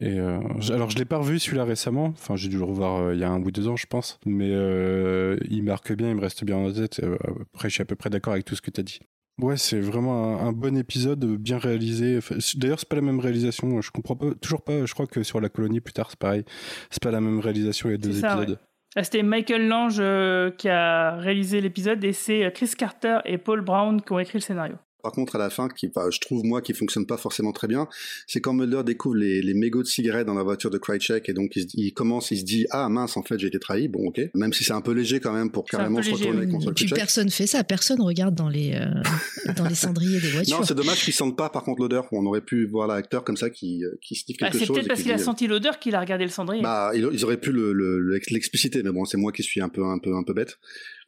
Et 0.01 0.19
euh, 0.19 0.39
alors 0.71 0.89
je 0.89 0.97
l'ai 0.97 1.05
pas 1.05 1.17
revu 1.17 1.37
celui-là 1.37 1.65
récemment, 1.65 2.05
enfin 2.05 2.35
j'ai 2.35 2.49
dû 2.49 2.57
le 2.57 2.63
revoir 2.63 2.99
euh, 2.99 3.13
il 3.13 3.19
y 3.19 3.23
a 3.23 3.29
un 3.29 3.39
ou 3.39 3.51
deux 3.51 3.67
ans 3.67 3.75
je 3.75 3.85
pense, 3.85 4.19
mais 4.25 4.49
euh, 4.49 5.37
il 5.49 5.61
marque 5.61 5.93
bien, 5.93 6.09
il 6.09 6.15
me 6.15 6.21
reste 6.21 6.43
bien 6.43 6.57
en 6.57 6.71
tête. 6.71 6.99
Euh, 7.03 7.15
Après 7.53 7.69
je 7.69 7.75
suis 7.75 7.83
à 7.83 7.85
peu 7.85 7.95
près 7.95 8.09
d'accord 8.09 8.33
avec 8.33 8.43
tout 8.43 8.55
ce 8.55 8.61
que 8.61 8.71
tu 8.71 8.79
as 8.79 8.83
dit. 8.83 8.99
Ouais, 9.41 9.57
c'est 9.57 9.79
vraiment 9.79 10.39
un, 10.39 10.47
un 10.47 10.51
bon 10.51 10.75
épisode, 10.77 11.23
bien 11.37 11.57
réalisé. 11.57 12.17
Enfin, 12.17 12.35
D'ailleurs, 12.55 12.79
c'est 12.79 12.87
pas 12.87 12.95
la 12.95 13.01
même 13.01 13.19
réalisation. 13.19 13.81
Je 13.81 13.89
comprends 13.89 14.15
pas, 14.15 14.27
toujours 14.41 14.63
pas. 14.63 14.85
Je 14.85 14.93
crois 14.93 15.07
que 15.07 15.23
sur 15.23 15.41
la 15.41 15.49
colonie 15.49 15.79
plus 15.79 15.93
tard, 15.93 16.07
c'est 16.11 16.19
pareil. 16.19 16.43
C'est 16.91 17.01
pas 17.01 17.09
la 17.09 17.19
même 17.19 17.39
réalisation. 17.39 17.89
Il 17.89 17.93
y 17.93 17.95
a 17.95 17.97
deux 17.97 18.13
ça, 18.13 18.35
épisodes. 18.35 18.59
Là, 18.95 19.03
C'était 19.03 19.23
Michael 19.23 19.67
Lange 19.67 19.97
euh, 19.99 20.51
qui 20.51 20.69
a 20.69 21.15
réalisé 21.15 21.61
l'épisode 21.61 22.03
et 22.03 22.13
c'est 22.13 22.45
euh, 22.45 22.51
Chris 22.51 22.73
Carter 22.77 23.19
et 23.25 23.39
Paul 23.39 23.61
Brown 23.61 24.01
qui 24.01 24.11
ont 24.11 24.19
écrit 24.19 24.37
le 24.37 24.43
scénario. 24.43 24.75
Par 25.03 25.11
contre, 25.11 25.35
à 25.35 25.39
la 25.39 25.49
fin, 25.49 25.67
qui, 25.67 25.87
enfin, 25.93 26.09
je 26.09 26.19
trouve 26.19 26.43
moi 26.45 26.61
qui 26.61 26.73
fonctionne 26.73 27.05
pas 27.05 27.17
forcément 27.17 27.51
très 27.51 27.67
bien, 27.67 27.87
c'est 28.25 28.39
quand 28.39 28.53
Mulder 28.53 28.83
découvre 28.85 29.15
les, 29.15 29.41
les 29.41 29.53
mégots 29.53 29.83
de 29.83 29.87
cigarettes 29.87 30.25
dans 30.25 30.33
la 30.33 30.43
voiture 30.43 30.69
de 30.69 30.77
Krychek 30.77 31.27
et 31.27 31.33
donc 31.33 31.51
il, 31.57 31.89
se 31.89 31.93
commence, 31.93 32.31
il 32.31 32.37
se 32.39 32.43
dit 32.45 32.65
ah 32.71 32.87
mince 32.87 33.17
en 33.17 33.21
fait 33.23 33.37
j'ai 33.37 33.47
été 33.47 33.59
trahi, 33.59 33.89
bon 33.89 34.07
ok, 34.07 34.21
même 34.33 34.53
si 34.53 34.63
c'est 34.63 34.71
un 34.73 34.79
peu 34.81 34.93
léger 34.93 35.19
quand 35.19 35.33
même 35.33 35.51
pour 35.51 35.65
C'est 35.69 35.75
carrément 35.77 36.01
se 36.01 36.09
léger, 36.09 36.25
retourner 36.29 36.47
contre 36.47 36.69
Et 36.69 36.73
puis 36.73 36.87
personne 36.87 37.29
fait 37.29 37.47
ça, 37.47 37.63
personne 37.65 38.01
regarde 38.01 38.33
dans 38.33 38.47
les 38.49 38.73
euh, 38.75 39.53
dans 39.57 39.67
les 39.67 39.75
cendriers 39.75 40.21
des 40.21 40.29
voitures. 40.29 40.57
Non, 40.59 40.65
c'est 40.65 40.73
dommage 40.73 41.03
qu'ils 41.03 41.13
sentent 41.13 41.37
pas 41.37 41.49
par 41.49 41.63
contre 41.63 41.81
l'odeur. 41.81 42.07
On 42.13 42.25
aurait 42.25 42.39
pu 42.41 42.65
voir 42.65 42.87
l'acteur 42.87 43.25
comme 43.25 43.35
ça 43.37 43.49
qui, 43.49 43.83
euh, 43.83 43.97
qui 44.01 44.15
sniffe 44.15 44.37
Ah, 44.41 44.45
quelque 44.45 44.59
c'est 44.59 44.65
chose. 44.65 44.75
peut-être 44.77 44.85
et 44.85 44.87
parce 44.87 44.99
qui 44.99 45.03
qu'il 45.03 45.11
a 45.11 45.15
dit, 45.17 45.21
euh, 45.21 45.25
senti 45.25 45.47
l'odeur 45.47 45.79
qu'il 45.79 45.95
a 45.95 45.99
regardé 45.99 46.23
le 46.23 46.29
cendrier. 46.31 46.61
Bah, 46.63 46.91
ils, 46.95 47.05
ils 47.11 47.25
auraient 47.25 47.39
pu 47.39 47.51
le- 47.51 47.73
le- 47.73 47.99
le- 47.99 48.19
l'expliciter, 48.31 48.81
mais 48.83 48.91
bon, 48.91 49.03
c'est 49.03 49.17
moi 49.17 49.31
qui 49.33 49.43
suis 49.43 49.59
un 49.61 49.69
peu, 49.69 49.83
un 49.83 49.97
peu, 49.99 50.15
un 50.15 50.23
peu 50.23 50.33
bête. 50.33 50.57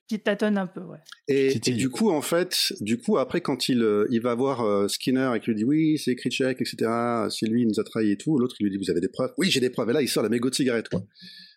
Qui 0.07 0.19
tâtonne 0.19 0.57
un 0.59 0.67
peu, 0.67 0.81
ouais. 0.81 0.99
Et, 1.27 1.55
et 1.55 1.73
du 1.73 1.89
coup, 1.89 2.11
en 2.11 2.21
fait, 2.21 2.73
du 2.79 2.97
coup, 2.99 3.17
après, 3.17 3.41
quand 3.41 3.69
il, 3.69 3.81
euh, 3.81 4.05
il 4.11 4.21
va 4.21 4.35
voir 4.35 4.61
euh, 4.61 4.87
Skinner 4.87 5.31
et 5.35 5.39
qu'il 5.39 5.53
lui 5.53 5.57
dit 5.57 5.63
oui, 5.65 5.97
c'est 5.97 6.15
Krychek, 6.15 6.61
etc., 6.61 6.75
c'est 7.31 7.47
lui, 7.47 7.63
il 7.63 7.67
nous 7.67 7.79
a 7.79 7.83
trahi 7.83 8.11
et 8.11 8.17
tout, 8.17 8.37
l'autre, 8.37 8.55
il 8.59 8.65
lui 8.65 8.71
dit 8.71 8.77
vous 8.77 8.91
avez 8.91 9.01
des 9.01 9.09
preuves? 9.09 9.31
Oui, 9.39 9.49
j'ai 9.49 9.59
des 9.59 9.71
preuves. 9.71 9.89
Et 9.89 9.93
là, 9.93 10.01
il 10.03 10.07
sort 10.07 10.21
la 10.21 10.29
mégot 10.29 10.49
de 10.51 10.55
cigarette, 10.55 10.89
quoi. 10.89 11.01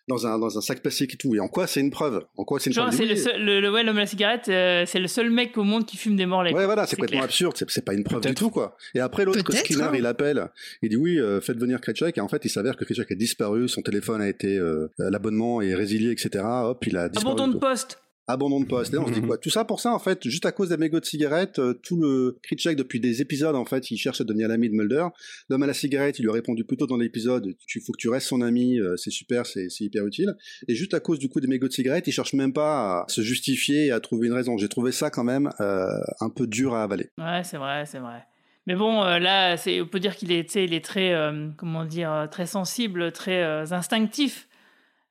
Dans 0.07 0.25
un, 0.25 0.39
dans 0.39 0.57
un 0.57 0.61
sac 0.61 0.81
plastique 0.81 1.13
et 1.13 1.17
tout. 1.17 1.35
Et 1.35 1.39
en 1.39 1.47
quoi 1.47 1.67
c'est 1.67 1.79
une 1.81 1.91
preuve? 1.91 2.23
En 2.35 2.43
quoi 2.43 2.59
c'est 2.59 2.71
une 2.71 2.73
Genre, 2.73 2.87
preuve? 2.87 2.97
C'est 2.97 3.05
le, 3.05 3.15
seul, 3.15 3.45
le, 3.45 3.61
le- 3.61 3.71
ouais, 3.71 3.83
l'homme 3.83 3.97
à 3.97 3.99
la 3.99 4.05
cigarette, 4.07 4.49
euh, 4.49 4.83
c'est 4.87 4.99
le 4.99 5.07
seul 5.07 5.29
mec 5.29 5.55
au 5.55 5.63
monde 5.63 5.85
qui 5.85 5.97
fume 5.97 6.15
des 6.15 6.25
morlets. 6.25 6.51
Ouais, 6.51 6.65
voilà, 6.65 6.87
c'est 6.87 6.95
complètement 6.95 7.19
clair. 7.19 7.25
absurde, 7.25 7.53
c'est 7.55 7.69
c'est 7.69 7.85
pas 7.85 7.93
une 7.93 8.03
preuve 8.03 8.21
du 8.21 8.33
tout, 8.33 8.49
quoi. 8.49 8.75
Et 8.95 8.99
après, 8.99 9.23
l'autre, 9.25 9.43
Peut-être, 9.43 9.63
Skinner, 9.63 9.83
hein. 9.83 9.91
il 9.95 10.07
appelle, 10.07 10.47
il 10.81 10.89
dit 10.89 10.95
oui, 10.95 11.19
euh, 11.19 11.39
faites 11.41 11.59
venir 11.59 11.79
Krychek, 11.79 12.17
et 12.17 12.21
en 12.21 12.27
fait, 12.27 12.43
il 12.43 12.49
s'avère 12.49 12.75
que 12.75 12.85
Krychek 12.85 13.11
a 13.11 13.13
disparu, 13.15 13.69
son 13.69 13.83
téléphone 13.83 14.19
a 14.21 14.27
été, 14.27 14.57
euh, 14.57 14.87
l'abonnement 14.97 15.61
est 15.61 15.75
résilié, 15.75 16.09
etc., 16.09 16.43
hop, 16.43 16.83
il 16.87 16.97
a 16.97 17.07
disparu. 17.09 17.31
Abandon 17.33 17.47
de 17.53 17.59
quoi. 17.59 17.69
poste. 17.69 17.99
Abandon 18.29 18.61
de 18.61 18.65
poste. 18.65 18.93
Et 18.93 18.95
là, 18.95 19.01
on 19.03 19.07
se 19.07 19.13
dit 19.13 19.21
quoi? 19.21 19.37
Tout 19.37 19.49
ça 19.49 19.65
pour 19.65 19.79
ça, 19.79 19.91
en 19.91 19.99
fait, 19.99 20.27
juste 20.29 20.45
à 20.45 20.51
cause 20.51 20.69
des 20.69 20.77
mégots 20.77 20.99
de 20.99 21.05
cigarettes, 21.05 21.59
euh, 21.59 21.73
tout 21.73 21.99
le 21.99 22.37
Krychek, 22.43 22.77
depuis 22.77 22.99
des 22.99 23.21
épisodes, 23.21 23.55
en 23.55 23.65
fait, 23.65 23.89
il 23.89 23.97
cherche 23.97 24.21
à 24.21 24.23
devenir 24.23 24.47
l'ami 24.47 24.69
de 24.69 24.75
Mulder. 24.75 25.07
L'homme 25.49 25.63
à 25.63 25.67
la 25.67 25.73
cigarette, 25.73 26.19
il 26.19 26.23
lui 26.23 26.29
a 26.29 26.33
répondu 26.33 26.63
plus 26.63 26.77
tôt 26.77 26.85
dans 26.85 26.97
l'épisode, 26.97 27.55
tu 27.67 27.81
faut 27.81 27.91
que 27.91 27.97
tu 27.97 28.09
restes 28.09 28.27
son 28.27 28.41
ami, 28.41 28.79
euh, 28.79 28.95
c'est 28.97 29.09
super, 29.09 29.45
c'est 29.45 29.69
c'est 29.69 29.83
hyper 29.83 30.05
utile. 30.05 30.35
Et 30.67 30.75
juste 30.75 30.93
à 30.93 30.99
cause 30.99 31.19
du 31.19 31.27
coup 31.29 31.39
des 31.39 31.47
mégots 31.47 31.67
de 31.67 31.73
cigarettes, 31.73 32.07
il 32.07 32.11
cherche 32.11 32.33
même 32.33 32.53
pas 32.53 33.01
à 33.01 33.05
se 33.07 33.21
justifier 33.21 33.87
et 33.87 33.91
à 33.91 33.99
trouver 33.99 34.27
une 34.27 34.33
raison. 34.33 34.57
J'ai 34.57 34.69
trouvé 34.69 34.91
ça 34.91 35.09
quand 35.09 35.23
même 35.23 35.49
euh, 35.59 35.87
un 36.19 36.29
peu 36.29 36.47
dur 36.47 36.75
à 36.75 36.83
avaler. 36.83 37.09
Ouais, 37.17 37.41
c'est 37.43 37.57
vrai, 37.57 37.85
c'est 37.85 37.99
vrai. 37.99 38.25
Mais 38.67 38.75
bon, 38.75 39.03
euh, 39.03 39.19
là, 39.19 39.57
c'est, 39.57 39.81
on 39.81 39.87
peut 39.87 39.99
dire 39.99 40.15
qu'il 40.15 40.31
est, 40.31 40.43
tu 40.43 40.51
sais, 40.51 40.65
il 40.65 40.73
est 40.73 40.83
très, 40.83 41.13
euh, 41.13 41.49
comment 41.57 41.85
dire, 41.85 42.27
très 42.29 42.45
sensible, 42.45 43.11
très 43.11 43.41
euh, 43.43 43.65
instinctif. 43.71 44.47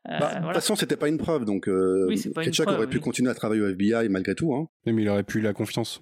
Euh, 0.09 0.19
Bah, 0.19 0.35
De 0.39 0.45
toute 0.45 0.55
façon, 0.55 0.77
c'était 0.77 0.97
pas 0.97 1.09
une 1.09 1.19
preuve, 1.19 1.45
donc 1.45 1.69
euh, 1.69 2.07
Oui, 2.09 2.23
preuve, 2.33 2.77
aurait 2.77 2.87
pu 2.87 2.97
oui. 2.99 3.03
continuer 3.03 3.31
à 3.31 3.35
travailler 3.35 3.61
au 3.63 3.69
FBI 3.69 4.09
malgré 4.09 4.35
tout. 4.35 4.55
Hein. 4.55 4.69
Mais 4.87 5.03
il 5.03 5.09
aurait 5.09 5.23
plus 5.25 5.41
la 5.41 5.53
confiance. 5.53 6.01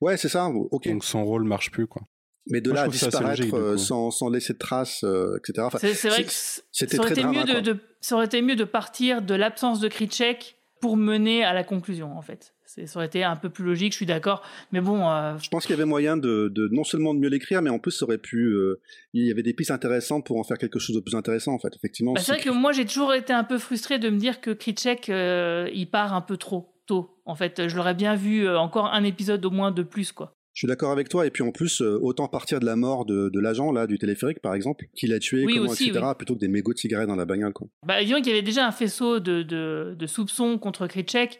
Ouais, 0.00 0.16
c'est 0.16 0.28
ça. 0.28 0.46
Ok. 0.48 0.88
Donc 0.88 1.04
son 1.04 1.24
rôle 1.24 1.44
marche 1.44 1.70
plus, 1.70 1.86
quoi. 1.86 2.02
Mais 2.50 2.60
de 2.60 2.70
Moi, 2.70 2.76
là 2.76 2.82
à 2.84 2.88
disparaître 2.88 3.40
logique, 3.42 3.54
euh, 3.54 3.76
sans, 3.76 4.10
sans 4.10 4.30
laisser 4.30 4.54
de 4.54 4.58
traces, 4.58 5.04
euh, 5.04 5.36
etc. 5.38 5.64
Enfin, 5.66 5.78
c'est, 5.78 5.92
c'est 5.94 6.08
vrai 6.08 6.24
que 6.24 6.30
c- 6.32 6.62
c'était 6.72 6.96
ça 6.96 7.02
aurait, 7.02 7.12
très 7.12 7.20
été 7.20 7.28
mieux 7.28 7.44
drama, 7.44 7.60
de, 7.60 7.70
quoi. 7.70 7.74
de- 7.74 7.80
ça 8.00 8.14
aurait 8.16 8.24
été 8.24 8.40
mieux 8.42 8.56
de 8.56 8.64
partir 8.64 9.20
de 9.22 9.34
l'absence 9.34 9.78
de 9.78 9.88
Krychek 9.88 10.56
pour 10.80 10.96
mener 10.96 11.44
à 11.44 11.52
la 11.52 11.64
conclusion, 11.64 12.16
en 12.16 12.22
fait. 12.22 12.54
Ça 12.86 12.98
aurait 12.98 13.06
été 13.06 13.24
un 13.24 13.36
peu 13.36 13.50
plus 13.50 13.64
logique, 13.64 13.92
je 13.92 13.96
suis 13.96 14.06
d'accord. 14.06 14.42
Mais 14.72 14.80
bon, 14.80 15.08
euh, 15.10 15.36
Je 15.42 15.48
pense 15.48 15.66
qu'il 15.66 15.74
y 15.74 15.78
avait 15.78 15.84
moyen 15.84 16.16
de, 16.16 16.48
de 16.54 16.68
non 16.70 16.84
seulement 16.84 17.14
de 17.14 17.18
mieux 17.18 17.28
l'écrire, 17.28 17.62
mais 17.62 17.70
en 17.70 17.78
plus 17.78 17.90
ça 17.90 18.04
aurait 18.04 18.18
pu. 18.18 18.46
euh, 18.46 18.80
il 19.12 19.26
y 19.26 19.30
avait 19.30 19.42
des 19.42 19.54
pistes 19.54 19.70
intéressantes 19.72 20.24
pour 20.24 20.38
en 20.38 20.44
faire 20.44 20.58
quelque 20.58 20.78
chose 20.78 20.94
de 20.94 21.00
plus 21.00 21.14
intéressant 21.16 21.52
en 21.52 21.58
fait. 21.58 21.74
Effectivement. 21.74 22.12
bah, 22.12 22.20
c'est 22.20 22.32
vrai 22.32 22.40
que 22.40 22.50
moi, 22.50 22.72
j'ai 22.72 22.84
toujours 22.84 23.12
été 23.14 23.32
un 23.32 23.44
peu 23.44 23.58
frustré 23.58 23.98
de 23.98 24.08
me 24.08 24.18
dire 24.18 24.40
que 24.40 24.50
Krychek, 24.50 25.08
euh, 25.08 25.68
il 25.74 25.90
part 25.90 26.14
un 26.14 26.20
peu 26.20 26.36
trop 26.36 26.72
tôt. 26.86 27.20
En 27.24 27.34
fait, 27.34 27.68
je 27.68 27.76
l'aurais 27.76 27.94
bien 27.94 28.14
vu 28.14 28.48
encore 28.48 28.86
un 28.92 29.02
épisode 29.04 29.44
au 29.44 29.50
moins 29.50 29.70
de 29.72 29.82
plus, 29.82 30.12
quoi. 30.12 30.36
Je 30.52 30.60
suis 30.60 30.68
d'accord 30.68 30.90
avec 30.90 31.08
toi. 31.08 31.26
Et 31.26 31.30
puis 31.30 31.42
en 31.44 31.52
plus, 31.52 31.80
autant 31.80 32.26
partir 32.28 32.58
de 32.60 32.66
la 32.66 32.74
mort 32.76 33.04
de, 33.06 33.30
de 33.32 33.40
l'agent 33.40 33.70
là 33.72 33.86
du 33.86 33.98
téléphérique 33.98 34.40
par 34.42 34.54
exemple, 34.54 34.86
qui 34.96 35.06
l'a 35.06 35.18
tué, 35.20 35.44
Oui, 35.44 35.54
comment, 35.56 35.70
aussi, 35.70 35.88
etc. 35.88 36.04
oui. 36.08 36.14
Plutôt 36.18 36.34
que 36.34 36.40
des 36.40 36.48
mégots 36.48 36.72
de 36.72 36.78
cigarettes 36.78 37.06
dans 37.08 37.14
la 37.16 37.24
bagnole 37.24 37.52
quoi. 37.52 37.68
Bah, 37.86 38.02
disons 38.02 38.16
qu'il 38.16 38.28
y 38.28 38.30
avait 38.32 38.42
déjà 38.42 38.66
un 38.66 38.72
faisceau 38.72 39.20
de, 39.20 39.42
de, 39.42 39.94
de 39.96 40.06
soupçons 40.08 40.58
contre 40.58 40.88
Krychek, 40.88 41.38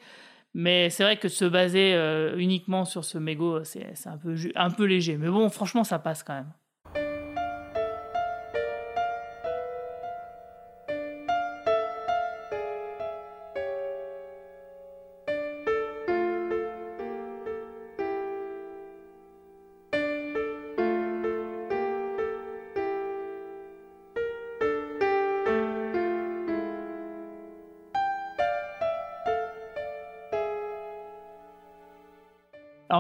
mais 0.55 0.90
c'est 0.90 1.05
vrai 1.05 1.16
que 1.18 1.28
se 1.28 1.44
baser 1.44 1.94
euh, 1.94 2.36
uniquement 2.36 2.85
sur 2.85 3.05
ce 3.05 3.18
mégot, 3.18 3.64
c'est 3.64 4.06
un 4.06 4.16
peu, 4.16 4.35
un 4.55 4.70
peu 4.70 4.85
léger. 4.85 5.16
Mais 5.16 5.28
bon, 5.28 5.48
franchement, 5.48 5.85
ça 5.85 5.98
passe 5.98 6.22
quand 6.22 6.35
même. 6.35 6.52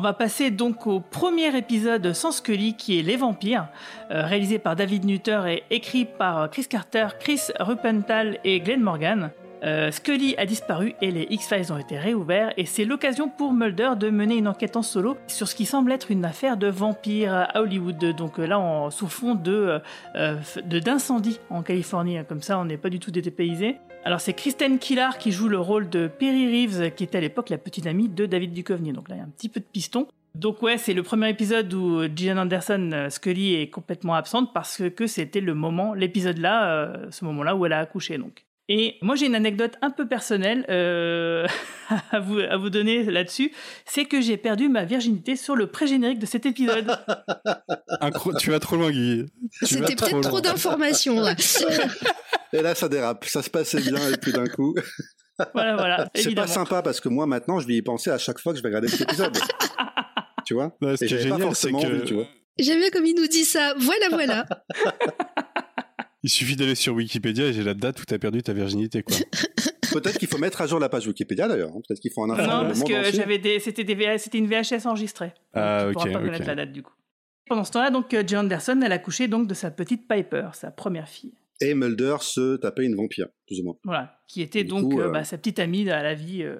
On 0.00 0.02
va 0.02 0.14
passer 0.14 0.50
donc 0.50 0.86
au 0.86 0.98
premier 0.98 1.54
épisode 1.54 2.14
sans 2.14 2.32
Scully 2.32 2.72
qui 2.72 2.98
est 2.98 3.02
Les 3.02 3.18
Vampires, 3.18 3.68
euh, 4.10 4.24
réalisé 4.24 4.58
par 4.58 4.74
David 4.74 5.04
Nutter 5.04 5.42
et 5.46 5.62
écrit 5.68 6.06
par 6.06 6.48
Chris 6.48 6.64
Carter, 6.64 7.08
Chris 7.18 7.48
Rupenthal 7.58 8.38
et 8.42 8.60
Glenn 8.60 8.80
Morgan. 8.80 9.30
Euh, 9.62 9.90
Scully 9.90 10.34
a 10.38 10.46
disparu 10.46 10.94
et 11.02 11.10
les 11.10 11.26
X-Files 11.28 11.70
ont 11.70 11.76
été 11.76 11.98
réouverts 11.98 12.54
et 12.56 12.64
c'est 12.64 12.86
l'occasion 12.86 13.28
pour 13.28 13.52
Mulder 13.52 13.90
de 14.00 14.08
mener 14.08 14.36
une 14.36 14.48
enquête 14.48 14.74
en 14.76 14.82
solo 14.82 15.18
sur 15.26 15.46
ce 15.48 15.54
qui 15.54 15.66
semble 15.66 15.92
être 15.92 16.10
une 16.10 16.24
affaire 16.24 16.56
de 16.56 16.68
vampire 16.68 17.34
à 17.34 17.60
Hollywood. 17.60 18.16
Donc 18.16 18.38
euh, 18.38 18.46
là, 18.46 18.58
on, 18.58 18.88
sous 18.88 19.08
fond 19.08 19.34
de 19.34 19.82
euh, 20.16 20.36
d'incendie 20.64 21.40
en 21.50 21.62
Californie, 21.62 22.16
hein. 22.16 22.24
comme 22.26 22.40
ça 22.40 22.58
on 22.58 22.64
n'est 22.64 22.78
pas 22.78 22.88
du 22.88 23.00
tout 23.00 23.10
dépaysé. 23.10 23.76
Alors 24.04 24.20
c'est 24.20 24.32
Kristen 24.32 24.78
Killar 24.78 25.18
qui 25.18 25.30
joue 25.30 25.48
le 25.48 25.58
rôle 25.58 25.90
de 25.90 26.06
Perry 26.06 26.46
Reeves, 26.46 26.94
qui 26.94 27.04
était 27.04 27.18
à 27.18 27.20
l'époque 27.20 27.50
la 27.50 27.58
petite 27.58 27.86
amie 27.86 28.08
de 28.08 28.24
David 28.24 28.52
Duchovny. 28.54 28.92
Donc 28.92 29.08
là, 29.08 29.16
il 29.16 29.18
y 29.18 29.20
a 29.20 29.24
un 29.24 29.28
petit 29.28 29.50
peu 29.50 29.60
de 29.60 29.66
piston. 29.70 30.08
Donc 30.34 30.62
ouais, 30.62 30.78
c'est 30.78 30.94
le 30.94 31.02
premier 31.02 31.28
épisode 31.28 31.72
où 31.74 32.02
Gillian 32.04 32.38
Anderson, 32.38 32.90
euh, 32.92 33.10
Scully, 33.10 33.56
est 33.56 33.68
complètement 33.68 34.14
absente 34.14 34.54
parce 34.54 34.76
que, 34.78 34.88
que 34.88 35.06
c'était 35.06 35.40
le 35.40 35.54
moment, 35.54 35.92
l'épisode 35.92 36.38
là, 36.38 36.70
euh, 36.70 37.10
ce 37.10 37.24
moment-là 37.26 37.56
où 37.56 37.66
elle 37.66 37.72
a 37.72 37.80
accouché 37.80 38.16
donc. 38.16 38.44
Et 38.72 38.98
moi 39.02 39.16
j'ai 39.16 39.26
une 39.26 39.34
anecdote 39.34 39.72
un 39.82 39.90
peu 39.90 40.06
personnelle 40.06 40.64
euh, 40.70 41.44
à, 42.12 42.20
vous, 42.20 42.38
à 42.38 42.56
vous 42.56 42.70
donner 42.70 43.02
là-dessus, 43.02 43.50
c'est 43.84 44.04
que 44.04 44.20
j'ai 44.20 44.36
perdu 44.36 44.68
ma 44.68 44.84
virginité 44.84 45.34
sur 45.34 45.56
le 45.56 45.66
pré-générique 45.66 46.20
de 46.20 46.26
cet 46.26 46.46
épisode. 46.46 46.86
Incro- 48.00 48.38
tu 48.38 48.50
vas 48.52 48.60
trop 48.60 48.76
loin, 48.76 48.92
Guy. 48.92 49.26
C'était 49.62 49.96
peut-être 49.96 50.20
trop 50.20 50.30
loin. 50.30 50.40
d'informations 50.40 51.20
là. 51.20 51.34
Et 52.52 52.62
là, 52.62 52.76
ça 52.76 52.88
dérape. 52.88 53.24
Ça 53.24 53.42
se 53.42 53.50
passait 53.50 53.80
bien, 53.80 54.08
et 54.08 54.16
puis 54.16 54.32
d'un 54.32 54.46
coup. 54.46 54.74
voilà, 55.52 55.74
voilà, 55.76 56.08
C'est 56.14 56.34
pas 56.34 56.46
sympa 56.46 56.82
parce 56.82 57.00
que 57.00 57.08
moi, 57.08 57.26
maintenant, 57.26 57.58
je 57.58 57.66
vais 57.66 57.74
y 57.74 57.82
penser 57.82 58.10
à 58.10 58.18
chaque 58.18 58.38
fois 58.38 58.52
que 58.52 58.58
je 58.58 58.62
vais 58.62 58.68
regarder 58.68 58.88
cet 58.88 59.00
épisode. 59.02 59.36
tu 60.46 60.54
vois? 60.54 60.76
Ouais, 60.80 60.96
ce 60.96 61.04
Et 61.04 61.08
qui 61.08 61.14
est 61.14 61.18
génial, 61.18 61.54
c'est 61.56 61.72
que. 61.72 62.24
J'aime 62.58 62.78
bien 62.78 62.90
comme 62.90 63.06
il 63.06 63.14
nous 63.16 63.26
dit 63.26 63.44
ça. 63.44 63.74
Voilà, 63.78 64.08
voilà. 64.10 64.44
Il 66.22 66.30
suffit 66.30 66.56
d'aller 66.56 66.74
sur 66.74 66.94
Wikipédia 66.94 67.46
et 67.46 67.52
j'ai 67.52 67.62
la 67.64 67.74
date 67.74 68.00
où 68.00 68.04
t'as 68.04 68.18
perdu 68.18 68.42
ta 68.42 68.52
virginité, 68.52 69.02
quoi. 69.02 69.16
Peut-être 69.92 70.18
qu'il 70.18 70.28
faut 70.28 70.38
mettre 70.38 70.60
à 70.60 70.66
jour 70.66 70.78
la 70.78 70.88
page 70.88 71.06
Wikipédia 71.08 71.48
d'ailleurs. 71.48 71.70
hein. 71.70 71.80
Peut-être 71.86 72.00
qu'il 72.00 72.12
faut 72.12 72.22
en 72.22 72.30
informer 72.30 72.48
Non, 72.48 72.62
parce 72.68 72.80
que 72.84 73.00
entier. 73.00 73.12
j'avais 73.12 73.38
des, 73.38 73.58
c'était 73.58 73.82
des 73.84 73.94
VHS 73.96 74.18
c'était 74.18 74.38
une 74.38 74.46
VHS 74.46 74.86
enregistrée. 74.86 75.32
Ah, 75.52 75.86
tu 75.88 75.92
pourras 75.94 76.06
ok, 76.06 76.12
pas 76.12 76.18
ok. 76.20 76.24
connaître 76.26 76.46
la 76.46 76.54
date 76.54 76.72
du 76.72 76.82
coup. 76.82 76.92
Pendant 77.48 77.64
ce 77.64 77.72
temps-là, 77.72 77.90
donc, 77.90 78.14
euh, 78.14 78.22
Anderson, 78.36 78.80
elle 78.84 78.92
a 78.92 78.98
couché 79.00 79.26
donc 79.26 79.48
de 79.48 79.54
sa 79.54 79.72
petite 79.72 80.06
Piper, 80.06 80.50
sa 80.52 80.70
première 80.70 81.08
fille. 81.08 81.34
Et 81.60 81.74
Mulder 81.74 82.16
se 82.20 82.56
tapait 82.56 82.84
une 82.84 82.94
vampire, 82.94 83.26
plus 83.48 83.58
ou 83.60 83.64
moins. 83.64 83.74
Voilà, 83.84 84.20
qui 84.28 84.40
était 84.42 84.62
donc 84.62 84.92
coup, 84.92 85.00
euh, 85.00 85.08
euh, 85.08 85.10
bah, 85.10 85.24
sa 85.24 85.36
petite 85.36 85.58
amie 85.58 85.90
à 85.90 86.02
la 86.04 86.14
vie. 86.14 86.44
euh. 86.44 86.56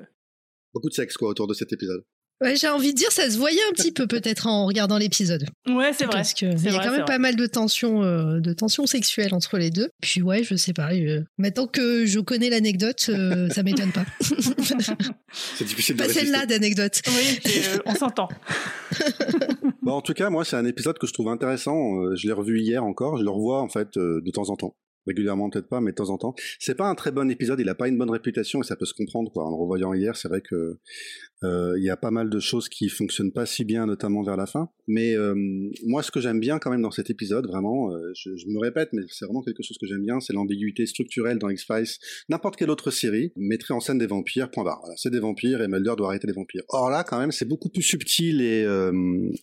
Beaucoup 0.75 0.89
de 0.89 0.95
sexe, 0.95 1.17
quoi, 1.17 1.29
autour 1.29 1.47
de 1.47 1.55
cet 1.55 1.73
épisode. 1.73 2.05
Ouais, 2.43 2.57
j'ai 2.57 2.69
envie 2.69 2.93
de 2.93 2.97
dire, 2.97 3.13
ça 3.13 3.29
se 3.29 3.37
voyait 3.37 3.61
un 3.69 3.73
petit 3.73 3.93
peu 3.93 4.07
peut-être 4.07 4.47
en 4.47 4.67
regardant 4.67 4.97
l'épisode. 4.97 5.45
Ouais, 5.69 5.93
c'est 5.93 6.05
vrai. 6.05 6.15
Parce 6.15 6.33
qu'il 6.33 6.49
y 6.49 6.69
a 6.69 6.73
vrai, 6.73 6.85
quand 6.87 6.93
même 6.93 7.05
pas 7.05 7.19
mal 7.19 7.37
de 7.37 7.47
tensions, 7.47 8.03
euh, 8.03 8.41
de 8.41 8.53
tensions 8.55 8.87
sexuelles 8.87 9.35
entre 9.35 9.59
les 9.59 9.71
deux. 9.71 9.91
Puis 10.01 10.23
ouais, 10.23 10.43
je 10.43 10.55
sais 10.55 10.73
pas. 10.73 10.93
euh, 10.95 11.23
maintenant 11.37 11.67
que 11.67 12.07
je 12.07 12.19
connais 12.19 12.49
l'anecdote, 12.49 13.07
euh, 13.11 13.49
ça 13.55 13.63
m'étonne 13.63 13.93
pas. 13.93 14.05
C'est 15.33 15.65
difficile 15.65 15.97
de 15.97 16.03
pas 16.03 16.09
celle-là 16.09 16.47
d'anecdote. 16.47 17.01
Oui, 17.09 17.39
euh, 17.47 17.79
on 17.87 17.95
s'entend. 17.95 18.29
Bon, 19.83 19.93
en 19.93 20.03
tout 20.03 20.13
cas, 20.13 20.29
moi, 20.29 20.45
c'est 20.45 20.57
un 20.57 20.67
épisode 20.67 20.99
que 20.99 21.07
je 21.07 21.13
trouve 21.15 21.29
intéressant. 21.29 22.03
Euh, 22.03 22.15
je 22.15 22.27
l'ai 22.27 22.35
revu 22.35 22.61
hier 22.61 22.85
encore. 22.85 23.17
Je 23.17 23.25
le 23.25 23.31
revois, 23.31 23.63
en 23.63 23.69
fait, 23.71 23.97
euh, 23.97 24.21
de 24.23 24.31
temps 24.31 24.51
en 24.51 24.57
temps. 24.57 24.77
Régulièrement, 25.07 25.49
peut-être 25.49 25.69
pas, 25.71 25.81
mais 25.81 25.93
de 25.93 25.97
temps 25.97 26.11
en 26.11 26.19
temps. 26.19 26.35
C'est 26.59 26.75
pas 26.75 26.87
un 26.87 26.95
très 26.95 27.11
bon 27.11 27.31
épisode. 27.31 27.59
Il 27.61 27.69
a 27.71 27.75
pas 27.75 27.89
une 27.89 27.97
bonne 27.97 28.11
réputation 28.11 28.61
et 28.61 28.65
ça 28.65 28.77
peut 28.77 28.85
se 28.85 28.93
comprendre, 28.93 29.33
quoi. 29.33 29.47
En 29.47 29.51
le 29.51 29.57
revoyant 29.57 29.95
hier, 29.95 30.17
c'est 30.17 30.29
vrai 30.29 30.43
que 30.43 30.79
il 31.43 31.83
y 31.83 31.91
a 31.91 31.97
pas 31.97 32.11
mal 32.11 32.31
de 32.31 32.41
choses 32.41 32.69
qui 32.69 32.89
fonctionnent 32.89 33.33
pas 33.33 33.47
si 33.47 33.65
bien, 33.65 33.87
notamment 33.87 34.23
vers 34.23 34.37
la 34.37 34.47
fin. 34.47 34.69
Mais 34.87 35.15
euh, 35.15 35.35
moi, 35.87 36.03
ce 36.03 36.11
que 36.11 36.21
j'aime 36.21 36.41
bien 36.41 36.59
quand 36.59 36.71
même 36.71 36.83
dans 36.83 36.91
cet 36.91 37.11
épisode, 37.11 37.47
vraiment, 37.47 37.93
euh, 37.93 38.13
je, 38.17 38.37
je 38.37 38.47
me 38.49 38.59
répète, 38.59 38.89
mais 38.93 39.03
c'est 39.09 39.25
vraiment 39.25 39.43
quelque 39.43 39.63
chose 39.63 39.79
que 39.79 39.87
j'aime 39.87 40.03
bien, 40.03 40.19
c'est 40.19 40.33
l'ambiguïté 40.33 40.85
structurelle 40.85 41.39
dans 41.39 41.49
X-Files. 41.49 41.99
N'importe 42.29 42.57
quelle 42.57 42.71
autre 42.71 42.91
série 42.91 43.33
mettrait 43.37 43.73
en 43.73 43.79
scène 43.79 43.99
des 43.99 44.07
vampires, 44.07 44.51
point 44.51 44.65
barre. 44.65 44.81
Voilà, 44.81 44.97
c'est 44.97 45.11
des 45.11 45.21
vampires 45.21 45.63
et 45.63 45.69
Mulder 45.69 45.95
doit 45.97 46.09
arrêter 46.09 46.27
les 46.27 46.33
vampires. 46.33 46.63
Or 46.69 46.91
là, 46.91 47.05
quand 47.05 47.21
même, 47.21 47.31
c'est 47.31 47.45
beaucoup 47.45 47.69
plus 47.69 47.83
subtil 47.83 48.41
et, 48.41 48.65
euh, 48.65 48.93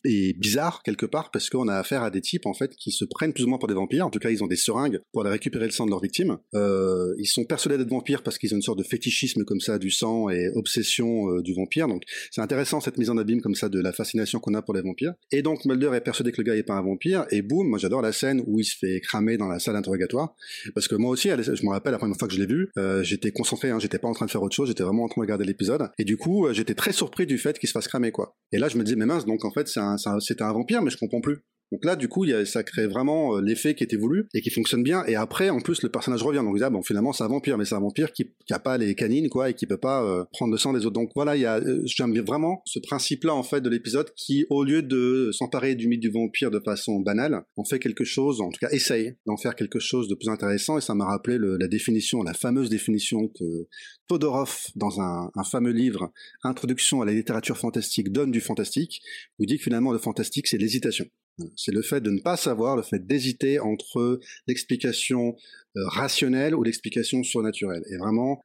et 0.03 0.33
bizarre 0.33 0.83
quelque 0.83 1.05
part 1.05 1.31
parce 1.31 1.49
qu'on 1.49 1.69
a 1.69 1.75
affaire 1.75 2.03
à 2.03 2.11
des 2.11 2.21
types 2.21 2.45
en 2.45 2.53
fait 2.53 2.75
qui 2.75 2.91
se 2.91 3.05
prennent 3.05 3.31
plus 3.31 3.45
ou 3.45 3.47
moins 3.47 3.57
pour 3.57 3.69
des 3.69 3.73
vampires. 3.73 4.05
En 4.05 4.09
tout 4.09 4.19
cas, 4.19 4.29
ils 4.29 4.43
ont 4.43 4.47
des 4.47 4.57
seringues 4.57 4.99
pour 5.13 5.21
aller 5.21 5.31
récupérer 5.31 5.65
le 5.65 5.71
sang 5.71 5.85
de 5.85 5.91
leurs 5.91 6.01
victimes. 6.01 6.37
Euh, 6.55 7.13
ils 7.19 7.25
sont 7.25 7.45
persuadés 7.45 7.77
d'être 7.77 7.89
vampires 7.89 8.21
parce 8.21 8.37
qu'ils 8.37 8.53
ont 8.53 8.57
une 8.57 8.61
sorte 8.61 8.79
de 8.79 8.83
fétichisme 8.83 9.45
comme 9.45 9.61
ça 9.61 9.79
du 9.79 9.91
sang 9.91 10.29
et 10.29 10.49
obsession 10.55 11.29
euh, 11.29 11.41
du 11.41 11.53
vampire. 11.53 11.86
Donc 11.87 12.03
c'est 12.31 12.41
intéressant 12.41 12.79
cette 12.79 12.97
mise 12.97 13.09
en 13.09 13.17
abîme 13.17 13.41
comme 13.41 13.55
ça 13.55 13.69
de 13.69 13.79
la 13.79 13.91
fascination 13.91 14.39
qu'on 14.39 14.53
a 14.53 14.61
pour 14.61 14.73
les 14.73 14.81
vampires. 14.81 15.13
Et 15.31 15.41
donc 15.41 15.65
Mulder 15.65 15.91
est 15.93 16.01
persuadé 16.01 16.31
que 16.31 16.37
le 16.37 16.43
gars 16.43 16.55
est 16.55 16.63
pas 16.63 16.75
un 16.75 16.81
vampire 16.81 17.25
et 17.31 17.41
boum, 17.41 17.67
moi 17.67 17.79
j'adore 17.79 18.01
la 18.01 18.11
scène 18.11 18.43
où 18.45 18.59
il 18.59 18.65
se 18.65 18.77
fait 18.77 18.99
cramer 19.01 19.37
dans 19.37 19.47
la 19.47 19.59
salle 19.59 19.75
d'interrogatoire 19.75 20.35
parce 20.73 20.87
que 20.87 20.95
moi 20.95 21.11
aussi, 21.11 21.29
je 21.29 21.65
me 21.65 21.69
rappelle 21.69 21.91
la 21.91 21.97
première 21.97 22.17
fois 22.17 22.27
que 22.27 22.33
je 22.33 22.39
l'ai 22.39 22.45
vu, 22.45 22.69
euh, 22.77 23.03
j'étais 23.03 23.31
concentré, 23.31 23.69
hein, 23.69 23.79
j'étais 23.79 23.99
pas 23.99 24.07
en 24.07 24.13
train 24.13 24.25
de 24.25 24.31
faire 24.31 24.43
autre 24.43 24.55
chose, 24.55 24.67
j'étais 24.69 24.83
vraiment 24.83 25.03
en 25.03 25.07
train 25.07 25.21
de 25.21 25.25
regarder 25.25 25.45
l'épisode 25.45 25.89
et 25.97 26.03
du 26.03 26.17
coup 26.17 26.47
euh, 26.47 26.53
j'étais 26.53 26.75
très 26.75 26.91
surpris 26.91 27.25
du 27.25 27.37
fait 27.37 27.57
qu'il 27.59 27.67
se 27.67 27.73
fasse 27.73 27.87
cramer 27.87 28.11
quoi. 28.11 28.37
Et 28.51 28.57
là 28.57 28.69
je 28.69 28.77
me 28.77 28.83
disais 28.83 28.95
mais 28.95 29.05
mince 29.05 29.25
donc 29.25 29.45
en 29.45 29.51
fait 29.51 29.67
c'est 29.67 30.41
un 30.41 30.53
vampire 30.53 30.81
mais 30.81 30.91
je 30.91 30.97
comprends 30.97 31.21
plus. 31.21 31.39
Donc 31.71 31.83
là, 31.83 31.95
du 31.95 32.07
coup, 32.07 32.23
y 32.25 32.33
a, 32.33 32.45
ça 32.45 32.63
crée 32.63 32.87
vraiment 32.87 33.37
euh, 33.37 33.41
l'effet 33.41 33.75
qui 33.75 33.83
était 33.83 33.97
voulu 33.97 34.27
et 34.33 34.41
qui 34.41 34.49
fonctionne 34.49 34.83
bien. 34.83 35.03
Et 35.05 35.15
après, 35.15 35.49
en 35.49 35.59
plus, 35.59 35.83
le 35.83 35.89
personnage 35.89 36.23
revient. 36.23 36.37
Donc, 36.39 36.57
ah, 36.61 36.69
bon, 36.69 36.81
finalement, 36.81 37.11
c'est 37.11 37.23
un 37.23 37.27
vampire, 37.27 37.57
mais 37.57 37.65
c'est 37.65 37.75
un 37.75 37.79
vampire 37.79 38.13
qui, 38.13 38.31
qui 38.45 38.53
a 38.53 38.59
pas 38.59 38.77
les 38.77 38.95
canines, 38.95 39.29
quoi, 39.29 39.49
et 39.49 39.53
qui 39.53 39.67
peut 39.67 39.77
pas 39.77 40.03
euh, 40.03 40.23
prendre 40.31 40.51
le 40.51 40.57
sang 40.57 40.73
des 40.73 40.85
autres. 40.85 40.93
Donc 40.93 41.11
voilà, 41.15 41.35
il 41.35 41.41
y 41.41 41.45
a, 41.45 41.57
euh, 41.59 41.81
j'aime 41.85 42.17
vraiment 42.21 42.61
ce 42.65 42.79
principe-là, 42.79 43.35
en 43.35 43.43
fait, 43.43 43.61
de 43.61 43.69
l'épisode 43.69 44.13
qui, 44.15 44.45
au 44.49 44.63
lieu 44.63 44.81
de 44.81 45.29
s'emparer 45.33 45.75
du 45.75 45.87
mythe 45.87 45.99
du 45.99 46.09
vampire 46.09 46.51
de 46.51 46.59
façon 46.59 46.99
banale, 47.01 47.43
en 47.57 47.65
fait 47.65 47.79
quelque 47.79 48.05
chose, 48.05 48.39
en 48.39 48.49
tout 48.49 48.59
cas, 48.59 48.69
essaye 48.71 49.15
d'en 49.25 49.37
faire 49.37 49.55
quelque 49.55 49.79
chose 49.79 50.07
de 50.07 50.15
plus 50.15 50.29
intéressant. 50.29 50.77
Et 50.77 50.81
ça 50.81 50.95
m'a 50.95 51.05
rappelé 51.05 51.37
la 51.39 51.67
définition, 51.67 52.23
la 52.23 52.33
fameuse 52.33 52.69
définition 52.69 53.27
que 53.27 53.67
Todorov, 54.07 54.67
dans 54.75 55.01
un, 55.01 55.31
un 55.35 55.43
fameux 55.43 55.71
livre, 55.71 56.11
Introduction 56.43 57.01
à 57.01 57.05
la 57.05 57.13
littérature 57.13 57.57
fantastique, 57.57 58.11
donne 58.11 58.31
du 58.31 58.41
fantastique, 58.41 59.01
où 59.37 59.43
il 59.43 59.47
dit 59.47 59.57
que 59.57 59.63
finalement, 59.63 59.91
le 59.91 59.99
fantastique, 59.99 60.47
c'est 60.47 60.57
l'hésitation. 60.57 61.05
C'est 61.55 61.73
le 61.73 61.81
fait 61.81 62.01
de 62.01 62.09
ne 62.09 62.19
pas 62.19 62.37
savoir, 62.37 62.75
le 62.75 62.81
fait 62.81 63.05
d'hésiter 63.05 63.59
entre 63.59 64.19
l'explication 64.47 65.35
euh, 65.75 65.81
rationnelle 65.87 66.55
ou 66.55 66.63
l'explication 66.63 67.23
surnaturelle. 67.23 67.83
Et 67.91 67.97
vraiment, 67.97 68.41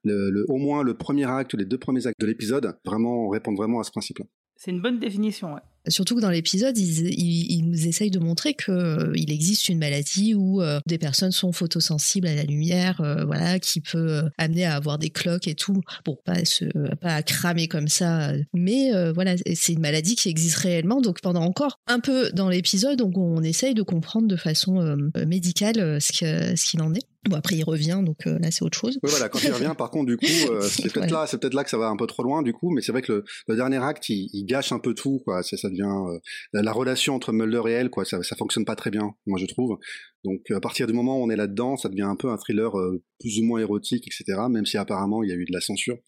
au 0.49 0.59
moins 0.59 0.83
le 0.83 0.97
premier 0.97 1.25
acte 1.25 1.55
les 1.55 1.65
deux 1.65 1.79
premiers 1.79 2.07
actes 2.07 2.21
de 2.21 2.27
l'épisode 2.27 2.77
vraiment 2.85 3.29
répondent 3.29 3.57
vraiment 3.57 3.81
à 3.81 3.85
ce 3.85 3.91
principe-là. 3.91 4.27
C'est 4.57 4.71
une 4.71 4.81
bonne 4.81 4.99
définition. 4.99 5.57
Surtout 5.89 6.17
que 6.17 6.21
dans 6.21 6.31
l'épisode, 6.31 6.77
ils, 6.79 7.09
ils- 7.09 7.53
ils 7.53 7.63
nous 7.69 7.87
essayent 7.87 8.11
de 8.11 8.19
montrer 8.19 8.55
que 8.55 8.71
euh, 8.73 9.13
il 9.15 9.31
existe 9.33 9.69
une 9.69 9.79
maladie 9.79 10.35
où 10.35 10.63
euh, 10.63 10.81
des 10.87 10.99
personnes 10.99 11.33
sont 11.33 11.53
photosensibles 11.53 12.27
à 12.29 12.35
la 12.35 12.45
lumière, 12.45 13.01
euh, 13.01 13.25
voilà, 13.25 13.59
qui 13.59 13.81
peut 13.81 13.99
euh, 13.99 14.23
amener 14.39 14.65
à 14.65 14.77
avoir 14.77 14.99
des 14.99 15.11
cloques 15.11 15.49
et 15.49 15.55
tout. 15.55 15.81
Bon, 16.05 16.17
pas 16.25 16.45
se, 16.45 16.65
pas 16.97 17.15
à 17.17 17.23
cramer 17.23 17.69
comme 17.69 17.89
ça, 17.89 18.33
mais 18.55 18.91
voilà, 19.13 19.35
c'est 19.55 19.73
une 19.73 19.81
maladie 19.81 20.17
qui 20.17 20.29
existe 20.29 20.57
réellement. 20.57 21.01
Donc 21.01 21.21
pendant 21.21 21.43
encore 21.43 21.79
un 21.87 22.01
peu 22.01 22.31
dans 22.33 22.49
l'épisode, 22.49 22.99
donc 22.99 23.17
on 23.19 23.43
essaye 23.43 23.75
de 23.75 23.83
comprendre 23.83 24.29
de 24.29 24.37
façon 24.37 24.97
médicale 25.27 26.01
ce 26.01 26.13
que- 26.13 26.57
ce 26.57 26.71
qu'il 26.71 26.81
en 26.83 26.95
est. 26.95 27.07
Bon 27.29 27.37
après 27.37 27.55
il 27.55 27.63
revient, 27.63 28.01
donc 28.05 28.27
euh, 28.27 28.39
là 28.41 28.51
c'est 28.51 28.65
autre 28.65 28.77
chose. 28.77 28.99
Oui, 29.03 29.11
voilà, 29.11 29.29
quand 29.29 29.41
il 29.45 29.53
revient, 29.53 29.75
par 29.79 29.91
contre, 29.91 30.07
du 30.07 30.17
coup, 30.17 30.27
euh, 30.51 30.61
c'est 30.69 30.83
peut-être 30.83 30.95
Voilà. 31.09 31.21
là, 31.21 31.27
c'est 31.29 31.39
peut-être 31.39 31.55
là 31.55 31.63
que 31.63 31.71
ça 31.71 31.79
va 31.79 31.87
un 31.87 31.97
peu 31.97 32.07
trop 32.09 32.25
loin, 32.25 32.43
du 32.43 32.53
coup, 32.53 32.71
mais 32.71 32.83
c'est 32.83 32.91
vrai 32.91 33.01
que 33.03 33.13
le, 33.13 33.25
le 33.47 33.55
dernier 33.57 33.77
acte, 33.77 34.09
il, 34.09 34.29
il 34.33 34.45
gâche 34.45 34.73
un 34.73 34.81
peu 34.81 34.93
tout, 34.93 35.21
quoi. 35.25 35.43
Ça 35.45 35.69
devient 35.69 35.83
euh, 36.15 36.19
la, 36.53 36.63
la 36.63 36.73
relation 36.73 37.15
entre 37.15 37.33
Mulder 37.33 37.63
et 37.69 37.73
elle, 37.73 37.91
quoi. 37.91 38.05
Ça, 38.05 38.23
ça 38.25 38.35
fonctionne 38.35 38.65
pas 38.65 38.75
très 38.75 38.91
bien, 38.91 39.15
moi 39.27 39.39
je 39.39 39.47
trouve. 39.47 39.79
Donc 40.25 40.51
à 40.51 40.61
partir 40.61 40.87
du 40.87 40.93
moment 40.93 41.19
où 41.21 41.25
on 41.25 41.31
est 41.31 41.37
là-dedans, 41.37 41.77
ça 41.77 41.89
devient 41.89 42.03
un 42.03 42.17
peu 42.17 42.29
un 42.31 42.37
thriller 42.37 42.77
euh, 42.79 43.03
plus 43.21 43.41
ou 43.41 43.45
moins 43.45 43.61
érotique, 43.61 44.07
etc. 44.07 44.49
Même 44.49 44.67
si 44.67 44.77
apparemment 44.79 45.23
il 45.23 45.31
y 45.31 45.33
a 45.33 45.37
eu 45.37 45.45
de 45.45 45.53
la 45.53 45.61
censure, 45.61 45.99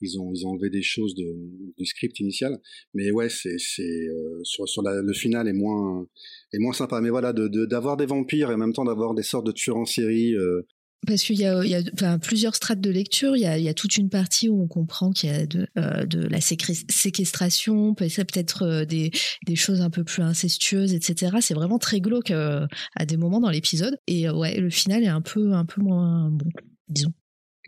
ils 0.00 0.18
ont 0.20 0.32
ils 0.34 0.46
ont 0.46 0.50
enlevé 0.50 0.70
des 0.70 0.82
choses 0.82 1.14
de, 1.14 1.24
du 1.78 1.86
script 1.86 2.18
initial. 2.20 2.58
Mais 2.94 3.10
ouais, 3.12 3.28
c'est 3.28 3.58
c'est 3.58 3.82
euh, 4.08 4.40
sur 4.44 4.68
sur 4.68 4.82
la- 4.82 5.00
le 5.02 5.12
final 5.12 5.48
est 5.48 5.52
moins 5.52 6.06
est 6.52 6.58
moins 6.58 6.72
sympa. 6.72 7.00
Mais 7.00 7.10
voilà, 7.10 7.32
de 7.32 7.48
de- 7.48 7.66
d'avoir 7.66 7.96
des 7.96 8.06
vampires 8.06 8.50
et 8.50 8.54
en 8.54 8.58
même 8.58 8.72
temps 8.72 8.84
d'avoir 8.84 9.14
des 9.14 9.22
sortes 9.22 9.46
de 9.46 9.52
tueurs 9.52 9.76
en 9.76 9.86
série. 9.86 10.34
euh, 10.34 10.62
Parce 11.06 11.22
qu'il 11.22 11.36
y 11.36 11.44
a, 11.44 11.64
y 11.64 11.74
a 11.74 11.82
enfin, 11.94 12.18
plusieurs 12.18 12.54
strates 12.54 12.80
de 12.80 12.90
lecture. 12.90 13.36
Il 13.36 13.40
y 13.40 13.46
a, 13.46 13.58
y 13.58 13.68
a 13.68 13.74
toute 13.74 13.96
une 13.96 14.08
partie 14.08 14.48
où 14.48 14.62
on 14.62 14.68
comprend 14.68 15.10
qu'il 15.10 15.30
y 15.30 15.32
a 15.32 15.46
de, 15.46 15.66
euh, 15.76 16.06
de 16.06 16.20
la 16.28 16.40
séquestration, 16.40 17.94
peut-être 17.94 18.62
euh, 18.62 18.84
des, 18.84 19.10
des 19.46 19.56
choses 19.56 19.80
un 19.80 19.90
peu 19.90 20.04
plus 20.04 20.22
incestueuses, 20.22 20.94
etc. 20.94 21.36
C'est 21.40 21.54
vraiment 21.54 21.78
très 21.78 22.00
glauque 22.00 22.30
euh, 22.30 22.66
à 22.96 23.06
des 23.06 23.16
moments 23.16 23.40
dans 23.40 23.50
l'épisode. 23.50 23.98
Et 24.06 24.28
euh, 24.28 24.34
ouais, 24.34 24.56
le 24.56 24.70
final 24.70 25.02
est 25.02 25.08
un 25.08 25.22
peu, 25.22 25.52
un 25.54 25.64
peu 25.64 25.80
moins 25.80 26.30
bon, 26.30 26.48
disons. 26.88 27.12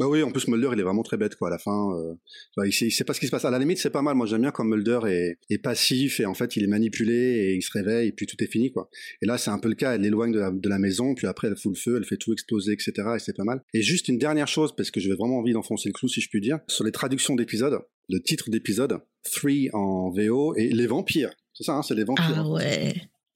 Bah 0.00 0.08
oui, 0.08 0.22
en 0.22 0.30
plus 0.30 0.48
Mulder, 0.48 0.70
il 0.72 0.80
est 0.80 0.82
vraiment 0.82 1.02
très 1.02 1.16
bête 1.16 1.36
quoi. 1.36 1.48
À 1.48 1.50
la 1.52 1.58
fin, 1.58 1.90
euh, 1.96 2.66
il, 2.66 2.72
sait, 2.72 2.86
il 2.86 2.90
sait 2.90 3.04
pas 3.04 3.14
ce 3.14 3.20
qui 3.20 3.26
se 3.26 3.30
passe. 3.30 3.44
À 3.44 3.50
la 3.50 3.58
limite, 3.58 3.78
c'est 3.78 3.90
pas 3.90 4.02
mal. 4.02 4.16
Moi, 4.16 4.26
j'aime 4.26 4.40
bien 4.40 4.50
quand 4.50 4.64
Mulder 4.64 5.00
est, 5.06 5.38
est 5.50 5.58
passif 5.58 6.20
et 6.20 6.26
en 6.26 6.34
fait, 6.34 6.56
il 6.56 6.64
est 6.64 6.68
manipulé 6.68 7.14
et 7.14 7.54
il 7.54 7.62
se 7.62 7.70
réveille 7.72 8.08
et 8.08 8.12
puis 8.12 8.26
tout 8.26 8.42
est 8.42 8.46
fini 8.46 8.72
quoi. 8.72 8.88
Et 9.22 9.26
là, 9.26 9.38
c'est 9.38 9.50
un 9.50 9.58
peu 9.58 9.68
le 9.68 9.74
cas. 9.74 9.94
Elle 9.94 10.00
l'éloigne 10.00 10.32
de 10.32 10.40
la, 10.40 10.50
de 10.50 10.68
la 10.68 10.78
maison, 10.78 11.14
puis 11.14 11.26
après, 11.26 11.48
elle 11.48 11.56
fout 11.56 11.74
le 11.74 11.78
feu, 11.78 11.96
elle 11.96 12.04
fait 12.04 12.16
tout 12.16 12.32
exploser, 12.32 12.72
etc. 12.72 12.92
Et 13.16 13.18
c'est 13.18 13.36
pas 13.36 13.44
mal. 13.44 13.62
Et 13.72 13.82
juste 13.82 14.08
une 14.08 14.18
dernière 14.18 14.48
chose, 14.48 14.74
parce 14.76 14.90
que 14.90 15.00
j'avais 15.00 15.16
vraiment 15.16 15.38
envie 15.38 15.52
d'enfoncer 15.52 15.88
le 15.88 15.92
clou, 15.92 16.08
si 16.08 16.20
je 16.20 16.28
puis 16.28 16.40
dire, 16.40 16.58
sur 16.68 16.84
les 16.84 16.92
traductions 16.92 17.34
d'épisodes, 17.34 17.78
le 18.08 18.20
titre 18.20 18.50
d'épisode, 18.50 18.98
3 19.32 19.50
en 19.72 20.10
VO 20.10 20.54
et 20.56 20.68
les 20.68 20.86
vampires. 20.86 21.30
C'est 21.52 21.64
ça, 21.64 21.74
hein, 21.74 21.82
c'est 21.82 21.94
les 21.94 22.04
vampires. 22.04 22.34
Ah 22.36 22.48
ouais. 22.48 22.94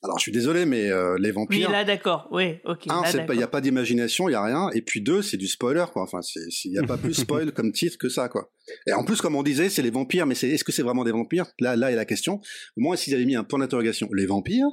Alors, 0.09 0.18
je 0.18 0.22
suis 0.22 0.32
désolé, 0.32 0.64
mais 0.64 0.90
euh, 0.90 1.18
les 1.18 1.28
Oui, 1.28 1.35
vampires. 1.35 1.70
là, 1.70 1.85
d'accord. 1.85 2.28
Oui, 2.30 2.56
ok. 2.64 2.86
Un, 2.89 3.02
il 3.28 3.39
y 3.39 3.43
a 3.43 3.47
pas 3.47 3.60
d'imagination, 3.60 4.28
il 4.28 4.32
y 4.32 4.35
a 4.35 4.43
rien. 4.43 4.70
Et 4.74 4.80
puis 4.80 5.02
deux, 5.02 5.20
c'est 5.20 5.36
du 5.36 5.47
spoiler, 5.47 5.85
quoi. 5.93 6.02
Enfin, 6.02 6.20
il 6.64 6.72
y 6.72 6.78
a 6.78 6.82
pas 6.82 6.97
plus 6.97 7.12
spoil 7.26 7.52
comme 7.52 7.72
titre 7.72 7.98
que 7.98 8.09
ça, 8.09 8.30
quoi. 8.30 8.51
Et 8.86 8.94
en 8.94 9.05
plus, 9.05 9.20
comme 9.20 9.36
on 9.36 9.43
disait, 9.43 9.68
c'est 9.68 9.82
les 9.82 9.90
vampires, 9.90 10.24
mais 10.24 10.35
c'est, 10.35 10.48
est-ce 10.48 10.64
que 10.64 10.72
c'est 10.72 10.82
vraiment 10.82 11.05
des 11.05 11.12
vampires? 11.12 11.47
Là, 11.60 11.76
là 11.76 11.93
est 11.93 11.97
la 11.97 12.06
question. 12.06 12.40
Au 12.76 12.80
moins, 12.80 12.97
s'ils 12.97 13.14
avaient 13.14 13.26
mis 13.26 13.36
un 13.36 13.44
point 13.44 13.59
d'interrogation, 13.59 14.09
les 14.14 14.24
vampires, 14.24 14.68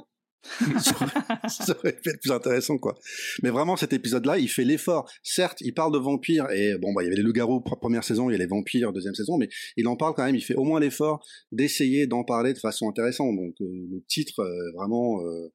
ça 0.78 0.92
aurait- 1.00 1.98
ça 2.02 2.14
plus 2.20 2.30
intéressant, 2.32 2.78
quoi. 2.78 2.94
Mais 3.42 3.50
vraiment, 3.50 3.76
cet 3.76 3.92
épisode-là, 3.92 4.38
il 4.38 4.48
fait 4.48 4.64
l'effort. 4.64 5.10
Certes, 5.22 5.58
il 5.60 5.72
parle 5.74 5.92
de 5.92 5.98
vampires 5.98 6.50
et 6.50 6.76
bon, 6.78 6.92
bah, 6.92 7.02
il 7.02 7.06
y 7.06 7.08
avait 7.08 7.16
les 7.16 7.22
loups-garous 7.22 7.60
pre- 7.60 7.78
première 7.78 8.04
saison, 8.04 8.28
il 8.30 8.32
y 8.32 8.36
a 8.36 8.38
les 8.38 8.46
vampires 8.46 8.92
deuxième 8.92 9.14
saison, 9.14 9.36
mais 9.38 9.48
il 9.76 9.86
en 9.88 9.96
parle 9.96 10.14
quand 10.14 10.24
même. 10.24 10.34
Il 10.36 10.42
fait 10.44 10.54
au 10.54 10.64
moins 10.64 10.80
l'effort 10.80 11.24
d'essayer 11.52 12.06
d'en 12.06 12.24
parler 12.24 12.52
de 12.52 12.58
façon 12.58 12.88
intéressante. 12.88 13.36
Donc, 13.36 13.54
euh, 13.60 13.64
le 13.90 14.02
titre, 14.08 14.40
euh, 14.40 14.72
vraiment, 14.76 15.20
euh, 15.22 15.52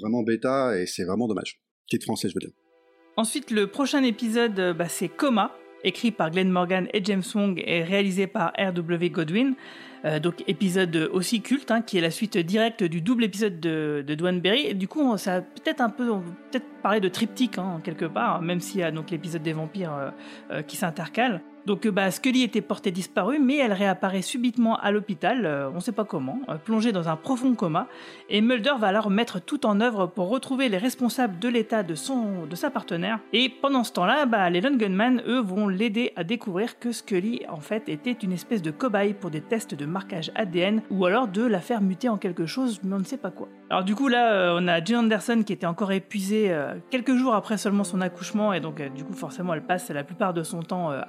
vraiment 0.00 0.22
bêta 0.22 0.78
et 0.78 0.86
c'est 0.86 1.04
vraiment 1.04 1.28
dommage. 1.28 1.60
Titre 1.88 2.04
français, 2.04 2.28
je 2.28 2.34
veux 2.34 2.40
dire. 2.40 2.50
Ensuite, 3.16 3.50
le 3.50 3.66
prochain 3.66 4.02
épisode, 4.04 4.58
euh, 4.58 4.72
bah, 4.74 4.88
c'est 4.88 5.08
Coma, 5.08 5.54
écrit 5.84 6.10
par 6.12 6.30
Glenn 6.30 6.48
Morgan 6.50 6.88
et 6.94 7.04
James 7.04 7.22
Wong 7.34 7.62
et 7.66 7.82
réalisé 7.82 8.26
par 8.26 8.52
R.W. 8.58 9.10
Godwin. 9.10 9.54
Euh, 10.04 10.18
donc 10.18 10.42
épisode 10.48 11.10
aussi 11.12 11.42
culte, 11.42 11.70
hein, 11.70 11.80
qui 11.80 11.98
est 11.98 12.00
la 12.00 12.10
suite 12.10 12.36
directe 12.36 12.82
du 12.82 13.00
double 13.00 13.24
épisode 13.24 13.60
de, 13.60 14.04
de 14.06 14.40
Berry. 14.40 14.66
Et 14.66 14.74
du 14.74 14.88
coup, 14.88 15.16
ça 15.16 15.42
peut-être 15.42 15.80
un 15.80 15.90
peu, 15.90 16.10
on 16.10 16.20
peut 16.20 16.30
peut-être 16.50 16.66
parler 16.82 17.00
de 17.00 17.08
triptyque 17.08 17.58
hein, 17.58 17.80
quelque 17.84 18.04
part, 18.04 18.42
même 18.42 18.60
s'il 18.60 18.80
y 18.80 18.82
a 18.82 18.90
donc 18.90 19.10
l'épisode 19.10 19.42
des 19.42 19.52
vampires 19.52 19.94
euh, 19.94 20.10
euh, 20.50 20.62
qui 20.62 20.76
s'intercale. 20.76 21.42
Donc 21.66 21.86
euh, 21.86 21.90
bah, 21.90 22.10
Scully 22.10 22.42
était 22.42 22.60
portée 22.60 22.90
disparue, 22.90 23.38
mais 23.38 23.56
elle 23.56 23.72
réapparaît 23.72 24.22
subitement 24.22 24.76
à 24.76 24.90
l'hôpital, 24.90 25.46
euh, 25.46 25.70
on 25.70 25.76
ne 25.76 25.80
sait 25.80 25.92
pas 25.92 26.04
comment, 26.04 26.40
euh, 26.48 26.56
plongée 26.56 26.92
dans 26.92 27.08
un 27.08 27.16
profond 27.16 27.54
coma. 27.54 27.86
Et 28.28 28.40
Mulder 28.40 28.74
va 28.78 28.88
alors 28.88 29.10
mettre 29.10 29.40
tout 29.40 29.64
en 29.66 29.80
œuvre 29.80 30.06
pour 30.06 30.28
retrouver 30.28 30.68
les 30.68 30.78
responsables 30.78 31.38
de 31.38 31.48
l'état 31.48 31.82
de, 31.82 31.94
de 32.46 32.56
sa 32.56 32.70
partenaire. 32.70 33.20
Et 33.32 33.48
pendant 33.48 33.84
ce 33.84 33.92
temps-là, 33.92 34.26
bah, 34.26 34.48
les 34.50 34.60
Lone 34.60 34.76
Gunman, 34.76 35.22
eux, 35.26 35.40
vont 35.40 35.68
l'aider 35.68 36.12
à 36.16 36.24
découvrir 36.24 36.78
que 36.78 36.92
Scully, 36.92 37.42
en 37.48 37.60
fait, 37.60 37.88
était 37.88 38.12
une 38.12 38.32
espèce 38.32 38.62
de 38.62 38.70
cobaye 38.70 39.14
pour 39.14 39.30
des 39.30 39.40
tests 39.40 39.74
de 39.74 39.86
marquage 39.86 40.32
ADN, 40.34 40.82
ou 40.90 41.06
alors 41.06 41.28
de 41.28 41.42
la 41.42 41.60
faire 41.60 41.80
muter 41.80 42.08
en 42.08 42.16
quelque 42.16 42.46
chose, 42.46 42.80
mais 42.82 42.94
on 42.94 42.98
ne 42.98 43.04
sait 43.04 43.16
pas 43.16 43.30
quoi. 43.30 43.48
Alors 43.70 43.84
du 43.84 43.94
coup, 43.94 44.08
là, 44.08 44.54
on 44.58 44.68
a 44.68 44.82
Jane 44.84 45.04
Anderson 45.04 45.42
qui 45.46 45.52
était 45.52 45.66
encore 45.66 45.92
épuisée 45.92 46.54
quelques 46.90 47.14
jours 47.14 47.34
après 47.34 47.56
seulement 47.56 47.84
son 47.84 48.00
accouchement, 48.00 48.52
et 48.52 48.60
donc 48.60 48.82
du 48.94 49.04
coup, 49.04 49.14
forcément, 49.14 49.54
elle 49.54 49.62
passe 49.62 49.90
la 49.90 50.04
plupart 50.04 50.34
de 50.34 50.42
son 50.42 50.62
temps 50.62 50.90
euh, 50.90 51.00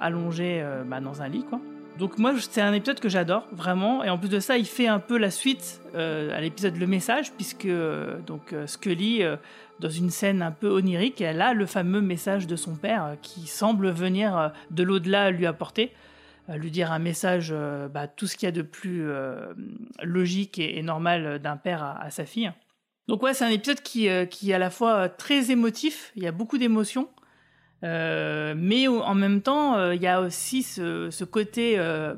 euh, 0.44 0.84
bah, 0.84 1.00
dans 1.00 1.22
un 1.22 1.28
lit, 1.28 1.44
quoi. 1.44 1.60
Donc 1.98 2.18
moi, 2.18 2.34
c'est 2.40 2.60
un 2.60 2.72
épisode 2.72 2.98
que 2.98 3.08
j'adore 3.08 3.46
vraiment, 3.52 4.02
et 4.02 4.10
en 4.10 4.18
plus 4.18 4.28
de 4.28 4.40
ça, 4.40 4.58
il 4.58 4.66
fait 4.66 4.88
un 4.88 4.98
peu 4.98 5.16
la 5.16 5.30
suite 5.30 5.80
euh, 5.94 6.36
à 6.36 6.40
l'épisode 6.40 6.76
Le 6.76 6.88
Message, 6.88 7.32
puisque 7.32 7.66
euh, 7.66 8.18
donc 8.26 8.52
Scully, 8.66 9.22
dans 9.78 9.90
une 9.90 10.10
scène 10.10 10.42
un 10.42 10.50
peu 10.50 10.68
onirique, 10.68 11.20
elle 11.20 11.40
a 11.40 11.54
le 11.54 11.66
fameux 11.66 12.00
message 12.00 12.48
de 12.48 12.56
son 12.56 12.74
père 12.74 13.16
qui 13.22 13.46
semble 13.46 13.90
venir 13.90 14.52
de 14.72 14.82
l'au-delà 14.82 15.30
lui 15.30 15.46
apporter, 15.46 15.92
lui 16.48 16.72
dire 16.72 16.90
un 16.90 16.98
message, 16.98 17.54
bah, 17.92 18.08
tout 18.08 18.26
ce 18.26 18.36
qu'il 18.36 18.46
y 18.46 18.48
a 18.48 18.52
de 18.52 18.62
plus 18.62 19.08
logique 20.02 20.58
et, 20.58 20.82
normal 20.82 21.38
d'un 21.38 21.56
père 21.56 21.84
à, 21.84 22.10
sa 22.10 22.24
fille. 22.24 22.52
Donc 23.06 23.22
ouais, 23.22 23.34
c'est 23.34 23.44
un 23.44 23.50
épisode 23.50 23.82
qui, 23.82 24.08
qui 24.30 24.50
est 24.50 24.54
à 24.54 24.58
la 24.58 24.70
fois 24.70 25.08
très 25.08 25.52
émotif, 25.52 26.10
il 26.16 26.24
y 26.24 26.26
a 26.26 26.32
beaucoup 26.32 26.58
d'émotions, 26.58 27.08
euh, 27.82 28.54
mais 28.56 28.88
en 28.88 29.14
même 29.14 29.42
temps, 29.42 29.76
euh, 29.76 29.94
il 29.94 30.00
y 30.00 30.06
a 30.06 30.20
aussi 30.20 30.62
ce, 30.62 31.24
côté 31.24 31.74
euh, 31.78 32.14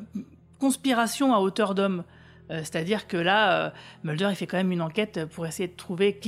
conspiration 0.60 1.34
à 1.34 1.38
hauteur 1.38 1.74
d'homme. 1.74 2.04
C'est-à-dire 2.48 3.08
que 3.08 3.16
là, 3.16 3.72
Mulder, 4.04 4.28
il 4.30 4.36
fait 4.36 4.46
quand 4.46 4.56
même 4.56 4.70
une 4.70 4.80
enquête 4.80 5.24
pour 5.32 5.44
essayer 5.48 5.66
de 5.66 5.74
trouver. 5.74 6.20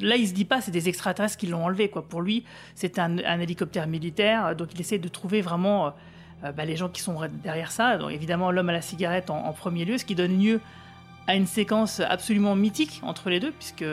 Là, 0.00 0.16
il 0.16 0.26
se 0.26 0.32
dit 0.32 0.46
pas, 0.46 0.62
c'est 0.62 0.70
des 0.70 0.88
extraterrestres 0.88 1.36
qui 1.36 1.46
l'ont 1.46 1.62
enlevé. 1.62 1.90
Quoi. 1.90 2.08
Pour 2.08 2.22
lui, 2.22 2.46
c'est 2.74 2.98
un, 2.98 3.18
hélicoptère 3.18 3.86
militaire, 3.86 4.56
donc 4.56 4.72
il 4.72 4.80
essaie 4.80 4.96
de 4.96 5.08
trouver 5.08 5.42
vraiment 5.42 5.92
bah, 6.40 6.64
les 6.64 6.74
gens 6.74 6.88
qui 6.88 7.02
sont 7.02 7.20
derrière 7.44 7.70
ça. 7.70 7.98
Donc 7.98 8.12
évidemment, 8.12 8.50
l'homme 8.50 8.70
à 8.70 8.72
la 8.72 8.80
cigarette 8.80 9.28
en, 9.28 9.52
premier 9.52 9.84
lieu, 9.84 9.98
ce 9.98 10.06
qui 10.06 10.14
donne 10.14 10.42
lieu 10.42 10.62
à 11.26 11.36
une 11.36 11.46
séquence 11.46 12.00
absolument 12.00 12.56
mythique 12.56 13.02
entre 13.02 13.28
les 13.28 13.38
deux, 13.38 13.52
puisque 13.52 13.84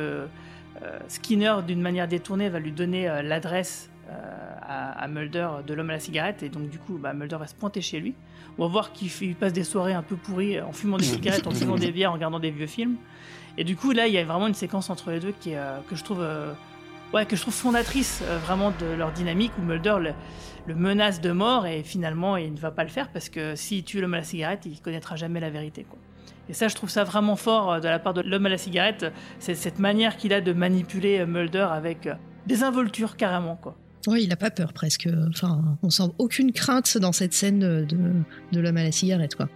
Skinner, 1.10 1.56
d'une 1.68 1.82
manière 1.82 2.08
détournée, 2.08 2.48
va 2.48 2.60
lui 2.60 2.72
donner 2.72 3.22
l'adresse 3.22 3.90
à, 4.10 4.92
à 4.92 5.08
Mulder 5.08 5.48
de 5.66 5.74
l'homme 5.74 5.90
à 5.90 5.94
la 5.94 6.00
cigarette, 6.00 6.44
et 6.44 6.50
donc 6.50 6.70
du 6.70 6.80
coup, 6.80 6.98
bah, 6.98 7.14
Mulder 7.14 7.38
va 7.38 7.48
se 7.48 7.56
pointer 7.56 7.82
chez 7.82 8.00
lui. 8.00 8.14
On 8.58 8.64
va 8.64 8.72
voir 8.72 8.92
qu'il 8.94 9.36
passe 9.36 9.54
des 9.54 9.64
soirées 9.64 9.94
un 9.94 10.04
peu 10.04 10.16
pourries 10.16 10.60
en 10.62 10.72
fumant 10.72 10.98
des 10.98 11.04
cigarettes, 11.04 11.48
en 11.48 11.52
fumant 11.52 11.76
des 11.76 11.92
bières, 11.92 12.12
en 12.12 12.14
regardant 12.14 12.40
des 12.40 12.52
vieux 12.52 12.68
films. 12.68 12.96
Et 13.58 13.64
du 13.64 13.76
coup, 13.76 13.92
là, 13.92 14.08
il 14.08 14.14
y 14.14 14.18
a 14.18 14.24
vraiment 14.24 14.48
une 14.48 14.54
séquence 14.54 14.90
entre 14.90 15.12
les 15.12 15.20
deux 15.20 15.34
qui 15.40 15.56
euh, 15.56 15.80
que 15.90 15.96
je 15.96 16.04
trouve, 16.04 16.22
euh, 16.22 16.54
que 17.28 17.36
je 17.36 17.42
trouve 17.42 17.54
fondatrice 17.54 18.22
euh, 18.24 18.38
vraiment 18.38 18.72
de 18.72 18.86
leur 18.98 19.12
dynamique, 19.12 19.52
où 19.60 19.62
Mulder 19.62 19.98
le, 20.68 20.76
menace 20.76 21.22
de 21.22 21.32
mort 21.32 21.68
et 21.68 21.84
finalement, 21.84 22.38
il 22.38 22.54
ne 22.54 22.60
va 22.60 22.72
pas 22.72 22.84
le 22.84 22.90
faire 22.90 23.10
parce 23.10 23.30
que 23.30 23.56
s'il 23.56 23.84
tue 23.84 24.02
l'homme 24.02 24.16
à 24.16 24.18
la 24.18 24.24
cigarette, 24.24 24.66
il 24.66 24.82
connaîtra 24.82 25.16
jamais 25.16 25.40
la 25.40 25.50
vérité. 25.50 25.86
Et 26.50 26.54
ça, 26.54 26.68
je 26.68 26.76
trouve 26.76 26.90
ça 26.90 27.04
vraiment 27.04 27.36
fort 27.36 27.74
euh, 27.74 27.80
de 27.80 27.88
la 27.88 28.00
part 28.00 28.14
de 28.14 28.22
l'homme 28.22 28.46
à 28.46 28.50
la 28.50 28.58
cigarette. 28.58 29.06
C'est 29.40 29.56
cette 29.56 29.80
manière 29.80 30.18
qu'il 30.18 30.34
a 30.34 30.42
de 30.42 30.54
manipuler 30.54 31.20
euh, 31.20 31.26
Mulder 31.26 31.68
avec 31.72 32.08
euh, 32.08 32.16
des 32.46 32.64
involtures 32.64 33.18
carrément, 33.18 33.56
quoi. 33.56 33.76
Oui, 34.08 34.24
il 34.24 34.32
a 34.32 34.36
pas 34.36 34.52
peur 34.52 34.72
presque. 34.74 35.10
Enfin, 35.30 35.78
on 35.82 35.90
sent 35.90 36.12
aucune 36.20 36.52
crainte 36.52 36.98
dans 36.98 37.12
cette 37.12 37.34
scène 37.34 37.60
de, 37.60 37.86
de, 38.52 38.60
l'homme 38.60 38.78
à 38.78 38.84
la 38.84 38.92
cigarette, 38.92 39.36
quoi. 39.36 39.50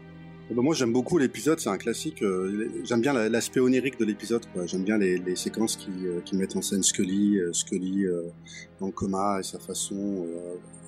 Eh 0.52 0.56
ben, 0.56 0.64
moi 0.64 0.74
j'aime 0.74 0.92
beaucoup 0.92 1.20
l'épisode, 1.20 1.60
c'est 1.60 1.70
un 1.70 1.78
classique. 1.78 2.24
euh, 2.24 2.68
j'aime 2.84 3.02
bien 3.02 3.14
la- 3.14 3.30
l'aspect 3.30 3.60
onirique 3.60 4.00
de 4.00 4.06
l'épisode. 4.06 4.42
J'aime 4.66 4.84
bien 4.84 4.98
les, 4.98 5.20
les 5.20 5.36
séquences 5.36 5.76
qui, 5.78 5.92
euh, 6.08 6.22
qui 6.22 6.36
mettent 6.36 6.56
en 6.56 6.64
scène 6.64 6.82
Scully, 6.82 7.38
euh, 7.38 7.54
Scully 7.54 8.06
dans 8.80 8.88
le 8.88 8.92
coma 8.92 9.40
et 9.40 9.44
sa 9.44 9.60
façon 9.60 10.26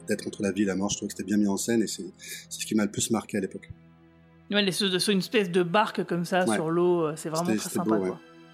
d'être 0.08 0.26
entre 0.26 0.42
la 0.42 0.52
vie 0.52 0.64
et 0.64 0.66
la 0.66 0.76
mort. 0.76 0.90
Je 0.90 0.98
trouve 0.98 1.10
que 1.10 1.14
c'était 1.14 1.28
bien 1.28 1.38
mis 1.38 1.48
en 1.48 1.58
scène 1.58 1.84
et 1.84 1.88
c'est 1.88 2.06
c'est 2.50 2.62
ce 2.62 2.66
qui 2.66 2.74
m'a 2.74 2.86
le 2.86 2.92
plus 2.92 3.12
marqué 3.12 3.38
à 3.38 3.42
l'époque. 3.42 3.70
Ouais, 4.50 4.64
les, 4.64 4.84
une 5.12 5.20
espèce 5.20 5.52
de 5.52 5.62
barque 5.64 6.04
comme 6.06 6.26
ça 6.26 6.44
Ouais. 6.46 6.56
sur 6.56 6.72
l'eau, 6.72 7.16
c'est 7.16 7.30
vraiment 7.30 7.56
très 7.56 7.70
sympa. 7.70 7.98
beau, 7.98 8.04
ouais. 8.04 8.12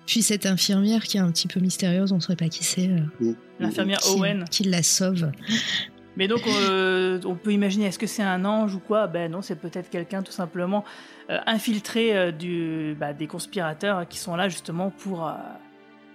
Puis 0.08 0.24
cette 0.24 0.46
infirmière 0.48 1.04
qui 1.04 1.18
est 1.18 1.20
un 1.20 1.32
petit 1.32 1.48
peu 1.48 1.60
mystérieuse, 1.60 2.12
on 2.12 2.16
ne 2.16 2.22
saurait 2.22 2.36
pas 2.38 2.48
qui 2.50 2.64
c'est. 2.64 2.88
euh, 2.90 3.00
Mm. 3.20 3.34
L'infirmière 3.60 4.00
qui, 4.00 4.18
Owen. 4.18 4.46
qui 4.50 4.64
la 4.64 4.82
sauve. 4.82 5.30
Mais 6.16 6.28
donc, 6.28 6.42
euh, 6.48 7.20
on 7.26 7.36
peut 7.36 7.52
imaginer, 7.54 7.86
est-ce 7.86 8.00
que 8.00 8.08
c'est 8.08 8.24
un 8.24 8.44
ange 8.46 8.74
ou 8.74 8.80
quoi? 8.80 9.06
Ben 9.06 9.32
non, 9.32 9.44
c'est 9.44 9.56
peut-être 9.56 9.90
quelqu'un 9.92 10.24
tout 10.24 10.32
simplement 10.32 10.84
euh, 11.30 11.38
infiltré 11.46 12.18
euh, 12.18 12.32
du, 12.32 12.96
bah, 13.00 13.14
des 13.14 13.28
conspirateurs 13.28 14.08
qui 14.08 14.18
sont 14.18 14.36
là 14.36 14.50
justement 14.50 14.90
pour, 14.90 15.28
euh, 15.28 15.34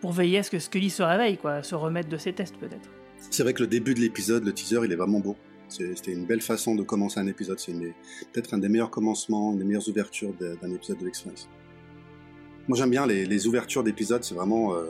pour 0.01 0.10
veiller 0.10 0.39
à 0.39 0.43
ce 0.43 0.51
que 0.51 0.59
Scully 0.59 0.90
se 0.90 1.05
réveille, 1.05 1.36
quoi, 1.36 1.62
se 1.62 1.77
remettre 1.77 2.09
de 2.09 2.16
ses 2.16 2.32
tests 2.32 2.56
peut-être. 2.56 2.89
C'est 3.31 3.44
vrai 3.44 3.52
que 3.52 3.62
le 3.62 3.69
début 3.69 3.94
de 3.94 4.01
l'épisode, 4.01 4.44
le 4.44 4.52
teaser, 4.52 4.81
il 4.85 4.90
est 4.90 4.97
vraiment 4.97 5.20
beau. 5.20 5.36
C'est- 5.69 5.94
C'était 5.97 6.12
une 6.12 6.27
belle 6.27 6.40
façon 6.40 6.74
de 6.74 6.82
commencer 6.82 7.20
un 7.20 7.27
épisode. 7.28 7.60
C'est 7.60 7.73
peut-être 8.32 8.55
un 8.55 8.59
des 8.59 8.69
meilleurs 8.69 8.90
commencements, 8.90 9.52
une 9.52 9.59
des 9.60 9.64
meilleures 9.64 9.89
ouvertures 9.89 10.35
d'un 10.35 10.70
épisode 10.74 10.98
de 10.98 11.05
l'X-Files. 11.05 11.32
Moi, 12.68 12.78
j'aime 12.78 12.90
bien 12.90 13.06
les, 13.06 13.26
les 13.26 13.47
ouvertures 13.47 13.82
d'épisodes. 13.82 14.22
C'est 14.22 14.34
vraiment, 14.34 14.74
euh, 14.74 14.84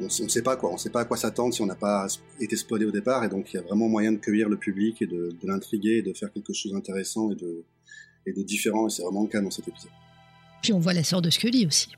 on, 0.00 0.04
ne 0.04 0.08
sait 0.28 0.42
pas 0.42 0.56
quoi, 0.56 0.70
on 0.72 0.76
sait 0.76 0.90
pas 0.90 1.00
à 1.00 1.04
quoi 1.04 1.16
s'attendre 1.16 1.54
si 1.54 1.62
on 1.62 1.66
n'a 1.66 1.74
pas 1.76 2.06
été 2.40 2.56
spoilé 2.56 2.84
au 2.84 2.90
départ, 2.90 3.22
et 3.24 3.28
donc 3.28 3.52
il 3.52 3.56
y 3.56 3.58
a 3.60 3.62
vraiment 3.62 3.88
moyen 3.88 4.12
de 4.12 4.16
cueillir 4.18 4.48
le 4.48 4.56
public 4.56 5.00
et 5.02 5.06
de, 5.06 5.30
de 5.40 5.46
l'intriguer 5.46 5.98
et 5.98 6.02
de 6.02 6.12
faire 6.12 6.32
quelque 6.32 6.52
chose 6.52 6.72
d'intéressant 6.72 7.30
et 7.30 7.36
de, 7.36 7.64
et 8.26 8.32
de 8.32 8.42
différent. 8.42 8.88
Et 8.88 8.90
c'est 8.90 9.02
vraiment 9.02 9.22
le 9.22 9.28
cas 9.28 9.40
dans 9.40 9.50
cet 9.50 9.68
épisode. 9.68 9.90
Puis 10.62 10.72
on 10.72 10.78
voit 10.80 10.92
la 10.94 11.04
sœur 11.04 11.22
de 11.22 11.30
Scully 11.30 11.66
aussi. 11.66 11.88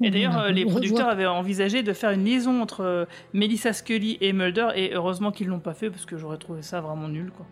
Et 0.00 0.10
d'ailleurs, 0.10 0.38
euh, 0.38 0.50
les 0.50 0.62
revoit. 0.62 0.80
producteurs 0.80 1.08
avaient 1.08 1.26
envisagé 1.26 1.82
de 1.82 1.92
faire 1.92 2.10
une 2.10 2.24
liaison 2.24 2.62
entre 2.62 2.82
euh, 2.82 3.04
Melissa 3.32 3.72
Scully 3.72 4.16
et 4.20 4.32
Mulder, 4.32 4.68
et 4.76 4.94
heureusement 4.94 5.32
qu'ils 5.32 5.48
l'ont 5.48 5.58
pas 5.60 5.74
fait 5.74 5.90
parce 5.90 6.06
que 6.06 6.16
j'aurais 6.16 6.38
trouvé 6.38 6.62
ça 6.62 6.80
vraiment 6.80 7.08
nul, 7.08 7.32
quoi. 7.36 7.46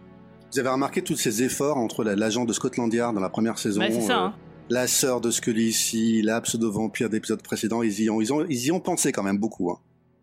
Vous 0.53 0.61
avez 0.61 0.69
remarqué 0.69 1.03
tous 1.03 1.17
ces 1.17 1.43
efforts 1.43 1.77
entre 1.77 2.05
la- 2.05 2.15
l'agent 2.15 2.45
de 2.45 2.53
Scotland 2.53 2.93
Yard 2.93 3.15
dans 3.15 3.21
la 3.21 3.31
première 3.31 3.59
saison, 3.59 3.81
Ouais, 3.81 3.91
c'est 3.91 4.01
ça, 4.01 4.17
euh, 4.17 4.27
hein. 4.27 4.35
La 4.69 4.87
sœur 4.87 5.21
de 5.21 5.31
Scully 5.31 5.65
ici, 5.65 6.23
la 6.23 6.41
pseudo-vampire 6.41 7.09
d'épisodes 7.09 7.43
précédents, 7.43 7.83
ils 7.83 8.01
y, 8.01 8.11
ont, 8.11 8.21
ils, 8.21 8.33
ont, 8.33 8.45
ils 8.49 8.67
y 8.67 8.73
ont 8.73 8.81
pensé 8.81 9.13
quand 9.13 9.23
même 9.23 9.39
beaucoup. 9.39 9.71
Hein. 9.71 9.79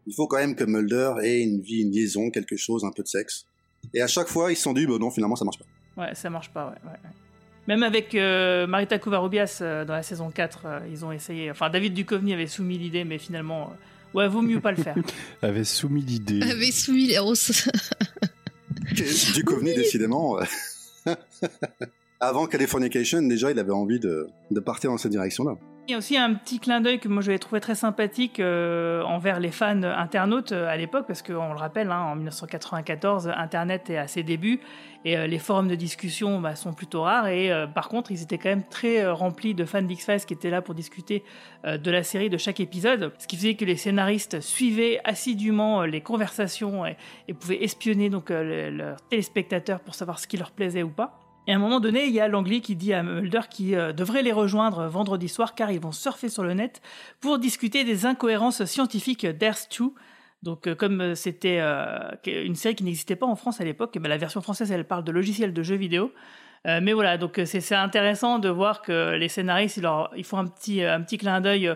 Il 0.05 0.13
faut 0.13 0.27
quand 0.27 0.37
même 0.37 0.55
que 0.55 0.63
Mulder 0.63 1.13
ait 1.21 1.41
une 1.41 1.61
vie, 1.61 1.81
une 1.81 1.91
liaison, 1.91 2.29
quelque 2.29 2.57
chose, 2.57 2.83
un 2.83 2.91
peu 2.91 3.03
de 3.03 3.07
sexe. 3.07 3.45
Et 3.93 4.01
à 4.01 4.07
chaque 4.07 4.27
fois, 4.27 4.51
ils 4.51 4.55
se 4.55 4.63
sont 4.63 4.73
dit, 4.73 4.85
bah 4.85 4.97
non, 4.99 5.11
finalement, 5.11 5.35
ça 5.35 5.45
marche 5.45 5.59
pas. 5.59 5.65
Ouais, 6.01 6.15
ça 6.15 6.29
marche 6.29 6.49
pas, 6.49 6.65
ouais. 6.65 6.89
ouais, 6.89 6.97
ouais. 7.03 7.09
Même 7.67 7.83
avec 7.83 8.13
euh, 8.15 8.67
Marita 8.67 8.99
Covarrubias 8.99 9.59
euh, 9.61 9.85
dans 9.85 9.93
la 9.93 10.03
saison 10.03 10.29
4, 10.29 10.61
euh, 10.65 10.79
ils 10.91 11.05
ont 11.05 11.13
essayé. 11.13 11.49
Enfin, 11.49 11.69
David 11.69 11.93
Duchovny 11.93 12.33
avait 12.33 12.47
soumis 12.47 12.77
l'idée, 12.77 13.05
mais 13.05 13.17
finalement, 13.17 13.71
euh, 13.71 14.17
ouais, 14.17 14.27
vaut 14.27 14.41
mieux 14.41 14.59
pas 14.59 14.71
le 14.71 14.83
faire. 14.83 14.95
Avait 15.41 15.63
soumis 15.63 16.01
l'idée. 16.01 16.41
Avait 16.49 16.71
soumis 16.71 17.07
les 17.07 17.19
Duchovny, 18.91 19.73
décidément. 19.73 20.39
Avant 22.25 22.47
Californication, 22.47 23.21
déjà, 23.21 23.51
il 23.51 23.59
avait 23.59 23.73
envie 23.73 23.99
de, 23.99 24.29
partir 24.65 24.89
dans 24.89 24.97
cette 24.97 25.11
direction-là. 25.11 25.55
Il 25.89 25.91
y 25.91 25.93
a 25.93 25.97
aussi 25.97 26.15
un 26.15 26.33
petit 26.35 26.61
clin 26.61 26.79
d'œil 26.79 27.01
que 27.01 27.09
moi 27.09 27.21
j'avais 27.21 27.37
trouvé 27.37 27.59
très 27.59 27.75
sympathique 27.75 28.39
euh, 28.39 29.01
envers 29.03 29.41
les 29.41 29.51
fans 29.51 29.83
internautes 29.83 30.53
euh, 30.53 30.69
à 30.69 30.77
l'époque, 30.77 31.03
parce 31.05 31.21
qu'on 31.21 31.51
le 31.51 31.59
rappelle, 31.59 31.91
hein, 31.91 31.99
en 31.99 32.15
1994, 32.15 33.27
Internet 33.35 33.89
est 33.89 33.97
à 33.97 34.07
ses 34.07 34.23
débuts 34.23 34.61
et 35.03 35.17
euh, 35.17 35.27
les 35.27 35.37
forums 35.37 35.67
de 35.67 35.75
discussion 35.75 36.39
bah, 36.39 36.55
sont 36.55 36.71
plutôt 36.71 37.01
rares. 37.01 37.27
Et 37.27 37.51
par 37.75 37.89
contre, 37.89 38.13
ils 38.13 38.23
étaient 38.23 38.37
quand 38.37 38.47
même 38.47 38.63
très 38.69 39.05
remplis 39.05 39.53
de 39.53 39.65
fans 39.65 39.81
d'X-Files 39.81 40.25
qui 40.25 40.33
étaient 40.33 40.49
là 40.49 40.61
pour 40.61 40.75
discuter 40.75 41.25
de 41.65 41.91
la 41.91 42.03
série, 42.03 42.29
de 42.29 42.37
chaque 42.37 42.61
épisode, 42.61 43.11
ce 43.19 43.27
qui 43.27 43.35
faisait 43.35 43.55
que 43.55 43.65
les 43.65 43.75
scénaristes 43.75 44.39
suivaient 44.39 45.01
assidûment 45.03 45.81
les 45.83 45.99
conversations 45.99 46.85
et, 46.85 46.95
et 47.27 47.33
pouvaient 47.33 47.61
espionner 47.61 48.09
donc 48.09 48.29
le- 48.29 48.69
leurs 48.69 49.01
téléspectateurs 49.09 49.81
pour 49.81 49.95
savoir 49.95 50.19
ce 50.19 50.27
qui 50.27 50.37
leur 50.37 50.51
plaisait 50.51 50.83
ou 50.83 50.89
pas. 50.89 51.19
Et 51.45 51.51
à 51.51 51.55
un 51.55 51.59
moment 51.59 51.81
donné, 51.81 52.05
il 52.05 52.13
y 52.13 52.21
a 52.21 52.27
Langley 52.27 52.61
qui 52.61 52.75
dit 52.75 52.93
à 52.93 53.03
Mulder 53.03 53.41
qu'il 53.49 53.75
euh, 53.75 53.91
devrait 53.91 54.23
les 54.23 54.31
rejoindre 54.31 54.87
vendredi 54.87 55.27
soir 55.27 55.55
car 55.55 55.71
ils 55.71 55.79
vont 55.79 55.91
surfer 55.91 56.29
sur 56.29 56.43
le 56.43 56.53
net 56.53 56.81
pour 57.19 57.37
discuter 57.37 57.83
des 57.83 58.05
incohérences 58.05 58.63
scientifiques 58.63 59.25
d'Earth 59.25 59.67
2. 59.77 59.91
Donc, 60.41 60.67
euh, 60.67 60.75
comme 60.75 61.01
euh, 61.01 61.15
c'était 61.15 61.59
une 62.25 62.55
série 62.55 62.75
qui 62.75 62.83
n'existait 62.85 63.17
pas 63.17 63.25
en 63.25 63.35
France 63.35 63.59
à 63.59 63.65
l'époque, 63.65 63.91
eh 63.95 63.99
ben, 63.99 64.07
la 64.07 64.17
version 64.17 64.41
française, 64.41 64.71
elle 64.71 64.85
parle 64.85 65.03
de 65.03 65.11
logiciels 65.11 65.53
de 65.53 65.63
jeux 65.63 65.75
vidéo. 65.75 66.11
Mais 66.65 66.93
voilà, 66.93 67.17
donc 67.17 67.41
c'est 67.43 67.75
intéressant 67.75 68.39
de 68.39 68.47
voir 68.47 68.81
que 68.81 69.15
les 69.15 69.27
scénaristes, 69.27 69.81
ils, 70.15 70.23
font 70.23 70.37
un 70.37 70.47
petit, 70.47 70.81
un 70.81 71.01
petit 71.01 71.17
clin 71.17 71.41
d'œil 71.41 71.75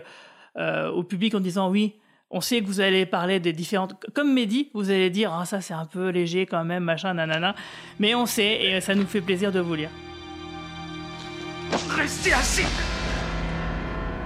au 0.56 1.02
public 1.02 1.34
en 1.34 1.40
disant 1.40 1.68
oui, 1.68 1.96
on 2.30 2.40
sait 2.40 2.60
que 2.60 2.66
vous 2.66 2.80
allez 2.80 3.06
parler 3.06 3.40
des 3.40 3.52
différentes. 3.52 3.94
Comme 4.14 4.32
Mehdi, 4.34 4.70
vous 4.74 4.90
allez 4.90 5.10
dire 5.10 5.32
ah, 5.32 5.44
ça 5.44 5.60
c'est 5.60 5.74
un 5.74 5.86
peu 5.86 6.08
léger 6.10 6.46
quand 6.46 6.64
même, 6.64 6.84
machin, 6.84 7.14
nanana. 7.14 7.54
Mais 7.98 8.14
on 8.14 8.26
sait 8.26 8.62
et 8.62 8.80
ça 8.80 8.94
nous 8.94 9.06
fait 9.06 9.20
plaisir 9.20 9.50
de 9.50 9.60
vous 9.60 9.74
lire. 9.74 9.90
Restez 11.90 12.32
assis 12.32 12.66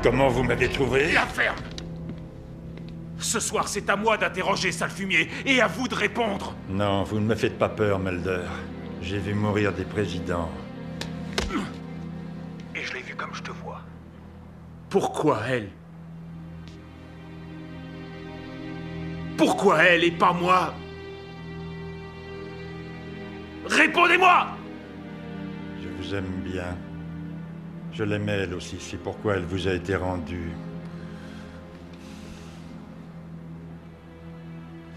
Comment 0.02 0.28
vous 0.28 0.42
m'avez 0.42 0.68
trouvé? 0.68 1.12
La 1.12 1.26
ferme 1.26 1.56
Ce 3.18 3.38
soir, 3.38 3.68
c'est 3.68 3.88
à 3.88 3.94
moi 3.94 4.16
d'interroger 4.16 4.72
Salfumier 4.72 5.28
et 5.46 5.60
à 5.60 5.68
vous 5.68 5.86
de 5.86 5.94
répondre. 5.94 6.54
Non, 6.68 7.04
vous 7.04 7.20
ne 7.20 7.26
me 7.26 7.34
faites 7.36 7.56
pas 7.58 7.68
peur, 7.68 8.00
Mulder. 8.00 8.42
J'ai 9.00 9.18
vu 9.18 9.34
mourir 9.34 9.72
des 9.72 9.84
présidents. 9.84 10.50
Et 12.74 12.82
je 12.82 12.94
l'ai 12.94 13.02
vu 13.02 13.14
comme 13.14 13.34
je 13.34 13.42
te 13.42 13.50
vois. 13.50 13.80
Pourquoi 14.88 15.40
elle? 15.48 15.68
Pourquoi 19.36 19.84
elle 19.84 20.04
et 20.04 20.10
pas 20.10 20.32
moi? 20.32 20.74
Répondez-moi 23.66 24.48
Je 25.82 25.88
vous 25.88 26.14
aime 26.14 26.42
bien. 26.44 26.76
Je 27.92 28.04
l'aimais 28.04 28.32
elle 28.32 28.54
aussi, 28.54 28.76
c'est 28.80 28.96
pourquoi 28.96 29.34
elle 29.34 29.44
vous 29.44 29.68
a 29.68 29.72
été 29.72 29.96
rendue. 29.96 30.52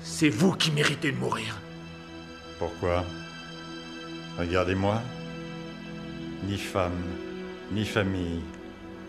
C'est 0.02 0.30
vous 0.30 0.54
qui 0.54 0.72
méritez 0.72 1.12
de 1.12 1.18
mourir. 1.18 1.60
Pourquoi? 2.58 3.04
Regardez-moi. 4.40 5.02
Ni 6.44 6.58
femme, 6.58 7.04
ni 7.72 7.86
famille, 7.86 8.42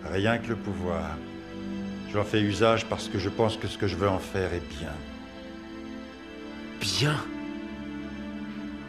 rien 0.05 0.39
que 0.39 0.49
le 0.49 0.57
pouvoir. 0.57 1.17
J'en 2.13 2.25
fais 2.25 2.41
usage 2.41 2.87
parce 2.87 3.09
que 3.09 3.19
je 3.19 3.29
pense 3.29 3.57
que 3.57 3.69
ce 3.69 3.77
que 3.77 3.87
je 3.87 3.97
veux 3.97 4.09
en 4.09 4.19
faire 4.19 4.55
est 4.55 4.67
bien. 4.81 4.95
Bien 6.81 7.17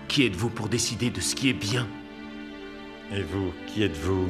Qui 0.07 0.25
êtes-vous 0.25 0.49
pour 0.49 0.69
décider 0.69 1.09
de 1.09 1.21
ce 1.21 1.35
qui 1.35 1.49
est 1.49 1.53
bien? 1.53 1.87
Et 3.13 3.21
vous, 3.21 3.53
qui 3.67 3.83
êtes-vous? 3.83 4.27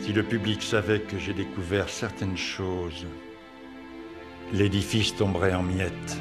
Si 0.00 0.12
le 0.12 0.22
public 0.22 0.62
savait 0.62 1.00
que 1.00 1.18
j'ai 1.18 1.34
découvert 1.34 1.88
certaines 1.88 2.36
choses, 2.36 3.06
l'édifice 4.52 5.14
tomberait 5.14 5.54
en 5.54 5.62
miettes. 5.62 6.18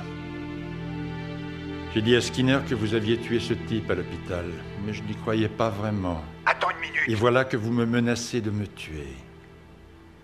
J'ai 1.93 2.01
dit 2.01 2.15
à 2.15 2.21
Skinner 2.21 2.59
que 2.69 2.75
vous 2.75 2.93
aviez 2.93 3.17
tué 3.17 3.39
ce 3.39 3.53
type 3.53 3.89
à 3.89 3.95
l'hôpital, 3.95 4.45
mais 4.85 4.93
je 4.93 5.01
n'y 5.03 5.15
croyais 5.15 5.49
pas 5.49 5.69
vraiment. 5.69 6.21
Attends 6.45 6.69
une 6.71 6.81
minute 6.81 7.07
Et 7.07 7.15
voilà 7.15 7.45
que 7.45 7.57
vous 7.57 7.71
me 7.71 7.85
menacez 7.85 8.41
de 8.41 8.51
me 8.51 8.67
tuer. 8.67 9.15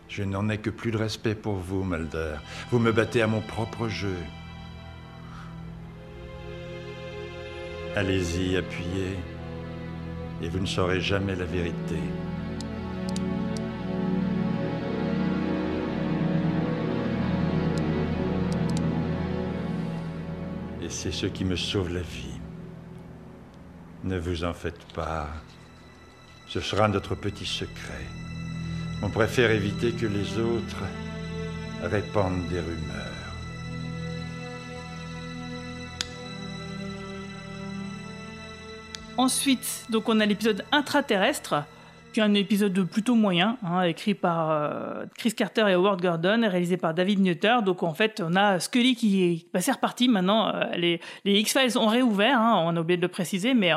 Je 0.07 0.23
n'en 0.23 0.49
ai 0.49 0.57
que 0.57 0.69
plus 0.69 0.91
de 0.91 0.97
respect 0.97 1.35
pour 1.35 1.55
vous, 1.55 1.83
Mulder. 1.83 2.35
Vous 2.71 2.79
me 2.79 2.91
battez 2.91 3.21
à 3.21 3.27
mon 3.27 3.41
propre 3.41 3.87
jeu. 3.87 4.17
Allez-y, 7.95 8.57
appuyez, 8.57 9.17
et 10.41 10.49
vous 10.49 10.59
ne 10.59 10.65
saurez 10.65 10.99
jamais 10.99 11.35
la 11.35 11.45
vérité. 11.45 11.95
Et 20.81 20.89
c'est 20.89 21.11
ce 21.11 21.25
qui 21.25 21.45
me 21.45 21.55
sauve 21.55 21.93
la 21.93 22.01
vie. 22.01 22.39
Ne 24.03 24.19
vous 24.19 24.43
en 24.43 24.53
faites 24.53 24.85
pas. 24.93 25.29
Ce 26.47 26.59
sera 26.59 26.87
notre 26.87 27.15
petit 27.15 27.45
secret. 27.45 28.05
On 29.01 29.09
préfère 29.09 29.51
éviter 29.51 29.91
que 29.91 30.07
les 30.07 30.39
autres 30.39 30.83
répandent 31.83 32.47
des 32.47 32.59
rumeurs. 32.59 33.15
Ensuite, 39.17 39.85
donc 39.89 40.09
on 40.09 40.19
a 40.19 40.25
l'épisode 40.25 40.65
intraterrestre, 40.71 41.63
qui 42.11 42.19
est 42.19 42.23
un 42.23 42.33
épisode 42.33 42.83
plutôt 42.83 43.15
moyen, 43.15 43.57
hein, 43.63 43.83
écrit 43.83 44.13
par 44.13 44.51
euh, 44.51 45.05
Chris 45.17 45.33
Carter 45.33 45.65
et 45.69 45.73
Howard 45.73 46.01
Gordon, 46.01 46.41
réalisé 46.49 46.75
par 46.77 46.93
David 46.93 47.19
Nutter. 47.19 47.57
Donc 47.63 47.83
en 47.83 47.93
fait, 47.93 48.21
on 48.25 48.35
a 48.35 48.59
Scully 48.59 48.95
qui 48.95 49.47
bah, 49.53 49.61
c'est 49.61 49.71
reparti 49.71 50.07
maintenant. 50.09 50.53
euh, 50.53 50.63
les 50.75 50.99
les 51.23 51.39
X-Files 51.39 51.77
ont 51.77 51.87
réouvert, 51.87 52.39
hein, 52.39 52.63
on 52.65 52.75
a 52.75 52.79
oublié 52.81 52.97
de 52.97 53.01
le 53.01 53.07
préciser, 53.07 53.53
mais 53.53 53.71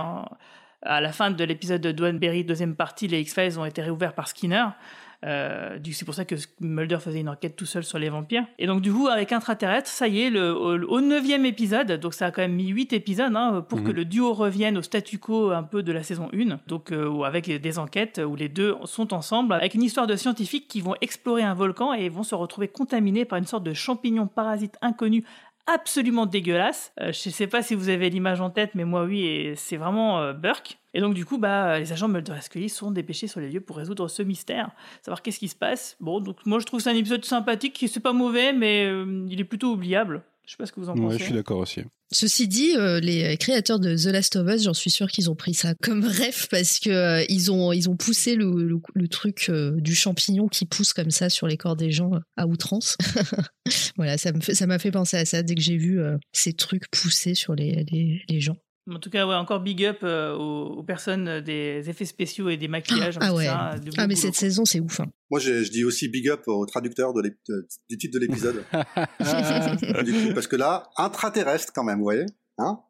à 0.83 1.01
la 1.01 1.13
fin 1.13 1.31
de 1.31 1.45
l'épisode 1.45 1.81
de 1.81 1.93
Dwayne 1.93 2.19
Berry, 2.19 2.45
deuxième 2.45 2.75
partie, 2.75 3.07
les 3.09 3.21
X-Files 3.21 3.59
ont 3.59 3.65
été 3.65 3.83
réouverts 3.83 4.15
par 4.15 4.29
Skinner. 4.29 4.67
Euh, 5.25 5.79
c'est 5.93 6.05
pour 6.05 6.15
ça 6.15 6.25
que 6.25 6.37
Mulder 6.61 6.99
faisait 7.01 7.21
une 7.21 7.29
enquête 7.29 7.57
tout 7.57 7.67
seul 7.67 7.83
sur 7.83 7.99
les 7.99 8.09
vampires. 8.09 8.45
Et 8.59 8.67
donc 8.67 8.83
du 8.83 8.93
coup, 8.93 9.09
avec 9.09 9.33
Intraterrestre, 9.33 9.89
ça 9.89 10.07
y 10.07 10.23
est, 10.23 10.31
le, 10.31 10.55
au, 10.55 11.01
neuvième 11.01 11.45
épisode, 11.45 11.93
donc 11.93 12.15
ça 12.15 12.27
a 12.27 12.31
quand 12.31 12.43
même 12.43 12.55
mis 12.55 12.69
huit 12.69 12.93
épisodes 12.93 13.33
hein, 13.35 13.65
pour 13.69 13.83
que 13.83 13.89
Mhm. 13.89 13.97
le 13.97 14.05
duo 14.05 14.33
revienne 14.33 14.79
au 14.79 14.83
statu 14.83 15.19
quo 15.19 15.51
un 15.51 15.65
peu 15.65 15.83
de 15.83 15.93
la 15.93 16.03
saison 16.03 16.29
1, 16.33 16.61
donc 16.67 16.93
euh, 16.93 17.23
avec 17.23 17.51
des 17.51 17.79
enquêtes 17.79 18.21
où 18.25 18.37
les 18.37 18.49
deux 18.49 18.77
sont 18.85 19.13
ensemble, 19.13 19.55
avec 19.55 19.75
une 19.75 19.83
histoire 19.83 20.07
de 20.07 20.15
scientifiques 20.17 20.69
qui 20.69 20.81
vont 20.81 20.95
explorer 21.01 21.43
un 21.43 21.55
volcan 21.55 21.93
et 21.93 22.09
vont 22.09 22.23
se 22.23 22.35
retrouver 22.35 22.69
contaminés 22.69 23.25
par 23.25 23.39
une 23.39 23.47
sorte 23.47 23.65
de 23.65 23.75
champignon 23.75 24.27
parasite 24.27 24.77
inconnu 24.83 25.25
absolument 25.67 26.27
dégueulasse. 26.27 26.93
Euh, 27.01 27.13
je 27.13 27.31
sais 27.31 27.47
pas 27.47 27.63
si 27.63 27.75
vous 27.75 27.89
avez 27.89 28.09
l'image 28.11 28.41
en 28.41 28.51
tête, 28.51 28.71
mais 28.75 28.85
moi 28.85 29.05
oui, 29.05 29.25
et 29.25 29.55
c'est 29.57 29.77
vraiment 29.77 30.19
euh, 30.21 30.33
Burke. 30.33 30.79
Et 30.99 31.01
donc 31.01 31.15
du 31.15 31.25
coup, 31.25 31.39
bah, 31.39 31.79
les 31.79 31.93
agents 31.93 32.09
Mulder 32.09 32.33
et 32.37 32.41
Scully 32.41 32.69
sont 32.69 32.91
dépêchés 32.91 33.29
sur 33.29 33.39
les 33.39 33.49
lieux 33.49 33.61
pour 33.61 33.77
résoudre 33.77 34.09
ce 34.09 34.21
mystère, 34.25 34.73
savoir 35.05 35.23
qu'est-ce 35.23 35.39
qui 35.39 35.47
se 35.47 35.55
passe. 35.55 35.97
Bon, 36.01 36.19
donc 36.19 36.45
moi 36.45 36.59
je 36.59 36.67
trouve 36.67 36.81
que 36.81 36.83
c'est 36.83 36.91
un 36.91 36.97
épisode 36.97 37.25
sympathique, 37.25 37.73
qui 37.73 37.87
c'est 37.87 38.01
pas 38.01 38.13
mauvais, 38.13 38.53
mais 38.53 38.85
euh, 38.87 39.25
il 39.31 39.39
est 39.41 39.45
plutôt 39.45 39.71
oubliable. 39.73 40.25
Je 40.45 40.53
sais 40.55 40.57
pas 40.57 40.67
ce 40.67 40.73
que 40.73 40.81
vous 40.81 40.89
en 40.89 40.95
Ouais, 40.97 41.03
pensez. 41.03 41.19
je 41.19 41.25
suis 41.25 41.35
d'accord 41.35 41.59
aussi. 41.59 41.83
Ceci 42.11 42.49
dit, 42.49 42.75
euh, 42.75 42.99
les 42.99 43.37
créateurs 43.37 43.79
de 43.79 43.95
The 43.95 44.07
Last 44.07 44.35
of 44.35 44.49
Us, 44.53 44.65
j'en 44.65 44.75
suis 44.75 44.91
sûr 44.91 45.07
qu'ils 45.07 45.31
ont 45.31 45.37
pris 45.37 45.55
ça 45.55 45.75
comme 45.81 46.03
rêve 46.05 46.49
parce 46.51 46.81
que 46.81 46.91
euh, 46.91 47.25
ils 47.29 47.53
ont 47.53 47.71
ils 47.73 47.89
ont 47.89 47.97
poussé 47.97 48.35
le, 48.35 48.51
le, 48.65 48.81
le 48.95 49.09
truc 49.09 49.47
euh, 49.51 49.73
du 49.79 49.95
champignon 49.95 50.49
qui 50.49 50.65
pousse 50.67 50.93
comme 50.93 51.13
ça 51.13 51.31
sur 51.31 51.47
les 51.47 51.57
corps 51.59 51.77
des 51.77 51.93
gens 51.93 52.11
à 52.37 52.49
outrance. 52.49 52.97
voilà, 53.97 54.19
ça 54.19 54.33
me 54.33 54.41
fait, 54.41 54.55
ça 54.57 54.67
m'a 54.67 54.81
fait 54.81 54.91
penser 54.91 55.17
à 55.17 55.25
ça 55.25 55.45
dès 55.45 55.55
que 55.55 55.61
j'ai 55.61 55.77
vu 55.77 56.01
euh, 56.01 56.17
ces 56.33 56.55
trucs 56.55 56.91
pousser 56.91 57.35
sur 57.35 57.55
les, 57.55 57.85
les, 57.93 58.23
les 58.29 58.41
gens. 58.41 58.57
En 58.91 58.99
tout 58.99 59.11
cas, 59.11 59.27
ouais, 59.27 59.35
encore 59.35 59.61
big 59.61 59.85
up 59.85 59.99
euh, 60.03 60.35
aux, 60.35 60.79
aux 60.79 60.83
personnes 60.83 61.41
des 61.41 61.89
effets 61.91 62.05
spéciaux 62.05 62.49
et 62.49 62.57
des 62.57 62.69
maquillages. 62.69 63.19
Ah 63.21 63.29
tout 63.29 63.35
ouais. 63.37 63.45
ça, 63.47 63.75
Ah 63.99 64.07
mais 64.07 64.17
cette 64.17 64.35
saison 64.35 64.65
c'est 64.65 64.81
ouf. 64.81 65.01
hein. 65.01 65.07
Moi, 65.31 65.41
je, 65.41 65.63
je 65.63 65.71
dis 65.71 65.85
aussi 65.85 66.09
big 66.09 66.29
up 66.31 66.43
au 66.47 66.65
traducteur 66.65 67.13
de 67.13 67.21
l'ép- 67.23 67.39
de- 67.49 67.67
du 67.91 67.99
titre 67.99 68.19
de 68.19 68.25
l'épisode. 68.25 68.65
Coup, 69.19 70.35
Parce 70.35 70.47
que 70.47 70.57
là, 70.57 70.89
intraterrestre 70.97 71.73
quand 71.75 71.85
même, 71.85 71.99
vous 71.99 72.05
voyez 72.05 72.27
hein 72.59 72.81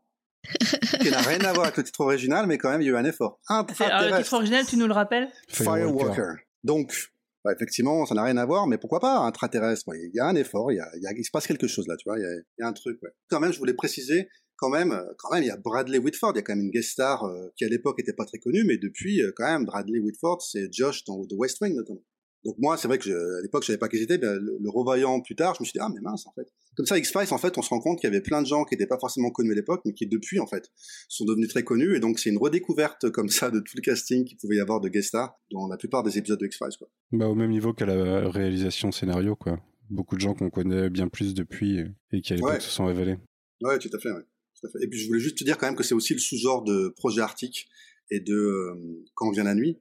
Qui 1.00 1.10
n'a 1.10 1.20
rien 1.20 1.40
à 1.40 1.52
voir 1.52 1.64
avec 1.66 1.76
le 1.76 1.82
titre 1.84 2.00
original, 2.00 2.46
mais 2.46 2.58
quand 2.58 2.70
même, 2.70 2.80
il 2.80 2.84
y 2.86 2.88
a 2.88 2.92
eu 2.92 2.96
un 2.96 3.04
effort. 3.04 3.40
C'est- 3.48 3.54
alors, 3.54 3.66
le 3.68 3.84
Intraterrestre. 3.84 4.22
titre 4.24 4.34
original, 4.36 4.66
tu 4.66 4.76
nous 4.76 4.86
le 4.86 4.92
rappelles? 4.94 5.28
Firewalker. 5.48 6.34
Donc, 6.62 7.10
bah, 7.44 7.52
effectivement, 7.54 8.06
ça 8.06 8.14
n'a 8.14 8.22
rien 8.22 8.36
à 8.36 8.46
voir, 8.46 8.66
mais 8.66 8.78
pourquoi 8.78 9.00
pas 9.00 9.18
intraterrestre 9.18 9.84
Il 9.94 10.10
y 10.14 10.20
a 10.20 10.26
un 10.26 10.36
effort, 10.36 10.70
il, 10.72 10.76
y 10.76 10.80
a, 10.80 10.88
il, 10.96 11.02
y 11.02 11.06
a- 11.06 11.12
il 11.16 11.24
se 11.24 11.30
passe 11.32 11.46
quelque 11.46 11.66
chose 11.66 11.86
là, 11.88 11.96
tu 11.96 12.08
vois, 12.08 12.18
il 12.18 12.22
y 12.22 12.24
a, 12.24 12.30
il 12.32 12.60
y 12.60 12.62
a 12.62 12.68
un 12.68 12.72
truc. 12.72 12.98
Ouais. 13.02 13.10
Quand 13.28 13.40
même, 13.40 13.52
je 13.52 13.58
voulais 13.58 13.74
préciser, 13.74 14.28
quand 14.58 14.68
même, 14.70 14.92
euh, 14.92 15.02
quand 15.18 15.32
même, 15.32 15.42
il 15.42 15.46
y 15.46 15.50
a 15.50 15.56
Bradley 15.56 15.98
Whitford, 15.98 16.32
il 16.34 16.36
y 16.36 16.38
a 16.40 16.42
quand 16.42 16.54
même 16.54 16.64
une 16.64 16.70
guest 16.70 16.90
star 16.90 17.24
euh, 17.24 17.48
qui 17.56 17.64
à 17.64 17.68
l'époque 17.68 17.98
était 18.00 18.12
pas 18.12 18.24
très 18.26 18.38
connue, 18.38 18.64
mais 18.64 18.76
depuis, 18.76 19.22
euh, 19.22 19.32
quand 19.34 19.44
même, 19.46 19.64
Bradley 19.64 20.00
Whitford, 20.00 20.42
c'est 20.42 20.72
Josh 20.72 21.04
dans 21.04 21.24
The 21.24 21.32
West 21.34 21.60
Wing 21.60 21.74
notamment. 21.74 22.02
Donc 22.44 22.54
moi, 22.58 22.76
c'est 22.76 22.86
vrai 22.86 22.98
que 22.98 23.04
je, 23.04 23.12
à 23.12 23.42
l'époque, 23.42 23.62
je 23.62 23.68
savais 23.68 23.78
pas 23.78 23.88
qu'ils 23.88 24.02
étaient, 24.02 24.16
mais 24.18 24.26
le, 24.26 24.58
le 24.60 24.70
revoyant 24.70 25.20
plus 25.20 25.34
tard, 25.34 25.54
je 25.56 25.62
me 25.62 25.64
suis 25.64 25.72
dit, 25.72 25.80
ah, 25.82 25.88
mais 25.92 26.00
mince, 26.00 26.24
en 26.26 26.32
fait. 26.32 26.46
Comme 26.76 26.86
ça, 26.86 26.96
X-Files, 26.96 27.32
en 27.32 27.38
fait, 27.38 27.58
on 27.58 27.62
se 27.62 27.68
rend 27.70 27.80
compte 27.80 27.98
qu'il 27.98 28.08
y 28.08 28.12
avait 28.12 28.22
plein 28.22 28.40
de 28.42 28.46
gens 28.46 28.64
qui 28.64 28.74
n'étaient 28.74 28.86
pas 28.86 28.98
forcément 29.00 29.30
connus 29.30 29.50
à 29.50 29.54
l'époque, 29.56 29.80
mais 29.84 29.92
qui, 29.92 30.06
depuis, 30.06 30.38
en 30.38 30.46
fait, 30.46 30.70
sont 31.08 31.24
devenus 31.24 31.48
très 31.48 31.64
connus. 31.64 31.96
Et 31.96 32.00
donc, 32.00 32.20
c'est 32.20 32.30
une 32.30 32.38
redécouverte 32.38 33.10
comme 33.10 33.28
ça 33.28 33.50
de 33.50 33.58
tout 33.58 33.72
le 33.76 33.82
casting 33.82 34.24
qu'il 34.24 34.38
pouvait 34.38 34.54
y 34.56 34.60
avoir 34.60 34.80
de 34.80 34.88
guest 34.88 35.08
stars 35.08 35.36
dans 35.50 35.66
la 35.66 35.76
plupart 35.76 36.04
des 36.04 36.16
épisodes 36.16 36.38
de 36.38 36.46
X-Files, 36.46 36.76
quoi. 36.78 36.88
Bah, 37.10 37.26
au 37.26 37.34
même 37.34 37.50
niveau 37.50 37.72
qu'à 37.74 37.86
la 37.86 38.28
réalisation 38.30 38.92
scénario, 38.92 39.34
quoi. 39.34 39.58
Beaucoup 39.90 40.14
de 40.14 40.20
gens 40.20 40.34
qu'on 40.34 40.48
connaît 40.50 40.90
bien 40.90 41.08
plus 41.08 41.34
depuis 41.34 41.80
et 42.12 42.20
qui 42.20 42.32
à 42.34 42.36
l'époque 42.36 42.52
Ouais. 42.52 42.60
se 42.60 42.70
sont 42.70 42.86
révélés. 42.86 43.16
Ouais, 43.62 43.78
tout 43.80 43.90
à 43.92 43.98
fait, 43.98 44.12
ouais. 44.12 44.22
Tout 44.60 44.66
à 44.66 44.70
fait. 44.70 44.78
Et 44.84 44.88
puis, 44.88 44.98
je 44.98 45.06
voulais 45.06 45.20
juste 45.20 45.38
te 45.38 45.44
dire 45.44 45.56
quand 45.58 45.66
même 45.66 45.76
que 45.76 45.82
c'est 45.84 45.94
aussi 45.94 46.14
le 46.14 46.20
sous-genre 46.20 46.62
de 46.64 46.88
Projet 46.96 47.20
Arctique 47.20 47.68
et 48.10 48.20
de 48.20 48.34
euh, 48.34 49.04
Quand 49.14 49.30
vient 49.30 49.44
la 49.44 49.54
nuit, 49.54 49.78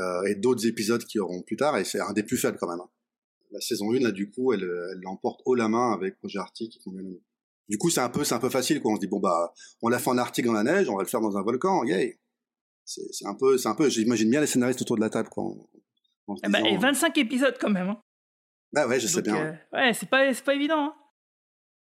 euh, 0.00 0.22
et 0.24 0.34
d'autres 0.34 0.66
épisodes 0.66 1.04
qui 1.04 1.18
auront 1.18 1.42
plus 1.42 1.56
tard, 1.56 1.76
et 1.78 1.84
c'est 1.84 2.00
un 2.00 2.12
des 2.12 2.22
plus 2.22 2.36
faibles 2.36 2.56
quand 2.60 2.68
même. 2.68 2.80
hein. 2.80 2.88
La 3.50 3.60
saison 3.60 3.92
1, 3.92 4.00
là, 4.00 4.10
du 4.10 4.30
coup, 4.30 4.52
elle, 4.52 4.64
l'emporte 5.02 5.40
haut 5.44 5.54
la 5.54 5.68
main 5.68 5.92
avec 5.92 6.16
Projet 6.18 6.38
Arctique 6.38 6.76
et 6.76 6.80
Quand 6.84 6.90
vient 6.92 7.02
la 7.02 7.08
nuit. 7.08 7.22
Du 7.68 7.78
coup, 7.78 7.88
c'est 7.90 8.00
un 8.00 8.08
peu, 8.10 8.24
c'est 8.24 8.34
un 8.34 8.38
peu 8.40 8.50
facile, 8.50 8.80
quoi. 8.80 8.92
On 8.92 8.96
se 8.96 9.00
dit, 9.00 9.06
bon, 9.06 9.20
bah, 9.20 9.52
on 9.82 9.88
l'a 9.88 9.98
fait 9.98 10.10
en 10.10 10.18
Arctique 10.18 10.44
dans 10.46 10.52
la 10.52 10.62
neige, 10.64 10.88
on 10.88 10.96
va 10.96 11.02
le 11.02 11.08
faire 11.08 11.20
dans 11.20 11.36
un 11.36 11.42
volcan, 11.42 11.84
yay! 11.84 12.18
C'est 12.86 13.26
un 13.26 13.34
peu, 13.34 13.56
c'est 13.56 13.68
un 13.68 13.74
peu, 13.74 13.88
j'imagine 13.88 14.28
bien 14.28 14.40
les 14.42 14.46
scénaristes 14.46 14.82
autour 14.82 14.96
de 14.96 15.00
la 15.00 15.08
table, 15.10 15.28
quoi. 15.30 15.44
en- 15.44 15.68
en 16.26 16.36
Eh 16.36 16.48
ben, 16.48 16.62
disant, 16.62 16.66
et 16.66 16.76
25 16.78 17.16
épisodes 17.18 17.56
quand 17.60 17.70
même. 17.70 17.88
hein. 17.88 18.00
Ah 18.76 18.86
ouais, 18.88 18.98
je 19.00 19.06
sais 19.06 19.22
Donc, 19.22 19.24
bien. 19.24 19.36
euh, 19.46 19.52
ouais, 19.72 19.94
c'est 19.94 20.08
pas, 20.08 20.32
c'est 20.34 20.44
pas 20.44 20.54
évident. 20.54 20.78
hein. 20.78 20.94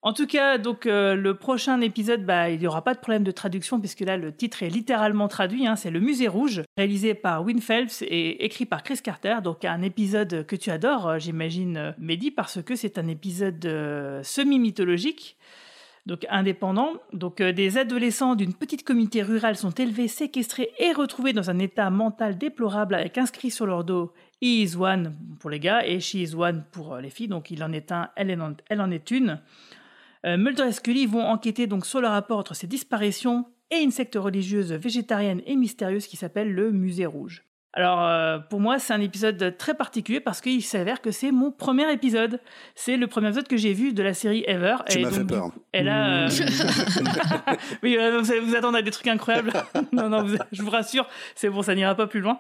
En 0.01 0.13
tout 0.13 0.29
cas, 0.29 0.59
donc 0.59 0.87
euh, 0.87 1.17
le 1.17 1.35
prochain 1.35 1.81
épisode, 1.81 2.25
bah, 2.25 2.51
il 2.51 2.61
n'y 2.61 2.69
aura 2.69 2.85
pas 2.85 2.95
de 2.95 3.01
problème 3.01 3.25
de 3.25 3.33
traduction 3.33 3.81
puisque 3.81 4.01
là 4.01 4.17
le 4.17 4.33
titre 4.33 4.63
est 4.63 4.69
littéralement 4.69 5.27
traduit. 5.27 5.67
hein, 5.67 5.75
c'est 5.75 5.91
Le 5.91 5.99
Musée 5.99 6.29
Rouge, 6.29 6.63
réalisé 6.77 7.15
par 7.15 7.45
Win 7.45 7.61
Phelps 7.61 8.03
et 8.03 8.45
écrit 8.45 8.65
par 8.65 8.85
Chris 8.85 9.01
Carter. 9.03 9.39
Donc 9.43 9.65
un 9.65 9.83
épisode 9.83 10.47
que 10.47 10.55
tu 10.55 10.71
adores, 10.71 11.09
euh, 11.09 11.19
j'imagine, 11.19 11.77
euh, 11.77 11.93
Mehdi, 11.99 12.31
parce 12.31 12.63
que 12.63 12.77
c'est 12.77 12.97
un 12.97 13.09
épisode 13.09 13.69
semi-mythologique. 14.23 15.37
Donc 16.07 16.25
indépendant, 16.31 16.93
donc 17.13 17.43
des 17.43 17.77
adolescents 17.77 18.37
d'une 18.37 18.55
petite 18.55 18.85
communauté 18.85 19.23
rurale 19.23 19.57
sont 19.57 19.73
élevés, 19.73 20.09
séquestrés 20.09 20.71
et 20.79 20.93
retrouvés 20.93 21.33
dans 21.33 21.51
un 21.51 21.59
état 21.59 21.91
mental 21.91 22.39
déplorable 22.39 22.95
avec 22.95 23.19
inscrit 23.19 23.51
sur 23.51 23.67
leur 23.67 23.85
dos 23.85 24.15
He 24.41 24.63
is 24.63 24.77
one 24.77 25.15
pour 25.41 25.51
les 25.51 25.59
gars 25.59 25.85
et 25.85 25.99
She 26.01 26.15
is 26.15 26.35
one 26.35 26.65
pour 26.71 26.97
les 26.97 27.11
filles. 27.11 27.29
Donc 27.29 27.51
il 27.51 27.63
en 27.63 27.73
est 27.73 27.93
un, 27.93 28.09
elle 28.17 28.81
en 28.81 28.91
est 28.91 29.11
une. 29.11 29.41
Euh, 30.27 30.37
Mulder 30.37 30.65
et 30.69 30.73
Scully 30.73 31.07
vont 31.07 31.25
enquêter 31.25 31.67
donc 31.67 31.87
sur 31.87 32.01
le 32.01 32.09
rapport 32.09 32.39
entre 32.39 32.55
ces 32.55 32.67
disparitions 32.67 33.47
et 33.71 33.77
une 33.79 33.91
secte 33.91 34.17
religieuse 34.17 34.73
végétarienne 34.73 35.43
et 35.47 35.55
mystérieuse 35.57 36.07
qui 36.07 36.17
s'appelle 36.17 36.53
le 36.53 36.73
Musée 36.73 37.07
Rouge. 37.07 37.45
Alors 37.75 38.03
euh, 38.03 38.39
pour 38.39 38.61
moi 38.61 38.79
c'est 38.79 38.95
un 38.95 39.01
épisode 39.01 39.55
très 39.59 39.75
particulier 39.75 40.21
parce 40.21 40.41
qu'il 40.41 40.63
s'avère 40.65 41.01
que 41.03 41.11
c'est 41.11 41.31
mon 41.31 41.53
premier 41.53 41.93
épisode. 41.93 42.41
C'est 42.75 42.97
le 42.97 43.07
premier 43.07 43.29
épisode 43.29 43.47
que 43.47 43.59
j'ai 43.59 43.75
vu 43.75 43.93
de 43.93 44.03
la 44.03 44.15
série 44.15 44.43
Ever. 44.49 44.77
Tu 44.89 44.99
Et 44.99 45.03
m'as 45.03 45.11
donc, 45.11 45.19
fait 45.19 45.25
peur. 45.27 45.53
coup, 45.53 45.61
Et 45.75 45.83
là, 45.83 46.25
euh, 46.25 46.29
oui, 47.83 47.97
euh, 47.99 48.21
vous, 48.21 48.33
vous 48.47 48.55
attendez 48.57 48.79
à 48.79 48.83
des 48.83 48.91
trucs 48.91 49.07
incroyables. 49.07 49.53
non, 49.93 50.09
non, 50.09 50.23
vous- 50.25 50.39
je 50.51 50.63
vous 50.63 50.71
rassure, 50.71 51.07
c'est 51.35 51.51
bon, 51.51 51.63
ça 51.63 51.75
n'ira 51.75 51.95
pas 51.95 52.07
plus 52.07 52.21
loin. 52.21 52.39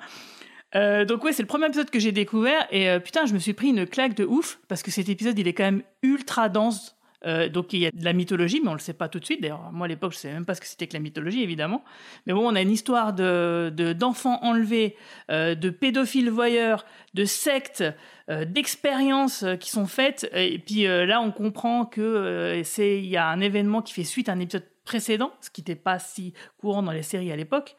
Euh, 0.74 1.04
donc 1.04 1.24
ouais, 1.24 1.32
c'est 1.32 1.42
le 1.42 1.48
premier 1.48 1.66
épisode 1.66 1.90
que 1.90 1.98
j'ai 1.98 2.12
découvert 2.12 2.66
et 2.70 2.90
euh, 2.90 2.98
putain, 2.98 3.24
je 3.26 3.32
me 3.32 3.38
suis 3.38 3.54
pris 3.54 3.68
une 3.68 3.86
claque 3.86 4.14
de 4.14 4.24
ouf 4.24 4.58
parce 4.68 4.82
que 4.82 4.90
cet 4.90 5.08
épisode, 5.08 5.38
il 5.38 5.48
est 5.48 5.54
quand 5.54 5.64
même 5.64 5.82
ultra 6.02 6.48
dense. 6.48 6.94
Euh, 7.26 7.48
donc 7.48 7.72
il 7.72 7.80
y 7.80 7.86
a 7.86 7.90
de 7.90 8.04
la 8.04 8.12
mythologie, 8.12 8.60
mais 8.62 8.68
on 8.70 8.74
le 8.74 8.78
sait 8.78 8.92
pas 8.92 9.08
tout 9.08 9.18
de 9.18 9.24
suite. 9.24 9.40
D'ailleurs, 9.42 9.72
moi 9.72 9.86
à 9.86 9.88
l'époque, 9.88 10.12
je 10.12 10.18
savais 10.18 10.34
même 10.34 10.44
pas 10.44 10.54
ce 10.54 10.60
que 10.60 10.66
c'était 10.66 10.86
que 10.86 10.92
la 10.92 11.00
mythologie, 11.00 11.42
évidemment. 11.42 11.82
Mais 12.26 12.32
bon, 12.32 12.48
on 12.48 12.54
a 12.54 12.60
une 12.60 12.70
histoire 12.70 13.12
de 13.12 13.72
de- 13.74 13.92
d'enfants 13.92 14.38
enlevés, 14.42 14.96
euh, 15.30 15.54
de 15.54 15.70
pédophiles 15.70 16.30
voyeurs, 16.30 16.84
de 17.14 17.24
sectes, 17.24 17.84
euh, 18.30 18.44
d'expériences 18.44 19.44
qui 19.58 19.70
sont 19.70 19.86
faites. 19.86 20.30
Et 20.32 20.58
puis 20.58 20.84
là, 20.84 21.20
on 21.20 21.32
comprend 21.32 21.86
que 21.86 22.60
c'est 22.64 23.00
y 23.02 23.16
a 23.16 23.26
un 23.28 23.40
événement 23.40 23.82
qui 23.82 23.94
fait 23.94 24.04
suite 24.04 24.28
à 24.28 24.32
un 24.32 24.40
épisode 24.40 24.64
précédent, 24.84 25.32
ce 25.40 25.50
qui 25.50 25.60
n'était 25.60 25.74
pas 25.74 25.98
si 25.98 26.32
courant 26.58 26.82
dans 26.82 26.92
les 26.92 27.02
séries 27.02 27.32
à 27.32 27.36
l'époque. 27.36 27.76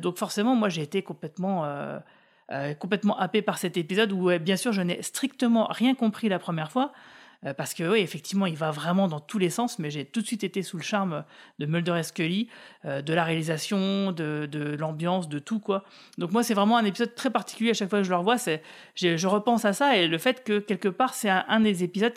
Donc 0.00 0.18
forcément, 0.18 0.56
moi, 0.56 0.68
j'ai 0.68 0.82
été 0.82 1.02
complètement 1.02 1.64
complètement 2.80 3.16
happé 3.18 3.42
par 3.42 3.58
cet 3.58 3.76
épisode 3.76 4.12
où, 4.12 4.30
bien 4.40 4.56
sûr, 4.56 4.72
je 4.72 4.82
n'ai 4.82 5.02
strictement 5.02 5.66
rien 5.70 5.94
compris 5.94 6.28
la 6.28 6.38
première 6.38 6.72
fois. 6.72 6.92
Euh, 7.46 7.54
Parce 7.54 7.74
que 7.74 7.84
oui, 7.90 8.00
effectivement, 8.00 8.46
il 8.46 8.56
va 8.56 8.70
vraiment 8.70 9.08
dans 9.08 9.20
tous 9.20 9.38
les 9.38 9.50
sens, 9.50 9.78
mais 9.78 9.90
j'ai 9.90 10.04
tout 10.04 10.20
de 10.20 10.26
suite 10.26 10.44
été 10.44 10.62
sous 10.62 10.76
le 10.76 10.82
charme 10.82 11.24
de 11.58 11.66
Mulder 11.66 11.96
et 11.98 12.02
Scully, 12.02 12.48
euh, 12.84 13.02
de 13.02 13.12
la 13.14 13.24
réalisation, 13.24 14.12
de, 14.12 14.76
l'ambiance, 14.78 15.28
de 15.28 15.38
tout 15.38 15.60
quoi. 15.60 15.84
Donc 16.18 16.32
moi, 16.32 16.42
c'est 16.42 16.54
vraiment 16.54 16.76
un 16.76 16.84
épisode 16.84 17.14
très 17.14 17.30
particulier 17.30 17.70
à 17.70 17.74
chaque 17.74 17.90
fois 17.90 18.00
que 18.00 18.04
je 18.04 18.10
le 18.10 18.16
revois. 18.16 18.38
C'est, 18.38 18.62
je 18.94 19.26
repense 19.26 19.64
à 19.64 19.72
ça 19.72 19.96
et 19.96 20.06
le 20.06 20.18
fait 20.18 20.44
que 20.44 20.58
quelque 20.58 20.88
part, 20.88 21.14
c'est 21.14 21.30
un, 21.30 21.60
des 21.60 21.82
épisodes 21.84 22.14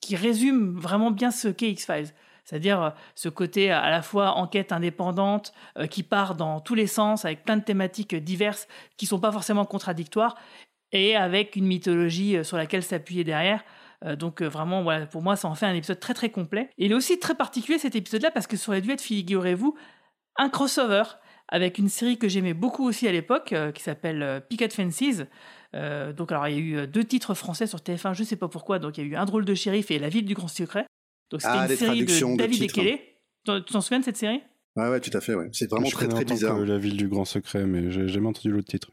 qui 0.00 0.16
résume 0.16 0.78
vraiment 0.78 1.10
bien 1.10 1.30
ce 1.30 1.48
qu'est 1.48 1.70
X 1.70 1.86
Files. 1.86 2.10
C'est-à-dire 2.44 2.82
euh, 2.82 2.90
ce 3.14 3.28
côté 3.28 3.70
à 3.70 3.90
la 3.90 4.02
fois 4.02 4.32
enquête 4.32 4.72
indépendante 4.72 5.52
qui 5.90 6.02
part 6.02 6.34
dans 6.34 6.60
tous 6.60 6.74
les 6.74 6.86
sens 6.86 7.24
avec 7.24 7.44
plein 7.44 7.56
de 7.56 7.64
thématiques 7.64 8.14
diverses 8.14 8.68
qui 8.96 9.06
sont 9.06 9.18
pas 9.18 9.32
forcément 9.32 9.64
contradictoires 9.64 10.36
et 10.92 11.16
avec 11.16 11.56
une 11.56 11.66
mythologie 11.66 12.44
sur 12.44 12.56
laquelle 12.56 12.82
s'appuyer 12.82 13.24
derrière. 13.24 13.64
Euh, 14.04 14.16
donc 14.16 14.42
euh, 14.42 14.48
vraiment, 14.48 14.82
voilà, 14.82 15.06
pour 15.06 15.22
moi, 15.22 15.36
ça 15.36 15.48
en 15.48 15.54
fait 15.54 15.66
un 15.66 15.74
épisode 15.74 16.00
très 16.00 16.14
très 16.14 16.30
complet. 16.30 16.70
Et 16.78 16.86
il 16.86 16.92
est 16.92 16.94
aussi 16.94 17.18
très 17.18 17.34
particulier 17.34 17.78
cet 17.78 17.94
épisode-là 17.96 18.30
parce 18.30 18.46
que 18.46 18.56
ça 18.56 18.70
aurait 18.70 18.80
dû 18.80 18.90
être, 18.90 19.00
figurez-vous, 19.00 19.74
un 20.36 20.48
crossover 20.48 21.02
avec 21.48 21.78
une 21.78 21.88
série 21.88 22.18
que 22.18 22.28
j'aimais 22.28 22.54
beaucoup 22.54 22.84
aussi 22.86 23.06
à 23.06 23.12
l'époque 23.12 23.52
euh, 23.52 23.70
qui 23.72 23.82
s'appelle 23.82 24.22
euh, 24.22 24.40
Picket 24.40 24.70
Fences. 24.70 25.22
Euh, 25.74 26.12
donc 26.12 26.32
alors 26.32 26.48
il 26.48 26.54
y 26.54 26.56
a 26.78 26.82
eu 26.84 26.86
deux 26.86 27.04
titres 27.04 27.34
français 27.34 27.66
sur 27.66 27.80
TF1, 27.80 28.14
je 28.14 28.24
sais 28.24 28.36
pas 28.36 28.48
pourquoi. 28.48 28.78
Donc 28.78 28.96
il 28.98 29.04
y 29.06 29.06
a 29.06 29.10
eu 29.10 29.16
Un 29.16 29.24
drôle 29.24 29.44
de 29.44 29.54
shérif 29.54 29.90
et 29.90 29.98
La 29.98 30.08
ville 30.08 30.24
du 30.24 30.34
grand 30.34 30.48
secret. 30.48 30.86
Donc 31.30 31.42
c'était 31.42 31.54
Ah, 31.56 31.66
une 31.68 31.76
série 31.76 32.04
de 32.04 32.32
de 32.32 32.36
David 32.36 32.58
titres. 32.60 32.78
Ekele. 32.78 32.98
Tu 33.46 33.72
t'en 33.72 33.80
souviens 33.80 34.00
de 34.00 34.04
cette 34.04 34.16
série? 34.16 34.42
Ouais, 34.76 34.88
ouais, 34.88 35.00
tout 35.00 35.16
à 35.16 35.20
fait, 35.20 35.34
ouais. 35.34 35.48
C'est 35.52 35.68
vraiment 35.70 35.86
je 35.86 35.94
très, 35.94 36.08
très 36.08 36.24
bizarre. 36.24 36.56
que 36.56 36.62
La 36.62 36.78
ville 36.78 36.96
du 36.96 37.08
grand 37.08 37.24
secret, 37.24 37.64
mais 37.66 37.90
j'ai 37.90 38.08
jamais 38.08 38.28
entendu 38.28 38.50
l'autre 38.50 38.68
titre. 38.68 38.90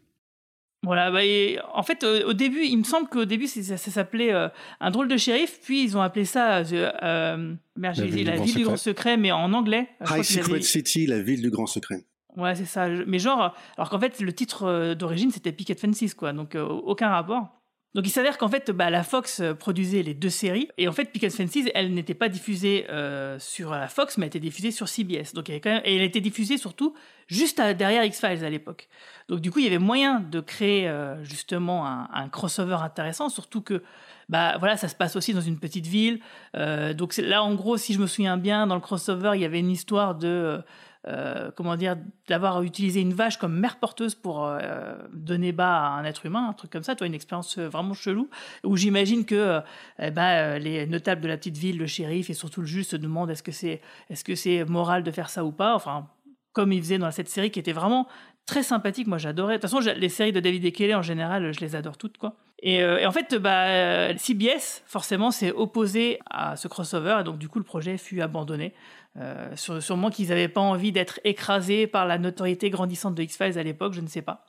Voilà, 0.84 1.12
bah, 1.12 1.24
et 1.24 1.60
en 1.74 1.84
fait, 1.84 2.04
euh, 2.04 2.28
au 2.28 2.34
début, 2.34 2.64
il 2.66 2.76
me 2.78 2.84
semble 2.84 3.08
qu'au 3.08 3.26
début, 3.26 3.46
ça, 3.46 3.78
ça 3.78 3.92
s'appelait 3.92 4.34
euh, 4.34 4.50
Un 4.80 4.90
drôle 4.90 5.08
de 5.08 5.16
shérif, 5.18 5.60
puis 5.62 5.84
ils 5.84 5.96
ont 5.96 6.02
appelé 6.02 6.26
ça 6.26 6.58
euh, 6.58 6.92
euh, 7.04 7.54
merde, 7.76 7.98
La 7.98 8.06
ville 8.06 8.26
La 8.26 8.32
du 8.32 8.38
grand 8.38 8.46
ville 8.46 8.56
du 8.56 8.64
grand 8.64 8.78
secret. 8.78 9.18
mais 9.18 9.32
en 9.32 9.54
anglais. 9.54 9.90
High 10.02 10.10
avaient- 10.12 10.24
Secret 10.24 10.62
City, 10.62 11.06
la 11.06 11.22
ville 11.22 11.42
du 11.44 11.52
grand 11.52 11.68
secret. 11.68 12.04
Ouais, 12.36 12.56
c'est 12.56 12.66
ça. 12.66 12.88
Mais 13.06 13.20
genre, 13.20 13.54
alors 13.78 13.90
qu'en 13.90 14.00
fait, 14.00 14.20
le 14.22 14.34
titre 14.34 14.94
d'origine, 14.96 15.30
c'était 15.32 15.52
Picket 15.52 15.76
Fences, 15.76 16.14
quoi. 16.16 16.34
Donc, 16.34 16.56
aucun 16.56 17.10
rapport. 17.10 17.61
Donc, 17.94 18.08
il 18.08 18.10
s'avère 18.10 18.38
qu'en 18.38 18.48
fait, 18.48 18.72
bah, 18.72 18.90
la 18.90 19.04
Fox 19.04 19.42
euh, 19.42 19.54
produisait 19.54 20.02
les 20.02 20.14
deux 20.14 20.30
séries. 20.30 20.70
Et 20.78 20.88
en 20.88 20.94
fait, 20.94 21.06
Picket 21.06 21.30
Fences, 21.30 21.68
elle 21.76 21.94
n'était 21.94 22.14
pas 22.14 22.30
diffusée 22.30 22.86
euh, 22.90 23.38
sur 23.38 23.72
la 23.72 23.90
Fox, 23.90 24.18
mais 24.18 24.26
elle 24.26 24.30
était 24.30 24.40
diffusée 24.40 24.72
sur 24.72 24.88
CBS. 24.88 25.34
Donc. 25.34 25.50
Et 25.50 25.62
elle 25.66 26.02
était 26.02 26.22
diffusée 26.22 26.58
surtout 26.58 26.94
juste 27.28 27.62
derrière 27.62 28.04
X-Files 28.06 28.46
à 28.46 28.50
l'époque. 28.50 28.88
Donc, 29.28 29.42
du 29.42 29.52
coup, 29.52 29.60
il 29.60 29.66
y 29.66 29.68
avait 29.68 29.78
moyen 29.78 30.22
de 30.22 30.40
créer 30.40 30.88
euh, 30.88 31.22
justement 31.26 31.86
un, 31.86 32.30
crossover 32.30 32.78
intéressant, 32.82 33.30
surtout 33.30 33.62
que 33.62 33.84
bah 34.30 34.56
voilà, 34.60 34.78
ça 34.78 34.88
se 34.88 34.96
passe 34.96 35.18
aussi 35.18 35.34
dans 35.34 35.42
une 35.42 35.60
petite 35.60 35.88
ville. 35.88 36.22
Donc 36.54 37.18
là, 37.18 37.44
en 37.44 37.54
gros, 37.54 37.76
si 37.76 37.94
je 37.94 38.00
me 38.00 38.08
souviens 38.08 38.38
bien, 38.38 38.66
dans 38.66 38.76
le 38.76 38.82
crossover, 38.82 39.32
il 39.36 39.42
y 39.42 39.46
avait 39.46 39.60
une 39.60 39.70
histoire 39.70 40.16
de 40.16 40.64
euh, 41.08 41.50
comment 41.56 41.76
dire, 41.78 41.98
d'avoir 42.28 42.62
utilisé 42.62 43.02
une 43.02 43.14
vache 43.14 43.38
comme 43.38 43.58
mère 43.58 43.80
porteuse 43.80 44.14
pour 44.14 44.46
euh, 44.46 44.94
donner 45.12 45.52
bas 45.52 45.80
à 45.80 45.90
un 45.94 46.06
être 46.06 46.28
humain, 46.28 46.48
un 46.48 46.54
truc 46.54 46.72
comme 46.72 46.84
ça, 46.84 46.96
toi, 46.96 47.08
une 47.08 47.16
expérience 47.16 47.58
euh, 47.58 47.68
vraiment 47.68 47.96
chelou, 47.96 48.30
où 48.64 48.78
j'imagine 48.78 49.26
que 49.26 49.62
eh 49.98 50.12
ben, 50.12 50.60
les 50.60 50.86
notables 50.86 51.22
de 51.22 51.28
la 51.28 51.38
petite 51.38 51.58
ville, 51.58 51.80
le 51.80 51.88
shérif 51.88 52.30
et 52.30 52.36
surtout 52.36 52.62
le 52.62 52.68
juge 52.68 52.86
se 52.86 52.96
demandent 52.96 53.32
est-ce 53.32 53.42
que 53.42 53.52
c'est 53.52 53.82
est-ce 54.12 54.64
moral 54.66 55.02
de 55.02 55.10
faire 55.10 55.32
ça 55.32 55.44
ou 55.44 55.52
pas, 55.52 55.74
enfin, 55.74 56.08
comme 56.54 56.72
il 56.72 56.82
faisait 56.82 57.00
dans 57.00 57.10
cette 57.10 57.30
série 57.30 57.50
qui 57.50 57.60
était 57.60 57.74
vraiment 57.74 58.08
très 58.46 58.62
sympathique, 58.62 59.08
moi 59.08 59.18
j'adorais. 59.18 59.58
De 59.58 59.62
toute 59.62 59.72
façon, 59.72 59.80
les 59.98 60.10
séries 60.10 60.34
de 60.34 60.40
David 60.40 60.66
Ekele, 60.66 60.94
en 60.94 61.02
général, 61.02 61.52
je 61.52 61.62
les 61.62 61.76
adore 61.76 61.98
toutes, 61.98 62.20
quoi. 62.20 62.36
Et, 62.64 62.86
en 62.86 63.12
fait, 63.12 63.34
bah, 63.36 64.16
CBS, 64.18 64.84
forcément, 64.86 65.32
s'est 65.32 65.52
opposé 65.52 66.20
à 66.30 66.56
ce 66.56 66.68
crossover, 66.68 67.18
et 67.22 67.24
donc 67.24 67.40
du 67.40 67.50
coup, 67.50 67.58
le 67.58 67.66
projet 67.66 67.98
fut 67.98 68.22
abandonné. 68.22 68.74
Euh, 69.18 69.50
sur- 69.56 69.84
sûrement 69.84 70.10
qu'ils 70.10 70.30
n'avaient 70.30 70.48
pas 70.48 70.62
envie 70.62 70.92
d'être 70.94 71.20
écrasés 71.26 71.86
par 71.86 72.06
la 72.08 72.18
notoriété 72.18 72.70
grandissante 72.70 73.14
de 73.16 73.24
X-Files 73.24 73.60
à 73.60 73.64
l'époque, 73.64 73.94
je 73.94 74.02
ne 74.02 74.08
sais 74.08 74.22
pas. 74.22 74.46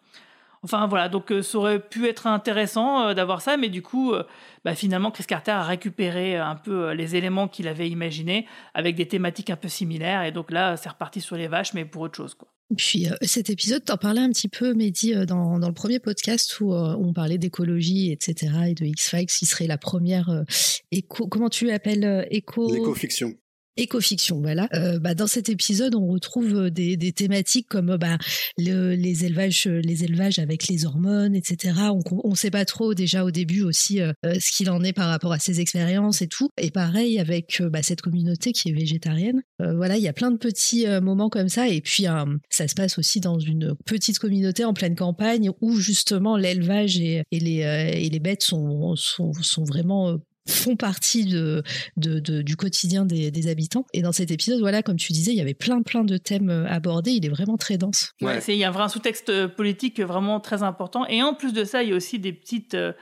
Enfin 0.65 0.87
voilà, 0.87 1.09
donc 1.09 1.33
euh, 1.33 1.43
ça 1.43 1.59
aurait 1.59 1.81
pu 1.81 2.07
être 2.07 2.29
intéressant 2.29 3.09
euh, 3.09 3.15
d'avoir 3.15 3.43
ça, 3.43 3.57
mais 3.57 3.69
du 3.69 3.83
coup, 3.83 4.13
euh, 4.13 4.23
bah, 4.65 4.77
finalement, 4.77 5.11
Chris 5.11 5.25
Carter 5.27 5.51
a 5.51 5.65
récupéré 5.65 6.39
euh, 6.39 6.45
un 6.47 6.55
peu 6.55 6.91
euh, 6.91 6.95
les 6.95 7.17
éléments 7.17 7.49
qu'il 7.49 7.67
avait 7.67 7.91
imaginés 7.91 8.47
avec 8.73 8.95
des 8.95 9.09
thématiques 9.09 9.51
un 9.51 9.57
peu 9.57 9.67
similaires, 9.67 10.23
et 10.23 10.31
donc 10.31 10.53
là, 10.53 10.77
c'est 10.77 10.89
reparti 10.91 11.21
sur 11.21 11.35
les 11.35 11.49
vaches, 11.49 11.75
mais 11.75 11.85
pour 11.85 12.03
autre 12.03 12.17
chose, 12.17 12.35
quoi. 12.35 12.49
Puis 12.77 13.09
euh, 13.09 13.17
cet 13.23 13.51
épisode, 13.51 13.85
t'en 13.85 13.97
parlais 13.97 14.21
un 14.21 14.31
petit 14.31 14.49
peu, 14.49 14.73
Mehdi, 14.73 15.13
euh, 15.15 15.27
dans, 15.27 15.59
dans 15.59 15.67
le 15.69 15.75
premier 15.75 15.99
podcast 15.99 16.61
où, 16.61 16.73
euh, 16.73 16.97
on 16.97 17.13
parlait 17.13 17.39
d'écologie, 17.39 18.13
etc., 18.13 18.53
et 18.69 18.75
de 18.75 18.85
X-Files, 18.85 19.27
qui 19.27 19.47
serait 19.47 19.67
la 19.67 19.79
première 19.79 20.29
euh, 20.31 20.45
éco... 20.93 21.27
Comment 21.27 21.49
tu 21.51 21.67
l'appelles 21.67 22.05
euh, 22.05 22.25
Éco... 22.31 22.73
L'éco-fiction. 22.73 23.35
Écofiction, 23.79 24.41
voilà. 24.41 24.69
Euh, 24.75 24.99
bah, 24.99 25.15
dans 25.15 25.27
cet 25.27 25.49
épisode, 25.49 25.95
on 25.95 26.07
retrouve 26.07 26.69
des, 26.69 26.99
des 26.99 27.13
thématiques 27.13 27.69
comme 27.69 27.97
bah, 27.97 28.19
le, 28.59 28.95
les 28.95 29.25
élevages, 29.25 29.67
les 29.67 30.05
élevages 30.05 30.39
avec 30.39 30.69
les 30.69 30.85
hormones, 30.85 31.35
etc. 31.35 31.75
On 32.23 32.29
ne 32.29 32.35
sait 32.35 32.51
pas 32.51 32.67
trop 32.67 32.93
déjà 32.93 33.25
au 33.25 33.31
début 33.31 33.63
aussi 33.63 34.03
euh, 34.03 34.13
ce 34.23 34.55
qu'il 34.55 34.71
en 34.71 34.85
est 34.85 34.93
par 34.93 35.09
rapport 35.09 35.33
à 35.33 35.39
ses 35.39 35.61
expériences 35.61 36.21
et 36.21 36.29
tout. 36.29 36.51
Et 36.59 36.71
pareil 36.71 37.19
avec 37.19 37.63
bah, 37.63 37.83
cette 37.83 38.03
communauté 38.03 38.53
qui 38.53 38.69
est 38.69 38.73
végétarienne. 38.73 39.43
Euh, 39.63 39.75
voilà, 39.75 39.97
il 39.97 40.03
y 40.03 40.09
a 40.09 40.13
plein 40.13 40.31
de 40.31 40.39
petits 40.39 40.87
moments 41.01 41.31
comme 41.31 41.49
ça. 41.49 41.69
Et 41.69 41.81
puis 41.81 42.05
ça 42.51 42.69
se 42.69 42.75
passe 42.75 42.99
aussi 42.99 43.21
dans 43.21 43.39
une 43.39 43.75
petite 43.87 44.19
communauté 44.19 44.67
en 44.67 44.75
pleine 44.75 44.97
campagne 44.97 45.51
où 45.63 45.77
justement 45.77 46.37
l'élevage 46.37 47.01
et, 47.01 47.25
les, 47.31 48.21
bêtes 48.21 48.43
sont 48.43 48.95
vraiment 49.67 50.19
font 50.49 50.77
partie 50.77 51.25
de, 51.25 51.63
de, 51.97 52.43
du 52.43 52.57
quotidien 52.57 53.05
des, 53.05 53.31
des, 53.31 53.49
habitants. 53.49 53.87
Et 53.93 54.03
dans 54.03 54.13
cet 54.13 54.31
épisode, 54.31 54.61
voilà, 54.61 54.83
comme 54.83 54.97
tu 54.97 55.13
disais, 55.13 55.33
il 55.33 55.37
y 55.37 55.41
avait 55.41 55.55
plein 55.55 55.83
plein 55.83 56.05
de 56.05 56.17
thèmes 56.17 56.51
euh, 56.51 56.67
abordés. 56.67 57.13
Il 57.13 57.25
est 57.25 57.29
vraiment 57.29 57.57
très 57.57 57.79
dense. 57.79 58.13
Ouais, 58.21 58.41
il 58.49 58.57
y 58.57 58.65
a 58.65 58.69
un 58.69 58.73
vrai 58.73 58.89
sous-texte 58.89 59.29
euh, 59.29 59.49
politique 59.49 60.01
vraiment 60.01 60.41
très 60.41 60.63
important. 60.63 61.07
Et 61.07 61.23
en 61.23 61.35
plus 61.35 61.53
de 61.53 61.65
ça, 61.65 61.83
il 61.83 61.91
y 61.91 61.93
a 61.93 61.97
aussi 61.97 62.19
des 62.19 62.33
petites, 62.33 62.75
euh, 62.75 62.93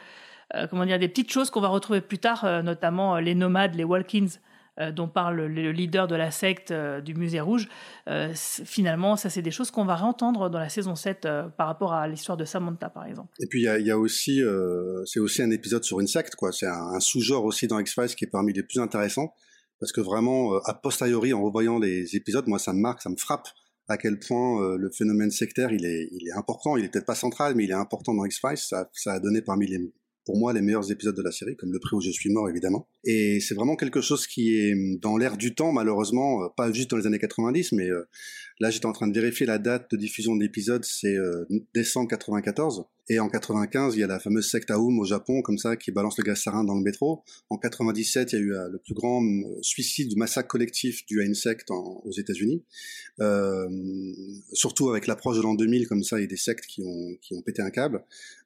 comment 0.68 0.84
dire, 0.84 0.98
des 0.98 1.08
petites 1.08 1.32
choses 1.32 1.50
qu'on 1.50 1.60
va 1.60 1.68
retrouver 1.68 2.00
plus 2.00 2.18
tard, 2.18 2.62
notamment 2.62 3.18
les 3.18 3.34
nomades, 3.34 3.74
les 3.74 3.84
walk-ins 3.84 4.38
euh, 4.81 4.93
dont 4.93 5.09
parle 5.09 5.43
le 5.43 5.73
leader 5.73 6.09
de 6.09 6.15
la 6.15 6.31
secte 6.31 6.70
euh, 6.70 7.02
du 7.02 7.15
Musée 7.15 7.40
Rouge, 7.40 7.69
euh, 8.09 8.32
finalement, 8.35 9.16
ça 9.16 9.28
c'est 9.28 9.43
des 9.43 9.51
choses 9.51 9.70
qu'on 9.70 9.85
va 9.85 9.94
réentendre 9.94 10.48
dans 10.48 10.59
la 10.59 10.70
saison 10.70 10.94
7 10.94 11.28
par 11.57 11.66
rapport 11.66 11.93
à 11.93 12.09
l'histoire 12.09 12.39
de 12.39 12.47
Samantha, 12.47 12.89
par 12.89 13.05
exemple. 13.05 13.28
Et 13.40 13.47
puis 13.47 13.62
il 13.62 13.86
y 13.86 13.90
a, 13.90 13.98
aussi, 13.98 14.43
c'est 15.05 15.20
aussi 15.20 15.43
un 15.43 15.51
épisode 15.51 15.85
sur 15.85 16.01
une 16.01 16.07
secte, 16.07 16.35
quoi. 16.35 16.52
C'est 16.52 16.66
un, 16.66 16.98
sous-genre 17.01 17.44
aussi 17.44 17.66
dans 17.66 17.78
X-Files 17.78 18.15
qui 18.15 18.24
est 18.24 18.31
parmi 18.31 18.52
les 18.52 18.62
plus 18.62 18.81
intéressants, 18.81 19.35
parce 19.81 19.93
que 19.93 20.01
vraiment, 20.01 20.57
a 20.65 20.74
posteriori, 20.74 21.35
en 21.35 21.43
revoyant 21.43 21.78
les 21.78 22.16
épisodes, 22.16 22.47
moi 22.47 22.59
ça 22.59 22.73
me 22.73 22.81
marque, 22.81 23.02
ça 23.02 23.11
me 23.11 23.16
frappe 23.16 23.48
à 23.89 23.98
quel 23.98 24.19
point 24.19 24.77
le 24.77 24.90
phénomène 24.90 25.31
sectaire 25.31 25.73
il 25.73 25.85
est, 25.85 26.09
important. 26.36 26.77
Il 26.77 26.85
est 26.85 26.89
peut-être 26.89 27.07
pas 27.07 27.15
central, 27.15 27.55
mais 27.55 27.65
il 27.65 27.70
est 27.70 27.74
important 27.74 28.15
dans 28.15 28.24
X-Files. 28.24 28.57
Ça 28.57 29.12
a 29.12 29.20
donné 29.20 29.43
parmi 29.43 29.66
les 29.66 29.78
pour 30.24 30.38
moi 30.38 30.52
les 30.52 30.60
meilleurs 30.60 30.90
épisodes 30.90 31.16
de 31.16 31.22
la 31.22 31.32
série, 31.32 31.56
comme 31.56 31.72
le 31.72 31.78
prix 31.78 31.97
où 31.97 32.01
je 32.01 32.10
suis 32.10 32.30
mort 32.30 32.48
évidemment. 32.48 32.86
Et 33.05 33.40
c'est 33.40 33.55
vraiment 33.55 33.76
quelque 33.76 34.01
chose 34.01 34.26
qui 34.26 34.56
est 34.56 34.74
dans 35.01 35.16
l'air 35.16 35.36
du 35.36 35.55
temps, 35.55 35.72
malheureusement, 35.72 36.44
euh, 36.44 36.48
pas 36.56 36.72
juste 36.72 36.90
dans 36.90 36.97
les 36.97 37.06
années 37.06 37.18
90, 37.18 37.72
mais 37.72 37.88
euh, 37.88 38.09
là 38.60 38.70
j'étais 38.70 38.86
en 38.86 38.92
train 38.92 39.09
de 39.09 39.18
vérifier 39.18 39.47
la 39.47 39.59
date 39.59 39.90
de 39.90 39.97
diffusion 39.97 40.36
de 40.36 40.42
l'épisode, 40.42 40.84
c'est 40.84 41.14
euh, 41.14 41.47
décembre 41.74 42.09
94. 42.09 42.84
Et 43.12 43.18
en 43.18 43.28
95, 43.28 43.96
il 43.96 44.00
y 44.00 44.02
a 44.04 44.06
la 44.06 44.20
fameuse 44.20 44.48
secte 44.48 44.70
Aum 44.70 45.00
au 45.00 45.04
Japon, 45.04 45.42
comme 45.42 45.58
ça, 45.58 45.76
qui 45.76 45.90
balance 45.90 46.16
le 46.16 46.22
gaz 46.22 46.42
sarin 46.42 46.62
dans 46.62 46.76
le 46.76 46.82
métro. 46.82 47.24
En 47.50 47.58
97, 47.58 48.32
il 48.32 48.36
y 48.36 48.38
a 48.38 48.40
eu 48.40 48.50
le 48.70 48.78
plus 48.78 48.94
grand 48.94 49.20
suicide, 49.62 50.10
du 50.10 50.14
massacre 50.14 50.46
collectif 50.46 51.04
dû 51.06 51.20
à 51.20 51.24
une 51.24 51.34
secte 51.34 51.72
aux 51.72 52.12
États-Unis. 52.16 52.62
Euh, 53.18 53.68
surtout 54.52 54.90
avec 54.90 55.08
l'approche 55.08 55.38
de 55.38 55.42
l'an 55.42 55.54
2000, 55.54 55.88
comme 55.88 56.04
ça, 56.04 56.18
il 56.18 56.22
y 56.22 56.24
a 56.24 56.28
des 56.28 56.36
sectes 56.36 56.66
qui 56.66 56.84
ont, 56.84 57.16
qui 57.20 57.34
ont 57.34 57.42
pété 57.42 57.62
un 57.62 57.70
câble. 57.70 58.04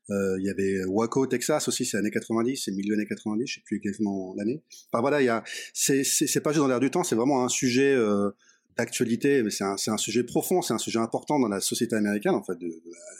Euh, 0.08 0.36
il 0.38 0.46
y 0.46 0.50
avait 0.50 0.82
Waco, 0.86 1.26
Texas 1.26 1.68
aussi, 1.68 1.84
c'est 1.84 1.98
années 1.98 2.10
90, 2.10 2.56
c'est 2.56 2.72
milieu 2.72 2.94
années 2.94 3.06
90, 3.06 3.46
je 3.46 3.54
sais 3.56 3.60
plus 3.66 3.76
exactement 3.76 4.34
l'année. 4.34 4.62
Enfin 4.90 5.02
voilà, 5.02 5.20
il 5.20 5.26
y 5.26 5.28
a, 5.28 5.44
c'est, 5.74 6.04
c'est, 6.04 6.40
pas 6.40 6.52
juste 6.52 6.60
dans 6.60 6.68
l'air 6.68 6.80
du 6.80 6.90
temps, 6.90 7.04
c'est 7.04 7.16
vraiment 7.16 7.44
un 7.44 7.48
sujet 7.50 7.94
euh, 7.94 8.30
d'actualité, 8.76 9.42
mais 9.42 9.50
c'est 9.50 9.64
un, 9.64 9.96
sujet 9.96 10.24
profond, 10.24 10.62
c'est 10.62 10.74
un 10.74 10.78
sujet 10.78 10.98
important 10.98 11.38
dans 11.38 11.48
la 11.48 11.60
société 11.60 11.96
américaine 11.96 12.34
en 12.34 12.42
fait. 12.42 12.58
De, 12.58 12.68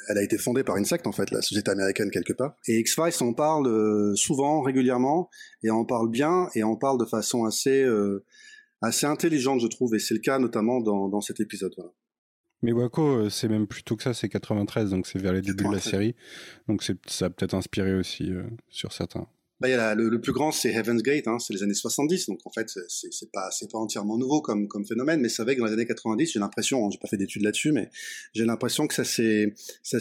elle 0.09 0.19
a 0.19 0.23
été 0.23 0.39
fondée 0.39 0.65
par 0.65 0.77
une 0.77 0.85
secte 0.85 1.07
en 1.07 1.13
fait, 1.13 1.31
la 1.31 1.43
société 1.43 1.71
américaine 1.71 2.11
quelque 2.11 2.33
part. 2.33 2.57
Et 2.67 2.79
X-Files, 2.81 3.23
on 3.23 3.35
parle 3.35 3.67
euh, 3.67 4.15
souvent, 4.17 4.63
régulièrement, 4.63 5.31
et 5.63 5.71
on 5.71 5.85
parle 5.85 6.11
bien, 6.11 6.49
et 6.55 6.65
on 6.65 6.77
parle 6.77 6.99
de 6.99 7.05
façon 7.05 7.45
assez 7.45 7.83
euh, 7.83 8.25
assez 8.83 9.07
intelligente, 9.07 9.61
je 9.61 9.67
trouve, 9.67 9.95
et 9.95 9.99
c'est 9.99 10.15
le 10.15 10.21
cas 10.21 10.39
notamment 10.39 10.81
dans, 10.81 11.09
dans 11.09 11.21
cet 11.21 11.41
épisode. 11.41 11.73
Voilà. 11.77 11.93
Mais 12.65 12.73
Waco, 12.73 13.03
euh, 13.03 13.29
c'est 13.29 13.49
même 13.49 13.67
plutôt 13.67 13.95
que 13.95 14.03
ça, 14.03 14.15
c'est 14.15 14.31
93, 14.31 14.89
donc 14.89 15.07
c'est 15.07 15.19
vers 15.19 15.35
les 15.35 15.43
débuts 15.43 15.65
de 15.65 15.73
la 15.73 15.81
série. 15.81 16.15
Donc 16.67 16.83
ça 16.83 17.27
a 17.27 17.31
peut-être 17.31 17.53
inspiré 17.53 17.95
aussi 17.95 18.33
euh, 18.33 18.43
sur 18.71 18.95
certains. 18.95 19.27
Bah, 19.61 19.95
le, 19.95 20.21
plus 20.21 20.33
grand, 20.33 20.51
c'est 20.51 20.71
Heaven's 20.71 21.03
Gate, 21.03 21.29
hein, 21.29 21.39
c'est 21.39 21.55
les 21.55 21.63
années 21.63 21.75
70, 21.75 22.27
donc 22.27 22.41
en 22.45 22.51
fait, 22.51 22.69
c'est 22.89 23.31
pas, 23.33 23.51
pas 23.71 23.79
entièrement 23.79 24.19
nouveau 24.19 24.41
comme, 24.41 24.67
comme 24.67 24.85
phénomène, 24.85 25.21
mais 25.21 25.29
c'est 25.29 25.43
vrai 25.43 25.55
que 25.55 25.61
dans 25.61 25.67
les 25.67 25.73
années 25.73 25.87
90, 25.87 26.33
j'ai 26.33 26.41
l'impression, 26.41 26.85
hein, 26.85 26.89
j'ai 26.91 26.99
pas 26.99 27.07
fait 27.07 27.17
d'études 27.17 27.43
là-dessus, 27.43 27.71
mais 27.71 27.89
j'ai 28.35 28.45
l'impression 28.45 28.89
que 28.89 28.95
ça 28.95 29.05
s'est, 29.05 29.55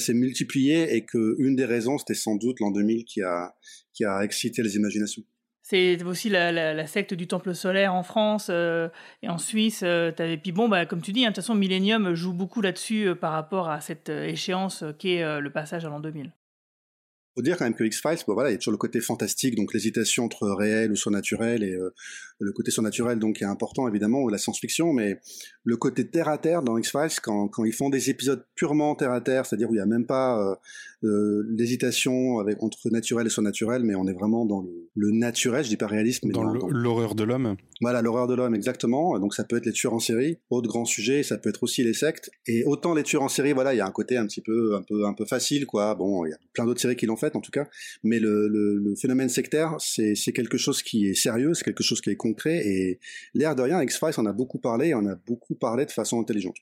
multiplié 0.09 0.95
et 0.95 1.05
que 1.05 1.35
une 1.37 1.55
des 1.55 1.65
raisons, 1.65 1.99
c'était 1.99 2.15
sans 2.15 2.35
doute 2.35 2.59
l'an 2.59 2.71
2000 2.71 3.05
qui 3.05 3.21
a, 3.21 3.55
qui 3.93 4.05
a 4.05 4.23
excité 4.23 4.63
les 4.63 4.75
imaginations. 4.75 5.23
C'est 5.61 6.03
aussi 6.03 6.29
la, 6.29 6.87
secte 6.87 7.13
du 7.13 7.27
Temple 7.27 7.55
solaire 7.55 7.93
en 7.93 8.03
France 8.03 8.47
euh, 8.49 8.89
et 9.21 9.29
en 9.29 9.37
Suisse. 9.37 9.81
Euh, 9.83 10.11
avais... 10.17 10.35
Puis 10.35 10.51
bon, 10.51 10.67
bah, 10.67 10.85
comme 10.85 11.01
tu 11.01 11.13
dis, 11.13 11.25
hein, 11.25 11.29
de 11.29 11.35
toute 11.35 11.43
façon, 11.43 11.55
Millennium 11.55 12.13
joue 12.15 12.33
beaucoup 12.33 12.61
là-dessus 12.61 13.07
euh, 13.07 13.15
par 13.15 13.31
rapport 13.31 13.69
à 13.69 13.79
cette 13.79 14.09
échéance 14.09 14.83
qu'est 14.99 15.23
le 15.39 15.49
passage 15.51 15.85
à 15.85 15.89
l'an 15.89 16.01
2000 16.01 16.33
faut 17.35 17.41
dire 17.41 17.57
quand 17.57 17.65
même 17.65 17.75
que 17.75 17.83
X-Files, 17.83 18.19
bon 18.27 18.33
voilà, 18.33 18.49
il 18.49 18.53
y 18.53 18.55
a 18.55 18.57
toujours 18.57 18.73
le 18.73 18.77
côté 18.77 18.99
fantastique, 18.99 19.55
donc 19.55 19.73
l'hésitation 19.73 20.25
entre 20.25 20.49
réel 20.49 20.91
ou 20.91 20.95
surnaturel, 20.95 21.63
et 21.63 21.75
le 22.39 22.51
côté 22.51 22.71
surnaturel 22.71 23.19
donc 23.19 23.41
est 23.41 23.45
important 23.45 23.87
évidemment, 23.87 24.21
ou 24.21 24.29
la 24.29 24.37
science-fiction, 24.37 24.93
mais 24.93 25.19
le 25.63 25.77
côté 25.77 26.07
terre 26.07 26.29
à 26.29 26.37
terre 26.37 26.61
dans 26.61 26.77
X-Files, 26.77 27.19
quand, 27.21 27.47
quand 27.47 27.63
ils 27.63 27.73
font 27.73 27.89
des 27.89 28.09
épisodes 28.09 28.45
purement 28.55 28.95
terre 28.95 29.11
à 29.11 29.21
terre, 29.21 29.45
c'est-à-dire 29.45 29.69
où 29.69 29.73
il 29.73 29.77
n'y 29.77 29.81
a 29.81 29.85
même 29.85 30.05
pas 30.05 30.59
euh, 31.03 31.43
l'hésitation 31.49 32.39
avec 32.39 32.63
entre 32.63 32.89
naturel 32.89 33.27
et 33.27 33.29
surnaturel, 33.29 33.83
mais 33.83 33.95
on 33.95 34.07
est 34.07 34.13
vraiment 34.13 34.45
dans 34.45 34.63
le, 34.95 35.11
naturel, 35.11 35.63
je 35.63 35.69
dis 35.69 35.77
pas 35.77 35.87
réalisme, 35.87 36.27
mais 36.27 36.33
dans 36.33 36.43
l'horreur 36.43 37.15
de 37.15 37.23
l'homme. 37.23 37.57
Voilà, 37.81 38.01
l'horreur 38.01 38.27
de 38.27 38.35
l'homme, 38.35 38.55
exactement. 38.55 39.19
Donc 39.19 39.33
ça 39.33 39.43
peut 39.43 39.57
être 39.57 39.65
les 39.65 39.73
tueurs 39.73 39.93
en 39.93 39.99
série, 39.99 40.37
autre 40.49 40.69
grand 40.69 40.85
sujet, 40.85 41.23
ça 41.23 41.37
peut 41.37 41.49
être 41.49 41.63
aussi 41.63 41.83
les 41.83 41.93
sectes. 41.93 42.29
Et 42.47 42.63
autant 42.65 42.93
les 42.93 43.03
tueurs 43.03 43.23
en 43.23 43.27
série, 43.27 43.51
voilà, 43.51 43.73
il 43.73 43.77
y 43.77 43.81
a 43.81 43.85
un 43.85 43.91
côté 43.91 44.15
un 44.15 44.25
petit 44.25 44.41
peu, 44.41 44.75
un 44.75 44.81
peu, 44.81 45.05
un 45.05 45.13
peu 45.13 45.25
facile, 45.25 45.65
quoi. 45.65 45.93
Bon, 45.95 46.25
il 46.25 46.29
y 46.29 46.33
a 46.33 46.37
plein 46.53 46.65
d'autres 46.65 46.81
séries 46.81 46.95
qui 46.95 47.05
l'ont 47.05 47.17
en 47.35 47.41
tout 47.41 47.51
cas, 47.51 47.67
mais 48.03 48.19
le, 48.19 48.93
phénomène 48.99 49.29
sectaire, 49.29 49.75
c'est 49.79 50.33
quelque 50.33 50.57
chose 50.57 50.83
qui 50.83 51.07
est 51.07 51.13
sérieux, 51.13 51.53
c'est 51.53 51.63
quelque 51.63 51.83
chose 51.83 52.01
qui 52.01 52.09
est 52.09 52.15
concret, 52.15 52.57
et 52.65 52.99
l'air 53.33 53.55
de 53.55 53.61
rien, 53.61 53.81
X-Files 53.81 54.13
en 54.17 54.25
a 54.25 54.33
beaucoup 54.33 54.59
parlé, 54.59 54.89
et 54.89 54.95
on 54.95 55.05
a 55.05 55.15
beaucoup 55.15 55.55
parlé 55.55 55.85
de 55.85 55.91
façon 55.91 56.19
intelligente. 56.19 56.57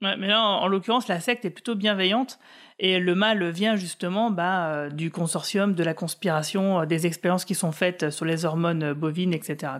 Mais 0.00 0.28
là, 0.28 0.42
en 0.42 0.68
l'occurrence, 0.68 1.08
la 1.08 1.20
secte 1.20 1.44
est 1.44 1.50
plutôt 1.50 1.74
bienveillante 1.74 2.38
et 2.78 2.98
le 2.98 3.14
mal 3.14 3.48
vient 3.50 3.76
justement 3.76 4.30
bah, 4.30 4.72
euh, 4.72 4.90
du 4.90 5.12
consortium, 5.12 5.74
de 5.74 5.84
la 5.84 5.94
conspiration, 5.94 6.80
euh, 6.80 6.84
des 6.84 7.06
expériences 7.06 7.44
qui 7.44 7.54
sont 7.54 7.70
faites 7.70 8.10
sur 8.10 8.24
les 8.24 8.44
hormones 8.44 8.92
bovines, 8.92 9.32
etc. 9.32 9.74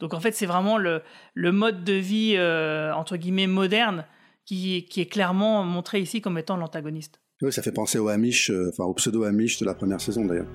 Donc 0.00 0.12
en 0.12 0.20
fait, 0.20 0.32
c'est 0.32 0.46
vraiment 0.46 0.76
le, 0.76 1.02
mode 1.36 1.84
de 1.84 1.92
vie, 1.92 2.34
euh, 2.36 2.92
entre 2.94 3.16
guillemets, 3.16 3.46
moderne 3.46 4.04
qui, 4.44 4.76
est 4.96 5.06
clairement 5.06 5.62
montré 5.62 6.00
ici 6.00 6.20
comme 6.20 6.36
étant 6.36 6.56
l'antagoniste. 6.56 7.21
Oui, 7.42 7.52
ça 7.52 7.60
fait 7.60 7.72
penser 7.72 7.98
au 7.98 8.08
Amish, 8.08 8.52
enfin 8.68 8.84
au 8.84 8.94
pseudo-Amish 8.94 9.58
de 9.58 9.66
la 9.66 9.74
première 9.74 10.00
saison 10.00 10.24
d'ailleurs. 10.24 10.46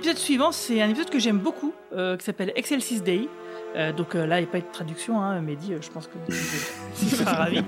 L'épisode 0.00 0.16
suivant, 0.16 0.50
c'est 0.50 0.80
un 0.80 0.88
épisode 0.88 1.10
que 1.10 1.18
j'aime 1.18 1.36
beaucoup, 1.36 1.74
euh, 1.92 2.16
qui 2.16 2.24
s'appelle 2.24 2.54
Excelsis 2.56 3.02
Day. 3.02 3.28
Euh, 3.76 3.92
donc 3.92 4.14
euh, 4.14 4.24
là, 4.24 4.40
il 4.40 4.44
n'y 4.44 4.48
a 4.48 4.50
pas 4.50 4.60
de 4.60 4.72
traduction, 4.72 5.20
hein, 5.20 5.38
Mehdi, 5.42 5.74
je 5.78 5.90
pense 5.90 6.06
que 6.06 6.14
tu 6.26 7.04
seras 7.04 7.34
ravi. 7.34 7.62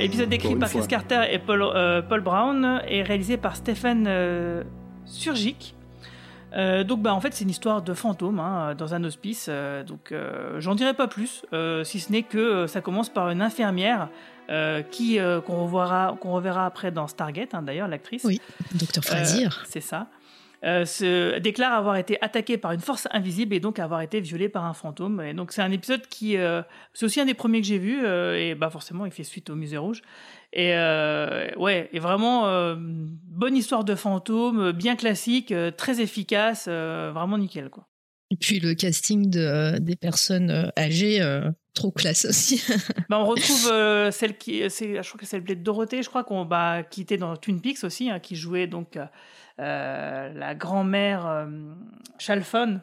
épisode 0.00 0.32
écrit 0.32 0.56
par 0.56 0.68
Chris 0.68 0.88
Carter 0.88 1.22
et 1.30 1.38
Paul, 1.38 1.62
Paul, 2.08 2.20
Brown 2.20 2.82
et 2.88 3.04
réalisé 3.04 3.36
par 3.36 3.54
Stephen 3.54 4.10
Surgic. 5.04 5.76
donc 6.52 7.00
bah 7.00 7.14
en 7.14 7.20
fait 7.20 7.32
c'est 7.32 7.44
une 7.44 7.50
histoire 7.50 7.80
de 7.80 7.94
fantôme 7.94 8.40
hein, 8.40 8.74
dans 8.74 8.94
un 8.94 9.04
hospice. 9.04 9.48
donc 9.86 10.12
j'en 10.58 10.74
dirai 10.74 10.94
pas 10.94 11.06
plus, 11.06 11.44
si 11.84 12.00
ce 12.00 12.10
n'est 12.10 12.24
que 12.24 12.66
ça 12.66 12.80
commence 12.80 13.08
par 13.08 13.30
une 13.30 13.40
infirmière 13.40 14.08
qui 14.90 15.20
qu'on 15.46 15.64
reverra 15.64 16.16
qu'on 16.20 16.32
reverra 16.32 16.66
après 16.66 16.90
dans 16.90 17.06
Stargate 17.06 17.54
hein, 17.54 17.62
d'ailleurs 17.62 17.86
l'actrice. 17.86 18.24
Oui, 18.24 18.40
Docteur 18.74 19.04
Frazier. 19.04 19.46
c'est 19.68 19.80
ça. 19.80 20.08
Euh, 20.64 20.84
se 20.84 21.38
déclare 21.40 21.72
avoir 21.72 21.96
été 21.96 22.18
attaqué 22.22 22.56
par 22.56 22.70
une 22.70 22.80
force 22.80 23.08
invisible 23.10 23.54
et 23.54 23.60
donc 23.60 23.80
avoir 23.80 24.00
été 24.00 24.20
violé 24.20 24.48
par 24.48 24.64
un 24.64 24.74
fantôme. 24.74 25.20
Et 25.20 25.34
donc 25.34 25.50
c'est 25.50 25.62
un 25.62 25.72
épisode 25.72 26.06
qui, 26.06 26.36
euh, 26.36 26.62
c'est 26.94 27.04
aussi 27.04 27.20
un 27.20 27.24
des 27.24 27.34
premiers 27.34 27.60
que 27.60 27.66
j'ai 27.66 27.78
vu 27.78 28.04
euh, 28.04 28.38
et 28.38 28.54
bah 28.54 28.70
forcément 28.70 29.04
il 29.04 29.10
fait 29.10 29.24
suite 29.24 29.50
au 29.50 29.56
Musée 29.56 29.78
Rouge. 29.78 30.02
Et 30.52 30.72
ouais, 31.56 31.88
et 31.92 31.98
vraiment 31.98 32.76
bonne 32.76 33.56
histoire 33.56 33.84
de 33.84 33.94
fantôme, 33.94 34.72
bien 34.72 34.96
classique, 34.96 35.54
très 35.78 36.02
efficace, 36.02 36.68
vraiment 36.68 37.38
nickel 37.38 37.70
quoi. 37.70 37.88
Et 38.32 38.36
puis 38.36 38.60
le 38.60 38.74
casting 38.74 39.28
de, 39.28 39.78
des 39.78 39.94
personnes 39.94 40.72
âgées, 40.78 41.20
euh, 41.20 41.50
trop 41.74 41.90
classe 41.90 42.24
aussi. 42.24 42.62
Bah, 43.10 43.18
on 43.20 43.26
retrouve 43.26 43.68
euh, 43.70 44.10
celle 44.10 44.38
qui, 44.38 44.62
c'est, 44.70 45.02
je 45.02 45.08
crois 45.08 45.20
que 45.20 45.26
c'est 45.26 45.42
de 45.42 45.52
Dorothée, 45.52 46.02
je 46.02 46.08
crois 46.08 46.24
qu'on 46.24 46.46
bah, 46.46 46.82
qui 46.82 47.02
était 47.02 47.18
dans 47.18 47.36
Twin 47.36 47.60
Peaks 47.60 47.84
aussi, 47.84 48.08
hein, 48.08 48.20
qui 48.20 48.34
jouait 48.36 48.66
donc 48.66 48.98
la 49.58 50.54
grand-mère 50.54 51.26
euh, 51.26 51.46
Chalfon, 52.18 52.80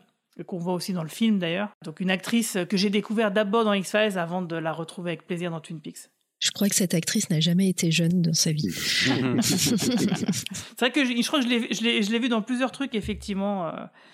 qu'on 0.48 0.58
voit 0.58 0.74
aussi 0.74 0.94
dans 0.94 1.04
le 1.04 1.10
film 1.10 1.40
d'ailleurs. 1.40 1.70
Donc 1.84 2.00
une 2.00 2.10
actrice 2.12 2.58
que 2.70 2.78
j'ai 2.78 2.90
découvert 2.90 3.32
d'abord 3.32 3.66
dans 3.66 3.74
X-Files 3.74 4.18
avant 4.18 4.42
de 4.42 4.56
la 4.56 4.72
retrouver 4.72 5.12
avec 5.12 5.28
plaisir 5.28 5.52
dans 5.52 5.60
Twin 5.60 5.82
Peaks. 5.82 6.10
Je 6.40 6.52
crois 6.52 6.70
que 6.70 6.76
cette 6.76 6.94
actrice 6.94 7.30
n'a 7.30 7.42
jamais 7.42 7.68
été 7.68 7.92
jeune 7.92 8.22
dans 8.22 8.34
sa 8.34 8.54
vie. 8.54 8.70
C'est 9.42 10.80
vrai 10.80 10.92
que 10.92 11.04
je, 11.06 11.12
je 11.22 11.28
crois 11.28 11.40
que 11.42 11.46
je 11.46 11.50
l'ai, 11.50 11.74
je, 11.74 11.84
l'ai, 11.84 12.02
je 12.04 12.12
l'ai 12.12 12.20
vu 12.20 12.30
dans 12.30 12.42
plusieurs 12.42 12.72
trucs, 12.72 12.96
effectivement. 12.96 13.68
euh, 13.68 13.72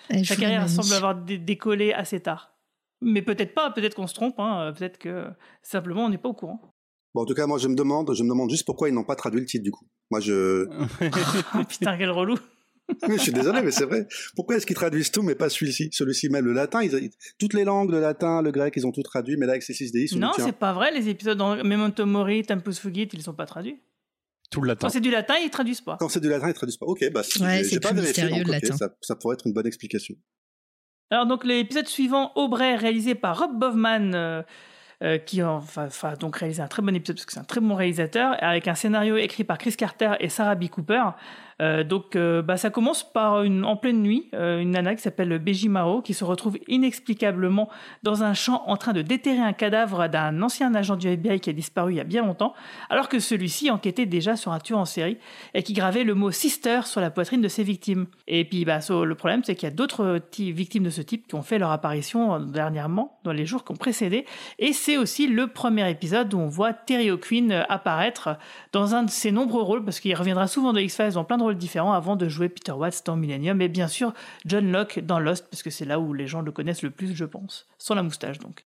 Elle 0.08 0.26
sa 0.26 0.34
carrière 0.36 0.68
semble 0.68 0.92
avoir 0.94 1.14
dé- 1.14 1.38
décollé 1.38 1.92
assez 1.92 2.20
tard. 2.20 2.52
Mais 3.00 3.22
peut-être 3.22 3.54
pas, 3.54 3.70
peut-être 3.70 3.94
qu'on 3.94 4.06
se 4.06 4.14
trompe, 4.14 4.40
hein, 4.40 4.72
peut-être 4.76 4.98
que 4.98 5.26
simplement 5.62 6.06
on 6.06 6.08
n'est 6.08 6.18
pas 6.18 6.30
au 6.30 6.34
courant. 6.34 6.60
Bon, 7.16 7.22
en 7.22 7.24
tout 7.24 7.32
cas, 7.32 7.46
moi, 7.46 7.56
je 7.56 7.66
me 7.66 7.74
demande, 7.74 8.14
je 8.14 8.22
me 8.22 8.28
demande 8.28 8.50
juste 8.50 8.66
pourquoi 8.66 8.90
ils 8.90 8.94
n'ont 8.94 9.02
pas 9.02 9.16
traduit 9.16 9.40
le 9.40 9.46
titre 9.46 9.64
du 9.64 9.70
coup. 9.70 9.86
Moi, 10.10 10.20
je, 10.20 10.66
Ah, 11.54 11.64
Putain, 11.64 11.96
quel 11.96 12.10
relou. 12.10 12.36
je 13.08 13.16
suis 13.16 13.32
désolé, 13.32 13.62
mais 13.62 13.70
c'est 13.70 13.86
vrai. 13.86 14.06
Pourquoi 14.34 14.56
est-ce 14.56 14.66
qu'ils 14.66 14.76
traduisent 14.76 15.10
tout, 15.10 15.22
mais 15.22 15.34
pas 15.34 15.48
celui-ci, 15.48 15.88
celui-ci 15.92 16.28
même 16.28 16.44
le 16.44 16.52
latin? 16.52 16.82
Ils, 16.82 16.92
ils- 16.92 17.10
Toutes 17.38 17.54
les 17.54 17.64
langues, 17.64 17.90
le 17.90 18.00
latin, 18.00 18.42
le 18.42 18.50
grec, 18.50 18.74
ils 18.76 18.86
ont 18.86 18.92
tout 18.92 19.02
traduit, 19.02 19.38
mais 19.38 19.46
là, 19.46 19.52
avec 19.52 19.62
ces 19.62 19.72
6 19.72 19.92
DI, 19.92 20.14
Non, 20.18 20.32
c'est 20.36 20.52
pas 20.52 20.74
vrai, 20.74 20.92
les 20.92 21.08
épisodes 21.08 21.38
dans 21.38 21.56
Memento 21.56 22.04
Mori, 22.04 22.42
Tempus 22.42 22.78
Fugit, 22.78 23.08
ils 23.10 23.22
sont 23.22 23.32
pas 23.32 23.46
traduits. 23.46 23.80
Tout 24.50 24.60
le 24.60 24.68
latin. 24.68 24.86
Quand 24.86 24.92
c'est 24.92 25.00
du 25.00 25.10
latin, 25.10 25.36
ils 25.42 25.48
traduisent 25.48 25.80
pas. 25.80 25.96
Quand 25.98 26.10
c'est 26.10 26.20
du 26.20 26.28
latin, 26.28 26.48
ils 26.50 26.54
traduisent 26.54 26.76
pas. 26.76 26.84
Ok, 26.86 27.10
bah, 27.14 27.22
si, 27.22 27.40
Ouais, 27.42 27.58
j'ai- 27.58 27.64
c'est 27.64 27.80
pas 27.80 27.92
vérifié, 27.94 28.24
mystérieux, 28.24 28.44
donc, 28.44 28.52
le 28.52 28.56
ok, 28.58 28.62
latin. 28.62 28.76
ça, 28.76 28.94
ça 29.00 29.16
pourrait 29.16 29.36
être 29.36 29.46
une 29.46 29.54
bonne 29.54 29.66
explication. 29.66 30.14
Alors 31.10 31.24
donc 31.26 31.44
l'épisode 31.44 31.86
suivant, 31.88 32.32
Aubrey, 32.34 32.76
réalisé 32.76 33.14
par 33.14 33.38
Rob 33.38 33.58
Bovman, 33.58 34.12
euh, 34.14 34.42
euh, 35.02 35.18
qui 35.18 35.42
a 35.42 35.50
enfin, 35.50 35.86
enfin, 35.86 36.14
donc 36.14 36.36
réalisé 36.36 36.62
un 36.62 36.68
très 36.68 36.82
bon 36.82 36.94
épisode 36.94 37.16
parce 37.16 37.26
que 37.26 37.32
c'est 37.32 37.40
un 37.40 37.44
très 37.44 37.60
bon 37.60 37.74
réalisateur, 37.74 38.34
avec 38.42 38.66
un 38.66 38.74
scénario 38.74 39.16
écrit 39.16 39.44
par 39.44 39.58
Chris 39.58 39.74
Carter 39.76 40.12
et 40.20 40.28
Sarah 40.28 40.54
B. 40.54 40.68
Cooper. 40.68 41.02
Euh, 41.62 41.84
donc 41.84 42.16
euh, 42.16 42.42
bah, 42.42 42.58
ça 42.58 42.68
commence 42.68 43.02
par 43.02 43.42
une, 43.42 43.64
en 43.64 43.76
pleine 43.76 44.02
nuit, 44.02 44.28
euh, 44.34 44.60
une 44.60 44.72
nana 44.72 44.94
qui 44.94 45.00
s'appelle 45.00 45.38
Beji 45.38 45.70
Mao 45.70 46.02
qui 46.02 46.12
se 46.12 46.22
retrouve 46.22 46.58
inexplicablement 46.68 47.70
dans 48.02 48.24
un 48.24 48.34
champ 48.34 48.62
en 48.66 48.76
train 48.76 48.92
de 48.92 49.00
déterrer 49.00 49.40
un 49.40 49.54
cadavre 49.54 50.08
d'un 50.08 50.42
ancien 50.42 50.74
agent 50.74 50.96
du 50.96 51.08
FBI 51.08 51.40
qui 51.40 51.48
a 51.48 51.54
disparu 51.54 51.94
il 51.94 51.96
y 51.96 52.00
a 52.00 52.04
bien 52.04 52.26
longtemps, 52.26 52.52
alors 52.90 53.08
que 53.08 53.18
celui-ci 53.18 53.70
enquêtait 53.70 54.04
déjà 54.04 54.36
sur 54.36 54.52
un 54.52 54.58
tueur 54.58 54.80
en 54.80 54.84
série 54.84 55.16
et 55.54 55.62
qui 55.62 55.72
gravait 55.72 56.04
le 56.04 56.14
mot 56.14 56.30
sister 56.30 56.80
sur 56.84 57.00
la 57.00 57.10
poitrine 57.10 57.40
de 57.40 57.48
ses 57.48 57.62
victimes. 57.62 58.06
Et 58.28 58.44
puis 58.44 58.66
bah, 58.66 58.80
le 58.90 59.14
problème 59.14 59.42
c'est 59.42 59.54
qu'il 59.54 59.66
y 59.68 59.72
a 59.72 59.74
d'autres 59.74 60.20
ti- 60.30 60.52
victimes 60.52 60.84
de 60.84 60.90
ce 60.90 61.00
type 61.00 61.26
qui 61.26 61.36
ont 61.36 61.42
fait 61.42 61.58
leur 61.58 61.70
apparition 61.70 62.38
dernièrement, 62.38 63.18
dans 63.24 63.32
les 63.32 63.46
jours 63.46 63.64
qui 63.64 63.72
ont 63.72 63.76
précédé, 63.76 64.26
et 64.58 64.74
c'est 64.74 64.98
aussi 64.98 65.26
le 65.26 65.46
premier 65.46 65.90
épisode 65.90 66.34
où 66.34 66.38
on 66.38 66.48
voit 66.48 66.74
Terry 66.74 67.10
O'Quinn 67.10 67.64
apparaître 67.68 68.36
dans 68.72 68.94
un 68.94 69.04
de 69.04 69.10
ses 69.10 69.32
nombreux 69.32 69.62
rôles, 69.62 69.84
parce 69.84 70.00
qu'il 70.00 70.14
reviendra 70.14 70.46
souvent 70.48 70.74
dans 70.74 70.80
X-Files 70.80 71.14
dans 71.14 71.24
plein 71.24 71.38
de 71.38 71.45
rôles 71.46 71.58
différents 71.58 71.92
avant 71.92 72.16
de 72.16 72.28
jouer 72.28 72.48
Peter 72.48 72.72
Watts 72.72 73.02
dans 73.06 73.16
Millennium, 73.16 73.60
et 73.62 73.68
bien 73.68 73.88
sûr 73.88 74.12
John 74.44 74.70
Locke 74.70 74.98
dans 75.00 75.18
Lost, 75.18 75.46
parce 75.50 75.62
que 75.62 75.70
c'est 75.70 75.84
là 75.84 75.98
où 75.98 76.12
les 76.12 76.26
gens 76.26 76.42
le 76.42 76.52
connaissent 76.52 76.82
le 76.82 76.90
plus, 76.90 77.14
je 77.16 77.24
pense. 77.24 77.66
Sans 77.78 77.94
la 77.94 78.02
moustache 78.02 78.38
donc. 78.38 78.64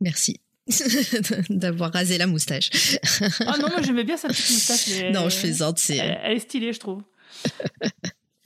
Merci 0.00 0.40
d'avoir 1.50 1.92
rasé 1.92 2.16
la 2.18 2.26
moustache. 2.26 2.70
Ah 3.46 3.56
non, 3.58 3.68
moi 3.68 3.82
j'aimais 3.82 4.04
bien 4.04 4.16
sa 4.16 4.28
petite 4.28 4.50
moustache. 4.50 4.88
mais- 5.00 5.10
Non, 5.10 5.28
je 5.28 5.38
plaisante, 5.38 5.78
c'est- 5.78 5.96
Elle, 5.96 6.20
elle 6.22 6.36
est 6.36 6.40
stylée, 6.40 6.72
je 6.72 6.80
trouve. 6.80 7.02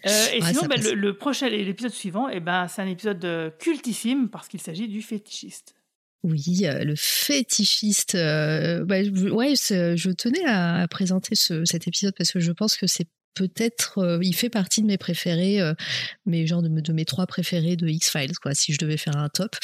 Euh, 0.06 0.26
et 0.34 0.42
Ouais, 0.42 0.48
sinon, 0.48 0.66
bah, 0.68 0.76
le, 0.76 0.92
le 0.92 1.16
prochain, 1.16 1.48
l'épisode 1.48 1.90
suivant, 1.90 2.28
eh 2.28 2.38
ben, 2.38 2.68
c'est 2.68 2.82
un 2.82 2.86
épisode 2.86 3.24
euh, 3.24 3.48
cultissime 3.58 4.28
parce 4.28 4.48
qu'il 4.48 4.60
s'agit 4.60 4.86
du 4.86 5.00
fétichiste. 5.00 5.74
Oui, 6.22 6.66
euh, 6.66 6.84
le 6.84 6.94
fétichiste. 6.94 8.14
euh, 8.14 8.84
bah, 8.84 8.96
ouais, 9.00 9.54
je 9.56 10.10
tenais 10.10 10.44
à, 10.44 10.82
à 10.82 10.88
présenter 10.88 11.34
ce- 11.34 11.64
cet 11.64 11.88
épisode 11.88 12.12
parce 12.18 12.32
que 12.32 12.40
je 12.40 12.52
pense 12.52 12.76
que 12.76 12.86
c'est 12.86 13.06
peut-être, 13.34 13.98
euh, 13.98 14.18
il 14.22 14.34
fait 14.34 14.50
partie 14.50 14.80
de 14.82 14.86
mes 14.86 14.98
préférés, 14.98 15.60
euh, 15.60 15.74
genre 16.46 16.62
de, 16.62 16.68
de 16.68 16.92
mes 16.92 17.04
trois 17.04 17.26
préférés 17.26 17.76
de 17.76 17.88
X-Files, 17.88 18.38
quoi, 18.38 18.54
si 18.54 18.72
je 18.72 18.78
devais 18.78 18.96
faire 18.96 19.16
un 19.16 19.28
top. 19.28 19.56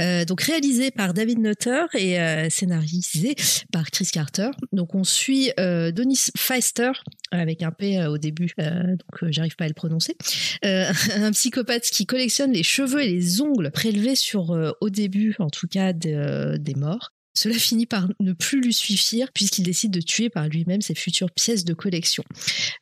Euh, 0.00 0.24
donc 0.24 0.42
réalisé 0.42 0.90
par 0.90 1.12
David 1.14 1.38
Nutter 1.38 1.84
et 1.94 2.18
euh, 2.18 2.48
scénarisé 2.50 3.34
par 3.72 3.90
Chris 3.90 4.08
Carter. 4.12 4.50
Donc 4.72 4.94
on 4.94 5.04
suit 5.04 5.50
Donis 5.58 6.30
Feister 6.36 6.92
avec 7.30 7.62
un 7.62 7.70
P 7.70 8.04
au 8.06 8.18
début, 8.18 8.52
donc 8.58 9.30
j'arrive 9.30 9.56
pas 9.56 9.64
à 9.64 9.68
le 9.68 9.74
prononcer. 9.74 10.16
Un 10.62 11.32
psychopathe 11.32 11.84
qui 11.84 12.06
collectionne 12.06 12.52
les 12.52 12.62
cheveux 12.62 13.02
et 13.02 13.08
les 13.08 13.40
ongles 13.40 13.70
prélevés 13.70 14.16
sur, 14.16 14.50
au 14.80 14.90
début 14.90 15.36
en 15.38 15.50
tout 15.50 15.66
cas, 15.68 15.92
de- 15.92 16.56
des 16.58 16.74
morts. 16.74 17.12
Cela 17.34 17.54
finit 17.54 17.86
par 17.86 18.08
ne 18.20 18.32
plus 18.32 18.60
lui 18.60 18.74
suffire 18.74 19.32
puisqu'il 19.32 19.62
décide 19.62 19.90
de 19.90 20.00
tuer 20.00 20.28
par 20.28 20.48
lui-même 20.48 20.82
ses 20.82 20.94
futures 20.94 21.30
pièces 21.30 21.64
de 21.64 21.74
collection. 21.74 22.24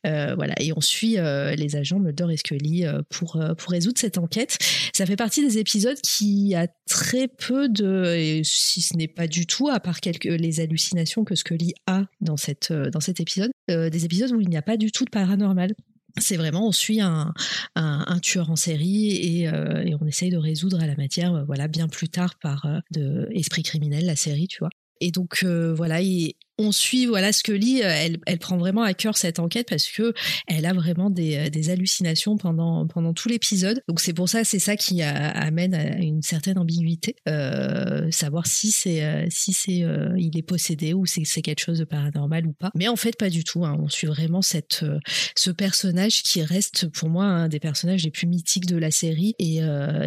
Euh, 0.05 0.35
voilà, 0.35 0.53
et 0.59 0.73
on 0.73 0.81
suit 0.81 1.17
euh, 1.17 1.55
les 1.55 1.75
agents 1.75 1.99
Mulder 1.99 2.27
et 2.31 2.37
Scully 2.37 2.85
euh, 2.85 3.01
pour, 3.09 3.41
résoudre 3.67 3.99
cette 3.99 4.17
enquête. 4.17 4.57
Ça 4.93 5.05
fait 5.05 5.15
partie 5.15 5.45
des 5.45 5.57
épisodes 5.57 5.99
qui 6.01 6.53
a 6.55 6.67
très 6.89 7.27
peu 7.27 7.69
de, 7.69 8.41
si 8.43 8.81
ce 8.81 8.97
n'est 8.97 9.07
pas 9.07 9.27
du 9.27 9.45
tout, 9.45 9.69
à 9.69 9.79
part 9.79 10.01
quelques 10.01 10.25
les 10.25 10.59
hallucinations 10.59 11.23
que 11.23 11.35
Scully 11.35 11.73
a 11.87 12.05
dans, 12.19 12.37
cette, 12.37 12.73
dans 12.73 12.99
cet 12.99 13.19
épisode, 13.19 13.51
des 13.69 14.05
épisodes 14.05 14.31
où 14.31 14.41
il 14.41 14.49
n'y 14.49 14.57
a 14.57 14.61
pas 14.61 14.77
du 14.77 14.91
tout 14.91 15.05
de 15.05 15.09
paranormal. 15.09 15.73
C'est 16.17 16.37
vraiment, 16.37 16.67
on 16.67 16.71
suit 16.71 17.01
un, 17.01 17.33
un, 17.75 18.19
tueur 18.19 18.49
en 18.49 18.55
série 18.55 19.15
et, 19.15 19.47
euh, 19.47 19.83
et 19.83 19.95
on 19.99 20.05
essaye 20.05 20.29
de 20.29 20.37
résoudre 20.37 20.81
à 20.81 20.87
la 20.87 20.95
matière, 20.95 21.33
euh, 21.33 21.43
voilà, 21.43 21.67
bien 21.67 21.87
plus 21.87 22.09
tard 22.09 22.35
par 22.41 22.65
euh, 22.65 22.79
de 22.91 23.29
Esprit 23.31 23.63
criminel, 23.63 24.05
la 24.05 24.15
série, 24.15 24.47
tu 24.47 24.59
vois. 24.59 24.69
Et 24.99 25.11
donc 25.11 25.43
voilà, 25.43 25.99
on 26.61 26.71
suit 26.71 27.05
voilà 27.05 27.33
Scully, 27.33 27.81
euh, 27.83 27.89
elle, 27.89 28.17
elle 28.25 28.39
prend 28.39 28.57
vraiment 28.57 28.83
à 28.83 28.93
cœur 28.93 29.17
cette 29.17 29.39
enquête 29.39 29.67
parce 29.69 29.87
que 29.87 30.13
elle 30.47 30.65
a 30.65 30.73
vraiment 30.73 31.09
des, 31.09 31.37
euh, 31.37 31.71
hallucinations 31.71 32.37
pendant 32.37 32.87
pendant 32.87 33.13
tout 33.13 33.29
l'épisode. 33.29 33.81
Donc 33.87 33.99
c'est 33.99 34.13
pour 34.13 34.29
ça, 34.29 34.43
c'est 34.43 34.59
ça 34.59 34.75
qui 34.75 35.01
amène 35.01 35.73
à 35.73 35.97
une 35.97 36.21
certaine 36.21 36.57
ambiguïté, 36.57 37.15
euh, 37.27 38.09
savoir 38.11 38.47
si 38.47 38.71
c'est 38.71 39.27
si 39.29 39.53
c'est 39.53 39.83
il 40.17 40.37
est 40.37 40.41
possédé 40.41 40.93
ou 40.93 41.05
c'est 41.05 41.23
c'est 41.25 41.41
quelque 41.41 41.61
chose 41.61 41.79
de 41.79 41.85
paranormal 41.85 42.47
ou 42.47 42.53
pas. 42.53 42.71
Mais 42.75 42.87
en 42.87 42.95
fait 42.95 43.15
pas 43.17 43.29
du 43.29 43.43
tout. 43.43 43.65
hein. 43.65 43.77
On 43.79 43.89
suit 43.89 44.07
vraiment 44.07 44.41
cette 44.41 44.85
ce 45.35 45.51
personnage 45.51 46.23
qui 46.23 46.43
reste 46.43 46.87
pour 46.89 47.09
moi 47.09 47.25
un 47.25 47.47
des 47.47 47.59
personnages 47.59 48.03
les 48.03 48.11
plus 48.11 48.27
mythiques 48.27 48.65
de 48.65 48.77
la 48.77 48.91
série 48.91 49.35
et 49.39 49.61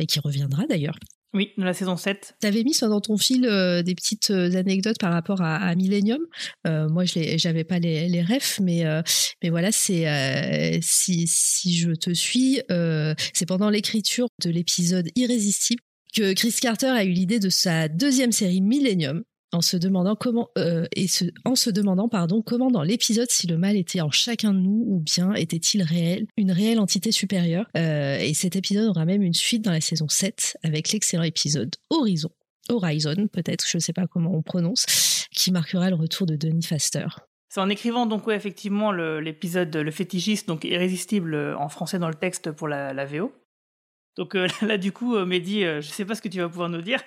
qui 0.06 0.20
reviendra 0.20 0.66
d'ailleurs. 0.68 0.96
Oui, 1.34 1.50
dans 1.58 1.64
la 1.64 1.74
saison 1.74 1.96
7. 1.96 2.36
T'avais 2.38 2.62
mis 2.62 2.74
ça 2.74 2.86
dans 2.86 3.00
ton 3.00 3.16
fil 3.16 3.44
euh, 3.44 3.82
des 3.82 3.96
petites 3.96 4.30
euh, 4.30 4.54
anecdotes 4.54 4.98
par 5.00 5.12
rapport 5.12 5.42
à, 5.42 5.74
Millennium. 5.74 6.20
Euh, 6.66 6.88
moi, 6.88 7.04
je 7.04 7.36
j'avais 7.36 7.64
pas 7.64 7.80
les, 7.80 8.08
les 8.08 8.22
refs, 8.22 8.60
mais 8.60 8.86
euh, 8.86 9.02
mais 9.42 9.50
voilà, 9.50 9.72
c'est 9.72 10.08
euh, 10.08 10.78
si 10.80 11.26
si 11.26 11.76
je 11.76 11.90
te 11.90 12.14
suis, 12.14 12.62
euh, 12.70 13.14
c'est 13.32 13.46
pendant 13.46 13.68
l'écriture 13.68 14.28
de 14.44 14.50
l'épisode 14.50 15.10
Irrésistible 15.16 15.82
que 16.14 16.32
Chris 16.34 16.54
Carter 16.60 16.86
a 16.86 17.04
eu 17.04 17.10
l'idée 17.10 17.40
de 17.40 17.48
sa 17.48 17.88
deuxième 17.88 18.30
série 18.30 18.60
Millennium 18.60 19.24
en 19.54 19.60
se 19.62 19.76
demandant 19.76 20.16
comment 20.16 20.48
euh, 20.58 20.86
et 20.94 21.06
en 21.44 21.54
se 21.54 21.70
demandant 21.70 22.08
pardon 22.08 22.42
comment 22.42 22.70
dans 22.70 22.82
l'épisode 22.82 23.30
si 23.30 23.46
le 23.46 23.56
mal 23.56 23.76
était 23.76 24.00
en 24.00 24.10
chacun 24.10 24.52
de 24.52 24.58
nous 24.58 24.84
ou 24.86 25.00
bien 25.00 25.32
était-il 25.34 25.82
réel 25.82 26.26
une 26.36 26.52
réelle 26.52 26.80
entité 26.80 27.12
supérieure 27.12 27.66
Euh, 27.76 28.18
et 28.18 28.34
cet 28.34 28.56
épisode 28.56 28.88
aura 28.88 29.04
même 29.04 29.22
une 29.22 29.34
suite 29.34 29.62
dans 29.62 29.72
la 29.72 29.80
saison 29.80 30.08
7 30.08 30.56
avec 30.62 30.92
l'excellent 30.92 31.22
épisode 31.22 31.74
Horizon 31.90 32.30
Horizon 32.68 33.28
peut-être 33.32 33.64
je 33.68 33.78
sais 33.78 33.92
pas 33.92 34.06
comment 34.06 34.34
on 34.34 34.42
prononce 34.42 34.84
qui 35.30 35.50
marquera 35.52 35.90
le 35.90 35.96
retour 35.96 36.26
de 36.26 36.36
Denis 36.36 36.62
Faster 36.62 37.06
C'est 37.48 37.60
en 37.60 37.68
écrivant 37.68 38.06
donc 38.06 38.28
effectivement 38.28 38.92
le- 38.92 39.20
l'épisode 39.20 39.74
Le 39.76 39.90
fétichiste, 39.90 40.48
donc 40.48 40.64
irrésistible 40.64 41.34
euh, 41.34 41.56
en 41.58 41.68
français 41.68 41.98
dans 41.98 42.08
le 42.08 42.14
texte 42.14 42.50
pour 42.52 42.68
la, 42.68 43.04
VO. 43.04 43.32
Donc 44.16 44.34
euh, 44.34 44.46
là, 44.62 44.78
du 44.78 44.92
coup, 44.92 45.16
Mehdi, 45.24 45.60
je 45.62 45.80
sais 45.82 46.04
pas 46.04 46.14
ce 46.14 46.22
que 46.22 46.28
tu 46.28 46.38
vas 46.40 46.48
pouvoir 46.48 46.68
nous 46.68 46.82
dire. 46.82 47.00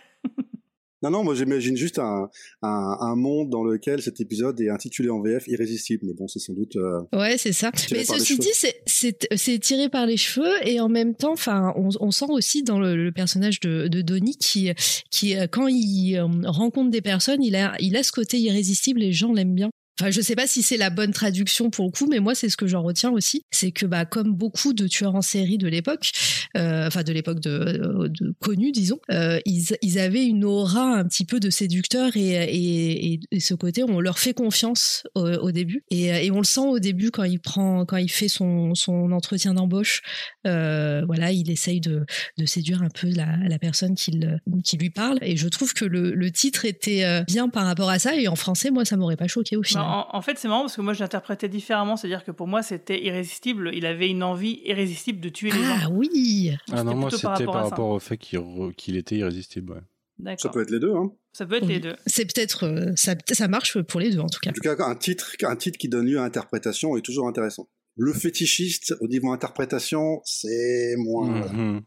Non, 1.03 1.11
non, 1.11 1.23
moi 1.23 1.35
j'imagine 1.35 1.75
juste 1.77 1.99
un, 1.99 2.27
un, 2.63 2.97
un 2.99 3.15
monde 3.15 3.49
dans 3.49 3.63
lequel 3.63 4.01
cet 4.01 4.19
épisode 4.19 4.59
est 4.61 4.69
intitulé 4.69 5.09
en 5.09 5.21
VF 5.21 5.47
Irrésistible, 5.47 6.05
mais 6.07 6.13
bon, 6.13 6.27
c'est 6.27 6.39
sans 6.39 6.53
doute. 6.53 6.75
euh, 6.75 7.01
Ouais, 7.13 7.37
c'est 7.37 7.53
ça. 7.53 7.71
Mais 7.91 8.03
ceci 8.19 8.33
dit, 8.39 8.49
c'est- 8.53 8.81
c'est 8.85 9.27
c'est 9.35 9.59
tiré 9.59 9.89
par 9.89 10.05
les 10.05 10.17
cheveux 10.17 10.55
et 10.67 10.79
en 10.79 10.89
même 10.89 11.13
temps, 11.15 11.33
enfin, 11.33 11.73
on, 11.75 11.89
on 11.99 12.11
sent 12.11 12.25
aussi 12.29 12.63
dans 12.63 12.79
le, 12.79 12.95
le 12.95 13.11
personnage 13.11 13.59
de, 13.59 13.87
de 13.87 14.01
Donnie 14.01 14.37
qui, 14.37 14.71
qui, 15.11 15.35
euh, 15.37 15.45
quand 15.47 15.67
il 15.67 16.15
euh, 16.15 16.25
rencontre 16.49 16.89
des 16.89 17.01
personnes, 17.01 17.43
il 17.43 17.55
a, 17.55 17.75
il 17.79 17.95
a 17.95 18.03
ce 18.03 18.11
côté 18.11 18.39
irrésistible 18.39 19.01
et 19.03 19.07
les 19.07 19.11
gens 19.13 19.33
l'aiment 19.33 19.53
bien. 19.55 19.69
Enfin, 19.99 20.11
je 20.11 20.21
sais 20.21 20.35
pas 20.35 20.47
si 20.47 20.63
c'est 20.63 20.77
la 20.77 20.89
bonne 20.89 21.11
traduction 21.11 21.69
pour 21.69 21.85
le 21.85 21.91
coup, 21.91 22.07
mais 22.07 22.19
moi, 22.19 22.35
c'est 22.35 22.49
ce 22.49 22.57
que 22.57 22.67
j'en 22.67 22.83
retiens 22.83 23.09
aussi. 23.11 23.45
C'est 23.51 23.71
que, 23.71 23.85
bah, 23.85 24.05
comme 24.05 24.33
beaucoup 24.33 24.73
de 24.73 24.87
tueurs 24.87 25.15
en 25.15 25.21
série 25.21 25.57
de 25.57 25.67
l'époque, 25.67 26.11
euh, 26.55 26.87
enfin, 26.87 27.03
de 27.03 27.11
l'époque 27.11 27.39
de, 27.39 28.07
de 28.07 28.35
connue, 28.39 28.71
disons, 28.71 28.99
euh, 29.11 29.39
ils, 29.45 29.75
ils, 29.81 29.99
avaient 29.99 30.25
une 30.25 30.45
aura 30.45 30.97
un 30.97 31.05
petit 31.05 31.25
peu 31.25 31.39
de 31.39 31.49
séducteur 31.49 32.15
et, 32.15 32.43
et, 32.43 33.19
et, 33.31 33.39
ce 33.39 33.53
côté, 33.53 33.83
on 33.83 33.99
leur 33.99 34.19
fait 34.19 34.33
confiance 34.33 35.03
au, 35.15 35.25
au 35.25 35.51
début. 35.51 35.83
Et, 35.89 36.29
on 36.31 36.37
le 36.37 36.43
sent 36.43 36.67
au 36.67 36.79
début 36.79 37.09
quand 37.09 37.23
il 37.23 37.39
prend, 37.39 37.85
quand 37.85 37.97
il 37.97 38.11
fait 38.11 38.27
son, 38.27 38.75
son 38.75 39.11
entretien 39.11 39.55
d'embauche. 39.55 40.01
Euh, 40.45 41.03
voilà, 41.07 41.31
il 41.31 41.49
essaye 41.49 41.81
de, 41.81 42.05
de 42.37 42.45
séduire 42.45 42.83
un 42.83 42.89
peu 42.89 43.09
la, 43.09 43.37
la 43.47 43.57
personne 43.59 43.95
qui, 43.95 44.19
qui 44.63 44.77
lui 44.77 44.89
parle. 44.89 45.17
Et 45.21 45.37
je 45.37 45.47
trouve 45.47 45.73
que 45.73 45.85
le, 45.85 46.13
le 46.13 46.31
titre 46.31 46.65
était 46.65 47.03
euh, 47.03 47.23
bien 47.23 47.49
par 47.49 47.65
rapport 47.65 47.89
à 47.89 47.97
ça. 47.97 48.15
Et 48.15 48.27
en 48.27 48.35
français, 48.35 48.69
moi, 48.69 48.85
ça 48.85 48.97
m'aurait 48.97 49.17
pas 49.17 49.27
choqué 49.27 49.55
au 49.55 49.63
final. 49.63 49.86
En, 49.87 50.07
en 50.11 50.21
fait, 50.21 50.37
c'est 50.37 50.47
marrant 50.47 50.61
parce 50.61 50.75
que 50.75 50.81
moi, 50.81 50.93
je 50.93 50.99
l'interprétais 50.99 51.49
différemment. 51.49 51.97
C'est-à-dire 51.97 52.23
que 52.23 52.31
pour 52.31 52.47
moi, 52.47 52.61
c'était 52.61 53.03
irrésistible. 53.03 53.71
Il 53.73 53.85
avait 53.85 54.09
une 54.09 54.23
envie 54.23 54.61
irrésistible 54.65 55.19
de 55.19 55.29
tuer 55.29 55.51
les 55.51 55.63
gens. 55.63 55.77
Ah 55.83 55.89
oui 55.89 56.51
Ah 56.71 56.83
non, 56.83 56.95
moi, 56.95 57.11
c'était 57.11 57.45
par 57.45 57.69
rapport, 57.69 57.89
au 57.89 57.99
fait 57.99 58.17
qu'il 58.17 58.41
qu 58.77 58.97
était 58.97 59.15
irrésistible. 59.15 59.73
Ouais. 59.73 60.35
Ça 60.37 60.49
peut 60.49 60.61
être 60.61 60.71
les 60.71 60.79
deux. 60.79 60.93
Hein. 60.93 61.11
Ça 61.31 61.45
peut 61.45 61.55
être 61.55 61.67
oui. 61.67 61.73
les 61.73 61.79
deux. 61.79 61.95
C'est 62.07 62.25
peut-être 62.25 62.65
euh, 62.65 62.91
ça, 62.95 63.13
ça 63.31 63.47
marche 63.47 63.79
pour 63.81 63.99
les 63.99 64.09
deux 64.09 64.19
en 64.19 64.27
tout 64.27 64.39
cas. 64.41 64.49
En 64.49 64.53
tout 64.53 64.61
cas, 64.61 64.75
un 64.79 64.95
titre, 64.95 65.35
un 65.43 65.55
titre 65.55 65.77
qui 65.77 65.89
donne 65.89 66.07
lieu 66.07 66.17
à 66.17 66.23
interprétation 66.23 66.97
est 66.97 67.01
toujours 67.01 67.27
intéressant. 67.27 67.69
Le 67.95 68.13
fétichiste 68.13 68.95
au 68.99 69.07
niveau 69.07 69.31
interprétation, 69.31 70.21
c'est 70.23 70.95
moins. 70.97 71.27
Mmh. 71.27 71.81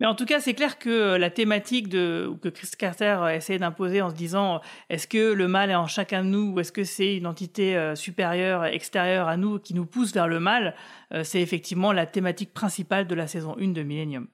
Mais 0.00 0.06
en 0.06 0.14
tout 0.14 0.24
cas, 0.24 0.40
c'est 0.40 0.54
clair 0.54 0.78
que 0.78 1.16
la 1.16 1.28
thématique 1.30 1.90
que 1.90 2.48
Chris 2.48 2.70
Carter 2.78 3.18
essayait 3.34 3.58
d'imposer 3.58 4.00
en 4.00 4.08
se 4.08 4.14
disant 4.14 4.62
est-ce 4.88 5.06
que 5.06 5.32
le 5.32 5.46
mal 5.46 5.70
est 5.70 5.74
en 5.74 5.86
chacun 5.86 6.24
de 6.24 6.30
nous 6.30 6.52
ou 6.52 6.60
est-ce 6.60 6.72
que 6.72 6.84
c'est 6.84 7.16
une 7.16 7.26
entité 7.26 7.76
euh, 7.76 7.94
supérieure, 7.94 8.64
extérieure 8.64 9.28
à 9.28 9.36
nous 9.36 9.58
qui 9.58 9.74
nous 9.74 9.84
pousse 9.84 10.14
vers 10.14 10.26
le 10.26 10.40
mal, 10.40 10.74
euh, 11.12 11.22
c'est 11.22 11.42
effectivement 11.42 11.92
la 11.92 12.06
thématique 12.06 12.54
principale 12.54 13.06
de 13.06 13.14
la 13.14 13.26
saison 13.26 13.54
1 13.60 13.72
de 13.72 13.82
Millennium. 13.82 14.26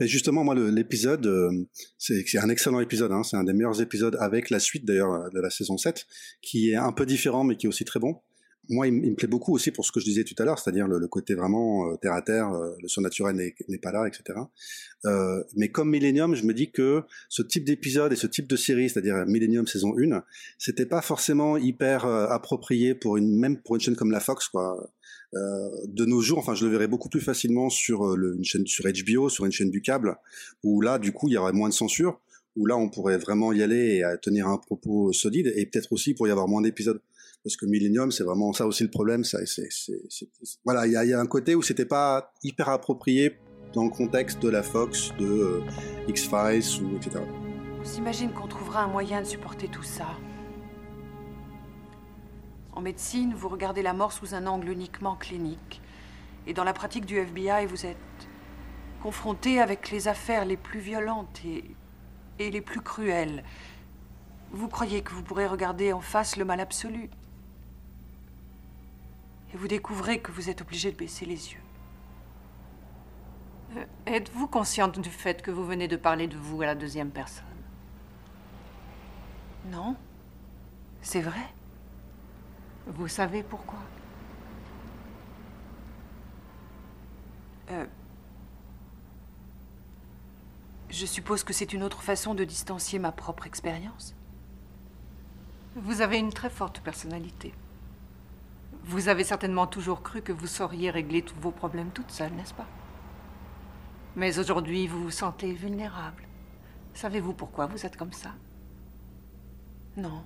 Et 0.00 0.08
justement, 0.08 0.42
moi, 0.42 0.56
l'épisode, 0.56 1.24
euh, 1.26 1.50
c'est 1.98 2.38
un 2.38 2.48
excellent 2.48 2.80
épisode. 2.80 3.12
Hein, 3.12 3.22
c'est 3.22 3.36
un 3.36 3.44
des 3.44 3.52
meilleurs 3.52 3.80
épisodes 3.80 4.16
avec 4.18 4.50
la 4.50 4.58
suite 4.58 4.84
d'ailleurs 4.84 5.30
de 5.30 5.40
la 5.40 5.50
saison 5.50 5.76
7, 5.76 6.04
qui 6.40 6.70
est 6.70 6.76
un 6.76 6.90
peu 6.90 7.06
différent 7.06 7.44
mais 7.44 7.56
qui 7.56 7.66
est 7.66 7.68
aussi 7.68 7.84
très 7.84 8.00
bon 8.00 8.20
moi, 8.68 8.86
il, 8.86 8.94
me 8.94 9.14
plaît 9.14 9.28
beaucoup 9.28 9.52
aussi 9.54 9.70
pour 9.70 9.84
ce 9.84 9.92
que 9.92 10.00
je 10.00 10.04
disais 10.04 10.24
tout 10.24 10.34
à 10.38 10.44
l'heure, 10.44 10.58
c'est-à-dire 10.58 10.86
le, 10.86 10.98
le, 10.98 11.08
côté 11.08 11.34
vraiment 11.34 11.90
euh, 11.90 11.96
terre 11.96 12.12
à 12.12 12.22
terre, 12.22 12.52
euh, 12.52 12.74
le 12.80 12.88
surnaturel 12.88 13.36
n'est 13.36 13.78
pas 13.78 13.92
là, 13.92 14.06
etc. 14.06 14.38
Euh, 15.04 15.42
mais 15.56 15.68
comme 15.70 15.90
Millennium, 15.90 16.34
je 16.34 16.44
me 16.44 16.54
dis 16.54 16.70
que 16.70 17.02
ce 17.28 17.42
type 17.42 17.64
d'épisode 17.64 18.12
et 18.12 18.16
ce 18.16 18.26
type 18.26 18.46
de 18.46 18.56
série, 18.56 18.88
c'est-à-dire 18.88 19.26
Millennium 19.26 19.66
saison 19.66 19.94
1, 19.98 20.22
c'était 20.58 20.86
pas 20.86 21.02
forcément 21.02 21.56
hyper 21.56 22.04
euh, 22.04 22.26
approprié 22.28 22.94
pour 22.94 23.16
une 23.16 23.36
même 23.36 23.60
pour 23.60 23.74
une 23.74 23.80
chaîne 23.80 23.96
comme 23.96 24.10
la 24.10 24.20
Fox, 24.20 24.48
quoi. 24.48 24.92
Euh, 25.34 25.70
de 25.86 26.04
nos 26.04 26.20
jours, 26.20 26.38
enfin, 26.38 26.54
je 26.54 26.66
le 26.66 26.70
verrais 26.70 26.88
beaucoup 26.88 27.08
plus 27.08 27.22
facilement 27.22 27.70
sur 27.70 28.16
le, 28.16 28.36
une 28.36 28.44
chaîne 28.44 28.66
sur 28.66 28.84
HBO, 28.84 29.30
sur 29.30 29.46
une 29.46 29.52
chaîne 29.52 29.70
du 29.70 29.80
câble, 29.80 30.16
où 30.62 30.82
là, 30.82 30.98
du 30.98 31.12
coup, 31.12 31.28
il 31.28 31.32
y 31.32 31.36
aurait 31.38 31.54
moins 31.54 31.70
de 31.70 31.74
censure, 31.74 32.20
où 32.54 32.66
là, 32.66 32.76
on 32.76 32.90
pourrait 32.90 33.16
vraiment 33.16 33.50
y 33.52 33.62
aller 33.62 34.02
et 34.02 34.04
tenir 34.20 34.46
un 34.46 34.58
propos 34.58 35.10
solide, 35.12 35.50
et 35.56 35.64
peut-être 35.64 35.90
aussi 35.92 36.12
pour 36.12 36.28
y 36.28 36.30
avoir 36.30 36.48
moins 36.48 36.60
d'épisodes 36.60 37.00
parce 37.44 37.56
que 37.56 37.66
Millennium, 37.66 38.12
c'est 38.12 38.24
vraiment 38.24 38.52
ça 38.52 38.66
aussi 38.66 38.84
le 38.84 38.90
problème. 38.90 39.22
Voilà, 40.64 40.86
il 40.86 40.92
y 40.92 41.12
a, 41.12 41.20
un 41.20 41.26
côté 41.26 41.54
où 41.54 41.62
c'était 41.62 41.86
pas 41.86 42.32
hyper 42.42 42.68
approprié 42.68 43.38
dans 43.74 43.84
le 43.84 43.90
contexte 43.90 44.40
de 44.40 44.48
la 44.48 44.62
Fox, 44.62 45.10
de 45.18 45.26
euh, 45.26 45.60
X-Files 46.08 46.84
etc. 46.96 47.24
On 47.80 47.84
s'imagine 47.84 48.30
qu'on 48.30 48.46
trouvera 48.46 48.82
un 48.82 48.86
moyen 48.86 49.22
de 49.22 49.26
supporter 49.26 49.66
tout 49.68 49.82
ça? 49.82 50.06
En 52.74 52.80
médecine, 52.80 53.34
vous 53.34 53.48
regardez 53.48 53.82
la 53.82 53.92
mort 53.92 54.12
sous 54.12 54.34
un 54.34 54.46
angle 54.46 54.68
uniquement 54.68 55.16
clinique. 55.16 55.80
Et 56.46 56.54
dans 56.54 56.64
la 56.64 56.72
pratique 56.72 57.06
du 57.06 57.16
FBI, 57.16 57.66
vous 57.66 57.86
êtes 57.86 57.96
confronté 59.02 59.60
avec 59.60 59.90
les 59.90 60.06
affaires 60.06 60.44
les 60.44 60.56
plus 60.56 60.80
violentes 60.80 61.40
et 62.38 62.50
les 62.50 62.60
plus 62.60 62.80
cruelles. 62.80 63.42
Vous 64.52 64.68
croyez 64.68 65.02
que 65.02 65.12
vous 65.12 65.22
pourrez 65.22 65.46
regarder 65.46 65.92
en 65.92 66.00
face 66.00 66.36
le 66.36 66.44
mal 66.44 66.60
absolu? 66.60 67.08
Et 69.52 69.56
vous 69.56 69.68
découvrez 69.68 70.20
que 70.20 70.32
vous 70.32 70.48
êtes 70.48 70.60
obligé 70.60 70.92
de 70.92 70.96
baisser 70.96 71.26
les 71.26 71.52
yeux. 71.52 71.60
Euh, 73.76 73.84
Êtes-vous 74.06 74.46
consciente 74.46 74.98
du 74.98 75.10
fait 75.10 75.42
que 75.42 75.50
vous 75.50 75.64
venez 75.64 75.88
de 75.88 75.96
parler 75.96 76.26
de 76.28 76.36
vous 76.36 76.62
à 76.62 76.66
la 76.66 76.74
deuxième 76.74 77.10
personne? 77.10 77.44
Non. 79.70 79.96
C'est 81.00 81.20
vrai. 81.20 81.52
Vous 82.86 83.08
savez 83.08 83.42
pourquoi? 83.42 83.78
Euh, 87.70 87.86
Je 90.92 91.06
suppose 91.06 91.42
que 91.42 91.54
c'est 91.54 91.72
une 91.72 91.82
autre 91.82 92.02
façon 92.02 92.34
de 92.34 92.44
distancier 92.44 92.98
ma 92.98 93.12
propre 93.12 93.46
expérience. 93.46 94.14
Vous 95.74 96.02
avez 96.02 96.18
une 96.18 96.34
très 96.34 96.50
forte 96.50 96.80
personnalité. 96.80 97.54
Vous 98.84 99.08
avez 99.08 99.24
certainement 99.24 99.66
toujours 99.66 100.02
cru 100.02 100.22
que 100.22 100.32
vous 100.32 100.46
sauriez 100.46 100.90
régler 100.90 101.22
tous 101.22 101.36
vos 101.40 101.50
problèmes 101.50 101.90
toute 101.90 102.10
seule, 102.10 102.32
n'est-ce 102.32 102.54
pas? 102.54 102.66
Mais 104.16 104.38
aujourd'hui, 104.38 104.86
vous 104.86 105.04
vous 105.04 105.10
sentez 105.10 105.52
vulnérable. 105.52 106.24
Savez-vous 106.94 107.32
pourquoi 107.32 107.66
vous 107.66 107.86
êtes 107.86 107.96
comme 107.96 108.12
ça? 108.12 108.30
Non. 109.96 110.22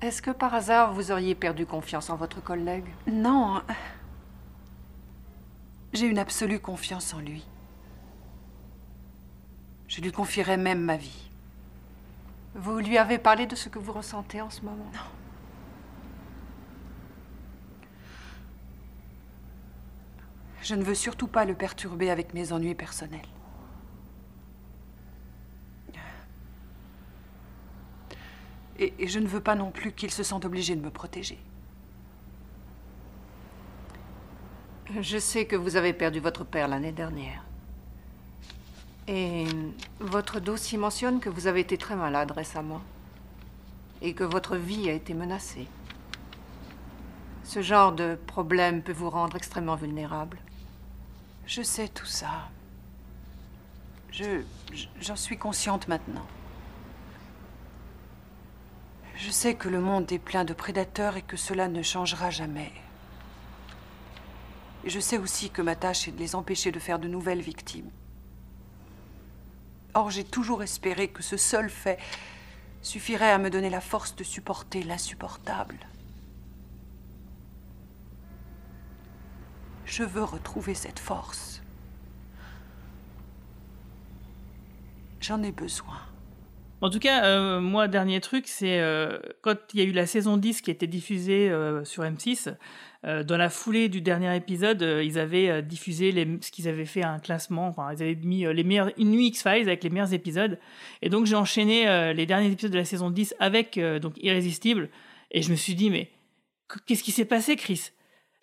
Est-ce 0.00 0.20
que 0.20 0.30
par 0.30 0.54
hasard, 0.54 0.92
vous 0.92 1.10
auriez 1.10 1.34
perdu 1.34 1.66
confiance 1.66 2.10
en 2.10 2.16
votre 2.16 2.42
collègue? 2.42 2.86
Non. 3.06 3.62
J'ai 5.92 6.06
une 6.06 6.18
absolue 6.18 6.60
confiance 6.60 7.14
en 7.14 7.20
lui. 7.20 7.44
Je 9.88 10.00
lui 10.00 10.12
confierais 10.12 10.56
même 10.56 10.80
ma 10.82 10.96
vie. 10.96 11.30
Vous 12.54 12.78
lui 12.78 12.98
avez 12.98 13.18
parlé 13.18 13.46
de 13.46 13.56
ce 13.56 13.68
que 13.68 13.78
vous 13.78 13.92
ressentez 13.92 14.40
en 14.40 14.50
ce 14.50 14.60
moment? 14.60 14.90
Non. 14.92 15.23
Je 20.64 20.74
ne 20.74 20.82
veux 20.82 20.94
surtout 20.94 21.26
pas 21.26 21.44
le 21.44 21.54
perturber 21.54 22.10
avec 22.10 22.32
mes 22.32 22.52
ennuis 22.52 22.74
personnels. 22.74 23.20
Et, 28.78 29.06
je 29.06 29.18
ne 29.18 29.26
veux 29.26 29.42
pas 29.42 29.54
non 29.54 29.70
plus 29.70 29.92
qu'il 29.92 30.10
se 30.10 30.22
sente 30.22 30.46
obligé 30.46 30.74
de 30.74 30.80
me 30.80 30.90
protéger. 30.90 31.38
Je 35.00 35.18
sais 35.18 35.44
que 35.44 35.54
vous 35.54 35.76
avez 35.76 35.92
perdu 35.92 36.18
votre 36.18 36.44
père 36.44 36.66
l'année 36.66 36.92
dernière. 36.92 37.44
Et 39.06 39.44
votre 40.00 40.40
dossier 40.40 40.78
mentionne 40.78 41.20
que 41.20 41.28
vous 41.28 41.46
avez 41.46 41.60
été 41.60 41.76
très 41.76 41.94
malade 41.94 42.30
récemment. 42.30 42.80
Et 44.00 44.14
que 44.14 44.24
votre 44.24 44.56
vie 44.56 44.88
a 44.88 44.94
été 44.94 45.12
menacée. 45.12 45.68
Ce 47.44 47.60
genre 47.60 47.92
de 47.92 48.18
problème 48.26 48.82
peut 48.82 48.92
vous 48.92 49.10
rendre 49.10 49.36
extrêmement 49.36 49.76
vulnérable. 49.76 50.38
Je 51.46 51.62
sais 51.62 51.88
tout 51.88 52.06
ça. 52.06 52.48
Je. 54.10 54.42
J'en 55.00 55.16
suis 55.16 55.38
consciente 55.38 55.88
maintenant. 55.88 56.26
Je 59.16 59.30
sais 59.30 59.54
que 59.54 59.68
le 59.68 59.80
monde 59.80 60.10
est 60.10 60.18
plein 60.18 60.44
de 60.44 60.52
prédateurs 60.52 61.16
et 61.16 61.22
que 61.22 61.36
cela 61.36 61.68
ne 61.68 61.82
changera 61.82 62.30
jamais. 62.30 62.72
Je 64.84 65.00
sais 65.00 65.18
aussi 65.18 65.50
que 65.50 65.62
ma 65.62 65.76
tâche 65.76 66.08
est 66.08 66.12
de 66.12 66.18
les 66.18 66.34
empêcher 66.34 66.72
de 66.72 66.78
faire 66.78 66.98
de 66.98 67.08
nouvelles 67.08 67.40
victimes. 67.40 67.90
Or, 69.94 70.10
j'ai 70.10 70.24
toujours 70.24 70.62
espéré 70.62 71.08
que 71.08 71.22
ce 71.22 71.36
seul 71.36 71.70
fait 71.70 71.98
suffirait 72.82 73.30
à 73.30 73.38
me 73.38 73.50
donner 73.50 73.70
la 73.70 73.80
force 73.80 74.16
de 74.16 74.24
supporter 74.24 74.82
l'insupportable. 74.82 75.78
Je 79.96 80.02
veux 80.02 80.24
retrouver 80.24 80.74
cette 80.74 80.98
force. 80.98 81.62
J'en 85.20 85.40
ai 85.44 85.52
besoin. 85.52 86.00
En 86.80 86.90
tout 86.90 86.98
cas, 86.98 87.24
euh, 87.24 87.60
moi, 87.60 87.86
dernier 87.86 88.20
truc, 88.20 88.48
c'est 88.48 88.80
euh, 88.80 89.20
quand 89.40 89.54
il 89.72 89.78
y 89.78 89.82
a 89.84 89.86
eu 89.86 89.92
la 89.92 90.06
saison 90.06 90.36
10 90.36 90.62
qui 90.62 90.72
était 90.72 90.88
diffusée 90.88 91.48
euh, 91.48 91.84
sur 91.84 92.02
M6, 92.02 92.56
dans 93.04 93.36
la 93.36 93.50
foulée 93.50 93.88
du 93.88 94.00
dernier 94.00 94.34
épisode, 94.34 94.80
ils 94.80 95.18
avaient 95.18 95.62
diffusé 95.62 96.10
les, 96.10 96.26
ce 96.40 96.50
qu'ils 96.50 96.68
avaient 96.68 96.86
fait 96.86 97.04
un 97.04 97.18
classement, 97.18 97.76
ils 97.92 98.02
avaient 98.02 98.14
mis 98.14 98.46
les 98.46 98.62
une 98.96 99.10
nuit 99.10 99.26
X-Files 99.26 99.68
avec 99.68 99.84
les 99.84 99.90
meilleurs 99.90 100.14
épisodes. 100.14 100.58
Et 101.02 101.10
donc, 101.10 101.26
j'ai 101.26 101.36
enchaîné 101.36 102.14
les 102.14 102.24
derniers 102.24 102.50
épisodes 102.50 102.72
de 102.72 102.78
la 102.78 102.86
saison 102.86 103.10
10 103.10 103.34
avec 103.40 103.78
donc 104.00 104.14
Irrésistible. 104.22 104.88
Et 105.30 105.42
je 105.42 105.50
me 105.50 105.56
suis 105.56 105.74
dit, 105.74 105.90
mais 105.90 106.10
qu'est-ce 106.86 107.04
qui 107.04 107.12
s'est 107.12 107.26
passé, 107.26 107.56
Chris? 107.56 107.90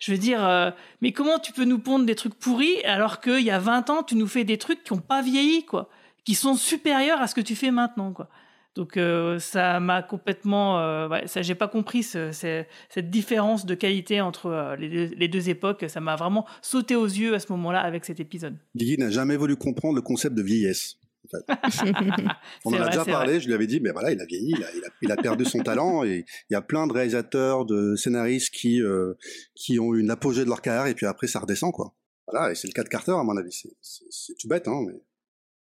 Je 0.04 0.10
veux 0.10 0.18
dire, 0.18 0.44
euh, 0.44 0.70
mais 1.00 1.12
comment 1.12 1.38
tu 1.38 1.52
peux 1.52 1.64
nous 1.64 1.78
pondre 1.78 2.04
des 2.06 2.16
trucs 2.16 2.34
pourris 2.34 2.82
alors 2.84 3.20
qu'il 3.20 3.38
y 3.44 3.50
a 3.52 3.60
20 3.60 3.88
ans, 3.90 4.02
tu 4.02 4.16
nous 4.16 4.26
fais 4.26 4.42
des 4.42 4.58
trucs 4.58 4.82
qui 4.82 4.92
n'ont 4.92 4.98
pas 5.00 5.22
vieilli, 5.22 5.64
quoi, 5.64 5.88
qui 6.24 6.34
sont 6.34 6.54
supérieurs 6.56 7.20
à 7.20 7.28
ce 7.28 7.36
que 7.36 7.40
tu 7.40 7.54
fais 7.54 7.70
maintenant, 7.70 8.12
quoi. 8.12 8.28
Donc 8.74 8.96
euh, 8.96 9.38
ça 9.38 9.80
m'a 9.80 10.02
complètement, 10.02 10.78
euh, 10.80 11.06
ouais, 11.06 11.26
ça 11.26 11.42
j'ai 11.42 11.54
pas 11.54 11.68
compris 11.68 12.02
ce- 12.02 12.32
ce- 12.32 12.64
cette 12.88 13.10
différence 13.10 13.66
de 13.66 13.74
qualité 13.74 14.22
entre 14.22 14.46
euh, 14.46 14.76
les, 14.76 14.88
deux, 14.88 15.14
les 15.14 15.28
deux 15.28 15.50
époques. 15.50 15.84
Ça 15.88 16.00
m'a 16.00 16.16
vraiment 16.16 16.46
sauté 16.62 16.96
aux 16.96 17.04
yeux 17.04 17.34
à 17.34 17.38
ce 17.38 17.52
moment-là 17.52 17.80
avec 17.80 18.04
cet 18.06 18.18
épisode. 18.18 18.56
Guigui 18.74 18.96
n'a 18.96 19.10
jamais 19.10 19.36
voulu 19.36 19.56
comprendre 19.56 19.94
le 19.94 20.00
concept 20.02 20.34
de 20.34 20.42
vieillesse. 20.42 20.96
En 21.24 21.28
fait. 21.28 21.44
On 22.64 22.70
en 22.70 22.74
a 22.74 22.78
vrai, 22.78 22.86
déjà 22.90 23.04
parlé, 23.04 23.32
vrai. 23.32 23.40
je 23.40 23.46
lui 23.46 23.54
avais 23.54 23.66
dit, 23.66 23.80
mais 23.80 23.90
voilà, 23.90 24.12
il 24.12 24.20
a 24.20 24.24
vieilli, 24.26 24.54
il 24.56 24.62
a, 24.64 24.68
il 24.74 24.84
a, 24.84 24.88
il 25.02 25.12
a 25.12 25.16
perdu 25.16 25.44
son 25.44 25.58
talent, 25.60 26.04
et 26.04 26.24
il 26.50 26.52
y 26.52 26.56
a 26.56 26.62
plein 26.62 26.86
de 26.86 26.92
réalisateurs, 26.92 27.64
de 27.64 27.96
scénaristes 27.96 28.52
qui, 28.54 28.82
euh, 28.82 29.14
qui 29.54 29.78
ont 29.78 29.94
eu 29.94 30.00
une 30.00 30.10
apogée 30.10 30.44
de 30.44 30.48
leur 30.48 30.62
carrière, 30.62 30.86
et 30.86 30.94
puis 30.94 31.06
après 31.06 31.26
ça 31.26 31.40
redescend, 31.40 31.72
quoi. 31.72 31.94
Voilà, 32.26 32.52
et 32.52 32.54
c'est 32.54 32.68
le 32.68 32.72
cas 32.72 32.84
de 32.84 32.88
Carter, 32.88 33.12
à 33.12 33.22
mon 33.24 33.36
avis. 33.36 33.52
C'est- 33.80 34.34
tout 34.38 34.48
bête, 34.48 34.68
hein, 34.68 34.80
mais 34.86 34.94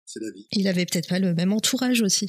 c'est 0.05 0.19
la 0.21 0.31
vie. 0.31 0.47
Il 0.51 0.67
avait 0.67 0.85
peut-être 0.85 1.07
pas 1.09 1.19
le 1.19 1.33
même 1.33 1.53
entourage 1.53 2.01
aussi. 2.01 2.27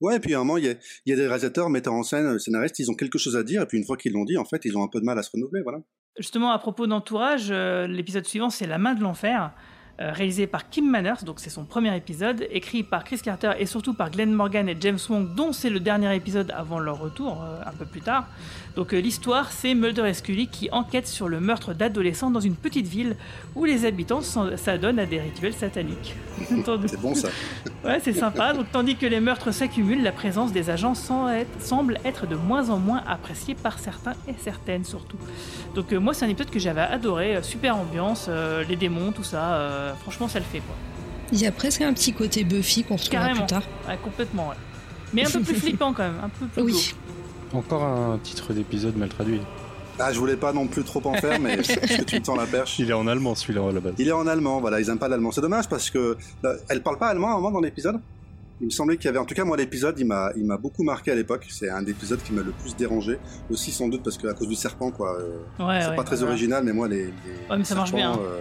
Ouais, 0.00 0.16
et 0.16 0.20
puis 0.20 0.32
à 0.34 0.38
un 0.38 0.40
moment, 0.44 0.56
il 0.56 0.64
y 0.64 0.68
a, 0.68 0.74
il 1.04 1.10
y 1.10 1.12
a 1.12 1.16
des 1.16 1.26
réalisateurs, 1.26 1.68
metteurs 1.70 1.92
en 1.92 2.02
scène, 2.02 2.38
scénaristes, 2.38 2.78
ils 2.78 2.90
ont 2.90 2.94
quelque 2.94 3.18
chose 3.18 3.36
à 3.36 3.42
dire, 3.42 3.62
et 3.62 3.66
puis 3.66 3.78
une 3.78 3.84
fois 3.84 3.96
qu'ils 3.96 4.12
l'ont 4.12 4.24
dit, 4.24 4.38
en 4.38 4.44
fait, 4.44 4.64
ils 4.64 4.76
ont 4.76 4.82
un 4.82 4.88
peu 4.88 4.98
de 5.00 5.04
mal 5.04 5.18
à 5.18 5.22
se 5.22 5.30
renouveler, 5.30 5.62
voilà. 5.62 5.80
Justement, 6.18 6.50
à 6.50 6.58
propos 6.58 6.86
d'entourage, 6.86 7.48
euh, 7.50 7.86
l'épisode 7.86 8.26
suivant, 8.26 8.50
c'est 8.50 8.66
La 8.66 8.78
main 8.78 8.94
de 8.94 9.00
l'enfer, 9.02 9.52
euh, 9.54 9.60
réalisé 10.00 10.46
par 10.46 10.68
Kim 10.70 10.90
Manners, 10.90 11.24
donc 11.26 11.40
c'est 11.40 11.50
son 11.50 11.64
premier 11.64 11.94
épisode, 11.96 12.46
écrit 12.50 12.82
par 12.82 13.04
Chris 13.04 13.18
Carter 13.22 13.52
et 13.58 13.66
surtout 13.66 13.92
par 13.92 14.10
Glenn 14.10 14.32
Morgan 14.32 14.68
et 14.68 14.76
James 14.80 14.98
Wong, 15.08 15.34
dont 15.34 15.52
c'est 15.52 15.68
le 15.70 15.78
dernier 15.78 16.14
épisode 16.16 16.50
avant 16.56 16.78
leur 16.78 16.98
retour, 16.98 17.42
euh, 17.42 17.60
un 17.66 17.72
peu 17.72 17.84
plus 17.84 18.00
tard. 18.00 18.26
Donc 18.76 18.94
euh, 18.94 18.98
l'histoire, 19.00 19.52
c'est 19.52 19.74
Mulder 19.74 20.08
et 20.08 20.14
Scully 20.14 20.46
qui 20.48 20.70
enquêtent 20.72 21.06
sur 21.08 21.28
le 21.28 21.38
meurtre 21.40 21.74
d'adolescents 21.74 22.30
dans 22.30 22.40
une 22.40 22.54
petite 22.54 22.86
ville 22.86 23.16
où 23.54 23.64
les 23.66 23.84
habitants 23.84 24.22
s'adonnent 24.22 24.98
à 25.00 25.06
des 25.06 25.20
rituels 25.20 25.54
sataniques. 25.54 26.14
C'est 26.48 27.00
bon 27.00 27.14
ça. 27.14 27.28
Ouais, 27.84 27.98
c'est 28.02 28.12
sympa. 28.12 28.52
Donc, 28.54 28.66
tandis 28.72 28.96
que 28.96 29.06
les 29.06 29.20
meurtres 29.20 29.50
s'accumulent, 29.52 30.02
la 30.02 30.12
présence 30.12 30.52
des 30.52 30.70
agents 30.70 30.94
être- 31.30 31.60
semble 31.60 31.98
être 32.04 32.26
de 32.26 32.36
moins 32.36 32.70
en 32.70 32.78
moins 32.78 33.02
appréciée 33.06 33.54
par 33.54 33.78
certains 33.78 34.12
et 34.28 34.34
certaines 34.38 34.84
surtout. 34.84 35.16
Donc, 35.74 35.92
euh, 35.92 35.98
moi, 35.98 36.14
c'est 36.14 36.24
un 36.24 36.28
épisode 36.28 36.50
que 36.50 36.58
j'avais 36.58 36.80
adoré. 36.82 37.36
euh, 37.36 37.42
Super 37.42 37.76
ambiance, 37.76 38.26
euh, 38.28 38.64
les 38.68 38.76
démons, 38.76 39.12
tout 39.12 39.24
ça. 39.24 39.89
Euh, 39.90 39.94
franchement, 40.02 40.28
ça 40.28 40.38
le 40.38 40.44
fait 40.44 40.60
quoi. 40.60 40.74
Il 41.32 41.40
y 41.40 41.46
a 41.46 41.52
presque 41.52 41.80
un 41.82 41.92
petit 41.92 42.12
côté 42.12 42.44
Buffy 42.44 42.82
qu'on 42.84 42.96
retrouvera 42.96 43.20
Carrément. 43.26 43.40
plus 43.46 43.46
tard. 43.48 43.62
Ouais, 43.88 43.98
complètement, 44.02 44.48
ouais. 44.48 44.56
Mais 45.12 45.26
un 45.26 45.30
peu 45.30 45.40
plus 45.40 45.54
flippant 45.60 45.92
quand 45.92 46.02
même. 46.04 46.18
Un 46.22 46.28
peu 46.28 46.46
plus 46.46 46.62
Oui. 46.62 46.94
Encore 47.52 47.82
un 47.84 48.18
titre 48.18 48.52
d'épisode 48.52 48.96
mal 48.96 49.08
traduit. 49.08 49.40
Ah, 49.98 50.12
je 50.12 50.18
voulais 50.18 50.36
pas 50.36 50.52
non 50.52 50.66
plus 50.66 50.82
trop 50.82 51.02
en 51.06 51.12
faire, 51.14 51.38
mais 51.38 51.56
parce 51.56 51.68
que 51.68 52.02
tu 52.04 52.16
me 52.16 52.22
tends 52.22 52.36
la 52.36 52.46
perche. 52.46 52.78
Il 52.78 52.88
est 52.90 52.94
en 52.94 53.06
allemand 53.06 53.34
celui-là 53.34 53.68
à 53.68 53.72
la 53.72 53.80
base. 53.80 53.94
Il 53.98 54.08
est 54.08 54.12
en 54.12 54.26
allemand, 54.26 54.60
voilà, 54.60 54.80
ils 54.80 54.88
aiment 54.88 54.98
pas 54.98 55.08
l'allemand. 55.08 55.30
C'est 55.30 55.40
dommage 55.40 55.68
parce 55.68 55.90
que 55.90 56.16
là, 56.42 56.54
elle 56.68 56.82
parle 56.82 56.98
pas 56.98 57.08
allemand 57.08 57.28
à 57.28 57.32
un 57.32 57.34
moment 57.34 57.50
dans 57.50 57.60
l'épisode. 57.60 58.00
Il 58.62 58.66
me 58.66 58.70
semblait 58.70 58.96
qu'il 58.96 59.06
y 59.06 59.08
avait, 59.08 59.18
en 59.18 59.24
tout 59.24 59.34
cas 59.34 59.44
moi 59.44 59.56
l'épisode, 59.56 59.98
il 59.98 60.06
m'a, 60.06 60.30
il 60.36 60.44
m'a 60.44 60.58
beaucoup 60.58 60.82
marqué 60.84 61.10
à 61.10 61.14
l'époque. 61.14 61.46
C'est 61.50 61.70
un 61.70 61.82
des 61.82 61.92
épisodes 61.92 62.20
qui 62.22 62.32
m'a 62.32 62.42
le 62.42 62.50
plus 62.52 62.76
dérangé. 62.76 63.18
Aussi 63.50 63.72
sans 63.72 63.88
doute 63.88 64.02
parce 64.02 64.16
que 64.18 64.26
à 64.26 64.34
cause 64.34 64.48
du 64.48 64.54
serpent, 64.54 64.90
quoi. 64.90 65.16
euh, 65.18 65.38
Ouais, 65.66 65.80
c'est 65.82 65.88
ouais, 65.90 65.96
pas 65.96 66.04
très 66.04 66.16
voilà. 66.16 66.32
original, 66.32 66.62
mais 66.64 66.72
moi 66.72 66.86
les. 66.88 67.04
les 67.06 67.10
Ouais, 67.50 67.56
mais 67.58 67.64
ça 67.64 67.74
marche 67.74 67.92
bien. 67.92 68.12
euh, 68.12 68.40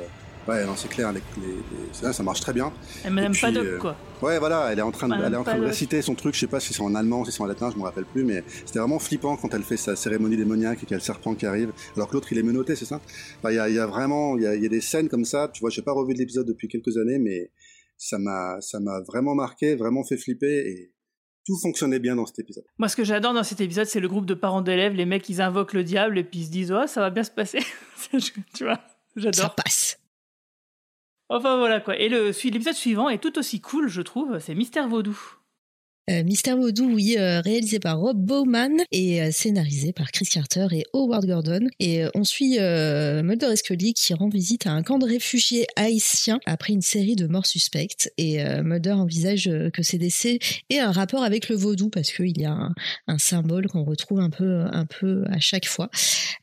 ouais, 0.49 0.65
non, 0.65 0.75
c'est 0.75 0.87
clair, 0.89 1.11
les, 1.13 1.21
les- 1.41 1.47
les- 1.53 1.93
ça, 1.93 2.11
ça 2.13 2.23
marche 2.23 2.41
très 2.41 2.53
bien. 2.53 2.71
Et 3.05 3.09
Madame 3.09 3.31
Et 3.31 3.33
puis, 3.33 3.41
Paddock, 3.41 3.65
euh, 3.65 3.77
quoi. 3.77 3.95
Ouais, 4.21 4.37
voilà, 4.39 4.69
elle 4.71 4.79
est 4.79 4.83
en 4.83 4.91
train 4.91 5.07
de, 5.07 5.11
Madame 5.11 5.27
elle 5.27 5.33
est 5.33 5.37
en 5.37 5.43
train 5.43 5.57
de 5.57 5.65
réciter 5.65 6.01
son 6.01 6.15
truc. 6.15 6.35
Je 6.35 6.39
sais 6.41 6.47
pas 6.47 6.59
si 6.59 6.73
c'est 6.73 6.81
en 6.81 6.93
allemand, 6.95 7.23
si 7.25 7.31
c'est 7.31 7.41
en 7.41 7.45
latin, 7.45 7.69
je 7.71 7.77
me 7.77 7.83
rappelle 7.83 8.05
plus, 8.05 8.23
mais 8.23 8.43
c'était 8.65 8.79
vraiment 8.79 8.99
flippant 8.99 9.37
quand 9.37 9.53
elle 9.53 9.63
fait 9.63 9.77
sa 9.77 9.95
cérémonie 9.95 10.35
démoniaque 10.37 10.79
et 10.83 10.85
qu'il 10.85 10.91
y 10.91 10.93
a 10.95 10.97
le 10.97 11.03
serpent 11.03 11.35
qui 11.35 11.45
arrive, 11.45 11.71
alors 11.95 12.09
que 12.09 12.13
l'autre 12.13 12.31
il 12.31 12.37
est 12.37 12.43
menotté, 12.43 12.75
c'est 12.75 12.85
ça? 12.85 12.99
Enfin, 13.39 13.51
Il 13.51 13.55
y, 13.55 13.59
a, 13.59 13.69
il 13.69 13.75
y 13.75 13.79
a 13.79 13.85
vraiment, 13.87 14.35
il 14.37 14.43
y 14.43 14.47
a, 14.47 14.55
il 14.55 14.63
y 14.63 14.65
a 14.65 14.69
des 14.69 14.81
scènes 14.81 15.07
comme 15.09 15.25
ça. 15.25 15.49
Tu 15.53 15.61
vois, 15.61 15.69
j'ai 15.69 15.81
pas 15.81 15.93
revu 15.93 16.13
de 16.13 16.19
l'épisode 16.19 16.45
depuis 16.47 16.67
quelques 16.67 16.97
années, 16.97 17.19
mais 17.19 17.51
ça 17.97 18.17
m'a, 18.17 18.59
ça 18.61 18.79
m'a 18.79 18.99
vraiment 19.01 19.35
marqué, 19.35 19.75
vraiment 19.75 20.03
fait 20.03 20.17
flipper 20.17 20.67
et 20.67 20.93
tout 21.45 21.57
fonctionnait 21.61 21.99
bien 21.99 22.15
dans 22.15 22.25
cet 22.25 22.39
épisode. 22.39 22.63
Moi, 22.77 22.89
ce 22.89 22.95
que 22.95 23.03
j'adore 23.03 23.33
dans 23.33 23.43
cet 23.43 23.59
épisode, 23.61 23.87
c'est 23.87 23.99
le 23.99 24.07
groupe 24.07 24.25
de 24.25 24.33
parents 24.35 24.61
d'élèves. 24.61 24.93
Les 24.93 25.05
mecs, 25.05 25.27
ils 25.29 25.41
invoquent 25.41 25.73
le 25.73 25.83
diable 25.83 26.17
et 26.19 26.23
puis 26.23 26.41
ils 26.41 26.45
se 26.45 26.51
disent, 26.51 26.71
oh, 26.71 26.85
ça 26.85 27.01
va 27.01 27.09
bien 27.09 27.23
se 27.23 27.31
passer. 27.31 27.59
tu 28.53 28.63
vois, 28.65 28.79
j'adore. 29.15 29.33
Ça 29.45 29.49
passe. 29.63 29.97
Enfin 31.29 31.57
voilà 31.57 31.79
quoi. 31.79 31.97
Et 31.97 32.09
le 32.09 32.31
l'épisode 32.45 32.73
suivant 32.73 33.09
est 33.09 33.19
tout 33.19 33.37
aussi 33.37 33.61
cool, 33.61 33.87
je 33.87 34.01
trouve. 34.01 34.39
C'est 34.39 34.55
Mystère 34.55 34.87
Vaudou. 34.87 35.38
Euh, 36.09 36.23
Mystère 36.23 36.57
Vaudou, 36.57 36.91
oui, 36.91 37.17
euh, 37.19 37.39
réalisé 37.41 37.79
par 37.79 37.99
Rob 37.99 38.17
Bowman 38.17 38.81
et 38.91 39.21
euh, 39.21 39.29
scénarisé 39.31 39.93
par 39.93 40.11
Chris 40.11 40.25
Carter 40.25 40.65
et 40.71 40.83
Howard 40.93 41.27
Gordon. 41.27 41.67
Et 41.79 42.03
on 42.15 42.23
suit 42.23 42.57
Mulder 42.59 43.51
et 43.51 43.55
Scully 43.55 43.93
qui 43.93 44.13
rend 44.13 44.29
visite 44.29 44.65
à 44.65 44.71
un 44.71 44.81
camp 44.81 44.97
de 44.97 45.05
réfugiés 45.05 45.67
haïtiens 45.75 46.39
après 46.45 46.73
une 46.73 46.81
série 46.81 47.15
de 47.15 47.27
morts 47.27 47.45
suspectes. 47.45 48.11
Et 48.17 48.43
Mulder 48.63 48.93
envisage 48.93 49.49
que 49.73 49.83
ces 49.83 49.97
décès 49.97 50.39
aient 50.69 50.79
un 50.79 50.91
rapport 50.91 51.23
avec 51.23 51.49
le 51.49 51.55
vaudou 51.55 51.89
parce 51.89 52.11
qu'il 52.11 52.39
y 52.39 52.45
a 52.45 52.69
un, 53.07 53.17
symbole 53.17 53.67
qu'on 53.67 53.83
retrouve 53.83 54.19
un 54.19 54.29
peu, 54.29 54.65
un 54.71 54.85
peu 54.85 55.23
à 55.29 55.39
chaque 55.39 55.65
fois. 55.65 55.89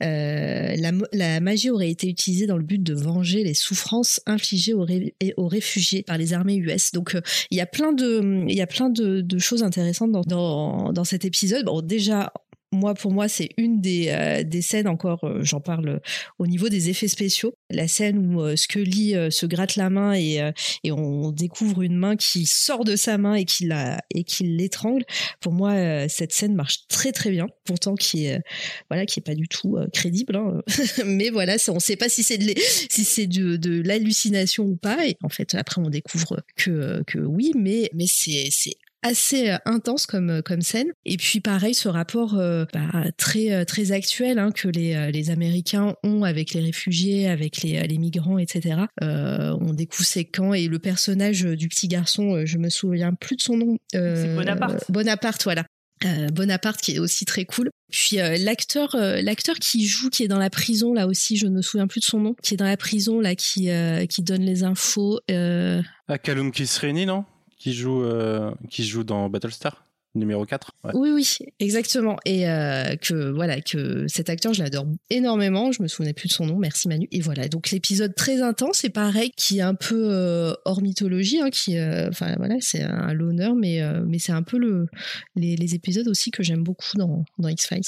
La, 0.01 1.41
magie 1.41 1.71
aurait 1.71 1.91
été 1.91 2.09
utilisée 2.09 2.47
dans 2.47 2.59
le 2.59 2.65
but 2.65 2.83
de 2.83 2.95
venger 2.95 3.43
les 3.43 3.55
souffrances 3.55 4.21
infligées 4.27 4.75
aux, 4.75 5.49
réfugiés 5.49 6.03
par 6.03 6.19
les 6.19 6.33
armées 6.33 6.57
US. 6.57 6.93
Donc 6.93 7.17
il 7.51 7.57
y 7.57 7.61
a 7.61 7.67
plein 7.67 7.93
de, 7.93 8.45
y 8.49 8.61
a 8.61 8.67
plein 8.67 8.91
de 8.91 9.39
choses 9.39 9.56
intéressantes 9.63 10.13
dans, 10.13 10.23
dans, 10.23 10.93
dans 10.93 11.05
cet 11.05 11.25
épisode. 11.25 11.69
Déjà, 11.87 12.33
moi, 12.73 12.95
pour 12.95 13.13
moi, 13.13 13.29
c'est 13.29 13.51
une 13.57 13.81
des, 13.81 14.09
euh, 14.09 14.43
des 14.43 14.63
scènes 14.63 14.89
encore, 14.89 15.25
euh, 15.25 15.41
j'en 15.43 15.61
parle 15.61 15.89
euh, 15.89 15.99
au 16.39 16.47
niveau 16.47 16.69
des 16.69 16.91
effets 16.91 17.09
spéciaux. 17.09 17.55
La 17.71 17.89
scène 17.89 18.35
où 18.35 18.57
Scully 18.57 19.15
se 19.31 19.47
gratte 19.47 19.77
la 19.77 19.91
main 19.91 20.15
et, 20.15 20.53
et 20.85 20.93
on 20.93 21.33
découvre 21.33 21.83
une 21.83 21.97
main 21.97 22.15
qui 22.15 22.47
sort 22.47 22.85
de 22.85 22.95
sa 22.95 23.19
main 23.19 23.35
et 23.35 23.45
qui 23.45 23.67
la 23.67 24.01
et 24.15 24.23
qui 24.23 24.45
l'étrangle. 24.45 25.05
Pour 25.41 25.53
moi, 25.53 26.09
cette 26.09 26.33
scène 26.33 26.55
marche 26.55 26.87
très 26.89 27.11
très 27.11 27.31
bien. 27.31 27.49
Pourtant, 27.65 27.97
qui 27.97 28.27
est 28.27 28.41
voilà, 28.89 29.05
qui 29.05 29.19
est 29.19 29.23
pas 29.23 29.35
du 29.35 29.49
tout 29.49 29.77
crédible. 29.93 30.37
hein. 30.37 30.63
Mais 31.05 31.31
voilà, 31.31 31.57
on 31.69 31.81
sait 31.81 31.97
pas 31.97 32.09
si 32.09 32.23
c'est 32.23 32.39
de 32.39 32.55
si 32.57 33.03
c'est 33.03 33.27
de, 33.27 33.57
de 33.57 33.83
l'hallucination 33.83 34.65
ou 34.65 34.77
pas. 34.77 35.09
Et 35.09 35.17
en 35.25 35.29
fait, 35.29 35.57
après, 35.57 35.81
on 35.81 35.91
découvre 35.91 36.41
que 36.57 37.03
que 37.09 37.19
oui, 37.19 37.51
mais 37.57 37.91
mais 37.95 38.07
c'est 38.07 38.47
c'est 38.53 38.77
assez 39.07 39.51
euh, 39.51 39.57
intense 39.65 40.07
comme 40.07 40.43
comme 40.43 40.63
scène 40.63 40.89
et 41.05 41.17
puis 41.17 41.41
pareil 41.41 41.75
ce 41.75 41.89
rapport 41.89 42.37
euh, 42.39 42.65
bah, 42.73 43.05
très 43.17 43.53
euh, 43.53 43.65
très 43.65 43.93
actuel 43.93 44.39
hein, 44.39 44.51
que 44.53 44.69
les 44.69 44.95
euh, 44.95 45.11
les 45.11 45.31
Américains 45.31 45.95
ont 46.03 46.25
avec 46.25 46.53
les 46.53 46.61
réfugiés 46.61 47.29
avec 47.29 47.63
les 47.63 47.81
les 47.87 47.99
migrants 47.99 48.39
etc 48.39 48.83
euh, 49.03 49.57
on 49.61 49.73
découvre 49.73 50.07
ces 50.07 50.25
camps 50.25 50.55
et 50.55 50.67
le 50.67 50.79
personnage 50.79 51.43
du 51.43 51.69
petit 51.69 51.89
garçon 51.89 52.35
euh, 52.35 52.47
je 52.47 52.59
me 52.59 52.69
souviens 52.69 53.15
plus 53.15 53.37
de 53.37 53.43
son 53.43 53.57
nom 53.57 53.79
euh, 53.95 54.23
C'est 54.23 54.35
Bonaparte. 54.35 54.85
Bonaparte 54.91 55.45
voilà 55.45 55.65
euh, 56.05 56.29
Bonaparte 56.29 56.81
qui 56.81 56.97
est 56.97 56.99
aussi 56.99 57.25
très 57.25 57.47
cool. 57.47 57.71
Puis 57.91 58.21
euh, 58.21 58.37
l'acteur, 58.39 58.95
euh, 58.97 59.23
l'acteur 59.23 59.57
qui 59.57 59.87
joue, 59.87 60.11
qui 60.11 60.25
est 60.25 60.29
dans 60.29 60.39
la 60.39 60.51
prison 60.51 60.93
là 60.93 61.07
aussi, 61.07 61.39
je 61.39 61.47
ne 61.47 61.55
me 61.55 61.63
souviens 61.63 61.87
plus 61.87 62.01
de 62.01 62.05
son 62.05 62.21
nom, 62.21 62.35
qui 62.43 62.53
est 62.53 62.57
dans 62.59 62.67
la 62.67 62.77
prison 62.77 63.19
là, 63.19 63.35
qui 63.35 63.71
euh, 63.71 64.05
qui 64.05 64.23
donne 64.23 64.43
les 64.43 64.63
infos. 64.63 65.21
Euh... 65.31 65.81
Ah, 66.09 66.19
Callum 66.19 66.53
Kisreni, 66.53 67.07
non? 67.07 67.25
Qui 67.57 67.73
joue, 67.73 68.03
euh, 68.03 68.51
qui 68.71 68.85
joue 68.85 69.05
dans 69.05 69.29
Battlestar 69.29 69.83
numéro 70.15 70.47
4. 70.47 70.73
ouais. 70.85 70.93
Oui, 70.95 71.11
oui, 71.11 71.39
exactement. 71.61 72.17
Et 72.25 72.49
euh, 72.49 72.97
que 72.97 73.31
voilà, 73.31 73.61
que 73.61 74.07
cet 74.09 74.31
acteur, 74.31 74.55
je 74.55 74.63
l'adore 74.63 74.87
énormément. 75.11 75.73
Je 75.73 75.83
me 75.83 75.89
souvenais 75.89 76.15
plus 76.15 76.29
de 76.29 76.33
son 76.33 76.47
nom. 76.47 76.57
Merci 76.57 76.89
Manu. 76.89 77.07
Et 77.13 77.21
voilà, 77.21 77.49
donc 77.49 77.71
l'épisode 77.71 78.15
très 78.15 78.41
intense, 78.41 78.79
c'est 78.79 78.89
pareil, 78.91 79.31
qui 79.37 79.59
est 79.59 79.63
un 79.63 79.75
peu 79.75 80.09
euh, 80.11 80.55
hors 80.65 80.81
mythologie, 80.81 81.41
hein, 81.41 81.51
qui, 81.51 81.77
euh, 81.77 82.09
enfin 82.09 82.35
voilà, 82.39 82.55
c'est 82.61 82.83
un 82.83 83.13
l'honneur, 83.13 83.55
mais 83.55 83.83
euh, 83.83 84.03
mais 84.07 84.19
c'est 84.19 84.33
un 84.33 84.43
peu 84.43 84.59
le 84.59 84.87
les, 85.35 85.55
les 85.57 85.75
épisodes 85.75 86.09
aussi 86.09 86.31
que 86.31 86.43
j'aime 86.43 86.63
beaucoup 86.63 86.97
dans 86.97 87.25
dans 87.39 87.49
X 87.49 87.67
Files. 87.69 87.83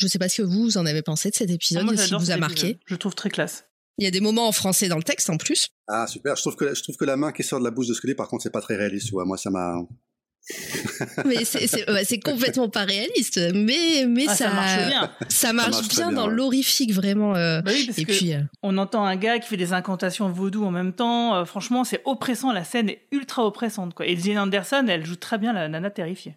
Je 0.00 0.06
sais 0.06 0.18
pas 0.18 0.28
ce 0.28 0.42
que 0.42 0.46
vous, 0.46 0.62
vous 0.64 0.78
en 0.78 0.86
avez 0.86 1.02
pensé 1.02 1.30
de 1.30 1.34
cet 1.34 1.50
épisode, 1.50 1.82
Ah, 1.82 1.84
moi, 1.84 1.94
j'adore 1.96 2.20
vous 2.20 2.30
a 2.30 2.36
marqué. 2.36 2.54
épisode. 2.70 2.76
Je 2.86 2.94
le 2.94 2.98
trouve 2.98 3.14
très 3.14 3.30
classe. 3.30 3.66
Il 3.98 4.04
y 4.04 4.06
a 4.06 4.10
des 4.10 4.20
moments 4.20 4.48
en 4.48 4.52
français 4.52 4.88
dans 4.88 4.96
le 4.96 5.02
texte 5.02 5.28
en 5.28 5.36
plus. 5.36 5.68
Ah 5.88 6.06
super, 6.06 6.36
je 6.36 6.42
trouve 6.42 6.56
que 6.56 6.74
je 6.74 6.82
trouve 6.82 6.96
que 6.96 7.04
la 7.04 7.16
main 7.16 7.32
qui 7.32 7.42
sort 7.42 7.58
de 7.58 7.64
la 7.64 7.70
bouche 7.70 7.88
de 7.88 7.94
Scully, 7.94 8.14
par 8.14 8.28
contre, 8.28 8.44
c'est 8.44 8.50
pas 8.52 8.60
très 8.60 8.76
réaliste, 8.76 9.06
tu 9.06 9.12
vois. 9.12 9.24
Moi, 9.24 9.36
ça 9.36 9.50
m'a. 9.50 9.74
mais 11.26 11.44
c'est 11.44 11.66
c'est 11.66 11.90
ouais, 11.90 12.04
c'est 12.04 12.20
complètement 12.20 12.70
pas 12.70 12.84
réaliste 12.84 13.38
mais 13.52 14.06
mais 14.08 14.24
Ah, 14.28 14.34
ça 14.34 14.48
ça 14.48 14.54
marche 14.54 14.86
bien. 14.86 15.10
ça 15.28 15.52
marche, 15.52 15.88
bien, 15.88 16.08
bien, 16.08 16.12
dans 16.12 16.28
ouais. 16.28 16.34
l'horrifique 16.34 16.94
vraiment 16.94 17.34
euh, 17.36 17.60
Bah 17.60 17.70
oui, 17.74 17.84
parce 17.84 17.98
et 17.98 18.04
que 18.06 18.12
puis 18.12 18.32
euh, 18.32 18.40
on 18.62 18.78
entend 18.78 19.04
un 19.04 19.16
gars 19.16 19.38
qui 19.40 19.48
fait 19.48 19.58
des 19.58 19.74
incantations 19.74 20.30
vaudou 20.30 20.64
en 20.64 20.70
même 20.70 20.94
temps. 20.94 21.34
Euh, 21.34 21.44
franchement, 21.44 21.84
c'est 21.84 22.00
oppressant. 22.06 22.50
La 22.52 22.64
scène 22.64 22.88
est 22.88 23.02
ultra 23.12 23.44
oppressante. 23.44 23.92
Quoi. 23.92 24.06
Et 24.06 24.16
Gillian 24.16 24.44
Anderson, 24.44 24.86
elle 24.88 25.04
joue 25.04 25.16
très 25.16 25.36
bien 25.36 25.52
la 25.52 25.68
nana 25.68 25.90
terrifiée. 25.90 26.34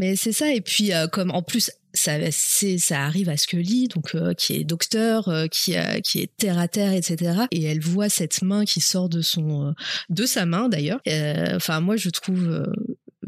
Mais 0.00 0.16
c'est 0.16 0.32
ça 0.32 0.52
et 0.52 0.62
puis 0.62 0.94
euh, 0.94 1.06
comme 1.08 1.30
en 1.30 1.42
plus 1.42 1.70
ça 1.92 2.12
ça 2.32 3.00
arrive 3.00 3.28
à 3.28 3.36
Scully 3.36 3.88
donc 3.88 4.14
euh, 4.14 4.32
qui 4.32 4.54
est 4.54 4.64
docteur 4.64 5.28
euh, 5.28 5.46
qui 5.46 5.74
qui 6.02 6.20
est 6.20 6.30
terre 6.38 6.58
à 6.58 6.68
terre 6.68 6.94
etc 6.94 7.42
et 7.50 7.64
elle 7.64 7.80
voit 7.80 8.08
cette 8.08 8.40
main 8.40 8.64
qui 8.64 8.80
sort 8.80 9.10
de 9.10 9.20
son 9.20 9.74
de 10.08 10.24
sa 10.24 10.46
main 10.46 10.70
d'ailleurs. 10.70 11.00
Enfin 11.54 11.80
moi 11.80 11.96
je 11.96 12.08
trouve 12.08 12.66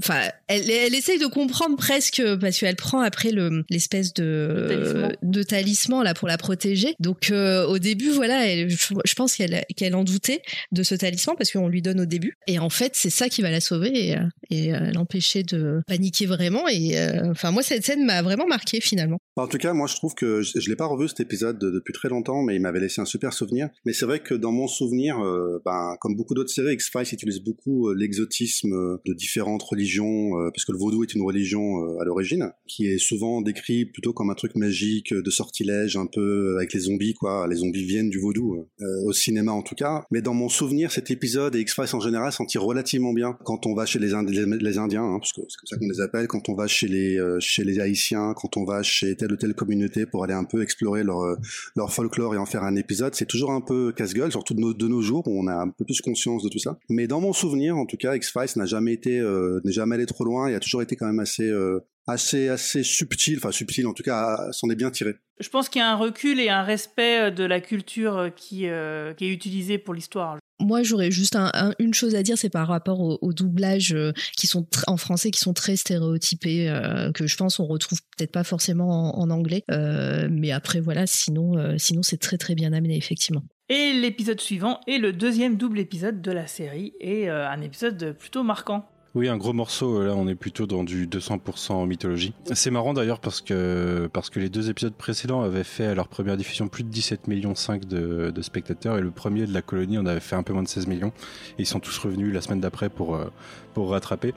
enfin, 0.02 0.20
elle, 0.48 0.70
elle 0.70 0.94
essaye 0.94 1.18
de 1.18 1.26
comprendre 1.26 1.76
presque 1.76 2.22
parce 2.40 2.58
qu'elle 2.58 2.76
prend 2.76 3.00
après 3.00 3.30
le 3.30 3.64
l'espèce 3.70 4.12
de 4.14 4.66
talisman. 4.68 5.16
de 5.22 5.42
talisman 5.42 6.02
là 6.04 6.14
pour 6.14 6.28
la 6.28 6.38
protéger. 6.38 6.94
Donc 7.00 7.30
euh, 7.30 7.66
au 7.66 7.78
début, 7.78 8.10
voilà, 8.10 8.46
elle- 8.46 8.70
je, 8.70 8.94
je 9.04 9.14
pense 9.14 9.34
qu'elle 9.36 9.64
qu'elle 9.76 9.94
en 9.94 10.04
doutait 10.04 10.42
de 10.72 10.82
ce 10.82 10.94
talisman 10.94 11.34
parce 11.36 11.50
qu'on 11.52 11.68
lui 11.68 11.82
donne 11.82 12.00
au 12.00 12.06
début. 12.06 12.36
Et 12.46 12.58
en 12.58 12.70
fait, 12.70 12.92
c'est 12.94 13.10
ça 13.10 13.28
qui 13.28 13.42
va 13.42 13.50
la 13.50 13.60
sauver 13.60 13.90
et, 14.08 14.16
euh, 14.16 14.20
et 14.50 14.74
euh, 14.74 14.90
l'empêcher 14.92 15.42
de 15.42 15.80
paniquer 15.86 16.26
vraiment. 16.26 16.68
Et 16.68 16.98
euh, 16.98 17.30
enfin, 17.30 17.50
moi, 17.50 17.62
cette 17.62 17.84
scène 17.84 18.04
m'a 18.04 18.22
vraiment 18.22 18.46
marqué 18.46 18.80
finalement. 18.80 19.18
En 19.36 19.46
tout 19.46 19.58
cas, 19.58 19.72
moi, 19.72 19.86
je 19.86 19.94
trouve 19.96 20.14
que 20.14 20.42
je, 20.42 20.58
je 20.60 20.68
l'ai 20.68 20.76
pas 20.76 20.86
revu 20.86 21.08
cet 21.08 21.20
épisode 21.20 21.58
de- 21.58 21.70
depuis 21.70 21.92
très 21.92 22.08
longtemps, 22.08 22.42
mais 22.42 22.56
il 22.56 22.60
m'avait 22.60 22.80
laissé 22.80 23.00
un 23.00 23.04
super 23.06 23.32
souvenir. 23.32 23.68
Mais 23.86 23.92
c'est 23.92 24.04
vrai 24.06 24.20
que 24.20 24.34
dans 24.34 24.52
mon 24.52 24.66
souvenir, 24.68 25.18
euh, 25.20 25.60
ben, 25.64 25.96
comme 26.00 26.16
beaucoup 26.16 26.34
d'autres 26.34 26.50
séries, 26.52 26.74
X-Files 26.74 27.12
utilise 27.12 27.40
beaucoup 27.40 27.88
euh, 27.88 27.94
l'exotisme 27.96 28.70
de 29.06 29.12
différentes 29.14 29.62
religions, 29.62 29.91
euh, 30.00 30.50
parce 30.50 30.64
que 30.64 30.72
le 30.72 30.78
vaudou 30.78 31.02
est 31.02 31.14
une 31.14 31.22
religion 31.22 31.84
euh, 31.84 32.00
à 32.00 32.04
l'origine, 32.04 32.52
qui 32.66 32.86
est 32.86 32.98
souvent 32.98 33.40
décrit 33.42 33.84
plutôt 33.84 34.12
comme 34.12 34.30
un 34.30 34.34
truc 34.34 34.54
magique, 34.56 35.12
euh, 35.12 35.22
de 35.22 35.30
sortilège, 35.30 35.96
un 35.96 36.06
peu 36.06 36.56
avec 36.56 36.72
les 36.72 36.80
zombies, 36.80 37.14
quoi. 37.14 37.46
Les 37.48 37.56
zombies 37.56 37.84
viennent 37.84 38.10
du 38.10 38.18
vaudou, 38.18 38.66
au 39.04 39.12
cinéma 39.12 39.52
en 39.52 39.62
tout 39.62 39.74
cas. 39.74 40.04
Mais 40.10 40.22
dans 40.22 40.34
mon 40.34 40.48
souvenir, 40.48 40.90
cet 40.90 41.10
épisode 41.10 41.54
et 41.56 41.60
X-Files 41.60 41.94
en 41.94 42.00
général 42.00 42.32
s'en 42.32 42.44
tire 42.44 42.62
relativement 42.62 43.12
bien 43.12 43.36
quand 43.44 43.66
on 43.66 43.74
va 43.74 43.86
chez 43.86 43.98
les, 43.98 44.08
les, 44.08 44.78
Indiens, 44.78 45.04
hein, 45.04 45.18
parce 45.18 45.32
que 45.32 45.42
c'est 45.48 45.56
comme 45.58 45.66
ça 45.66 45.76
qu'on 45.76 45.88
les 45.88 46.00
appelle, 46.00 46.26
quand 46.26 46.48
on 46.48 46.54
va 46.54 46.66
chez 46.66 46.88
les, 46.88 47.18
chez 47.40 47.64
les 47.64 47.80
Haïtiens, 47.80 48.34
quand 48.36 48.56
on 48.56 48.64
va 48.64 48.82
chez 48.82 49.16
telle 49.16 49.32
ou 49.32 49.36
telle 49.36 49.54
communauté 49.54 50.06
pour 50.06 50.24
aller 50.24 50.34
un 50.34 50.44
peu 50.44 50.62
explorer 50.62 51.04
leur, 51.04 51.92
folklore 51.92 52.34
et 52.34 52.38
en 52.38 52.46
faire 52.46 52.64
un 52.64 52.76
épisode, 52.76 53.14
c'est 53.14 53.26
toujours 53.26 53.50
un 53.50 53.60
peu 53.60 53.92
casse-gueule, 53.92 54.30
surtout 54.30 54.54
de 54.54 54.88
nos, 54.88 55.02
jours 55.02 55.26
où 55.26 55.42
on 55.42 55.46
a 55.46 55.54
un 55.54 55.68
peu 55.68 55.84
plus 55.84 56.00
conscience 56.00 56.42
de 56.42 56.48
tout 56.48 56.58
ça. 56.58 56.78
Mais 56.88 57.06
dans 57.06 57.20
mon 57.20 57.32
souvenir, 57.32 57.76
en 57.76 57.86
tout 57.86 57.96
cas, 57.96 58.14
X-Files 58.16 58.56
n'a 58.56 58.66
jamais 58.66 58.92
été, 58.92 59.18
euh, 59.18 59.60
jamais 59.82 59.94
allé 59.96 60.06
trop 60.06 60.24
loin 60.24 60.48
et 60.48 60.54
a 60.54 60.60
toujours 60.60 60.82
été 60.82 60.96
quand 60.96 61.06
même 61.06 61.20
assez, 61.20 61.48
euh, 61.48 61.80
assez, 62.06 62.48
assez 62.48 62.82
subtil, 62.82 63.38
enfin 63.38 63.52
subtil 63.52 63.86
en 63.86 63.92
tout 63.92 64.02
cas, 64.02 64.38
s'en 64.52 64.68
est 64.70 64.74
bien 64.76 64.90
tiré. 64.90 65.14
Je 65.40 65.48
pense 65.48 65.68
qu'il 65.68 65.80
y 65.80 65.82
a 65.82 65.90
un 65.90 65.96
recul 65.96 66.38
et 66.40 66.48
un 66.50 66.62
respect 66.62 67.30
de 67.32 67.44
la 67.44 67.60
culture 67.60 68.30
qui, 68.36 68.68
euh, 68.68 69.12
qui 69.14 69.24
est 69.26 69.32
utilisée 69.32 69.78
pour 69.78 69.92
l'histoire. 69.94 70.38
Moi, 70.60 70.84
j'aurais 70.84 71.10
juste 71.10 71.34
un- 71.34 71.50
un- 71.54 71.72
une 71.80 71.92
chose 71.92 72.14
à 72.14 72.22
dire, 72.22 72.38
c'est 72.38 72.48
par 72.50 72.68
rapport 72.68 73.00
au, 73.00 73.18
au 73.20 73.32
doublage 73.32 73.92
euh, 73.94 74.12
qui 74.36 74.46
sont 74.46 74.64
en 74.86 74.96
français, 74.96 75.32
qui 75.32 75.40
sont 75.40 75.54
très 75.54 75.74
stéréotypés, 75.74 76.68
euh, 76.70 77.10
que 77.10 77.26
je 77.26 77.36
pense 77.36 77.58
on 77.58 77.66
retrouve 77.66 77.98
peut-être 78.16 78.30
pas 78.30 78.44
forcément 78.44 79.16
en, 79.18 79.22
en 79.22 79.30
anglais. 79.30 79.64
Euh, 79.72 80.28
mais 80.30 80.52
après, 80.52 80.78
voilà, 80.80 81.06
sinon, 81.08 81.56
euh, 81.58 81.74
sinon 81.78 82.02
c'est 82.04 82.18
très 82.18 82.38
très 82.38 82.54
bien 82.54 82.72
amené, 82.72 82.96
effectivement. 82.96 83.42
Et 83.68 83.92
l'épisode 83.94 84.40
suivant 84.40 84.78
est 84.86 84.98
le 84.98 85.12
deuxième 85.12 85.56
double 85.56 85.80
épisode 85.80 86.20
de 86.22 86.30
la 86.30 86.46
série 86.46 86.92
et 87.00 87.28
euh, 87.28 87.48
un 87.48 87.60
épisode 87.62 88.14
plutôt 88.16 88.44
marquant. 88.44 88.86
Oui, 89.14 89.28
un 89.28 89.36
gros 89.36 89.52
morceau, 89.52 90.00
euh, 90.00 90.06
là 90.06 90.14
on 90.16 90.26
est 90.26 90.34
plutôt 90.34 90.66
dans 90.66 90.84
du 90.84 91.06
200% 91.06 91.86
mythologie. 91.86 92.32
C'est 92.54 92.70
marrant 92.70 92.94
d'ailleurs 92.94 93.20
parce 93.20 93.42
que, 93.42 94.08
parce 94.10 94.30
que 94.30 94.40
les 94.40 94.48
deux 94.48 94.70
épisodes 94.70 94.94
précédents 94.94 95.42
avaient 95.42 95.64
fait 95.64 95.84
à 95.84 95.94
leur 95.94 96.08
première 96.08 96.38
diffusion 96.38 96.68
plus 96.68 96.82
de 96.82 96.88
17 96.88 97.28
millions 97.28 97.54
5 97.54 97.84
de, 97.84 98.32
spectateurs 98.40 98.96
et 98.96 99.02
le 99.02 99.10
premier 99.10 99.44
de 99.44 99.52
la 99.52 99.60
colonie 99.60 99.98
on 99.98 100.06
avait 100.06 100.20
fait 100.20 100.34
un 100.34 100.42
peu 100.42 100.54
moins 100.54 100.62
de 100.62 100.68
16 100.68 100.86
millions 100.86 101.12
ils 101.58 101.66
sont 101.66 101.78
tous 101.78 101.96
revenus 101.98 102.32
la 102.32 102.40
semaine 102.40 102.60
d'après 102.60 102.88
pour, 102.88 103.14
euh, 103.14 103.30
pour 103.74 103.90
rattraper. 103.90 104.32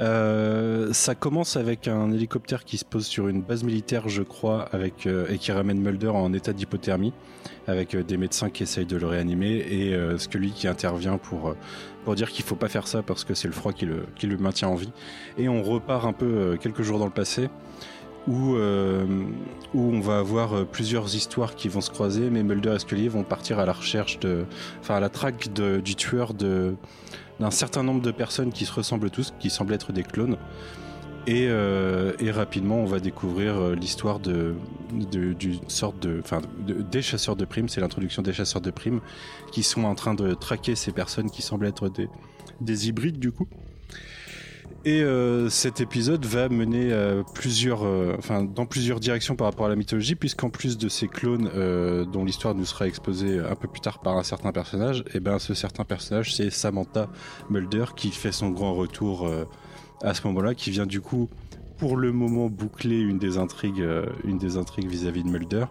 Euh, 0.00 0.92
ça 0.92 1.14
commence 1.14 1.56
avec 1.56 1.88
un 1.88 2.10
hélicoptère 2.12 2.64
qui 2.64 2.78
se 2.78 2.84
pose 2.84 3.06
sur 3.06 3.28
une 3.28 3.42
base 3.42 3.62
militaire, 3.62 4.08
je 4.08 4.22
crois, 4.22 4.68
avec, 4.72 5.06
euh, 5.06 5.26
et 5.28 5.38
qui 5.38 5.52
ramène 5.52 5.80
Mulder 5.80 6.08
en 6.08 6.32
état 6.32 6.52
d'hypothermie, 6.52 7.12
avec 7.66 7.94
euh, 7.94 8.02
des 8.02 8.16
médecins 8.16 8.50
qui 8.50 8.62
essayent 8.62 8.86
de 8.86 8.96
le 8.96 9.06
réanimer 9.06 9.64
et 9.68 9.94
euh, 9.94 10.18
Scully 10.18 10.52
qui 10.52 10.66
intervient 10.66 11.18
pour, 11.18 11.54
pour 12.04 12.14
dire 12.14 12.30
qu'il 12.30 12.44
faut 12.44 12.56
pas 12.56 12.68
faire 12.68 12.86
ça 12.86 13.02
parce 13.02 13.24
que 13.24 13.34
c'est 13.34 13.48
le 13.48 13.54
froid 13.54 13.72
qui 13.72 13.86
le, 13.86 14.38
maintient 14.38 14.68
en 14.68 14.74
vie. 14.74 14.92
Et 15.38 15.48
on 15.48 15.62
repart 15.62 16.04
un 16.04 16.12
peu 16.12 16.26
euh, 16.26 16.56
quelques 16.56 16.82
jours 16.82 16.98
dans 16.98 17.06
le 17.06 17.12
passé. 17.12 17.48
Où, 18.28 18.54
euh, 18.54 19.04
on 19.74 19.98
va 19.98 20.18
avoir 20.18 20.56
euh, 20.56 20.64
plusieurs 20.64 21.16
histoires 21.16 21.56
qui 21.56 21.68
vont 21.68 21.80
se 21.80 21.90
croiser, 21.90 22.30
mais 22.30 22.44
Mulder 22.44 22.74
et 22.76 22.78
Scully 22.78 23.08
vont 23.08 23.24
partir 23.24 23.58
à 23.58 23.66
la 23.66 23.72
recherche 23.72 24.20
de, 24.20 24.44
enfin 24.80 24.94
à 24.94 25.00
la 25.00 25.08
traque 25.08 25.48
du 25.52 25.96
tueur 25.96 26.32
d'un 26.32 27.50
certain 27.50 27.82
nombre 27.82 28.00
de 28.00 28.12
personnes 28.12 28.52
qui 28.52 28.64
se 28.64 28.72
ressemblent 28.72 29.10
tous, 29.10 29.34
qui 29.40 29.50
semblent 29.50 29.74
être 29.74 29.92
des 29.92 30.04
clones. 30.04 30.36
Et, 31.28 31.46
euh, 31.48 32.12
et 32.18 32.32
rapidement, 32.32 32.78
on 32.78 32.84
va 32.84 32.98
découvrir 32.98 33.54
euh, 33.56 33.74
l'histoire 33.76 34.18
de, 34.18 34.54
d'une 34.90 35.60
sorte 35.68 36.00
de, 36.00 36.18
enfin, 36.20 36.40
de- 36.66 36.82
des 36.82 37.00
chasseurs 37.00 37.36
de 37.36 37.44
primes. 37.44 37.68
C'est 37.68 37.80
l'introduction 37.80 38.22
des 38.22 38.32
chasseurs 38.32 38.60
de 38.60 38.72
primes 38.72 39.00
qui 39.52 39.62
sont 39.62 39.84
en 39.84 39.94
train 39.94 40.14
de 40.14 40.34
traquer 40.34 40.74
ces 40.74 40.90
personnes 40.90 41.30
qui 41.30 41.40
semblent 41.40 41.66
être 41.66 41.88
des, 41.88 42.08
des 42.60 42.88
hybrides 42.88 43.20
du 43.20 43.30
coup. 43.30 43.46
Et 44.84 45.00
euh, 45.04 45.48
cet 45.48 45.80
épisode 45.80 46.24
va 46.26 46.48
mener 46.48 46.92
plusieurs, 47.34 47.82
enfin, 48.18 48.42
dans 48.42 48.66
plusieurs 48.66 48.98
directions 48.98 49.36
par 49.36 49.46
rapport 49.46 49.66
à 49.66 49.68
la 49.68 49.76
mythologie, 49.76 50.16
puisqu'en 50.16 50.50
plus 50.50 50.76
de 50.76 50.88
ces 50.88 51.06
clones 51.06 51.48
dont 52.12 52.24
l'histoire 52.24 52.56
nous 52.56 52.64
sera 52.64 52.88
exposée 52.88 53.38
un 53.38 53.54
peu 53.54 53.68
plus 53.68 53.80
tard 53.80 54.00
par 54.00 54.16
un 54.16 54.24
certain 54.24 54.50
personnage, 54.50 55.04
et 55.14 55.20
ben 55.20 55.38
ce 55.38 55.54
certain 55.54 55.84
personnage 55.84 56.34
c'est 56.34 56.50
Samantha 56.50 57.08
Mulder 57.48 57.84
qui 57.94 58.10
fait 58.10 58.32
son 58.32 58.50
grand 58.50 58.74
retour 58.74 59.30
à 60.02 60.14
ce 60.14 60.26
moment-là, 60.26 60.54
qui 60.54 60.70
vient 60.70 60.86
du 60.86 61.00
coup 61.00 61.28
pour 61.82 61.96
le 61.96 62.12
moment 62.12 62.48
boucler 62.48 63.00
une 63.00 63.18
des 63.18 63.38
intrigues, 63.38 63.80
euh, 63.80 64.06
une 64.24 64.38
des 64.38 64.56
intrigues 64.56 64.86
vis-à-vis 64.86 65.24
de 65.24 65.28
Mulder. 65.28 65.64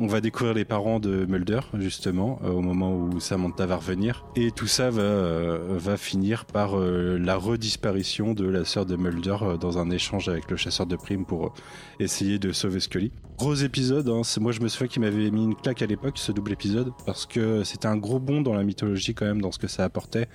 On 0.00 0.08
va 0.08 0.20
découvrir 0.20 0.52
les 0.52 0.64
parents 0.64 0.98
de 0.98 1.26
Mulder 1.26 1.60
justement 1.74 2.40
euh, 2.42 2.50
au 2.50 2.60
moment 2.60 2.92
où 2.92 3.20
Samantha 3.20 3.64
va 3.64 3.76
revenir 3.76 4.24
et 4.34 4.50
tout 4.50 4.66
ça 4.66 4.90
va 4.90 5.02
euh, 5.02 5.96
finir 5.96 6.44
par 6.44 6.76
la 6.76 7.36
redisparition 7.36 8.34
de 8.34 8.48
la 8.48 8.64
sœur 8.64 8.84
de 8.84 8.96
Mulder 8.96 9.36
dans 9.60 9.78
un 9.78 9.90
échange 9.90 10.28
avec 10.28 10.50
le 10.50 10.56
chasseur 10.56 10.86
de 10.86 10.96
primes 10.96 11.24
pour 11.24 11.54
essayer 12.00 12.40
de 12.40 12.50
sauver 12.50 12.80
Scully. 12.80 13.12
Gros 13.36 13.54
épisode, 13.56 14.08
hein, 14.08 14.22
c'est- 14.22 14.38
moi 14.40 14.52
je 14.52 14.60
me 14.60 14.68
souviens 14.68 14.86
qu'il 14.86 15.02
m'avait 15.02 15.28
mis 15.32 15.42
une 15.42 15.56
claque 15.56 15.82
à 15.82 15.86
l'époque 15.86 16.18
ce 16.18 16.30
double 16.30 16.52
épisode 16.52 16.92
parce 17.04 17.26
que 17.26 17.64
c'était 17.64 17.88
un 17.88 17.96
gros 17.96 18.20
bond 18.20 18.40
dans 18.42 18.54
la 18.54 18.62
mythologie 18.62 19.12
quand 19.12 19.26
même 19.26 19.40
dans 19.42 19.50
ce 19.50 19.58
que 19.58 19.66
ça 19.66 19.82
apportait 19.82 20.28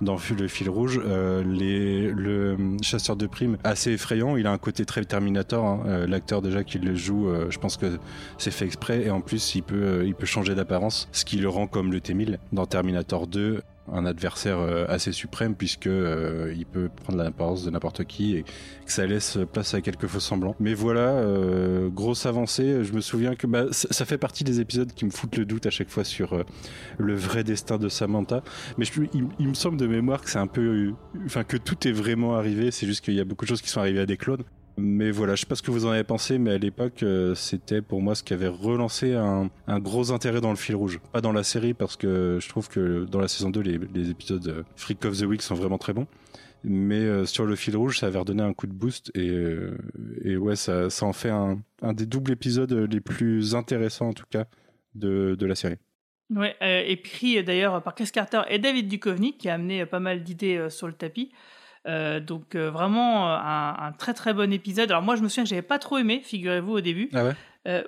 dans 0.00 0.16
le 0.36 0.48
fil 0.48 0.68
rouge. 0.68 1.00
Euh, 1.06 1.44
le 1.44 2.56
chasseur 2.82 3.14
de 3.14 3.26
primes 3.28 3.56
assez 3.62 3.92
effrayant, 3.92 4.36
il 4.36 4.48
a 4.48 4.52
un 4.52 4.58
côté 4.58 4.84
très 4.84 5.04
Terminator. 5.04 5.64
hein. 5.64 5.80
Euh, 5.86 6.06
L'acteur 6.08 6.42
déjà 6.42 6.64
qui 6.64 6.78
le 6.80 6.94
joue, 6.96 7.28
euh, 7.28 7.46
je 7.50 7.58
pense 7.60 7.76
que 7.76 7.98
c'est 8.36 8.50
fait 8.50 8.64
exprès 8.66 9.02
et 9.04 9.10
en 9.10 9.20
plus 9.20 9.54
il 9.54 9.62
peut 9.62 10.02
il 10.04 10.14
peut 10.16 10.26
changer 10.26 10.56
d'apparence, 10.56 11.08
ce 11.12 11.24
qui 11.24 11.36
le 11.36 11.48
rend 11.48 11.68
comme 11.68 11.92
le 11.92 12.00
T-1000 12.00 12.38
dans 12.52 12.66
Terminator 12.66 13.28
2 13.28 13.62
un 13.92 14.06
adversaire 14.06 14.58
euh, 14.58 14.84
assez 14.88 15.12
suprême 15.12 15.54
puisque 15.54 15.86
euh, 15.86 16.54
il 16.56 16.66
peut 16.66 16.88
prendre 16.88 17.22
l'apparence 17.22 17.64
de 17.64 17.70
n'importe 17.70 18.04
qui 18.04 18.36
et 18.36 18.42
que 18.42 18.92
ça 18.92 19.06
laisse 19.06 19.38
place 19.52 19.74
à 19.74 19.80
quelques 19.80 20.06
faux 20.06 20.20
semblants. 20.20 20.56
Mais 20.60 20.74
voilà, 20.74 21.10
euh, 21.10 21.88
grosse 21.88 22.26
avancée. 22.26 22.84
Je 22.84 22.92
me 22.92 23.00
souviens 23.00 23.34
que 23.34 23.46
bah, 23.46 23.66
ça, 23.70 24.04
fait 24.04 24.18
partie 24.18 24.44
des 24.44 24.60
épisodes 24.60 24.92
qui 24.92 25.04
me 25.04 25.10
foutent 25.10 25.36
le 25.36 25.44
doute 25.44 25.66
à 25.66 25.70
chaque 25.70 25.90
fois 25.90 26.04
sur 26.04 26.44
le 26.98 27.14
vrai 27.14 27.44
destin 27.44 27.78
de 27.78 27.88
Samantha. 27.88 28.42
Mais 28.78 28.86
il, 29.14 29.26
il 29.38 29.48
me 29.48 29.54
semble 29.54 29.76
de 29.76 29.86
mémoire 29.86 30.22
que 30.22 30.30
c'est 30.30 30.38
un 30.38 30.46
peu, 30.46 30.92
enfin 31.24 31.44
que 31.44 31.56
tout 31.56 31.86
est 31.86 31.92
vraiment 31.92 32.36
arrivé. 32.36 32.70
C'est 32.70 32.86
juste 32.86 33.04
qu'il 33.04 33.14
y 33.14 33.20
a 33.20 33.24
beaucoup 33.24 33.44
de 33.44 33.50
choses 33.50 33.62
qui 33.62 33.68
sont 33.68 33.80
arrivées 33.80 34.00
à 34.00 34.06
des 34.06 34.16
clones. 34.16 34.44
Mais 34.76 35.10
voilà, 35.10 35.34
je 35.34 35.40
sais 35.40 35.46
pas 35.46 35.54
ce 35.54 35.62
que 35.62 35.70
vous 35.70 35.86
en 35.86 35.90
avez 35.90 36.04
pensé, 36.04 36.38
mais 36.38 36.52
à 36.52 36.58
l'époque, 36.58 37.02
euh, 37.02 37.34
c'était 37.34 37.82
pour 37.82 38.00
moi 38.00 38.14
ce 38.14 38.22
qui 38.22 38.32
avait 38.32 38.48
relancé 38.48 39.14
un, 39.14 39.50
gros 39.78 40.12
intérêt 40.12 40.40
dans 40.40 40.50
le 40.50 40.56
fil 40.56 40.74
rouge. 40.74 41.00
Pas 41.12 41.20
dans 41.20 41.32
la 41.32 41.42
série, 41.42 41.74
parce 41.74 41.96
que 41.96 42.38
je 42.40 42.48
trouve 42.48 42.68
que 42.68 43.04
dans 43.04 43.20
la 43.20 43.28
saison 43.28 43.50
2, 43.50 43.60
les, 43.60 44.10
épisodes 44.10 44.46
euh, 44.48 44.62
Freak 44.76 45.04
of 45.04 45.18
the 45.18 45.22
Week 45.22 45.42
sont 45.42 45.54
vraiment 45.54 45.78
très 45.78 45.92
bons. 45.92 46.06
Mais 46.62 47.00
euh, 47.00 47.24
sur 47.24 47.46
le 47.46 47.56
fil 47.56 47.76
rouge, 47.76 47.98
ça 47.98 48.06
avait 48.06 48.18
redonné 48.18 48.42
un 48.42 48.52
coup 48.52 48.66
de 48.66 48.72
boost. 48.72 49.10
Et, 49.14 49.34
et 50.22 50.36
ouais, 50.36 50.56
ça, 50.56 50.88
en 51.02 51.12
fait 51.12 51.30
un, 51.30 51.58
des 51.92 52.06
doubles 52.06 52.32
épisodes 52.32 52.72
les 52.72 53.00
plus 53.00 53.54
intéressants, 53.54 54.08
en 54.08 54.12
tout 54.12 54.26
cas, 54.30 54.46
de, 54.94 55.36
la 55.40 55.54
série. 55.54 55.76
Ouais, 56.30 56.54
écrit 56.86 57.42
d'ailleurs 57.42 57.82
par 57.82 57.94
Chris 57.94 58.10
Carter 58.12 58.42
et 58.48 58.58
David 58.58 58.88
Duchovny, 58.88 59.36
qui 59.36 59.48
a 59.48 59.54
amené 59.54 59.84
pas 59.84 60.00
mal 60.00 60.22
d'idées 60.22 60.68
sur 60.70 60.86
le 60.86 60.92
tapis. 60.92 61.32
Euh, 61.86 62.20
donc 62.20 62.54
euh, 62.56 62.70
vraiment 62.70 63.26
euh, 63.30 63.36
un, 63.38 63.74
un 63.88 63.92
très 63.92 64.12
très 64.12 64.34
bon 64.34 64.52
épisode. 64.52 64.90
Alors 64.90 65.02
moi 65.02 65.16
je 65.16 65.22
me 65.22 65.28
souviens 65.28 65.44
que 65.44 65.48
j'avais 65.50 65.62
pas 65.62 65.78
trop 65.78 65.96
aimé, 65.98 66.20
figurez-vous 66.22 66.72
au 66.72 66.80
début. 66.80 67.08
Ah 67.14 67.24
ouais 67.24 67.34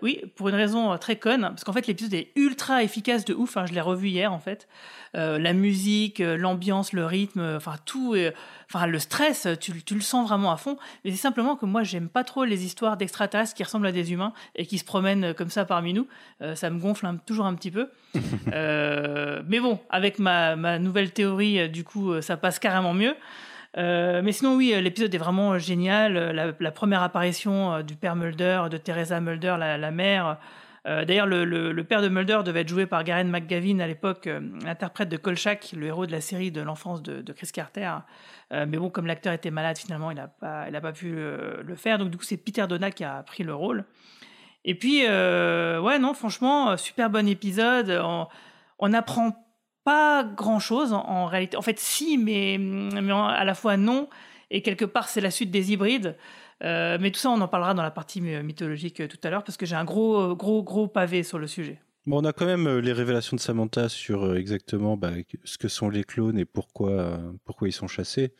oui, 0.02 0.20
pour 0.36 0.51
une 0.51 0.55
raison 0.55 0.97
très 0.98 1.16
conne, 1.16 1.40
parce 1.40 1.64
qu'en 1.64 1.73
fait 1.73 1.86
l'épisode 1.86 2.12
est 2.12 2.28
ultra 2.36 2.82
efficace 2.82 3.24
de 3.24 3.32
ouf. 3.32 3.56
hein, 3.56 3.64
je 3.66 3.73
l'ai 3.73 3.81
revu 3.81 4.09
hier 4.09 4.31
en 4.32 4.39
fait. 4.39 4.69
La 5.14 5.52
musique, 5.55 6.19
l'ambiance, 6.20 6.93
le 6.93 7.06
rythme, 7.06 7.55
enfin 7.56 7.77
tout, 7.86 8.14
enfin 8.70 8.86
le 8.86 8.98
stress, 8.98 9.48
tu, 9.60 9.82
tu 9.82 9.94
le 9.94 10.02
sens 10.02 10.28
vraiment 10.28 10.52
à 10.52 10.59
fond. 10.59 10.77
Mais 11.05 11.10
c'est 11.10 11.16
simplement 11.16 11.56
que 11.56 11.64
moi 11.64 11.82
j'aime 11.85 12.09
pas 12.10 12.23
trop 12.23 12.44
les 12.44 12.66
histoires 12.66 12.98
d'extraterrestres 12.98 13.55
qui 13.55 13.62
ressemblent 13.64 13.86
à 13.86 13.93
des 13.93 14.12
humains 14.12 14.35
et 14.56 14.66
qui 14.66 14.77
se 14.77 14.85
promènent 14.85 15.32
comme 15.32 15.48
ça 15.51 15.64
parmi 15.64 15.94
nous. 15.94 16.06
Ça 16.55 16.69
me 16.69 16.78
gonfle 16.78 17.06
un- 17.06 17.16
toujours 17.16 17.47
un 17.47 17.55
petit 17.55 17.70
peu. 17.70 17.89
Mais 18.47 19.60
bon, 19.60 19.78
avec 19.90 20.19
ma, 20.19 20.55
ma 20.56 20.78
nouvelle 20.78 21.12
théorie, 21.12 21.69
du 21.70 21.82
coup, 21.85 22.20
ça 22.20 22.36
passe 22.36 22.59
carrément 22.59 22.94
mieux. 22.94 23.14
Euh, 23.78 24.20
mais 24.23 24.32
sinon, 24.32 24.57
oui, 24.57 24.73
euh, 24.74 24.81
l'épisode 24.81 25.15
est 25.15 25.19
vraiment 25.19 25.53
euh, 25.53 25.59
génial. 25.59 26.15
La, 26.59 26.70
première 26.73 27.03
apparition 27.03 27.82
du 27.82 27.97
père 27.97 28.16
Mulder, 28.16 28.65
de 28.70 28.77
Teresa 28.77 29.20
Mulder, 29.20 29.57
la, 29.59 29.90
mère, 29.90 30.39
D'ailleurs, 30.85 31.27
le, 31.27 31.81
père 31.82 32.03
de 32.03 32.09
Mulder 32.09 32.40
devait 32.44 32.62
être 32.62 32.69
joué 32.69 32.86
par 32.86 33.05
Garen 33.05 33.28
McGavin 33.28 33.78
à 33.78 33.86
l'époque, 33.86 34.27
euh, 34.27 34.40
l'interprète 34.65 35.09
de 35.09 35.16
Kolchak, 35.16 35.73
le 35.77 35.86
héros 35.86 36.07
de 36.07 36.12
la 36.12 36.20
série 36.20 36.51
de 36.51 36.61
l'enfance 36.61 37.03
de, 37.03 37.32
Chris 37.32 37.51
Carter. 37.53 37.90
Mais 38.51 38.77
bon, 38.77 38.90
comme 38.90 39.07
l'acteur 39.07 39.32
était 39.32 39.51
malade, 39.51 39.78
finalement, 39.78 40.11
il 40.11 40.16
n'a 40.16 40.28
pas, 40.28 40.66
pas 40.70 40.93
pu 40.93 41.15
le 41.15 41.74
faire. 41.77 41.99
Donc, 41.99 42.11
du 42.11 42.19
coup, 42.19 42.24
c'est 42.24 42.36
Peter 42.36 42.66
Donald 42.69 42.93
qui 42.93 43.05
a 43.05 43.23
pris 43.23 43.44
le 43.44 43.55
rôle. 43.55 43.85
Et 44.65 44.74
puis, 44.74 45.07
ouais, 45.07 45.99
non, 45.99 46.12
franchement, 46.15 46.77
super 46.77 47.09
bon 47.09 47.27
épisode. 47.28 47.90
On, 48.03 48.27
on 48.78 48.89
n'apprend 48.90 49.43
pas 49.85 50.25
grand-chose 50.25 50.93
en, 50.93 51.05
en 51.05 51.27
réalité. 51.27 51.57
En 51.57 51.63
fait, 51.63 51.79
si, 51.79 52.19
mais, 52.19 52.59
à 53.13 53.45
la 53.45 53.55
fois 53.55 53.77
non. 53.77 54.09
Et 54.51 54.61
quelque 54.63 54.85
part, 54.85 55.09
c'est 55.09 55.21
la 55.23 55.31
suite 55.31 55.51
des 55.51 55.73
hybrides. 55.73 56.17
Euh, 56.63 56.99
mais 57.01 57.11
tout 57.11 57.19
ça, 57.19 57.31
on 57.31 57.41
en 57.41 57.49
parlera 57.49 57.75
dans 57.75 57.83
la 57.83 57.91
partie 57.91 58.21
my- 58.21 58.43
mythologique 58.43 59.01
euh, 59.01 59.09
tout 59.09 59.19
à 59.25 59.31
l'heure, 59.31 59.43
parce 59.43 59.57
que 59.57 59.67
j'ai 59.67 59.75
un 59.75 59.85
gros, 59.85 60.37
gros, 60.37 60.63
gros 60.63 60.87
pavé 60.87 61.23
sur 61.25 61.39
le 61.39 61.47
sujet. 61.49 61.81
Bon, 62.07 62.21
on 62.21 62.25
a 62.25 62.33
quand 62.33 62.47
même 62.47 62.67
euh, 62.69 62.81
les 62.81 62.93
révélations 62.93 63.35
de 63.35 63.41
Samantha 63.41 63.89
sur 63.89 64.25
euh, 64.25 64.37
exactement 64.37 64.97
bah, 64.97 65.11
ce 65.43 65.59
que 65.59 65.69
sont 65.69 65.89
les 65.89 66.05
clones 66.05 66.39
et 66.39 66.45
pourquoi, 66.45 66.91
euh, 66.91 67.33
pourquoi 67.45 67.69
ils 67.69 67.73
sont 67.73 67.89
chassés. 67.89 68.35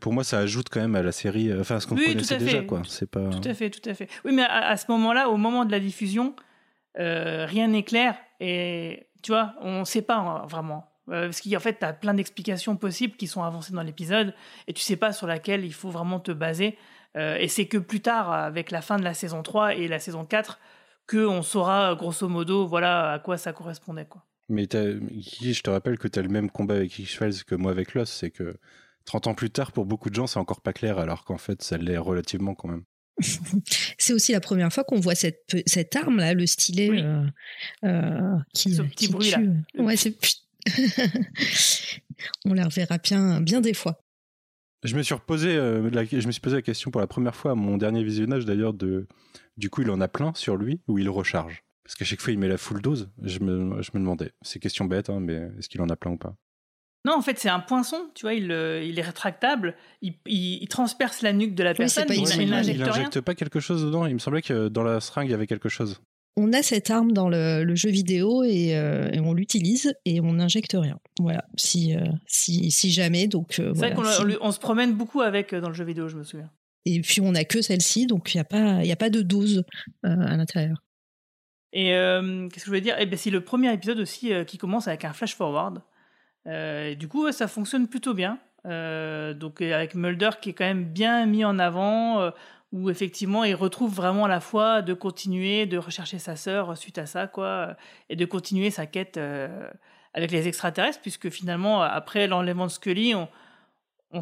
Pour 0.00 0.14
moi, 0.14 0.24
ça 0.24 0.38
ajoute 0.38 0.68
quand 0.70 0.80
même 0.80 0.96
à 0.96 1.02
la 1.02 1.12
série, 1.12 1.50
euh, 1.50 1.60
enfin, 1.60 1.76
à 1.76 1.80
ce 1.80 1.86
qu'on 1.86 1.96
Oui, 1.96 2.06
connaissait 2.06 2.38
déjà, 2.38 2.62
quoi. 2.62 2.82
C'est 2.88 3.10
pas. 3.10 3.28
Tout 3.28 3.46
à 3.46 3.52
fait, 3.54 3.68
tout 3.70 3.86
à 3.88 3.94
fait. 3.94 4.08
Oui, 4.24 4.32
mais 4.32 4.42
à, 4.42 4.68
à 4.68 4.76
ce 4.76 4.90
moment-là, 4.90 5.28
au 5.28 5.36
moment 5.36 5.64
de 5.66 5.70
la 5.70 5.80
diffusion, 5.80 6.34
euh, 6.98 7.44
rien 7.46 7.68
n'est 7.68 7.82
clair 7.84 8.16
et 8.40 9.06
tu 9.26 9.32
vois, 9.32 9.54
on 9.60 9.80
ne 9.80 9.84
sait 9.84 10.02
pas 10.02 10.18
hein, 10.18 10.46
vraiment. 10.46 10.88
Euh, 11.08 11.24
parce 11.24 11.40
qu'en 11.40 11.58
fait, 11.58 11.80
tu 11.80 11.84
as 11.84 11.92
plein 11.92 12.14
d'explications 12.14 12.76
possibles 12.76 13.16
qui 13.16 13.26
sont 13.26 13.42
avancées 13.42 13.72
dans 13.72 13.82
l'épisode 13.82 14.32
et 14.68 14.72
tu 14.72 14.82
sais 14.82 14.94
pas 14.94 15.12
sur 15.12 15.26
laquelle 15.26 15.64
il 15.64 15.72
faut 15.72 15.90
vraiment 15.90 16.20
te 16.20 16.30
baser. 16.30 16.78
Euh, 17.16 17.34
et 17.34 17.48
c'est 17.48 17.66
que 17.66 17.76
plus 17.76 18.00
tard, 18.00 18.30
avec 18.30 18.70
la 18.70 18.82
fin 18.82 18.98
de 18.98 19.02
la 19.02 19.14
saison 19.14 19.42
3 19.42 19.74
et 19.74 19.88
la 19.88 19.98
saison 19.98 20.24
4, 20.24 20.60
qu'on 21.10 21.42
saura 21.42 21.96
grosso 21.96 22.28
modo 22.28 22.68
voilà 22.68 23.14
à 23.14 23.18
quoi 23.18 23.36
ça 23.36 23.52
correspondait. 23.52 24.04
Quoi. 24.04 24.22
Mais 24.48 24.68
je 24.70 25.60
te 25.60 25.70
rappelle 25.70 25.98
que 25.98 26.06
tu 26.06 26.20
as 26.20 26.22
le 26.22 26.28
même 26.28 26.48
combat 26.48 26.74
avec 26.74 26.96
X-Files 26.96 27.42
que 27.42 27.56
moi 27.56 27.72
avec 27.72 27.94
Lost, 27.94 28.12
c'est 28.12 28.30
que 28.30 28.56
30 29.06 29.26
ans 29.26 29.34
plus 29.34 29.50
tard, 29.50 29.72
pour 29.72 29.86
beaucoup 29.86 30.08
de 30.08 30.14
gens, 30.14 30.28
c'est 30.28 30.38
encore 30.38 30.60
pas 30.60 30.72
clair, 30.72 31.00
alors 31.00 31.24
qu'en 31.24 31.38
fait, 31.38 31.64
ça 31.64 31.78
l'est 31.78 31.98
relativement 31.98 32.54
quand 32.54 32.68
même. 32.68 32.84
C'est 33.18 34.12
aussi 34.12 34.32
la 34.32 34.40
première 34.40 34.72
fois 34.72 34.84
qu'on 34.84 35.00
voit 35.00 35.14
cette, 35.14 35.56
cette 35.66 35.96
arme 35.96 36.18
là, 36.18 36.34
le 36.34 36.46
stylet 36.46 36.90
euh, 36.90 37.24
euh, 37.84 38.36
qui, 38.52 38.74
Ce 38.74 38.82
petit 38.82 39.06
qui 39.06 39.12
bruit, 39.12 39.30
là. 39.30 39.38
Ouais, 39.78 39.96
c'est. 39.96 40.16
On 42.44 42.54
la 42.54 42.64
reverra 42.64 42.98
bien, 42.98 43.40
bien 43.40 43.60
des 43.60 43.74
fois. 43.74 44.02
Je 44.82 44.96
me 44.96 45.02
suis 45.02 45.14
reposé, 45.14 45.56
euh, 45.56 45.90
la, 45.90 46.04
je 46.04 46.26
me 46.26 46.32
suis 46.32 46.40
posé 46.40 46.56
la 46.56 46.62
question 46.62 46.90
pour 46.90 47.00
la 47.00 47.06
première 47.06 47.34
fois 47.34 47.52
à 47.52 47.54
mon 47.54 47.76
dernier 47.76 48.04
visionnage 48.04 48.44
d'ailleurs 48.44 48.74
de, 48.74 49.06
du 49.56 49.70
coup 49.70 49.82
il 49.82 49.90
en 49.90 50.00
a 50.00 50.08
plein 50.08 50.32
sur 50.34 50.56
lui 50.56 50.80
ou 50.86 50.98
il 50.98 51.08
recharge? 51.08 51.64
Parce 51.82 51.94
qu'à 51.94 52.04
chaque 52.04 52.20
fois 52.20 52.32
il 52.32 52.38
met 52.38 52.48
la 52.48 52.58
full 52.58 52.82
dose. 52.82 53.10
Je 53.22 53.38
me, 53.40 53.82
je 53.82 53.90
me 53.94 54.00
demandais, 54.00 54.32
c'est 54.42 54.58
question 54.58 54.84
bête, 54.84 55.08
hein, 55.08 55.20
mais 55.20 55.48
est-ce 55.58 55.68
qu'il 55.68 55.80
en 55.80 55.88
a 55.88 55.96
plein 55.96 56.12
ou 56.12 56.18
pas? 56.18 56.36
Non, 57.06 57.14
en 57.14 57.22
fait, 57.22 57.38
c'est 57.38 57.48
un 57.48 57.60
poinçon, 57.60 58.10
tu 58.14 58.22
vois, 58.22 58.34
il, 58.34 58.50
euh, 58.50 58.82
il 58.82 58.98
est 58.98 59.02
rétractable, 59.02 59.76
il, 60.02 60.14
il- 60.26 60.62
il 60.62 60.68
transperce 60.68 61.22
la 61.22 61.32
nuque 61.32 61.54
de 61.54 61.62
la 61.62 61.70
Oui, 61.70 61.76
personne, 61.78 62.06
pas 62.06 62.14
il, 62.14 62.48
n'injecte 62.50 63.20
pas 63.20 63.34
quelque 63.34 63.60
chose 63.60 63.84
dedans. 63.84 64.06
Il 64.06 64.14
me 64.14 64.18
semblait 64.18 64.42
que 64.42 64.68
dans 64.68 64.82
la 64.82 65.00
seringue 65.00 65.28
il 65.28 65.30
y 65.30 65.34
avait 65.34 65.46
quelque 65.46 65.68
chose. 65.68 66.00
On 66.36 66.52
a 66.52 66.62
cette 66.62 66.90
arme 66.90 67.12
dans 67.12 67.28
le, 67.30 67.64
le 67.64 67.74
jeu 67.76 67.88
vidéo 67.88 68.42
et, 68.44 68.76
euh, 68.76 69.08
et 69.12 69.20
on 69.20 69.32
l'utilise 69.32 69.94
et 70.04 70.20
on 70.20 70.34
n'injecte 70.34 70.76
rien. 70.78 70.98
Voilà, 71.18 71.44
si, 71.56 71.96
euh, 71.96 72.00
si, 72.26 72.70
si 72.70 72.90
jamais. 72.90 73.26
Donc, 73.26 73.58
euh, 73.58 73.70
C'est 73.72 73.78
voilà, 73.78 73.94
vrai 73.94 74.04
qu'on 74.04 74.10
si- 74.10 74.20
on 74.20 74.24
lui- 74.24 74.36
on 74.42 74.52
se 74.52 74.58
promène 74.58 74.92
beaucoup 74.92 75.22
avec 75.22 75.54
euh, 75.54 75.60
dans 75.62 75.68
le 75.68 75.74
jeu 75.74 75.84
vidéo, 75.84 76.08
je 76.08 76.16
me 76.18 76.24
souviens. 76.24 76.50
Et 76.84 77.00
puis 77.00 77.20
on 77.22 77.32
n'a 77.32 77.44
que 77.44 77.62
celle-ci, 77.62 78.06
donc 78.06 78.34
il 78.34 78.36
n'y 78.36 78.40
a, 78.42 78.44
pas- 78.44 78.82
il 78.82 78.86
y 78.86 78.92
a 78.92 78.96
pas 78.96 79.10
de 79.10 79.22
dose 79.22 79.64
euh, 80.04 80.08
à 80.10 80.36
l'intérieur. 80.36 80.82
Et 81.72 81.94
euh, 81.94 82.48
qu'est-ce 82.48 82.64
que 82.64 82.66
je 82.66 82.70
voulais 82.70 82.80
dire? 82.80 82.96
Eh 82.98 83.06
ben, 83.06 83.16
c'est 83.18 83.30
le 83.30 83.40
premier 83.42 83.72
épisode 83.72 83.98
aussi 84.00 84.32
euh, 84.32 84.44
qui 84.44 84.58
commence 84.58 84.88
avec 84.88 85.04
un 85.04 85.12
flash 85.12 85.34
forward. 85.36 85.82
Euh, 86.46 86.90
et 86.90 86.96
du 86.96 87.08
coup, 87.08 87.30
ça 87.32 87.48
fonctionne 87.48 87.88
plutôt 87.88 88.14
bien. 88.14 88.38
Euh, 88.66 89.32
donc 89.32 89.60
euh, 89.60 89.74
avec 89.74 89.94
Mulder 89.94 90.30
qui 90.40 90.50
est 90.50 90.52
quand 90.52 90.64
même 90.64 90.84
bien 90.84 91.24
mis 91.26 91.44
en 91.44 91.58
avant, 91.58 92.20
euh, 92.20 92.30
où 92.72 92.90
effectivement 92.90 93.44
il 93.44 93.54
retrouve 93.54 93.94
vraiment 93.94 94.26
la 94.26 94.40
foi 94.40 94.82
de 94.82 94.94
continuer 94.94 95.66
de 95.66 95.78
rechercher 95.78 96.18
sa 96.18 96.36
sœur 96.36 96.76
suite 96.76 96.98
à 96.98 97.06
ça, 97.06 97.26
quoi, 97.26 97.46
euh, 97.46 97.74
et 98.08 98.16
de 98.16 98.24
continuer 98.24 98.70
sa 98.70 98.86
quête 98.86 99.16
euh, 99.16 99.70
avec 100.14 100.30
les 100.30 100.48
extraterrestres, 100.48 101.00
puisque 101.00 101.30
finalement 101.30 101.82
après 101.82 102.26
l'enlèvement 102.26 102.66
de 102.66 102.70
Scully, 102.70 103.14
on, 103.14 103.28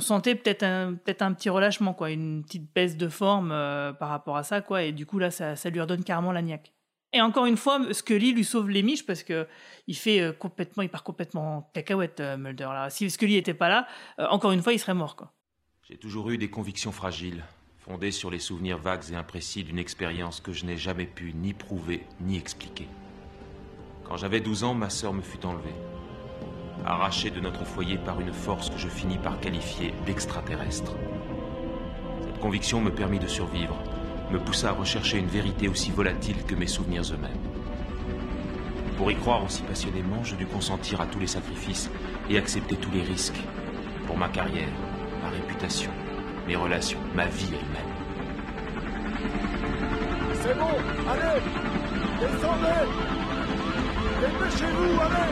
sentait 0.01 0.35
peut-être 0.35 0.65
un, 0.65 0.95
peut-être 0.95 1.23
un 1.23 1.33
petit 1.33 1.49
relâchement, 1.49 1.95
quoi, 1.95 2.11
une 2.11 2.43
petite 2.43 2.73
baisse 2.75 2.97
de 2.97 3.09
forme 3.09 3.53
euh, 3.53 3.93
par 3.93 4.09
rapport 4.09 4.37
à 4.37 4.43
ça, 4.43 4.61
quoi, 4.61 4.83
et 4.83 4.93
du 4.93 5.07
coup 5.07 5.19
là 5.19 5.31
ça, 5.31 5.57
ça 5.57 5.71
lui 5.71 5.81
redonne 5.81 6.05
carrément 6.05 6.33
la 6.33 6.43
niaque. 6.43 6.74
Et 7.15 7.21
encore 7.21 7.47
une 7.47 7.57
fois, 7.57 7.81
Scully 7.93 8.33
lui 8.33 8.45
sauve 8.45 8.69
les 8.69 8.83
miches 8.83 9.07
parce 9.07 9.23
que 9.23 9.47
il 9.87 9.97
fait 9.97 10.21
euh, 10.21 10.33
complètement, 10.33 10.83
il 10.83 10.89
part 10.89 11.05
complètement 11.05 11.59
en 11.59 11.63
cacahuète, 11.73 12.19
euh, 12.19 12.37
Mulder. 12.37 12.65
Là. 12.65 12.91
Si 12.91 13.09
Scully 13.09 13.37
était 13.37 13.55
pas 13.55 13.69
là, 13.69 13.87
euh, 14.19 14.27
encore 14.31 14.51
une 14.51 14.63
fois, 14.63 14.73
il 14.73 14.81
serait 14.81 14.95
mort. 14.95 15.17
J'ai 15.89 15.97
toujours 15.97 16.31
eu 16.31 16.39
des 16.39 16.51
convictions 16.51 16.91
fragiles, 16.91 17.45
fondées 17.79 18.11
sur 18.11 18.33
les 18.33 18.41
souvenirs 18.41 18.79
vagues 18.79 19.05
et 19.13 19.15
imprécis 19.15 19.63
d'une 19.63 19.79
expérience 19.79 20.41
que 20.41 20.53
je 20.53 20.65
n'ai 20.65 20.77
jamais 20.77 21.07
pu 21.07 21.33
ni 21.35 21.53
prouver 21.53 22.03
ni 22.21 22.37
expliquer. 22.37 22.89
Quand 24.03 24.17
j'avais 24.17 24.41
12 24.41 24.65
ans, 24.65 24.75
ma 24.75 24.91
sœur 24.91 25.13
me 25.13 25.23
fut 25.23 25.47
enlevée, 25.47 25.75
arrachée 26.85 27.31
de 27.31 27.41
notre 27.41 27.65
foyer 27.65 27.97
par 27.97 28.21
une 28.21 28.33
force 28.33 28.71
que 28.71 28.79
je 28.79 28.89
finis 28.89 29.19
par 29.19 29.39
qualifier 29.39 29.95
d'extraterrestre. 30.05 30.93
Cette 32.23 32.41
conviction 32.41 32.81
me 32.81 32.91
permit 32.91 33.21
de 33.21 33.29
survivre, 33.29 33.77
me 34.35 34.41
poussa 34.41 34.71
à 34.71 34.73
rechercher 34.73 35.19
une 35.19 35.29
vérité 35.29 35.69
aussi 35.69 35.93
volatile 35.93 36.43
que 36.45 36.57
mes 36.57 36.67
souvenirs 36.67 37.03
eux-mêmes. 37.13 37.31
Pour 38.97 39.11
y 39.13 39.15
croire 39.15 39.45
aussi 39.45 39.63
passionnément, 39.63 40.25
je 40.25 40.35
dus 40.35 40.47
consentir 40.47 41.01
à 41.01 41.07
tous 41.07 41.21
les 41.21 41.29
sacrifices 41.29 41.89
et 42.29 42.37
accepter 42.37 42.75
tous 42.75 42.91
les 42.91 43.03
risques 43.03 43.41
pour 44.09 44.17
ma 44.17 44.29
carrière, 44.29 44.73
ma 45.23 45.29
réputation, 45.29 45.93
mes 46.49 46.57
relations, 46.57 46.99
ma 47.15 47.27
vie 47.27 47.53
elle-même. 47.53 47.93
C'est 50.43 50.59
bon, 50.59 50.75
allez 51.09 51.41
Descendez 52.21 52.91
Dépêchez-vous, 54.21 55.01
allez 55.01 55.31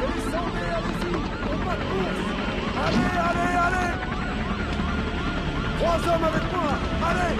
Descendez, 0.00 0.70
allez-y 0.76 1.12
pas 1.64 1.76
de 1.76 1.86
Allez, 2.82 3.18
allez, 3.28 3.56
allez 3.56 4.09
Trois 5.80 5.96
hommes 5.96 6.24
avec 6.24 6.42
moi 6.52 6.72
Allez 7.08 7.36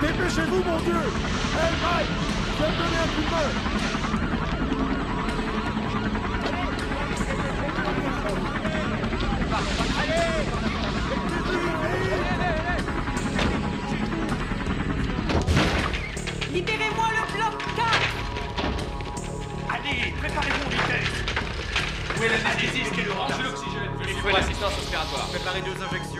Dépêchez-vous, 0.00 0.62
mon 0.62 0.78
Dieu 0.78 0.94
Hey, 1.58 1.74
Mike 1.82 2.12
Viens 2.56 2.70
me 2.70 2.76
donner 2.78 2.98
un 3.02 3.08
coup 3.08 3.22
de 3.22 3.30
main 3.30 3.48
Libérez-moi 16.52 17.06
le 17.10 17.22
bloc 17.36 17.54
4 17.74 17.86
Allez, 19.74 20.14
préparez-vous 20.20 20.64
en 20.64 20.70
vitesse 20.70 21.14
Où 22.16 22.22
est 22.22 22.28
l'anesthésiste 22.28 22.92
qui 22.92 23.02
range 23.10 23.42
l'oxygène 23.42 23.90
Il 24.08 24.14
faut 24.14 24.28
l'assistance 24.28 24.74
respiratoire. 24.76 25.26
Préparez 25.26 25.62
deux 25.62 25.82
injections. 25.82 26.15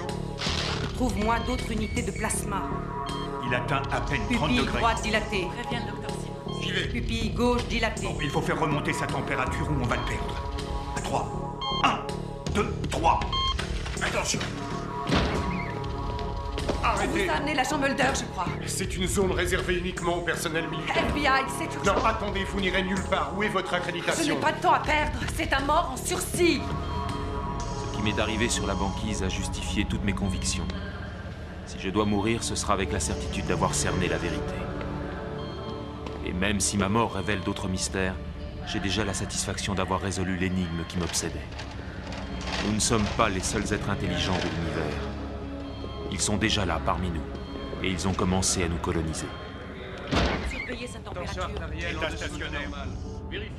Trouve-moi 0.97 1.36
d'autres 1.47 1.70
unités 1.70 2.02
de 2.02 2.10
plasma. 2.10 2.62
Il 3.47 3.55
atteint 3.55 3.82
à 3.93 4.01
peine 4.01 4.20
30 4.32 4.40
Pupille 4.48 4.59
degrés. 4.60 4.78
droite 4.78 5.02
dilatée. 5.02 5.47
Préviens 5.62 5.85
le 5.86 5.93
docteur 5.93 6.10
Simon. 6.10 6.60
J'y 6.62 6.73
vais. 6.73 6.89
Pupille 6.89 7.31
gauche 7.31 7.64
dilatée. 7.66 8.09
Il 8.23 8.31
faut 8.31 8.40
faire 8.40 8.59
remonter 8.59 8.93
sa 8.93 9.06
température 9.06 9.68
ou 9.70 9.74
on 9.82 9.86
va 9.86 9.97
le 9.97 10.02
perdre. 10.02 10.43
À 10.97 11.01
3. 11.01 11.59
1, 11.85 11.98
2, 12.55 12.74
3. 12.90 13.20
Attention. 14.02 14.40
On 16.81 16.85
Arrêtez. 16.85 17.24
vous 17.27 17.31
a 17.31 17.35
amené 17.35 17.55
l'agent 17.55 17.78
Mulder, 17.78 18.05
je 18.14 18.24
crois. 18.32 18.47
C'est 18.66 18.97
une 18.97 19.06
zone 19.06 19.32
réservée 19.32 19.78
uniquement 19.78 20.16
au 20.16 20.20
personnel 20.23 20.66
militaire. 20.68 20.97
FBI, 21.09 21.28
c'est 21.59 21.74
urgent. 21.77 21.94
Non, 21.94 22.05
attendez, 22.05 22.44
vous 22.44 22.60
n'irez 22.60 22.82
nulle 22.82 23.02
part. 23.10 23.32
Où 23.36 23.43
est 23.43 23.48
votre 23.48 23.68
Je 23.68 23.73
n'ai 23.73 23.77
accréditation 23.78 24.36
pas 24.36 24.52
de 24.52 24.60
temps 24.62 24.73
à 24.73 24.78
perdre. 24.81 25.18
C'est 25.36 25.52
un 25.52 25.60
mort 25.62 25.90
en 25.93 25.97
sursis. 25.97 26.60
Ce 27.93 27.97
qui 27.97 28.02
m'est 28.02 28.18
arrivé 28.20 28.48
sur 28.48 28.66
la 28.66 28.74
banquise 28.74 29.23
a 29.23 29.28
justifié 29.28 29.85
toutes 29.85 30.05
mes 30.05 30.12
convictions. 30.14 30.66
Si 31.66 31.78
je 31.80 31.90
dois 31.90 32.05
mourir, 32.05 32.44
ce 32.44 32.55
sera 32.55 32.74
avec 32.74 32.93
la 32.93 33.01
certitude 33.01 33.47
d'avoir 33.47 33.74
cerné 33.74 34.09
la 34.09 34.18
vérité. 34.18 34.55
Et 36.24 36.32
même 36.32 36.60
si 36.60 36.78
ma 36.78 36.88
mort 36.88 37.14
révèle 37.14 37.40
d'autres 37.40 37.68
mystères, 37.68 38.14
j'ai 38.66 38.78
déjà 38.78 39.05
la 39.05 39.14
satisfaction 39.14 39.74
d'avoir 39.74 40.01
résolu 40.01 40.36
l'énigme 40.36 40.84
qui 40.88 40.97
m'obsédait. 40.98 41.40
Nous 42.66 42.74
ne 42.74 42.80
sommes 42.80 43.05
pas 43.16 43.28
les 43.28 43.40
seuls 43.40 43.72
êtres 43.72 43.90
intelligents 43.90 44.36
de 44.36 44.43
l'univers. 44.43 45.01
Ils 46.12 46.20
sont 46.20 46.36
déjà 46.36 46.64
là 46.64 46.80
parmi 46.84 47.10
nous, 47.10 47.22
et 47.82 47.90
ils 47.90 48.06
ont 48.06 48.14
commencé 48.14 48.62
à 48.62 48.68
nous 48.68 48.78
coloniser. 48.78 49.26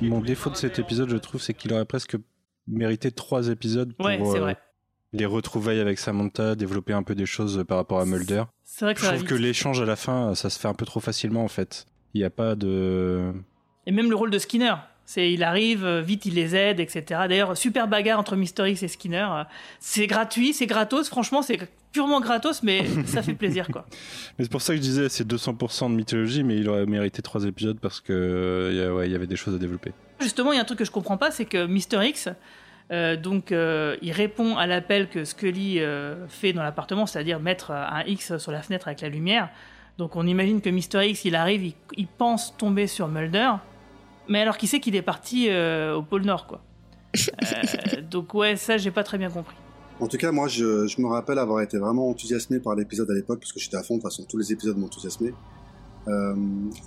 Mon 0.00 0.20
défaut 0.20 0.50
de 0.50 0.56
cet 0.56 0.78
épisode, 0.78 1.10
je 1.10 1.16
trouve, 1.16 1.42
c'est 1.42 1.54
qu'il 1.54 1.72
aurait 1.72 1.84
presque 1.84 2.16
mérité 2.66 3.10
trois 3.10 3.48
épisodes 3.48 3.92
pour, 3.94 4.06
Ouais, 4.06 4.18
c'est 4.22 4.38
euh, 4.38 4.40
vrai. 4.40 4.56
Les 5.12 5.26
retrouvailles 5.26 5.80
avec 5.80 5.98
Samantha, 5.98 6.54
développer 6.54 6.92
un 6.92 7.02
peu 7.02 7.14
des 7.14 7.26
choses 7.26 7.64
par 7.66 7.78
rapport 7.78 8.00
à 8.00 8.04
Mulder. 8.06 8.44
C'est 8.64 8.84
vrai 8.84 8.94
que 8.94 9.00
Je 9.00 9.06
ça 9.06 9.12
trouve 9.12 9.24
que 9.24 9.34
l'échange 9.34 9.80
à 9.80 9.84
la 9.86 9.96
fin, 9.96 10.34
ça 10.34 10.50
se 10.50 10.58
fait 10.58 10.68
un 10.68 10.74
peu 10.74 10.84
trop 10.86 11.00
facilement 11.00 11.44
en 11.44 11.48
fait. 11.48 11.86
Il 12.14 12.20
n'y 12.20 12.24
a 12.24 12.30
pas 12.30 12.54
de. 12.54 13.32
Et 13.86 13.92
même 13.92 14.10
le 14.10 14.16
rôle 14.16 14.30
de 14.30 14.38
Skinner. 14.38 14.74
C'est, 15.06 15.32
il 15.32 15.42
arrive, 15.42 15.86
euh, 15.86 16.02
vite 16.02 16.26
il 16.26 16.34
les 16.34 16.54
aide, 16.54 16.80
etc. 16.80 17.22
D'ailleurs, 17.26 17.56
super 17.56 17.88
bagarre 17.88 18.18
entre 18.18 18.36
Mister 18.36 18.70
X 18.70 18.82
et 18.82 18.88
Skinner. 18.88 19.26
Euh, 19.30 19.44
C'est 19.80 20.06
gratuit, 20.06 20.52
c'est 20.52 20.66
gratos. 20.66 21.08
Franchement, 21.08 21.40
c'est 21.40 21.58
purement 21.92 22.20
gratos, 22.20 22.62
mais 22.62 22.84
ça 23.06 23.22
fait 23.22 23.32
plaisir, 23.32 23.68
quoi. 23.72 23.86
Mais 24.38 24.44
c'est 24.44 24.50
pour 24.50 24.60
ça 24.60 24.74
que 24.74 24.76
je 24.76 24.82
disais 24.82 25.08
c'est 25.08 25.26
200% 25.26 25.90
de 25.90 25.94
mythologie, 25.96 26.42
mais 26.44 26.56
il 26.58 26.68
aurait 26.68 26.84
mérité 26.84 27.22
trois 27.22 27.44
épisodes 27.46 27.78
parce 27.80 28.02
que 28.02 28.12
euh, 28.12 28.92
ouais, 28.94 29.08
il 29.08 29.12
y 29.12 29.14
avait 29.14 29.26
des 29.26 29.36
choses 29.36 29.54
à 29.54 29.58
développer. 29.58 29.92
Justement, 30.20 30.52
il 30.52 30.56
y 30.56 30.58
a 30.58 30.62
un 30.62 30.66
truc 30.66 30.80
que 30.80 30.84
je 30.84 30.90
comprends 30.90 31.16
pas, 31.16 31.30
c'est 31.30 31.46
que 31.46 31.64
Mister 31.66 32.06
X, 32.06 32.28
euh, 32.90 33.16
donc, 33.16 33.52
euh, 33.52 33.96
il 34.00 34.12
répond 34.12 34.56
à 34.56 34.66
l'appel 34.66 35.08
que 35.08 35.24
Scully 35.24 35.80
euh, 35.80 36.26
fait 36.28 36.52
dans 36.52 36.62
l'appartement, 36.62 37.06
c'est-à-dire 37.06 37.38
mettre 37.40 37.70
un 37.70 38.02
X 38.04 38.38
sur 38.38 38.52
la 38.52 38.62
fenêtre 38.62 38.88
avec 38.88 39.00
la 39.00 39.08
lumière. 39.08 39.50
Donc, 39.98 40.16
on 40.16 40.26
imagine 40.26 40.60
que 40.60 40.70
Mister 40.70 41.06
X, 41.08 41.24
il 41.24 41.34
arrive, 41.34 41.64
il, 41.64 41.74
il 41.96 42.06
pense 42.06 42.56
tomber 42.56 42.86
sur 42.86 43.08
Mulder, 43.08 43.50
mais 44.28 44.40
alors 44.40 44.56
qu'il 44.56 44.68
sait 44.68 44.80
qu'il 44.80 44.96
est 44.96 45.02
parti 45.02 45.50
au 45.50 46.02
pôle 46.02 46.22
Nord, 46.22 46.46
quoi. 46.46 46.62
Donc, 48.10 48.32
ouais, 48.34 48.56
ça, 48.56 48.76
j'ai 48.76 48.90
pas 48.90 49.02
très 49.02 49.18
bien 49.18 49.30
compris. 49.30 49.56
En 50.00 50.06
tout 50.06 50.16
cas, 50.16 50.30
moi, 50.30 50.46
je, 50.46 50.86
je 50.86 51.00
me 51.02 51.08
rappelle 51.08 51.38
avoir 51.38 51.60
été 51.60 51.78
vraiment 51.78 52.08
enthousiasmé 52.08 52.60
par 52.60 52.76
l'épisode 52.76 53.10
à 53.10 53.14
l'époque, 53.14 53.40
parce 53.40 53.52
que 53.52 53.58
j'étais 53.58 53.76
à 53.76 53.82
fond, 53.82 53.96
de 53.96 54.00
toute 54.00 54.10
façon, 54.10 54.24
tous 54.28 54.38
les 54.38 54.52
épisodes 54.52 54.76
m'ont 54.76 54.86
enthousiasmé. 54.86 55.34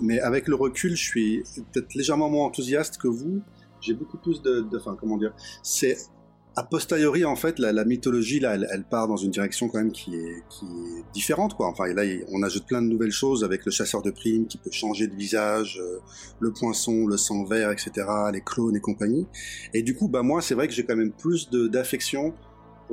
Mais 0.00 0.18
avec 0.18 0.48
le 0.48 0.56
recul, 0.56 0.96
je 0.96 1.02
suis 1.02 1.44
peut-être 1.72 1.94
légèrement 1.94 2.28
moins 2.28 2.46
enthousiaste 2.46 2.96
que 2.96 3.06
vous. 3.06 3.42
J'ai 3.82 3.94
beaucoup 3.94 4.16
plus 4.16 4.40
de... 4.42 4.66
Enfin, 4.74 4.96
comment 4.98 5.18
dire 5.18 5.34
C'est... 5.62 5.96
A 6.54 6.64
posteriori, 6.64 7.24
en 7.24 7.34
fait, 7.34 7.58
la, 7.58 7.84
mythologie, 7.86 8.38
là, 8.38 8.54
elle, 8.54 8.84
part 8.84 9.08
dans 9.08 9.16
une 9.16 9.30
direction 9.30 9.68
quand 9.70 9.78
même 9.78 9.90
qui 9.90 10.14
est, 10.16 10.42
qui 10.50 10.66
est 10.66 11.02
différente, 11.14 11.54
quoi. 11.54 11.66
Enfin, 11.66 11.86
là, 11.94 12.02
on 12.30 12.42
ajoute 12.42 12.66
plein 12.66 12.82
de 12.82 12.88
nouvelles 12.88 13.10
choses 13.10 13.42
avec 13.42 13.64
le 13.64 13.70
chasseur 13.70 14.02
de 14.02 14.10
primes 14.10 14.46
qui 14.46 14.58
peut 14.58 14.70
changer 14.70 15.06
de 15.06 15.14
visage, 15.14 15.80
euh, 15.80 16.00
le 16.40 16.52
poinçon, 16.52 17.06
le 17.06 17.16
sang 17.16 17.44
vert, 17.44 17.70
etc., 17.70 18.06
les 18.34 18.42
clones 18.42 18.76
et 18.76 18.80
compagnie. 18.80 19.26
Et 19.72 19.82
du 19.82 19.96
coup, 19.96 20.08
bah 20.08 20.22
moi, 20.22 20.42
c'est 20.42 20.54
vrai 20.54 20.68
que 20.68 20.74
j'ai 20.74 20.84
quand 20.84 20.94
même 20.94 21.12
plus 21.12 21.48
d'affection 21.48 22.34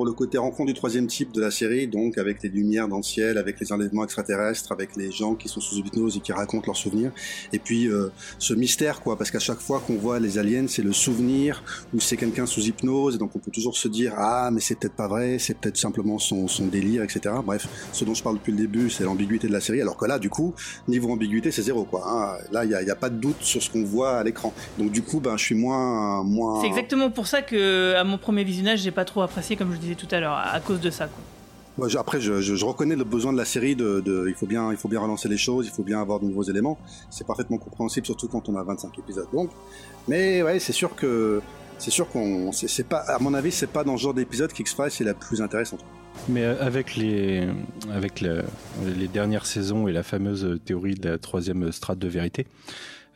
le 0.05 0.11
côté 0.13 0.37
rencontre 0.37 0.67
du 0.67 0.73
troisième 0.73 1.07
type 1.07 1.31
de 1.31 1.41
la 1.41 1.51
série, 1.51 1.87
donc 1.87 2.17
avec 2.17 2.41
les 2.43 2.49
lumières 2.49 2.87
dans 2.87 2.97
le 2.97 3.03
ciel, 3.03 3.37
avec 3.37 3.59
les 3.59 3.71
enlèvements 3.71 4.03
extraterrestres, 4.03 4.71
avec 4.71 4.95
les 4.95 5.11
gens 5.11 5.35
qui 5.35 5.47
sont 5.47 5.59
sous 5.61 5.75
hypnose 5.77 6.17
et 6.17 6.19
qui 6.19 6.31
racontent 6.31 6.65
leurs 6.67 6.77
souvenirs, 6.77 7.11
et 7.53 7.59
puis 7.59 7.87
euh, 7.87 8.09
ce 8.37 8.53
mystère 8.53 9.01
quoi, 9.01 9.17
parce 9.17 9.31
qu'à 9.31 9.39
chaque 9.39 9.59
fois 9.59 9.81
qu'on 9.85 9.95
voit 9.95 10.19
les 10.19 10.37
aliens, 10.37 10.65
c'est 10.67 10.81
le 10.83 10.93
souvenir 10.93 11.63
ou 11.93 11.99
c'est 11.99 12.17
quelqu'un 12.17 12.45
sous 12.45 12.61
hypnose, 12.61 13.15
et 13.15 13.17
donc 13.17 13.31
on 13.35 13.39
peut 13.39 13.51
toujours 13.51 13.75
se 13.77 13.87
dire 13.87 14.13
ah 14.17 14.49
mais 14.51 14.59
c'est 14.61 14.75
peut-être 14.75 14.95
pas 14.95 15.07
vrai, 15.07 15.37
c'est 15.39 15.55
peut-être 15.57 15.77
simplement 15.77 16.19
son, 16.19 16.47
son 16.47 16.67
délire, 16.67 17.03
etc. 17.03 17.35
Bref, 17.45 17.67
ce 17.93 18.05
dont 18.05 18.13
je 18.13 18.23
parle 18.23 18.35
depuis 18.35 18.51
le 18.51 18.57
début, 18.57 18.89
c'est 18.89 19.03
l'ambiguïté 19.03 19.47
de 19.47 19.53
la 19.53 19.61
série, 19.61 19.81
alors 19.81 19.97
que 19.97 20.05
là 20.05 20.19
du 20.19 20.29
coup 20.29 20.53
niveau 20.87 21.11
ambiguïté 21.11 21.51
c'est 21.51 21.61
zéro 21.63 21.83
quoi. 21.83 22.03
hein. 22.07 22.37
Là 22.51 22.65
il 22.65 22.71
y 22.71 22.75
a, 22.75 22.81
y 22.83 22.91
a 22.91 22.95
pas 22.95 23.09
de 23.09 23.17
doute 23.17 23.41
sur 23.41 23.61
ce 23.61 23.69
qu'on 23.69 23.83
voit 23.83 24.17
à 24.17 24.23
l'écran, 24.23 24.53
donc 24.77 24.91
du 24.91 25.01
coup 25.01 25.19
ben 25.19 25.37
je 25.37 25.43
suis 25.45 25.55
moins 25.55 26.23
moins 26.23 26.61
C'est 26.61 26.67
exactement 26.67 27.09
pour 27.09 27.27
ça 27.27 27.41
que, 27.41 27.93
à 27.95 28.03
mon 28.03 28.17
premier 28.17 28.43
visionnage, 28.43 28.79
j'ai 28.79 28.91
pas 28.91 29.05
trop 29.05 29.21
apprécié, 29.21 29.55
comme 29.55 29.73
je 29.73 29.77
disais 29.77 29.88
tout 29.95 30.07
à 30.11 30.19
l'heure, 30.19 30.33
à 30.33 30.59
cause 30.59 30.79
de 30.81 30.89
ça, 30.89 31.07
quoi. 31.07 31.23
Ouais, 31.85 31.89
je- 31.89 31.97
après, 31.97 32.19
je, 32.19 32.41
je- 32.41 32.55
je 32.55 32.65
reconnais 32.65 32.95
le 32.97 33.05
besoin 33.05 33.31
de 33.31 33.37
la 33.37 33.45
série. 33.45 33.75
De, 33.75 34.01
de- 34.01 34.25
il 34.27 34.33
faut 34.35 34.47
bien, 34.47 34.71
il 34.71 34.77
faut 34.77 34.89
bien 34.89 34.99
relancer 34.99 35.29
les 35.29 35.37
choses. 35.37 35.65
Il 35.65 35.71
faut 35.71 35.83
bien 35.83 36.01
avoir 36.01 36.19
de 36.19 36.25
nouveaux 36.25 36.43
éléments. 36.43 36.77
C'est 37.09 37.25
parfaitement 37.25 37.57
compréhensible, 37.57 38.05
surtout 38.05 38.27
quand 38.27 38.49
on 38.49 38.55
a 38.57 38.63
25 38.63 38.97
épisodes. 38.99 39.27
Donc, 39.31 39.49
mais 40.07 40.41
ouais, 40.43 40.59
c'est 40.59 40.73
sûr 40.73 40.93
que, 40.95 41.41
c'est 41.77 41.91
sûr 41.91 42.09
qu'on, 42.09 42.51
c'est 42.51 42.83
pas, 42.87 42.97
à 42.99 43.19
mon 43.19 43.33
avis, 43.33 43.51
c'est 43.53 43.67
pas 43.71 43.85
dans 43.85 43.95
ce 43.95 44.03
genre 44.03 44.13
d'épisode 44.13 44.51
qu'X-Files 44.51 44.87
est 44.99 45.03
la 45.05 45.13
plus 45.13 45.41
intéressante. 45.41 45.79
Mais 46.27 46.43
euh, 46.43 46.55
avec 46.59 46.97
les, 46.97 47.47
avec 47.93 48.19
le- 48.19 48.43
les 48.97 49.07
dernières 49.07 49.45
saisons 49.45 49.87
et 49.87 49.93
la 49.93 50.03
fameuse 50.03 50.59
théorie 50.65 50.95
de 50.95 51.07
la 51.11 51.17
troisième 51.17 51.71
strate 51.71 51.99
de 51.99 52.07
vérité, 52.09 52.45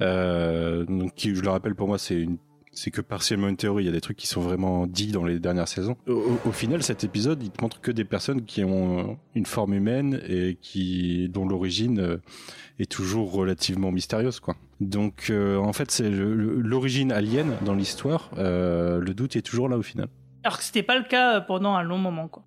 euh, 0.02 0.86
donc 0.86 1.14
qui, 1.16 1.36
je 1.36 1.42
le 1.42 1.50
rappelle 1.50 1.76
pour 1.76 1.88
moi, 1.88 1.98
c'est 1.98 2.16
une 2.16 2.38
c'est 2.74 2.92
que 2.92 3.02
partiellement 3.02 3.48
une 3.48 3.58
théorie, 3.58 3.84
il 3.84 3.86
y 3.86 3.90
a 3.90 3.94
des 3.94 4.02
trucs 4.02 4.18
qui 4.18 4.28
sont 4.28 4.42
vraiment 4.42 4.88
dits 4.88 5.12
dans 5.12 5.24
les 5.24 5.40
dernières 5.40 5.68
saisons. 5.68 5.96
Au, 6.08 6.52
final, 6.52 6.84
cet 6.84 7.04
épisode, 7.04 7.42
il 7.44 7.52
te 7.52 7.62
montre 7.62 7.82
que 7.82 7.92
des 7.92 8.04
personnes 8.04 8.44
qui 8.44 8.64
ont 8.64 9.18
une 9.36 9.46
forme 9.46 9.74
humaine 9.74 10.22
et 10.28 10.58
qui 10.62 11.30
dont 11.30 11.48
l'origine 11.48 12.00
euh, 12.00 12.18
est 12.80 12.92
toujours 12.92 13.32
relativement 13.32 13.92
mystérieuse, 13.92 14.40
quoi. 14.40 14.56
Donc, 14.82 15.28
euh, 15.30 15.58
en 15.58 15.74
fait, 15.74 15.92
c'est 15.92 16.10
l'origine 16.10 17.12
alien 17.12 17.56
dans 17.64 17.76
l'histoire. 17.76 18.32
euh, 18.38 19.00
le 19.00 19.14
doute 19.14 19.36
est 19.36 19.42
toujours 19.42 19.70
là 19.70 19.78
au 19.78 19.84
final. 19.84 20.08
Alors 20.44 20.58
que 20.58 20.64
c'était 20.64 20.84
pas 20.84 20.98
le 20.98 21.06
cas 21.06 21.42
pendant 21.42 21.76
un 21.76 21.84
long 21.84 21.98
moment, 21.98 22.28
quoi. 22.28 22.44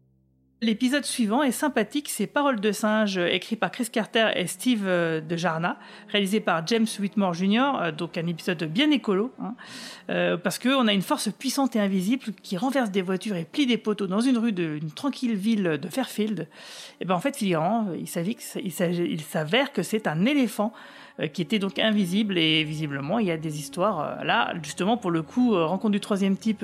L'épisode 0.62 1.04
suivant 1.04 1.42
est 1.42 1.52
sympathique, 1.52 2.08
c'est 2.08 2.26
Paroles 2.26 2.60
de 2.60 2.72
singe, 2.72 3.18
euh, 3.18 3.26
écrit 3.26 3.56
par 3.56 3.70
Chris 3.70 3.88
Carter 3.92 4.30
et 4.34 4.46
Steve 4.46 4.84
euh, 4.86 5.20
de 5.20 5.36
Jarna, 5.36 5.78
réalisé 6.08 6.40
par 6.40 6.66
James 6.66 6.86
Whitmore 6.98 7.34
Jr., 7.34 7.72
euh, 7.78 7.92
donc 7.92 8.16
un 8.16 8.26
épisode 8.26 8.64
bien 8.64 8.90
écolo, 8.90 9.34
hein, 9.38 9.54
parce 10.42 10.58
qu'on 10.58 10.86
a 10.88 10.94
une 10.94 11.02
force 11.02 11.30
puissante 11.30 11.76
et 11.76 11.80
invisible 11.80 12.32
qui 12.42 12.56
renverse 12.56 12.90
des 12.90 13.02
voitures 13.02 13.36
et 13.36 13.44
plie 13.44 13.66
des 13.66 13.76
poteaux 13.76 14.06
dans 14.06 14.20
une 14.20 14.38
rue 14.38 14.52
d'une 14.52 14.90
tranquille 14.92 15.34
ville 15.34 15.78
de 15.78 15.88
Fairfield. 15.88 16.48
Et 17.00 17.04
ben 17.04 17.14
en 17.16 17.20
fait, 17.20 17.36
figurant, 17.36 17.88
il 17.98 18.08
s'avère 18.08 19.72
que- 19.72 19.82
c'est 19.82 20.06
un 20.06 20.24
éléphant 20.24 20.72
qui 21.32 21.42
était 21.42 21.58
donc 21.58 21.78
invisible 21.78 22.36
et 22.38 22.62
visiblement 22.62 23.18
il 23.18 23.26
y 23.26 23.30
a 23.30 23.38
des 23.38 23.58
histoires 23.58 24.22
là 24.22 24.52
justement 24.62 24.98
pour 24.98 25.10
le 25.10 25.22
coup 25.22 25.52
rencontre 25.52 25.92
du 25.92 26.00
troisième 26.00 26.36
type 26.36 26.62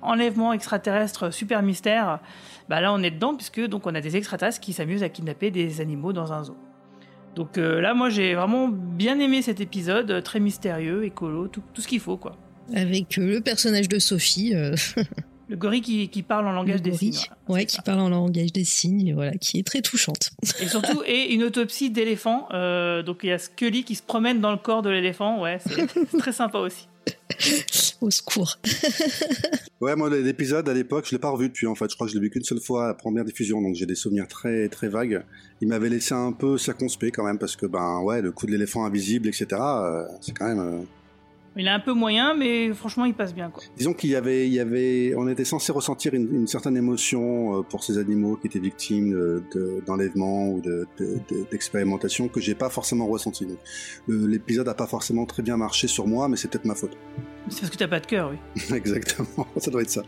enlèvement 0.00 0.54
extraterrestre 0.54 1.30
super 1.30 1.62
mystère 1.62 2.20
bah 2.68 2.80
là 2.80 2.92
on 2.92 3.02
est 3.02 3.10
dedans 3.10 3.34
puisque 3.34 3.60
donc 3.66 3.86
on 3.86 3.94
a 3.94 4.00
des 4.00 4.16
extraterrestres 4.16 4.60
qui 4.60 4.72
s'amusent 4.72 5.02
à 5.02 5.08
kidnapper 5.08 5.50
des 5.50 5.80
animaux 5.80 6.12
dans 6.12 6.32
un 6.32 6.42
zoo 6.44 6.56
donc 7.34 7.58
euh, 7.58 7.80
là 7.80 7.94
moi 7.94 8.08
j'ai 8.10 8.34
vraiment 8.34 8.68
bien 8.68 9.18
aimé 9.20 9.42
cet 9.42 9.60
épisode 9.60 10.10
euh, 10.10 10.20
très 10.20 10.40
mystérieux 10.40 11.04
écolo 11.04 11.48
tout, 11.48 11.62
tout 11.74 11.82
ce 11.82 11.88
qu'il 11.88 12.00
faut 12.00 12.16
quoi 12.16 12.36
Avec 12.74 13.18
euh, 13.18 13.26
le 13.34 13.40
personnage 13.40 13.88
de 13.88 13.98
Sophie. 13.98 14.54
euh, 14.54 14.74
le 15.48 15.56
gorille 15.56 15.80
qui, 15.80 16.08
qui 16.08 16.22
parle 16.24 16.48
en 16.48 16.52
langage 16.52 16.82
des 16.82 16.92
signes 16.92 17.20
ouais, 17.48 17.66
qui 17.66 17.80
parle 17.82 18.00
en 18.00 18.08
langage 18.08 18.52
des 18.52 18.64
signes, 18.64 19.14
voilà, 19.14 19.30
qui 19.32 19.60
est 19.60 19.62
très 19.66 19.80
touchante. 19.80 20.30
et 20.60 20.66
surtout 20.66 21.02
et 21.06 21.32
une 21.34 21.44
autopsie 21.44 21.90
d'éléphant 21.90 22.48
euh, 22.52 23.02
donc 23.04 23.20
il 23.22 23.28
y 23.28 23.32
a 23.32 23.38
Scully 23.38 23.84
qui 23.84 23.94
se 23.94 24.02
promène 24.02 24.40
dans 24.40 24.50
le 24.50 24.56
corps 24.56 24.82
de 24.82 24.90
l'éléphant 24.90 25.40
ouais 25.40 25.58
c'est 25.64 25.86
très 26.18 26.32
sympa 26.32 26.58
aussi 26.58 26.88
Au 28.00 28.10
secours. 28.10 28.58
Ouais, 29.82 29.94
moi 29.94 30.08
l'épisode 30.08 30.66
à 30.70 30.72
l'époque, 30.72 31.04
je 31.06 31.12
l'ai 31.14 31.18
pas 31.18 31.28
revu 31.28 31.48
depuis 31.48 31.66
en 31.66 31.74
fait. 31.74 31.90
Je 31.90 31.94
crois 31.96 32.06
que 32.06 32.12
je 32.14 32.16
l'ai 32.18 32.22
vu 32.22 32.30
qu'une 32.30 32.42
seule 32.42 32.60
fois 32.62 32.84
à 32.84 32.88
la 32.88 32.94
première 32.94 33.26
diffusion, 33.26 33.60
donc 33.60 33.74
j'ai 33.74 33.84
des 33.84 33.94
souvenirs 33.94 34.26
très 34.26 34.70
très 34.70 34.88
vagues. 34.88 35.22
Il 35.60 35.68
m'avait 35.68 35.90
laissé 35.90 36.14
un 36.14 36.32
peu 36.32 36.56
circonspect 36.56 37.14
quand 37.14 37.24
même 37.24 37.38
parce 37.38 37.56
que 37.56 37.66
ben 37.66 38.00
ouais, 38.00 38.22
le 38.22 38.32
coup 38.32 38.46
de 38.46 38.52
l'éléphant 38.52 38.86
invisible, 38.86 39.28
etc. 39.28 39.46
euh, 39.52 40.04
c'est 40.22 40.32
quand 40.32 40.46
même. 40.46 40.58
euh, 40.60 40.80
il 41.58 41.66
est 41.66 41.70
un 41.70 41.80
peu 41.80 41.92
moyen 41.94 42.34
mais 42.34 42.72
franchement 42.74 43.04
il 43.06 43.14
passe 43.14 43.34
bien 43.34 43.48
quoi 43.50 43.62
Disons 43.76 43.94
qu'il 43.94 44.10
y 44.10 44.14
avait, 44.16 44.46
il 44.46 44.52
y 44.52 44.60
avait, 44.60 45.14
on 45.16 45.26
était 45.28 45.44
censé 45.44 45.72
ressentir 45.72 46.12
une, 46.14 46.28
une 46.34 46.46
certaine 46.46 46.76
émotion 46.76 47.58
euh, 47.58 47.62
pour 47.62 47.82
ces 47.82 47.96
animaux 47.98 48.36
qui 48.36 48.46
étaient 48.48 48.58
victimes 48.58 49.10
de- 49.12 49.42
de- 49.54 49.82
d'enlèvement 49.86 50.48
ou 50.48 50.60
de- 50.60 50.86
de- 50.98 51.18
d'expérimentation 51.50 52.28
que 52.28 52.40
j'ai 52.40 52.54
pas 52.54 52.68
forcément 52.68 53.06
ressenti. 53.06 53.46
L'épisode 54.08 54.68
a 54.68 54.74
pas 54.74 54.86
forcément 54.86 55.26
très 55.26 55.42
bien 55.42 55.56
marché 55.56 55.88
sur 55.88 56.06
moi, 56.06 56.28
mais 56.28 56.36
c'est 56.36 56.48
peut-être 56.50 56.64
ma 56.66 56.74
faute. 56.74 56.96
c'est 57.48 57.60
parce 57.60 57.70
que 57.70 57.76
t'as 57.78 57.88
pas 57.88 58.00
de 58.00 58.06
cœur 58.06 58.30
oui 58.30 58.38
Exactement, 58.76 59.46
ça 59.56 59.70
doit 59.70 59.82
être 59.82 59.90
ça. 59.90 60.02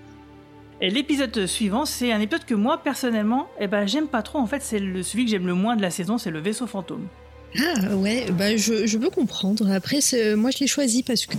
Et 0.80 0.90
l'épisode 0.90 1.46
suivant, 1.46 1.84
c'est 1.86 2.12
un 2.12 2.20
épisode 2.20 2.44
que 2.44 2.54
moi 2.54 2.78
personnellement, 2.78 3.48
eh 3.58 3.66
ben 3.66 3.84
j'aime 3.86 4.06
pas 4.06 4.22
trop. 4.22 4.38
En 4.38 4.46
fait, 4.46 4.62
c'est 4.62 4.78
le, 4.78 5.02
celui 5.02 5.24
que 5.24 5.30
j'aime 5.32 5.46
le 5.46 5.54
moins 5.54 5.74
de 5.74 5.82
la 5.82 5.90
saison, 5.90 6.18
c'est 6.18 6.30
le 6.30 6.38
vaisseau 6.38 6.68
fantôme. 6.68 7.08
Ah 7.56 7.96
ouais, 7.96 8.26
bah 8.36 8.56
je, 8.56 8.86
je 8.86 8.98
peux 8.98 9.10
comprendre. 9.10 9.70
Après, 9.70 10.00
moi 10.36 10.50
je 10.50 10.58
l'ai 10.60 10.66
choisi 10.66 11.02
parce 11.02 11.26
que 11.26 11.36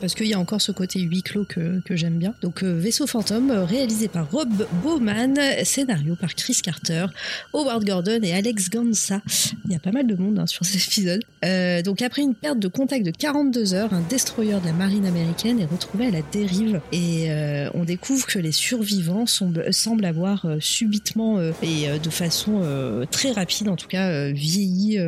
parce 0.00 0.14
qu'il 0.14 0.26
y 0.26 0.34
a 0.34 0.38
encore 0.38 0.60
ce 0.60 0.72
côté 0.72 1.00
huis 1.00 1.22
clos 1.22 1.44
que, 1.44 1.80
que 1.80 1.96
j'aime 1.96 2.18
bien. 2.18 2.34
Donc 2.42 2.62
euh, 2.62 2.78
Vaisseau 2.78 3.06
fantôme, 3.06 3.50
réalisé 3.50 4.08
par 4.08 4.30
Rob 4.30 4.66
Bowman, 4.82 5.34
scénario 5.64 6.16
par 6.16 6.34
Chris 6.34 6.58
Carter, 6.62 7.06
Howard 7.52 7.84
Gordon 7.84 8.20
et 8.22 8.32
Alex 8.32 8.70
Gansa. 8.70 9.20
Il 9.64 9.72
y 9.72 9.76
a 9.76 9.80
pas 9.80 9.92
mal 9.92 10.06
de 10.06 10.14
monde 10.14 10.38
hein, 10.38 10.46
sur 10.46 10.64
cet 10.64 10.86
épisode. 10.86 11.22
Euh, 11.44 11.82
donc 11.82 12.00
après 12.02 12.22
une 12.22 12.34
perte 12.34 12.58
de 12.58 12.68
contact 12.68 13.04
de 13.04 13.10
42 13.10 13.74
heures, 13.74 13.92
un 13.92 14.02
destroyer 14.02 14.60
de 14.60 14.66
la 14.66 14.72
marine 14.72 15.06
américaine 15.06 15.60
est 15.60 15.66
retrouvé 15.66 16.06
à 16.06 16.10
la 16.10 16.22
dérive 16.32 16.80
et 16.92 17.30
euh, 17.30 17.68
on 17.74 17.84
découvre 17.84 18.26
que 18.26 18.38
les 18.38 18.52
survivants 18.52 19.26
semblent, 19.26 20.04
avoir 20.04 20.44
euh, 20.44 20.56
subitement 20.60 21.38
euh, 21.38 21.52
et 21.62 21.88
euh, 21.88 21.98
de 21.98 22.10
façon 22.10 22.62
très 23.10 23.32
rapide 23.32 23.68
en 23.68 23.76
tout 23.76 23.88
cas 23.88 24.30
vieilli 24.30 24.98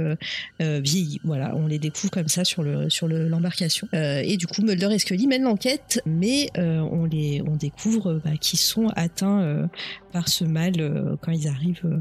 euh, 0.61 0.77
euh, 0.77 0.81
vieilli. 0.83 1.21
Voilà, 1.25 1.55
on 1.57 1.67
les 1.67 1.79
découvre 1.79 2.11
comme 2.11 2.29
ça 2.29 2.45
sur 2.45 2.63
le 2.63 2.89
sur 2.91 3.09
le- 3.09 3.29
l'embarcation. 3.29 3.89
Euh, 3.95 4.23
et 4.25 4.37
du 4.37 4.47
coup, 4.47 4.63
Mulder 4.63 4.89
et 4.93 4.99
Scully 4.99 5.27
mènent 5.27 5.45
l'enquête, 5.45 6.01
mais 6.07 6.51
on 6.57 7.57
découvre 7.57 8.21
bah, 8.25 8.31
qu'ils 8.41 8.59
sont 8.59 8.89
atteints 8.97 9.69
par 10.17 10.31
ce 10.31 10.45
mal 10.45 10.73
quand 11.21 11.31
ils 11.31 11.47
arrivent 11.47 12.01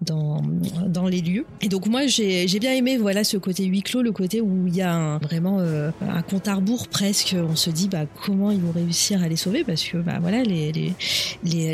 dans, 0.00 0.40
dans 0.86 1.08
les 1.08 1.20
lieux. 1.20 1.44
Et 1.62 1.68
donc 1.68 1.86
moi 1.86 2.06
j'ai 2.06 2.46
bien 2.60 2.72
aimé 2.72 2.96
voilà 2.96 3.24
ce 3.24 3.36
côté 3.36 3.64
huis 3.64 3.82
clos, 3.82 4.02
le 4.02 4.12
côté 4.12 4.40
où 4.40 4.68
il 4.68 4.76
y 4.76 4.82
a 4.82 5.18
vraiment 5.18 5.58
un 5.58 6.22
compte 6.22 6.46
à 6.46 6.54
rebours 6.54 6.86
presque. 6.86 7.34
On 7.36 7.56
se 7.56 7.70
dit 7.70 7.88
bah 7.88 8.04
comment 8.24 8.52
ils 8.52 8.60
vont 8.60 8.70
réussir 8.70 9.20
à 9.20 9.26
les 9.26 9.34
sauver? 9.34 9.64
Parce 9.64 9.82
que 9.82 9.96
bah 9.96 10.18
voilà 10.20 10.44
les 10.44 10.70
les, 10.70 10.94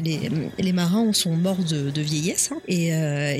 les, 0.00 0.30
les, 0.58 0.72
marins 0.72 1.12
sont 1.12 1.36
morts 1.36 1.62
de, 1.68 1.90
de 1.90 2.00
vieillesse 2.00 2.52
hein, 2.52 2.60
et, 2.68 2.88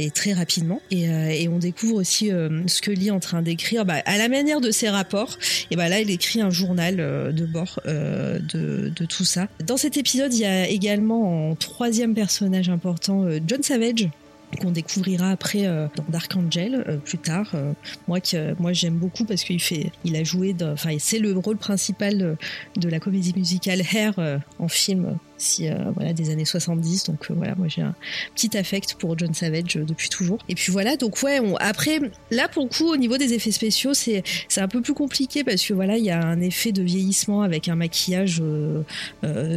et, 0.04 0.10
très 0.10 0.34
rapidement 0.34 0.82
et, 0.90 1.04
et 1.04 1.48
on 1.48 1.58
découvre 1.58 1.94
aussi 1.94 2.30
Scully 2.66 3.10
en 3.10 3.20
train 3.20 3.40
d'écrire 3.40 3.86
bah, 3.86 4.02
à 4.04 4.18
la 4.18 4.28
manière 4.28 4.60
de 4.60 4.70
ses 4.70 4.90
rapports 4.90 5.38
et 5.70 5.76
bah 5.76 5.88
là 5.88 6.00
il 6.00 6.10
écrit 6.10 6.42
un 6.42 6.50
journal 6.50 6.96
de 6.96 7.46
bord 7.46 7.80
de, 7.86 8.92
de 8.94 9.04
tout 9.06 9.24
ça. 9.24 9.48
Dans 9.64 9.78
cet 9.78 9.96
épisode 9.96 10.34
il 10.34 10.40
y 10.40 10.44
a 10.44 10.68
également 10.68 11.50
en 11.50 11.54
troisième 11.54 12.14
personnage 12.42 12.70
important 12.70 13.24
John 13.46 13.62
Savage 13.62 14.10
qu'on 14.56 14.70
découvrira 14.70 15.30
après 15.30 15.66
euh, 15.66 15.86
dans 15.96 16.04
Dark 16.08 16.34
Angel 16.36 16.84
euh, 16.88 16.96
plus 16.98 17.18
tard. 17.18 17.50
Euh, 17.54 17.72
moi 18.08 18.20
que 18.20 18.54
moi 18.60 18.72
j'aime 18.72 18.94
beaucoup 18.94 19.24
parce 19.24 19.44
qu'il 19.44 19.60
fait, 19.60 19.92
il 20.04 20.16
a 20.16 20.24
joué, 20.24 20.54
enfin 20.62 20.96
c'est 20.98 21.18
le 21.18 21.36
rôle 21.36 21.56
principal 21.56 22.36
de 22.76 22.88
la 22.88 23.00
comédie 23.00 23.32
musicale 23.36 23.82
Hair 23.92 24.40
en 24.58 24.68
film. 24.68 25.18
Si, 25.38 25.68
voilà 25.96 26.12
des 26.12 26.30
années 26.30 26.44
70 26.44 27.02
donc 27.02 27.28
voilà 27.32 27.56
moi 27.56 27.66
j'ai 27.66 27.82
un 27.82 27.96
petit 28.32 28.56
affect 28.56 28.94
pour 28.94 29.18
John 29.18 29.34
Savage 29.34 29.74
depuis 29.74 30.08
toujours 30.08 30.38
et 30.48 30.54
puis 30.54 30.70
voilà 30.70 30.96
donc 30.96 31.20
ouais 31.24 31.40
après 31.58 31.98
là 32.30 32.46
pour 32.46 32.62
le 32.62 32.68
coup 32.68 32.86
au 32.86 32.96
niveau 32.96 33.16
des 33.16 33.32
effets 33.32 33.50
spéciaux 33.50 33.92
c'est 33.92 34.22
c'est 34.46 34.60
un 34.60 34.68
peu 34.68 34.80
plus 34.80 34.94
compliqué 34.94 35.42
parce 35.42 35.66
que 35.66 35.74
voilà 35.74 35.96
il 35.96 36.04
y 36.04 36.12
a 36.12 36.24
un 36.24 36.40
effet 36.40 36.70
de 36.70 36.80
vieillissement 36.82 37.42
avec 37.42 37.66
un 37.66 37.74
maquillage 37.74 38.40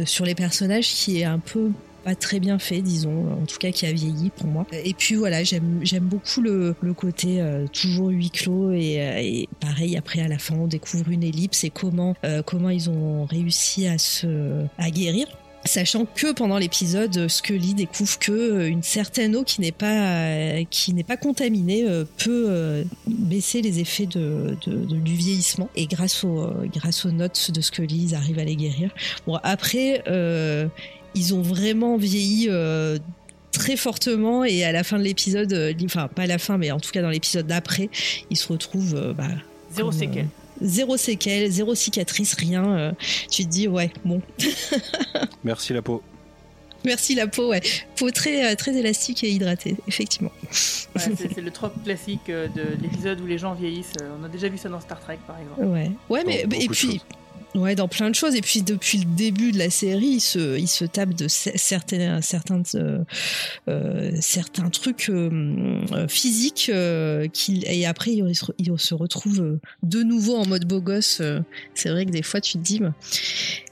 sur 0.06 0.24
les 0.24 0.34
personnages 0.34 0.88
qui 0.88 1.20
est 1.20 1.24
un 1.24 1.38
peu 1.38 1.70
pas 2.06 2.14
très 2.14 2.38
bien 2.38 2.60
fait, 2.60 2.82
disons, 2.82 3.32
en 3.32 3.46
tout 3.46 3.58
cas 3.58 3.72
qui 3.72 3.84
a 3.84 3.90
vieilli 3.90 4.30
pour 4.30 4.46
moi. 4.46 4.64
Et 4.72 4.94
puis 4.94 5.16
voilà, 5.16 5.42
j'aime 5.42 5.82
beaucoup 6.02 6.40
le, 6.40 6.76
le 6.80 6.94
côté 6.94 7.40
euh, 7.40 7.66
toujours 7.66 8.10
huis 8.10 8.30
clos 8.30 8.70
et, 8.70 9.00
euh, 9.00 9.18
et, 9.18 9.48
pareil 9.58 9.96
après 9.96 10.20
à 10.20 10.28
la 10.28 10.38
fin 10.38 10.54
on 10.54 10.68
découvre 10.68 11.10
une 11.10 11.24
ellipse 11.24 11.64
et 11.64 11.70
comment 11.70 12.14
euh, 12.24 12.42
comment 12.42 12.70
ils 12.70 12.88
ont 12.88 13.24
réussi 13.24 13.88
à 13.88 13.98
se 13.98 14.62
à 14.78 14.90
guérir 14.90 15.26
sachant 15.64 16.04
que 16.04 16.32
pendant 16.32 16.58
l'épisode, 16.58 17.26
Scully 17.26 17.74
découvre 17.74 18.20
que 18.20 18.68
une 18.68 18.84
certaine 18.84 19.34
eau 19.34 19.42
qui 19.42 19.60
n'est 19.60 19.72
pas 19.72 20.62
qui 20.70 20.94
n'est 20.94 21.02
pas 21.02 21.16
contaminée 21.16 21.84
peut 22.18 22.84
baisser 23.08 23.62
les 23.62 23.80
effets 23.80 24.06
de, 24.06 24.56
du 24.64 25.14
vieillissement 25.14 25.68
et 25.74 25.88
grâce 25.88 26.22
aux 26.22 26.52
grâce 26.72 27.04
aux 27.04 27.10
notes 27.10 27.50
de 27.50 27.60
Scully, 27.60 28.10
ils 28.10 28.14
arrivent 28.14 28.38
à 28.38 28.44
les 28.44 28.54
guérir. 28.54 28.90
Bon 29.26 29.40
après, 29.42 30.04
ils 31.16 31.34
ont 31.34 31.42
vraiment 31.42 31.96
vieilli 31.96 32.46
euh, 32.48 32.98
très 33.50 33.76
fortement 33.76 34.44
et 34.44 34.64
à 34.64 34.70
la 34.70 34.84
fin 34.84 34.98
de 34.98 35.02
l'épisode, 35.02 35.52
euh, 35.52 35.72
enfin 35.84 36.08
pas 36.08 36.22
à 36.22 36.26
la 36.26 36.38
fin, 36.38 36.58
mais 36.58 36.70
en 36.70 36.78
tout 36.78 36.90
cas 36.90 37.02
dans 37.02 37.10
l'épisode 37.10 37.46
d'après, 37.46 37.88
ils 38.30 38.36
se 38.36 38.46
retrouvent 38.52 38.94
euh, 38.94 39.12
bah, 39.12 39.28
zéro 39.72 39.90
séquelles. 39.90 40.28
Zéro 40.60 40.96
séquelles, 40.96 41.50
zéro 41.50 41.74
cicatrice, 41.74 42.34
rien. 42.34 42.94
tu 43.30 43.44
te 43.44 43.50
dis 43.50 43.68
ouais, 43.68 43.90
bon. 44.04 44.22
Merci 45.44 45.72
la 45.72 45.82
peau. 45.82 46.02
Merci 46.84 47.14
la 47.14 47.26
peau, 47.26 47.48
ouais. 47.50 47.60
Peau 47.96 48.10
très, 48.10 48.54
très 48.56 48.74
élastique 48.74 49.24
et 49.24 49.30
hydratée, 49.30 49.76
effectivement. 49.88 50.30
c'est 50.52 51.40
le 51.40 51.50
trope 51.50 51.82
classique 51.82 52.28
de 52.28 52.80
l'épisode 52.80 53.20
où 53.20 53.26
les 53.26 53.36
gens 53.36 53.54
vieillissent. 53.54 53.92
On 54.18 54.24
a 54.24 54.28
déjà 54.28 54.48
vu 54.48 54.56
ça 54.56 54.68
dans 54.70 54.80
Star 54.80 55.00
Trek, 55.00 55.18
par 55.26 55.36
exemple. 55.38 55.64
Ouais, 55.64 55.90
ouais, 56.08 56.24
mais 56.24 56.46
et 56.58 56.68
puis. 56.68 57.02
Ouais, 57.56 57.74
dans 57.74 57.88
plein 57.88 58.10
de 58.10 58.14
choses. 58.14 58.34
Et 58.34 58.42
puis 58.42 58.60
depuis 58.60 58.98
le 58.98 59.04
début 59.04 59.50
de 59.50 59.58
la 59.58 59.70
série, 59.70 60.06
il 60.06 60.20
se, 60.20 60.58
il 60.58 60.68
se 60.68 60.84
tape 60.84 61.14
de 61.14 61.26
certains, 61.26 62.20
certains, 62.20 62.62
euh, 62.74 63.02
euh, 63.68 64.12
certains 64.20 64.68
trucs 64.68 65.08
euh, 65.08 66.06
physiques 66.06 66.68
et 66.68 67.86
après 67.86 68.12
il, 68.12 68.34
se 68.78 68.94
retrouve 68.94 69.58
de 69.82 70.02
nouveau 70.02 70.36
en 70.36 70.46
mode 70.46 70.66
beau 70.66 70.82
gosse. 70.82 71.22
C'est 71.74 71.88
vrai 71.88 72.04
que 72.04 72.10
des 72.10 72.22
fois 72.22 72.42
tu 72.42 72.58
te 72.58 72.62
dis, 72.62 72.82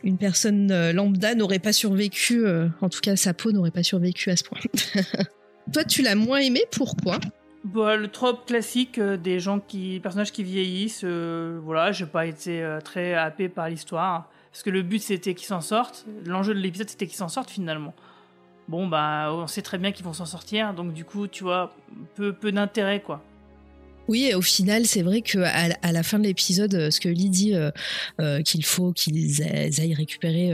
une 0.02 0.16
personne 0.16 0.90
lambda 0.92 1.34
n'aurait 1.34 1.58
pas 1.58 1.74
survécu, 1.74 2.46
en 2.80 2.88
tout 2.88 3.00
cas 3.00 3.16
sa 3.16 3.34
peau 3.34 3.52
n'aurait 3.52 3.70
pas 3.70 3.82
survécu 3.82 4.30
à 4.30 4.36
ce 4.36 4.44
point. 4.44 4.60
Toi, 5.72 5.84
tu 5.84 6.02
l'as 6.02 6.14
moins 6.14 6.40
aimé, 6.40 6.62
pourquoi? 6.70 7.18
Bah, 7.64 7.96
le 7.96 8.08
trope 8.08 8.46
classique 8.46 8.98
euh, 8.98 9.16
des 9.16 9.40
gens 9.40 9.58
qui, 9.58 9.98
personnages 10.00 10.32
qui 10.32 10.44
vieillissent. 10.44 11.02
Euh, 11.04 11.58
voilà, 11.62 11.92
j'ai 11.92 12.04
pas 12.04 12.26
été 12.26 12.62
euh, 12.62 12.80
très 12.80 13.14
happé 13.14 13.48
par 13.48 13.70
l'histoire 13.70 14.28
parce 14.52 14.62
que 14.62 14.70
le 14.70 14.82
but 14.82 15.00
c'était 15.00 15.34
qu'ils 15.34 15.46
s'en 15.46 15.62
sortent. 15.62 16.04
L'enjeu 16.26 16.54
de 16.54 16.60
l'épisode 16.60 16.90
c'était 16.90 17.06
qu'ils 17.06 17.16
s'en 17.16 17.28
sortent 17.28 17.50
finalement. 17.50 17.94
Bon 18.68 18.86
bah, 18.86 19.30
on 19.32 19.46
sait 19.46 19.62
très 19.62 19.78
bien 19.78 19.92
qu'ils 19.92 20.04
vont 20.04 20.12
s'en 20.12 20.26
sortir, 20.26 20.74
donc 20.74 20.92
du 20.92 21.06
coup, 21.06 21.26
tu 21.26 21.42
vois, 21.42 21.74
peu 22.14 22.34
peu 22.34 22.52
d'intérêt 22.52 23.00
quoi. 23.00 23.22
Oui, 24.08 24.26
et 24.30 24.34
au 24.34 24.42
final, 24.42 24.84
c'est 24.86 25.02
vrai 25.02 25.22
que 25.22 25.38
à, 25.38 25.92
la 25.92 26.02
fin 26.02 26.18
de 26.18 26.24
l'épisode, 26.24 26.74
euh, 26.74 26.90
ce 26.90 27.00
que 27.00 27.08
Lee 27.08 27.30
dit 27.30 27.54
euh, 27.54 27.70
euh, 28.20 28.42
qu'il 28.42 28.64
faut 28.64 28.92
qu'ils 28.92 29.42
aillent 29.42 29.94
récupérer, 29.94 30.52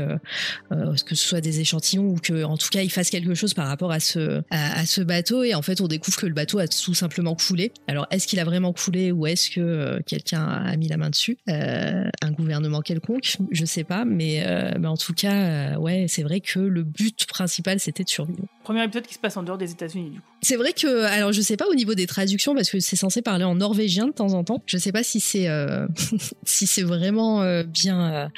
que 0.70 1.14
ce 1.14 1.28
soit 1.28 1.40
des 1.40 1.60
échantillons 1.60 2.10
ou 2.10 2.16
que, 2.16 2.44
en 2.44 2.56
tout 2.56 2.68
cas, 2.68 2.82
ils 2.82 2.90
fassent 2.90 3.10
quelque 3.10 3.34
chose 3.34 3.54
par 3.54 3.66
rapport 3.66 3.92
à 3.92 4.00
ce 4.00 4.42
à, 4.50 4.86
ce 4.86 5.00
bateau. 5.00 5.42
Et 5.42 5.54
en 5.54 5.62
fait, 5.62 5.80
on 5.80 5.88
découvre 5.88 6.16
que 6.18 6.26
le 6.26 6.34
bateau 6.34 6.58
a 6.58 6.68
tout 6.68 6.94
simplement 6.94 7.34
coulé. 7.34 7.72
Alors, 7.88 8.06
est-ce 8.10 8.26
qu'il 8.26 8.38
a 8.40 8.44
vraiment 8.44 8.72
coulé 8.72 9.12
ou 9.12 9.26
est-ce 9.26 9.50
que 9.50 10.00
quelqu'un 10.06 10.44
a 10.44 10.76
mis 10.76 10.88
la 10.88 10.96
main 10.96 11.10
dessus, 11.10 11.38
un 11.46 12.30
gouvernement 12.30 12.80
quelconque, 12.80 13.36
je 13.50 13.64
sais 13.64 13.84
pas. 13.84 14.04
Mais, 14.04 14.44
mais 14.78 14.88
en 14.88 14.96
tout 14.96 15.14
cas, 15.14 15.76
ouais, 15.78 16.06
c'est 16.08 16.22
vrai 16.22 16.40
que 16.40 16.60
le 16.60 16.82
but 16.84 17.26
principal, 17.26 17.80
c'était 17.80 18.04
de 18.04 18.08
survivre. 18.08 18.44
Premier 18.62 18.84
épisode 18.84 19.06
qui 19.06 19.14
se 19.14 19.18
passe 19.18 19.36
en 19.36 19.42
dehors 19.42 19.58
des 19.58 19.70
États-Unis, 19.72 20.10
du 20.10 20.20
coup. 20.20 20.26
C'est 20.42 20.56
vrai 20.56 20.72
que, 20.72 21.04
alors, 21.04 21.32
je 21.32 21.40
sais 21.40 21.56
pas 21.56 21.66
au 21.68 21.74
niveau 21.74 21.94
des 21.94 22.06
traductions 22.06 22.54
parce 22.54 22.70
que 22.70 22.80
c'est 22.80 22.96
censé 22.96 23.20
parler 23.20 23.39
en 23.44 23.56
norvégien 23.56 24.06
de 24.06 24.12
temps 24.12 24.34
en 24.34 24.44
temps. 24.44 24.62
Je 24.66 24.78
sais 24.78 24.92
pas 24.92 25.02
si 25.02 25.20
c'est 25.20 25.48
euh, 25.48 25.86
si 26.44 26.66
c'est 26.66 26.82
vraiment 26.82 27.42
euh, 27.42 27.62
bien, 27.62 28.12
euh, 28.12 28.28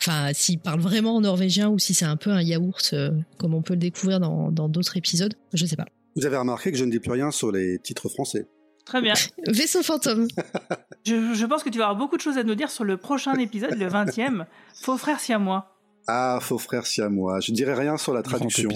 enfin 0.00 0.30
s'il 0.32 0.58
parle 0.58 0.80
vraiment 0.80 1.16
en 1.16 1.20
norvégien 1.20 1.68
ou 1.68 1.78
si 1.78 1.94
c'est 1.94 2.04
un 2.04 2.16
peu 2.16 2.30
un 2.30 2.42
yaourt 2.42 2.94
comme 3.38 3.54
on 3.54 3.62
peut 3.62 3.74
le 3.74 3.80
découvrir 3.80 4.20
dans 4.20 4.68
d'autres 4.68 4.96
épisodes. 4.96 5.34
Je 5.52 5.66
sais 5.66 5.76
pas. 5.76 5.86
Vous 6.16 6.26
avez 6.26 6.36
remarqué 6.36 6.72
que 6.72 6.78
je 6.78 6.84
ne 6.84 6.90
dis 6.90 6.98
plus 6.98 7.12
rien 7.12 7.30
sur 7.30 7.52
les 7.52 7.78
titres 7.78 8.08
français. 8.08 8.46
Très 8.84 9.02
bien. 9.02 9.14
Vaisseau 9.46 9.82
fantôme. 9.82 10.28
je, 11.06 11.46
pense 11.46 11.62
que 11.62 11.68
tu 11.68 11.78
vas 11.78 11.84
avoir 11.84 11.98
beaucoup 11.98 12.16
de 12.16 12.22
choses 12.22 12.38
à 12.38 12.42
nous 12.42 12.54
dire 12.54 12.70
sur 12.70 12.84
le 12.84 12.96
prochain 12.96 13.34
épisode, 13.34 13.74
le 13.74 13.86
20e. 13.86 14.46
Faux 14.74 14.96
frère 14.96 15.20
siamois. 15.20 15.76
Ah, 16.06 16.38
faux 16.40 16.58
frère 16.58 16.86
siamois. 16.86 17.40
Je 17.40 17.52
ne 17.52 17.56
dirais 17.56 17.74
rien 17.74 17.98
sur 17.98 18.14
la 18.14 18.22
traduction. 18.22 18.70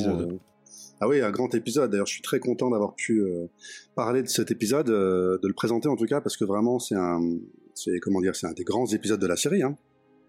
Ah 1.05 1.09
oui, 1.09 1.21
un 1.21 1.33
grand 1.33 1.53
épisode. 1.53 1.91
D'ailleurs, 1.91 2.07
je 2.07 2.13
suis 2.13 2.23
très 2.23 2.39
content 2.39 2.71
d'avoir 2.71 2.95
pu 2.95 3.23
euh, 3.23 3.49
parler 3.97 4.23
de 4.23 4.29
cet 4.29 4.53
épisode, 4.53 4.89
euh, 4.89 5.37
de 5.43 5.49
le 5.49 5.53
présenter 5.53 5.89
en 5.89 5.97
tout 5.97 6.05
cas, 6.05 6.21
parce 6.21 6.37
que 6.37 6.45
vraiment, 6.45 6.79
c'est 6.79 6.95
un, 6.95 7.21
c'est 7.75 7.99
comment 7.99 8.21
dire, 8.21 8.37
c'est 8.37 8.47
un 8.47 8.53
des 8.53 8.63
grands 8.63 8.87
épisodes 8.87 9.19
de 9.19 9.27
la 9.27 9.35
série. 9.35 9.65
Hein. 9.65 9.77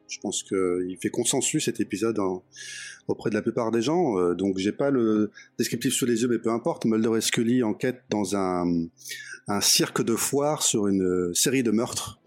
Je 0.08 0.18
pense 0.20 0.42
qu'il 0.42 0.98
fait 1.00 1.12
consensus 1.12 1.66
cet 1.66 1.80
épisode 1.80 2.20
auprès 3.08 3.30
de 3.30 3.36
la 3.36 3.44
plupart 3.44 3.70
des 3.70 3.84
gens. 3.84 4.18
Euh, 4.18 4.34
donc, 4.34 4.58
j'ai 4.58 4.72
pas 4.72 4.90
le 4.90 5.30
descriptif 5.60 5.94
sous 5.94 6.08
les 6.08 6.24
yeux, 6.24 6.28
mais 6.28 6.40
peu 6.40 6.50
importe. 6.50 6.86
Mulder 6.86 7.18
et 7.18 7.22
Scully 7.22 7.62
enquêtent 7.62 8.06
dans 8.10 8.36
un, 8.36 8.88
un 9.48 9.62
cirque 9.62 10.04
de 10.04 10.16
foire 10.16 10.64
sur 10.64 10.88
une 10.88 11.36
série 11.36 11.62
de 11.62 11.70
meurtres 11.70 12.18
euh, 12.18 12.23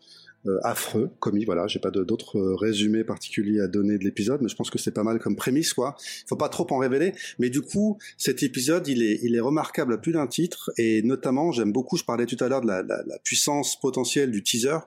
affreux 0.63 1.11
commis. 1.21 1.45
Voilà, 1.45 1.67
j'ai 1.67 1.79
pas 1.79 1.91
d'autres 1.91 2.39
euh, 2.39 2.55
résumés 2.55 3.05
particuliers 3.05 3.61
à 3.61 3.69
donner 3.69 3.99
de 3.99 4.05
l'épisode, 4.05 4.41
mais 4.43 4.49
je 4.49 4.57
pense 4.57 4.71
que 4.71 4.79
c'est 4.79 4.93
pas 4.93 5.03
mal 5.03 5.19
comme 5.19 5.37
prémisse, 5.37 5.73
quoi. 5.73 5.97
Faut 6.27 6.37
pas 6.37 6.49
trop 6.49 6.67
en 6.71 6.79
révéler, 6.79 7.13
mais 7.39 7.51
du 7.51 7.63
coup, 7.63 7.99
cet 8.17 8.43
épisode, 8.43 8.87
il 8.89 9.03
est, 9.03 9.21
il 9.23 9.35
est 9.35 9.41
remarquable 9.41 9.95
à 9.95 9.99
plus 9.99 10.13
d'un 10.13 10.27
titre, 10.27 10.71
et 10.79 11.03
notamment, 11.03 11.53
j'aime 11.53 11.73
beaucoup. 11.73 11.97
Je 11.97 12.05
parlais 12.05 12.27
tout 12.27 12.43
à 12.43 12.49
l'heure 12.49 12.61
de 12.61 12.67
la, 12.67 12.83
la, 12.83 13.03
la, 13.07 13.19
puissance 13.21 13.79
potentielle 13.81 14.31
du 14.31 14.43
teaser, 14.43 14.79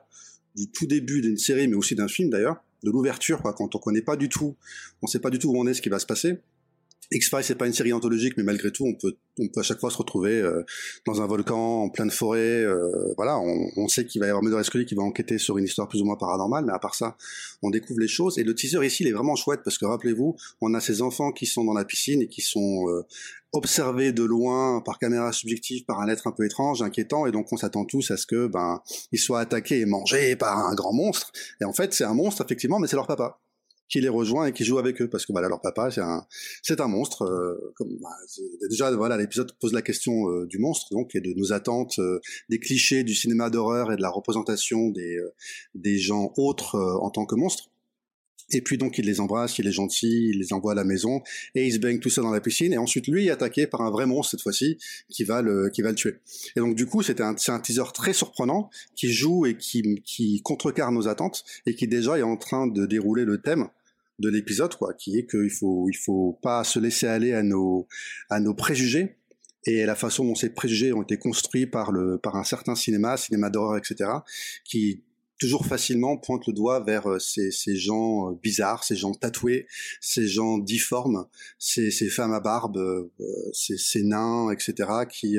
du 0.54 0.70
tout 0.70 0.86
début 0.86 1.20
d'une 1.20 1.38
série, 1.38 1.68
mais 1.68 1.76
aussi 1.76 1.94
d'un 1.94 2.08
film 2.08 2.30
d'ailleurs, 2.30 2.62
de 2.82 2.90
l'ouverture, 2.90 3.42
quoi. 3.42 3.52
Quand 3.52 3.74
on 3.74 3.78
connaît 3.78 4.02
pas 4.02 4.16
du 4.16 4.28
tout, 4.28 4.56
on 5.02 5.06
sait 5.06 5.20
pas 5.20 5.30
du 5.30 5.38
tout 5.38 5.50
où 5.50 5.58
on 5.58 5.66
est, 5.66 5.74
ce 5.74 5.82
qui 5.82 5.88
va 5.88 5.98
se 5.98 6.06
passer. 6.06 6.38
X-Files 7.12 7.42
c'est 7.42 7.56
pas 7.56 7.66
une 7.66 7.72
série 7.72 7.92
anthologique, 7.92 8.34
mais 8.36 8.44
malgré 8.44 8.70
tout, 8.70 8.84
on 8.84 8.94
peut, 8.94 9.16
on 9.38 9.48
peut 9.48 9.60
à 9.60 9.62
chaque 9.62 9.80
fois 9.80 9.90
se 9.90 9.96
retrouver 9.96 10.40
euh, 10.40 10.62
dans 11.06 11.20
un 11.20 11.26
volcan, 11.26 11.82
en 11.82 11.88
pleine 11.88 12.10
forêt. 12.10 12.62
Euh, 12.62 13.12
voilà, 13.16 13.38
on, 13.38 13.68
on 13.76 13.88
sait 13.88 14.06
qu'il 14.06 14.20
va 14.20 14.26
y 14.26 14.30
avoir 14.30 14.44
Mulder 14.44 14.62
Scully 14.62 14.86
qui 14.86 14.94
va 14.94 15.02
enquêter 15.02 15.38
sur 15.38 15.58
une 15.58 15.64
histoire 15.64 15.88
plus 15.88 16.00
ou 16.02 16.04
moins 16.04 16.16
paranormale, 16.16 16.64
mais 16.64 16.72
à 16.72 16.78
part 16.78 16.94
ça, 16.94 17.16
on 17.62 17.70
découvre 17.70 17.98
les 17.98 18.08
choses. 18.08 18.38
Et 18.38 18.44
le 18.44 18.54
teaser 18.54 18.84
ici, 18.86 19.02
il 19.02 19.08
est 19.08 19.12
vraiment 19.12 19.34
chouette 19.34 19.60
parce 19.64 19.76
que 19.76 19.86
rappelez-vous, 19.86 20.36
on 20.60 20.74
a 20.74 20.80
ces 20.80 21.02
enfants 21.02 21.32
qui 21.32 21.46
sont 21.46 21.64
dans 21.64 21.74
la 21.74 21.84
piscine 21.84 22.22
et 22.22 22.28
qui 22.28 22.42
sont 22.42 22.88
euh, 22.88 23.02
observés 23.52 24.12
de 24.12 24.22
loin 24.22 24.80
par 24.80 24.98
caméra 24.98 25.32
subjective 25.32 25.84
par 25.84 26.00
un 26.00 26.08
être 26.08 26.28
un 26.28 26.32
peu 26.32 26.44
étrange, 26.44 26.82
inquiétant, 26.82 27.26
et 27.26 27.32
donc 27.32 27.52
on 27.52 27.56
s'attend 27.56 27.84
tous 27.84 28.12
à 28.12 28.16
ce 28.16 28.26
que 28.26 28.46
ben 28.46 28.82
ils 29.10 29.18
soient 29.18 29.40
attaqués 29.40 29.80
et 29.80 29.86
mangés 29.86 30.36
par 30.36 30.58
un 30.58 30.74
grand 30.74 30.92
monstre. 30.92 31.32
Et 31.60 31.64
en 31.64 31.72
fait, 31.72 31.92
c'est 31.92 32.04
un 32.04 32.14
monstre 32.14 32.44
effectivement, 32.44 32.78
mais 32.78 32.86
c'est 32.86 32.96
leur 32.96 33.08
papa 33.08 33.40
qui 33.90 34.00
les 34.00 34.08
rejoint 34.08 34.46
et 34.46 34.52
qui 34.52 34.64
joue 34.64 34.78
avec 34.78 35.02
eux 35.02 35.10
parce 35.10 35.26
que 35.26 35.32
bah, 35.32 35.40
leur 35.42 35.60
papa 35.60 35.90
c'est 35.90 36.00
un 36.00 36.24
c'est 36.62 36.80
un 36.80 36.86
monstre 36.86 37.22
euh, 37.22 37.72
comme 37.74 37.98
bah, 38.00 38.08
déjà 38.70 38.90
voilà 38.92 39.16
l'épisode 39.16 39.52
pose 39.60 39.72
la 39.72 39.82
question 39.82 40.30
euh, 40.30 40.46
du 40.46 40.58
monstre 40.58 40.88
donc 40.92 41.14
et 41.14 41.20
de 41.20 41.34
nos 41.34 41.52
attentes 41.52 41.98
euh, 41.98 42.20
des 42.48 42.60
clichés 42.60 43.02
du 43.02 43.14
cinéma 43.14 43.50
d'horreur 43.50 43.92
et 43.92 43.96
de 43.96 44.02
la 44.02 44.08
représentation 44.08 44.88
des 44.90 45.18
des 45.74 45.98
gens 45.98 46.32
autres 46.36 46.78
en 46.78 47.10
tant 47.10 47.26
que 47.26 47.34
monstres 47.34 47.68
Et 48.52 48.62
puis 48.62 48.78
donc 48.78 48.98
il 48.98 49.06
les 49.06 49.20
embrasse, 49.20 49.58
il 49.58 49.66
est 49.66 49.72
gentil, 49.72 50.30
il 50.30 50.38
les 50.38 50.52
envoie 50.52 50.72
à 50.72 50.74
la 50.74 50.84
maison 50.84 51.22
et 51.54 51.66
il 51.66 51.72
se 51.72 51.78
baigne 51.78 52.00
tout 52.00 52.10
ça 52.10 52.20
dans 52.22 52.32
la 52.32 52.40
piscine. 52.40 52.72
Et 52.72 52.78
ensuite 52.78 53.06
lui 53.08 53.26
est 53.26 53.30
attaqué 53.30 53.66
par 53.66 53.80
un 53.82 53.90
vrai 53.90 54.06
monstre 54.06 54.32
cette 54.32 54.42
fois-ci 54.42 54.78
qui 55.08 55.24
va 55.24 55.42
le 55.42 55.68
qui 55.70 55.82
va 55.82 55.90
le 55.90 55.96
tuer. 55.96 56.16
Et 56.56 56.60
donc 56.60 56.74
du 56.74 56.86
coup 56.86 57.02
c'était 57.02 57.22
un, 57.22 57.34
c'est 57.36 57.52
un 57.52 57.60
teaser 57.60 57.92
très 57.92 58.12
surprenant 58.12 58.70
qui 58.94 59.12
joue 59.12 59.46
et 59.46 59.56
qui 59.56 60.00
qui 60.04 60.42
contrecarre 60.42 60.92
nos 60.92 61.06
attentes 61.08 61.44
et 61.66 61.74
qui 61.74 61.86
déjà 61.88 62.18
est 62.18 62.22
en 62.22 62.36
train 62.36 62.66
de 62.66 62.86
dérouler 62.86 63.24
le 63.24 63.40
thème 63.40 63.68
de 64.20 64.28
l'épisode 64.28 64.74
quoi, 64.76 64.94
qui 64.94 65.18
est 65.18 65.26
qu'il 65.28 65.50
faut 65.50 65.88
il 65.88 65.96
faut 65.96 66.38
pas 66.42 66.62
se 66.64 66.78
laisser 66.78 67.06
aller 67.06 67.32
à 67.32 67.42
nos 67.42 67.88
à 68.28 68.40
nos 68.40 68.54
préjugés 68.54 69.16
et 69.64 69.84
la 69.84 69.94
façon 69.94 70.24
dont 70.24 70.34
ces 70.34 70.50
préjugés 70.50 70.92
ont 70.92 71.02
été 71.02 71.18
construits 71.18 71.66
par 71.66 71.92
le 71.92 72.18
par 72.18 72.36
un 72.36 72.44
certain 72.44 72.74
cinéma, 72.74 73.16
cinéma 73.16 73.50
d'horreur, 73.50 73.76
etc., 73.76 74.10
qui 74.64 75.02
toujours 75.40 75.64
facilement 75.66 76.18
pointe 76.18 76.46
le 76.46 76.52
doigt 76.52 76.80
vers 76.80 77.06
euh, 77.08 77.18
ces, 77.18 77.50
ces 77.50 77.74
gens 77.74 78.30
euh, 78.30 78.34
bizarres, 78.42 78.84
ces 78.84 78.94
gens 78.94 79.12
tatoués, 79.12 79.66
ces 80.00 80.26
gens 80.26 80.58
difformes, 80.58 81.26
ces, 81.58 81.90
ces 81.90 82.08
femmes 82.10 82.34
à 82.34 82.40
barbe, 82.40 82.76
euh, 82.76 83.10
ces, 83.54 83.78
ces 83.78 84.02
nains, 84.02 84.50
etc., 84.50 84.90
qui 85.10 85.38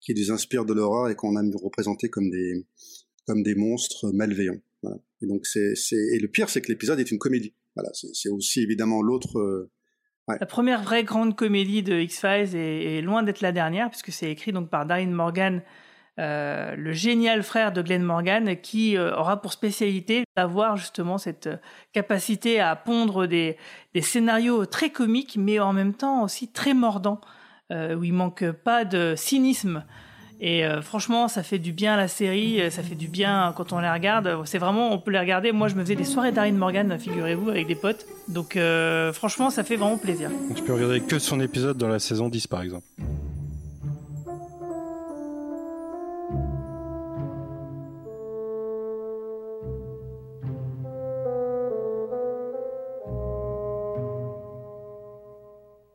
qui 0.00 0.14
nous 0.14 0.30
inspirent 0.30 0.66
de 0.66 0.74
l'horreur 0.74 1.08
et 1.08 1.16
qu'on 1.16 1.36
a 1.36 1.42
représenté 1.56 2.08
comme 2.08 2.30
des 2.30 2.66
comme 3.26 3.42
des 3.42 3.54
monstres 3.54 4.12
malveillants. 4.12 4.60
Voilà. 4.82 4.98
Et 5.22 5.26
donc 5.26 5.46
c'est 5.46 5.74
et 5.92 6.18
le 6.18 6.28
pire 6.28 6.50
c'est 6.50 6.60
que 6.60 6.68
l'épisode 6.68 7.00
est 7.00 7.10
une 7.10 7.18
comédie. 7.18 7.54
C'est 7.92 8.28
aussi 8.28 8.60
évidemment 8.60 9.02
l'autre 9.02 9.68
Ouais. 10.28 10.36
La 10.38 10.46
première 10.46 10.82
vraie 10.82 11.02
grande 11.02 11.34
comédie 11.34 11.82
de 11.82 11.98
X-Files 11.98 12.54
est, 12.54 13.00
loin 13.00 13.24
d'être 13.24 13.40
la 13.40 13.50
dernière, 13.50 13.90
puisque 13.90 14.12
c'est 14.12 14.30
écrit 14.30 14.52
donc 14.52 14.70
par 14.70 14.86
Darren 14.86 15.10
Morgan, 15.10 15.62
euh, 16.20 16.76
le 16.76 16.92
génial 16.92 17.42
frère 17.42 17.72
de 17.72 17.82
Glenn 17.82 18.02
Morgan, 18.04 18.56
qui 18.60 18.96
euh, 18.96 19.16
aura 19.16 19.42
pour 19.42 19.52
spécialité 19.52 20.22
d'avoir 20.36 20.76
justement 20.76 21.18
cette 21.18 21.48
capacité 21.92 22.60
à 22.60 22.76
pondre 22.76 23.26
des, 23.26 23.56
scénarios 24.00 24.64
très 24.66 24.90
comiques, 24.90 25.36
mais 25.36 25.58
en 25.58 25.72
même 25.72 25.94
temps 25.94 26.22
aussi 26.22 26.52
très 26.52 26.74
mordants, 26.74 27.20
euh, 27.72 27.96
où 27.96 28.04
il 28.04 28.12
manque 28.12 28.48
pas 28.52 28.84
de 28.84 29.14
cynisme. 29.16 29.84
Et 30.44 30.64
euh, 30.64 30.82
franchement, 30.82 31.28
ça 31.28 31.44
fait 31.44 31.60
du 31.60 31.72
bien 31.72 31.94
à 31.94 31.96
la 31.96 32.08
série, 32.08 32.60
euh, 32.60 32.68
ça 32.68 32.82
fait 32.82 32.96
du 32.96 33.06
bien 33.06 33.54
quand 33.56 33.72
on 33.72 33.78
les 33.78 33.88
regarde. 33.88 34.42
C'est 34.44 34.58
vraiment, 34.58 34.92
on 34.92 34.98
peut 34.98 35.12
les 35.12 35.20
regarder. 35.20 35.52
Moi, 35.52 35.68
je 35.68 35.76
me 35.76 35.82
faisais 35.82 35.94
des 35.94 36.02
soirées 36.02 36.32
d'Arine 36.32 36.56
Morgan, 36.56 36.98
figurez-vous, 36.98 37.48
avec 37.48 37.68
des 37.68 37.76
potes. 37.76 38.06
Donc, 38.26 38.56
euh, 38.56 39.12
franchement, 39.12 39.50
ça 39.50 39.62
fait 39.62 39.76
vraiment 39.76 39.98
plaisir. 39.98 40.30
Tu 40.56 40.64
peux 40.64 40.74
regarder 40.74 41.00
que 41.00 41.20
son 41.20 41.38
épisode 41.38 41.78
dans 41.78 41.86
la 41.86 42.00
saison 42.00 42.28
10, 42.28 42.48
par 42.48 42.60
exemple. 42.62 42.84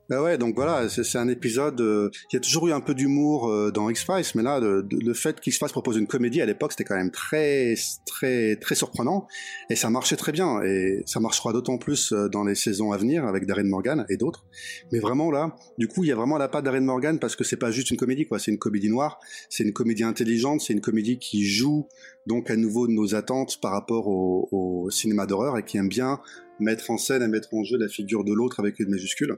Bah 0.10 0.24
ouais, 0.24 0.38
donc 0.38 0.56
voilà, 0.56 0.88
c'est 0.88 1.18
un 1.18 1.28
épisode. 1.28 1.82
Euh, 1.82 2.10
il 2.32 2.36
y 2.36 2.38
a 2.38 2.40
toujours 2.40 2.68
eu 2.70 2.72
un 2.72 2.80
peu 2.80 2.96
d'humour 2.96 3.50
euh, 3.50 3.72
dans 3.72 3.90
X-Files, 3.90 4.24
mais 4.36 4.44
là, 4.44 4.62
le, 4.62 4.88
le 4.90 5.14
fait 5.14 5.42
qu'X-Files 5.42 5.68
propose 5.70 5.98
une 5.98 6.08
comédie 6.08 6.42
à 6.42 6.46
l'époque, 6.46 6.72
c'était 6.72 6.86
quand 6.86 6.96
même 6.96 7.12
très, 7.12 7.76
très, 8.06 8.56
très 8.56 8.76
surprenant, 8.76 9.28
et 9.70 9.76
ça 9.76 9.90
marchait 9.90 10.16
très 10.16 10.32
bien, 10.32 10.62
et 10.62 11.04
ça 11.06 11.20
marchera 11.20 11.52
d'autant 11.52 11.78
plus 11.78 12.14
euh, 12.14 12.30
dans 12.30 12.46
les 12.46 12.56
saisons 12.56 12.94
à 12.94 12.98
venir 12.98 13.26
avec 13.26 13.46
Darren 13.46 13.68
Morgan 13.68 14.06
et 14.08 14.16
d'autres. 14.16 14.46
Mais 14.94 15.00
vraiment 15.00 15.30
là, 15.30 15.56
du 15.78 15.90
coup, 15.90 16.06
il 16.06 16.08
y 16.08 16.12
a 16.14 16.16
vraiment 16.16 16.38
la 16.38 16.48
patte 16.48 16.64
Darren 16.64 16.86
Morgan 16.86 17.20
parce 17.20 17.36
que 17.36 17.44
c'est 17.44 17.58
pas 17.58 17.72
juste 17.72 17.92
une 17.92 17.98
comédie, 17.98 18.28
quoi. 18.28 18.40
C'est 18.40 18.52
une 18.52 18.60
comédie 18.60 18.90
noire, 18.90 19.20
c'est 19.50 19.64
une 19.66 19.74
comédie 19.74 20.04
intelligente, 20.04 20.62
c'est 20.62 20.72
une 20.72 20.82
comédie 20.82 21.20
qui 21.20 21.46
joue 21.46 21.86
donc 22.28 22.50
à 22.50 22.56
nouveau 22.56 22.88
nos 22.88 23.16
attentes 23.16 23.60
par 23.62 23.72
rapport 23.72 24.08
au, 24.08 24.48
au 24.52 24.90
cinéma 24.90 25.26
d'horreur 25.26 25.58
et 25.58 25.64
qui 25.64 25.78
aime 25.78 25.90
bien 25.90 26.20
mettre 26.60 26.90
en 26.92 26.98
scène 26.98 27.22
et 27.22 27.28
mettre 27.28 27.54
en 27.54 27.64
jeu 27.64 27.78
la 27.78 27.88
figure 27.88 28.24
de 28.24 28.34
l'autre 28.34 28.60
avec 28.60 28.80
une 28.80 28.90
majuscule. 28.90 29.38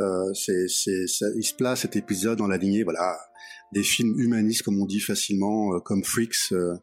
Euh, 0.00 0.32
c'est, 0.34 0.68
c'est, 0.68 1.06
il 1.36 1.44
se 1.44 1.54
place 1.54 1.80
cet 1.80 1.96
épisode 1.96 2.38
dans 2.38 2.46
la 2.46 2.56
lignée, 2.56 2.82
voilà, 2.84 3.18
des 3.74 3.82
films 3.82 4.18
humanistes 4.18 4.62
comme 4.62 4.80
on 4.80 4.86
dit 4.86 5.00
facilement, 5.00 5.74
euh, 5.74 5.80
comme 5.80 6.04
Freaks 6.04 6.52
euh, 6.52 6.74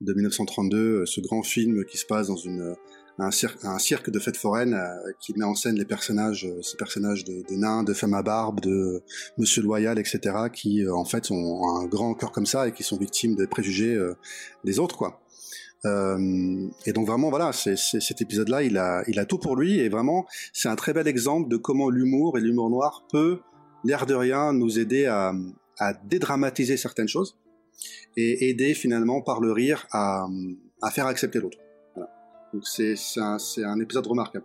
de 0.00 0.12
1932, 0.12 0.76
euh, 0.76 1.06
ce 1.06 1.20
grand 1.20 1.42
film 1.42 1.84
qui 1.86 1.96
se 1.96 2.06
passe 2.06 2.28
dans 2.28 2.36
une 2.36 2.74
un 3.16 3.30
cirque, 3.30 3.64
un 3.64 3.78
cirque 3.78 4.10
de 4.10 4.18
fêtes 4.18 4.36
foraines 4.36 4.74
euh, 4.74 5.12
qui 5.20 5.34
met 5.36 5.44
en 5.44 5.54
scène 5.54 5.76
les 5.76 5.84
personnages, 5.84 6.48
ces 6.62 6.76
personnages 6.76 7.22
de, 7.22 7.44
de 7.48 7.54
nains, 7.54 7.84
de 7.84 7.94
femmes 7.94 8.14
à 8.14 8.22
barbe, 8.22 8.60
de 8.60 9.02
Monsieur 9.38 9.62
Loyal, 9.62 10.00
etc., 10.00 10.20
qui 10.52 10.86
en 10.88 11.04
fait 11.04 11.30
ont 11.30 11.78
un 11.78 11.86
grand 11.86 12.14
cœur 12.14 12.32
comme 12.32 12.46
ça 12.46 12.66
et 12.66 12.72
qui 12.72 12.82
sont 12.82 12.96
victimes 12.96 13.36
des 13.36 13.46
préjugés 13.46 13.96
des 14.64 14.80
autres, 14.80 14.96
quoi. 14.96 15.23
Euh, 15.84 16.68
et 16.86 16.92
donc 16.92 17.06
vraiment 17.06 17.30
voilà, 17.30 17.52
cet 17.52 18.20
épisode-là, 18.20 18.62
il 18.62 18.78
a, 18.78 19.24
tout 19.26 19.38
pour 19.38 19.56
lui 19.56 19.80
et 19.80 19.88
vraiment 19.88 20.26
c'est 20.52 20.68
un 20.68 20.76
très 20.76 20.92
bel 20.92 21.06
exemple 21.06 21.48
de 21.48 21.56
comment 21.56 21.90
l'humour 21.90 22.38
et 22.38 22.40
l'humour 22.40 22.70
noir 22.70 23.04
peut, 23.10 23.40
l'air 23.84 24.06
de 24.06 24.14
rien, 24.14 24.52
nous 24.52 24.78
aider 24.78 25.06
à, 25.06 25.32
dédramatiser 26.04 26.76
certaines 26.76 27.08
choses 27.08 27.36
et 28.16 28.48
aider 28.48 28.74
finalement 28.74 29.20
par 29.20 29.40
le 29.40 29.52
rire 29.52 29.86
à, 29.92 30.26
faire 30.90 31.06
accepter 31.06 31.40
l'autre. 31.40 31.58
Donc 32.52 32.66
c'est, 32.66 32.94
un, 33.16 33.38
c'est 33.38 33.64
un 33.64 33.80
épisode 33.80 34.06
remarquable. 34.06 34.44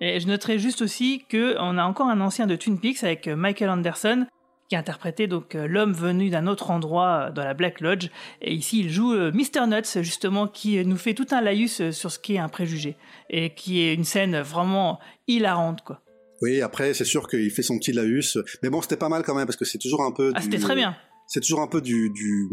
Et 0.00 0.20
je 0.20 0.28
noterai 0.28 0.58
juste 0.58 0.80
aussi 0.80 1.24
que 1.28 1.56
on 1.58 1.76
a 1.76 1.84
encore 1.84 2.06
un 2.06 2.20
ancien 2.20 2.46
de 2.46 2.56
Twin 2.56 2.78
Peaks 2.78 3.02
avec 3.04 3.26
Michael 3.26 3.68
Anderson 3.68 4.26
qui 4.70 4.76
interprétait 4.76 5.26
donc 5.26 5.56
euh, 5.56 5.66
l'homme 5.66 5.92
venu 5.92 6.30
d'un 6.30 6.46
autre 6.46 6.70
endroit 6.70 7.26
euh, 7.28 7.32
dans 7.32 7.44
la 7.44 7.54
Black 7.54 7.80
Lodge. 7.80 8.08
Et 8.40 8.54
ici, 8.54 8.80
il 8.80 8.90
joue 8.90 9.12
euh, 9.12 9.32
Mr. 9.32 9.66
Nuts, 9.66 10.02
justement, 10.02 10.46
qui 10.46 10.82
nous 10.86 10.96
fait 10.96 11.12
tout 11.12 11.26
un 11.32 11.40
laïus 11.40 11.90
sur 11.90 12.10
ce 12.10 12.18
qui 12.20 12.36
est 12.36 12.38
un 12.38 12.48
préjugé. 12.48 12.96
Et 13.28 13.52
qui 13.52 13.80
est 13.80 13.92
une 13.92 14.04
scène 14.04 14.40
vraiment 14.40 15.00
hilarante, 15.26 15.82
quoi. 15.82 16.00
Oui, 16.40 16.62
après, 16.62 16.94
c'est 16.94 17.04
sûr 17.04 17.28
qu'il 17.28 17.50
fait 17.50 17.62
son 17.62 17.78
petit 17.78 17.92
laïus. 17.92 18.38
Mais 18.62 18.70
bon, 18.70 18.80
c'était 18.80 18.96
pas 18.96 19.10
mal 19.10 19.24
quand 19.24 19.34
même, 19.34 19.44
parce 19.44 19.56
que 19.56 19.66
c'est 19.66 19.76
toujours 19.76 20.04
un 20.04 20.12
peu... 20.12 20.32
Ah, 20.34 20.40
c'était 20.40 20.58
très 20.58 20.76
bien 20.76 20.96
c'est 21.32 21.40
toujours 21.40 21.60
un 21.60 21.68
peu 21.68 21.80
du, 21.80 22.10
du, 22.10 22.48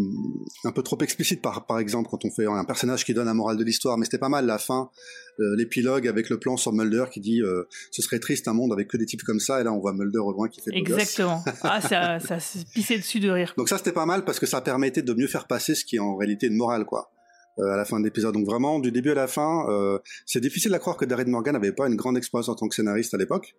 un 0.64 0.72
peu 0.72 0.84
trop 0.84 1.00
explicite 1.00 1.42
par, 1.42 1.66
par 1.66 1.80
exemple 1.80 2.10
quand 2.12 2.24
on 2.26 2.30
fait 2.30 2.46
un 2.46 2.64
personnage 2.64 3.06
qui 3.06 3.14
donne 3.16 3.26
la 3.26 3.34
morale 3.34 3.58
de 3.58 3.64
l'histoire 3.64 3.98
mais 3.98 4.06
c'était 4.06 4.20
pas 4.20 4.30
mal 4.30 4.46
la 4.46 4.60
fin 4.60 4.92
l'épilogue 5.38 6.08
avec 6.08 6.30
le 6.30 6.40
plan 6.40 6.58
sur 6.58 6.74
Mulder 6.74 7.06
qui 7.12 7.20
dit 7.20 7.42
euh, 7.42 7.68
ce 7.92 8.02
serait 8.02 8.20
triste 8.20 8.48
un 8.48 8.54
monde 8.54 8.74
avec 8.74 8.88
que 8.88 8.98
des 8.98 9.06
types 9.06 9.24
comme 9.24 9.40
ça 9.40 9.62
et 9.62 9.64
là 9.64 9.74
on 9.74 9.80
voit 9.80 9.94
Mulder 9.94 10.20
au 10.20 10.32
loin 10.32 10.48
qui 10.48 10.62
fait 10.62 10.72
exactement 10.74 11.44
ah 11.62 11.82
ça 11.90 12.20
ça 12.20 12.40
se 12.40 12.60
pissait 12.74 12.98
dessus 12.98 13.20
de 13.20 13.30
rire 13.30 13.54
donc 13.58 13.70
ça 13.70 13.78
c'était 13.78 13.92
pas 13.92 14.06
mal 14.06 14.26
parce 14.26 14.40
que 14.40 14.46
ça 14.46 14.62
permettait 14.62 15.02
de 15.02 15.14
mieux 15.14 15.28
faire 15.28 15.48
passer 15.48 15.76
ce 15.76 15.86
qui 15.86 15.98
est 15.98 16.00
en 16.00 16.16
réalité 16.16 16.48
une 16.48 16.56
morale 16.56 16.86
quoi 16.86 17.12
euh, 17.60 17.72
à 17.72 17.76
la 17.76 17.86
fin 17.86 18.00
de 18.00 18.06
l'épisode. 18.06 18.36
Donc 18.36 18.46
vraiment, 18.46 18.78
du 18.78 18.92
début 18.92 19.10
à 19.10 19.16
la 19.16 19.26
fin, 19.26 19.66
euh, 19.68 19.98
c'est 20.28 20.40
difficile 20.40 20.72
à 20.76 20.78
croire 20.80 20.96
que 20.96 21.06
Darren 21.06 21.26
Morgan 21.26 21.54
n'avait 21.54 21.72
pas 21.72 21.88
une 21.88 21.96
grande 21.96 22.16
expérience 22.16 22.50
en 22.50 22.54
tant 22.54 22.68
que 22.68 22.76
scénariste 22.76 23.16
à 23.16 23.18
l'époque. 23.18 23.56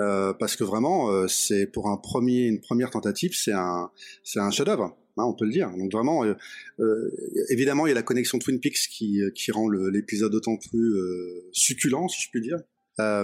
Euh, 0.00 0.32
parce 0.32 0.56
que 0.56 0.64
vraiment, 0.64 1.10
euh, 1.10 1.28
c'est 1.28 1.66
pour 1.66 1.88
un 1.88 1.96
premier, 1.96 2.46
une 2.46 2.60
première 2.60 2.90
tentative, 2.90 3.32
c'est 3.34 3.52
un, 3.52 3.90
c'est 4.24 4.40
un 4.40 4.50
chef-d'œuvre, 4.50 4.96
hein, 5.16 5.24
on 5.24 5.34
peut 5.34 5.44
le 5.44 5.52
dire. 5.52 5.70
Donc 5.76 5.92
vraiment, 5.92 6.24
euh, 6.24 6.34
euh 6.80 7.10
évidemment, 7.50 7.86
il 7.86 7.90
y 7.90 7.92
a 7.92 7.94
la 7.94 8.02
connexion 8.02 8.38
Twin 8.38 8.60
Peaks 8.60 8.88
qui, 8.90 9.20
qui 9.34 9.50
rend 9.50 9.68
l'épisode 9.68 10.32
d'autant 10.32 10.56
plus 10.56 10.94
succulent, 11.52 12.08
si 12.08 12.22
je 12.22 12.30
puis 12.30 12.40
dire. 12.40 12.58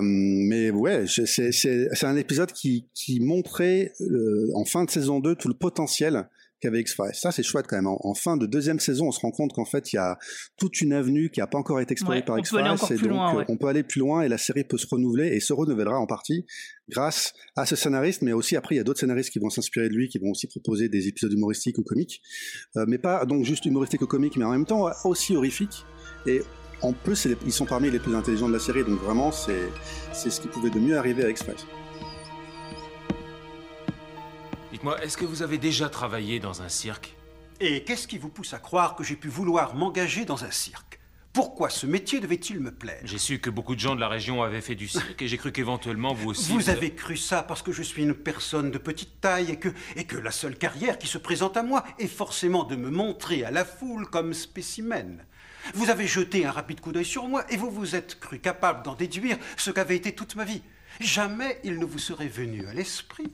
mais 0.03 0.71
ouais, 0.71 1.05
c'est, 1.07 1.53
c'est, 1.53 2.05
un 2.05 2.17
épisode 2.17 2.53
qui, 2.53 2.89
qui 2.95 3.21
montrait 3.21 3.93
en 4.55 4.65
fin 4.65 4.85
de 4.85 4.91
saison 4.91 5.21
2 5.21 5.35
tout 5.35 5.49
le 5.49 5.55
potentiel 5.55 6.29
qu'avec 6.61 6.83
X-Files. 6.83 7.15
Ça, 7.15 7.33
c'est 7.33 7.43
chouette 7.43 7.67
quand 7.69 7.77
même. 7.77 7.87
En, 7.87 7.99
en, 8.03 8.15
fin 8.15 8.37
de 8.37 8.47
deuxième 8.47 8.81
saison, 8.81 9.09
on 9.09 9.13
se 9.13 9.21
rend 9.21 9.31
compte 9.31 9.53
qu'en 9.53 9.65
fait, 9.65 9.93
il 9.93 9.97
y 9.97 9.99
a 9.99 10.19
toute 10.57 10.81
une 10.81 10.93
avenue 10.93 11.31
qui 11.31 11.41
n'a 11.41 11.47
pas 11.47 11.59
encore 11.59 11.81
été 11.81 11.93
explorée 11.93 12.19
ouais, 12.19 12.25
par 12.25 12.39
X-Files. 12.39 12.61
Et 12.61 12.95
donc, 12.97 13.03
loin, 13.03 13.35
ouais. 13.35 13.45
on 13.49 13.57
peut 13.57 13.69
aller 13.69 13.83
plus 13.83 14.01
loin 14.01 14.23
et 14.23 14.29
la 14.29 14.39
série 14.39 14.65
peut 14.65 14.79
se 14.79 14.87
renouveler 14.87 15.29
et 15.29 15.41
se 15.41 15.53
renouvellera 15.53 15.99
en 15.99 16.07
partie 16.07 16.47
grâce 16.89 17.33
à 17.57 17.67
ce 17.67 17.77
scénariste, 17.77 18.23
mais 18.23 18.33
aussi 18.33 18.57
après, 18.57 18.75
il 18.75 18.79
y 18.79 18.81
a 18.81 18.85
d'autres 18.85 19.01
scénaristes 19.01 19.31
qui 19.31 19.39
vont 19.39 19.51
s'inspirer 19.51 19.89
de 19.89 19.95
lui, 19.95 20.09
qui 20.09 20.19
vont 20.19 20.31
aussi 20.31 20.47
proposer 20.49 20.89
des 20.89 21.09
épisodes 21.09 21.33
humoristiques 21.33 21.79
ou 21.79 21.83
comiques. 21.83 22.21
Euh, 22.77 22.85
mais 22.89 22.99
pas 22.99 23.25
donc 23.25 23.45
juste 23.45 23.65
humoristiques 23.67 24.03
ou 24.03 24.07
comiques, 24.07 24.37
mais 24.37 24.45
en 24.45 24.51
même 24.51 24.67
temps 24.67 24.89
aussi 25.05 25.37
horrifiques. 25.37 25.85
Et 26.27 26.43
en 26.83 26.93
plus, 26.93 27.29
ils 27.45 27.53
sont 27.53 27.67
parmi 27.67 27.91
les 27.91 27.99
plus 27.99 28.15
intelligents 28.15 28.49
de 28.49 28.55
la 28.55 28.59
série, 28.59 28.85
donc 28.85 29.01
vraiment, 29.01 29.31
c'est 29.33 30.31
ce 30.31 30.41
qui 30.41 30.49
pouvait 30.49 30.71
de 30.71 30.79
mieux 30.79 30.97
arriver 30.97 31.25
à 31.25 31.31
X-Files. 31.31 31.55
Dites-moi, 34.81 35.05
est-ce 35.05 35.19
que 35.19 35.27
vous 35.27 35.43
avez 35.43 35.59
déjà 35.59 35.91
travaillé 35.91 36.41
dans 36.41 36.63
un 36.63 36.71
cirque 36.71 37.15
Et 37.61 37.85
qu'est-ce 37.85 38.09
qui 38.09 38.17
vous 38.17 38.31
pousse 38.31 38.55
à 38.55 38.59
croire 38.59 38.97
que 38.97 39.05
j'ai 39.05 39.15
pu 39.15 39.29
vouloir 39.29 39.75
m'engager 39.75 40.25
dans 40.25 40.43
un 40.45 40.51
cirque? 40.51 41.01
Pourquoi 41.35 41.69
ce 41.69 41.85
métier 41.85 42.19
devait-il 42.19 42.61
me 42.61 42.73
plaire? 42.73 43.03
J'ai 43.05 43.19
su 43.19 43.41
que 43.41 43.51
beaucoup 43.51 43.75
de 43.75 43.81
gens 43.81 43.95
de 43.95 44.01
la 44.01 44.09
région 44.09 44.43
avaient 44.43 44.63
fait 44.63 44.77
du 44.77 44.89
cirque 44.89 45.21
et 45.21 45.29
j'ai 45.29 45.37
cru 45.37 45.53
qu'éventuellement 45.53 46.15
vous 46.15 46.31
aussi. 46.31 46.51
Vous 46.53 46.71
avez 46.71 46.95
cru 46.95 47.19
ça 47.19 47.43
parce 47.43 47.61
que 47.61 47.73
je 47.73 47.83
suis 47.83 48.05
une 48.05 48.15
personne 48.15 48.71
de 48.71 48.79
petite 48.79 49.21
taille 49.21 49.51
et 49.51 49.59
que, 49.59 49.69
et 49.97 50.05
que 50.05 50.17
la 50.17 50.31
seule 50.31 50.57
carrière 50.57 50.97
qui 50.97 51.09
se 51.09 51.19
présente 51.19 51.59
à 51.59 51.63
moi 51.63 51.85
est 51.99 52.07
forcément 52.07 52.65
de 52.65 52.75
me 52.75 52.89
montrer 52.89 53.45
à 53.45 53.51
la 53.51 53.67
foule 53.67 54.07
comme 54.07 54.33
spécimen. 54.33 55.23
Vous 55.75 55.91
avez 55.91 56.07
jeté 56.07 56.47
un 56.47 56.53
rapide 56.53 56.81
coup 56.81 56.93
d'œil 56.93 57.05
sur 57.05 57.29
moi 57.29 57.45
et 57.51 57.59
vous 57.59 57.71
vous 57.71 57.97
êtes 57.97 58.19
cru 58.19 58.39
capable 58.39 58.83
d'en 58.83 58.95
déduire 58.95 59.37
ce 59.59 59.71
qu'avait 59.71 59.97
été 59.97 60.13
toute 60.13 60.37
ma 60.37 60.47
vie. 60.47 60.63
Jamais 61.01 61.61
il 61.65 61.79
ne 61.79 61.85
vous 61.85 61.99
serait 61.99 62.29
venu 62.29 62.67
à 62.67 62.73
l'esprit 62.73 63.31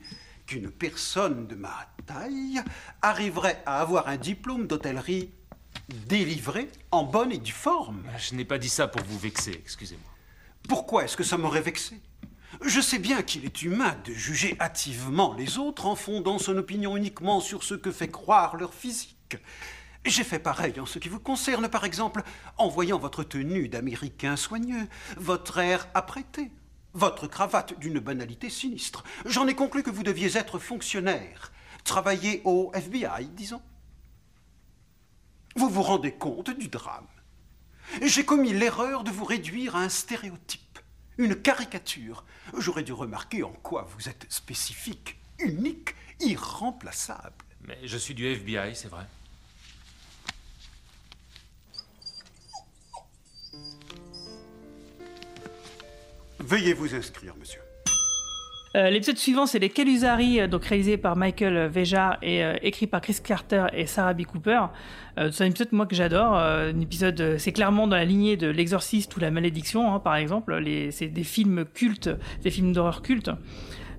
qu'une 0.47 0.71
personne 0.71 1.45
de 1.45 1.55
ma 1.55 1.87
taille 2.05 2.61
arriverait 3.01 3.61
à 3.65 3.81
avoir 3.81 4.07
un 4.07 4.17
diplôme 4.17 4.65
d'hôtellerie 4.65 5.29
délivré 6.07 6.69
en 6.91 7.03
bonne 7.03 7.31
et 7.31 7.37
due 7.37 7.51
forme. 7.51 8.03
Je 8.17 8.33
n'ai 8.33 8.45
pas 8.45 8.57
dit 8.57 8.69
ça 8.69 8.87
pour 8.87 9.03
vous 9.03 9.19
vexer, 9.19 9.51
excusez-moi. 9.51 10.09
Pourquoi 10.67 11.03
est-ce 11.03 11.17
que 11.17 11.23
ça 11.23 11.37
m'aurait 11.37 11.61
vexé? 11.61 12.01
Je 12.65 12.81
sais 12.81 12.97
bien 12.97 13.21
qu'il 13.21 13.45
est 13.45 13.61
humain 13.61 13.97
de 14.05 14.13
juger 14.13 14.55
hâtivement 14.59 15.35
les 15.37 15.57
autres 15.57 15.85
en 15.85 15.95
fondant 15.95 16.39
son 16.39 16.57
opinion 16.57 16.97
uniquement 16.97 17.39
sur 17.41 17.63
ce 17.63 17.75
que 17.75 17.91
fait 17.91 18.07
croire 18.07 18.55
leur 18.55 18.73
physique. 18.73 19.37
J'ai 20.05 20.23
fait 20.23 20.39
pareil 20.39 20.79
en 20.79 20.85
ce 20.85 20.99
qui 20.99 21.09
vous 21.09 21.19
concerne, 21.19 21.67
par 21.67 21.83
exemple, 21.83 22.23
en 22.57 22.69
voyant 22.69 22.97
votre 22.97 23.23
tenue 23.23 23.67
d'Américain 23.67 24.37
soigneux, 24.37 24.87
votre 25.17 25.57
air 25.57 25.89
apprêté, 25.93 26.49
votre 26.97 27.27
cravate 27.27 27.77
d'une 27.79 27.99
banalité 27.99 28.49
sinistre. 28.49 29.03
J'en 29.25 29.47
ai 29.47 29.53
conclu 29.53 29.83
que 29.83 29.91
vous 29.91 30.03
deviez 30.03 30.35
être 30.35 30.57
fonctionnaire, 30.57 31.51
travailler 31.83 32.41
au 32.43 32.71
FBI, 32.73 33.27
disons. 33.33 33.61
Vous 35.55 35.69
vous 35.69 35.83
rendez 35.83 36.13
compte 36.13 36.49
du 36.49 36.69
drame. 36.69 37.07
J'ai 38.01 38.25
commis 38.25 38.51
l'erreur 38.51 39.03
de 39.03 39.11
vous 39.11 39.25
réduire 39.25 39.75
à 39.75 39.81
un 39.81 39.89
stéréotype, 39.89 40.79
une 41.19 41.35
caricature. 41.35 42.25
J'aurais 42.57 42.83
dû 42.83 42.93
remarquer 42.93 43.43
en 43.43 43.53
quoi 43.53 43.87
vous 43.95 44.09
êtes 44.09 44.25
spécifique, 44.29 45.19
unique, 45.39 45.95
irremplaçable. 46.19 47.45
Mais 47.61 47.77
je 47.83 47.97
suis 47.97 48.15
du 48.15 48.25
FBI, 48.25 48.75
c'est 48.75 48.87
vrai. 48.87 49.05
Veuillez 56.39 56.73
vous 56.73 56.93
inscrire, 56.93 57.35
monsieur. 57.39 57.61
Euh, 58.75 58.89
L'épisode 58.91 59.17
suivant, 59.17 59.45
c'est 59.47 59.59
les 59.59 59.69
Calusari, 59.69 60.39
euh, 60.39 60.47
donc 60.47 60.65
réalisé 60.65 60.97
par 60.97 61.15
Michael 61.15 61.67
Vejar 61.67 62.17
et 62.21 62.43
euh, 62.43 62.55
écrit 62.61 62.85
par 62.85 63.01
Chris 63.01 63.17
Carter 63.23 63.65
et 63.73 63.87
Sarah 63.87 64.13
B. 64.13 64.23
Cooper. 64.23 64.65
C'est 65.31 65.45
un 65.45 65.47
épisode 65.47 65.69
moi 65.71 65.87
que 65.87 65.95
j'adore. 65.95 66.35
Un 66.35 66.79
épisode, 66.79 67.37
c'est 67.39 67.51
clairement 67.51 67.87
dans 67.87 67.95
la 67.95 68.05
lignée 68.05 68.37
de 68.37 68.49
L'Exorciste 68.49 69.17
ou 69.17 69.19
La 69.19 69.31
Malédiction, 69.31 69.91
hein, 69.91 69.99
par 69.99 70.15
exemple. 70.15 70.61
C'est 70.91 71.07
des 71.07 71.23
films 71.23 71.65
cultes, 71.73 72.11
des 72.43 72.51
films 72.51 72.71
d'horreur 72.71 73.01
cultes. 73.01 73.31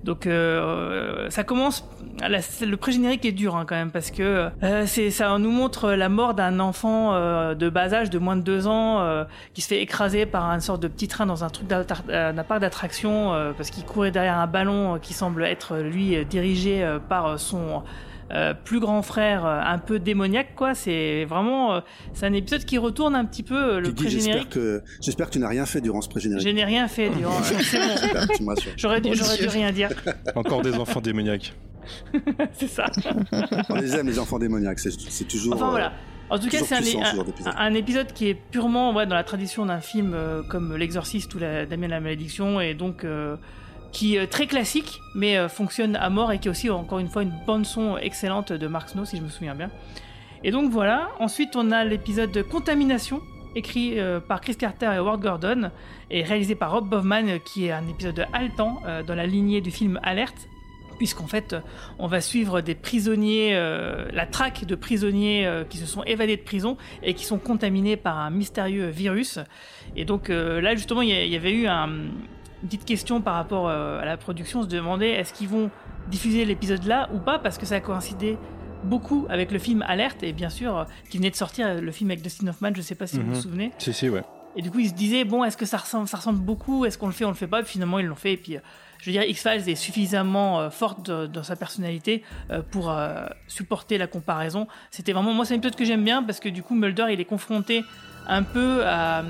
Donc 0.03 0.27
euh, 0.27 1.29
ça 1.29 1.43
commence, 1.43 1.85
le 2.21 2.75
pré-générique 2.75 3.25
est 3.25 3.33
dur 3.33 3.55
hein, 3.55 3.65
quand 3.67 3.75
même 3.75 3.91
parce 3.91 4.11
que 4.11 4.49
euh, 4.63 4.83
c'est 4.85 5.11
ça 5.11 5.37
nous 5.37 5.51
montre 5.51 5.91
la 5.91 6.07
mort 6.07 6.33
d'un 6.33 6.59
enfant 6.61 7.13
euh, 7.13 7.53
de 7.53 7.69
bas 7.69 7.93
âge 7.93 8.09
de 8.09 8.17
moins 8.17 8.37
de 8.37 8.41
deux 8.41 8.65
ans 8.65 9.01
euh, 9.01 9.25
qui 9.53 9.61
se 9.61 9.67
fait 9.67 9.81
écraser 9.81 10.25
par 10.25 10.45
une 10.45 10.61
sorte 10.61 10.81
de 10.81 10.87
petit 10.87 11.09
train 11.09 11.25
dans 11.25 11.43
un 11.43 11.49
truc 11.49 11.69
euh, 11.71 12.31
d'un 12.33 12.43
parc 12.43 12.61
d'attraction 12.61 13.33
parce 13.57 13.69
qu'il 13.71 13.83
courait 13.83 14.11
derrière 14.11 14.37
un 14.37 14.47
ballon 14.47 14.99
qui 15.01 15.13
semble 15.13 15.43
être 15.43 15.77
lui 15.77 16.25
dirigé 16.25 16.85
par 17.09 17.37
son 17.37 17.83
euh, 18.31 18.53
plus 18.53 18.79
grand 18.79 19.01
frère 19.01 19.45
euh, 19.45 19.59
un 19.63 19.77
peu 19.79 19.99
démoniaque 19.99 20.55
quoi 20.55 20.75
c'est 20.75 21.25
vraiment 21.25 21.73
euh, 21.73 21.79
c'est 22.13 22.25
un 22.25 22.33
épisode 22.33 22.65
qui 22.65 22.77
retourne 22.77 23.15
un 23.15 23.25
petit 23.25 23.43
peu 23.43 23.79
le 23.79 23.89
Guigui, 23.89 24.09
j'espère 24.09 24.47
pré-générique 24.47 24.49
que, 24.49 24.83
j'espère 25.01 25.27
que 25.27 25.31
tu 25.31 25.39
n'as 25.39 25.47
rien 25.47 25.65
fait 25.65 25.81
durant 25.81 26.01
ce 26.01 26.09
pré-générique. 26.09 26.47
je 26.47 26.53
n'ai 26.53 26.65
rien 26.65 26.87
fait 26.87 27.09
durant 27.09 27.39
bon. 28.41 28.53
J'aurais 28.77 29.01
dû, 29.01 29.09
j'aurais 29.13 29.37
dû 29.37 29.47
rien 29.47 29.71
dire 29.71 29.89
Encore 30.35 30.61
des 30.61 30.75
enfants 30.75 31.01
démoniaques. 31.01 31.53
c'est 32.53 32.67
ça 32.67 32.85
On 33.69 33.75
les 33.75 33.95
aime, 33.95 34.07
les 34.07 34.19
enfants 34.19 34.39
démoniaques, 34.39 34.79
c'est, 34.79 35.27
toujours. 35.27 35.55
Enfin 35.55 35.69
voilà. 35.69 35.93
En 36.29 36.37
tout 36.37 36.47
cas, 36.47 36.59
c'est 36.59 36.75
un, 36.75 37.57
un- 37.57 37.73
épisode 37.73 38.13
qui 38.13 38.29
est 38.29 38.35
purement 38.35 38.93
ouais, 38.93 39.07
dans 39.07 39.15
la 39.15 39.23
tradition 39.23 39.65
d'un 39.65 39.79
film 39.79 40.13
euh, 40.13 40.43
comme 40.43 40.75
L'Exorciste 40.75 41.33
ou 41.33 41.39
la 41.39 41.65
Damien 41.65 41.87
la 41.87 41.99
Malédiction, 41.99 42.61
et 42.61 42.75
donc 42.75 43.03
euh, 43.03 43.35
qui 43.91 44.15
est 44.17 44.27
très 44.27 44.45
classique, 44.47 44.99
mais 45.15 45.37
euh, 45.37 45.49
fonctionne 45.49 45.95
à 45.95 46.09
mort, 46.09 46.31
et 46.31 46.39
qui 46.39 46.47
est 46.47 46.51
aussi, 46.51 46.69
encore 46.69 46.99
une 46.99 47.07
fois, 47.09 47.23
une 47.23 47.33
bande 47.47 47.65
son 47.65 47.97
excellente 47.97 48.53
de 48.53 48.67
Mark 48.67 48.89
Snow, 48.89 49.05
si 49.05 49.17
je 49.17 49.21
me 49.23 49.29
souviens 49.29 49.55
bien. 49.55 49.71
Et 50.43 50.51
donc 50.51 50.71
voilà. 50.71 51.09
Ensuite, 51.19 51.55
on 51.55 51.71
a 51.71 51.83
l'épisode 51.83 52.31
de 52.31 52.41
Contamination, 52.41 53.21
écrit 53.55 53.99
euh, 53.99 54.19
par 54.19 54.41
Chris 54.41 54.55
Carter 54.55 54.85
et 54.93 54.97
Howard 54.97 55.21
Gordon, 55.21 55.71
et 56.11 56.23
réalisé 56.23 56.55
par 56.55 56.71
Rob 56.71 56.87
Bovman, 56.87 57.27
euh, 57.27 57.37
qui 57.39 57.65
est 57.65 57.71
un 57.71 57.87
épisode 57.87 58.25
haletant 58.31 58.81
euh, 58.85 59.01
dans 59.03 59.15
la 59.15 59.25
lignée 59.25 59.59
du 59.59 59.71
film 59.71 59.99
Alerte, 60.03 60.47
puisqu'en 60.99 61.27
fait, 61.27 61.53
euh, 61.53 61.59
on 61.97 62.07
va 62.07 62.21
suivre 62.21 62.61
des 62.61 62.75
prisonniers, 62.75 63.51
euh, 63.55 64.05
la 64.13 64.27
traque 64.27 64.65
de 64.65 64.75
prisonniers 64.75 65.47
euh, 65.47 65.63
qui 65.63 65.77
se 65.77 65.85
sont 65.87 66.03
évadés 66.03 66.37
de 66.37 66.41
prison 66.43 66.77
et 67.01 67.13
qui 67.15 67.25
sont 67.25 67.39
contaminés 67.39 67.97
par 67.97 68.19
un 68.19 68.29
mystérieux 68.29 68.87
virus. 68.89 69.39
Et 69.95 70.05
donc 70.05 70.29
euh, 70.29 70.61
là, 70.61 70.75
justement, 70.75 71.01
il 71.01 71.09
y 71.09 71.35
avait 71.35 71.53
eu 71.53 71.67
un- 71.67 71.89
une 72.61 72.67
petite 72.69 72.85
question 72.85 73.21
par 73.21 73.35
rapport 73.35 73.67
euh, 73.69 73.99
à 74.01 74.05
la 74.05 74.17
production, 74.17 74.59
on 74.59 74.63
se 74.63 74.67
demandait 74.67 75.11
est-ce 75.11 75.33
qu'ils 75.33 75.47
vont 75.49 75.69
diffuser 76.07 76.45
l'épisode 76.45 76.83
là 76.85 77.09
ou 77.13 77.19
pas, 77.19 77.39
parce 77.39 77.57
que 77.57 77.65
ça 77.65 77.75
a 77.75 77.79
coïncidé 77.79 78.37
beaucoup 78.83 79.25
avec 79.29 79.51
le 79.51 79.59
film 79.59 79.83
Alerte, 79.87 80.23
et 80.23 80.31
bien 80.33 80.49
sûr, 80.49 80.77
euh, 80.77 80.83
qui 81.09 81.17
venait 81.17 81.29
de 81.31 81.35
sortir, 81.35 81.67
euh, 81.67 81.81
le 81.81 81.91
film 81.91 82.09
avec 82.11 82.21
Dustin 82.23 82.47
Hoffman, 82.47 82.71
je 82.75 82.81
sais 82.81 82.95
pas 82.95 83.07
si 83.07 83.17
vous 83.17 83.23
Mhm. 83.23 83.33
vous 83.33 83.41
souvenez. 83.41 83.71
Si, 83.77 83.93
si, 83.93 84.09
ouais. 84.09 84.23
Et 84.55 84.61
du 84.61 84.71
coup, 84.71 84.79
ils 84.79 84.89
se 84.89 84.93
disaient, 84.93 85.25
bon, 85.25 85.43
est-ce 85.43 85.57
que 85.57 85.65
ça 85.65 85.77
ressemble, 85.77 86.07
ça 86.07 86.17
ressemble 86.17 86.39
beaucoup? 86.39 86.85
Est-ce 86.85 86.97
qu'on 86.97 87.05
le 87.07 87.13
fait, 87.13 87.23
on 87.25 87.29
le 87.29 87.35
fait 87.35 87.47
pas? 87.47 87.59
Et 87.61 87.65
Finalement, 87.65 87.99
ils 87.99 88.05
l'ont 88.07 88.15
fait. 88.15 88.33
Et 88.33 88.37
puis, 88.37 88.57
je 88.99 89.05
veux 89.05 89.11
dire, 89.11 89.23
X-Files 89.23 89.69
est 89.69 89.75
suffisamment 89.75 90.59
euh, 90.59 90.69
forte 90.71 91.05
de- 91.09 91.27
dans 91.27 91.43
sa 91.43 91.55
personnalité 91.55 92.23
euh, 92.51 92.61
pour 92.71 92.89
euh, 92.89 93.25
supporter 93.47 93.97
la 93.99 94.07
comparaison. 94.07 94.67
C'était 94.91 95.13
vraiment, 95.13 95.33
moi, 95.33 95.45
c'est 95.45 95.53
un 95.53 95.57
épisode 95.57 95.75
que 95.75 95.85
j'aime 95.85 96.03
bien 96.03 96.23
parce 96.23 96.39
que 96.39 96.49
du 96.49 96.63
coup, 96.63 96.73
Mulder, 96.75 97.05
il 97.11 97.19
est 97.21 97.25
confronté 97.25 97.83
un 98.27 98.43
peu 98.43 98.85
à, 98.85 99.23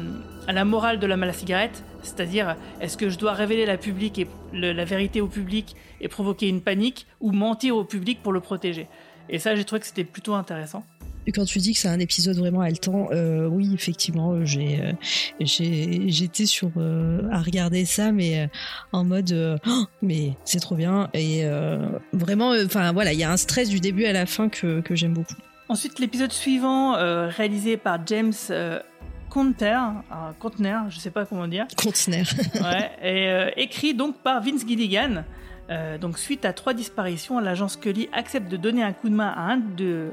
la 0.48 0.66
morale 0.66 1.00
de 1.00 1.08
l'homme 1.08 1.24
à 1.24 1.34
cigarette. 1.34 1.84
C'est-à-dire, 2.02 2.56
est-ce 2.82 2.98
que 2.98 3.10
je 3.10 3.18
dois 3.18 3.34
révéler 3.34 3.66
la, 3.66 3.78
public 3.78 4.20
et, 4.20 4.28
la 4.54 4.86
vérité 4.86 5.22
au 5.22 5.28
public 5.28 5.76
et 6.02 6.08
provoquer 6.08 6.48
une 6.48 6.62
panique 6.62 7.08
ou 7.20 7.32
mentir 7.32 7.76
au 7.76 7.84
public 7.84 8.22
pour 8.24 8.32
le 8.32 8.40
protéger? 8.40 8.88
Et 9.30 9.38
ça, 9.38 9.56
j'ai 9.56 9.64
trouvé 9.64 9.82
que 9.82 9.88
c'était 9.88 10.04
plutôt 10.04 10.34
intéressant. 10.34 10.84
Et 11.28 11.32
quand 11.32 11.46
tu 11.46 11.60
dis 11.60 11.74
que 11.74 11.80
c'est 11.80 11.90
un 11.90 12.00
épisode 12.00 12.38
vraiment 12.38 12.62
haletant, 12.62 13.10
euh, 13.12 13.48
oui, 13.48 13.72
effectivement, 13.74 14.44
j'ai, 14.46 14.80
euh, 14.82 14.94
j'étais 15.40 16.48
sur 16.48 16.72
euh, 16.78 17.22
à 17.32 17.42
regarder 17.42 17.86
ça, 17.86 18.12
mais 18.12 18.50
en 18.92 19.04
mode, 19.04 19.60
Oh, 19.68 19.86
mais 20.02 20.34
c'est 20.44 20.60
trop 20.60 20.76
bien 20.76 21.10
et 21.14 21.44
vraiment, 22.14 22.54
enfin 22.66 22.94
voilà, 22.94 23.14
il 23.14 23.20
y 23.20 23.24
a 23.24 23.32
un 23.32 23.38
stress 23.38 23.70
du 23.70 23.80
début 23.80 24.06
à 24.06 24.14
la 24.14 24.26
fin 24.26 24.50
que, 24.50 24.82
que 24.82 24.96
j'aime 24.96 25.14
beaucoup. 25.14 25.36
Ensuite, 25.70 26.00
l'épisode 26.00 26.32
suivant, 26.32 26.96
euh, 26.96 27.28
réalisé 27.28 27.78
par 27.78 28.00
James 28.08 28.34
euh, 28.50 28.80
Conter, 29.30 29.78
un 30.10 30.34
conteneur, 30.40 30.90
je 30.90 30.98
sais 30.98 31.12
pas 31.12 31.28
comment 31.28 31.48
dire. 31.48 31.68
Conteneur. 31.78 32.26
ouais, 32.56 32.92
et 33.04 33.30
euh, 33.30 33.52
écrit 33.56 33.94
donc 33.94 34.18
par 34.18 34.42
Vince 34.42 34.66
Gilligan. 34.68 35.24
Euh, 35.70 35.98
donc, 35.98 36.18
suite 36.18 36.46
à 36.46 36.54
trois 36.54 36.74
disparitions, 36.74 37.40
l'agent 37.40 37.68
Scully 37.68 38.10
accepte 38.12 38.50
de 38.50 38.58
donner 38.58 38.82
un 38.84 38.94
coup 38.94 39.10
de 39.10 39.16
main 39.16 39.34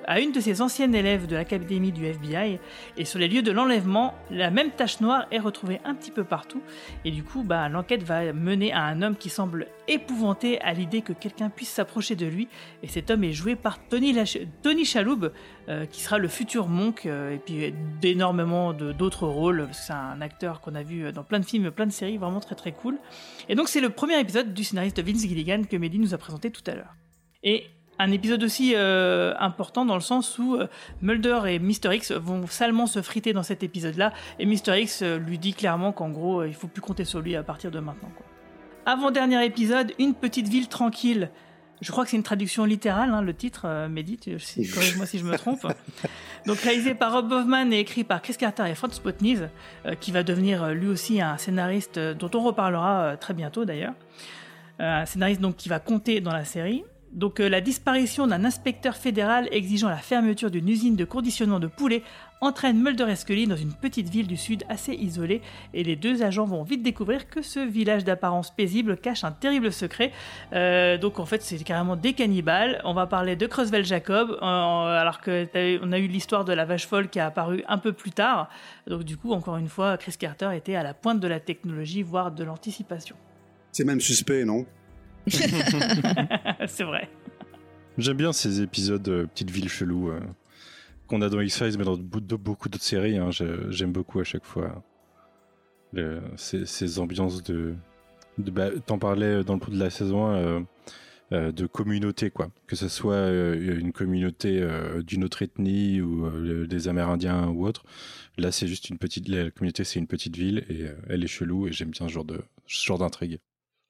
à, 0.07 0.20
une 0.20 0.33
de 0.33 0.41
ses 0.41 0.60
anciennes 0.62 0.94
élèves 0.94 1.26
de 1.26 1.35
l'académie 1.36 1.93
du 1.93 2.05
FBI. 2.05 2.59
Et 2.97 3.05
sur 3.05 3.18
les 3.18 3.28
lieux 3.28 3.43
de 3.43 3.52
l'enlèvement, 3.52 4.15
la 4.31 4.51
même 4.51 4.70
tache 4.70 5.01
noire 5.01 5.26
est 5.31 5.39
retrouvée 5.39 5.81
un 5.85 5.94
petit 5.94 6.10
peu 6.10 6.25
partout. 6.25 6.60
Et 7.05 7.10
du 7.10 7.23
coup, 7.23 7.43
bah, 7.43 7.68
l'enquête 7.68 8.02
va 8.02 8.33
mener 8.33 8.73
à 8.73 8.83
un 8.85 9.02
homme 9.02 9.17
qui 9.17 9.31
semble 9.31 9.68
épouvanté 9.89 10.60
à 10.60 10.73
l'idée 10.73 11.01
que 11.01 11.12
quelqu'un 11.12 11.49
puisse 11.49 11.70
s'approcher 11.70 12.17
de 12.17 12.26
lui. 12.26 12.49
Et 12.83 12.89
cet 12.89 13.10
homme 13.10 13.25
est 13.25 13.33
joué 13.33 13.57
par 13.57 13.78
Tony, 13.89 14.12
Lach- 14.12 14.39
Chaloub, 14.85 15.31
euh, 15.68 15.86
qui 15.86 16.01
sera 16.01 16.18
le 16.18 16.28
futur 16.28 16.68
Monk, 16.68 17.07
euh, 17.07 17.35
et 17.35 17.39
puis 17.39 17.73
d'énormément 18.01 18.73
d'autres 18.73 19.26
rôles, 19.26 19.68
c'est 19.73 19.93
un 19.93 20.20
acteur 20.20 20.60
qu'on 20.60 20.75
a 20.75 20.83
vu 20.83 21.12
dans 21.12 21.23
plein 21.23 21.41
de 21.41 21.44
films, 21.44 21.70
plein 21.70 21.86
de 21.86 21.93
séries, 21.93 22.18
vraiment 22.18 22.41
très 22.41 22.55
très 22.55 22.73
cool. 22.73 22.99
Et 23.49 23.55
donc 23.55 23.68
c'est 23.68 23.81
le 23.81 23.91
premier 23.91 24.18
épisode 24.20 24.52
du 24.52 24.65
scénariste 24.65 25.01
Vince 25.01 25.23
Gilligan 25.26 25.45
que 25.68 25.76
Mehdi 25.76 25.99
nous 25.99 26.15
a 26.15 26.18
présenté 26.18 26.50
tout 26.50 26.62
à 26.70 26.75
l'heure. 26.75 26.94
Et 27.42 27.66
un 27.99 28.10
épisode 28.12 28.42
aussi 28.42 28.73
euh, 28.75 29.33
important 29.39 29.86
dans 29.86 29.94
le 29.94 30.00
sens 30.02 30.39
où 30.39 30.57
euh, 30.57 30.66
Mulder 31.00 31.41
et 31.47 31.58
Mr. 31.58 31.94
X 31.94 32.12
vont 32.12 32.47
salement 32.47 32.86
se 32.86 33.00
friter 33.00 33.33
dans 33.33 33.42
cet 33.42 33.62
épisode-là, 33.62 34.12
et 34.39 34.44
Mr. 34.47 34.78
X 34.81 35.00
euh, 35.02 35.18
lui 35.18 35.39
dit 35.39 35.55
clairement 35.55 35.92
qu'en 35.92 36.10
gros, 36.10 36.44
il 36.44 36.52
faut 36.55 36.68
plus 36.68 36.83
compter 36.83 37.05
sur 37.05 37.20
lui 37.20 37.36
à 37.36 37.42
partir 37.42 37.70
de 37.70 37.78
maintenant. 37.81 38.10
Avant-dernier 38.84 39.44
épisode, 39.44 39.92
une 39.99 40.15
petite 40.15 40.49
ville 40.49 40.68
tranquille. 40.68 41.31
Je 41.83 41.91
crois 41.92 42.05
que 42.05 42.10
c'est 42.10 42.16
une 42.16 42.23
traduction 42.23 42.65
littérale, 42.65 43.10
hein, 43.10 43.20
le 43.20 43.34
titre, 43.34 43.62
euh, 43.66 43.89
si- 44.39 44.66
corrige-moi 44.70 45.05
si 45.07 45.18
je 45.18 45.25
me 45.25 45.36
trompe. 45.36 45.66
Donc 46.47 46.58
réalisé 46.58 46.94
par 46.94 47.12
Rob 47.12 47.28
Bovman 47.28 47.70
et 47.73 47.81
écrit 47.81 48.05
par 48.05 48.23
Chris 48.23 48.36
Carter 48.39 48.65
et 48.70 48.75
Franz 48.75 49.00
Potniz, 49.02 49.49
euh, 49.84 49.94
qui 49.94 50.10
va 50.12 50.23
devenir 50.23 50.62
euh, 50.62 50.73
lui 50.73 50.89
aussi 50.89 51.20
un 51.20 51.36
scénariste 51.36 51.99
euh, 51.99 52.15
dont 52.15 52.31
on 52.34 52.41
reparlera 52.42 53.00
euh, 53.02 53.16
très 53.16 53.34
bientôt 53.34 53.65
d'ailleurs. 53.66 53.92
Euh, 54.81 55.03
un 55.03 55.07
scénariste 55.07 55.41
donc 55.41 55.57
qui 55.57 55.69
va 55.69 55.79
compter 55.79 56.21
dans 56.21 56.33
la 56.33 56.45
série. 56.45 56.85
Donc 57.13 57.41
euh, 57.41 57.49
la 57.49 57.63
disparition 57.63 58.27
d'un 58.27 58.45
inspecteur 58.45 58.95
fédéral 58.95 59.49
exigeant 59.51 59.89
la 59.89 59.97
fermeture 59.97 60.51
d'une 60.51 60.69
usine 60.69 60.97
de 60.97 61.05
conditionnement 61.07 61.61
de 61.61 61.67
poulets 61.67 62.03
entraîne 62.43 62.83
Mulder 62.83 63.07
et 63.09 63.17
Scully 63.17 63.47
dans 63.47 63.57
une 63.57 63.73
petite 63.73 64.11
ville 64.11 64.27
du 64.27 64.37
sud 64.37 64.65
assez 64.69 64.93
isolée 64.93 65.41
et 65.73 65.83
les 65.83 65.97
deux 65.97 66.23
agents 66.23 66.45
vont 66.45 66.63
vite 66.63 66.83
découvrir 66.83 67.27
que 67.31 67.41
ce 67.41 67.61
village 67.61 68.05
d'apparence 68.05 68.55
paisible 68.55 68.99
cache 68.99 69.25
un 69.25 69.33
terrible 69.33 69.73
secret. 69.73 70.13
Euh, 70.53 70.99
donc 70.99 71.19
en 71.19 71.25
fait 71.25 71.41
c'est 71.41 71.57
carrément 71.65 71.97
des 71.97 72.13
cannibales. 72.13 72.83
On 72.85 72.93
va 72.93 73.07
parler 73.07 73.35
de 73.35 73.47
Creutzfeldt 73.47 73.89
Jacob 73.89 74.37
alors 74.43 75.23
que 75.23 75.49
on 75.83 75.93
a 75.93 75.99
eu 75.99 76.09
l'histoire 76.09 76.45
de 76.45 76.53
la 76.53 76.67
vache 76.67 76.87
folle 76.87 77.09
qui 77.09 77.19
a 77.19 77.27
apparu 77.27 77.65
un 77.67 77.79
peu 77.79 77.95
plus 77.95 78.11
tard. 78.11 78.51
Donc 78.87 79.05
du 79.05 79.17
coup 79.17 79.33
encore 79.33 79.57
une 79.57 79.69
fois 79.69 79.97
Chris 79.97 80.17
Carter 80.19 80.51
était 80.55 80.75
à 80.75 80.83
la 80.83 80.93
pointe 80.93 81.21
de 81.21 81.29
la 81.29 81.41
technologie 81.41 82.03
voire 82.03 82.31
de 82.31 82.45
l'anticipation. 82.45 83.17
C'est 83.77 83.85
même 83.85 84.01
suspect, 84.01 84.47
non 84.47 84.65
c'est 85.29 86.85
vrai. 86.85 87.11
J'aime 87.99 88.17
bien 88.17 88.33
ces 88.33 88.63
épisodes 88.63 89.07
euh, 89.07 89.27
petites 89.27 89.51
villes 89.51 89.69
cheloues 89.69 90.13
euh, 90.13 90.21
qu'on 91.07 91.21
a 91.21 91.29
dans 91.29 91.43
X-Files, 91.43 91.77
mais 91.77 91.85
dans 91.85 91.99
de- 91.99 92.37
beaucoup 92.37 92.71
d'autres 92.71 92.83
séries. 92.83 93.19
hein. 93.19 93.31
J'ai- 93.31 93.71
J'aime 93.71 93.93
beaucoup 93.93 94.19
à 94.19 94.25
chaque 94.25 94.47
fois. 94.47 94.83
Le- 95.93 96.23
ces, 96.37 96.65
ces 96.65 96.99
ambiances 96.99 97.43
de. 97.43 97.75
de 98.39 98.51
bah, 98.51 98.71
T'en 98.87 98.99
parlais 98.99 99.45
dans 99.45 99.53
le 99.53 99.61
coup 99.61 99.71
de 99.71 99.79
la 99.79 99.91
saison 99.91 100.25
1, 100.25 100.37
euh, 100.37 100.61
euh, 101.33 101.53
de 101.53 101.67
communauté, 101.67 102.31
quoi. 102.31 102.49
Que 102.67 102.77
ce 102.77 102.89
soit 102.89 103.13
euh, 103.13 103.79
une 103.79 103.93
communauté 103.93 104.63
euh, 104.63 105.03
d'une 105.03 105.23
autre 105.23 105.43
ethnie 105.43 106.01
ou 106.01 106.25
euh, 106.25 106.67
des 106.67 106.89
Amérindiens 106.89 107.49
ou 107.49 107.67
autre. 107.67 107.85
Là, 108.39 108.53
c'est 108.53 108.69
juste 108.69 108.89
une 108.89 108.97
petite. 108.97 109.29
La 109.29 109.51
communauté, 109.51 109.85
c'est 109.85 109.99
une 109.99 110.07
petite 110.07 110.35
ville 110.35 110.65
et 110.71 110.85
euh, 110.85 110.95
elle 111.11 111.23
est 111.25 111.27
chelou 111.27 111.69
et 111.69 111.73
j'aime 111.73 111.91
bien 111.91 112.09
ce 112.09 112.13
genre 112.15 112.25
de 112.25 112.41
ce 112.67 112.87
genre 112.87 112.99
d'intrigue. 112.99 113.39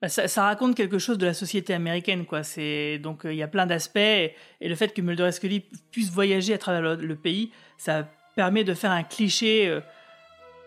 Bah, 0.06 0.28
ça, 0.28 0.42
raconte 0.44 0.76
quelque 0.76 0.98
chose 0.98 1.18
de 1.18 1.26
la 1.26 1.34
société 1.34 1.74
américaine, 1.74 2.26
quoi. 2.26 2.44
C'est 2.44 2.98
donc 2.98 3.26
euh, 3.26 3.32
il 3.32 3.36
y 3.36 3.42
a 3.42 3.48
plein 3.48 3.66
d'aspects 3.66 3.96
et, 3.96 4.34
le 4.60 4.74
fait 4.76 4.94
que 4.94 5.02
Mulder 5.02 5.26
et 5.26 5.32
Scully 5.32 5.64
puissent 5.90 6.12
voyager 6.12 6.54
à 6.54 6.58
travers 6.58 6.80
le, 6.80 6.94
le 6.94 7.16
pays, 7.16 7.50
ça 7.76 8.08
permet 8.36 8.62
de 8.62 8.72
faire 8.74 8.92
un 8.92 9.02
cliché. 9.02 9.66
euh, 9.66 9.80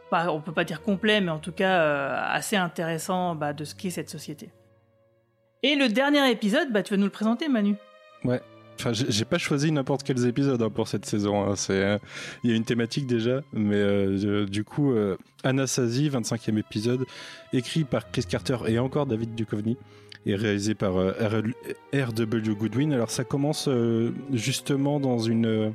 pas, 0.10 0.30
on 0.32 0.42
peut 0.42 0.52
pas 0.52 0.66
dire 0.66 0.82
complet, 0.82 1.22
mais 1.22 1.32
en 1.32 1.40
tout 1.40 1.54
cas 1.54 1.84
euh, 1.84 2.20
assez 2.32 2.58
intéressant 2.58 3.34
bah, 3.34 3.54
de 3.54 3.64
ce 3.64 3.76
qu'est 3.76 3.92
cette 3.92 4.10
société. 4.10 4.50
Et 5.64 5.76
le 5.76 5.88
dernier 5.88 6.30
épisode, 6.30 6.74
bah, 6.74 6.84
tu 6.84 6.94
vas 6.94 6.98
nous 6.98 7.06
le 7.06 7.12
présenter, 7.12 7.48
Manu. 7.48 7.76
Ouais. 8.26 8.42
Enfin, 8.80 8.94
j'ai 8.94 9.26
pas 9.26 9.38
choisi 9.38 9.74
n'importe 9.74 10.04
quels 10.04 10.26
épisodes 10.26 10.62
hein, 10.62 10.70
pour 10.70 10.88
cette 10.88 11.06
saison. 11.06 11.44
hein. 11.44 11.58
C'est, 11.58 11.84
euh, 11.84 11.98
il 12.46 12.50
y 12.50 12.54
a 12.54 12.56
une 12.56 12.64
thématique 12.64 13.08
déjà, 13.08 13.42
mais 13.52 13.76
euh, 13.76 14.46
du 14.46 14.64
coup, 14.64 14.94
euh, 14.94 15.18
Anasazi, 15.44 16.10
25e 16.10 16.58
épisode, 16.58 17.06
écrit 17.52 17.84
par 17.84 18.10
Chris 18.10 18.24
Carter 18.24 18.58
et 18.68 18.80
encore 18.80 19.06
David 19.06 19.36
Duchovny, 19.36 19.76
et 20.26 20.36
réalisé 20.36 20.76
par 20.76 20.96
euh, 20.96 21.12
R.W. 21.94 22.56
Goodwin. 22.56 22.94
Alors, 22.94 23.12
ça 23.12 23.26
commence 23.26 23.68
justement 24.32 25.02
dans 25.02 25.20
une 25.20 25.74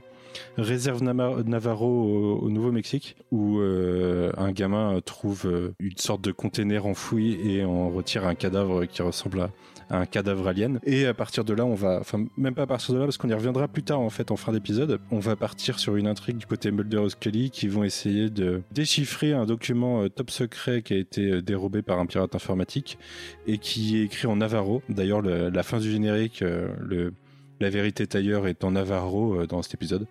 réserve 0.57 1.03
Navarro 1.03 1.87
au, 1.87 2.39
au 2.39 2.49
Nouveau-Mexique, 2.49 3.17
où 3.31 3.61
un 3.61 4.53
gamin 4.53 4.99
trouve 5.05 5.73
une 5.79 5.99
sorte 5.99 6.23
de 6.23 6.33
container 6.33 6.87
enfoui 6.87 7.39
et 7.47 7.65
en 7.65 7.91
retire 7.91 8.27
un 8.27 8.35
cadavre 8.35 8.87
qui 8.87 9.03
ressemble 9.03 9.41
à 9.41 9.51
un 9.91 10.07
cadavre 10.07 10.47
alien. 10.49 10.81
Et 10.85 11.07
à 11.07 11.15
partir 11.15 11.45
de 11.45 11.53
là, 11.55 11.65
on 11.65 11.75
va, 11.75 11.99
enfin 12.01 12.25
même 12.37 12.55
pas 12.55 12.63
à 12.63 12.67
partir 12.67 12.95
de 12.95 12.99
là, 13.01 13.05
parce 13.07 13.17
qu'on 13.19 13.29
y 13.29 13.35
reviendra 13.35 13.69
plus 13.69 13.83
tard 13.83 14.01
en 14.01 14.11
fait 14.11 14.31
en 14.31 14.37
fin 14.37 14.53
d'épisode, 14.53 15.01
on 15.11 15.19
va 15.19 15.37
partir 15.37 15.79
sur 15.79 15.97
une 15.97 16.07
intrigue 16.07 16.37
du 16.39 16.47
côté 16.47 16.71
Mulder 16.71 17.03
et 17.05 17.09
Scully 17.11 17.51
qui 17.51 17.69
vont 17.69 17.85
essayer 17.85 18.31
de 18.31 18.63
déchiffrer 18.73 19.33
un 19.33 19.47
document 19.47 20.03
euh, 20.03 20.09
top 20.09 20.31
secret 20.31 20.83
qui 20.83 20.95
a 20.95 20.97
été 20.99 21.31
euh, 21.31 21.43
dérobé 21.43 21.83
par 21.83 21.99
un 21.99 22.07
pirate 22.07 22.35
informatique 22.35 22.99
et 23.47 23.59
qui 23.59 23.99
est 23.99 24.05
écrit 24.05 24.27
en 24.27 24.37
Navarro. 24.37 24.83
D'ailleurs, 24.89 25.21
le- 25.23 25.51
la 25.51 25.63
fin 25.63 25.79
du 25.79 25.91
générique, 25.91 26.43
euh, 26.43 26.69
le, 26.81 27.13
la 27.61 27.71
vérité 27.71 28.03
est 28.05 28.15
ailleurs 28.15 28.47
est 28.47 28.65
en 28.65 28.73
Navarro 28.73 29.47
dans 29.47 29.63
cet 29.63 29.75
épisode. 29.75 30.07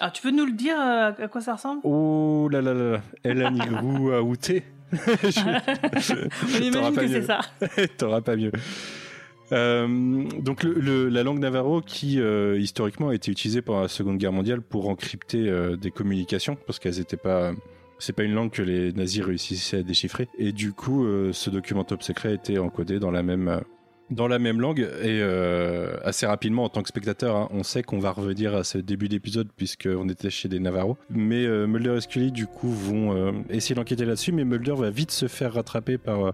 Alors 0.00 0.12
tu 0.12 0.22
peux 0.22 0.30
nous 0.30 0.44
le 0.46 0.52
dire 0.52 0.76
euh, 0.78 1.10
à 1.18 1.28
quoi 1.28 1.40
ça 1.40 1.54
ressemble? 1.54 1.80
Oh 1.84 2.48
là 2.50 2.60
là 2.60 2.74
là, 2.74 2.92
là. 2.92 3.00
El 3.24 3.42
Anigru 3.44 4.14
Aouté. 4.14 4.62
On 4.92 6.62
imagine 6.62 6.94
que 6.96 7.08
c'est 7.08 7.22
ça. 7.22 7.40
T'auras 7.98 8.20
pas 8.20 8.36
mieux. 8.36 8.52
Euh, 9.52 10.24
donc 10.40 10.64
la 10.64 11.22
langue 11.22 11.38
navarro 11.38 11.80
qui 11.80 12.20
euh, 12.20 12.58
historiquement 12.58 13.08
a 13.08 13.14
été 13.14 13.30
utilisée 13.30 13.62
pendant 13.62 13.82
la 13.82 13.88
Seconde 13.88 14.18
Guerre 14.18 14.32
mondiale 14.32 14.60
pour 14.60 14.88
encrypter 14.88 15.48
euh, 15.48 15.76
des 15.76 15.90
communications 15.90 16.56
parce 16.66 16.78
qu'elles 16.78 17.00
étaient 17.00 17.16
pas 17.16 17.52
c'est 17.98 18.12
pas 18.12 18.24
une 18.24 18.34
langue 18.34 18.50
que 18.50 18.62
les 18.62 18.92
nazis 18.92 19.24
réussissaient 19.24 19.78
à 19.78 19.82
déchiffrer. 19.82 20.28
Et 20.38 20.52
du 20.52 20.72
coup 20.72 21.06
ce 21.32 21.50
document 21.50 21.84
top 21.84 22.02
secret 22.02 22.34
était 22.34 22.58
encodé 22.58 22.98
dans 23.00 23.10
la 23.10 23.22
même 23.22 23.60
dans 24.10 24.28
la 24.28 24.38
même 24.38 24.60
langue 24.60 24.80
et 24.80 25.20
euh, 25.20 25.96
assez 26.04 26.26
rapidement 26.26 26.64
en 26.64 26.68
tant 26.68 26.82
que 26.82 26.88
spectateur 26.88 27.36
hein, 27.36 27.48
on 27.50 27.62
sait 27.62 27.82
qu'on 27.82 27.98
va 27.98 28.10
revenir 28.10 28.54
à 28.54 28.64
ce 28.64 28.78
début 28.78 29.08
d'épisode 29.08 29.48
puisqu'on 29.56 30.08
était 30.08 30.30
chez 30.30 30.48
des 30.48 30.60
Navarros. 30.60 30.96
Mais 31.10 31.44
euh, 31.44 31.66
Mulder 31.66 31.96
et 31.96 32.00
Scully 32.00 32.32
du 32.32 32.46
coup 32.46 32.70
vont 32.70 33.14
euh, 33.14 33.32
essayer 33.50 33.74
d'enquêter 33.74 34.04
là-dessus. 34.04 34.32
Mais 34.32 34.44
Mulder 34.44 34.74
va 34.76 34.90
vite 34.90 35.10
se 35.10 35.28
faire 35.28 35.54
rattraper 35.54 35.98
par 35.98 36.26
euh, 36.26 36.32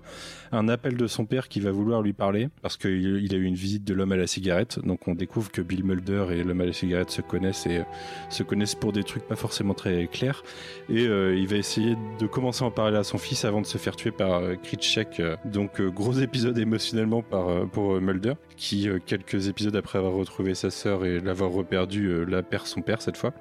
un 0.52 0.68
appel 0.68 0.96
de 0.96 1.06
son 1.06 1.26
père 1.26 1.48
qui 1.48 1.60
va 1.60 1.72
vouloir 1.72 2.02
lui 2.02 2.12
parler 2.12 2.48
parce 2.62 2.76
qu'il 2.76 3.24
il 3.24 3.34
a 3.34 3.38
eu 3.38 3.44
une 3.44 3.54
visite 3.54 3.84
de 3.84 3.94
l'homme 3.94 4.12
à 4.12 4.16
la 4.16 4.26
cigarette. 4.26 4.78
Donc 4.84 5.08
on 5.08 5.14
découvre 5.14 5.50
que 5.50 5.60
Bill 5.60 5.84
Mulder 5.84 6.26
et 6.30 6.44
l'homme 6.44 6.60
à 6.60 6.66
la 6.66 6.72
cigarette 6.72 7.10
se 7.10 7.20
connaissent 7.20 7.66
et 7.66 7.78
euh, 7.78 7.84
se 8.30 8.42
connaissent 8.42 8.74
pour 8.74 8.92
des 8.92 9.04
trucs 9.04 9.24
pas 9.26 9.36
forcément 9.36 9.74
très 9.74 10.06
clairs. 10.06 10.42
Et 10.88 11.06
euh, 11.06 11.36
il 11.36 11.48
va 11.48 11.56
essayer 11.56 11.96
de 12.18 12.26
commencer 12.26 12.64
à 12.64 12.68
en 12.68 12.70
parler 12.70 12.96
à 12.96 13.04
son 13.04 13.18
fils 13.18 13.44
avant 13.44 13.60
de 13.60 13.66
se 13.66 13.78
faire 13.78 13.96
tuer 13.96 14.10
par 14.10 14.42
Kritschek. 14.62 15.20
Donc 15.44 15.80
gros 15.80 16.12
épisode 16.12 16.58
émotionnellement 16.58 17.22
par, 17.22 17.63
pour 17.66 17.94
euh, 17.94 18.00
Mulder 18.00 18.34
qui 18.56 18.88
euh, 18.88 18.98
quelques 19.04 19.48
épisodes 19.48 19.76
après 19.76 19.98
avoir 19.98 20.14
retrouvé 20.14 20.54
sa 20.54 20.70
sœur 20.70 21.04
et 21.04 21.20
l'avoir 21.20 21.50
reperdu 21.50 22.06
euh, 22.06 22.24
la 22.24 22.42
perd 22.42 22.66
son 22.66 22.82
père 22.82 23.02
cette 23.02 23.16
fois 23.16 23.32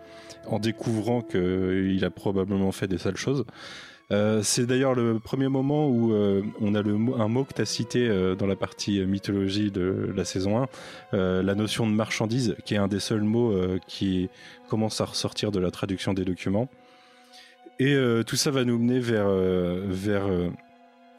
en 0.47 0.59
découvrant 0.59 1.21
qu'il 1.21 2.03
a 2.03 2.09
probablement 2.09 2.71
fait 2.71 2.87
des 2.87 2.97
sales 2.97 3.17
choses 3.17 3.45
c'est 4.43 4.67
d'ailleurs 4.67 4.93
le 4.93 5.17
premier 5.17 5.47
moment 5.47 5.87
où 5.87 6.13
on 6.13 6.75
a 6.75 6.79
un 6.81 7.27
mot 7.27 7.45
que 7.45 7.53
tu 7.55 7.61
as 7.63 7.65
cité 7.65 8.35
dans 8.37 8.45
la 8.45 8.55
partie 8.55 9.03
mythologie 9.03 9.71
de 9.71 10.13
la 10.15 10.23
saison 10.23 10.61
1, 10.61 10.67
euh, 11.15 11.41
la 11.41 11.55
notion 11.55 11.87
de 11.87 11.93
marchandise, 11.93 12.55
qui 12.63 12.75
est 12.75 12.77
un 12.77 12.87
des 12.87 12.99
seuls 12.99 13.23
mots 13.23 13.57
qui 13.87 14.29
commence 14.69 15.01
à 15.01 15.05
ressortir 15.05 15.51
de 15.51 15.59
la 15.59 15.71
traduction 15.71 16.13
des 16.13 16.25
documents. 16.25 16.69
Et 17.79 17.97
tout 18.27 18.35
ça 18.35 18.51
va 18.51 18.65
nous 18.65 18.77
mener 18.77 18.99
vers, 18.99 19.29
vers 19.29 20.27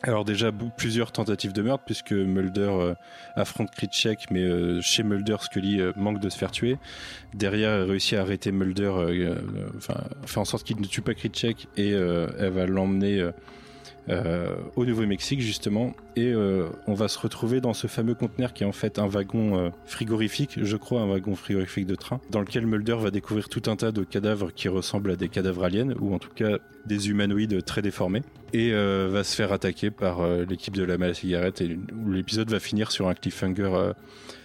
alors 0.07 0.25
déjà 0.25 0.51
plusieurs 0.77 1.13
tentatives 1.13 1.53
de 1.53 1.63
meurtre 1.63 1.85
puisque 1.85 2.13
Mulder 2.13 2.61
euh, 2.61 2.95
affronte 3.37 3.71
Kritschek 3.71 4.31
mais 4.31 4.43
euh, 4.43 4.81
chez 4.81 5.03
Mulder 5.03 5.37
Scully 5.41 5.81
euh, 5.81 5.93
manque 5.97 6.21
de 6.21 6.29
se 6.29 6.39
faire 6.39 6.51
tuer. 6.51 6.79
Derrière 7.33 7.71
elle 7.71 7.91
réussit 7.91 8.19
à 8.19 8.21
arrêter 8.23 8.53
Mulder, 8.53 8.93
euh, 8.97 9.35
enfin 9.77 10.05
fait 10.27 10.39
en 10.39 10.45
sorte 10.45 10.65
qu'il 10.65 10.81
ne 10.81 10.87
tue 10.87 11.03
pas 11.03 11.15
Kritschek 11.15 11.69
et 11.77 11.91
elle 11.91 12.51
va 12.51 12.67
l'emmener 12.67 13.31
euh, 14.11 14.55
au 14.77 14.85
Nouveau-Mexique 14.85 15.41
justement 15.41 15.95
et 16.15 16.31
euh, 16.31 16.69
on 16.87 16.93
va 16.93 17.09
se 17.09 17.19
retrouver 17.19 17.63
dans 17.63 17.73
ce 17.73 17.87
fameux 17.87 18.15
conteneur 18.15 18.53
qui 18.53 18.63
est 18.63 18.67
en 18.67 18.73
fait 18.73 18.99
un 18.99 19.07
wagon 19.07 19.57
euh, 19.57 19.71
frigorifique, 19.87 20.59
je 20.63 20.77
crois 20.77 21.01
un 21.01 21.07
wagon 21.07 21.35
frigorifique 21.35 21.87
de 21.87 21.95
train, 21.95 22.21
dans 22.29 22.41
lequel 22.41 22.67
Mulder 22.67 22.97
va 22.97 23.11
découvrir 23.11 23.49
tout 23.49 23.63
un 23.67 23.77
tas 23.77 23.93
de 23.93 24.05
cadavres 24.05 24.53
qui 24.53 24.69
ressemblent 24.69 25.13
à 25.13 25.17
des 25.17 25.31
cadavres 25.31 25.65
aliens 25.65 25.95
ou 26.01 26.15
en 26.15 26.19
tout 26.19 26.29
cas 26.35 26.59
des 26.85 27.09
humanoïdes 27.09 27.65
très 27.65 27.81
déformés 27.81 28.21
et 28.53 28.73
va 28.73 29.25
se 29.25 29.35
faire 29.35 29.53
attaquer 29.53 29.91
par 29.91 30.25
l'équipe 30.45 30.77
de 30.77 30.85
la 30.85 31.03
à 31.03 31.15
cigarette 31.15 31.63
et 31.63 31.79
l'épisode 32.07 32.51
va 32.51 32.61
finir 32.61 32.93
sur 32.93 33.09
un 33.09 33.15
cliffhanger. 33.15 33.93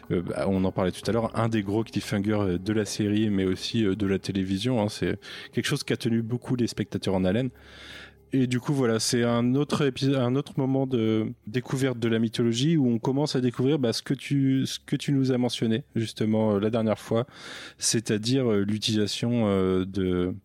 bah, 0.09 0.45
on 0.47 0.63
en 0.63 0.71
parlait 0.71 0.91
tout 0.91 1.03
à 1.05 1.11
l'heure, 1.11 1.37
un 1.37 1.49
des 1.49 1.61
gros 1.61 1.83
cliffhangers 1.83 2.57
de 2.59 2.73
la 2.73 2.85
série, 2.85 3.29
mais 3.29 3.45
aussi 3.45 3.83
de 3.83 4.07
la 4.07 4.17
télévision. 4.17 4.81
hein. 4.81 4.89
c'est 4.89 5.19
quelque 5.51 5.67
chose 5.67 5.83
qui 5.83 5.93
a 5.93 5.97
tenu 5.97 6.21
beaucoup 6.21 6.55
les 6.55 6.67
spectateurs 6.67 7.13
en 7.13 7.25
haleine. 7.25 7.49
Et 8.31 8.45
du 8.45 8.59
coup, 8.59 8.73
voilà, 8.73 8.99
c'est 8.99 9.23
un 9.23 9.55
autre 9.55 9.83
épisode, 9.85 10.15
un 10.15 10.35
autre 10.35 10.53
moment 10.57 10.85
de 10.85 11.31
découverte 11.47 11.97
de 11.97 12.07
la 12.07 12.19
mythologie 12.19 12.77
où 12.77 12.87
on 12.87 12.99
commence 12.99 13.35
à 13.35 13.41
découvrir 13.41 13.79
bah, 13.79 13.91
ce 13.91 14.03
que 14.03 14.13
tu, 14.13 14.65
ce 14.67 14.77
que 14.79 14.95
tu 14.95 15.11
nous 15.13 15.31
as 15.31 15.37
mentionné 15.39 15.83
justement 15.95 16.55
euh, 16.55 16.59
la 16.59 16.69
dernière 16.69 16.99
fois, 16.99 17.25
c'est-à-dire 17.79 18.51
euh, 18.51 18.63
l'utilisation 18.63 19.47
euh, 19.47 19.85
de 19.85 20.35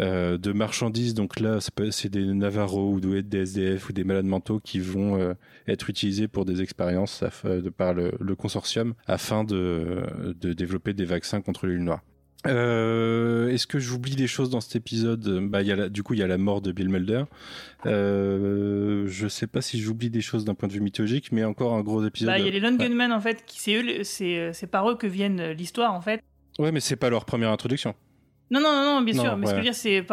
euh, 0.00 0.36
de 0.38 0.52
marchandises. 0.52 1.14
Donc 1.14 1.38
là, 1.38 1.58
c'est 1.90 2.08
des 2.08 2.24
Navarros 2.24 2.94
ou 2.94 3.00
des 3.00 3.38
SDF 3.38 3.90
ou 3.90 3.92
des 3.92 4.04
malades 4.04 4.24
mentaux 4.24 4.58
qui 4.58 4.80
vont 4.80 5.36
être 5.68 5.90
utilisés 5.90 6.28
pour 6.28 6.44
des 6.46 6.62
expériences 6.62 7.22
de 7.44 7.68
par 7.68 7.92
le, 7.92 8.12
le 8.18 8.34
consortium 8.34 8.94
afin 9.06 9.44
de, 9.44 10.02
de 10.40 10.54
développer 10.54 10.94
des 10.94 11.04
vaccins 11.04 11.42
contre 11.42 11.66
l'huile 11.66 11.84
noire. 11.84 12.00
Euh, 12.46 13.48
Est-ce 13.50 13.66
que 13.66 13.78
j'oublie 13.78 14.16
des 14.16 14.26
choses 14.26 14.50
dans 14.50 14.60
cet 14.60 14.76
épisode? 14.76 15.48
Bah, 15.48 15.62
y 15.62 15.70
a 15.72 15.76
la- 15.76 15.88
Du 15.88 16.02
coup, 16.02 16.14
il 16.14 16.20
y 16.20 16.22
a 16.22 16.26
la 16.26 16.38
mort 16.38 16.60
de 16.60 16.72
Bill 16.72 16.88
Mulder. 16.88 17.24
Euh, 17.86 19.04
je 19.06 19.28
sais 19.28 19.46
pas 19.46 19.60
si 19.60 19.80
j'oublie 19.80 20.10
des 20.10 20.20
choses 20.20 20.44
d'un 20.44 20.54
point 20.54 20.68
de 20.68 20.72
vue 20.74 20.80
mythologique, 20.80 21.30
mais 21.32 21.44
encore 21.44 21.74
un 21.74 21.82
gros 21.82 22.04
épisode. 22.04 22.28
Bah, 22.30 22.38
il 22.38 22.44
y 22.44 22.48
a 22.48 22.50
les 22.50 22.60
Lone 22.60 22.76
Ouais. 22.78 22.88
Gunmen 22.88 23.12
en 23.12 23.20
fait, 23.20 23.44
c'est 23.48 23.76
euh, 24.38 24.52
c'est 24.52 24.66
par 24.66 24.88
eux 24.90 24.96
que 24.96 25.06
viennent 25.06 25.40
euh, 25.40 25.52
l'histoire 25.54 25.92
en 25.94 26.00
fait. 26.00 26.22
Ouais, 26.58 26.72
mais 26.72 26.80
c'est 26.80 26.96
pas 26.96 27.10
leur 27.10 27.24
première 27.24 27.50
introduction. 27.50 27.94
Non, 28.50 28.60
non, 28.60 28.70
non, 28.72 28.84
non, 28.96 29.00
bien 29.02 29.14
Non, 29.14 29.22
sûr. 29.22 29.36
Mais 29.38 29.46
ce 29.46 29.50
que 29.52 29.56
je 29.56 29.60
veux 29.60 29.70
dire, 29.70 29.74
c'est 29.74 30.04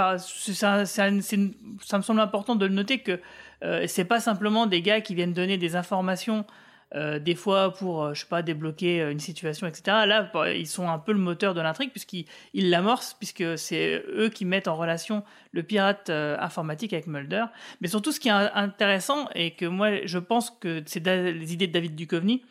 ça, 0.56 0.86
ça 0.86 1.12
me 1.12 2.02
semble 2.02 2.22
important 2.22 2.56
de 2.56 2.66
le 2.66 2.74
noter 2.74 3.00
que 3.00 3.20
euh, 3.64 3.84
c'est 3.88 4.06
pas 4.06 4.22
simplement 4.22 4.66
des 4.66 4.82
gars 4.82 5.02
qui 5.02 5.14
viennent 5.16 5.34
donner 5.34 5.58
des 5.58 5.76
informations. 5.76 6.46
Euh, 6.96 7.20
des 7.20 7.36
fois 7.36 7.74
pour, 7.74 8.04
euh, 8.04 8.14
je 8.14 8.22
sais 8.22 8.26
pas, 8.28 8.42
débloquer 8.42 9.02
euh, 9.02 9.12
une 9.12 9.20
situation, 9.20 9.68
etc. 9.68 9.84
Là, 10.08 10.30
bah, 10.34 10.52
ils 10.54 10.66
sont 10.68 10.90
un 10.90 10.98
peu 10.98 11.12
le 11.12 11.20
moteur 11.20 11.54
de 11.54 11.62
l'intrigue 11.62 11.92
puisqu'ils 11.92 12.26
ils 12.54 12.70
l'amorcent, 12.70 13.14
puisque 13.14 13.58
c'est 13.58 14.04
eux 14.16 14.30
qui 14.30 14.46
mettent 14.46 14.68
en 14.68 14.76
relation 14.76 15.24
le 15.52 15.64
pirate 15.64 16.10
informatique 16.10 16.94
avec 16.94 17.08
Mulder. 17.08 17.46
Mais 17.82 17.88
surtout, 17.88 18.12
ce 18.12 18.20
qui 18.20 18.28
est 18.28 18.32
in- 18.32 18.52
intéressant 18.56 19.30
et 19.36 19.52
que 19.52 19.66
moi, 19.66 20.06
je 20.06 20.18
pense 20.18 20.50
que 20.52 20.82
c'est 20.86 21.06
les 21.06 21.54
idées 21.54 21.68
de 21.68 21.74
David 21.74 21.96
Duchovny, 21.96 22.44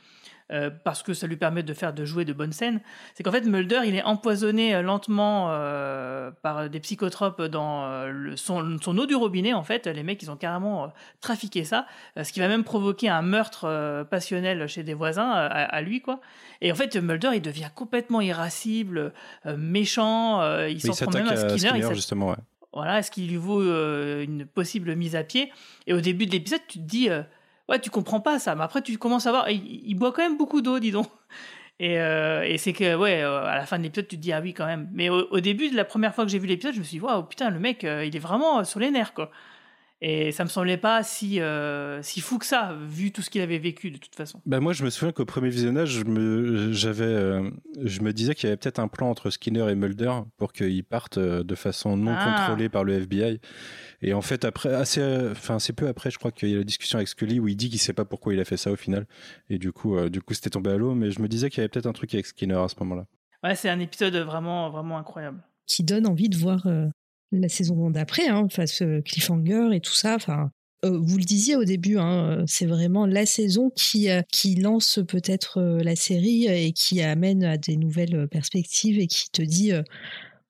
euh, 0.51 0.71
parce 0.85 1.03
que 1.03 1.13
ça 1.15 1.27
lui 1.27 1.37
permet 1.37 1.63
de 1.63 1.75
faire 1.75 1.93
de 1.93 2.05
jouer 2.05 2.25
de 2.25 2.33
bonnes 2.33 2.53
scènes, 2.53 2.81
c'est 3.15 3.23
qu'en 3.23 3.33
fait 3.33 3.43
Mulder 3.43 3.81
il 3.87 3.95
est 3.95 4.03
empoisonné 4.03 4.75
euh, 4.75 4.83
lentement 4.83 5.49
euh, 5.51 6.31
par 6.43 6.71
des 6.71 6.81
psychotropes 6.81 7.43
dans 7.43 8.07
le- 8.07 8.37
son, 8.37 8.79
son 8.81 8.97
eau 8.99 9.07
du 9.07 9.15
robinet 9.15 9.53
en 9.55 9.63
fait. 9.63 9.87
Les 9.87 10.03
mecs 10.03 10.23
ils 10.23 10.31
ont 10.31 10.37
carrément 10.37 10.93
trafiqué 11.21 11.65
ça, 11.65 11.87
ce 12.23 12.33
qui 12.33 12.41
va 12.41 12.49
même 12.49 12.65
provoquer 12.65 13.09
un 13.09 13.23
meurtre 13.23 14.05
passionnel 14.11 14.67
chez 14.69 14.83
des 14.83 14.95
voisins 14.95 15.31
à, 15.31 15.45
à 15.47 15.81
lui 15.83 16.01
quoi. 16.01 16.21
Et 16.61 16.73
en 16.73 16.75
fait 16.75 16.97
Mulder 16.97 17.31
il 17.35 17.43
devient 17.43 17.71
complètement 17.75 18.21
irascible, 18.21 19.13
méchant, 19.57 20.43
il 20.67 20.81
s'en 20.81 20.95
prend 21.07 21.13
même 21.19 21.29
à 21.29 21.37
Skinner. 21.37 21.71
il 21.75 21.83
Skinner, 21.83 21.95
justement, 21.95 22.29
ouais. 22.31 22.37
Voilà, 22.73 22.99
est-ce 22.99 23.11
qu'il 23.11 23.29
lui 23.29 23.37
vaut 23.37 23.63
une 23.63 24.47
possible 24.47 24.95
mise 24.95 25.17
à 25.17 25.25
pied? 25.25 25.51
Et 25.87 25.95
au 25.95 26.01
début 26.01 26.27
de 26.27 26.33
l'épisode, 26.33 26.61
tu 26.69 26.79
te 26.79 26.85
dis, 26.85 27.09
ouais, 27.69 27.79
tu 27.81 27.91
comprends 27.91 28.21
pas 28.21 28.39
ça, 28.39 28.55
mais 28.55 28.65
après 28.65 28.83
tu 28.83 28.97
commences 28.99 29.27
à 29.27 29.31
voir, 29.31 29.51
il, 29.51 29.95
boit 29.95 30.13
quand 30.13 30.23
même 30.23 30.37
beaucoup 30.37 30.61
d'eau, 30.61 30.79
dis 30.79 30.91
donc. 30.91 31.09
Et, 31.81 32.01
euh, 32.01 32.57
c'est 32.57 32.73
que, 32.73 32.97
ouais, 32.97 33.23
euh, 33.23 33.45
à 33.45 33.55
la 33.55 33.65
fin 33.65 33.79
de 33.79 33.85
l'épisode, 33.85 34.09
tu 34.09 34.17
te 34.17 34.21
dis, 34.21 34.33
ah 34.33 34.41
oui, 34.43 34.53
quand 34.53 34.67
même. 34.67 34.89
Mais 34.93 35.09
au, 35.11 35.41
début, 35.41 35.71
de 35.71 35.77
la 35.77 35.85
première 35.85 36.15
fois 36.15 36.25
que 36.25 36.31
j'ai 36.31 36.39
vu 36.41 36.49
l'épisode, 36.49 36.75
je 36.75 36.81
me 36.81 36.85
suis 36.85 36.99
dit, 36.99 37.05
waouh, 37.05 37.23
putain, 37.23 37.51
le 37.51 37.61
mec, 37.61 37.85
euh, 37.85 38.05
il 38.05 38.17
est 38.17 38.21
vraiment 38.21 38.65
sur 38.65 38.81
les 38.81 38.91
nerfs, 38.91 39.15
quoi. 39.15 39.31
Et 40.01 40.31
ça 40.31 40.45
me 40.45 40.49
semblait 40.49 40.77
pas 40.77 41.03
si, 41.03 41.41
euh, 41.41 42.01
si 42.03 42.21
fou 42.21 42.39
que 42.39 42.47
ça, 42.47 42.77
vu 42.87 43.11
tout 43.11 43.21
ce 43.21 43.31
qu'il 43.31 43.41
avait 43.41 43.59
vécu, 43.59 43.91
de 43.91 43.97
toute 43.99 44.15
façon. 44.15 44.41
Bah 44.47 44.61
moi, 44.61 44.73
je 44.73 44.85
me 44.85 44.91
souviens 44.91 45.11
qu'au 45.11 45.25
premier 45.25 45.49
visionnage, 45.49 45.91
je 45.91 46.05
me, 46.05 46.73
j'avais, 46.73 47.03
euh, 47.05 47.51
je 47.83 48.01
me 48.03 48.13
disais 48.13 48.37
qu'il 48.37 48.45
y 48.45 48.47
avait 48.51 48.57
peut-être 48.57 48.79
un 48.79 48.87
plan 48.87 49.11
entre 49.11 49.31
Skinner 49.31 49.69
et 49.69 49.75
Mulder 49.75 50.13
pour 50.37 50.53
qu'ils 50.53 50.85
partent 50.85 51.19
euh, 51.19 51.43
de 51.43 51.55
façon 51.57 51.97
non 51.97 52.15
Ah. 52.17 52.37
contrôlée 52.47 52.69
par 52.69 52.85
le 52.85 52.93
FBI. 52.95 53.41
Et 54.01 54.13
en 54.15 54.23
fait, 54.23 54.45
après, 54.45 54.73
assez, 54.73 55.01
euh, 55.01 55.33
enfin, 55.33 55.59
c'est 55.59 55.73
peu 55.73 55.89
après, 55.89 56.13
je 56.13 56.19
crois 56.19 56.31
qu'il 56.31 56.51
y 56.51 56.55
a 56.55 56.59
la 56.59 56.63
discussion 56.65 56.99
avec 56.99 57.09
Scully 57.09 57.41
où 57.41 57.49
il 57.49 57.57
dit 57.57 57.69
qu'il 57.69 57.81
sait 57.81 57.93
pas 57.93 58.05
pourquoi 58.05 58.33
il 58.33 58.39
a 58.39 58.45
fait 58.45 58.57
ça 58.57 58.71
au 58.71 58.77
final. 58.77 59.05
Et 59.51 59.59
du 59.59 59.73
coup, 59.73 59.97
euh, 59.97 60.09
du 60.09 60.23
coup, 60.23 60.33
c'était 60.33 60.51
tombé 60.51 60.71
à 60.71 60.77
l'eau. 60.77 60.95
Mais 60.95 61.11
je 61.11 61.21
me 61.21 61.27
disais 61.27 61.51
qu'il 61.51 61.59
y 61.59 61.63
avait 61.63 61.69
peut-être 61.71 61.87
un 61.87 61.93
truc 61.93 62.15
avec 62.15 62.27
Skinner 62.27 62.55
à 62.55 62.69
ce 62.69 62.77
moment-là. 62.81 63.07
Ouais, 63.43 63.57
c'est 63.57 63.69
un 63.69 63.81
épisode 63.81 64.15
vraiment, 64.15 64.71
vraiment 64.71 64.97
incroyable. 64.99 65.43
qui 65.67 65.83
donne 65.83 66.07
envie 66.07 66.29
de 66.29 66.37
voir 66.37 66.67
euh, 66.67 66.87
la 67.33 67.49
saison 67.49 67.91
d'après, 67.91 68.29
hein, 68.29 68.43
enfin, 68.47 68.67
ce 68.67 69.01
cliffhanger 69.01 69.71
et 69.75 69.81
tout 69.81 69.95
ça. 69.95 70.15
Enfin, 70.15 70.51
euh, 70.85 70.99
vous 71.03 71.19
le 71.19 71.25
disiez 71.25 71.57
au 71.57 71.65
début, 71.65 71.99
hein, 71.99 72.41
euh, 72.41 72.45
c'est 72.47 72.67
vraiment 72.67 73.05
la 73.07 73.27
saison 73.27 73.71
qui, 73.75 74.09
euh, 74.11 74.23
qui 74.33 74.55
lance 74.55 75.01
peut-être 75.09 75.59
euh, 75.59 75.79
la 75.83 75.97
série 75.97 76.47
et 76.47 76.73
qui 76.73 77.03
amène 77.03 77.43
à 77.45 77.57
des 77.59 77.77
nouvelles 77.77 78.15
euh, 78.17 78.27
perspectives 78.27 78.99
et 78.99 79.07
qui 79.09 79.31
te 79.31 79.43
dit, 79.43 79.73
euh, 79.73 79.83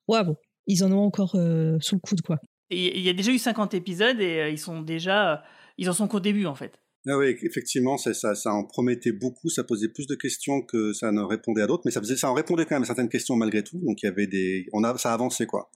waouh, 0.07 0.35
ils 0.67 0.83
en 0.83 0.91
ont 0.91 1.03
encore 1.03 1.35
euh, 1.35 1.77
sous 1.81 1.95
le 1.95 2.01
coude, 2.01 2.21
quoi. 2.21 2.37
Il 2.69 3.01
y 3.01 3.09
a 3.09 3.13
déjà 3.13 3.31
eu 3.31 3.39
50 3.39 3.73
épisodes 3.73 4.21
et 4.21 4.39
euh, 4.41 4.49
ils 4.49 4.59
sont 4.59 4.81
déjà. 4.83 5.33
euh, 5.33 5.37
Ils 5.79 5.89
en 5.89 5.93
sont 5.93 6.07
qu'au 6.07 6.19
début, 6.19 6.45
en 6.45 6.53
fait. 6.53 6.73
Ah 7.07 7.17
oui, 7.17 7.35
effectivement, 7.41 7.97
c'est 7.97 8.13
ça, 8.13 8.35
ça 8.35 8.53
en 8.53 8.65
promettait 8.65 9.13
beaucoup, 9.13 9.49
ça 9.49 9.63
posait 9.63 9.87
plus 9.87 10.05
de 10.05 10.15
questions 10.15 10.61
que 10.61 10.93
ça 10.93 11.11
ne 11.11 11.21
répondait 11.21 11.61
à 11.61 11.67
d'autres, 11.67 11.83
mais 11.85 11.91
ça 11.91 12.01
faisait, 12.01 12.17
ça 12.17 12.29
en 12.29 12.33
répondait 12.33 12.65
quand 12.65 12.75
même 12.75 12.83
à 12.83 12.85
certaines 12.85 13.09
questions 13.09 13.35
malgré 13.37 13.63
tout. 13.63 13.79
Donc 13.79 14.03
il 14.03 14.05
y 14.05 14.09
avait 14.09 14.27
des, 14.27 14.67
on 14.73 14.83
a, 14.83 14.95
ça 14.97 15.13
avançait 15.13 15.45
quoi. 15.47 15.71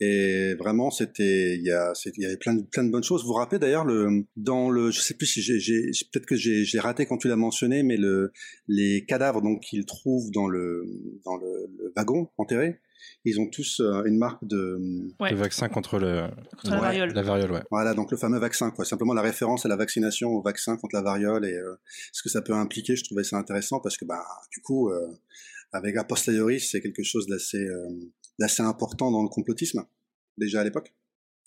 Et 0.00 0.54
vraiment, 0.58 0.90
c'était, 0.90 1.56
il 1.56 1.62
y 1.62 1.70
a, 1.70 1.94
c'est- 1.94 2.12
il 2.16 2.22
y 2.22 2.26
avait 2.26 2.36
plein 2.36 2.54
de, 2.54 2.62
plein 2.62 2.84
de 2.84 2.90
bonnes 2.90 3.02
choses. 3.02 3.22
Vous 3.22 3.28
vous 3.28 3.34
rappelez 3.34 3.58
d'ailleurs 3.58 3.84
le, 3.84 4.26
dans 4.36 4.68
le, 4.70 4.90
je 4.90 5.00
sais 5.00 5.14
plus 5.14 5.26
si 5.26 5.40
j'ai, 5.40 5.58
j'ai 5.58 5.90
peut-être 6.12 6.26
que 6.26 6.36
j'ai, 6.36 6.64
j'ai 6.64 6.78
raté 6.80 7.06
quand 7.06 7.16
tu 7.16 7.28
l'as 7.28 7.36
mentionné, 7.36 7.82
mais 7.82 7.96
le, 7.96 8.32
les 8.68 9.04
cadavres 9.06 9.40
donc 9.40 9.62
qu'ils 9.62 9.86
trouvent 9.86 10.30
dans 10.32 10.48
le, 10.48 10.84
dans 11.24 11.36
le, 11.36 11.46
le 11.78 11.92
wagon 11.96 12.28
enterré, 12.36 12.78
ils 13.24 13.40
ont 13.40 13.46
tous 13.48 13.80
euh, 13.80 14.02
une 14.04 14.18
marque 14.18 14.44
de, 14.46 14.78
Ouais. 15.18 15.30
Le 15.30 15.36
vaccin 15.36 15.68
contre 15.68 15.98
le, 15.98 16.28
Contre 16.60 16.70
la 16.74 16.80
variole. 16.80 17.12
La 17.14 17.22
variole, 17.22 17.52
ouais. 17.52 17.62
voilà, 17.70 17.94
donc 17.94 18.10
le 18.10 18.16
fameux 18.18 18.38
vaccin, 18.38 18.70
quoi. 18.70 18.84
Simplement 18.84 19.14
la 19.14 19.22
référence 19.22 19.64
à 19.64 19.68
la 19.68 19.76
vaccination, 19.76 20.28
au 20.30 20.42
vaccin 20.42 20.76
contre 20.76 20.94
la 20.94 21.02
variole 21.02 21.46
et 21.46 21.54
euh, 21.54 21.74
ce 22.12 22.22
que 22.22 22.28
ça 22.28 22.42
peut 22.42 22.52
impliquer. 22.52 22.96
Je 22.96 23.04
trouvais 23.04 23.24
ça 23.24 23.36
intéressant 23.38 23.80
parce 23.80 23.96
que, 23.96 24.04
bah, 24.04 24.22
du 24.52 24.60
coup, 24.60 24.90
euh, 24.90 25.06
avec 25.72 25.96
a 25.96 26.04
posteriori, 26.04 26.60
c'est 26.60 26.80
quelque 26.80 27.02
chose 27.02 27.26
d'assez, 27.26 27.64
euh, 27.66 27.88
d'assez 28.38 28.62
important 28.62 29.10
dans 29.10 29.22
le 29.22 29.28
complotisme 29.28 29.84
déjà 30.38 30.60
à 30.60 30.64
l'époque. 30.64 30.94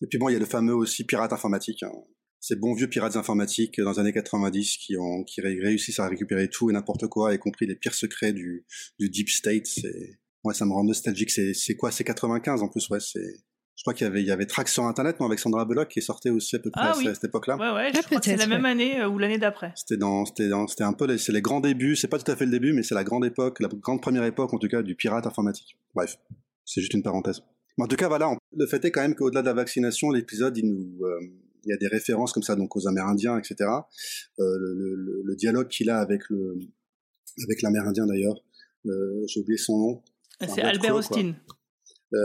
Et 0.01 0.07
puis 0.07 0.17
bon, 0.17 0.29
il 0.29 0.33
y 0.33 0.35
a 0.35 0.39
le 0.39 0.45
fameux 0.45 0.73
aussi 0.73 1.03
pirate 1.03 1.33
informatique. 1.33 1.83
Hein. 1.83 1.91
Ces 2.39 2.55
bons 2.55 2.73
vieux 2.73 2.87
pirates 2.87 3.17
informatiques 3.17 3.79
dans 3.81 3.91
les 3.91 3.99
années 3.99 4.13
90 4.13 4.77
qui 4.77 4.95
ont 4.97 5.23
qui 5.25 5.41
ré- 5.41 5.59
réussissent 5.61 5.99
à 5.99 6.07
récupérer 6.07 6.47
tout 6.49 6.69
et 6.69 6.73
n'importe 6.73 7.07
quoi, 7.07 7.33
y 7.33 7.37
compris 7.39 7.67
les 7.67 7.75
pires 7.75 7.93
secrets 7.93 8.31
du, 8.31 8.65
du 8.97 9.09
deep 9.09 9.29
state. 9.29 9.67
C'est 9.67 10.19
ouais, 10.45 10.53
ça 10.53 10.65
me 10.65 10.71
rend 10.71 10.85
nostalgique. 10.85 11.31
C'est 11.31 11.53
c'est 11.53 11.75
quoi? 11.75 11.91
C'est 11.91 12.05
95 12.05 12.61
en 12.63 12.69
plus, 12.69 12.89
ouais. 12.89 12.99
C'est 13.01 13.43
je 13.75 13.83
crois 13.83 13.93
qu'il 13.93 14.05
y 14.05 14.09
avait 14.09 14.21
il 14.21 14.27
y 14.27 14.31
avait 14.31 14.45
Trax 14.45 14.71
sur 14.71 14.85
internet, 14.85 15.19
moi, 15.19 15.27
avec 15.27 15.39
Sandra 15.39 15.65
Bullock 15.65 15.89
qui 15.89 15.99
est 15.99 16.01
sortie 16.01 16.29
aussi 16.29 16.55
à 16.55 16.59
peu 16.59 16.71
près 16.71 16.81
Ah 16.85 16.91
à 16.93 16.97
oui. 16.97 17.05
cette 17.13 17.25
époque-là. 17.25 17.57
Ouais, 17.57 17.71
ouais, 17.75 17.91
je 17.93 18.01
crois 18.05 18.19
que 18.19 18.25
c'est 18.25 18.37
la 18.37 18.47
même 18.47 18.65
année 18.65 19.01
euh, 19.01 19.09
ou 19.09 19.17
l'année 19.17 19.37
d'après. 19.37 19.73
C'était 19.75 19.97
dans, 19.97 20.25
c'était 20.25 20.47
dans, 20.47 20.65
c'était 20.67 20.83
un 20.85 20.93
peu, 20.93 21.07
les- 21.07 21.17
c'est 21.17 21.31
les 21.33 21.41
grands 21.41 21.59
débuts. 21.61 21.95
C'est 21.97 22.07
pas 22.07 22.19
tout 22.19 22.29
à 22.31 22.35
fait 22.37 22.45
le 22.45 22.51
début, 22.51 22.71
mais 22.73 22.83
c'est 22.83 22.95
la 22.95 23.03
grande 23.03 23.25
époque, 23.25 23.59
la 23.59 23.67
grande 23.69 24.01
première 24.01 24.23
époque 24.23 24.53
en 24.53 24.57
tout 24.59 24.67
cas 24.69 24.81
du 24.81 24.95
pirate 24.95 25.27
informatique. 25.27 25.77
Bref, 25.93 26.17
c'est 26.69 26.81
juste 26.81 26.93
une 26.93 27.03
parenthèse. 27.03 27.41
Mais 27.77 27.85
en 27.85 27.87
tout 27.87 27.95
cas, 27.95 28.07
voilà, 28.07 28.35
le 28.55 28.67
fait 28.67 28.83
est 28.85 28.91
quand 28.91 29.01
même 29.01 29.15
qu'au-delà 29.15 29.41
de 29.41 29.47
la 29.47 29.53
vaccination, 29.53 30.09
l'épisode, 30.11 30.57
il 30.57 30.65
nous, 30.67 31.05
euh, 31.05 31.19
il 31.65 31.69
y 31.69 31.73
a 31.73 31.77
des 31.77 31.87
références 31.87 32.31
comme 32.33 32.43
ça, 32.43 32.55
donc 32.55 32.75
aux 32.75 32.87
Amérindiens, 32.87 33.37
etc. 33.37 33.55
Euh, 34.39 34.57
le, 34.57 34.73
le- 34.73 34.95
le- 34.95 35.21
le 35.23 35.35
dialogue 35.35 35.67
qu'il 35.67 35.89
a 35.89 35.99
avec 35.99 36.21
le, 36.29 36.57
avec 37.43 37.61
l'Amérindien 37.61 38.05
d'ailleurs, 38.05 38.35
euh, 38.85 39.23
j'ai 39.27 39.39
oublié 39.39 39.57
son 39.57 39.77
nom. 39.77 40.01
Enfin, 40.41 40.53
C'est 40.55 40.61
Albert. 40.61 40.95
Austin. 40.95 41.33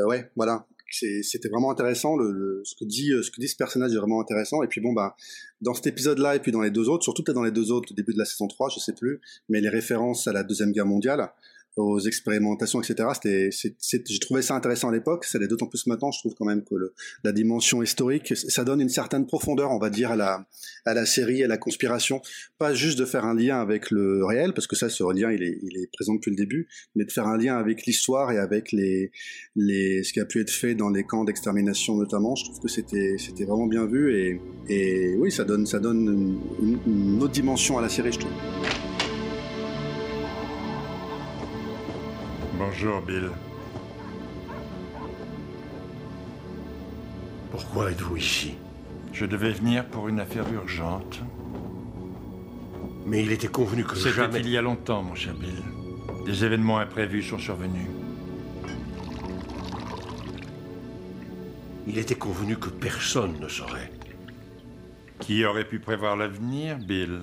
Ouais, 0.07 0.31
voilà. 0.37 0.67
C'était 0.91 1.49
vraiment 1.49 1.71
intéressant. 1.73 2.17
Le, 2.17 2.31
le- 2.31 2.61
ce 2.65 2.75
que 2.77 2.85
dit, 2.85 3.11
ce 3.23 3.31
que 3.31 3.41
dit 3.41 3.49
ce 3.49 3.57
personnage 3.57 3.93
est 3.93 3.97
vraiment 3.99 4.21
intéressant. 4.21 4.63
Et 4.63 4.69
puis 4.69 4.81
bon, 4.81 4.93
bah, 4.93 5.17
dans 5.61 5.75
cet 5.75 5.89
épisode-là 5.89 6.37
et 6.37 6.41
puis 6.41 6.53
dans 6.53 6.61
les 6.61 6.71
deux 6.71 6.89
autres, 6.89 7.03
surtout 7.03 7.25
peut-être 7.25 7.35
dans 7.35 7.43
les 7.43 7.51
deux 7.51 7.73
autres, 7.73 7.91
au 7.93 7.95
début 7.95 8.13
de 8.15 8.19
la 8.19 8.25
saison 8.25 8.47
3, 8.47 8.69
je 8.75 8.79
sais 8.81 8.93
plus, 8.95 9.21
mais 9.49 9.61
les 9.61 9.69
références 9.69 10.29
à 10.29 10.33
la 10.33 10.45
deuxième 10.45 10.71
guerre 10.73 10.87
mondiale, 10.87 11.29
aux 11.77 11.99
expérimentations, 11.99 12.81
etc. 12.81 13.09
C'était, 13.15 13.51
j'ai 14.09 14.19
trouvé 14.21 14.43
ça 14.43 14.55
intéressant 14.55 14.89
à 14.91 14.93
l'époque. 14.93 15.25
Ça 15.25 15.39
l'est 15.39 15.49
d'autant 15.49 15.67
plus 15.67 15.87
maintenant. 15.87 16.11
Je 16.13 16.21
trouve 16.21 16.35
quand 16.39 16.45
même 16.45 16.63
que 16.65 16.75
le- 16.77 16.95
la 17.25 17.33
dimension 17.33 17.83
historique, 17.83 18.35
ça 18.37 18.65
donne 18.65 18.81
une 18.81 18.89
certaine 18.89 19.27
profondeur, 19.27 19.71
on 19.73 19.79
va 19.79 19.91
dire, 19.91 20.13
à 20.13 20.17
la, 20.17 20.47
à 20.85 20.95
la 20.95 21.05
série, 21.07 21.43
à 21.43 21.49
la 21.49 21.57
conspiration. 21.59 22.21
Pas 22.59 22.75
juste 22.75 22.99
de 22.99 23.05
faire 23.05 23.25
un 23.25 23.35
lien 23.35 23.61
avec 23.61 23.91
le 23.91 24.25
réel, 24.25 24.53
parce 24.55 24.67
que 24.67 24.77
ça, 24.77 24.89
ce 24.89 25.03
lien, 25.13 25.33
il 25.33 25.43
est, 25.43 25.59
il 25.63 25.77
est 25.77 25.91
présent 25.93 26.15
depuis 26.15 26.31
le 26.31 26.37
début, 26.37 26.69
mais 26.95 27.05
de 27.05 27.11
faire 27.13 27.27
un 27.27 27.37
lien 27.37 27.57
avec 27.57 27.87
l'histoire 27.87 28.31
et 28.33 28.39
avec 28.39 28.71
les, 28.73 29.11
les, 29.57 30.03
ce 30.05 30.13
qui 30.13 30.21
a 30.21 30.25
pu 30.25 30.41
être 30.41 30.51
fait 30.51 30.75
dans 30.75 30.91
les 30.91 31.05
camps 31.05 31.25
d'extermination 31.25 31.97
notamment. 31.97 32.35
Je 32.37 32.45
trouve 32.45 32.61
que 32.61 32.69
c'était, 32.69 33.17
c'était 33.19 33.45
vraiment 33.45 33.67
bien 33.67 33.87
vu 33.87 34.15
et, 34.17 34.41
et 34.69 35.17
oui, 35.17 35.31
ça 35.33 35.45
donne, 35.45 35.67
ça 35.67 35.79
donne 35.81 36.39
une- 36.63 36.79
une 36.87 37.23
autre 37.23 37.33
dimension 37.33 37.79
à 37.79 37.83
la 37.83 37.89
série, 37.89 38.13
je 38.13 38.21
trouve. 38.21 38.33
Bonjour, 42.67 43.03
Bill. 43.03 43.31
Pourquoi 47.51 47.91
êtes-vous 47.91 48.17
ici? 48.17 48.55
Je 49.13 49.27
devais 49.27 49.51
venir 49.51 49.85
pour 49.85 50.09
une 50.09 50.19
affaire 50.19 50.51
urgente. 50.51 51.21
Mais 53.05 53.23
il 53.23 53.33
était 53.33 53.49
convenu 53.49 53.85
que 53.85 53.95
C'était 53.97 54.13
jamais... 54.13 54.41
il 54.41 54.49
y 54.49 54.57
a 54.57 54.63
longtemps, 54.63 55.03
mon 55.03 55.15
cher 55.15 55.35
Bill. 55.35 55.63
Des 56.25 56.43
événements 56.43 56.79
imprévus 56.79 57.25
sont 57.25 57.39
survenus. 57.39 57.87
Il 61.87 61.99
était 61.99 62.15
convenu 62.15 62.57
que 62.57 62.71
personne 62.71 63.39
ne 63.41 63.49
saurait. 63.49 63.93
Qui 65.21 65.45
aurait 65.45 65.69
pu 65.69 65.81
prévoir 65.81 66.17
l'avenir, 66.17 66.79
Bill? 66.79 67.21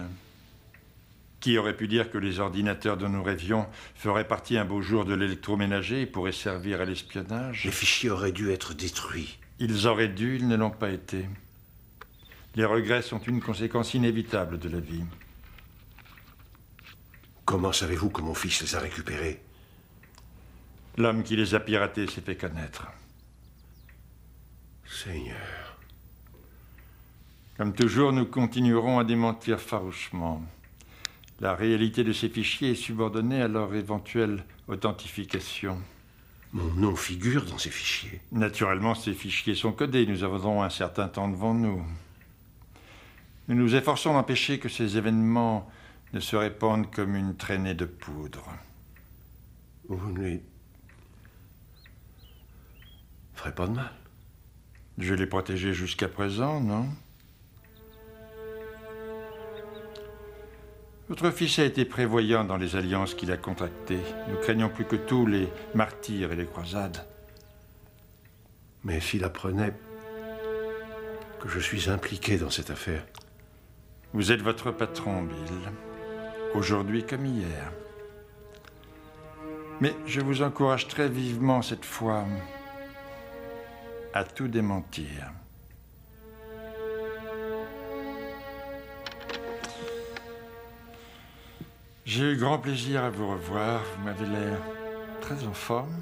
Qui 1.42 1.58
aurait 1.58 1.76
pu 1.76 1.88
dire 1.88 2.12
que 2.12 2.20
les 2.20 2.40
ordinateurs 2.40 2.98
dont 2.98 3.10
nous 3.10 3.24
rêvions 3.24 3.68
feraient 3.96 4.28
partie 4.28 4.58
un 4.60 4.66
beau 4.66 4.84
jour 4.84 5.06
de 5.06 5.16
l'électroménager 5.16 6.02
et 6.02 6.06
pourraient 6.06 6.32
servir 6.32 6.80
à 6.82 6.86
l'espionnage? 6.86 7.66
Les 7.66 7.72
fichiers 7.72 8.12
auraient 8.12 8.32
dû 8.32 8.52
être 8.52 8.76
détruits. 8.76 9.40
Ils 9.58 9.88
auraient 9.88 10.08
dû, 10.08 10.36
ils 10.36 10.48
ne 10.48 10.56
l'ont 10.56 10.70
pas 10.70 10.92
été. 10.92 11.28
Les 12.56 12.66
regrets 12.66 13.02
sont 13.02 13.20
une 13.20 13.42
conséquence 13.42 13.96
inévitable 13.96 14.60
de 14.60 14.70
la 14.70 14.80
vie. 14.80 15.04
Comment 17.44 17.72
savez-vous 17.72 18.12
que 18.12 18.22
mon 18.22 18.36
fils 18.36 18.62
les 18.62 18.76
a 18.76 18.80
récupérés? 18.80 19.42
L'homme 20.98 21.24
qui 21.24 21.36
les 21.36 21.56
a 21.56 21.60
piratés 21.60 22.06
s'est 22.06 22.22
fait 22.22 22.38
connaître. 22.38 22.86
Seigneur. 24.86 25.78
Comme 27.58 27.74
toujours, 27.74 28.14
nous 28.14 28.26
continuerons 28.26 29.00
à 29.00 29.04
démentir 29.04 29.60
farouchement. 29.60 30.44
La 31.42 31.56
réalité 31.56 32.04
de 32.04 32.14
ces 32.14 32.30
fichiers 32.30 32.72
est 32.72 32.76
subordonnée 32.76 33.42
à 33.42 33.48
leur 33.48 33.74
éventuelle 33.74 34.46
authentification. 34.68 35.82
Mon 36.54 36.72
nom 36.76 36.96
figure 36.96 37.46
dans 37.46 37.58
ces 37.58 37.72
fichiers. 37.72 38.22
Naturellement, 38.32 38.94
ces 38.94 39.14
fichiers 39.14 39.56
sont 39.56 39.72
codés. 39.72 40.06
Nous 40.06 40.24
avons 40.24 40.62
un 40.62 40.70
certain 40.70 41.08
temps 41.08 41.28
devant 41.28 41.56
nous. 41.56 41.84
Nous 43.48 43.56
nous 43.56 43.74
efforçons 43.74 44.14
d'empêcher 44.14 44.60
que 44.60 44.70
ces 44.70 44.98
événements 44.98 45.68
ne 46.14 46.20
se 46.20 46.36
répandent 46.36 46.92
comme 46.92 47.16
une 47.16 47.36
traînée 47.36 47.74
de 47.74 47.86
poudre. 47.86 48.48
Vous 49.90 50.12
ne 50.12 50.22
les 50.22 50.44
ferez 53.34 53.56
pas 53.56 53.66
de 53.66 53.74
mal. 53.74 53.92
Je 55.00 55.16
l'ai 55.16 55.26
protégé 55.26 55.74
jusqu'à 55.74 56.08
présent, 56.08 56.62
non? 56.62 56.88
Votre 61.12 61.30
fils 61.30 61.60
a 61.60 61.66
été 61.66 61.84
prévoyant 61.84 62.46
dans 62.46 62.56
les 62.56 62.78
alliances 62.78 63.16
qu'il 63.16 63.34
a 63.34 63.36
contractées. 63.38 64.00
Nous 64.30 64.38
craignons 64.38 64.70
plus 64.70 64.86
que 64.86 64.96
tout 64.96 65.26
les 65.26 65.50
martyrs 65.76 66.32
et 66.32 66.38
les 66.38 66.46
croisades. 66.46 67.06
Mais 68.86 69.02
s'il 69.02 69.26
apprenait 69.26 69.74
que 71.42 71.50
je 71.50 71.60
suis 71.60 71.90
impliqué 71.90 72.38
dans 72.38 72.50
cette 72.50 72.70
affaire, 72.70 73.06
Vous 74.14 74.32
êtes 74.32 74.42
votre 74.42 74.72
patron, 74.72 75.24
Bill. 75.24 75.74
Aujourd'hui 76.56 77.06
comme 77.06 77.26
hier. 77.26 77.74
Mais 79.82 79.94
je 80.06 80.22
vous 80.22 80.44
encourage 80.44 80.88
très 80.88 81.10
vivement 81.10 81.62
cette 81.62 81.84
fois 81.84 82.24
à 84.14 84.24
tout 84.24 84.48
démentir. 84.48 85.34
J'ai 92.14 92.34
eu 92.34 92.36
grand 92.36 92.60
plaisir 92.60 93.06
à 93.06 93.10
vous 93.10 93.32
revoir. 93.32 93.82
Vous 93.96 94.04
m'avez 94.04 94.26
l'air 94.26 94.60
très 95.22 95.46
en 95.46 95.54
forme. 95.54 96.02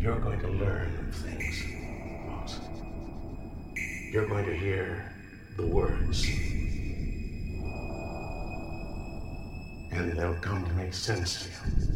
You're 0.00 0.18
going 0.18 0.40
to 0.40 0.48
learn 0.48 1.12
things. 1.12 1.62
You're 4.10 4.26
going 4.26 4.46
to 4.46 4.56
hear 4.56 5.12
the 5.58 5.66
words. 5.66 6.26
And 9.92 10.16
they'll 10.18 10.40
come 10.40 10.64
to 10.64 10.72
make 10.72 10.94
sense 10.94 11.42
to 11.42 11.50
you. 11.50 11.95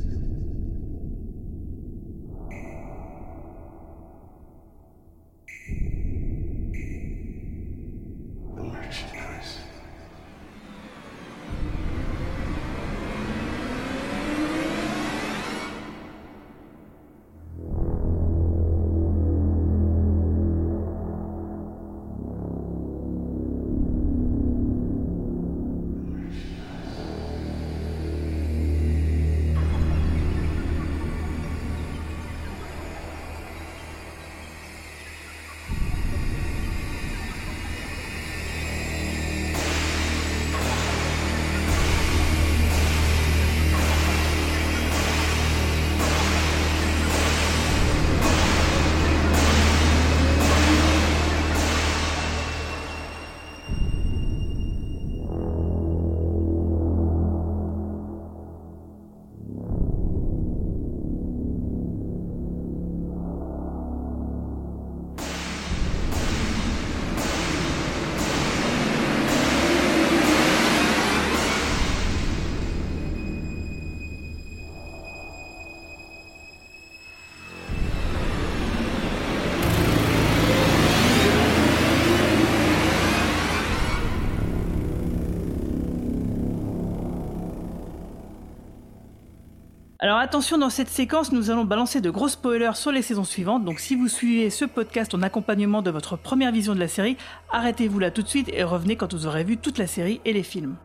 Attention, 90.30 90.58
dans 90.58 90.70
cette 90.70 90.88
séquence, 90.88 91.32
nous 91.32 91.50
allons 91.50 91.64
balancer 91.64 92.00
de 92.00 92.08
gros 92.08 92.28
spoilers 92.28 92.76
sur 92.76 92.92
les 92.92 93.02
saisons 93.02 93.24
suivantes, 93.24 93.64
donc 93.64 93.80
si 93.80 93.96
vous 93.96 94.06
suivez 94.06 94.48
ce 94.48 94.64
podcast 94.64 95.12
en 95.12 95.22
accompagnement 95.22 95.82
de 95.82 95.90
votre 95.90 96.16
première 96.16 96.52
vision 96.52 96.72
de 96.72 96.78
la 96.78 96.86
série, 96.86 97.16
arrêtez-vous 97.50 97.98
là 97.98 98.12
tout 98.12 98.22
de 98.22 98.28
suite 98.28 98.48
et 98.52 98.62
revenez 98.62 98.94
quand 98.94 99.12
vous 99.12 99.26
aurez 99.26 99.42
vu 99.42 99.56
toute 99.56 99.76
la 99.76 99.88
série 99.88 100.20
et 100.24 100.32
les 100.32 100.44
films. 100.44 100.76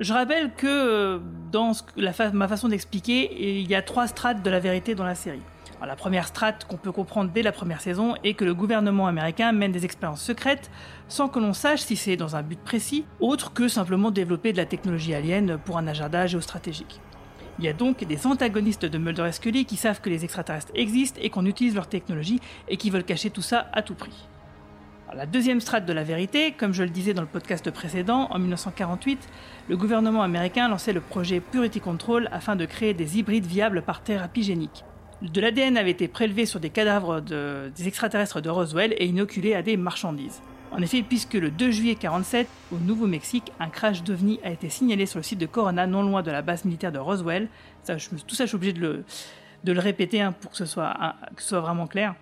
Je 0.00 0.12
rappelle 0.12 0.52
que 0.52 0.66
euh, 0.66 1.18
dans 1.52 1.74
ma 2.32 2.48
façon 2.48 2.66
d'expliquer, 2.66 3.60
il 3.60 3.70
y 3.70 3.76
a 3.76 3.82
trois 3.82 4.08
strates 4.08 4.42
de 4.42 4.50
la 4.50 4.58
vérité 4.58 4.96
dans 4.96 5.04
la 5.04 5.14
série. 5.14 5.42
La 5.86 5.94
première 5.94 6.26
strate 6.26 6.64
qu'on 6.64 6.76
peut 6.76 6.90
comprendre 6.90 7.30
dès 7.32 7.42
la 7.42 7.52
première 7.52 7.80
saison 7.80 8.16
est 8.24 8.34
que 8.34 8.44
le 8.44 8.52
gouvernement 8.52 9.06
américain 9.06 9.52
mène 9.52 9.70
des 9.70 9.84
expériences 9.84 10.22
secrètes 10.22 10.72
sans 11.06 11.28
que 11.28 11.38
l'on 11.38 11.52
sache 11.52 11.82
si 11.82 11.94
c'est 11.94 12.16
dans 12.16 12.34
un 12.34 12.42
but 12.42 12.58
précis, 12.58 13.04
autre 13.20 13.52
que 13.52 13.68
simplement 13.68 14.10
développer 14.10 14.50
de 14.50 14.56
la 14.56 14.66
technologie 14.66 15.14
alien 15.14 15.56
pour 15.56 15.78
un 15.78 15.86
agenda 15.86 16.26
géostratégique. 16.26 17.00
Il 17.58 17.64
y 17.64 17.68
a 17.68 17.72
donc 17.72 18.04
des 18.04 18.26
antagonistes 18.26 18.84
de 18.86 18.98
Mulder 18.98 19.26
et 19.28 19.32
Scully 19.32 19.64
qui 19.64 19.76
savent 19.76 20.00
que 20.00 20.10
les 20.10 20.24
extraterrestres 20.24 20.70
existent 20.74 21.18
et 21.22 21.30
qu'on 21.30 21.44
utilise 21.46 21.74
leur 21.74 21.88
technologie 21.88 22.40
et 22.68 22.76
qui 22.76 22.90
veulent 22.90 23.04
cacher 23.04 23.30
tout 23.30 23.42
ça 23.42 23.66
à 23.72 23.82
tout 23.82 23.94
prix. 23.94 24.28
La 25.14 25.26
deuxième 25.26 25.60
strate 25.60 25.86
de 25.86 25.92
la 25.92 26.04
vérité, 26.04 26.52
comme 26.52 26.74
je 26.74 26.82
le 26.82 26.90
disais 26.90 27.14
dans 27.14 27.22
le 27.22 27.26
podcast 27.28 27.68
précédent, 27.70 28.28
en 28.30 28.38
1948, 28.38 29.18
le 29.68 29.76
gouvernement 29.76 30.22
américain 30.22 30.68
lançait 30.68 30.92
le 30.92 31.00
projet 31.00 31.40
Purity 31.40 31.80
Control 31.80 32.28
afin 32.30 32.56
de 32.56 32.66
créer 32.66 32.92
des 32.94 33.18
hybrides 33.18 33.46
viables 33.46 33.82
par 33.82 34.02
thérapie 34.02 34.42
génique. 34.42 34.84
De 35.22 35.40
l'ADN 35.40 35.76
avait 35.78 35.90
été 35.92 36.06
prélevé 36.08 36.46
sur 36.46 36.60
des 36.60 36.70
cadavres 36.70 37.20
de- 37.20 37.72
des 37.74 37.88
extraterrestres 37.88 38.40
de 38.42 38.50
Roswell 38.50 38.94
et 38.98 39.06
inoculé 39.06 39.54
à 39.54 39.62
des 39.62 39.76
marchandises. 39.78 40.42
En 40.70 40.82
effet, 40.82 41.02
puisque 41.02 41.34
le 41.34 41.50
2 41.50 41.70
juillet 41.70 41.94
47, 41.94 42.46
au 42.72 42.76
Nouveau-Mexique, 42.78 43.52
un 43.58 43.68
crash 43.68 44.02
d'OVNI 44.02 44.40
a 44.44 44.50
été 44.50 44.68
signalé 44.68 45.06
sur 45.06 45.18
le 45.18 45.22
site 45.22 45.38
de 45.38 45.46
Corona, 45.46 45.86
non 45.86 46.02
loin 46.02 46.22
de 46.22 46.30
la 46.30 46.42
base 46.42 46.64
militaire 46.64 46.92
de 46.92 46.98
Roswell. 46.98 47.48
Tout 47.86 48.34
ça, 48.34 48.44
je 48.44 48.48
suis 48.48 48.56
obligé 48.56 48.72
de 48.72 49.04
le, 49.64 49.80
répéter 49.80 50.20
hein, 50.20 50.32
pour 50.32 50.50
que 50.50 50.56
ce 50.56 50.66
soit 50.66 51.60
vraiment 51.60 51.86
clair. 51.86 52.14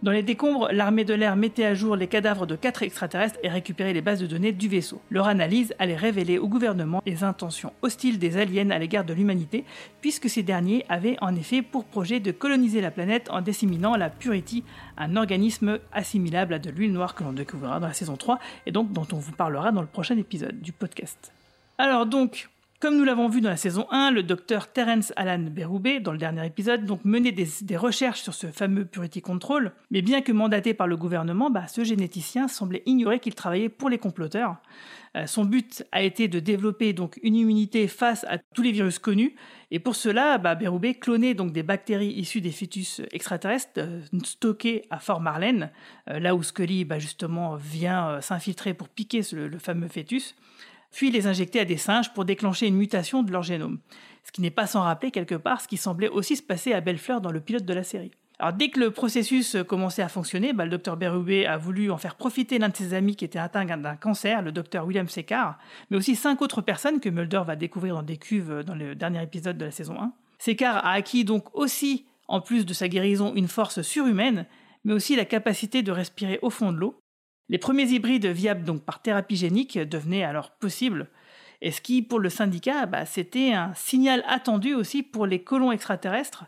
Dans 0.00 0.12
les 0.12 0.22
décombres, 0.22 0.68
l'armée 0.70 1.04
de 1.04 1.12
l'air 1.12 1.34
mettait 1.34 1.64
à 1.64 1.74
jour 1.74 1.96
les 1.96 2.06
cadavres 2.06 2.46
de 2.46 2.54
quatre 2.54 2.84
extraterrestres 2.84 3.40
et 3.42 3.48
récupérait 3.48 3.92
les 3.92 4.00
bases 4.00 4.20
de 4.20 4.28
données 4.28 4.52
du 4.52 4.68
vaisseau. 4.68 5.02
Leur 5.10 5.26
analyse 5.26 5.74
allait 5.80 5.96
révéler 5.96 6.38
au 6.38 6.46
gouvernement 6.46 7.02
les 7.04 7.24
intentions 7.24 7.72
hostiles 7.82 8.20
des 8.20 8.36
aliens 8.36 8.70
à 8.70 8.78
l'égard 8.78 9.04
de 9.04 9.12
l'humanité, 9.12 9.64
puisque 10.00 10.30
ces 10.30 10.44
derniers 10.44 10.84
avaient 10.88 11.16
en 11.20 11.34
effet 11.34 11.62
pour 11.62 11.84
projet 11.84 12.20
de 12.20 12.30
coloniser 12.30 12.80
la 12.80 12.92
planète 12.92 13.28
en 13.30 13.40
disséminant 13.40 13.96
la 13.96 14.08
Purity, 14.08 14.62
un 14.98 15.16
organisme 15.16 15.80
assimilable 15.92 16.54
à 16.54 16.58
de 16.60 16.70
l'huile 16.70 16.92
noire 16.92 17.16
que 17.16 17.24
l'on 17.24 17.32
découvrira 17.32 17.80
dans 17.80 17.88
la 17.88 17.92
saison 17.92 18.16
3 18.16 18.38
et 18.66 18.70
donc 18.70 18.92
dont 18.92 19.06
on 19.12 19.16
vous 19.16 19.32
parlera 19.32 19.72
dans 19.72 19.82
le 19.82 19.88
prochain 19.88 20.16
épisode 20.16 20.60
du 20.60 20.70
podcast. 20.70 21.32
Alors 21.76 22.06
donc, 22.06 22.48
comme 22.80 22.96
nous 22.96 23.04
l'avons 23.04 23.28
vu 23.28 23.40
dans 23.40 23.48
la 23.48 23.56
saison 23.56 23.86
1, 23.90 24.12
le 24.12 24.22
docteur 24.22 24.70
Terence 24.72 25.12
Alan 25.16 25.40
Berube, 25.40 26.00
dans 26.00 26.12
le 26.12 26.18
dernier 26.18 26.46
épisode, 26.46 26.84
donc 26.84 27.04
menait 27.04 27.32
des, 27.32 27.76
recherches 27.76 28.22
sur 28.22 28.34
ce 28.34 28.46
fameux 28.48 28.84
Purity 28.84 29.20
Control, 29.20 29.72
mais 29.90 30.00
bien 30.00 30.20
que 30.20 30.30
mandaté 30.30 30.74
par 30.74 30.86
le 30.86 30.96
gouvernement, 30.96 31.50
bah, 31.50 31.66
ce 31.66 31.82
généticien 31.82 32.46
semblait 32.46 32.84
ignorer 32.86 33.18
qu'il 33.18 33.34
travaillait 33.34 33.68
pour 33.68 33.88
les 33.88 33.98
comploteurs. 33.98 34.56
Euh, 35.16 35.26
son 35.26 35.44
but 35.44 35.84
a 35.90 36.02
été 36.02 36.28
de 36.28 36.38
développer 36.38 36.92
donc 36.92 37.18
une 37.22 37.34
immunité 37.34 37.88
face 37.88 38.24
à 38.28 38.38
tous 38.38 38.62
les 38.62 38.70
virus 38.70 39.00
connus, 39.00 39.34
et 39.70 39.80
pour 39.80 39.96
cela, 39.96 40.38
bah, 40.38 40.54
Berube 40.54 40.98
clonait 40.98 41.34
donc 41.34 41.52
des 41.52 41.62
bactéries 41.62 42.12
issues 42.12 42.40
des 42.40 42.52
fœtus 42.52 43.02
extraterrestres 43.12 43.72
euh, 43.78 44.00
stockés 44.24 44.86
à 44.88 44.98
Fort 44.98 45.20
Marlène, 45.20 45.70
euh, 46.08 46.18
là 46.18 46.34
où 46.34 46.42
Scully 46.42 46.84
bah, 46.84 46.98
justement 46.98 47.56
vient 47.56 48.08
euh, 48.08 48.20
s'infiltrer 48.20 48.72
pour 48.72 48.88
piquer 48.88 49.20
le 49.32 49.58
fameux 49.58 49.88
fœtus 49.88 50.34
puis 50.92 51.10
les 51.10 51.26
injecter 51.26 51.60
à 51.60 51.64
des 51.64 51.76
singes 51.76 52.12
pour 52.12 52.24
déclencher 52.24 52.66
une 52.66 52.76
mutation 52.76 53.22
de 53.22 53.32
leur 53.32 53.42
génome. 53.42 53.78
Ce 54.24 54.32
qui 54.32 54.40
n'est 54.40 54.50
pas 54.50 54.66
sans 54.66 54.82
rappeler 54.82 55.10
quelque 55.10 55.34
part 55.34 55.60
ce 55.60 55.68
qui 55.68 55.76
semblait 55.76 56.08
aussi 56.08 56.36
se 56.36 56.42
passer 56.42 56.72
à 56.72 56.80
Bellefleur 56.80 57.20
dans 57.20 57.30
le 57.30 57.40
pilote 57.40 57.64
de 57.64 57.74
la 57.74 57.84
série. 57.84 58.12
Dès 58.56 58.68
que 58.68 58.78
le 58.78 58.92
processus 58.92 59.56
commençait 59.66 60.02
à 60.02 60.08
fonctionner, 60.08 60.52
bah, 60.52 60.64
le 60.64 60.70
docteur 60.70 60.96
Berube 60.96 61.44
a 61.48 61.56
voulu 61.56 61.90
en 61.90 61.98
faire 61.98 62.14
profiter 62.14 62.60
l'un 62.60 62.68
de 62.68 62.76
ses 62.76 62.94
amis 62.94 63.16
qui 63.16 63.24
était 63.24 63.40
atteint 63.40 63.64
d'un 63.64 63.96
cancer, 63.96 64.42
le 64.42 64.52
docteur 64.52 64.86
William 64.86 65.08
Secar, 65.08 65.58
mais 65.90 65.96
aussi 65.96 66.14
cinq 66.14 66.40
autres 66.40 66.62
personnes 66.62 67.00
que 67.00 67.08
Mulder 67.08 67.42
va 67.44 67.56
découvrir 67.56 67.96
dans 67.96 68.02
des 68.02 68.16
cuves 68.16 68.62
dans 68.64 68.76
le 68.76 68.94
dernier 68.94 69.22
épisode 69.22 69.58
de 69.58 69.64
la 69.64 69.70
saison 69.72 70.00
1. 70.00 70.12
Secar 70.38 70.76
a 70.86 70.92
acquis 70.92 71.24
donc 71.24 71.52
aussi, 71.52 72.06
en 72.28 72.40
plus 72.40 72.64
de 72.64 72.72
sa 72.72 72.86
guérison, 72.86 73.34
une 73.34 73.48
force 73.48 73.82
surhumaine, 73.82 74.46
mais 74.84 74.92
aussi 74.92 75.16
la 75.16 75.24
capacité 75.24 75.82
de 75.82 75.90
respirer 75.90 76.38
au 76.40 76.50
fond 76.50 76.70
de 76.70 76.78
l'eau, 76.78 77.00
les 77.48 77.58
premiers 77.58 77.88
hybrides 77.88 78.26
viables 78.26 78.64
donc 78.64 78.82
par 78.82 79.00
thérapie 79.00 79.36
génique 79.36 79.78
devenaient 79.78 80.24
alors 80.24 80.50
possibles, 80.50 81.08
et 81.60 81.72
ce 81.72 81.80
qui, 81.80 82.02
pour 82.02 82.20
le 82.20 82.28
syndicat, 82.28 82.86
bah, 82.86 83.04
c'était 83.04 83.52
un 83.52 83.72
signal 83.74 84.22
attendu 84.28 84.74
aussi 84.74 85.02
pour 85.02 85.26
les 85.26 85.42
colons 85.42 85.72
extraterrestres. 85.72 86.44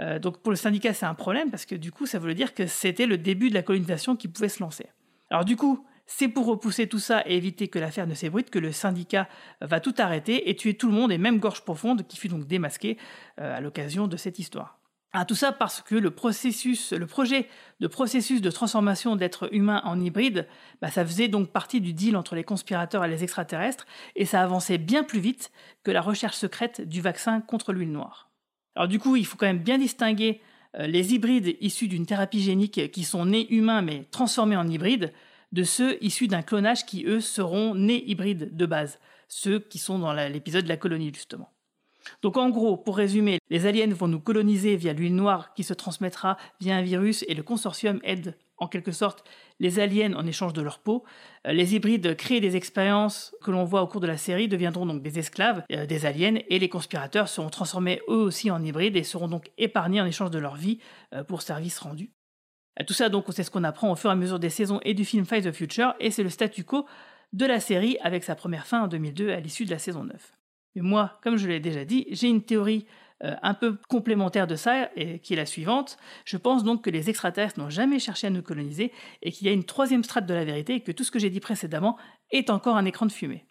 Euh, 0.00 0.18
donc 0.18 0.38
pour 0.38 0.50
le 0.50 0.56
syndicat, 0.56 0.94
c'est 0.94 1.06
un 1.06 1.14
problème 1.14 1.50
parce 1.50 1.66
que 1.66 1.74
du 1.74 1.90
coup, 1.90 2.06
ça 2.06 2.18
voulait 2.18 2.34
dire 2.34 2.54
que 2.54 2.66
c'était 2.66 3.06
le 3.06 3.18
début 3.18 3.48
de 3.48 3.54
la 3.54 3.62
colonisation 3.62 4.16
qui 4.16 4.28
pouvait 4.28 4.48
se 4.48 4.62
lancer. 4.62 4.86
Alors 5.30 5.44
du 5.44 5.56
coup, 5.56 5.84
c'est 6.06 6.28
pour 6.28 6.46
repousser 6.46 6.86
tout 6.86 6.98
ça 6.98 7.22
et 7.26 7.36
éviter 7.36 7.68
que 7.68 7.78
l'affaire 7.78 8.06
ne 8.06 8.14
s'ébruite 8.14 8.50
que 8.50 8.58
le 8.58 8.72
syndicat 8.72 9.28
va 9.60 9.80
tout 9.80 9.94
arrêter 9.98 10.50
et 10.50 10.56
tuer 10.56 10.74
tout 10.74 10.88
le 10.88 10.92
monde 10.92 11.10
et 11.10 11.18
même 11.18 11.38
Gorge 11.38 11.62
Profonde 11.62 12.06
qui 12.06 12.16
fut 12.16 12.28
donc 12.28 12.46
démasqué 12.46 12.98
euh, 13.40 13.56
à 13.56 13.60
l'occasion 13.60 14.06
de 14.06 14.16
cette 14.16 14.38
histoire. 14.38 14.78
Ah, 15.16 15.24
tout 15.24 15.36
ça 15.36 15.52
parce 15.52 15.80
que 15.80 15.94
le 15.94 16.10
processus, 16.10 16.92
le 16.92 17.06
projet 17.06 17.48
de 17.78 17.86
processus 17.86 18.40
de 18.40 18.50
transformation 18.50 19.14
d'êtres 19.14 19.48
humains 19.54 19.80
en 19.84 20.00
hybrides, 20.00 20.48
bah, 20.82 20.90
ça 20.90 21.06
faisait 21.06 21.28
donc 21.28 21.52
partie 21.52 21.80
du 21.80 21.92
deal 21.92 22.16
entre 22.16 22.34
les 22.34 22.42
conspirateurs 22.42 23.04
et 23.04 23.08
les 23.08 23.22
extraterrestres, 23.22 23.86
et 24.16 24.24
ça 24.24 24.42
avançait 24.42 24.76
bien 24.76 25.04
plus 25.04 25.20
vite 25.20 25.52
que 25.84 25.92
la 25.92 26.00
recherche 26.00 26.34
secrète 26.34 26.80
du 26.80 27.00
vaccin 27.00 27.40
contre 27.40 27.72
l'huile 27.72 27.92
noire. 27.92 28.28
Alors 28.74 28.88
du 28.88 28.98
coup, 28.98 29.14
il 29.14 29.24
faut 29.24 29.36
quand 29.36 29.46
même 29.46 29.62
bien 29.62 29.78
distinguer 29.78 30.40
euh, 30.80 30.88
les 30.88 31.14
hybrides 31.14 31.56
issus 31.60 31.86
d'une 31.86 32.06
thérapie 32.06 32.42
génique 32.42 32.90
qui 32.90 33.04
sont 33.04 33.24
nés 33.24 33.46
humains 33.54 33.82
mais 33.82 34.08
transformés 34.10 34.56
en 34.56 34.68
hybrides, 34.68 35.12
de 35.52 35.62
ceux 35.62 35.96
issus 36.02 36.26
d'un 36.26 36.42
clonage 36.42 36.86
qui, 36.86 37.04
eux, 37.06 37.20
seront 37.20 37.76
nés 37.76 38.02
hybrides 38.10 38.56
de 38.56 38.66
base, 38.66 38.98
ceux 39.28 39.60
qui 39.60 39.78
sont 39.78 40.00
dans 40.00 40.12
l'épisode 40.12 40.64
de 40.64 40.68
la 40.68 40.76
colonie, 40.76 41.14
justement. 41.14 41.53
Donc 42.22 42.36
en 42.36 42.50
gros, 42.50 42.76
pour 42.76 42.96
résumer, 42.96 43.38
les 43.50 43.66
aliens 43.66 43.92
vont 43.92 44.08
nous 44.08 44.20
coloniser 44.20 44.76
via 44.76 44.92
l'huile 44.92 45.14
noire 45.14 45.54
qui 45.54 45.64
se 45.64 45.74
transmettra 45.74 46.36
via 46.60 46.76
un 46.76 46.82
virus 46.82 47.24
et 47.28 47.34
le 47.34 47.42
consortium 47.42 48.00
aide 48.02 48.36
en 48.58 48.68
quelque 48.68 48.92
sorte 48.92 49.24
les 49.60 49.78
aliens 49.78 50.14
en 50.14 50.26
échange 50.26 50.52
de 50.52 50.62
leur 50.62 50.78
peau. 50.78 51.04
Euh, 51.46 51.52
les 51.52 51.74
hybrides 51.74 52.16
créent 52.16 52.40
des 52.40 52.56
expériences 52.56 53.34
que 53.42 53.50
l'on 53.50 53.64
voit 53.64 53.82
au 53.82 53.86
cours 53.86 54.00
de 54.00 54.06
la 54.06 54.16
série 54.16 54.48
deviendront 54.48 54.86
donc 54.86 55.02
des 55.02 55.18
esclaves 55.18 55.62
euh, 55.72 55.86
des 55.86 56.06
aliens 56.06 56.38
et 56.48 56.58
les 56.58 56.68
conspirateurs 56.68 57.28
seront 57.28 57.50
transformés 57.50 58.00
eux 58.08 58.14
aussi 58.14 58.50
en 58.50 58.62
hybrides 58.62 58.96
et 58.96 59.02
seront 59.02 59.28
donc 59.28 59.50
épargnés 59.58 60.00
en 60.00 60.06
échange 60.06 60.30
de 60.30 60.38
leur 60.38 60.56
vie 60.56 60.78
euh, 61.14 61.24
pour 61.24 61.42
service 61.42 61.78
rendu. 61.78 62.12
Tout 62.86 62.94
ça 62.94 63.08
donc 63.08 63.26
c'est 63.30 63.44
ce 63.44 63.50
qu'on 63.50 63.64
apprend 63.64 63.92
au 63.92 63.96
fur 63.96 64.10
et 64.10 64.12
à 64.12 64.16
mesure 64.16 64.40
des 64.40 64.50
saisons 64.50 64.80
et 64.82 64.94
du 64.94 65.04
film 65.04 65.24
Fight 65.24 65.44
the 65.44 65.52
Future 65.52 65.94
et 66.00 66.10
c'est 66.10 66.24
le 66.24 66.30
statu 66.30 66.64
quo 66.64 66.86
de 67.32 67.46
la 67.46 67.60
série 67.60 67.98
avec 68.02 68.24
sa 68.24 68.34
première 68.34 68.66
fin 68.66 68.82
en 68.82 68.88
2002 68.88 69.30
à 69.30 69.40
l'issue 69.40 69.64
de 69.64 69.70
la 69.70 69.78
saison 69.78 70.04
9. 70.04 70.32
Mais 70.74 70.82
moi, 70.82 71.18
comme 71.22 71.36
je 71.36 71.48
l'ai 71.48 71.60
déjà 71.60 71.84
dit, 71.84 72.06
j'ai 72.10 72.28
une 72.28 72.42
théorie 72.42 72.86
euh, 73.22 73.34
un 73.42 73.54
peu 73.54 73.76
complémentaire 73.88 74.46
de 74.46 74.56
ça, 74.56 74.88
qui 75.22 75.32
est 75.32 75.36
la 75.36 75.46
suivante. 75.46 75.96
Je 76.24 76.36
pense 76.36 76.64
donc 76.64 76.82
que 76.84 76.90
les 76.90 77.10
extraterrestres 77.10 77.58
n'ont 77.60 77.70
jamais 77.70 77.98
cherché 77.98 78.26
à 78.26 78.30
nous 78.30 78.42
coloniser, 78.42 78.92
et 79.22 79.30
qu'il 79.32 79.46
y 79.46 79.50
a 79.50 79.52
une 79.52 79.64
troisième 79.64 80.04
strate 80.04 80.26
de 80.26 80.34
la 80.34 80.44
vérité, 80.44 80.74
et 80.74 80.80
que 80.80 80.92
tout 80.92 81.04
ce 81.04 81.10
que 81.10 81.18
j'ai 81.18 81.30
dit 81.30 81.40
précédemment 81.40 81.96
est 82.30 82.50
encore 82.50 82.76
un 82.76 82.84
écran 82.84 83.06
de 83.06 83.12
fumée. 83.12 83.44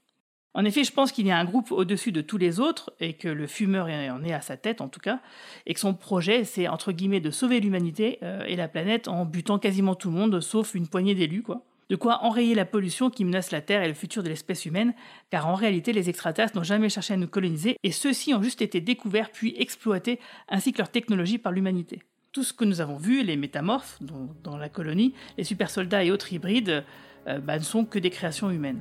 En 0.55 0.65
effet, 0.65 0.83
je 0.83 0.91
pense 0.91 1.11
qu'il 1.11 1.25
y 1.25 1.31
a 1.31 1.37
un 1.37 1.45
groupe 1.45 1.71
au-dessus 1.71 2.11
de 2.11 2.21
tous 2.21 2.37
les 2.37 2.59
autres, 2.59 2.93
et 2.99 3.13
que 3.13 3.27
le 3.27 3.47
fumeur 3.47 3.87
en 3.87 4.23
est 4.23 4.33
à 4.33 4.41
sa 4.41 4.57
tête 4.57 4.81
en 4.81 4.89
tout 4.89 4.99
cas, 4.99 5.19
et 5.65 5.73
que 5.73 5.79
son 5.79 5.95
projet, 5.95 6.43
c'est 6.43 6.67
entre 6.67 6.91
guillemets 6.91 7.21
de 7.21 7.31
sauver 7.31 7.59
l'humanité 7.59 8.19
euh, 8.21 8.43
et 8.45 8.55
la 8.55 8.67
planète 8.67 9.07
en 9.07 9.25
butant 9.25 9.57
quasiment 9.57 9.95
tout 9.95 10.09
le 10.09 10.15
monde, 10.15 10.39
sauf 10.41 10.75
une 10.75 10.87
poignée 10.87 11.15
d'élus, 11.15 11.41
quoi. 11.41 11.65
De 11.93 11.97
quoi 11.97 12.23
enrayer 12.23 12.55
la 12.55 12.65
pollution 12.65 13.11
qui 13.11 13.23
menace 13.23 13.51
la 13.51 13.61
Terre 13.61 13.83
et 13.83 13.87
le 13.87 13.93
futur 13.93 14.23
de 14.23 14.27
l'espèce 14.27 14.65
humaine, 14.65 14.95
car 15.29 15.47
en 15.47 15.53
réalité 15.53 15.93
les 15.93 16.09
extraterrestres 16.09 16.57
n'ont 16.57 16.63
jamais 16.63 16.89
cherché 16.89 17.13
à 17.13 17.17
nous 17.17 17.27
coloniser, 17.27 17.77
et 17.83 17.91
ceux-ci 17.91 18.33
ont 18.33 18.41
juste 18.41 18.63
été 18.63 18.81
découverts 18.81 19.29
puis 19.29 19.53
exploités, 19.59 20.19
ainsi 20.49 20.73
que 20.73 20.79
leur 20.79 20.89
technologie 20.89 21.37
par 21.37 21.51
l'humanité. 21.51 22.01
Tout 22.31 22.41
ce 22.41 22.51
que 22.51 22.65
nous 22.65 22.81
avons 22.81 22.97
vu, 22.97 23.21
les 23.21 23.37
métamorphes 23.37 23.99
dans 24.01 24.57
la 24.57 24.69
colonie, 24.69 25.13
les 25.37 25.43
super 25.43 25.69
soldats 25.69 26.03
et 26.03 26.09
autres 26.09 26.33
hybrides, 26.33 26.83
euh, 27.27 27.37
bah, 27.37 27.59
ne 27.59 27.63
sont 27.63 27.85
que 27.85 27.99
des 27.99 28.09
créations 28.09 28.49
humaines. 28.49 28.79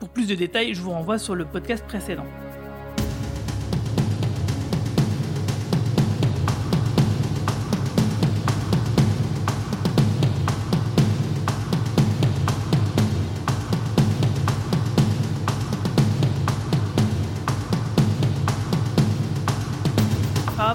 pour 0.00 0.08
plus 0.08 0.26
de 0.26 0.34
détails, 0.34 0.74
je 0.74 0.80
vous 0.80 0.90
renvoie 0.90 1.18
sur 1.18 1.36
le 1.36 1.44
podcast 1.44 1.86
précédent. 1.86 2.26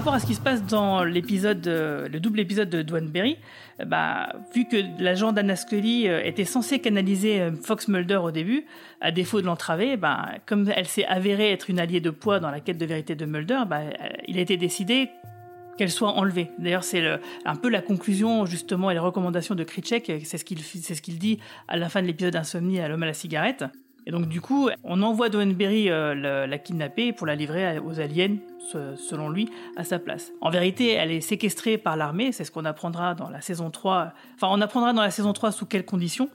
Rapport 0.06 0.14
à 0.14 0.20
ce 0.20 0.26
qui 0.26 0.36
se 0.36 0.40
passe 0.40 0.64
dans 0.64 1.02
l'épisode, 1.02 1.66
euh, 1.66 2.06
le 2.06 2.20
double 2.20 2.38
épisode 2.38 2.70
de 2.70 2.82
Dwan 2.82 3.08
Berry, 3.08 3.38
euh, 3.80 3.84
bah, 3.86 4.28
vu 4.54 4.68
que 4.68 4.76
l'agent 5.02 5.32
d'Anna 5.32 5.56
Scully 5.56 6.06
euh, 6.06 6.22
était 6.22 6.44
censé 6.44 6.78
canaliser 6.78 7.50
Fox 7.60 7.88
Mulder 7.88 8.18
au 8.18 8.30
début, 8.30 8.66
à 9.00 9.10
défaut 9.10 9.40
de 9.40 9.46
l'entraver, 9.46 9.96
bah, 9.96 10.28
comme 10.46 10.70
elle 10.76 10.86
s'est 10.86 11.04
avérée 11.06 11.50
être 11.50 11.70
une 11.70 11.80
alliée 11.80 11.98
de 11.98 12.10
poids 12.10 12.38
dans 12.38 12.52
la 12.52 12.60
quête 12.60 12.78
de 12.78 12.86
vérité 12.86 13.16
de 13.16 13.26
Mulder, 13.26 13.62
bah, 13.66 13.80
il 14.28 14.38
a 14.38 14.42
été 14.42 14.56
décidé 14.56 15.10
qu'elle 15.76 15.90
soit 15.90 16.10
enlevée. 16.10 16.52
D'ailleurs, 16.60 16.84
c'est 16.84 17.02
un 17.44 17.56
peu 17.56 17.68
la 17.68 17.82
conclusion 17.82 18.46
justement 18.46 18.92
et 18.92 18.94
les 18.94 19.00
recommandations 19.00 19.56
de 19.56 19.64
Kritchek, 19.64 20.22
c'est 20.24 20.38
ce 20.38 20.44
qu'il 20.44 20.60
c'est 20.60 20.94
ce 20.94 21.02
qu'il 21.02 21.18
dit 21.18 21.40
à 21.66 21.76
la 21.76 21.88
fin 21.88 22.00
de 22.00 22.06
l'épisode 22.06 22.36
Insomnie 22.36 22.78
à 22.78 22.86
l'homme 22.86 23.02
à 23.02 23.06
la 23.06 23.12
cigarette. 23.12 23.64
Et 24.06 24.12
donc 24.12 24.28
du 24.28 24.40
coup, 24.40 24.70
on 24.84 25.02
envoie 25.02 25.28
Doenberry 25.28 25.90
euh, 25.90 26.46
la, 26.46 26.58
kidnapper 26.58 27.12
pour 27.12 27.26
la 27.26 27.34
livrer 27.34 27.78
aux 27.80 28.00
aliens, 28.00 28.36
selon 28.96 29.28
lui, 29.28 29.50
à 29.76 29.84
sa 29.84 29.98
place. 29.98 30.30
En 30.40 30.50
vérité, 30.50 30.92
elle 30.92 31.10
est 31.10 31.20
séquestrée 31.20 31.76
par 31.76 31.96
l'armée, 31.96 32.30
c'est 32.30 32.44
ce 32.44 32.52
qu'on 32.52 32.64
apprendra 32.64 33.14
dans 33.14 33.28
la 33.28 33.40
saison 33.40 33.70
3. 33.70 34.12
Enfin, 34.36 34.48
on 34.50 34.60
apprendra 34.60 34.92
dans 34.92 35.02
la 35.02 35.10
saison 35.10 35.32
3 35.32 35.50
sous 35.50 35.66
quelles 35.66 35.84
conditions. 35.84 36.30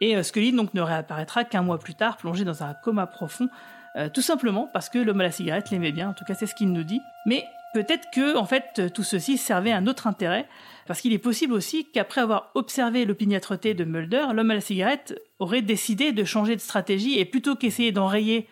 Et 0.00 0.16
euh, 0.16 0.22
Scully 0.22 0.52
donc 0.52 0.74
ne 0.74 0.80
réapparaîtra 0.80 1.44
qu'un 1.44 1.62
mois 1.62 1.78
plus 1.78 1.94
tard, 1.94 2.16
plongé 2.16 2.44
dans 2.44 2.62
un 2.62 2.74
coma 2.74 3.06
profond, 3.06 3.48
euh, 3.96 4.08
tout 4.08 4.20
simplement 4.20 4.68
parce 4.72 4.88
que 4.88 4.98
l'homme 4.98 5.20
à 5.20 5.24
la 5.24 5.30
cigarette 5.30 5.70
l'aimait 5.70 5.92
bien, 5.92 6.10
en 6.10 6.14
tout 6.14 6.24
cas 6.24 6.34
c'est 6.34 6.46
ce 6.46 6.54
qu'il 6.54 6.72
nous 6.72 6.84
dit. 6.84 7.00
Mais 7.26 7.44
peut-être 7.82 8.08
que, 8.12 8.36
en 8.36 8.44
fait, 8.44 8.92
tout 8.92 9.04
ceci 9.04 9.38
servait 9.38 9.70
un 9.70 9.86
autre 9.86 10.08
intérêt, 10.08 10.48
parce 10.88 11.00
qu'il 11.00 11.12
est 11.12 11.18
possible 11.18 11.52
aussi 11.52 11.84
qu'après 11.84 12.20
avoir 12.20 12.50
observé 12.56 13.04
l'opiniâtreté 13.04 13.72
de 13.74 13.84
Mulder, 13.84 14.26
l'homme 14.34 14.50
à 14.50 14.54
la 14.54 14.60
cigarette 14.60 15.20
aurait 15.38 15.62
décidé 15.62 16.10
de 16.10 16.24
changer 16.24 16.56
de 16.56 16.60
stratégie 16.60 17.20
et 17.20 17.24
plutôt 17.24 17.54
qu'essayer 17.54 17.92
d'enrayer, 17.92 18.48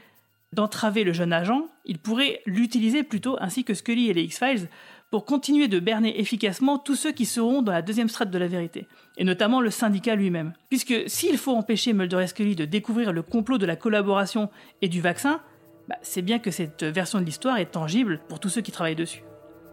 d'entraver 0.53 1.03
le 1.03 1.13
jeune 1.13 1.33
agent, 1.33 1.67
il 1.85 1.99
pourrait 1.99 2.41
l'utiliser 2.47 3.03
plutôt, 3.03 3.37
ainsi 3.41 3.65
que 3.65 3.75
Scully 3.75 4.11
et 4.11 4.15
les 4.15 4.23
X-Files, 4.23 4.69
pour 5.11 5.25
continuer 5.25 5.67
de 5.67 5.81
berner 5.81 6.21
efficacement 6.21 6.79
tous 6.79 6.95
ceux 6.95 7.13
qui 7.13 7.27
seront 7.27 7.63
dans 7.63 7.73
la 7.73 7.83
deuxième 7.83 8.09
strate 8.09 8.31
de 8.31 8.39
la 8.39 8.47
vérité, 8.47 8.87
et 9.17 9.25
notamment 9.25 9.61
le 9.61 9.71
syndicat 9.71 10.15
lui-même. 10.15 10.53
Puisque 10.69 10.95
s'il 11.09 11.39
faut 11.39 11.57
empêcher 11.57 11.95
Mulder 11.95 12.23
et 12.23 12.27
Scully 12.29 12.55
de 12.55 12.65
découvrir 12.65 13.13
le 13.13 13.23
complot 13.23 13.59
de 13.59 13.67
la 13.67 13.77
collaboration 13.77 14.51
et 14.83 14.89
du 14.89 15.01
vaccin, 15.01 15.41
bah, 15.89 15.97
c'est 16.03 16.23
bien 16.23 16.39
que 16.39 16.51
cette 16.51 16.85
version 16.85 17.21
de 17.21 17.25
l'histoire 17.25 17.59
est 17.59 17.73
tangible 17.73 18.21
pour 18.29 18.41
tous 18.41 18.49
ceux 18.49 18.61
qui 18.61 18.73
travaillent 18.73 18.97
dessus. 18.97 19.23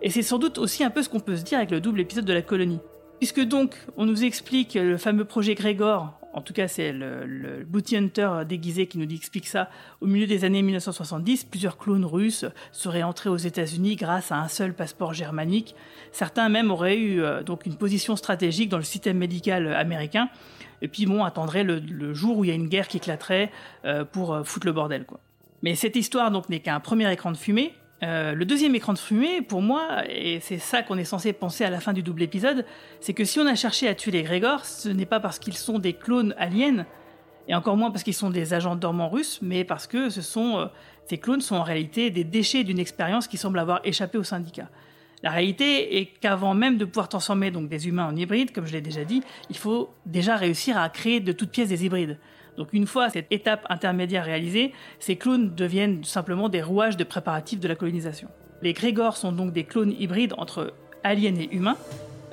Et 0.02 0.10
c'est 0.10 0.22
sans 0.22 0.38
doute 0.38 0.58
aussi 0.58 0.84
un 0.84 0.90
peu 0.90 1.02
ce 1.02 1.10
qu'on 1.10 1.20
peut 1.20 1.38
se 1.38 1.44
dire 1.44 1.58
avec 1.58 1.72
le 1.72 1.80
double 1.80 2.02
épisode 2.02 2.26
de 2.26 2.34
la 2.34 2.42
colonie. 2.42 2.80
Puisque 3.20 3.42
donc, 3.42 3.78
on 3.96 4.06
nous 4.06 4.26
explique 4.26 4.74
le 4.74 4.98
fameux 4.98 5.24
projet 5.24 5.56
Grégor, 5.56 6.20
en 6.34 6.42
tout 6.42 6.52
cas 6.52 6.68
c'est 6.68 6.92
le, 6.92 7.26
le, 7.26 7.64
Booty 7.64 7.96
Hunter 7.96 8.42
déguisé 8.48 8.88
qui 8.88 8.98
nous 8.98 9.08
explique 9.08 9.48
ça, 9.48 9.70
au 10.02 10.08
milieu 10.08 10.28
des 10.28 10.44
années 10.44 10.62
1970, 10.62 11.46
plusieurs 11.46 11.78
clones 11.78 12.06
russes 12.06 12.46
seraient 12.72 13.04
entrés 13.04 13.30
aux 13.30 13.38
États-Unis 13.38 13.96
grâce 13.96 14.32
à 14.32 14.40
un 14.40 14.48
seul 14.50 14.74
passeport 14.74 15.14
germanique. 15.14 15.76
Certains 16.12 16.50
même 16.50 16.70
auraient 16.70 16.98
eu 16.98 17.22
euh, 17.22 17.44
donc 17.44 17.66
une 17.66 17.76
position 17.76 18.16
stratégique 18.16 18.70
dans 18.70 18.78
le 18.78 18.84
système 18.84 19.18
médical 19.18 19.74
américain. 19.74 20.28
Et 20.82 20.90
puis 20.90 21.06
bon, 21.06 21.24
attendraient 21.24 21.64
le, 21.64 22.14
jour 22.14 22.40
où 22.40 22.44
il 22.44 22.50
y 22.50 22.52
a 22.52 22.56
une 22.56 22.68
guerre 22.68 22.90
qui 22.90 22.98
éclaterait 22.98 23.52
euh, 23.86 24.04
pour 24.04 24.34
euh, 24.34 24.44
foutre 24.44 24.68
le 24.68 24.74
bordel 24.74 25.06
quoi. 25.06 25.22
Mais 25.64 25.76
cette 25.76 25.96
histoire 25.96 26.30
donc 26.30 26.50
n'est 26.50 26.60
qu'un 26.60 26.80
premier 26.80 27.12
écran 27.12 27.32
de 27.32 27.38
fumée, 27.38 27.74
euh, 28.04 28.34
le 28.34 28.44
deuxième 28.44 28.76
écran 28.76 28.92
de 28.92 29.00
fumée, 29.00 29.42
pour 29.42 29.62
moi, 29.62 30.04
et 30.10 30.42
c'est 30.42 30.58
ça 30.58 30.84
qu'on 30.84 30.98
est 30.98 31.06
censé 31.06 31.32
penser 31.32 31.64
à 31.64 31.70
la 31.70 31.80
fin 31.80 31.94
du 31.94 32.04
double 32.04 32.22
épisode, 32.22 32.66
c'est 33.00 33.14
que 33.14 33.24
si 33.24 33.40
on 33.40 33.48
a 33.48 33.56
cherché 33.56 33.88
à 33.88 33.96
tuer 33.96 34.12
les 34.12 34.24
Grégor, 34.24 34.66
ce 34.66 34.90
n'est 34.90 35.06
pas 35.06 35.22
parce 35.22 35.40
qu'ils 35.40 35.56
sont 35.56 35.80
des 35.80 35.94
clones 35.94 36.36
aliens, 36.38 36.86
et 37.48 37.56
encore 37.56 37.78
moins 37.78 37.92
parce 37.92 38.04
qu'ils 38.04 38.14
sont 38.14 38.30
des 38.30 38.54
agents 38.54 38.76
dormants 38.76 39.08
russes, 39.08 39.40
mais 39.42 39.64
parce 39.64 39.88
que 39.88 40.10
euh, 40.10 40.68
ces 41.06 41.18
clones 41.18 41.40
sont 41.40 41.56
en 41.56 41.64
réalité 41.64 42.10
des 42.10 42.26
déchets 42.26 42.66
d'une 42.66 42.80
expérience 42.80 43.28
qui 43.28 43.38
semble 43.38 43.58
avoir 43.58 43.80
échappé 43.86 44.18
au 44.18 44.24
syndicat. 44.24 44.70
La 45.22 45.32
réalité 45.32 45.98
est 45.98 46.08
qu'avant 46.20 46.54
même 46.54 46.78
de 46.78 46.84
pouvoir 46.84 47.08
transformer 47.08 47.52
donc 47.52 47.70
des 47.70 47.88
humains 47.88 48.08
en 48.08 48.16
hybrides, 48.18 48.52
comme 48.52 48.66
je 48.66 48.74
l'ai 48.74 48.82
déjà 48.82 49.06
dit, 49.06 49.24
il 49.50 49.58
faut 49.58 49.94
déjà 50.06 50.36
réussir 50.36 50.78
à 50.78 50.90
créer 50.90 51.22
de 51.22 51.32
toutes 51.32 51.52
pièces 51.52 51.70
des 51.70 51.86
hybrides. 51.86 52.18
Donc 52.58 52.70
une 52.74 52.88
fois 52.88 53.10
cette 53.10 53.28
étape 53.32 53.66
intermédiaire 53.70 54.26
réalisée, 54.26 54.74
ces 55.00 55.16
clones 55.16 55.54
deviennent 55.56 56.04
simplement 56.04 56.50
des 56.50 56.62
rouages 56.62 56.98
de 56.98 57.04
préparatifs 57.04 57.60
de 57.60 57.68
la 57.68 57.76
colonisation. 57.76 58.30
Les 58.62 58.74
Grégor 58.74 59.18
sont 59.18 59.32
donc 59.32 59.52
des 59.52 59.64
clones 59.64 59.94
hybrides 60.00 60.34
entre 60.38 60.74
aliens 61.04 61.36
et 61.36 61.50
humains, 61.52 61.78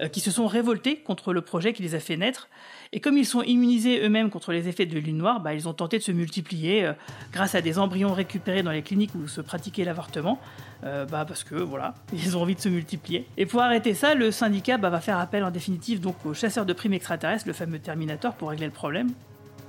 euh, 0.00 0.08
qui 0.08 0.20
se 0.20 0.30
sont 0.30 0.46
révoltés 0.46 0.96
contre 0.96 1.32
le 1.32 1.42
projet 1.42 1.72
qui 1.72 1.82
les 1.82 1.94
a 1.94 2.00
fait 2.00 2.16
naître. 2.16 2.48
Et 2.92 3.00
comme 3.00 3.18
ils 3.18 3.26
sont 3.26 3.42
immunisés 3.42 4.00
eux-mêmes 4.02 4.30
contre 4.30 4.52
les 4.52 4.66
effets 4.66 4.86
de 4.86 4.98
l'huile 4.98 5.16
noire, 5.16 5.40
bah, 5.40 5.52
ils 5.52 5.68
ont 5.68 5.74
tenté 5.74 5.98
de 5.98 6.02
se 6.02 6.12
multiplier 6.12 6.84
euh, 6.84 6.92
grâce 7.32 7.54
à 7.54 7.60
des 7.60 7.78
embryons 7.78 8.12
récupérés 8.12 8.62
dans 8.62 8.70
les 8.70 8.82
cliniques 8.82 9.14
où 9.14 9.28
se 9.28 9.40
pratiquait 9.40 9.84
l'avortement, 9.84 10.38
euh, 10.84 11.04
bah, 11.04 11.24
parce 11.26 11.44
que 11.44 11.54
voilà, 11.54 11.94
ils 12.12 12.36
ont 12.36 12.42
envie 12.42 12.54
de 12.54 12.60
se 12.60 12.68
multiplier. 12.68 13.26
Et 13.36 13.44
pour 13.44 13.60
arrêter 13.60 13.94
ça, 13.94 14.14
le 14.14 14.30
syndicat 14.30 14.78
bah, 14.78 14.88
va 14.88 15.00
faire 15.00 15.18
appel 15.18 15.44
en 15.44 15.50
définitive 15.50 16.00
donc 16.00 16.24
au 16.24 16.32
chasseur 16.32 16.64
de 16.64 16.72
primes 16.72 16.94
extraterrestres, 16.94 17.46
le 17.46 17.52
fameux 17.52 17.78
Terminator, 17.78 18.34
pour 18.34 18.50
régler 18.50 18.66
le 18.66 18.72
problème. 18.72 19.10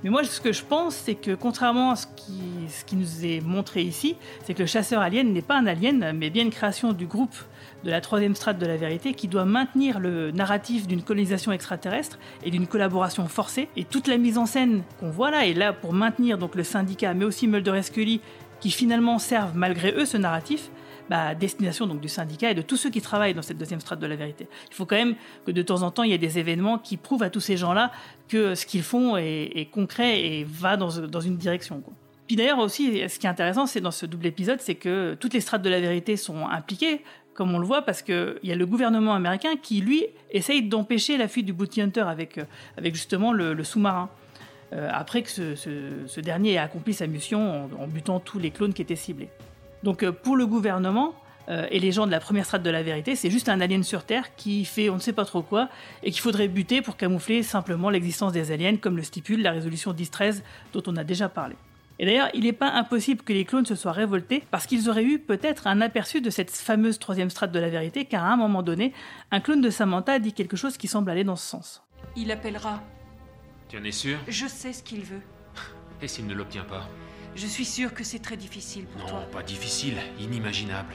Mais 0.04 0.10
moi, 0.10 0.24
ce 0.24 0.40
que 0.40 0.52
je 0.52 0.64
pense, 0.64 0.96
c'est 0.96 1.14
que 1.14 1.34
contrairement 1.34 1.92
à 1.92 1.96
ce 1.96 2.06
qui, 2.16 2.42
ce 2.68 2.84
qui 2.84 2.96
nous 2.96 3.24
est 3.24 3.40
montré 3.40 3.82
ici, 3.82 4.16
c'est 4.44 4.54
que 4.54 4.60
le 4.60 4.66
chasseur 4.66 5.00
alien 5.00 5.32
n'est 5.32 5.42
pas 5.42 5.56
un 5.56 5.66
alien, 5.66 6.12
mais 6.16 6.28
bien 6.28 6.42
une 6.42 6.50
création 6.50 6.92
du 6.92 7.06
groupe 7.06 7.34
de 7.84 7.90
la 7.90 8.00
troisième 8.00 8.34
strate 8.34 8.58
de 8.58 8.66
la 8.66 8.76
vérité 8.76 9.14
qui 9.14 9.28
doit 9.28 9.44
maintenir 9.44 10.00
le 10.00 10.30
narratif 10.32 10.86
d'une 10.88 11.02
colonisation 11.02 11.52
extraterrestre 11.52 12.18
et 12.44 12.50
d'une 12.50 12.66
collaboration 12.66 13.28
forcée. 13.28 13.68
Et 13.76 13.84
toute 13.84 14.08
la 14.08 14.18
mise 14.18 14.38
en 14.38 14.46
scène 14.46 14.82
qu'on 14.98 15.10
voit 15.10 15.30
là 15.30 15.46
est 15.46 15.54
là 15.54 15.72
pour 15.72 15.92
maintenir 15.92 16.38
donc 16.38 16.54
le 16.56 16.64
syndicat, 16.64 17.14
mais 17.14 17.24
aussi 17.24 17.46
Mulder 17.46 17.76
et 17.76 17.82
Scully, 17.82 18.20
qui 18.60 18.70
finalement 18.70 19.18
servent 19.18 19.56
malgré 19.56 19.92
eux 19.92 20.06
ce 20.06 20.16
narratif 20.16 20.70
destination 21.34 21.86
donc 21.86 22.00
du 22.00 22.08
syndicat 22.08 22.50
et 22.50 22.54
de 22.54 22.62
tous 22.62 22.76
ceux 22.76 22.90
qui 22.90 23.00
travaillent 23.00 23.34
dans 23.34 23.42
cette 23.42 23.58
deuxième 23.58 23.80
strate 23.80 24.00
de 24.00 24.06
la 24.06 24.16
vérité. 24.16 24.48
Il 24.70 24.74
faut 24.74 24.86
quand 24.86 24.96
même 24.96 25.14
que 25.46 25.50
de 25.50 25.62
temps 25.62 25.82
en 25.82 25.90
temps 25.90 26.02
il 26.02 26.10
y 26.10 26.14
ait 26.14 26.18
des 26.18 26.38
événements 26.38 26.78
qui 26.78 26.96
prouvent 26.96 27.22
à 27.22 27.30
tous 27.30 27.40
ces 27.40 27.56
gens-là 27.56 27.92
que 28.28 28.54
ce 28.54 28.66
qu'ils 28.66 28.82
font 28.82 29.16
est, 29.16 29.68
concret 29.70 30.20
et 30.20 30.44
va 30.44 30.76
dans, 30.76 31.06
dans 31.06 31.20
une 31.20 31.36
direction. 31.36 31.82
Puis 32.26 32.36
d'ailleurs 32.36 32.60
aussi, 32.60 33.06
ce 33.08 33.18
qui 33.18 33.26
est 33.26 33.30
intéressant, 33.30 33.66
c'est 33.66 33.80
dans 33.80 33.90
ce 33.90 34.06
double 34.06 34.26
épisode, 34.26 34.60
c'est 34.60 34.74
que 34.74 35.14
toutes 35.20 35.34
les 35.34 35.40
strates 35.40 35.62
de 35.62 35.68
la 35.68 35.80
vérité 35.80 36.16
sont 36.16 36.46
impliquées, 36.46 37.02
comme 37.34 37.54
on 37.54 37.58
le 37.58 37.66
voit, 37.66 37.82
parce 37.82 38.02
qu'il 38.02 38.38
y 38.42 38.52
a 38.52 38.56
le 38.56 38.66
gouvernement 38.66 39.14
américain 39.14 39.56
qui, 39.60 39.80
lui, 39.80 40.06
essaye 40.30 40.62
d'empêcher 40.62 41.16
la 41.16 41.28
fuite 41.28 41.46
du 41.46 41.52
bounty 41.52 41.82
hunter 41.82 42.02
avec, 42.02 42.38
euh, 42.38 42.44
justement 42.84 43.32
le, 43.32 43.62
sous-marin. 43.64 44.08
Euh, 44.72 44.88
après 44.92 45.22
que 45.22 45.30
ce, 45.30 46.20
dernier 46.20 46.52
ait 46.52 46.58
accompli 46.58 46.94
sa 46.94 47.06
mission 47.06 47.68
en, 47.78 47.82
en, 47.82 47.86
butant 47.86 48.20
tous 48.20 48.38
les 48.38 48.50
clones 48.50 48.72
qui 48.72 48.80
étaient 48.82 48.96
ciblés. 48.96 49.28
Donc 49.82 50.02
euh, 50.02 50.12
pour 50.12 50.36
le 50.36 50.46
gouvernement 50.46 51.14
euh, 51.48 51.66
et 51.70 51.80
les 51.80 51.92
gens 51.92 52.06
de 52.06 52.10
la 52.10 52.20
première 52.20 52.44
strate 52.44 52.62
de 52.62 52.70
la 52.70 52.82
vérité, 52.82 53.16
c'est 53.16 53.30
juste 53.30 53.48
un 53.48 53.60
alien 53.60 53.82
sur 53.82 54.04
Terre 54.04 54.34
qui 54.36 54.64
fait 54.64 54.90
on 54.90 54.94
ne 54.94 55.00
sait 55.00 55.12
pas 55.12 55.24
trop 55.24 55.42
quoi 55.42 55.68
et 56.02 56.10
qu'il 56.10 56.20
faudrait 56.20 56.48
buter 56.48 56.82
pour 56.82 56.96
camoufler 56.96 57.42
simplement 57.42 57.90
l'existence 57.90 58.32
des 58.32 58.52
aliens, 58.52 58.76
comme 58.76 58.96
le 58.96 59.02
stipule 59.02 59.42
la 59.42 59.52
résolution 59.52 59.92
1013 59.92 60.42
dont 60.72 60.82
on 60.86 60.96
a 60.96 61.04
déjà 61.04 61.28
parlé. 61.28 61.56
Et 61.98 62.06
d'ailleurs, 62.06 62.30
il 62.34 62.44
n'est 62.44 62.52
pas 62.52 62.70
impossible 62.70 63.22
que 63.22 63.32
les 63.32 63.44
clones 63.44 63.66
se 63.66 63.74
soient 63.74 63.92
révoltés 63.92 64.42
parce 64.50 64.66
qu'ils 64.66 64.88
auraient 64.88 65.04
eu 65.04 65.18
peut-être 65.18 65.66
un 65.66 65.80
aperçu 65.80 66.20
de 66.20 66.30
cette 66.30 66.50
fameuse 66.50 66.98
troisième 66.98 67.30
strate 67.30 67.52
de 67.52 67.60
la 67.60 67.68
vérité, 67.68 68.06
car 68.06 68.24
à 68.24 68.32
un 68.32 68.36
moment 68.36 68.62
donné, 68.62 68.92
un 69.30 69.40
clone 69.40 69.60
de 69.60 69.70
Samantha 69.70 70.18
dit 70.18 70.32
quelque 70.32 70.56
chose 70.56 70.76
qui 70.76 70.88
semble 70.88 71.10
aller 71.10 71.22
dans 71.22 71.36
ce 71.36 71.46
sens. 71.46 71.82
Il 72.16 72.32
appellera. 72.32 72.82
Tu 73.68 73.78
en 73.78 73.84
es 73.84 73.92
sûr? 73.92 74.18
Je 74.26 74.46
sais 74.46 74.72
ce 74.72 74.82
qu'il 74.82 75.02
veut. 75.02 75.22
Et 76.00 76.08
s'il 76.08 76.26
ne 76.26 76.34
l'obtient 76.34 76.64
pas? 76.64 76.88
Je 77.34 77.46
suis 77.46 77.64
sûre 77.64 77.94
que 77.94 78.04
c'est 78.04 78.18
très 78.18 78.36
difficile 78.36 78.84
pour 78.86 79.00
non, 79.00 79.06
toi. 79.06 79.20
Non, 79.20 79.26
pas 79.32 79.42
difficile, 79.42 79.96
inimaginable. 80.20 80.94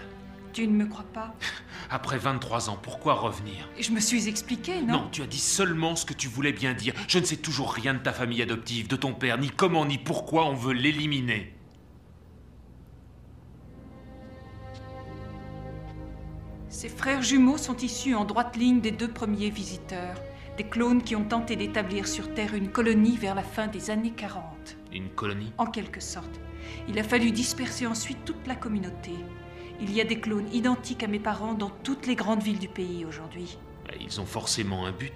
Tu 0.53 0.67
ne 0.67 0.73
me 0.73 0.85
crois 0.85 1.05
pas 1.13 1.33
Après 1.89 2.17
23 2.17 2.69
ans, 2.69 2.79
pourquoi 2.81 3.15
revenir? 3.15 3.67
Je 3.79 3.91
me 3.91 3.99
suis 3.99 4.27
expliqué, 4.27 4.81
non? 4.81 4.93
Non, 4.93 5.09
tu 5.11 5.21
as 5.21 5.27
dit 5.27 5.39
seulement 5.39 5.95
ce 5.95 6.05
que 6.05 6.13
tu 6.13 6.27
voulais 6.27 6.53
bien 6.53 6.73
dire. 6.73 6.93
Je 7.07 7.19
ne 7.19 7.25
sais 7.25 7.37
toujours 7.37 7.73
rien 7.73 7.93
de 7.93 7.99
ta 7.99 8.13
famille 8.13 8.41
adoptive, 8.41 8.87
de 8.87 8.95
ton 8.95 9.13
père, 9.13 9.37
ni 9.37 9.49
comment, 9.49 9.85
ni 9.85 9.97
pourquoi 9.97 10.45
on 10.45 10.53
veut 10.53 10.73
l'éliminer. 10.73 11.53
Ses 16.69 16.89
frères 16.89 17.23
jumeaux 17.23 17.57
sont 17.57 17.77
issus 17.77 18.13
en 18.13 18.23
droite 18.23 18.55
ligne 18.55 18.81
des 18.81 18.91
deux 18.91 19.07
premiers 19.07 19.49
visiteurs, 19.49 20.21
des 20.57 20.63
clones 20.63 21.03
qui 21.03 21.15
ont 21.15 21.23
tenté 21.23 21.55
d'établir 21.55 22.07
sur 22.07 22.33
Terre 22.33 22.55
une 22.55 22.69
colonie 22.69 23.15
vers 23.15 23.35
la 23.35 23.43
fin 23.43 23.67
des 23.67 23.91
années 23.91 24.13
40. 24.17 24.43
Une 24.91 25.09
colonie? 25.09 25.53
En 25.59 25.67
quelque 25.67 26.01
sorte. 26.01 26.41
Il 26.89 26.97
a 26.97 27.03
fallu 27.03 27.31
disperser 27.31 27.85
ensuite 27.85 28.25
toute 28.25 28.47
la 28.47 28.55
communauté. 28.55 29.11
Il 29.79 29.93
y 29.93 30.01
a 30.01 30.03
des 30.03 30.19
clones 30.19 30.51
identiques 30.51 31.03
à 31.03 31.07
mes 31.07 31.19
parents 31.19 31.53
dans 31.53 31.69
toutes 31.69 32.07
les 32.07 32.15
grandes 32.15 32.41
villes 32.41 32.57
du 32.57 32.67
pays 32.67 33.05
aujourd'hui. 33.05 33.59
Ils 34.01 34.19
ont 34.19 34.25
forcément 34.25 34.87
un 34.87 34.91
but. 34.91 35.13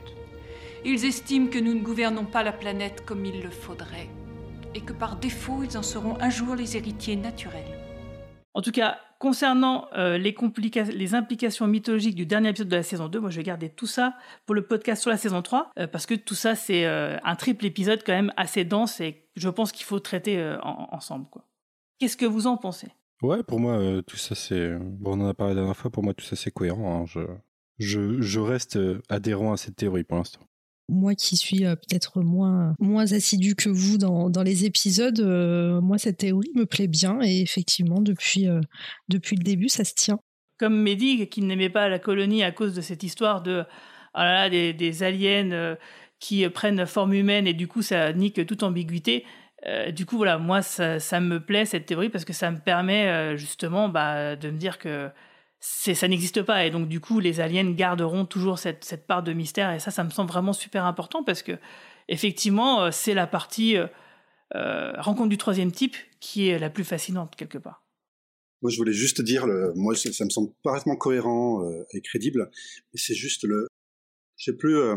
Ils 0.86 1.06
estiment 1.06 1.48
que 1.48 1.60
nous 1.60 1.74
ne 1.74 1.82
gouvernons 1.82 2.26
pas 2.26 2.44
la 2.44 2.54
planète 2.54 3.04
comme 3.04 3.26
il 3.26 3.42
le 3.42 3.50
faudrait. 3.50 4.10
Et 4.76 4.82
que 4.82 4.94
par 4.94 5.16
défaut, 5.16 5.64
ils 5.64 5.78
en 5.78 5.84
seront 5.84 6.18
un 6.22 6.30
jour 6.30 6.56
les 6.56 6.78
héritiers 6.78 7.16
naturels. 7.16 7.80
En 8.54 8.62
tout 8.62 8.72
cas, 8.72 9.00
concernant 9.18 9.88
euh, 9.96 10.18
les, 10.18 10.36
implications 11.16 11.68
mythologiques 11.68 12.16
du 12.16 12.26
dernier 12.26 12.50
épisode 12.50 12.68
de 12.68 12.76
la 12.76 12.84
saison 12.84 13.08
2, 13.08 13.20
moi 13.20 13.30
je 13.30 13.38
vais 13.38 13.44
garder 13.44 13.70
tout 13.70 13.88
ça 13.88 14.16
pour 14.46 14.56
le 14.56 14.66
podcast 14.66 15.02
sur 15.02 15.10
la 15.10 15.18
saison 15.18 15.42
3, 15.42 15.72
euh, 15.80 15.88
parce 15.88 16.06
que 16.06 16.16
tout 16.16 16.36
ça 16.36 16.56
c'est 16.56 16.86
euh, 16.86 17.18
un 17.24 17.36
triple 17.36 17.66
épisode 17.66 18.04
quand 18.06 18.14
même 18.14 18.34
assez 18.36 18.66
dense 18.66 19.00
et 19.00 19.30
je 19.36 19.48
pense 19.48 19.72
qu'il 19.72 19.86
faut 19.86 20.00
traiter 20.00 20.58
en, 20.64 20.90
ensemble. 20.92 21.28
Qu'est-ce 22.00 22.18
que 22.18 22.26
vous 22.26 22.48
en 22.48 22.58
pensez? 22.58 22.90
Ouais, 23.22 23.44
pour 23.44 23.60
moi, 23.60 24.02
tout 24.06 24.18
ça 24.18 24.36
c'est. 24.36 24.76
Bon, 24.80 25.18
on 25.18 25.24
en 25.24 25.30
a 25.30 25.34
parlé 25.34 25.54
la 25.54 25.62
dernière 25.62 25.78
fois, 25.78 25.92
pour 25.92 26.04
moi 26.04 26.14
tout 26.14 26.26
ça 26.26 26.36
c'est 26.36 26.52
cohérent. 26.52 27.04
Hein. 27.04 27.06
Je... 27.06 27.22
Je, 27.80 28.40
reste 28.40 28.78
adhérent 29.10 29.54
à 29.54 29.58
cette 29.58 29.76
théorie 29.76 30.04
pour 30.04 30.18
l'instant 30.18 30.42
moi 30.92 31.16
qui 31.16 31.38
suis 31.38 31.66
euh, 31.66 31.76
peut-être 31.76 32.22
moins, 32.22 32.76
moins 32.80 33.12
assidu 33.14 33.56
que 33.56 33.70
vous 33.70 33.98
dans, 33.98 34.30
dans 34.30 34.44
les 34.44 34.66
épisodes, 34.66 35.20
euh, 35.20 35.82
moi 35.82 35.98
cette 35.98 36.18
théorie 36.18 36.52
me 36.54 36.66
plaît 36.66 36.88
bien 36.88 37.20
et 37.24 37.42
effectivement 37.42 38.02
depuis, 38.02 38.48
euh, 38.48 38.60
depuis 39.10 39.36
le 39.36 39.44
début 39.44 39.70
ça 39.70 39.84
se 39.84 39.96
tient. 39.96 40.20
Comme 40.60 40.80
Mehdi 40.80 41.28
qui 41.30 41.42
n'aimait 41.42 41.70
pas 41.70 41.90
la 41.90 41.98
colonie 41.98 42.44
à 42.44 42.52
cause 42.52 42.76
de 42.76 42.82
cette 42.82 43.04
histoire 43.04 43.42
de 43.42 43.64
oh 44.16 44.50
des, 44.52 44.74
des, 44.74 45.04
aliens 45.04 45.76
qui 46.20 46.48
prennent 46.50 46.86
forme 46.86 47.14
humaine 47.14 47.48
et 47.48 47.54
du 47.54 47.68
coup 47.68 47.82
ça 47.82 48.14
nique 48.14 48.46
toute 48.46 48.62
ambiguïté. 48.62 49.26
Du 49.94 50.06
coup 50.06 50.18
voilà, 50.18 50.38
moi 50.38 50.62
ça, 50.62 51.00
ça, 51.00 51.20
me 51.20 51.40
plaît 51.40 51.66
cette 51.66 51.88
théorie 51.88 52.10
parce 52.10 52.26
que 52.26 52.34
ça 52.34 52.52
me 52.52 52.60
permet 52.60 53.36
justement 53.38 53.90
bah, 53.90 54.36
de 54.36 54.52
me 54.52 54.58
dire 54.58 54.78
que 54.78 55.10
ça 55.62 56.08
n'existe 56.08 56.42
pas. 56.42 56.66
Et 56.66 56.72
donc 56.72 56.88
du 56.90 57.00
coup 57.00 57.20
les 57.20 57.40
aliens 57.40 57.72
garderont 57.72 58.26
toujours 58.26 58.60
cette, 58.60 58.84
cette, 58.84 59.08
part 59.08 59.24
de 59.24 59.32
mystère. 59.32 59.72
Et 59.72 59.80
ça 59.80 59.92
ça 59.92 60.04
me 60.04 60.10
semble 60.10 60.30
vraiment 60.30 60.54
super 60.54 60.86
important 60.86 61.24
parce 61.24 61.44
que 61.44 61.54
effectivement 62.10 62.82
euh, 62.82 62.90
c'est 62.92 63.14
la 63.14 63.28
partie 63.28 63.78
euh, 64.56 64.92
rencontre 64.98 65.30
du 65.30 65.38
troisième 65.38 65.72
type 65.72 65.96
qui 66.20 66.50
est 66.50 66.60
la 66.60 66.70
plus 66.70 66.84
fascinante 66.84 67.36
quelque 67.38 67.58
part. 67.58 67.86
Moi 68.62 68.72
je 68.72 68.78
voulais 68.78 68.94
juste 68.94 69.22
dire 69.22 69.48
moi 69.76 69.96
ça 69.96 70.26
me 70.26 70.30
semble 70.30 70.52
parfaitement 70.64 70.96
cohérent 70.96 71.64
euh, 71.64 71.86
et 71.94 72.02
crédible. 72.02 72.52
C'est 72.94 73.16
juste 73.16 73.44
le 73.44 73.68
je 74.36 74.46
sais 74.46 74.58
plus 74.58 74.76
euh, 74.76 74.96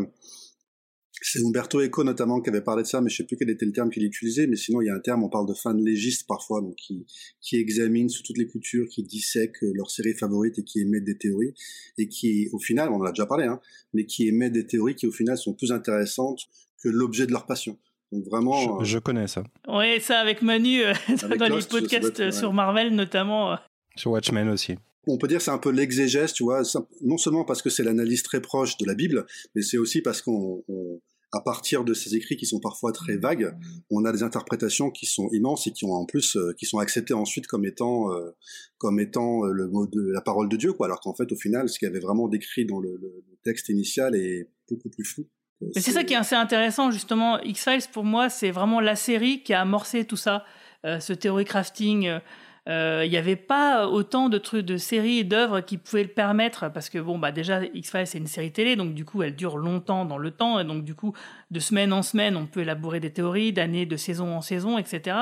c'est 1.26 1.42
Umberto 1.44 1.80
Eco 1.80 2.04
notamment 2.04 2.40
qui 2.42 2.50
avait 2.50 2.60
parlé 2.60 2.82
de 2.82 2.88
ça, 2.88 3.00
mais 3.00 3.08
je 3.08 3.16
sais 3.16 3.24
plus 3.24 3.36
quel 3.38 3.48
était 3.48 3.64
le 3.64 3.72
terme 3.72 3.88
qu'il 3.90 4.04
utilisait, 4.04 4.46
mais 4.46 4.56
sinon 4.56 4.82
il 4.82 4.86
y 4.86 4.90
a 4.90 4.94
un 4.94 5.00
terme, 5.00 5.24
on 5.24 5.30
parle 5.30 5.48
de 5.48 5.54
fan 5.54 5.82
légiste 5.82 6.26
parfois, 6.28 6.60
donc 6.60 6.74
qui, 6.76 7.06
qui 7.40 7.56
examine 7.56 8.10
sous 8.10 8.22
toutes 8.22 8.36
les 8.36 8.46
coutures, 8.46 8.86
qui 8.88 9.02
dissèque 9.02 9.56
leur 9.62 9.90
série 9.90 10.14
favorite 10.14 10.58
et 10.58 10.64
qui 10.64 10.80
émet 10.80 11.00
des 11.00 11.16
théories, 11.16 11.54
et 11.96 12.08
qui 12.08 12.50
au 12.52 12.58
final, 12.58 12.90
on 12.90 12.96
en 12.96 13.04
a 13.04 13.10
déjà 13.10 13.24
parlé, 13.24 13.46
hein, 13.46 13.58
mais 13.94 14.04
qui 14.04 14.28
émet 14.28 14.50
des 14.50 14.66
théories 14.66 14.94
qui 14.96 15.06
au 15.06 15.12
final 15.12 15.38
sont 15.38 15.54
plus 15.54 15.72
intéressantes 15.72 16.42
que 16.82 16.90
l'objet 16.90 17.26
de 17.26 17.32
leur 17.32 17.46
passion. 17.46 17.78
Donc 18.12 18.24
vraiment. 18.26 18.80
Je, 18.80 18.92
je 18.92 18.98
connais 18.98 19.26
ça. 19.26 19.44
Oui, 19.66 20.00
ça 20.00 20.20
avec 20.20 20.42
Manu 20.42 20.82
euh, 20.82 20.92
avec 21.22 21.38
dans 21.38 21.48
Lost, 21.48 21.72
les 21.72 21.80
podcasts 21.80 22.20
être, 22.20 22.20
ouais. 22.26 22.32
sur 22.32 22.52
Marvel 22.52 22.94
notamment. 22.94 23.52
euh. 23.52 23.56
Sur 23.96 24.10
Watchmen 24.10 24.48
aussi 24.50 24.76
on 25.06 25.18
peut 25.18 25.28
dire 25.28 25.40
c'est 25.40 25.50
un 25.50 25.58
peu 25.58 25.70
l'exégèse, 25.70 26.32
tu 26.32 26.44
vois, 26.44 26.62
non 27.02 27.18
seulement 27.18 27.44
parce 27.44 27.62
que 27.62 27.70
c'est 27.70 27.82
l'analyse 27.82 28.22
très 28.22 28.40
proche 28.40 28.76
de 28.78 28.86
la 28.86 28.94
Bible, 28.94 29.26
mais 29.54 29.62
c'est 29.62 29.76
aussi 29.76 30.00
parce 30.00 30.22
qu'on, 30.22 30.64
on, 30.68 31.00
à 31.34 31.40
partir 31.40 31.84
de 31.84 31.94
ces 31.94 32.14
écrits 32.14 32.36
qui 32.36 32.46
sont 32.46 32.60
parfois 32.60 32.92
très 32.92 33.16
vagues, 33.16 33.54
on 33.90 34.04
a 34.04 34.12
des 34.12 34.22
interprétations 34.22 34.90
qui 34.90 35.06
sont 35.06 35.28
immenses 35.32 35.66
et 35.66 35.72
qui 35.72 35.84
ont 35.84 35.92
en 35.92 36.06
plus, 36.06 36.36
euh, 36.36 36.54
qui 36.56 36.64
sont 36.64 36.78
acceptées 36.78 37.14
ensuite 37.14 37.46
comme 37.46 37.64
étant, 37.64 38.12
euh, 38.12 38.30
comme 38.78 39.00
étant 39.00 39.42
le 39.42 39.68
mot 39.68 39.86
de 39.86 40.12
la 40.12 40.20
parole 40.20 40.48
de 40.48 40.56
Dieu, 40.56 40.72
quoi. 40.72 40.86
Alors 40.86 41.00
qu'en 41.00 41.14
fait, 41.14 41.30
au 41.32 41.36
final, 41.36 41.68
ce 41.68 41.78
qu'il 41.78 41.86
y 41.86 41.90
avait 41.90 42.00
vraiment 42.00 42.28
décrit 42.28 42.66
dans 42.66 42.80
le, 42.80 42.96
le, 43.00 43.24
texte 43.42 43.68
initial 43.68 44.16
est 44.16 44.48
beaucoup 44.70 44.88
plus 44.88 45.04
flou. 45.04 45.26
Mais 45.60 45.80
c'est 45.80 45.90
ça 45.90 46.02
qui 46.02 46.14
est 46.14 46.16
assez 46.16 46.34
intéressant, 46.34 46.90
justement. 46.90 47.38
X-Files, 47.42 47.82
pour 47.92 48.04
moi, 48.04 48.30
c'est 48.30 48.50
vraiment 48.50 48.80
la 48.80 48.96
série 48.96 49.42
qui 49.42 49.52
a 49.52 49.60
amorcé 49.60 50.06
tout 50.06 50.16
ça, 50.16 50.44
euh, 50.86 50.98
ce 50.98 51.12
théorie 51.12 51.44
crafting. 51.44 52.20
Euh, 52.66 53.02
il 53.04 53.10
n'y 53.10 53.18
avait 53.18 53.36
pas 53.36 53.88
autant 53.88 54.30
de 54.30 54.38
trucs 54.38 54.64
de 54.64 54.78
séries 54.78 55.18
et 55.18 55.24
d'œuvres 55.24 55.60
qui 55.60 55.76
pouvaient 55.76 56.02
le 56.04 56.08
permettre 56.08 56.70
parce 56.72 56.88
que 56.88 56.98
bon 56.98 57.18
bah 57.18 57.30
déjà 57.30 57.62
X-Files 57.62 58.06
c'est 58.06 58.16
une 58.16 58.26
série 58.26 58.52
télé 58.52 58.74
donc 58.74 58.94
du 58.94 59.04
coup 59.04 59.22
elle 59.22 59.36
dure 59.36 59.58
longtemps 59.58 60.06
dans 60.06 60.16
le 60.16 60.30
temps 60.30 60.58
et 60.58 60.64
donc 60.64 60.82
du 60.82 60.94
coup 60.94 61.12
de 61.50 61.60
semaine 61.60 61.92
en 61.92 62.00
semaine 62.00 62.36
on 62.36 62.46
peut 62.46 62.60
élaborer 62.60 63.00
des 63.00 63.12
théories 63.12 63.52
d'année 63.52 63.84
de 63.84 63.98
saison 63.98 64.34
en 64.34 64.40
saison 64.40 64.78
etc 64.78 65.18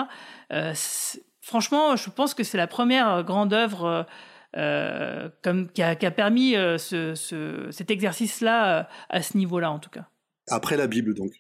euh, 0.53 0.73
franchement 1.41 1.97
je 1.97 2.11
pense 2.11 2.33
que 2.33 2.45
c'est 2.45 2.59
la 2.59 2.69
première 2.69 3.25
grande 3.25 3.53
œuvre 3.53 4.07
euh, 4.57 5.29
comme 5.43 5.69
qui 5.69 5.83
a, 5.83 5.97
qui 5.97 6.07
a 6.07 6.13
permis 6.13 6.53
ce, 6.53 7.17
ce, 7.17 7.67
cet 7.73 7.91
exercice 7.91 8.41
là 8.41 8.89
à 9.09 9.21
ce 9.21 9.37
niveau 9.37 9.59
là 9.59 9.73
en 9.73 9.81
tout 9.81 9.91
cas. 9.91 10.07
Après 10.49 10.77
la 10.77 10.87
Bible 10.87 11.13
donc 11.13 11.33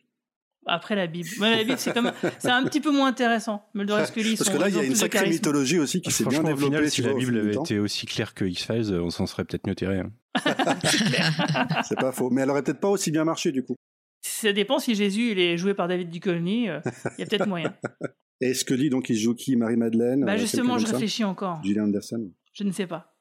après 0.66 0.94
la 0.94 1.06
Bible. 1.06 1.28
Ouais, 1.40 1.56
la 1.56 1.64
Bible, 1.64 1.78
c'est 1.78 1.92
comme, 1.92 2.12
c'est 2.38 2.50
un 2.50 2.64
petit 2.64 2.80
peu 2.80 2.90
moins 2.90 3.08
intéressant. 3.08 3.68
Mulder 3.74 3.98
et 4.02 4.06
Scully 4.06 4.36
Parce 4.36 4.50
que 4.50 4.58
là, 4.58 4.68
il 4.68 4.76
y 4.76 4.78
a 4.78 4.84
une 4.84 4.94
sacrée 4.94 5.28
mythologie 5.28 5.78
aussi 5.78 6.00
qui 6.00 6.10
s'est 6.10 6.24
bien 6.24 6.42
développée. 6.42 6.76
Final, 6.76 6.90
si 6.90 7.02
la 7.02 7.14
Bible 7.14 7.38
avait 7.38 7.54
été 7.54 7.78
aussi 7.78 8.06
claire 8.06 8.34
que 8.34 8.44
X-Files, 8.44 8.94
on 8.94 9.10
s'en 9.10 9.26
serait 9.26 9.44
peut-être 9.44 9.66
mieux 9.66 9.74
tiré. 9.74 10.00
Hein. 10.00 10.12
c'est 11.84 11.98
pas 11.98 12.12
faux. 12.12 12.30
Mais 12.30 12.42
elle 12.42 12.50
aurait 12.50 12.62
peut-être 12.62 12.80
pas 12.80 12.88
aussi 12.88 13.10
bien 13.10 13.24
marché, 13.24 13.52
du 13.52 13.64
coup. 13.64 13.76
Ça 14.22 14.52
dépend 14.52 14.78
si 14.78 14.94
Jésus, 14.94 15.32
il 15.32 15.38
est 15.38 15.56
joué 15.56 15.74
par 15.74 15.88
David 15.88 16.10
Duchovny, 16.10 16.64
il 16.64 16.70
euh, 16.70 16.80
y 17.18 17.22
a 17.22 17.26
peut-être 17.26 17.46
moyen. 17.46 17.74
Et 18.40 18.54
Scully, 18.54 18.90
donc, 18.90 19.08
il 19.08 19.16
joue 19.16 19.34
qui? 19.34 19.56
Marie-Madeleine 19.56 20.24
Bah, 20.24 20.36
justement, 20.36 20.78
je 20.78 20.86
réfléchis 20.86 21.24
encore. 21.24 21.62
Gillian 21.62 21.84
Anderson 21.84 22.30
Je 22.52 22.64
ne 22.64 22.72
sais 22.72 22.86
pas. 22.86 23.14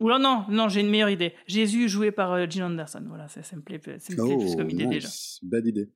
Ou 0.00 0.08
là, 0.08 0.18
non, 0.18 0.44
non, 0.48 0.68
j'ai 0.68 0.80
une 0.80 0.88
meilleure 0.88 1.10
idée. 1.10 1.34
Jésus 1.46 1.88
joué 1.88 2.10
par 2.10 2.32
euh, 2.32 2.46
Gillian 2.48 2.66
Anderson. 2.66 3.04
Voilà, 3.06 3.28
ça, 3.28 3.42
ça 3.42 3.56
me 3.56 3.62
plaît, 3.62 3.80
ça 3.98 4.12
me 4.12 4.24
plaît 4.24 4.34
oh, 4.34 4.38
plus 4.38 4.56
comme 4.56 4.70
idée 4.70 4.86
nice. 4.86 4.94
déjà. 4.94 5.08
Belle 5.42 5.66
idée. 5.66 5.90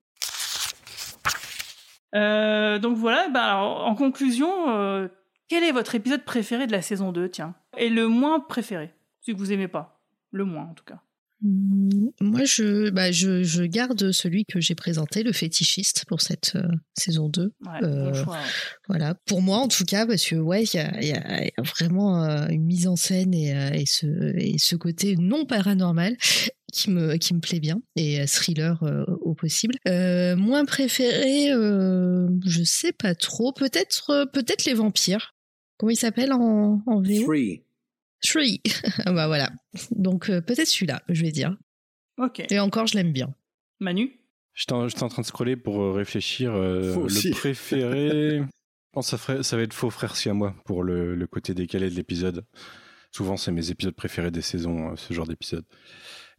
Euh, 2.14 2.78
donc 2.78 2.96
voilà, 2.96 3.28
bah 3.28 3.44
alors, 3.56 3.84
en 3.86 3.94
conclusion, 3.94 4.48
euh, 4.70 5.08
quel 5.48 5.64
est 5.64 5.72
votre 5.72 5.94
épisode 5.94 6.24
préféré 6.24 6.66
de 6.66 6.72
la 6.72 6.82
saison 6.82 7.12
2, 7.12 7.28
tiens? 7.28 7.54
Et 7.76 7.88
le 7.90 8.06
moins 8.08 8.40
préféré, 8.40 8.92
si 9.20 9.32
vous 9.32 9.52
aimez 9.52 9.68
pas. 9.68 10.00
Le 10.30 10.44
moins, 10.44 10.64
en 10.70 10.74
tout 10.74 10.84
cas. 10.84 11.00
Hum, 11.44 12.10
Moi, 12.20 12.44
je, 12.44 12.88
bah, 12.90 13.10
je, 13.12 13.42
je 13.42 13.64
garde 13.64 14.12
celui 14.12 14.44
que 14.46 14.60
j'ai 14.60 14.74
présenté, 14.74 15.22
le 15.22 15.32
fétichiste, 15.32 16.04
pour 16.06 16.20
cette 16.22 16.52
euh, 16.56 16.62
saison 16.96 17.28
2. 17.28 17.52
Ouais, 17.66 17.80
bon 17.82 18.14
choix, 18.14 18.34
ouais. 18.34 18.40
Voilà, 18.88 19.14
pour 19.26 19.42
moi 19.42 19.58
en 19.58 19.68
tout 19.68 19.84
cas, 19.84 20.06
parce 20.06 20.24
que 20.24 20.36
ouais, 20.36 20.62
il 20.62 20.74
y 20.74 20.78
a, 20.78 21.00
il 21.02 21.08
y 21.08 21.12
a- 21.12 21.42
il 21.44 21.46
y 21.56 21.60
a 21.60 21.62
vraiment 21.62 22.24
une 22.48 22.64
mise 22.64 22.86
en 22.86 22.96
scène 22.96 23.34
et, 23.34 23.50
et, 23.74 23.84
ce, 23.86 24.06
et 24.36 24.56
ce 24.58 24.76
côté 24.76 25.16
non 25.18 25.44
paranormal 25.44 26.16
qui 26.74 26.90
me, 26.90 27.16
qui 27.16 27.32
me 27.34 27.40
plaît 27.40 27.60
bien, 27.60 27.80
et 27.96 28.20
euh, 28.20 28.26
thriller 28.26 28.82
euh, 28.82 29.04
au 29.22 29.34
possible. 29.34 29.74
Euh, 29.88 30.36
moins 30.36 30.64
préféré, 30.64 31.50
euh, 31.52 32.28
je 32.44 32.62
sais 32.64 32.92
pas 32.92 33.14
trop, 33.14 33.52
peut-être 33.52 34.10
euh, 34.10 34.26
peut-être 34.26 34.64
les 34.66 34.74
vampires. 34.74 35.34
Comment 35.78 35.90
il 35.90 35.96
s'appelle 35.96 36.32
en, 36.32 36.82
en 36.86 37.00
VO 37.00 37.24
Three. 37.24 37.62
Three. 38.22 38.60
bah 39.06 39.26
voilà. 39.26 39.50
Donc 39.92 40.28
euh, 40.30 40.40
peut-être 40.40 40.68
celui-là, 40.68 41.02
je 41.08 41.22
vais 41.22 41.32
dire. 41.32 41.56
Ok. 42.18 42.42
Et 42.50 42.58
encore, 42.60 42.86
je 42.86 42.94
l'aime 42.96 43.12
bien. 43.12 43.34
Manu? 43.80 44.20
J'étais 44.54 44.72
en, 44.72 44.86
j'étais 44.88 45.02
en 45.02 45.08
train 45.08 45.22
de 45.22 45.26
scroller 45.26 45.56
pour 45.56 45.94
réfléchir. 45.94 46.52
euh, 46.54 46.94
le 46.94 47.30
préféré, 47.32 48.38
je 48.38 48.44
pense 48.92 49.06
que 49.06 49.10
ça, 49.10 49.18
ferait- 49.18 49.42
ça 49.42 49.56
va 49.56 49.62
être 49.64 49.72
Faux 49.72 49.90
Frère 49.90 50.14
Siamois 50.16 50.54
pour 50.64 50.84
le, 50.84 51.14
le 51.16 51.26
côté 51.26 51.54
décalé 51.54 51.90
de 51.90 51.94
l'épisode. 51.96 52.44
Souvent, 53.10 53.36
c'est 53.36 53.50
mes 53.52 53.70
épisodes 53.70 53.94
préférés 53.94 54.30
des 54.30 54.42
saisons, 54.42 54.94
ce 54.96 55.12
genre 55.14 55.26
d'épisode. 55.26 55.64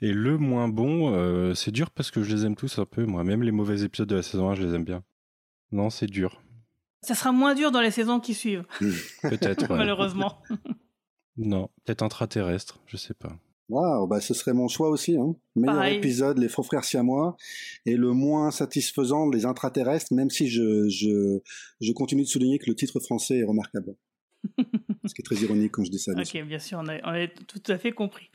Et 0.02 0.12
le 0.12 0.38
moins 0.38 0.68
bon, 0.68 1.14
euh, 1.14 1.54
c'est 1.54 1.72
dur 1.72 1.90
parce 1.92 2.12
que 2.12 2.22
je 2.24 2.34
les 2.36 2.46
aime 2.46 2.56
tous 2.56 2.80
un 2.80 2.86
peu, 2.86 3.06
moi. 3.06 3.24
Même 3.24 3.44
les 3.44 3.52
mauvais 3.52 3.84
épisodes 3.84 4.10
de 4.10 4.16
la 4.16 4.24
saison 4.24 4.50
1, 4.50 4.56
je 4.56 4.64
les 4.64 4.76
aime 4.76 4.84
bien. 4.84 5.04
Non, 5.72 5.90
c'est 5.90 6.08
dur. 6.08 6.42
Ça 7.02 7.16
sera 7.16 7.32
moins 7.32 7.54
dur 7.56 7.72
dans 7.72 7.82
les 7.82 7.92
saisons 7.92 8.20
qui 8.20 8.34
suivent, 8.34 8.66
Peut-être. 9.22 9.62
ouais. 9.70 9.78
malheureusement. 9.78 10.42
Non, 11.38 11.70
peut-être 11.84 12.02
intraterrestre, 12.02 12.80
je 12.86 12.96
sais 12.96 13.14
pas. 13.14 13.38
Waouh, 13.68 14.08
bah 14.08 14.22
ce 14.22 14.34
serait 14.34 14.54
mon 14.54 14.70
choix 14.70 14.90
aussi. 14.90 15.18
Hein. 15.18 15.36
Meilleur 15.58 15.76
Pareil. 15.76 15.98
épisode, 15.98 16.38
les 16.38 16.48
faux 16.48 16.64
frères 16.64 16.86
siamois, 16.86 17.36
et 17.86 17.98
le 17.98 18.14
moins 18.14 18.52
satisfaisant, 18.52 19.30
les 19.30 19.46
intraterrestres, 19.46 20.14
même 20.14 20.30
si 20.30 20.48
je, 20.48 20.88
je, 20.88 21.40
je 21.82 21.92
continue 21.92 22.22
de 22.24 22.28
souligner 22.30 22.58
que 22.58 22.68
le 22.70 22.76
titre 22.76 23.02
français 23.02 23.40
est 23.40 23.44
remarquable. 23.44 23.96
Ce 25.08 25.14
qui 25.14 25.22
est 25.22 25.25
très 25.25 25.35
ironique 25.35 25.72
quand 25.72 25.84
je 25.84 25.92
dis 25.92 26.00
ça. 26.00 26.11
sûr. 26.14 26.42
Ok, 26.42 26.48
bien 26.48 26.59
sûr, 26.59 26.80
on 26.82 26.88
a, 26.88 26.98
on 27.03 27.24
a 27.24 27.27
tout 27.27 27.72
à 27.72 27.77
fait 27.77 27.92
compris. 27.92 28.30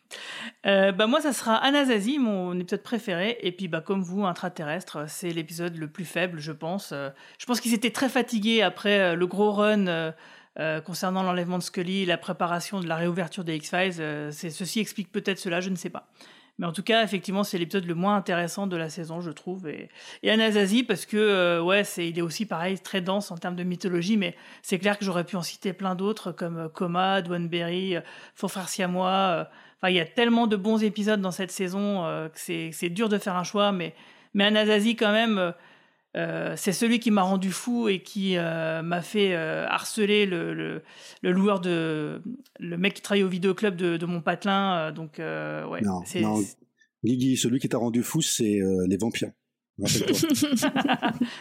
Euh, 0.67 0.93
bah 0.93 1.07
moi, 1.07 1.21
ça 1.21 1.33
sera 1.33 1.57
Anasazi, 1.57 2.19
mon 2.19 2.59
épisode 2.59 2.83
préféré. 2.83 3.39
Et 3.43 3.53
puis, 3.53 3.69
bah, 3.69 3.81
comme 3.81 4.03
vous, 4.03 4.25
Intraterrestre, 4.25 5.05
c'est 5.09 5.31
l'épisode 5.31 5.77
le 5.77 5.89
plus 5.89 6.05
faible, 6.05 6.41
je 6.41 6.53
pense. 6.53 6.91
Euh, 6.93 7.11
je 7.39 7.47
pense 7.47 7.61
qu'ils 7.61 7.75
étaient 7.75 7.91
très 7.91 8.09
fatigués 8.09 8.63
après 8.63 9.01
euh, 9.01 9.15
le 9.15 9.27
gros 9.27 9.53
run 9.53 10.13
euh, 10.59 10.81
concernant 10.81 11.23
l'enlèvement 11.23 11.59
de 11.59 11.63
Scully, 11.63 12.05
la 12.07 12.19
préparation 12.19 12.81
de 12.81 12.89
la 12.89 12.97
réouverture 12.97 13.45
des 13.45 13.55
X-Files. 13.55 13.95
Euh, 14.01 14.33
ceci 14.33 14.81
explique 14.81 15.13
peut-être 15.13 15.39
cela, 15.39 15.61
je 15.61 15.71
ne 15.71 15.77
sais 15.77 15.91
pas. 15.91 16.09
Mais 16.61 16.67
en 16.67 16.73
tout 16.73 16.83
cas, 16.83 17.03
effectivement, 17.03 17.43
c'est 17.43 17.57
l'épisode 17.57 17.87
le 17.87 17.95
moins 17.95 18.17
intéressant 18.17 18.67
de 18.67 18.77
la 18.77 18.91
saison, 18.91 19.23
je 19.23 19.31
trouve. 19.31 19.67
Et, 19.67 19.89
et 20.23 20.31
Anasazi, 20.31 20.83
parce 20.83 21.07
que, 21.07 21.17
euh, 21.17 21.63
ouais, 21.63 21.85
c'est, 21.85 22.07
il 22.07 22.19
est 22.19 22.23
aussi 22.23 22.45
pareil, 22.45 22.79
très 22.79 23.01
dense 23.01 23.31
en 23.31 23.39
termes 23.39 23.57
de 23.57 23.63
mythologie, 23.65 24.19
mais 24.19 24.37
c'est 24.61 24.79
clair 24.79 24.99
que 24.99 25.05
j'aurais 25.07 25.25
pu 25.25 25.37
en 25.37 25.43
citer 25.43 25.73
plein 25.73 25.95
d'autres, 25.95 26.33
comme 26.33 26.59
euh, 26.59 26.69
Coma, 26.69 27.23
Dwanberry, 27.23 27.97
euh, 27.97 28.03
Faux 28.35 28.49
euh. 28.59 29.45
Enfin, 29.79 29.89
il 29.89 29.95
y 29.95 30.01
a 30.01 30.05
tellement 30.05 30.47
de 30.47 30.57
bons 30.57 30.85
épisodes 30.85 31.23
dans 31.23 31.31
cette 31.31 31.51
saison 31.51 32.03
que 32.31 32.39
c'est, 32.39 32.69
c'est 32.75 32.91
dur 32.91 33.09
de 33.09 33.17
faire 33.17 33.37
un 33.37 33.45
choix, 33.45 33.73
mais, 33.73 33.95
mais 34.35 34.45
Anasazi, 34.45 34.97
quand 34.97 35.13
même, 35.13 35.55
euh, 36.17 36.55
c'est 36.57 36.73
celui 36.73 36.99
qui 37.01 37.11
m'a 37.11 37.23
rendu 37.23 37.51
fou 37.53 37.89
et 37.89 38.03
qui 38.03 38.37
euh, 38.37 38.83
m'a 38.83 39.01
fait 39.03 39.35
euh, 39.35 39.67
harceler 39.69 40.27
le, 40.27 40.53
le, 40.55 40.83
le 41.23 41.33
loueur 41.33 41.61
de. 41.61 42.21
le 42.59 42.77
mec 42.77 42.95
qui 42.95 43.03
travaille 43.03 43.23
au 43.25 43.29
vidéoclub 43.29 43.77
de, 43.77 43.97
de 43.97 44.07
mon 44.07 44.21
patelin. 44.21 44.77
euh, 44.89 44.93
donc, 44.93 45.21
euh, 45.21 45.65
ouais. 45.67 45.81
Non, 45.83 46.03
c'est- 46.05 46.21
non, 46.21 46.43
Guigui, 47.05 47.37
celui 47.37 47.61
qui 47.61 47.69
t'a 47.69 47.79
rendu 47.79 48.03
fou, 48.03 48.21
c'est 48.23 48.61
euh, 48.61 48.87
les 48.89 48.97
vampires. 48.97 49.31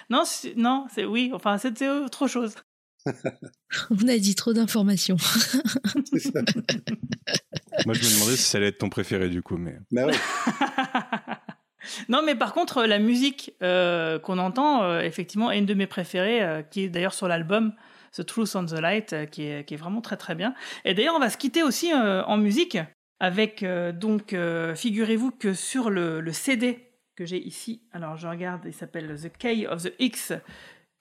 Non, 0.09 0.23
c'est- 0.25 0.55
non, 0.55 0.85
c'est 0.93 1.03
oui. 1.05 1.31
Enfin, 1.33 1.57
c'était 1.57 1.89
autre 1.89 2.27
chose. 2.27 2.55
On 3.91 4.07
a 4.07 4.17
dit 4.17 4.35
trop 4.35 4.53
d'informations. 4.53 5.17
Moi, 7.85 7.93
je 7.93 8.03
me 8.03 8.13
demandais 8.13 8.35
si 8.35 8.43
ça 8.43 8.57
allait 8.57 8.67
être 8.67 8.77
ton 8.79 8.89
préféré 8.89 9.29
du 9.29 9.41
coup, 9.41 9.57
mais. 9.57 9.77
Bah 9.91 10.05
ouais. 10.05 10.13
Non, 12.07 12.21
mais 12.23 12.35
par 12.35 12.53
contre, 12.53 12.83
la 12.85 12.99
musique 12.99 13.53
euh, 13.61 14.19
qu'on 14.19 14.37
entend, 14.37 14.83
euh, 14.83 15.01
effectivement, 15.01 15.51
est 15.51 15.59
une 15.59 15.65
de 15.65 15.73
mes 15.73 15.87
préférées, 15.87 16.41
euh, 16.41 16.61
qui 16.61 16.83
est 16.83 16.89
d'ailleurs 16.89 17.13
sur 17.13 17.27
l'album 17.27 17.73
The 18.13 18.25
Truth 18.25 18.55
on 18.55 18.65
the 18.65 18.73
Light, 18.73 19.15
qui, 19.31 19.43
est, 19.43 19.75
vraiment 19.75 20.01
très 20.01 20.17
très 20.17 20.35
bien. 20.35 20.53
Et 20.85 20.93
d'ailleurs, 20.93 21.15
on 21.15 21.19
va 21.19 21.29
se 21.29 21.37
quitter 21.37 21.61
aussi 21.63 21.93
en 21.93 22.37
musique 22.37 22.79
avec, 23.19 23.63
donc, 23.93 24.35
figurez-vous 24.75 25.29
que 25.29 25.53
sur 25.53 25.91
le, 25.91 26.31
CD 26.31 26.79
que 27.15 27.25
j'ai 27.25 27.37
ici, 27.37 27.83
alors 27.91 28.17
je 28.17 28.27
regarde, 28.27 28.61
il 28.65 28.73
s'appelle 28.73 29.15
The 29.21 29.37
Key 29.37 29.67
of 29.67 29.83
the 29.83 29.93
X, 29.99 30.33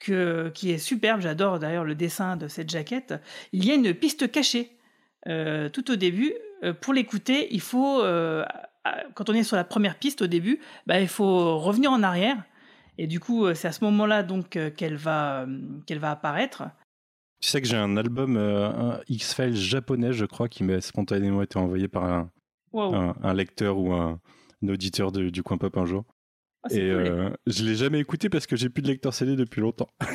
que, 0.01 0.51
qui 0.51 0.71
est 0.71 0.79
superbe, 0.79 1.23
j'adore 1.23 1.59
d'ailleurs 1.59 1.85
le 1.85 1.95
dessin 1.95 2.37
de 2.37 2.47
cette 2.47 2.69
jaquette, 2.69 3.15
il 3.53 3.65
y 3.65 3.71
a 3.71 3.75
une 3.75 3.95
piste 3.95 4.31
cachée 4.31 4.77
tout 5.25 5.91
au 5.91 5.97
début. 5.97 6.35
Pour 6.83 6.93
l'écouter, 6.93 7.49
il 7.53 7.63
faut, 7.63 8.03
quand 9.15 9.29
on 9.31 9.35
est 9.35 9.43
sur 9.43 9.57
la 9.57 9.65
première 9.65 9.99
piste 9.99 10.23
au 10.23 10.27
début, 10.27 10.61
bah, 10.87 11.01
il 11.01 11.09
faut 11.09 11.59
revenir 11.59 11.91
en 11.93 12.03
arrière. 12.03 12.43
Et 12.99 13.07
du 13.07 13.21
coup, 13.21 13.47
euh, 13.47 13.55
c'est 13.55 13.69
à 13.69 13.73
ce 13.73 13.85
moment-là 13.85 14.23
donc 14.23 14.57
euh, 14.57 14.71
qu'elle 14.71 14.97
va, 14.97 15.43
euh, 15.43 15.59
qu'elle 15.87 15.99
va 16.01 16.11
apparaître. 16.11 16.65
Tu 17.41 17.49
sais 17.49 17.61
que 17.63 17.69
j'ai 17.69 17.77
un 17.77 17.97
album 17.97 18.37
un 18.37 18.99
X-Files 19.09 19.55
japonais, 19.55 20.13
je 20.13 20.25
crois, 20.25 20.49
qui 20.49 20.65
m'a 20.65 20.81
spontanément 20.81 21.41
été 21.43 21.57
envoyé 21.59 21.87
par 21.87 22.05
un, 22.05 22.31
Wow. 22.73 22.95
un, 22.95 23.15
un 23.23 23.33
lecteur 23.35 23.79
ou 23.79 23.93
un, 23.93 24.21
un 24.63 24.69
auditeur 24.69 25.11
de- 25.13 25.31
du 25.31 25.43
coin 25.43 25.57
pop 25.57 25.75
un 25.79 25.87
jour. 25.87 26.05
C'est 26.69 26.79
Et 26.79 26.91
cool. 26.91 26.99
euh, 27.07 27.31
je 27.47 27.63
l'ai 27.65 27.77
jamais 27.77 28.01
écouté 28.01 28.29
parce 28.29 28.47
que 28.49 28.57
j'ai 28.57 28.69
plus 28.69 28.83
de 28.83 28.89
lecteur 28.89 29.15
CD 29.15 29.37
depuis 29.37 29.61
longtemps. 29.61 29.89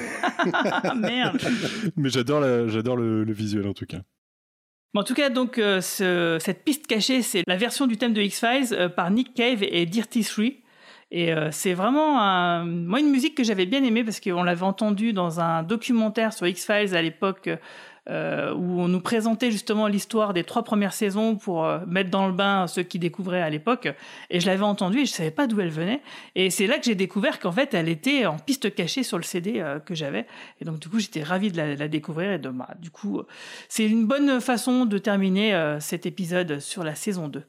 Ah, 0.53 0.93
Merde. 0.93 1.37
Mais 1.95 2.09
j'adore 2.09 2.41
j'adore 2.67 2.97
le, 2.97 3.23
le 3.23 3.33
visuel 3.33 3.65
en 3.67 3.73
tout 3.73 3.85
cas. 3.85 4.01
En 4.95 5.03
tout 5.03 5.15
cas, 5.15 5.29
donc 5.29 5.57
euh, 5.57 5.81
ce- 5.81 6.37
cette 6.39 6.63
piste 6.63 6.85
cachée, 6.87 7.21
c'est 7.23 7.41
la 7.47 7.55
version 7.55 7.87
du 7.87 7.97
thème 7.97 8.13
de 8.13 8.21
X-Files 8.21 8.73
euh, 8.73 8.89
par 8.89 9.09
Nick 9.09 9.33
Cave 9.33 9.63
et 9.63 9.85
Dirty 9.87 10.23
Three. 10.23 10.59
Et 11.11 11.31
euh, 11.33 11.49
c'est 11.51 11.73
vraiment 11.73 12.63
moi 12.65 12.99
une 12.99 13.09
musique 13.11 13.35
que 13.35 13.43
j'avais 13.43 13.65
bien 13.67 13.83
aimée 13.83 14.03
parce 14.03 14.19
qu'on 14.19 14.43
l'avait 14.43 14.63
entendue 14.63 15.13
dans 15.13 15.39
un 15.39 15.61
documentaire 15.61 16.33
sur 16.33 16.47
X-Files 16.47 16.95
à 16.95 17.01
l'époque 17.03 17.49
euh, 18.09 18.53
où 18.53 18.81
on 18.81 18.89
nous 18.89 18.99
présentait 18.99 19.49
justement 19.49 19.87
l'histoire 19.87 20.33
des 20.33 20.43
trois 20.43 20.63
premières 20.63 20.93
saisons 20.93 21.37
pour 21.37 21.63
euh, 21.63 21.79
mettre 21.87 22.09
dans 22.09 22.27
le 22.27 22.33
bain 22.33 22.67
ceux 22.67 22.83
qui 22.83 22.99
découvraient 22.99 23.41
à 23.41 23.49
l'époque. 23.49 23.87
Et 24.29 24.39
je 24.41 24.45
l'avais 24.45 24.63
entendue 24.63 24.99
et 24.99 25.05
je 25.05 25.11
savais 25.11 25.31
pas 25.31 25.47
d'où 25.47 25.61
elle 25.61 25.69
venait. 25.69 26.01
Et 26.35 26.49
c'est 26.49 26.67
là 26.67 26.77
que 26.79 26.85
j'ai 26.85 26.95
découvert 26.95 27.39
qu'en 27.39 27.53
fait 27.53 27.73
elle 27.73 27.87
était 27.87 28.25
en 28.25 28.37
piste 28.37 28.75
cachée 28.75 29.03
sur 29.03 29.17
le 29.17 29.23
CD 29.23 29.61
euh, 29.61 29.79
que 29.79 29.95
j'avais. 29.95 30.27
Et 30.59 30.65
donc 30.65 30.79
du 30.79 30.89
coup 30.89 30.99
j'étais 30.99 31.23
ravi 31.23 31.51
de 31.51 31.57
la, 31.57 31.75
la 31.75 31.87
découvrir 31.87 32.31
et 32.33 32.39
de 32.39 32.49
bah, 32.49 32.69
du 32.79 32.91
coup 32.91 33.21
c'est 33.69 33.85
une 33.85 34.05
bonne 34.05 34.41
façon 34.41 34.85
de 34.85 34.97
terminer 34.97 35.77
cet 35.79 36.05
épisode 36.05 36.59
sur 36.59 36.83
la 36.83 36.95
saison 36.95 37.27
2. 37.27 37.43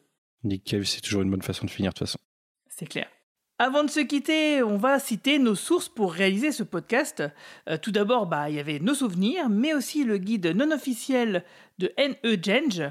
Nick 0.45 0.65
Cave, 0.65 0.85
c'est 0.85 1.01
toujours 1.01 1.23
une 1.23 1.31
bonne 1.31 1.43
façon 1.43 1.67
de 1.67 1.71
finir 1.71 1.91
de 1.91 1.99
toute 1.99 2.07
façon. 2.07 2.19
C'est 2.69 2.87
clair. 2.87 3.09
Avant 3.61 3.85
de 3.85 3.91
se 3.91 4.01
quitter, 4.01 4.65
on 4.65 4.77
va 4.77 4.99
citer 4.99 5.39
nos 5.39 5.55
sources 5.55 5.89
pour 5.89 6.13
réaliser 6.13 6.51
ce 6.51 6.65
podcast. 6.65 7.23
Euh, 7.69 7.79
tout 7.81 7.93
d'abord, 7.93 8.27
bah, 8.27 8.51
il 8.51 8.57
y 8.57 8.61
avait 8.61 8.81
nos 8.81 8.95
souvenirs, 8.95 9.49
mais 9.49 9.75
aussi 9.75 10.03
le 10.03 10.19
guide 10.19 10.47
non 10.57 10.73
officiel 10.73 11.45
de 11.79 11.93
N.E. 11.97 12.37
Genge, 12.43 12.83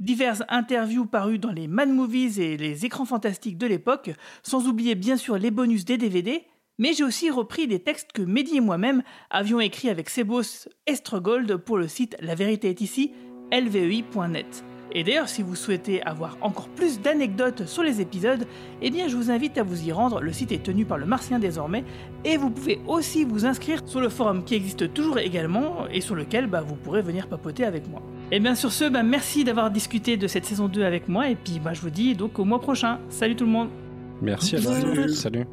diverses 0.00 0.42
interviews 0.48 1.06
parues 1.06 1.38
dans 1.38 1.52
les 1.52 1.68
Mad 1.68 1.90
Movies 1.90 2.40
et 2.40 2.56
les 2.56 2.84
écrans 2.84 3.04
fantastiques 3.04 3.56
de 3.56 3.68
l'époque, 3.68 4.10
sans 4.42 4.66
oublier 4.66 4.96
bien 4.96 5.16
sûr 5.16 5.38
les 5.38 5.52
bonus 5.52 5.84
des 5.84 5.96
DVD, 5.96 6.44
mais 6.78 6.92
j'ai 6.92 7.04
aussi 7.04 7.30
repris 7.30 7.68
des 7.68 7.78
textes 7.78 8.10
que 8.10 8.22
Mehdi 8.22 8.56
et 8.56 8.60
moi-même 8.60 9.04
avions 9.30 9.60
écrits 9.60 9.90
avec 9.90 10.10
Sebos 10.10 10.68
Estregold 10.86 11.56
pour 11.58 11.78
le 11.78 11.86
site 11.86 12.16
La 12.20 12.34
Vérité 12.34 12.70
est 12.70 12.80
ici, 12.80 13.12
lvei.net. 13.52 14.64
Et 14.92 15.04
d'ailleurs, 15.04 15.28
si 15.28 15.42
vous 15.42 15.54
souhaitez 15.54 16.02
avoir 16.02 16.36
encore 16.40 16.68
plus 16.68 17.00
d'anecdotes 17.00 17.66
sur 17.66 17.82
les 17.82 18.00
épisodes, 18.00 18.46
eh 18.82 18.90
bien 18.90 19.08
je 19.08 19.16
vous 19.16 19.30
invite 19.30 19.58
à 19.58 19.62
vous 19.62 19.86
y 19.86 19.92
rendre, 19.92 20.20
le 20.20 20.32
site 20.32 20.52
est 20.52 20.62
tenu 20.62 20.84
par 20.84 20.98
le 20.98 21.06
Martien 21.06 21.38
désormais, 21.38 21.84
et 22.24 22.36
vous 22.36 22.50
pouvez 22.50 22.80
aussi 22.86 23.24
vous 23.24 23.46
inscrire 23.46 23.82
sur 23.86 24.00
le 24.00 24.08
forum 24.08 24.44
qui 24.44 24.54
existe 24.54 24.92
toujours 24.92 25.18
également, 25.18 25.86
et 25.92 26.00
sur 26.00 26.14
lequel 26.14 26.46
bah, 26.46 26.60
vous 26.60 26.74
pourrez 26.74 27.02
venir 27.02 27.28
papoter 27.28 27.64
avec 27.64 27.88
moi. 27.88 28.02
Et 28.32 28.40
bien 28.40 28.54
sur 28.54 28.72
ce, 28.72 28.84
bah, 28.84 29.02
merci 29.02 29.44
d'avoir 29.44 29.70
discuté 29.70 30.16
de 30.16 30.26
cette 30.26 30.44
saison 30.44 30.68
2 30.68 30.82
avec 30.82 31.08
moi, 31.08 31.28
et 31.28 31.36
puis 31.36 31.60
bah, 31.62 31.72
je 31.72 31.80
vous 31.80 31.90
dis 31.90 32.14
donc 32.14 32.38
au 32.38 32.44
mois 32.44 32.60
prochain. 32.60 32.98
Salut 33.08 33.36
tout 33.36 33.44
le 33.44 33.50
monde 33.50 33.68
Merci 34.22 34.56
à 34.56 34.60
Salut. 34.60 34.94
tous. 34.94 35.14
Salut. 35.14 35.46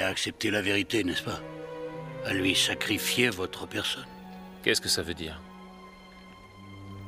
À 0.00 0.08
accepter 0.08 0.50
la 0.50 0.62
vérité, 0.62 1.04
n'est-ce 1.04 1.22
pas? 1.22 1.40
À 2.24 2.32
lui 2.32 2.54
sacrifier 2.54 3.30
votre 3.30 3.66
personne. 3.66 4.06
Qu'est-ce 4.62 4.80
que 4.80 4.88
ça 4.88 5.02
veut 5.02 5.14
dire? 5.14 5.40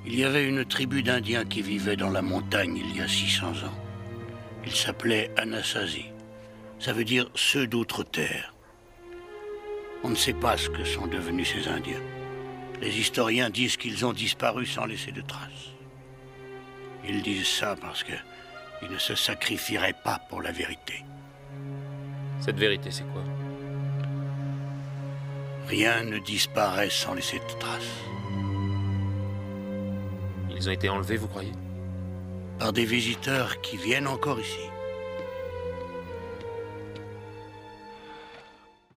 Il 0.06 0.18
y 0.18 0.24
avait 0.24 0.44
une 0.44 0.64
tribu 0.64 1.02
d'Indiens 1.02 1.44
qui 1.44 1.62
vivait 1.62 1.96
dans 1.96 2.10
la 2.10 2.20
montagne 2.20 2.76
il 2.76 2.96
y 2.96 3.00
a 3.00 3.08
600 3.08 3.46
ans. 3.46 3.78
Ils 4.66 4.74
s'appelaient 4.74 5.30
Anasazi. 5.36 6.06
Ça 6.78 6.92
veut 6.92 7.04
dire 7.04 7.30
ceux 7.34 7.66
d'outre-terre. 7.66 8.54
On 10.02 10.10
ne 10.10 10.14
sait 10.14 10.34
pas 10.34 10.56
ce 10.56 10.68
que 10.68 10.84
sont 10.84 11.06
devenus 11.06 11.52
ces 11.54 11.68
Indiens. 11.68 12.02
Les 12.82 12.98
historiens 12.98 13.48
disent 13.48 13.78
qu'ils 13.78 14.04
ont 14.04 14.12
disparu 14.12 14.66
sans 14.66 14.84
laisser 14.84 15.12
de 15.12 15.22
traces. 15.22 15.70
Ils 17.08 17.22
disent 17.22 17.48
ça 17.48 17.76
parce 17.80 18.02
que 18.02 18.12
ils 18.82 18.90
ne 18.90 18.98
se 18.98 19.14
sacrifieraient 19.14 19.96
pas 20.04 20.18
pour 20.28 20.42
la 20.42 20.52
vérité. 20.52 21.04
Cette 22.44 22.58
vérité, 22.58 22.90
c'est 22.90 23.10
quoi 23.10 23.22
Rien 25.66 26.04
ne 26.04 26.18
disparaît 26.18 26.90
sans 26.90 27.14
laisser 27.14 27.38
de 27.38 27.58
traces. 27.58 28.04
Ils 30.54 30.68
ont 30.68 30.72
été 30.72 30.90
enlevés, 30.90 31.16
vous 31.16 31.26
croyez 31.26 31.52
Par 32.58 32.74
des 32.74 32.84
visiteurs 32.84 33.62
qui 33.62 33.78
viennent 33.78 34.06
encore 34.06 34.38
ici. 34.38 34.60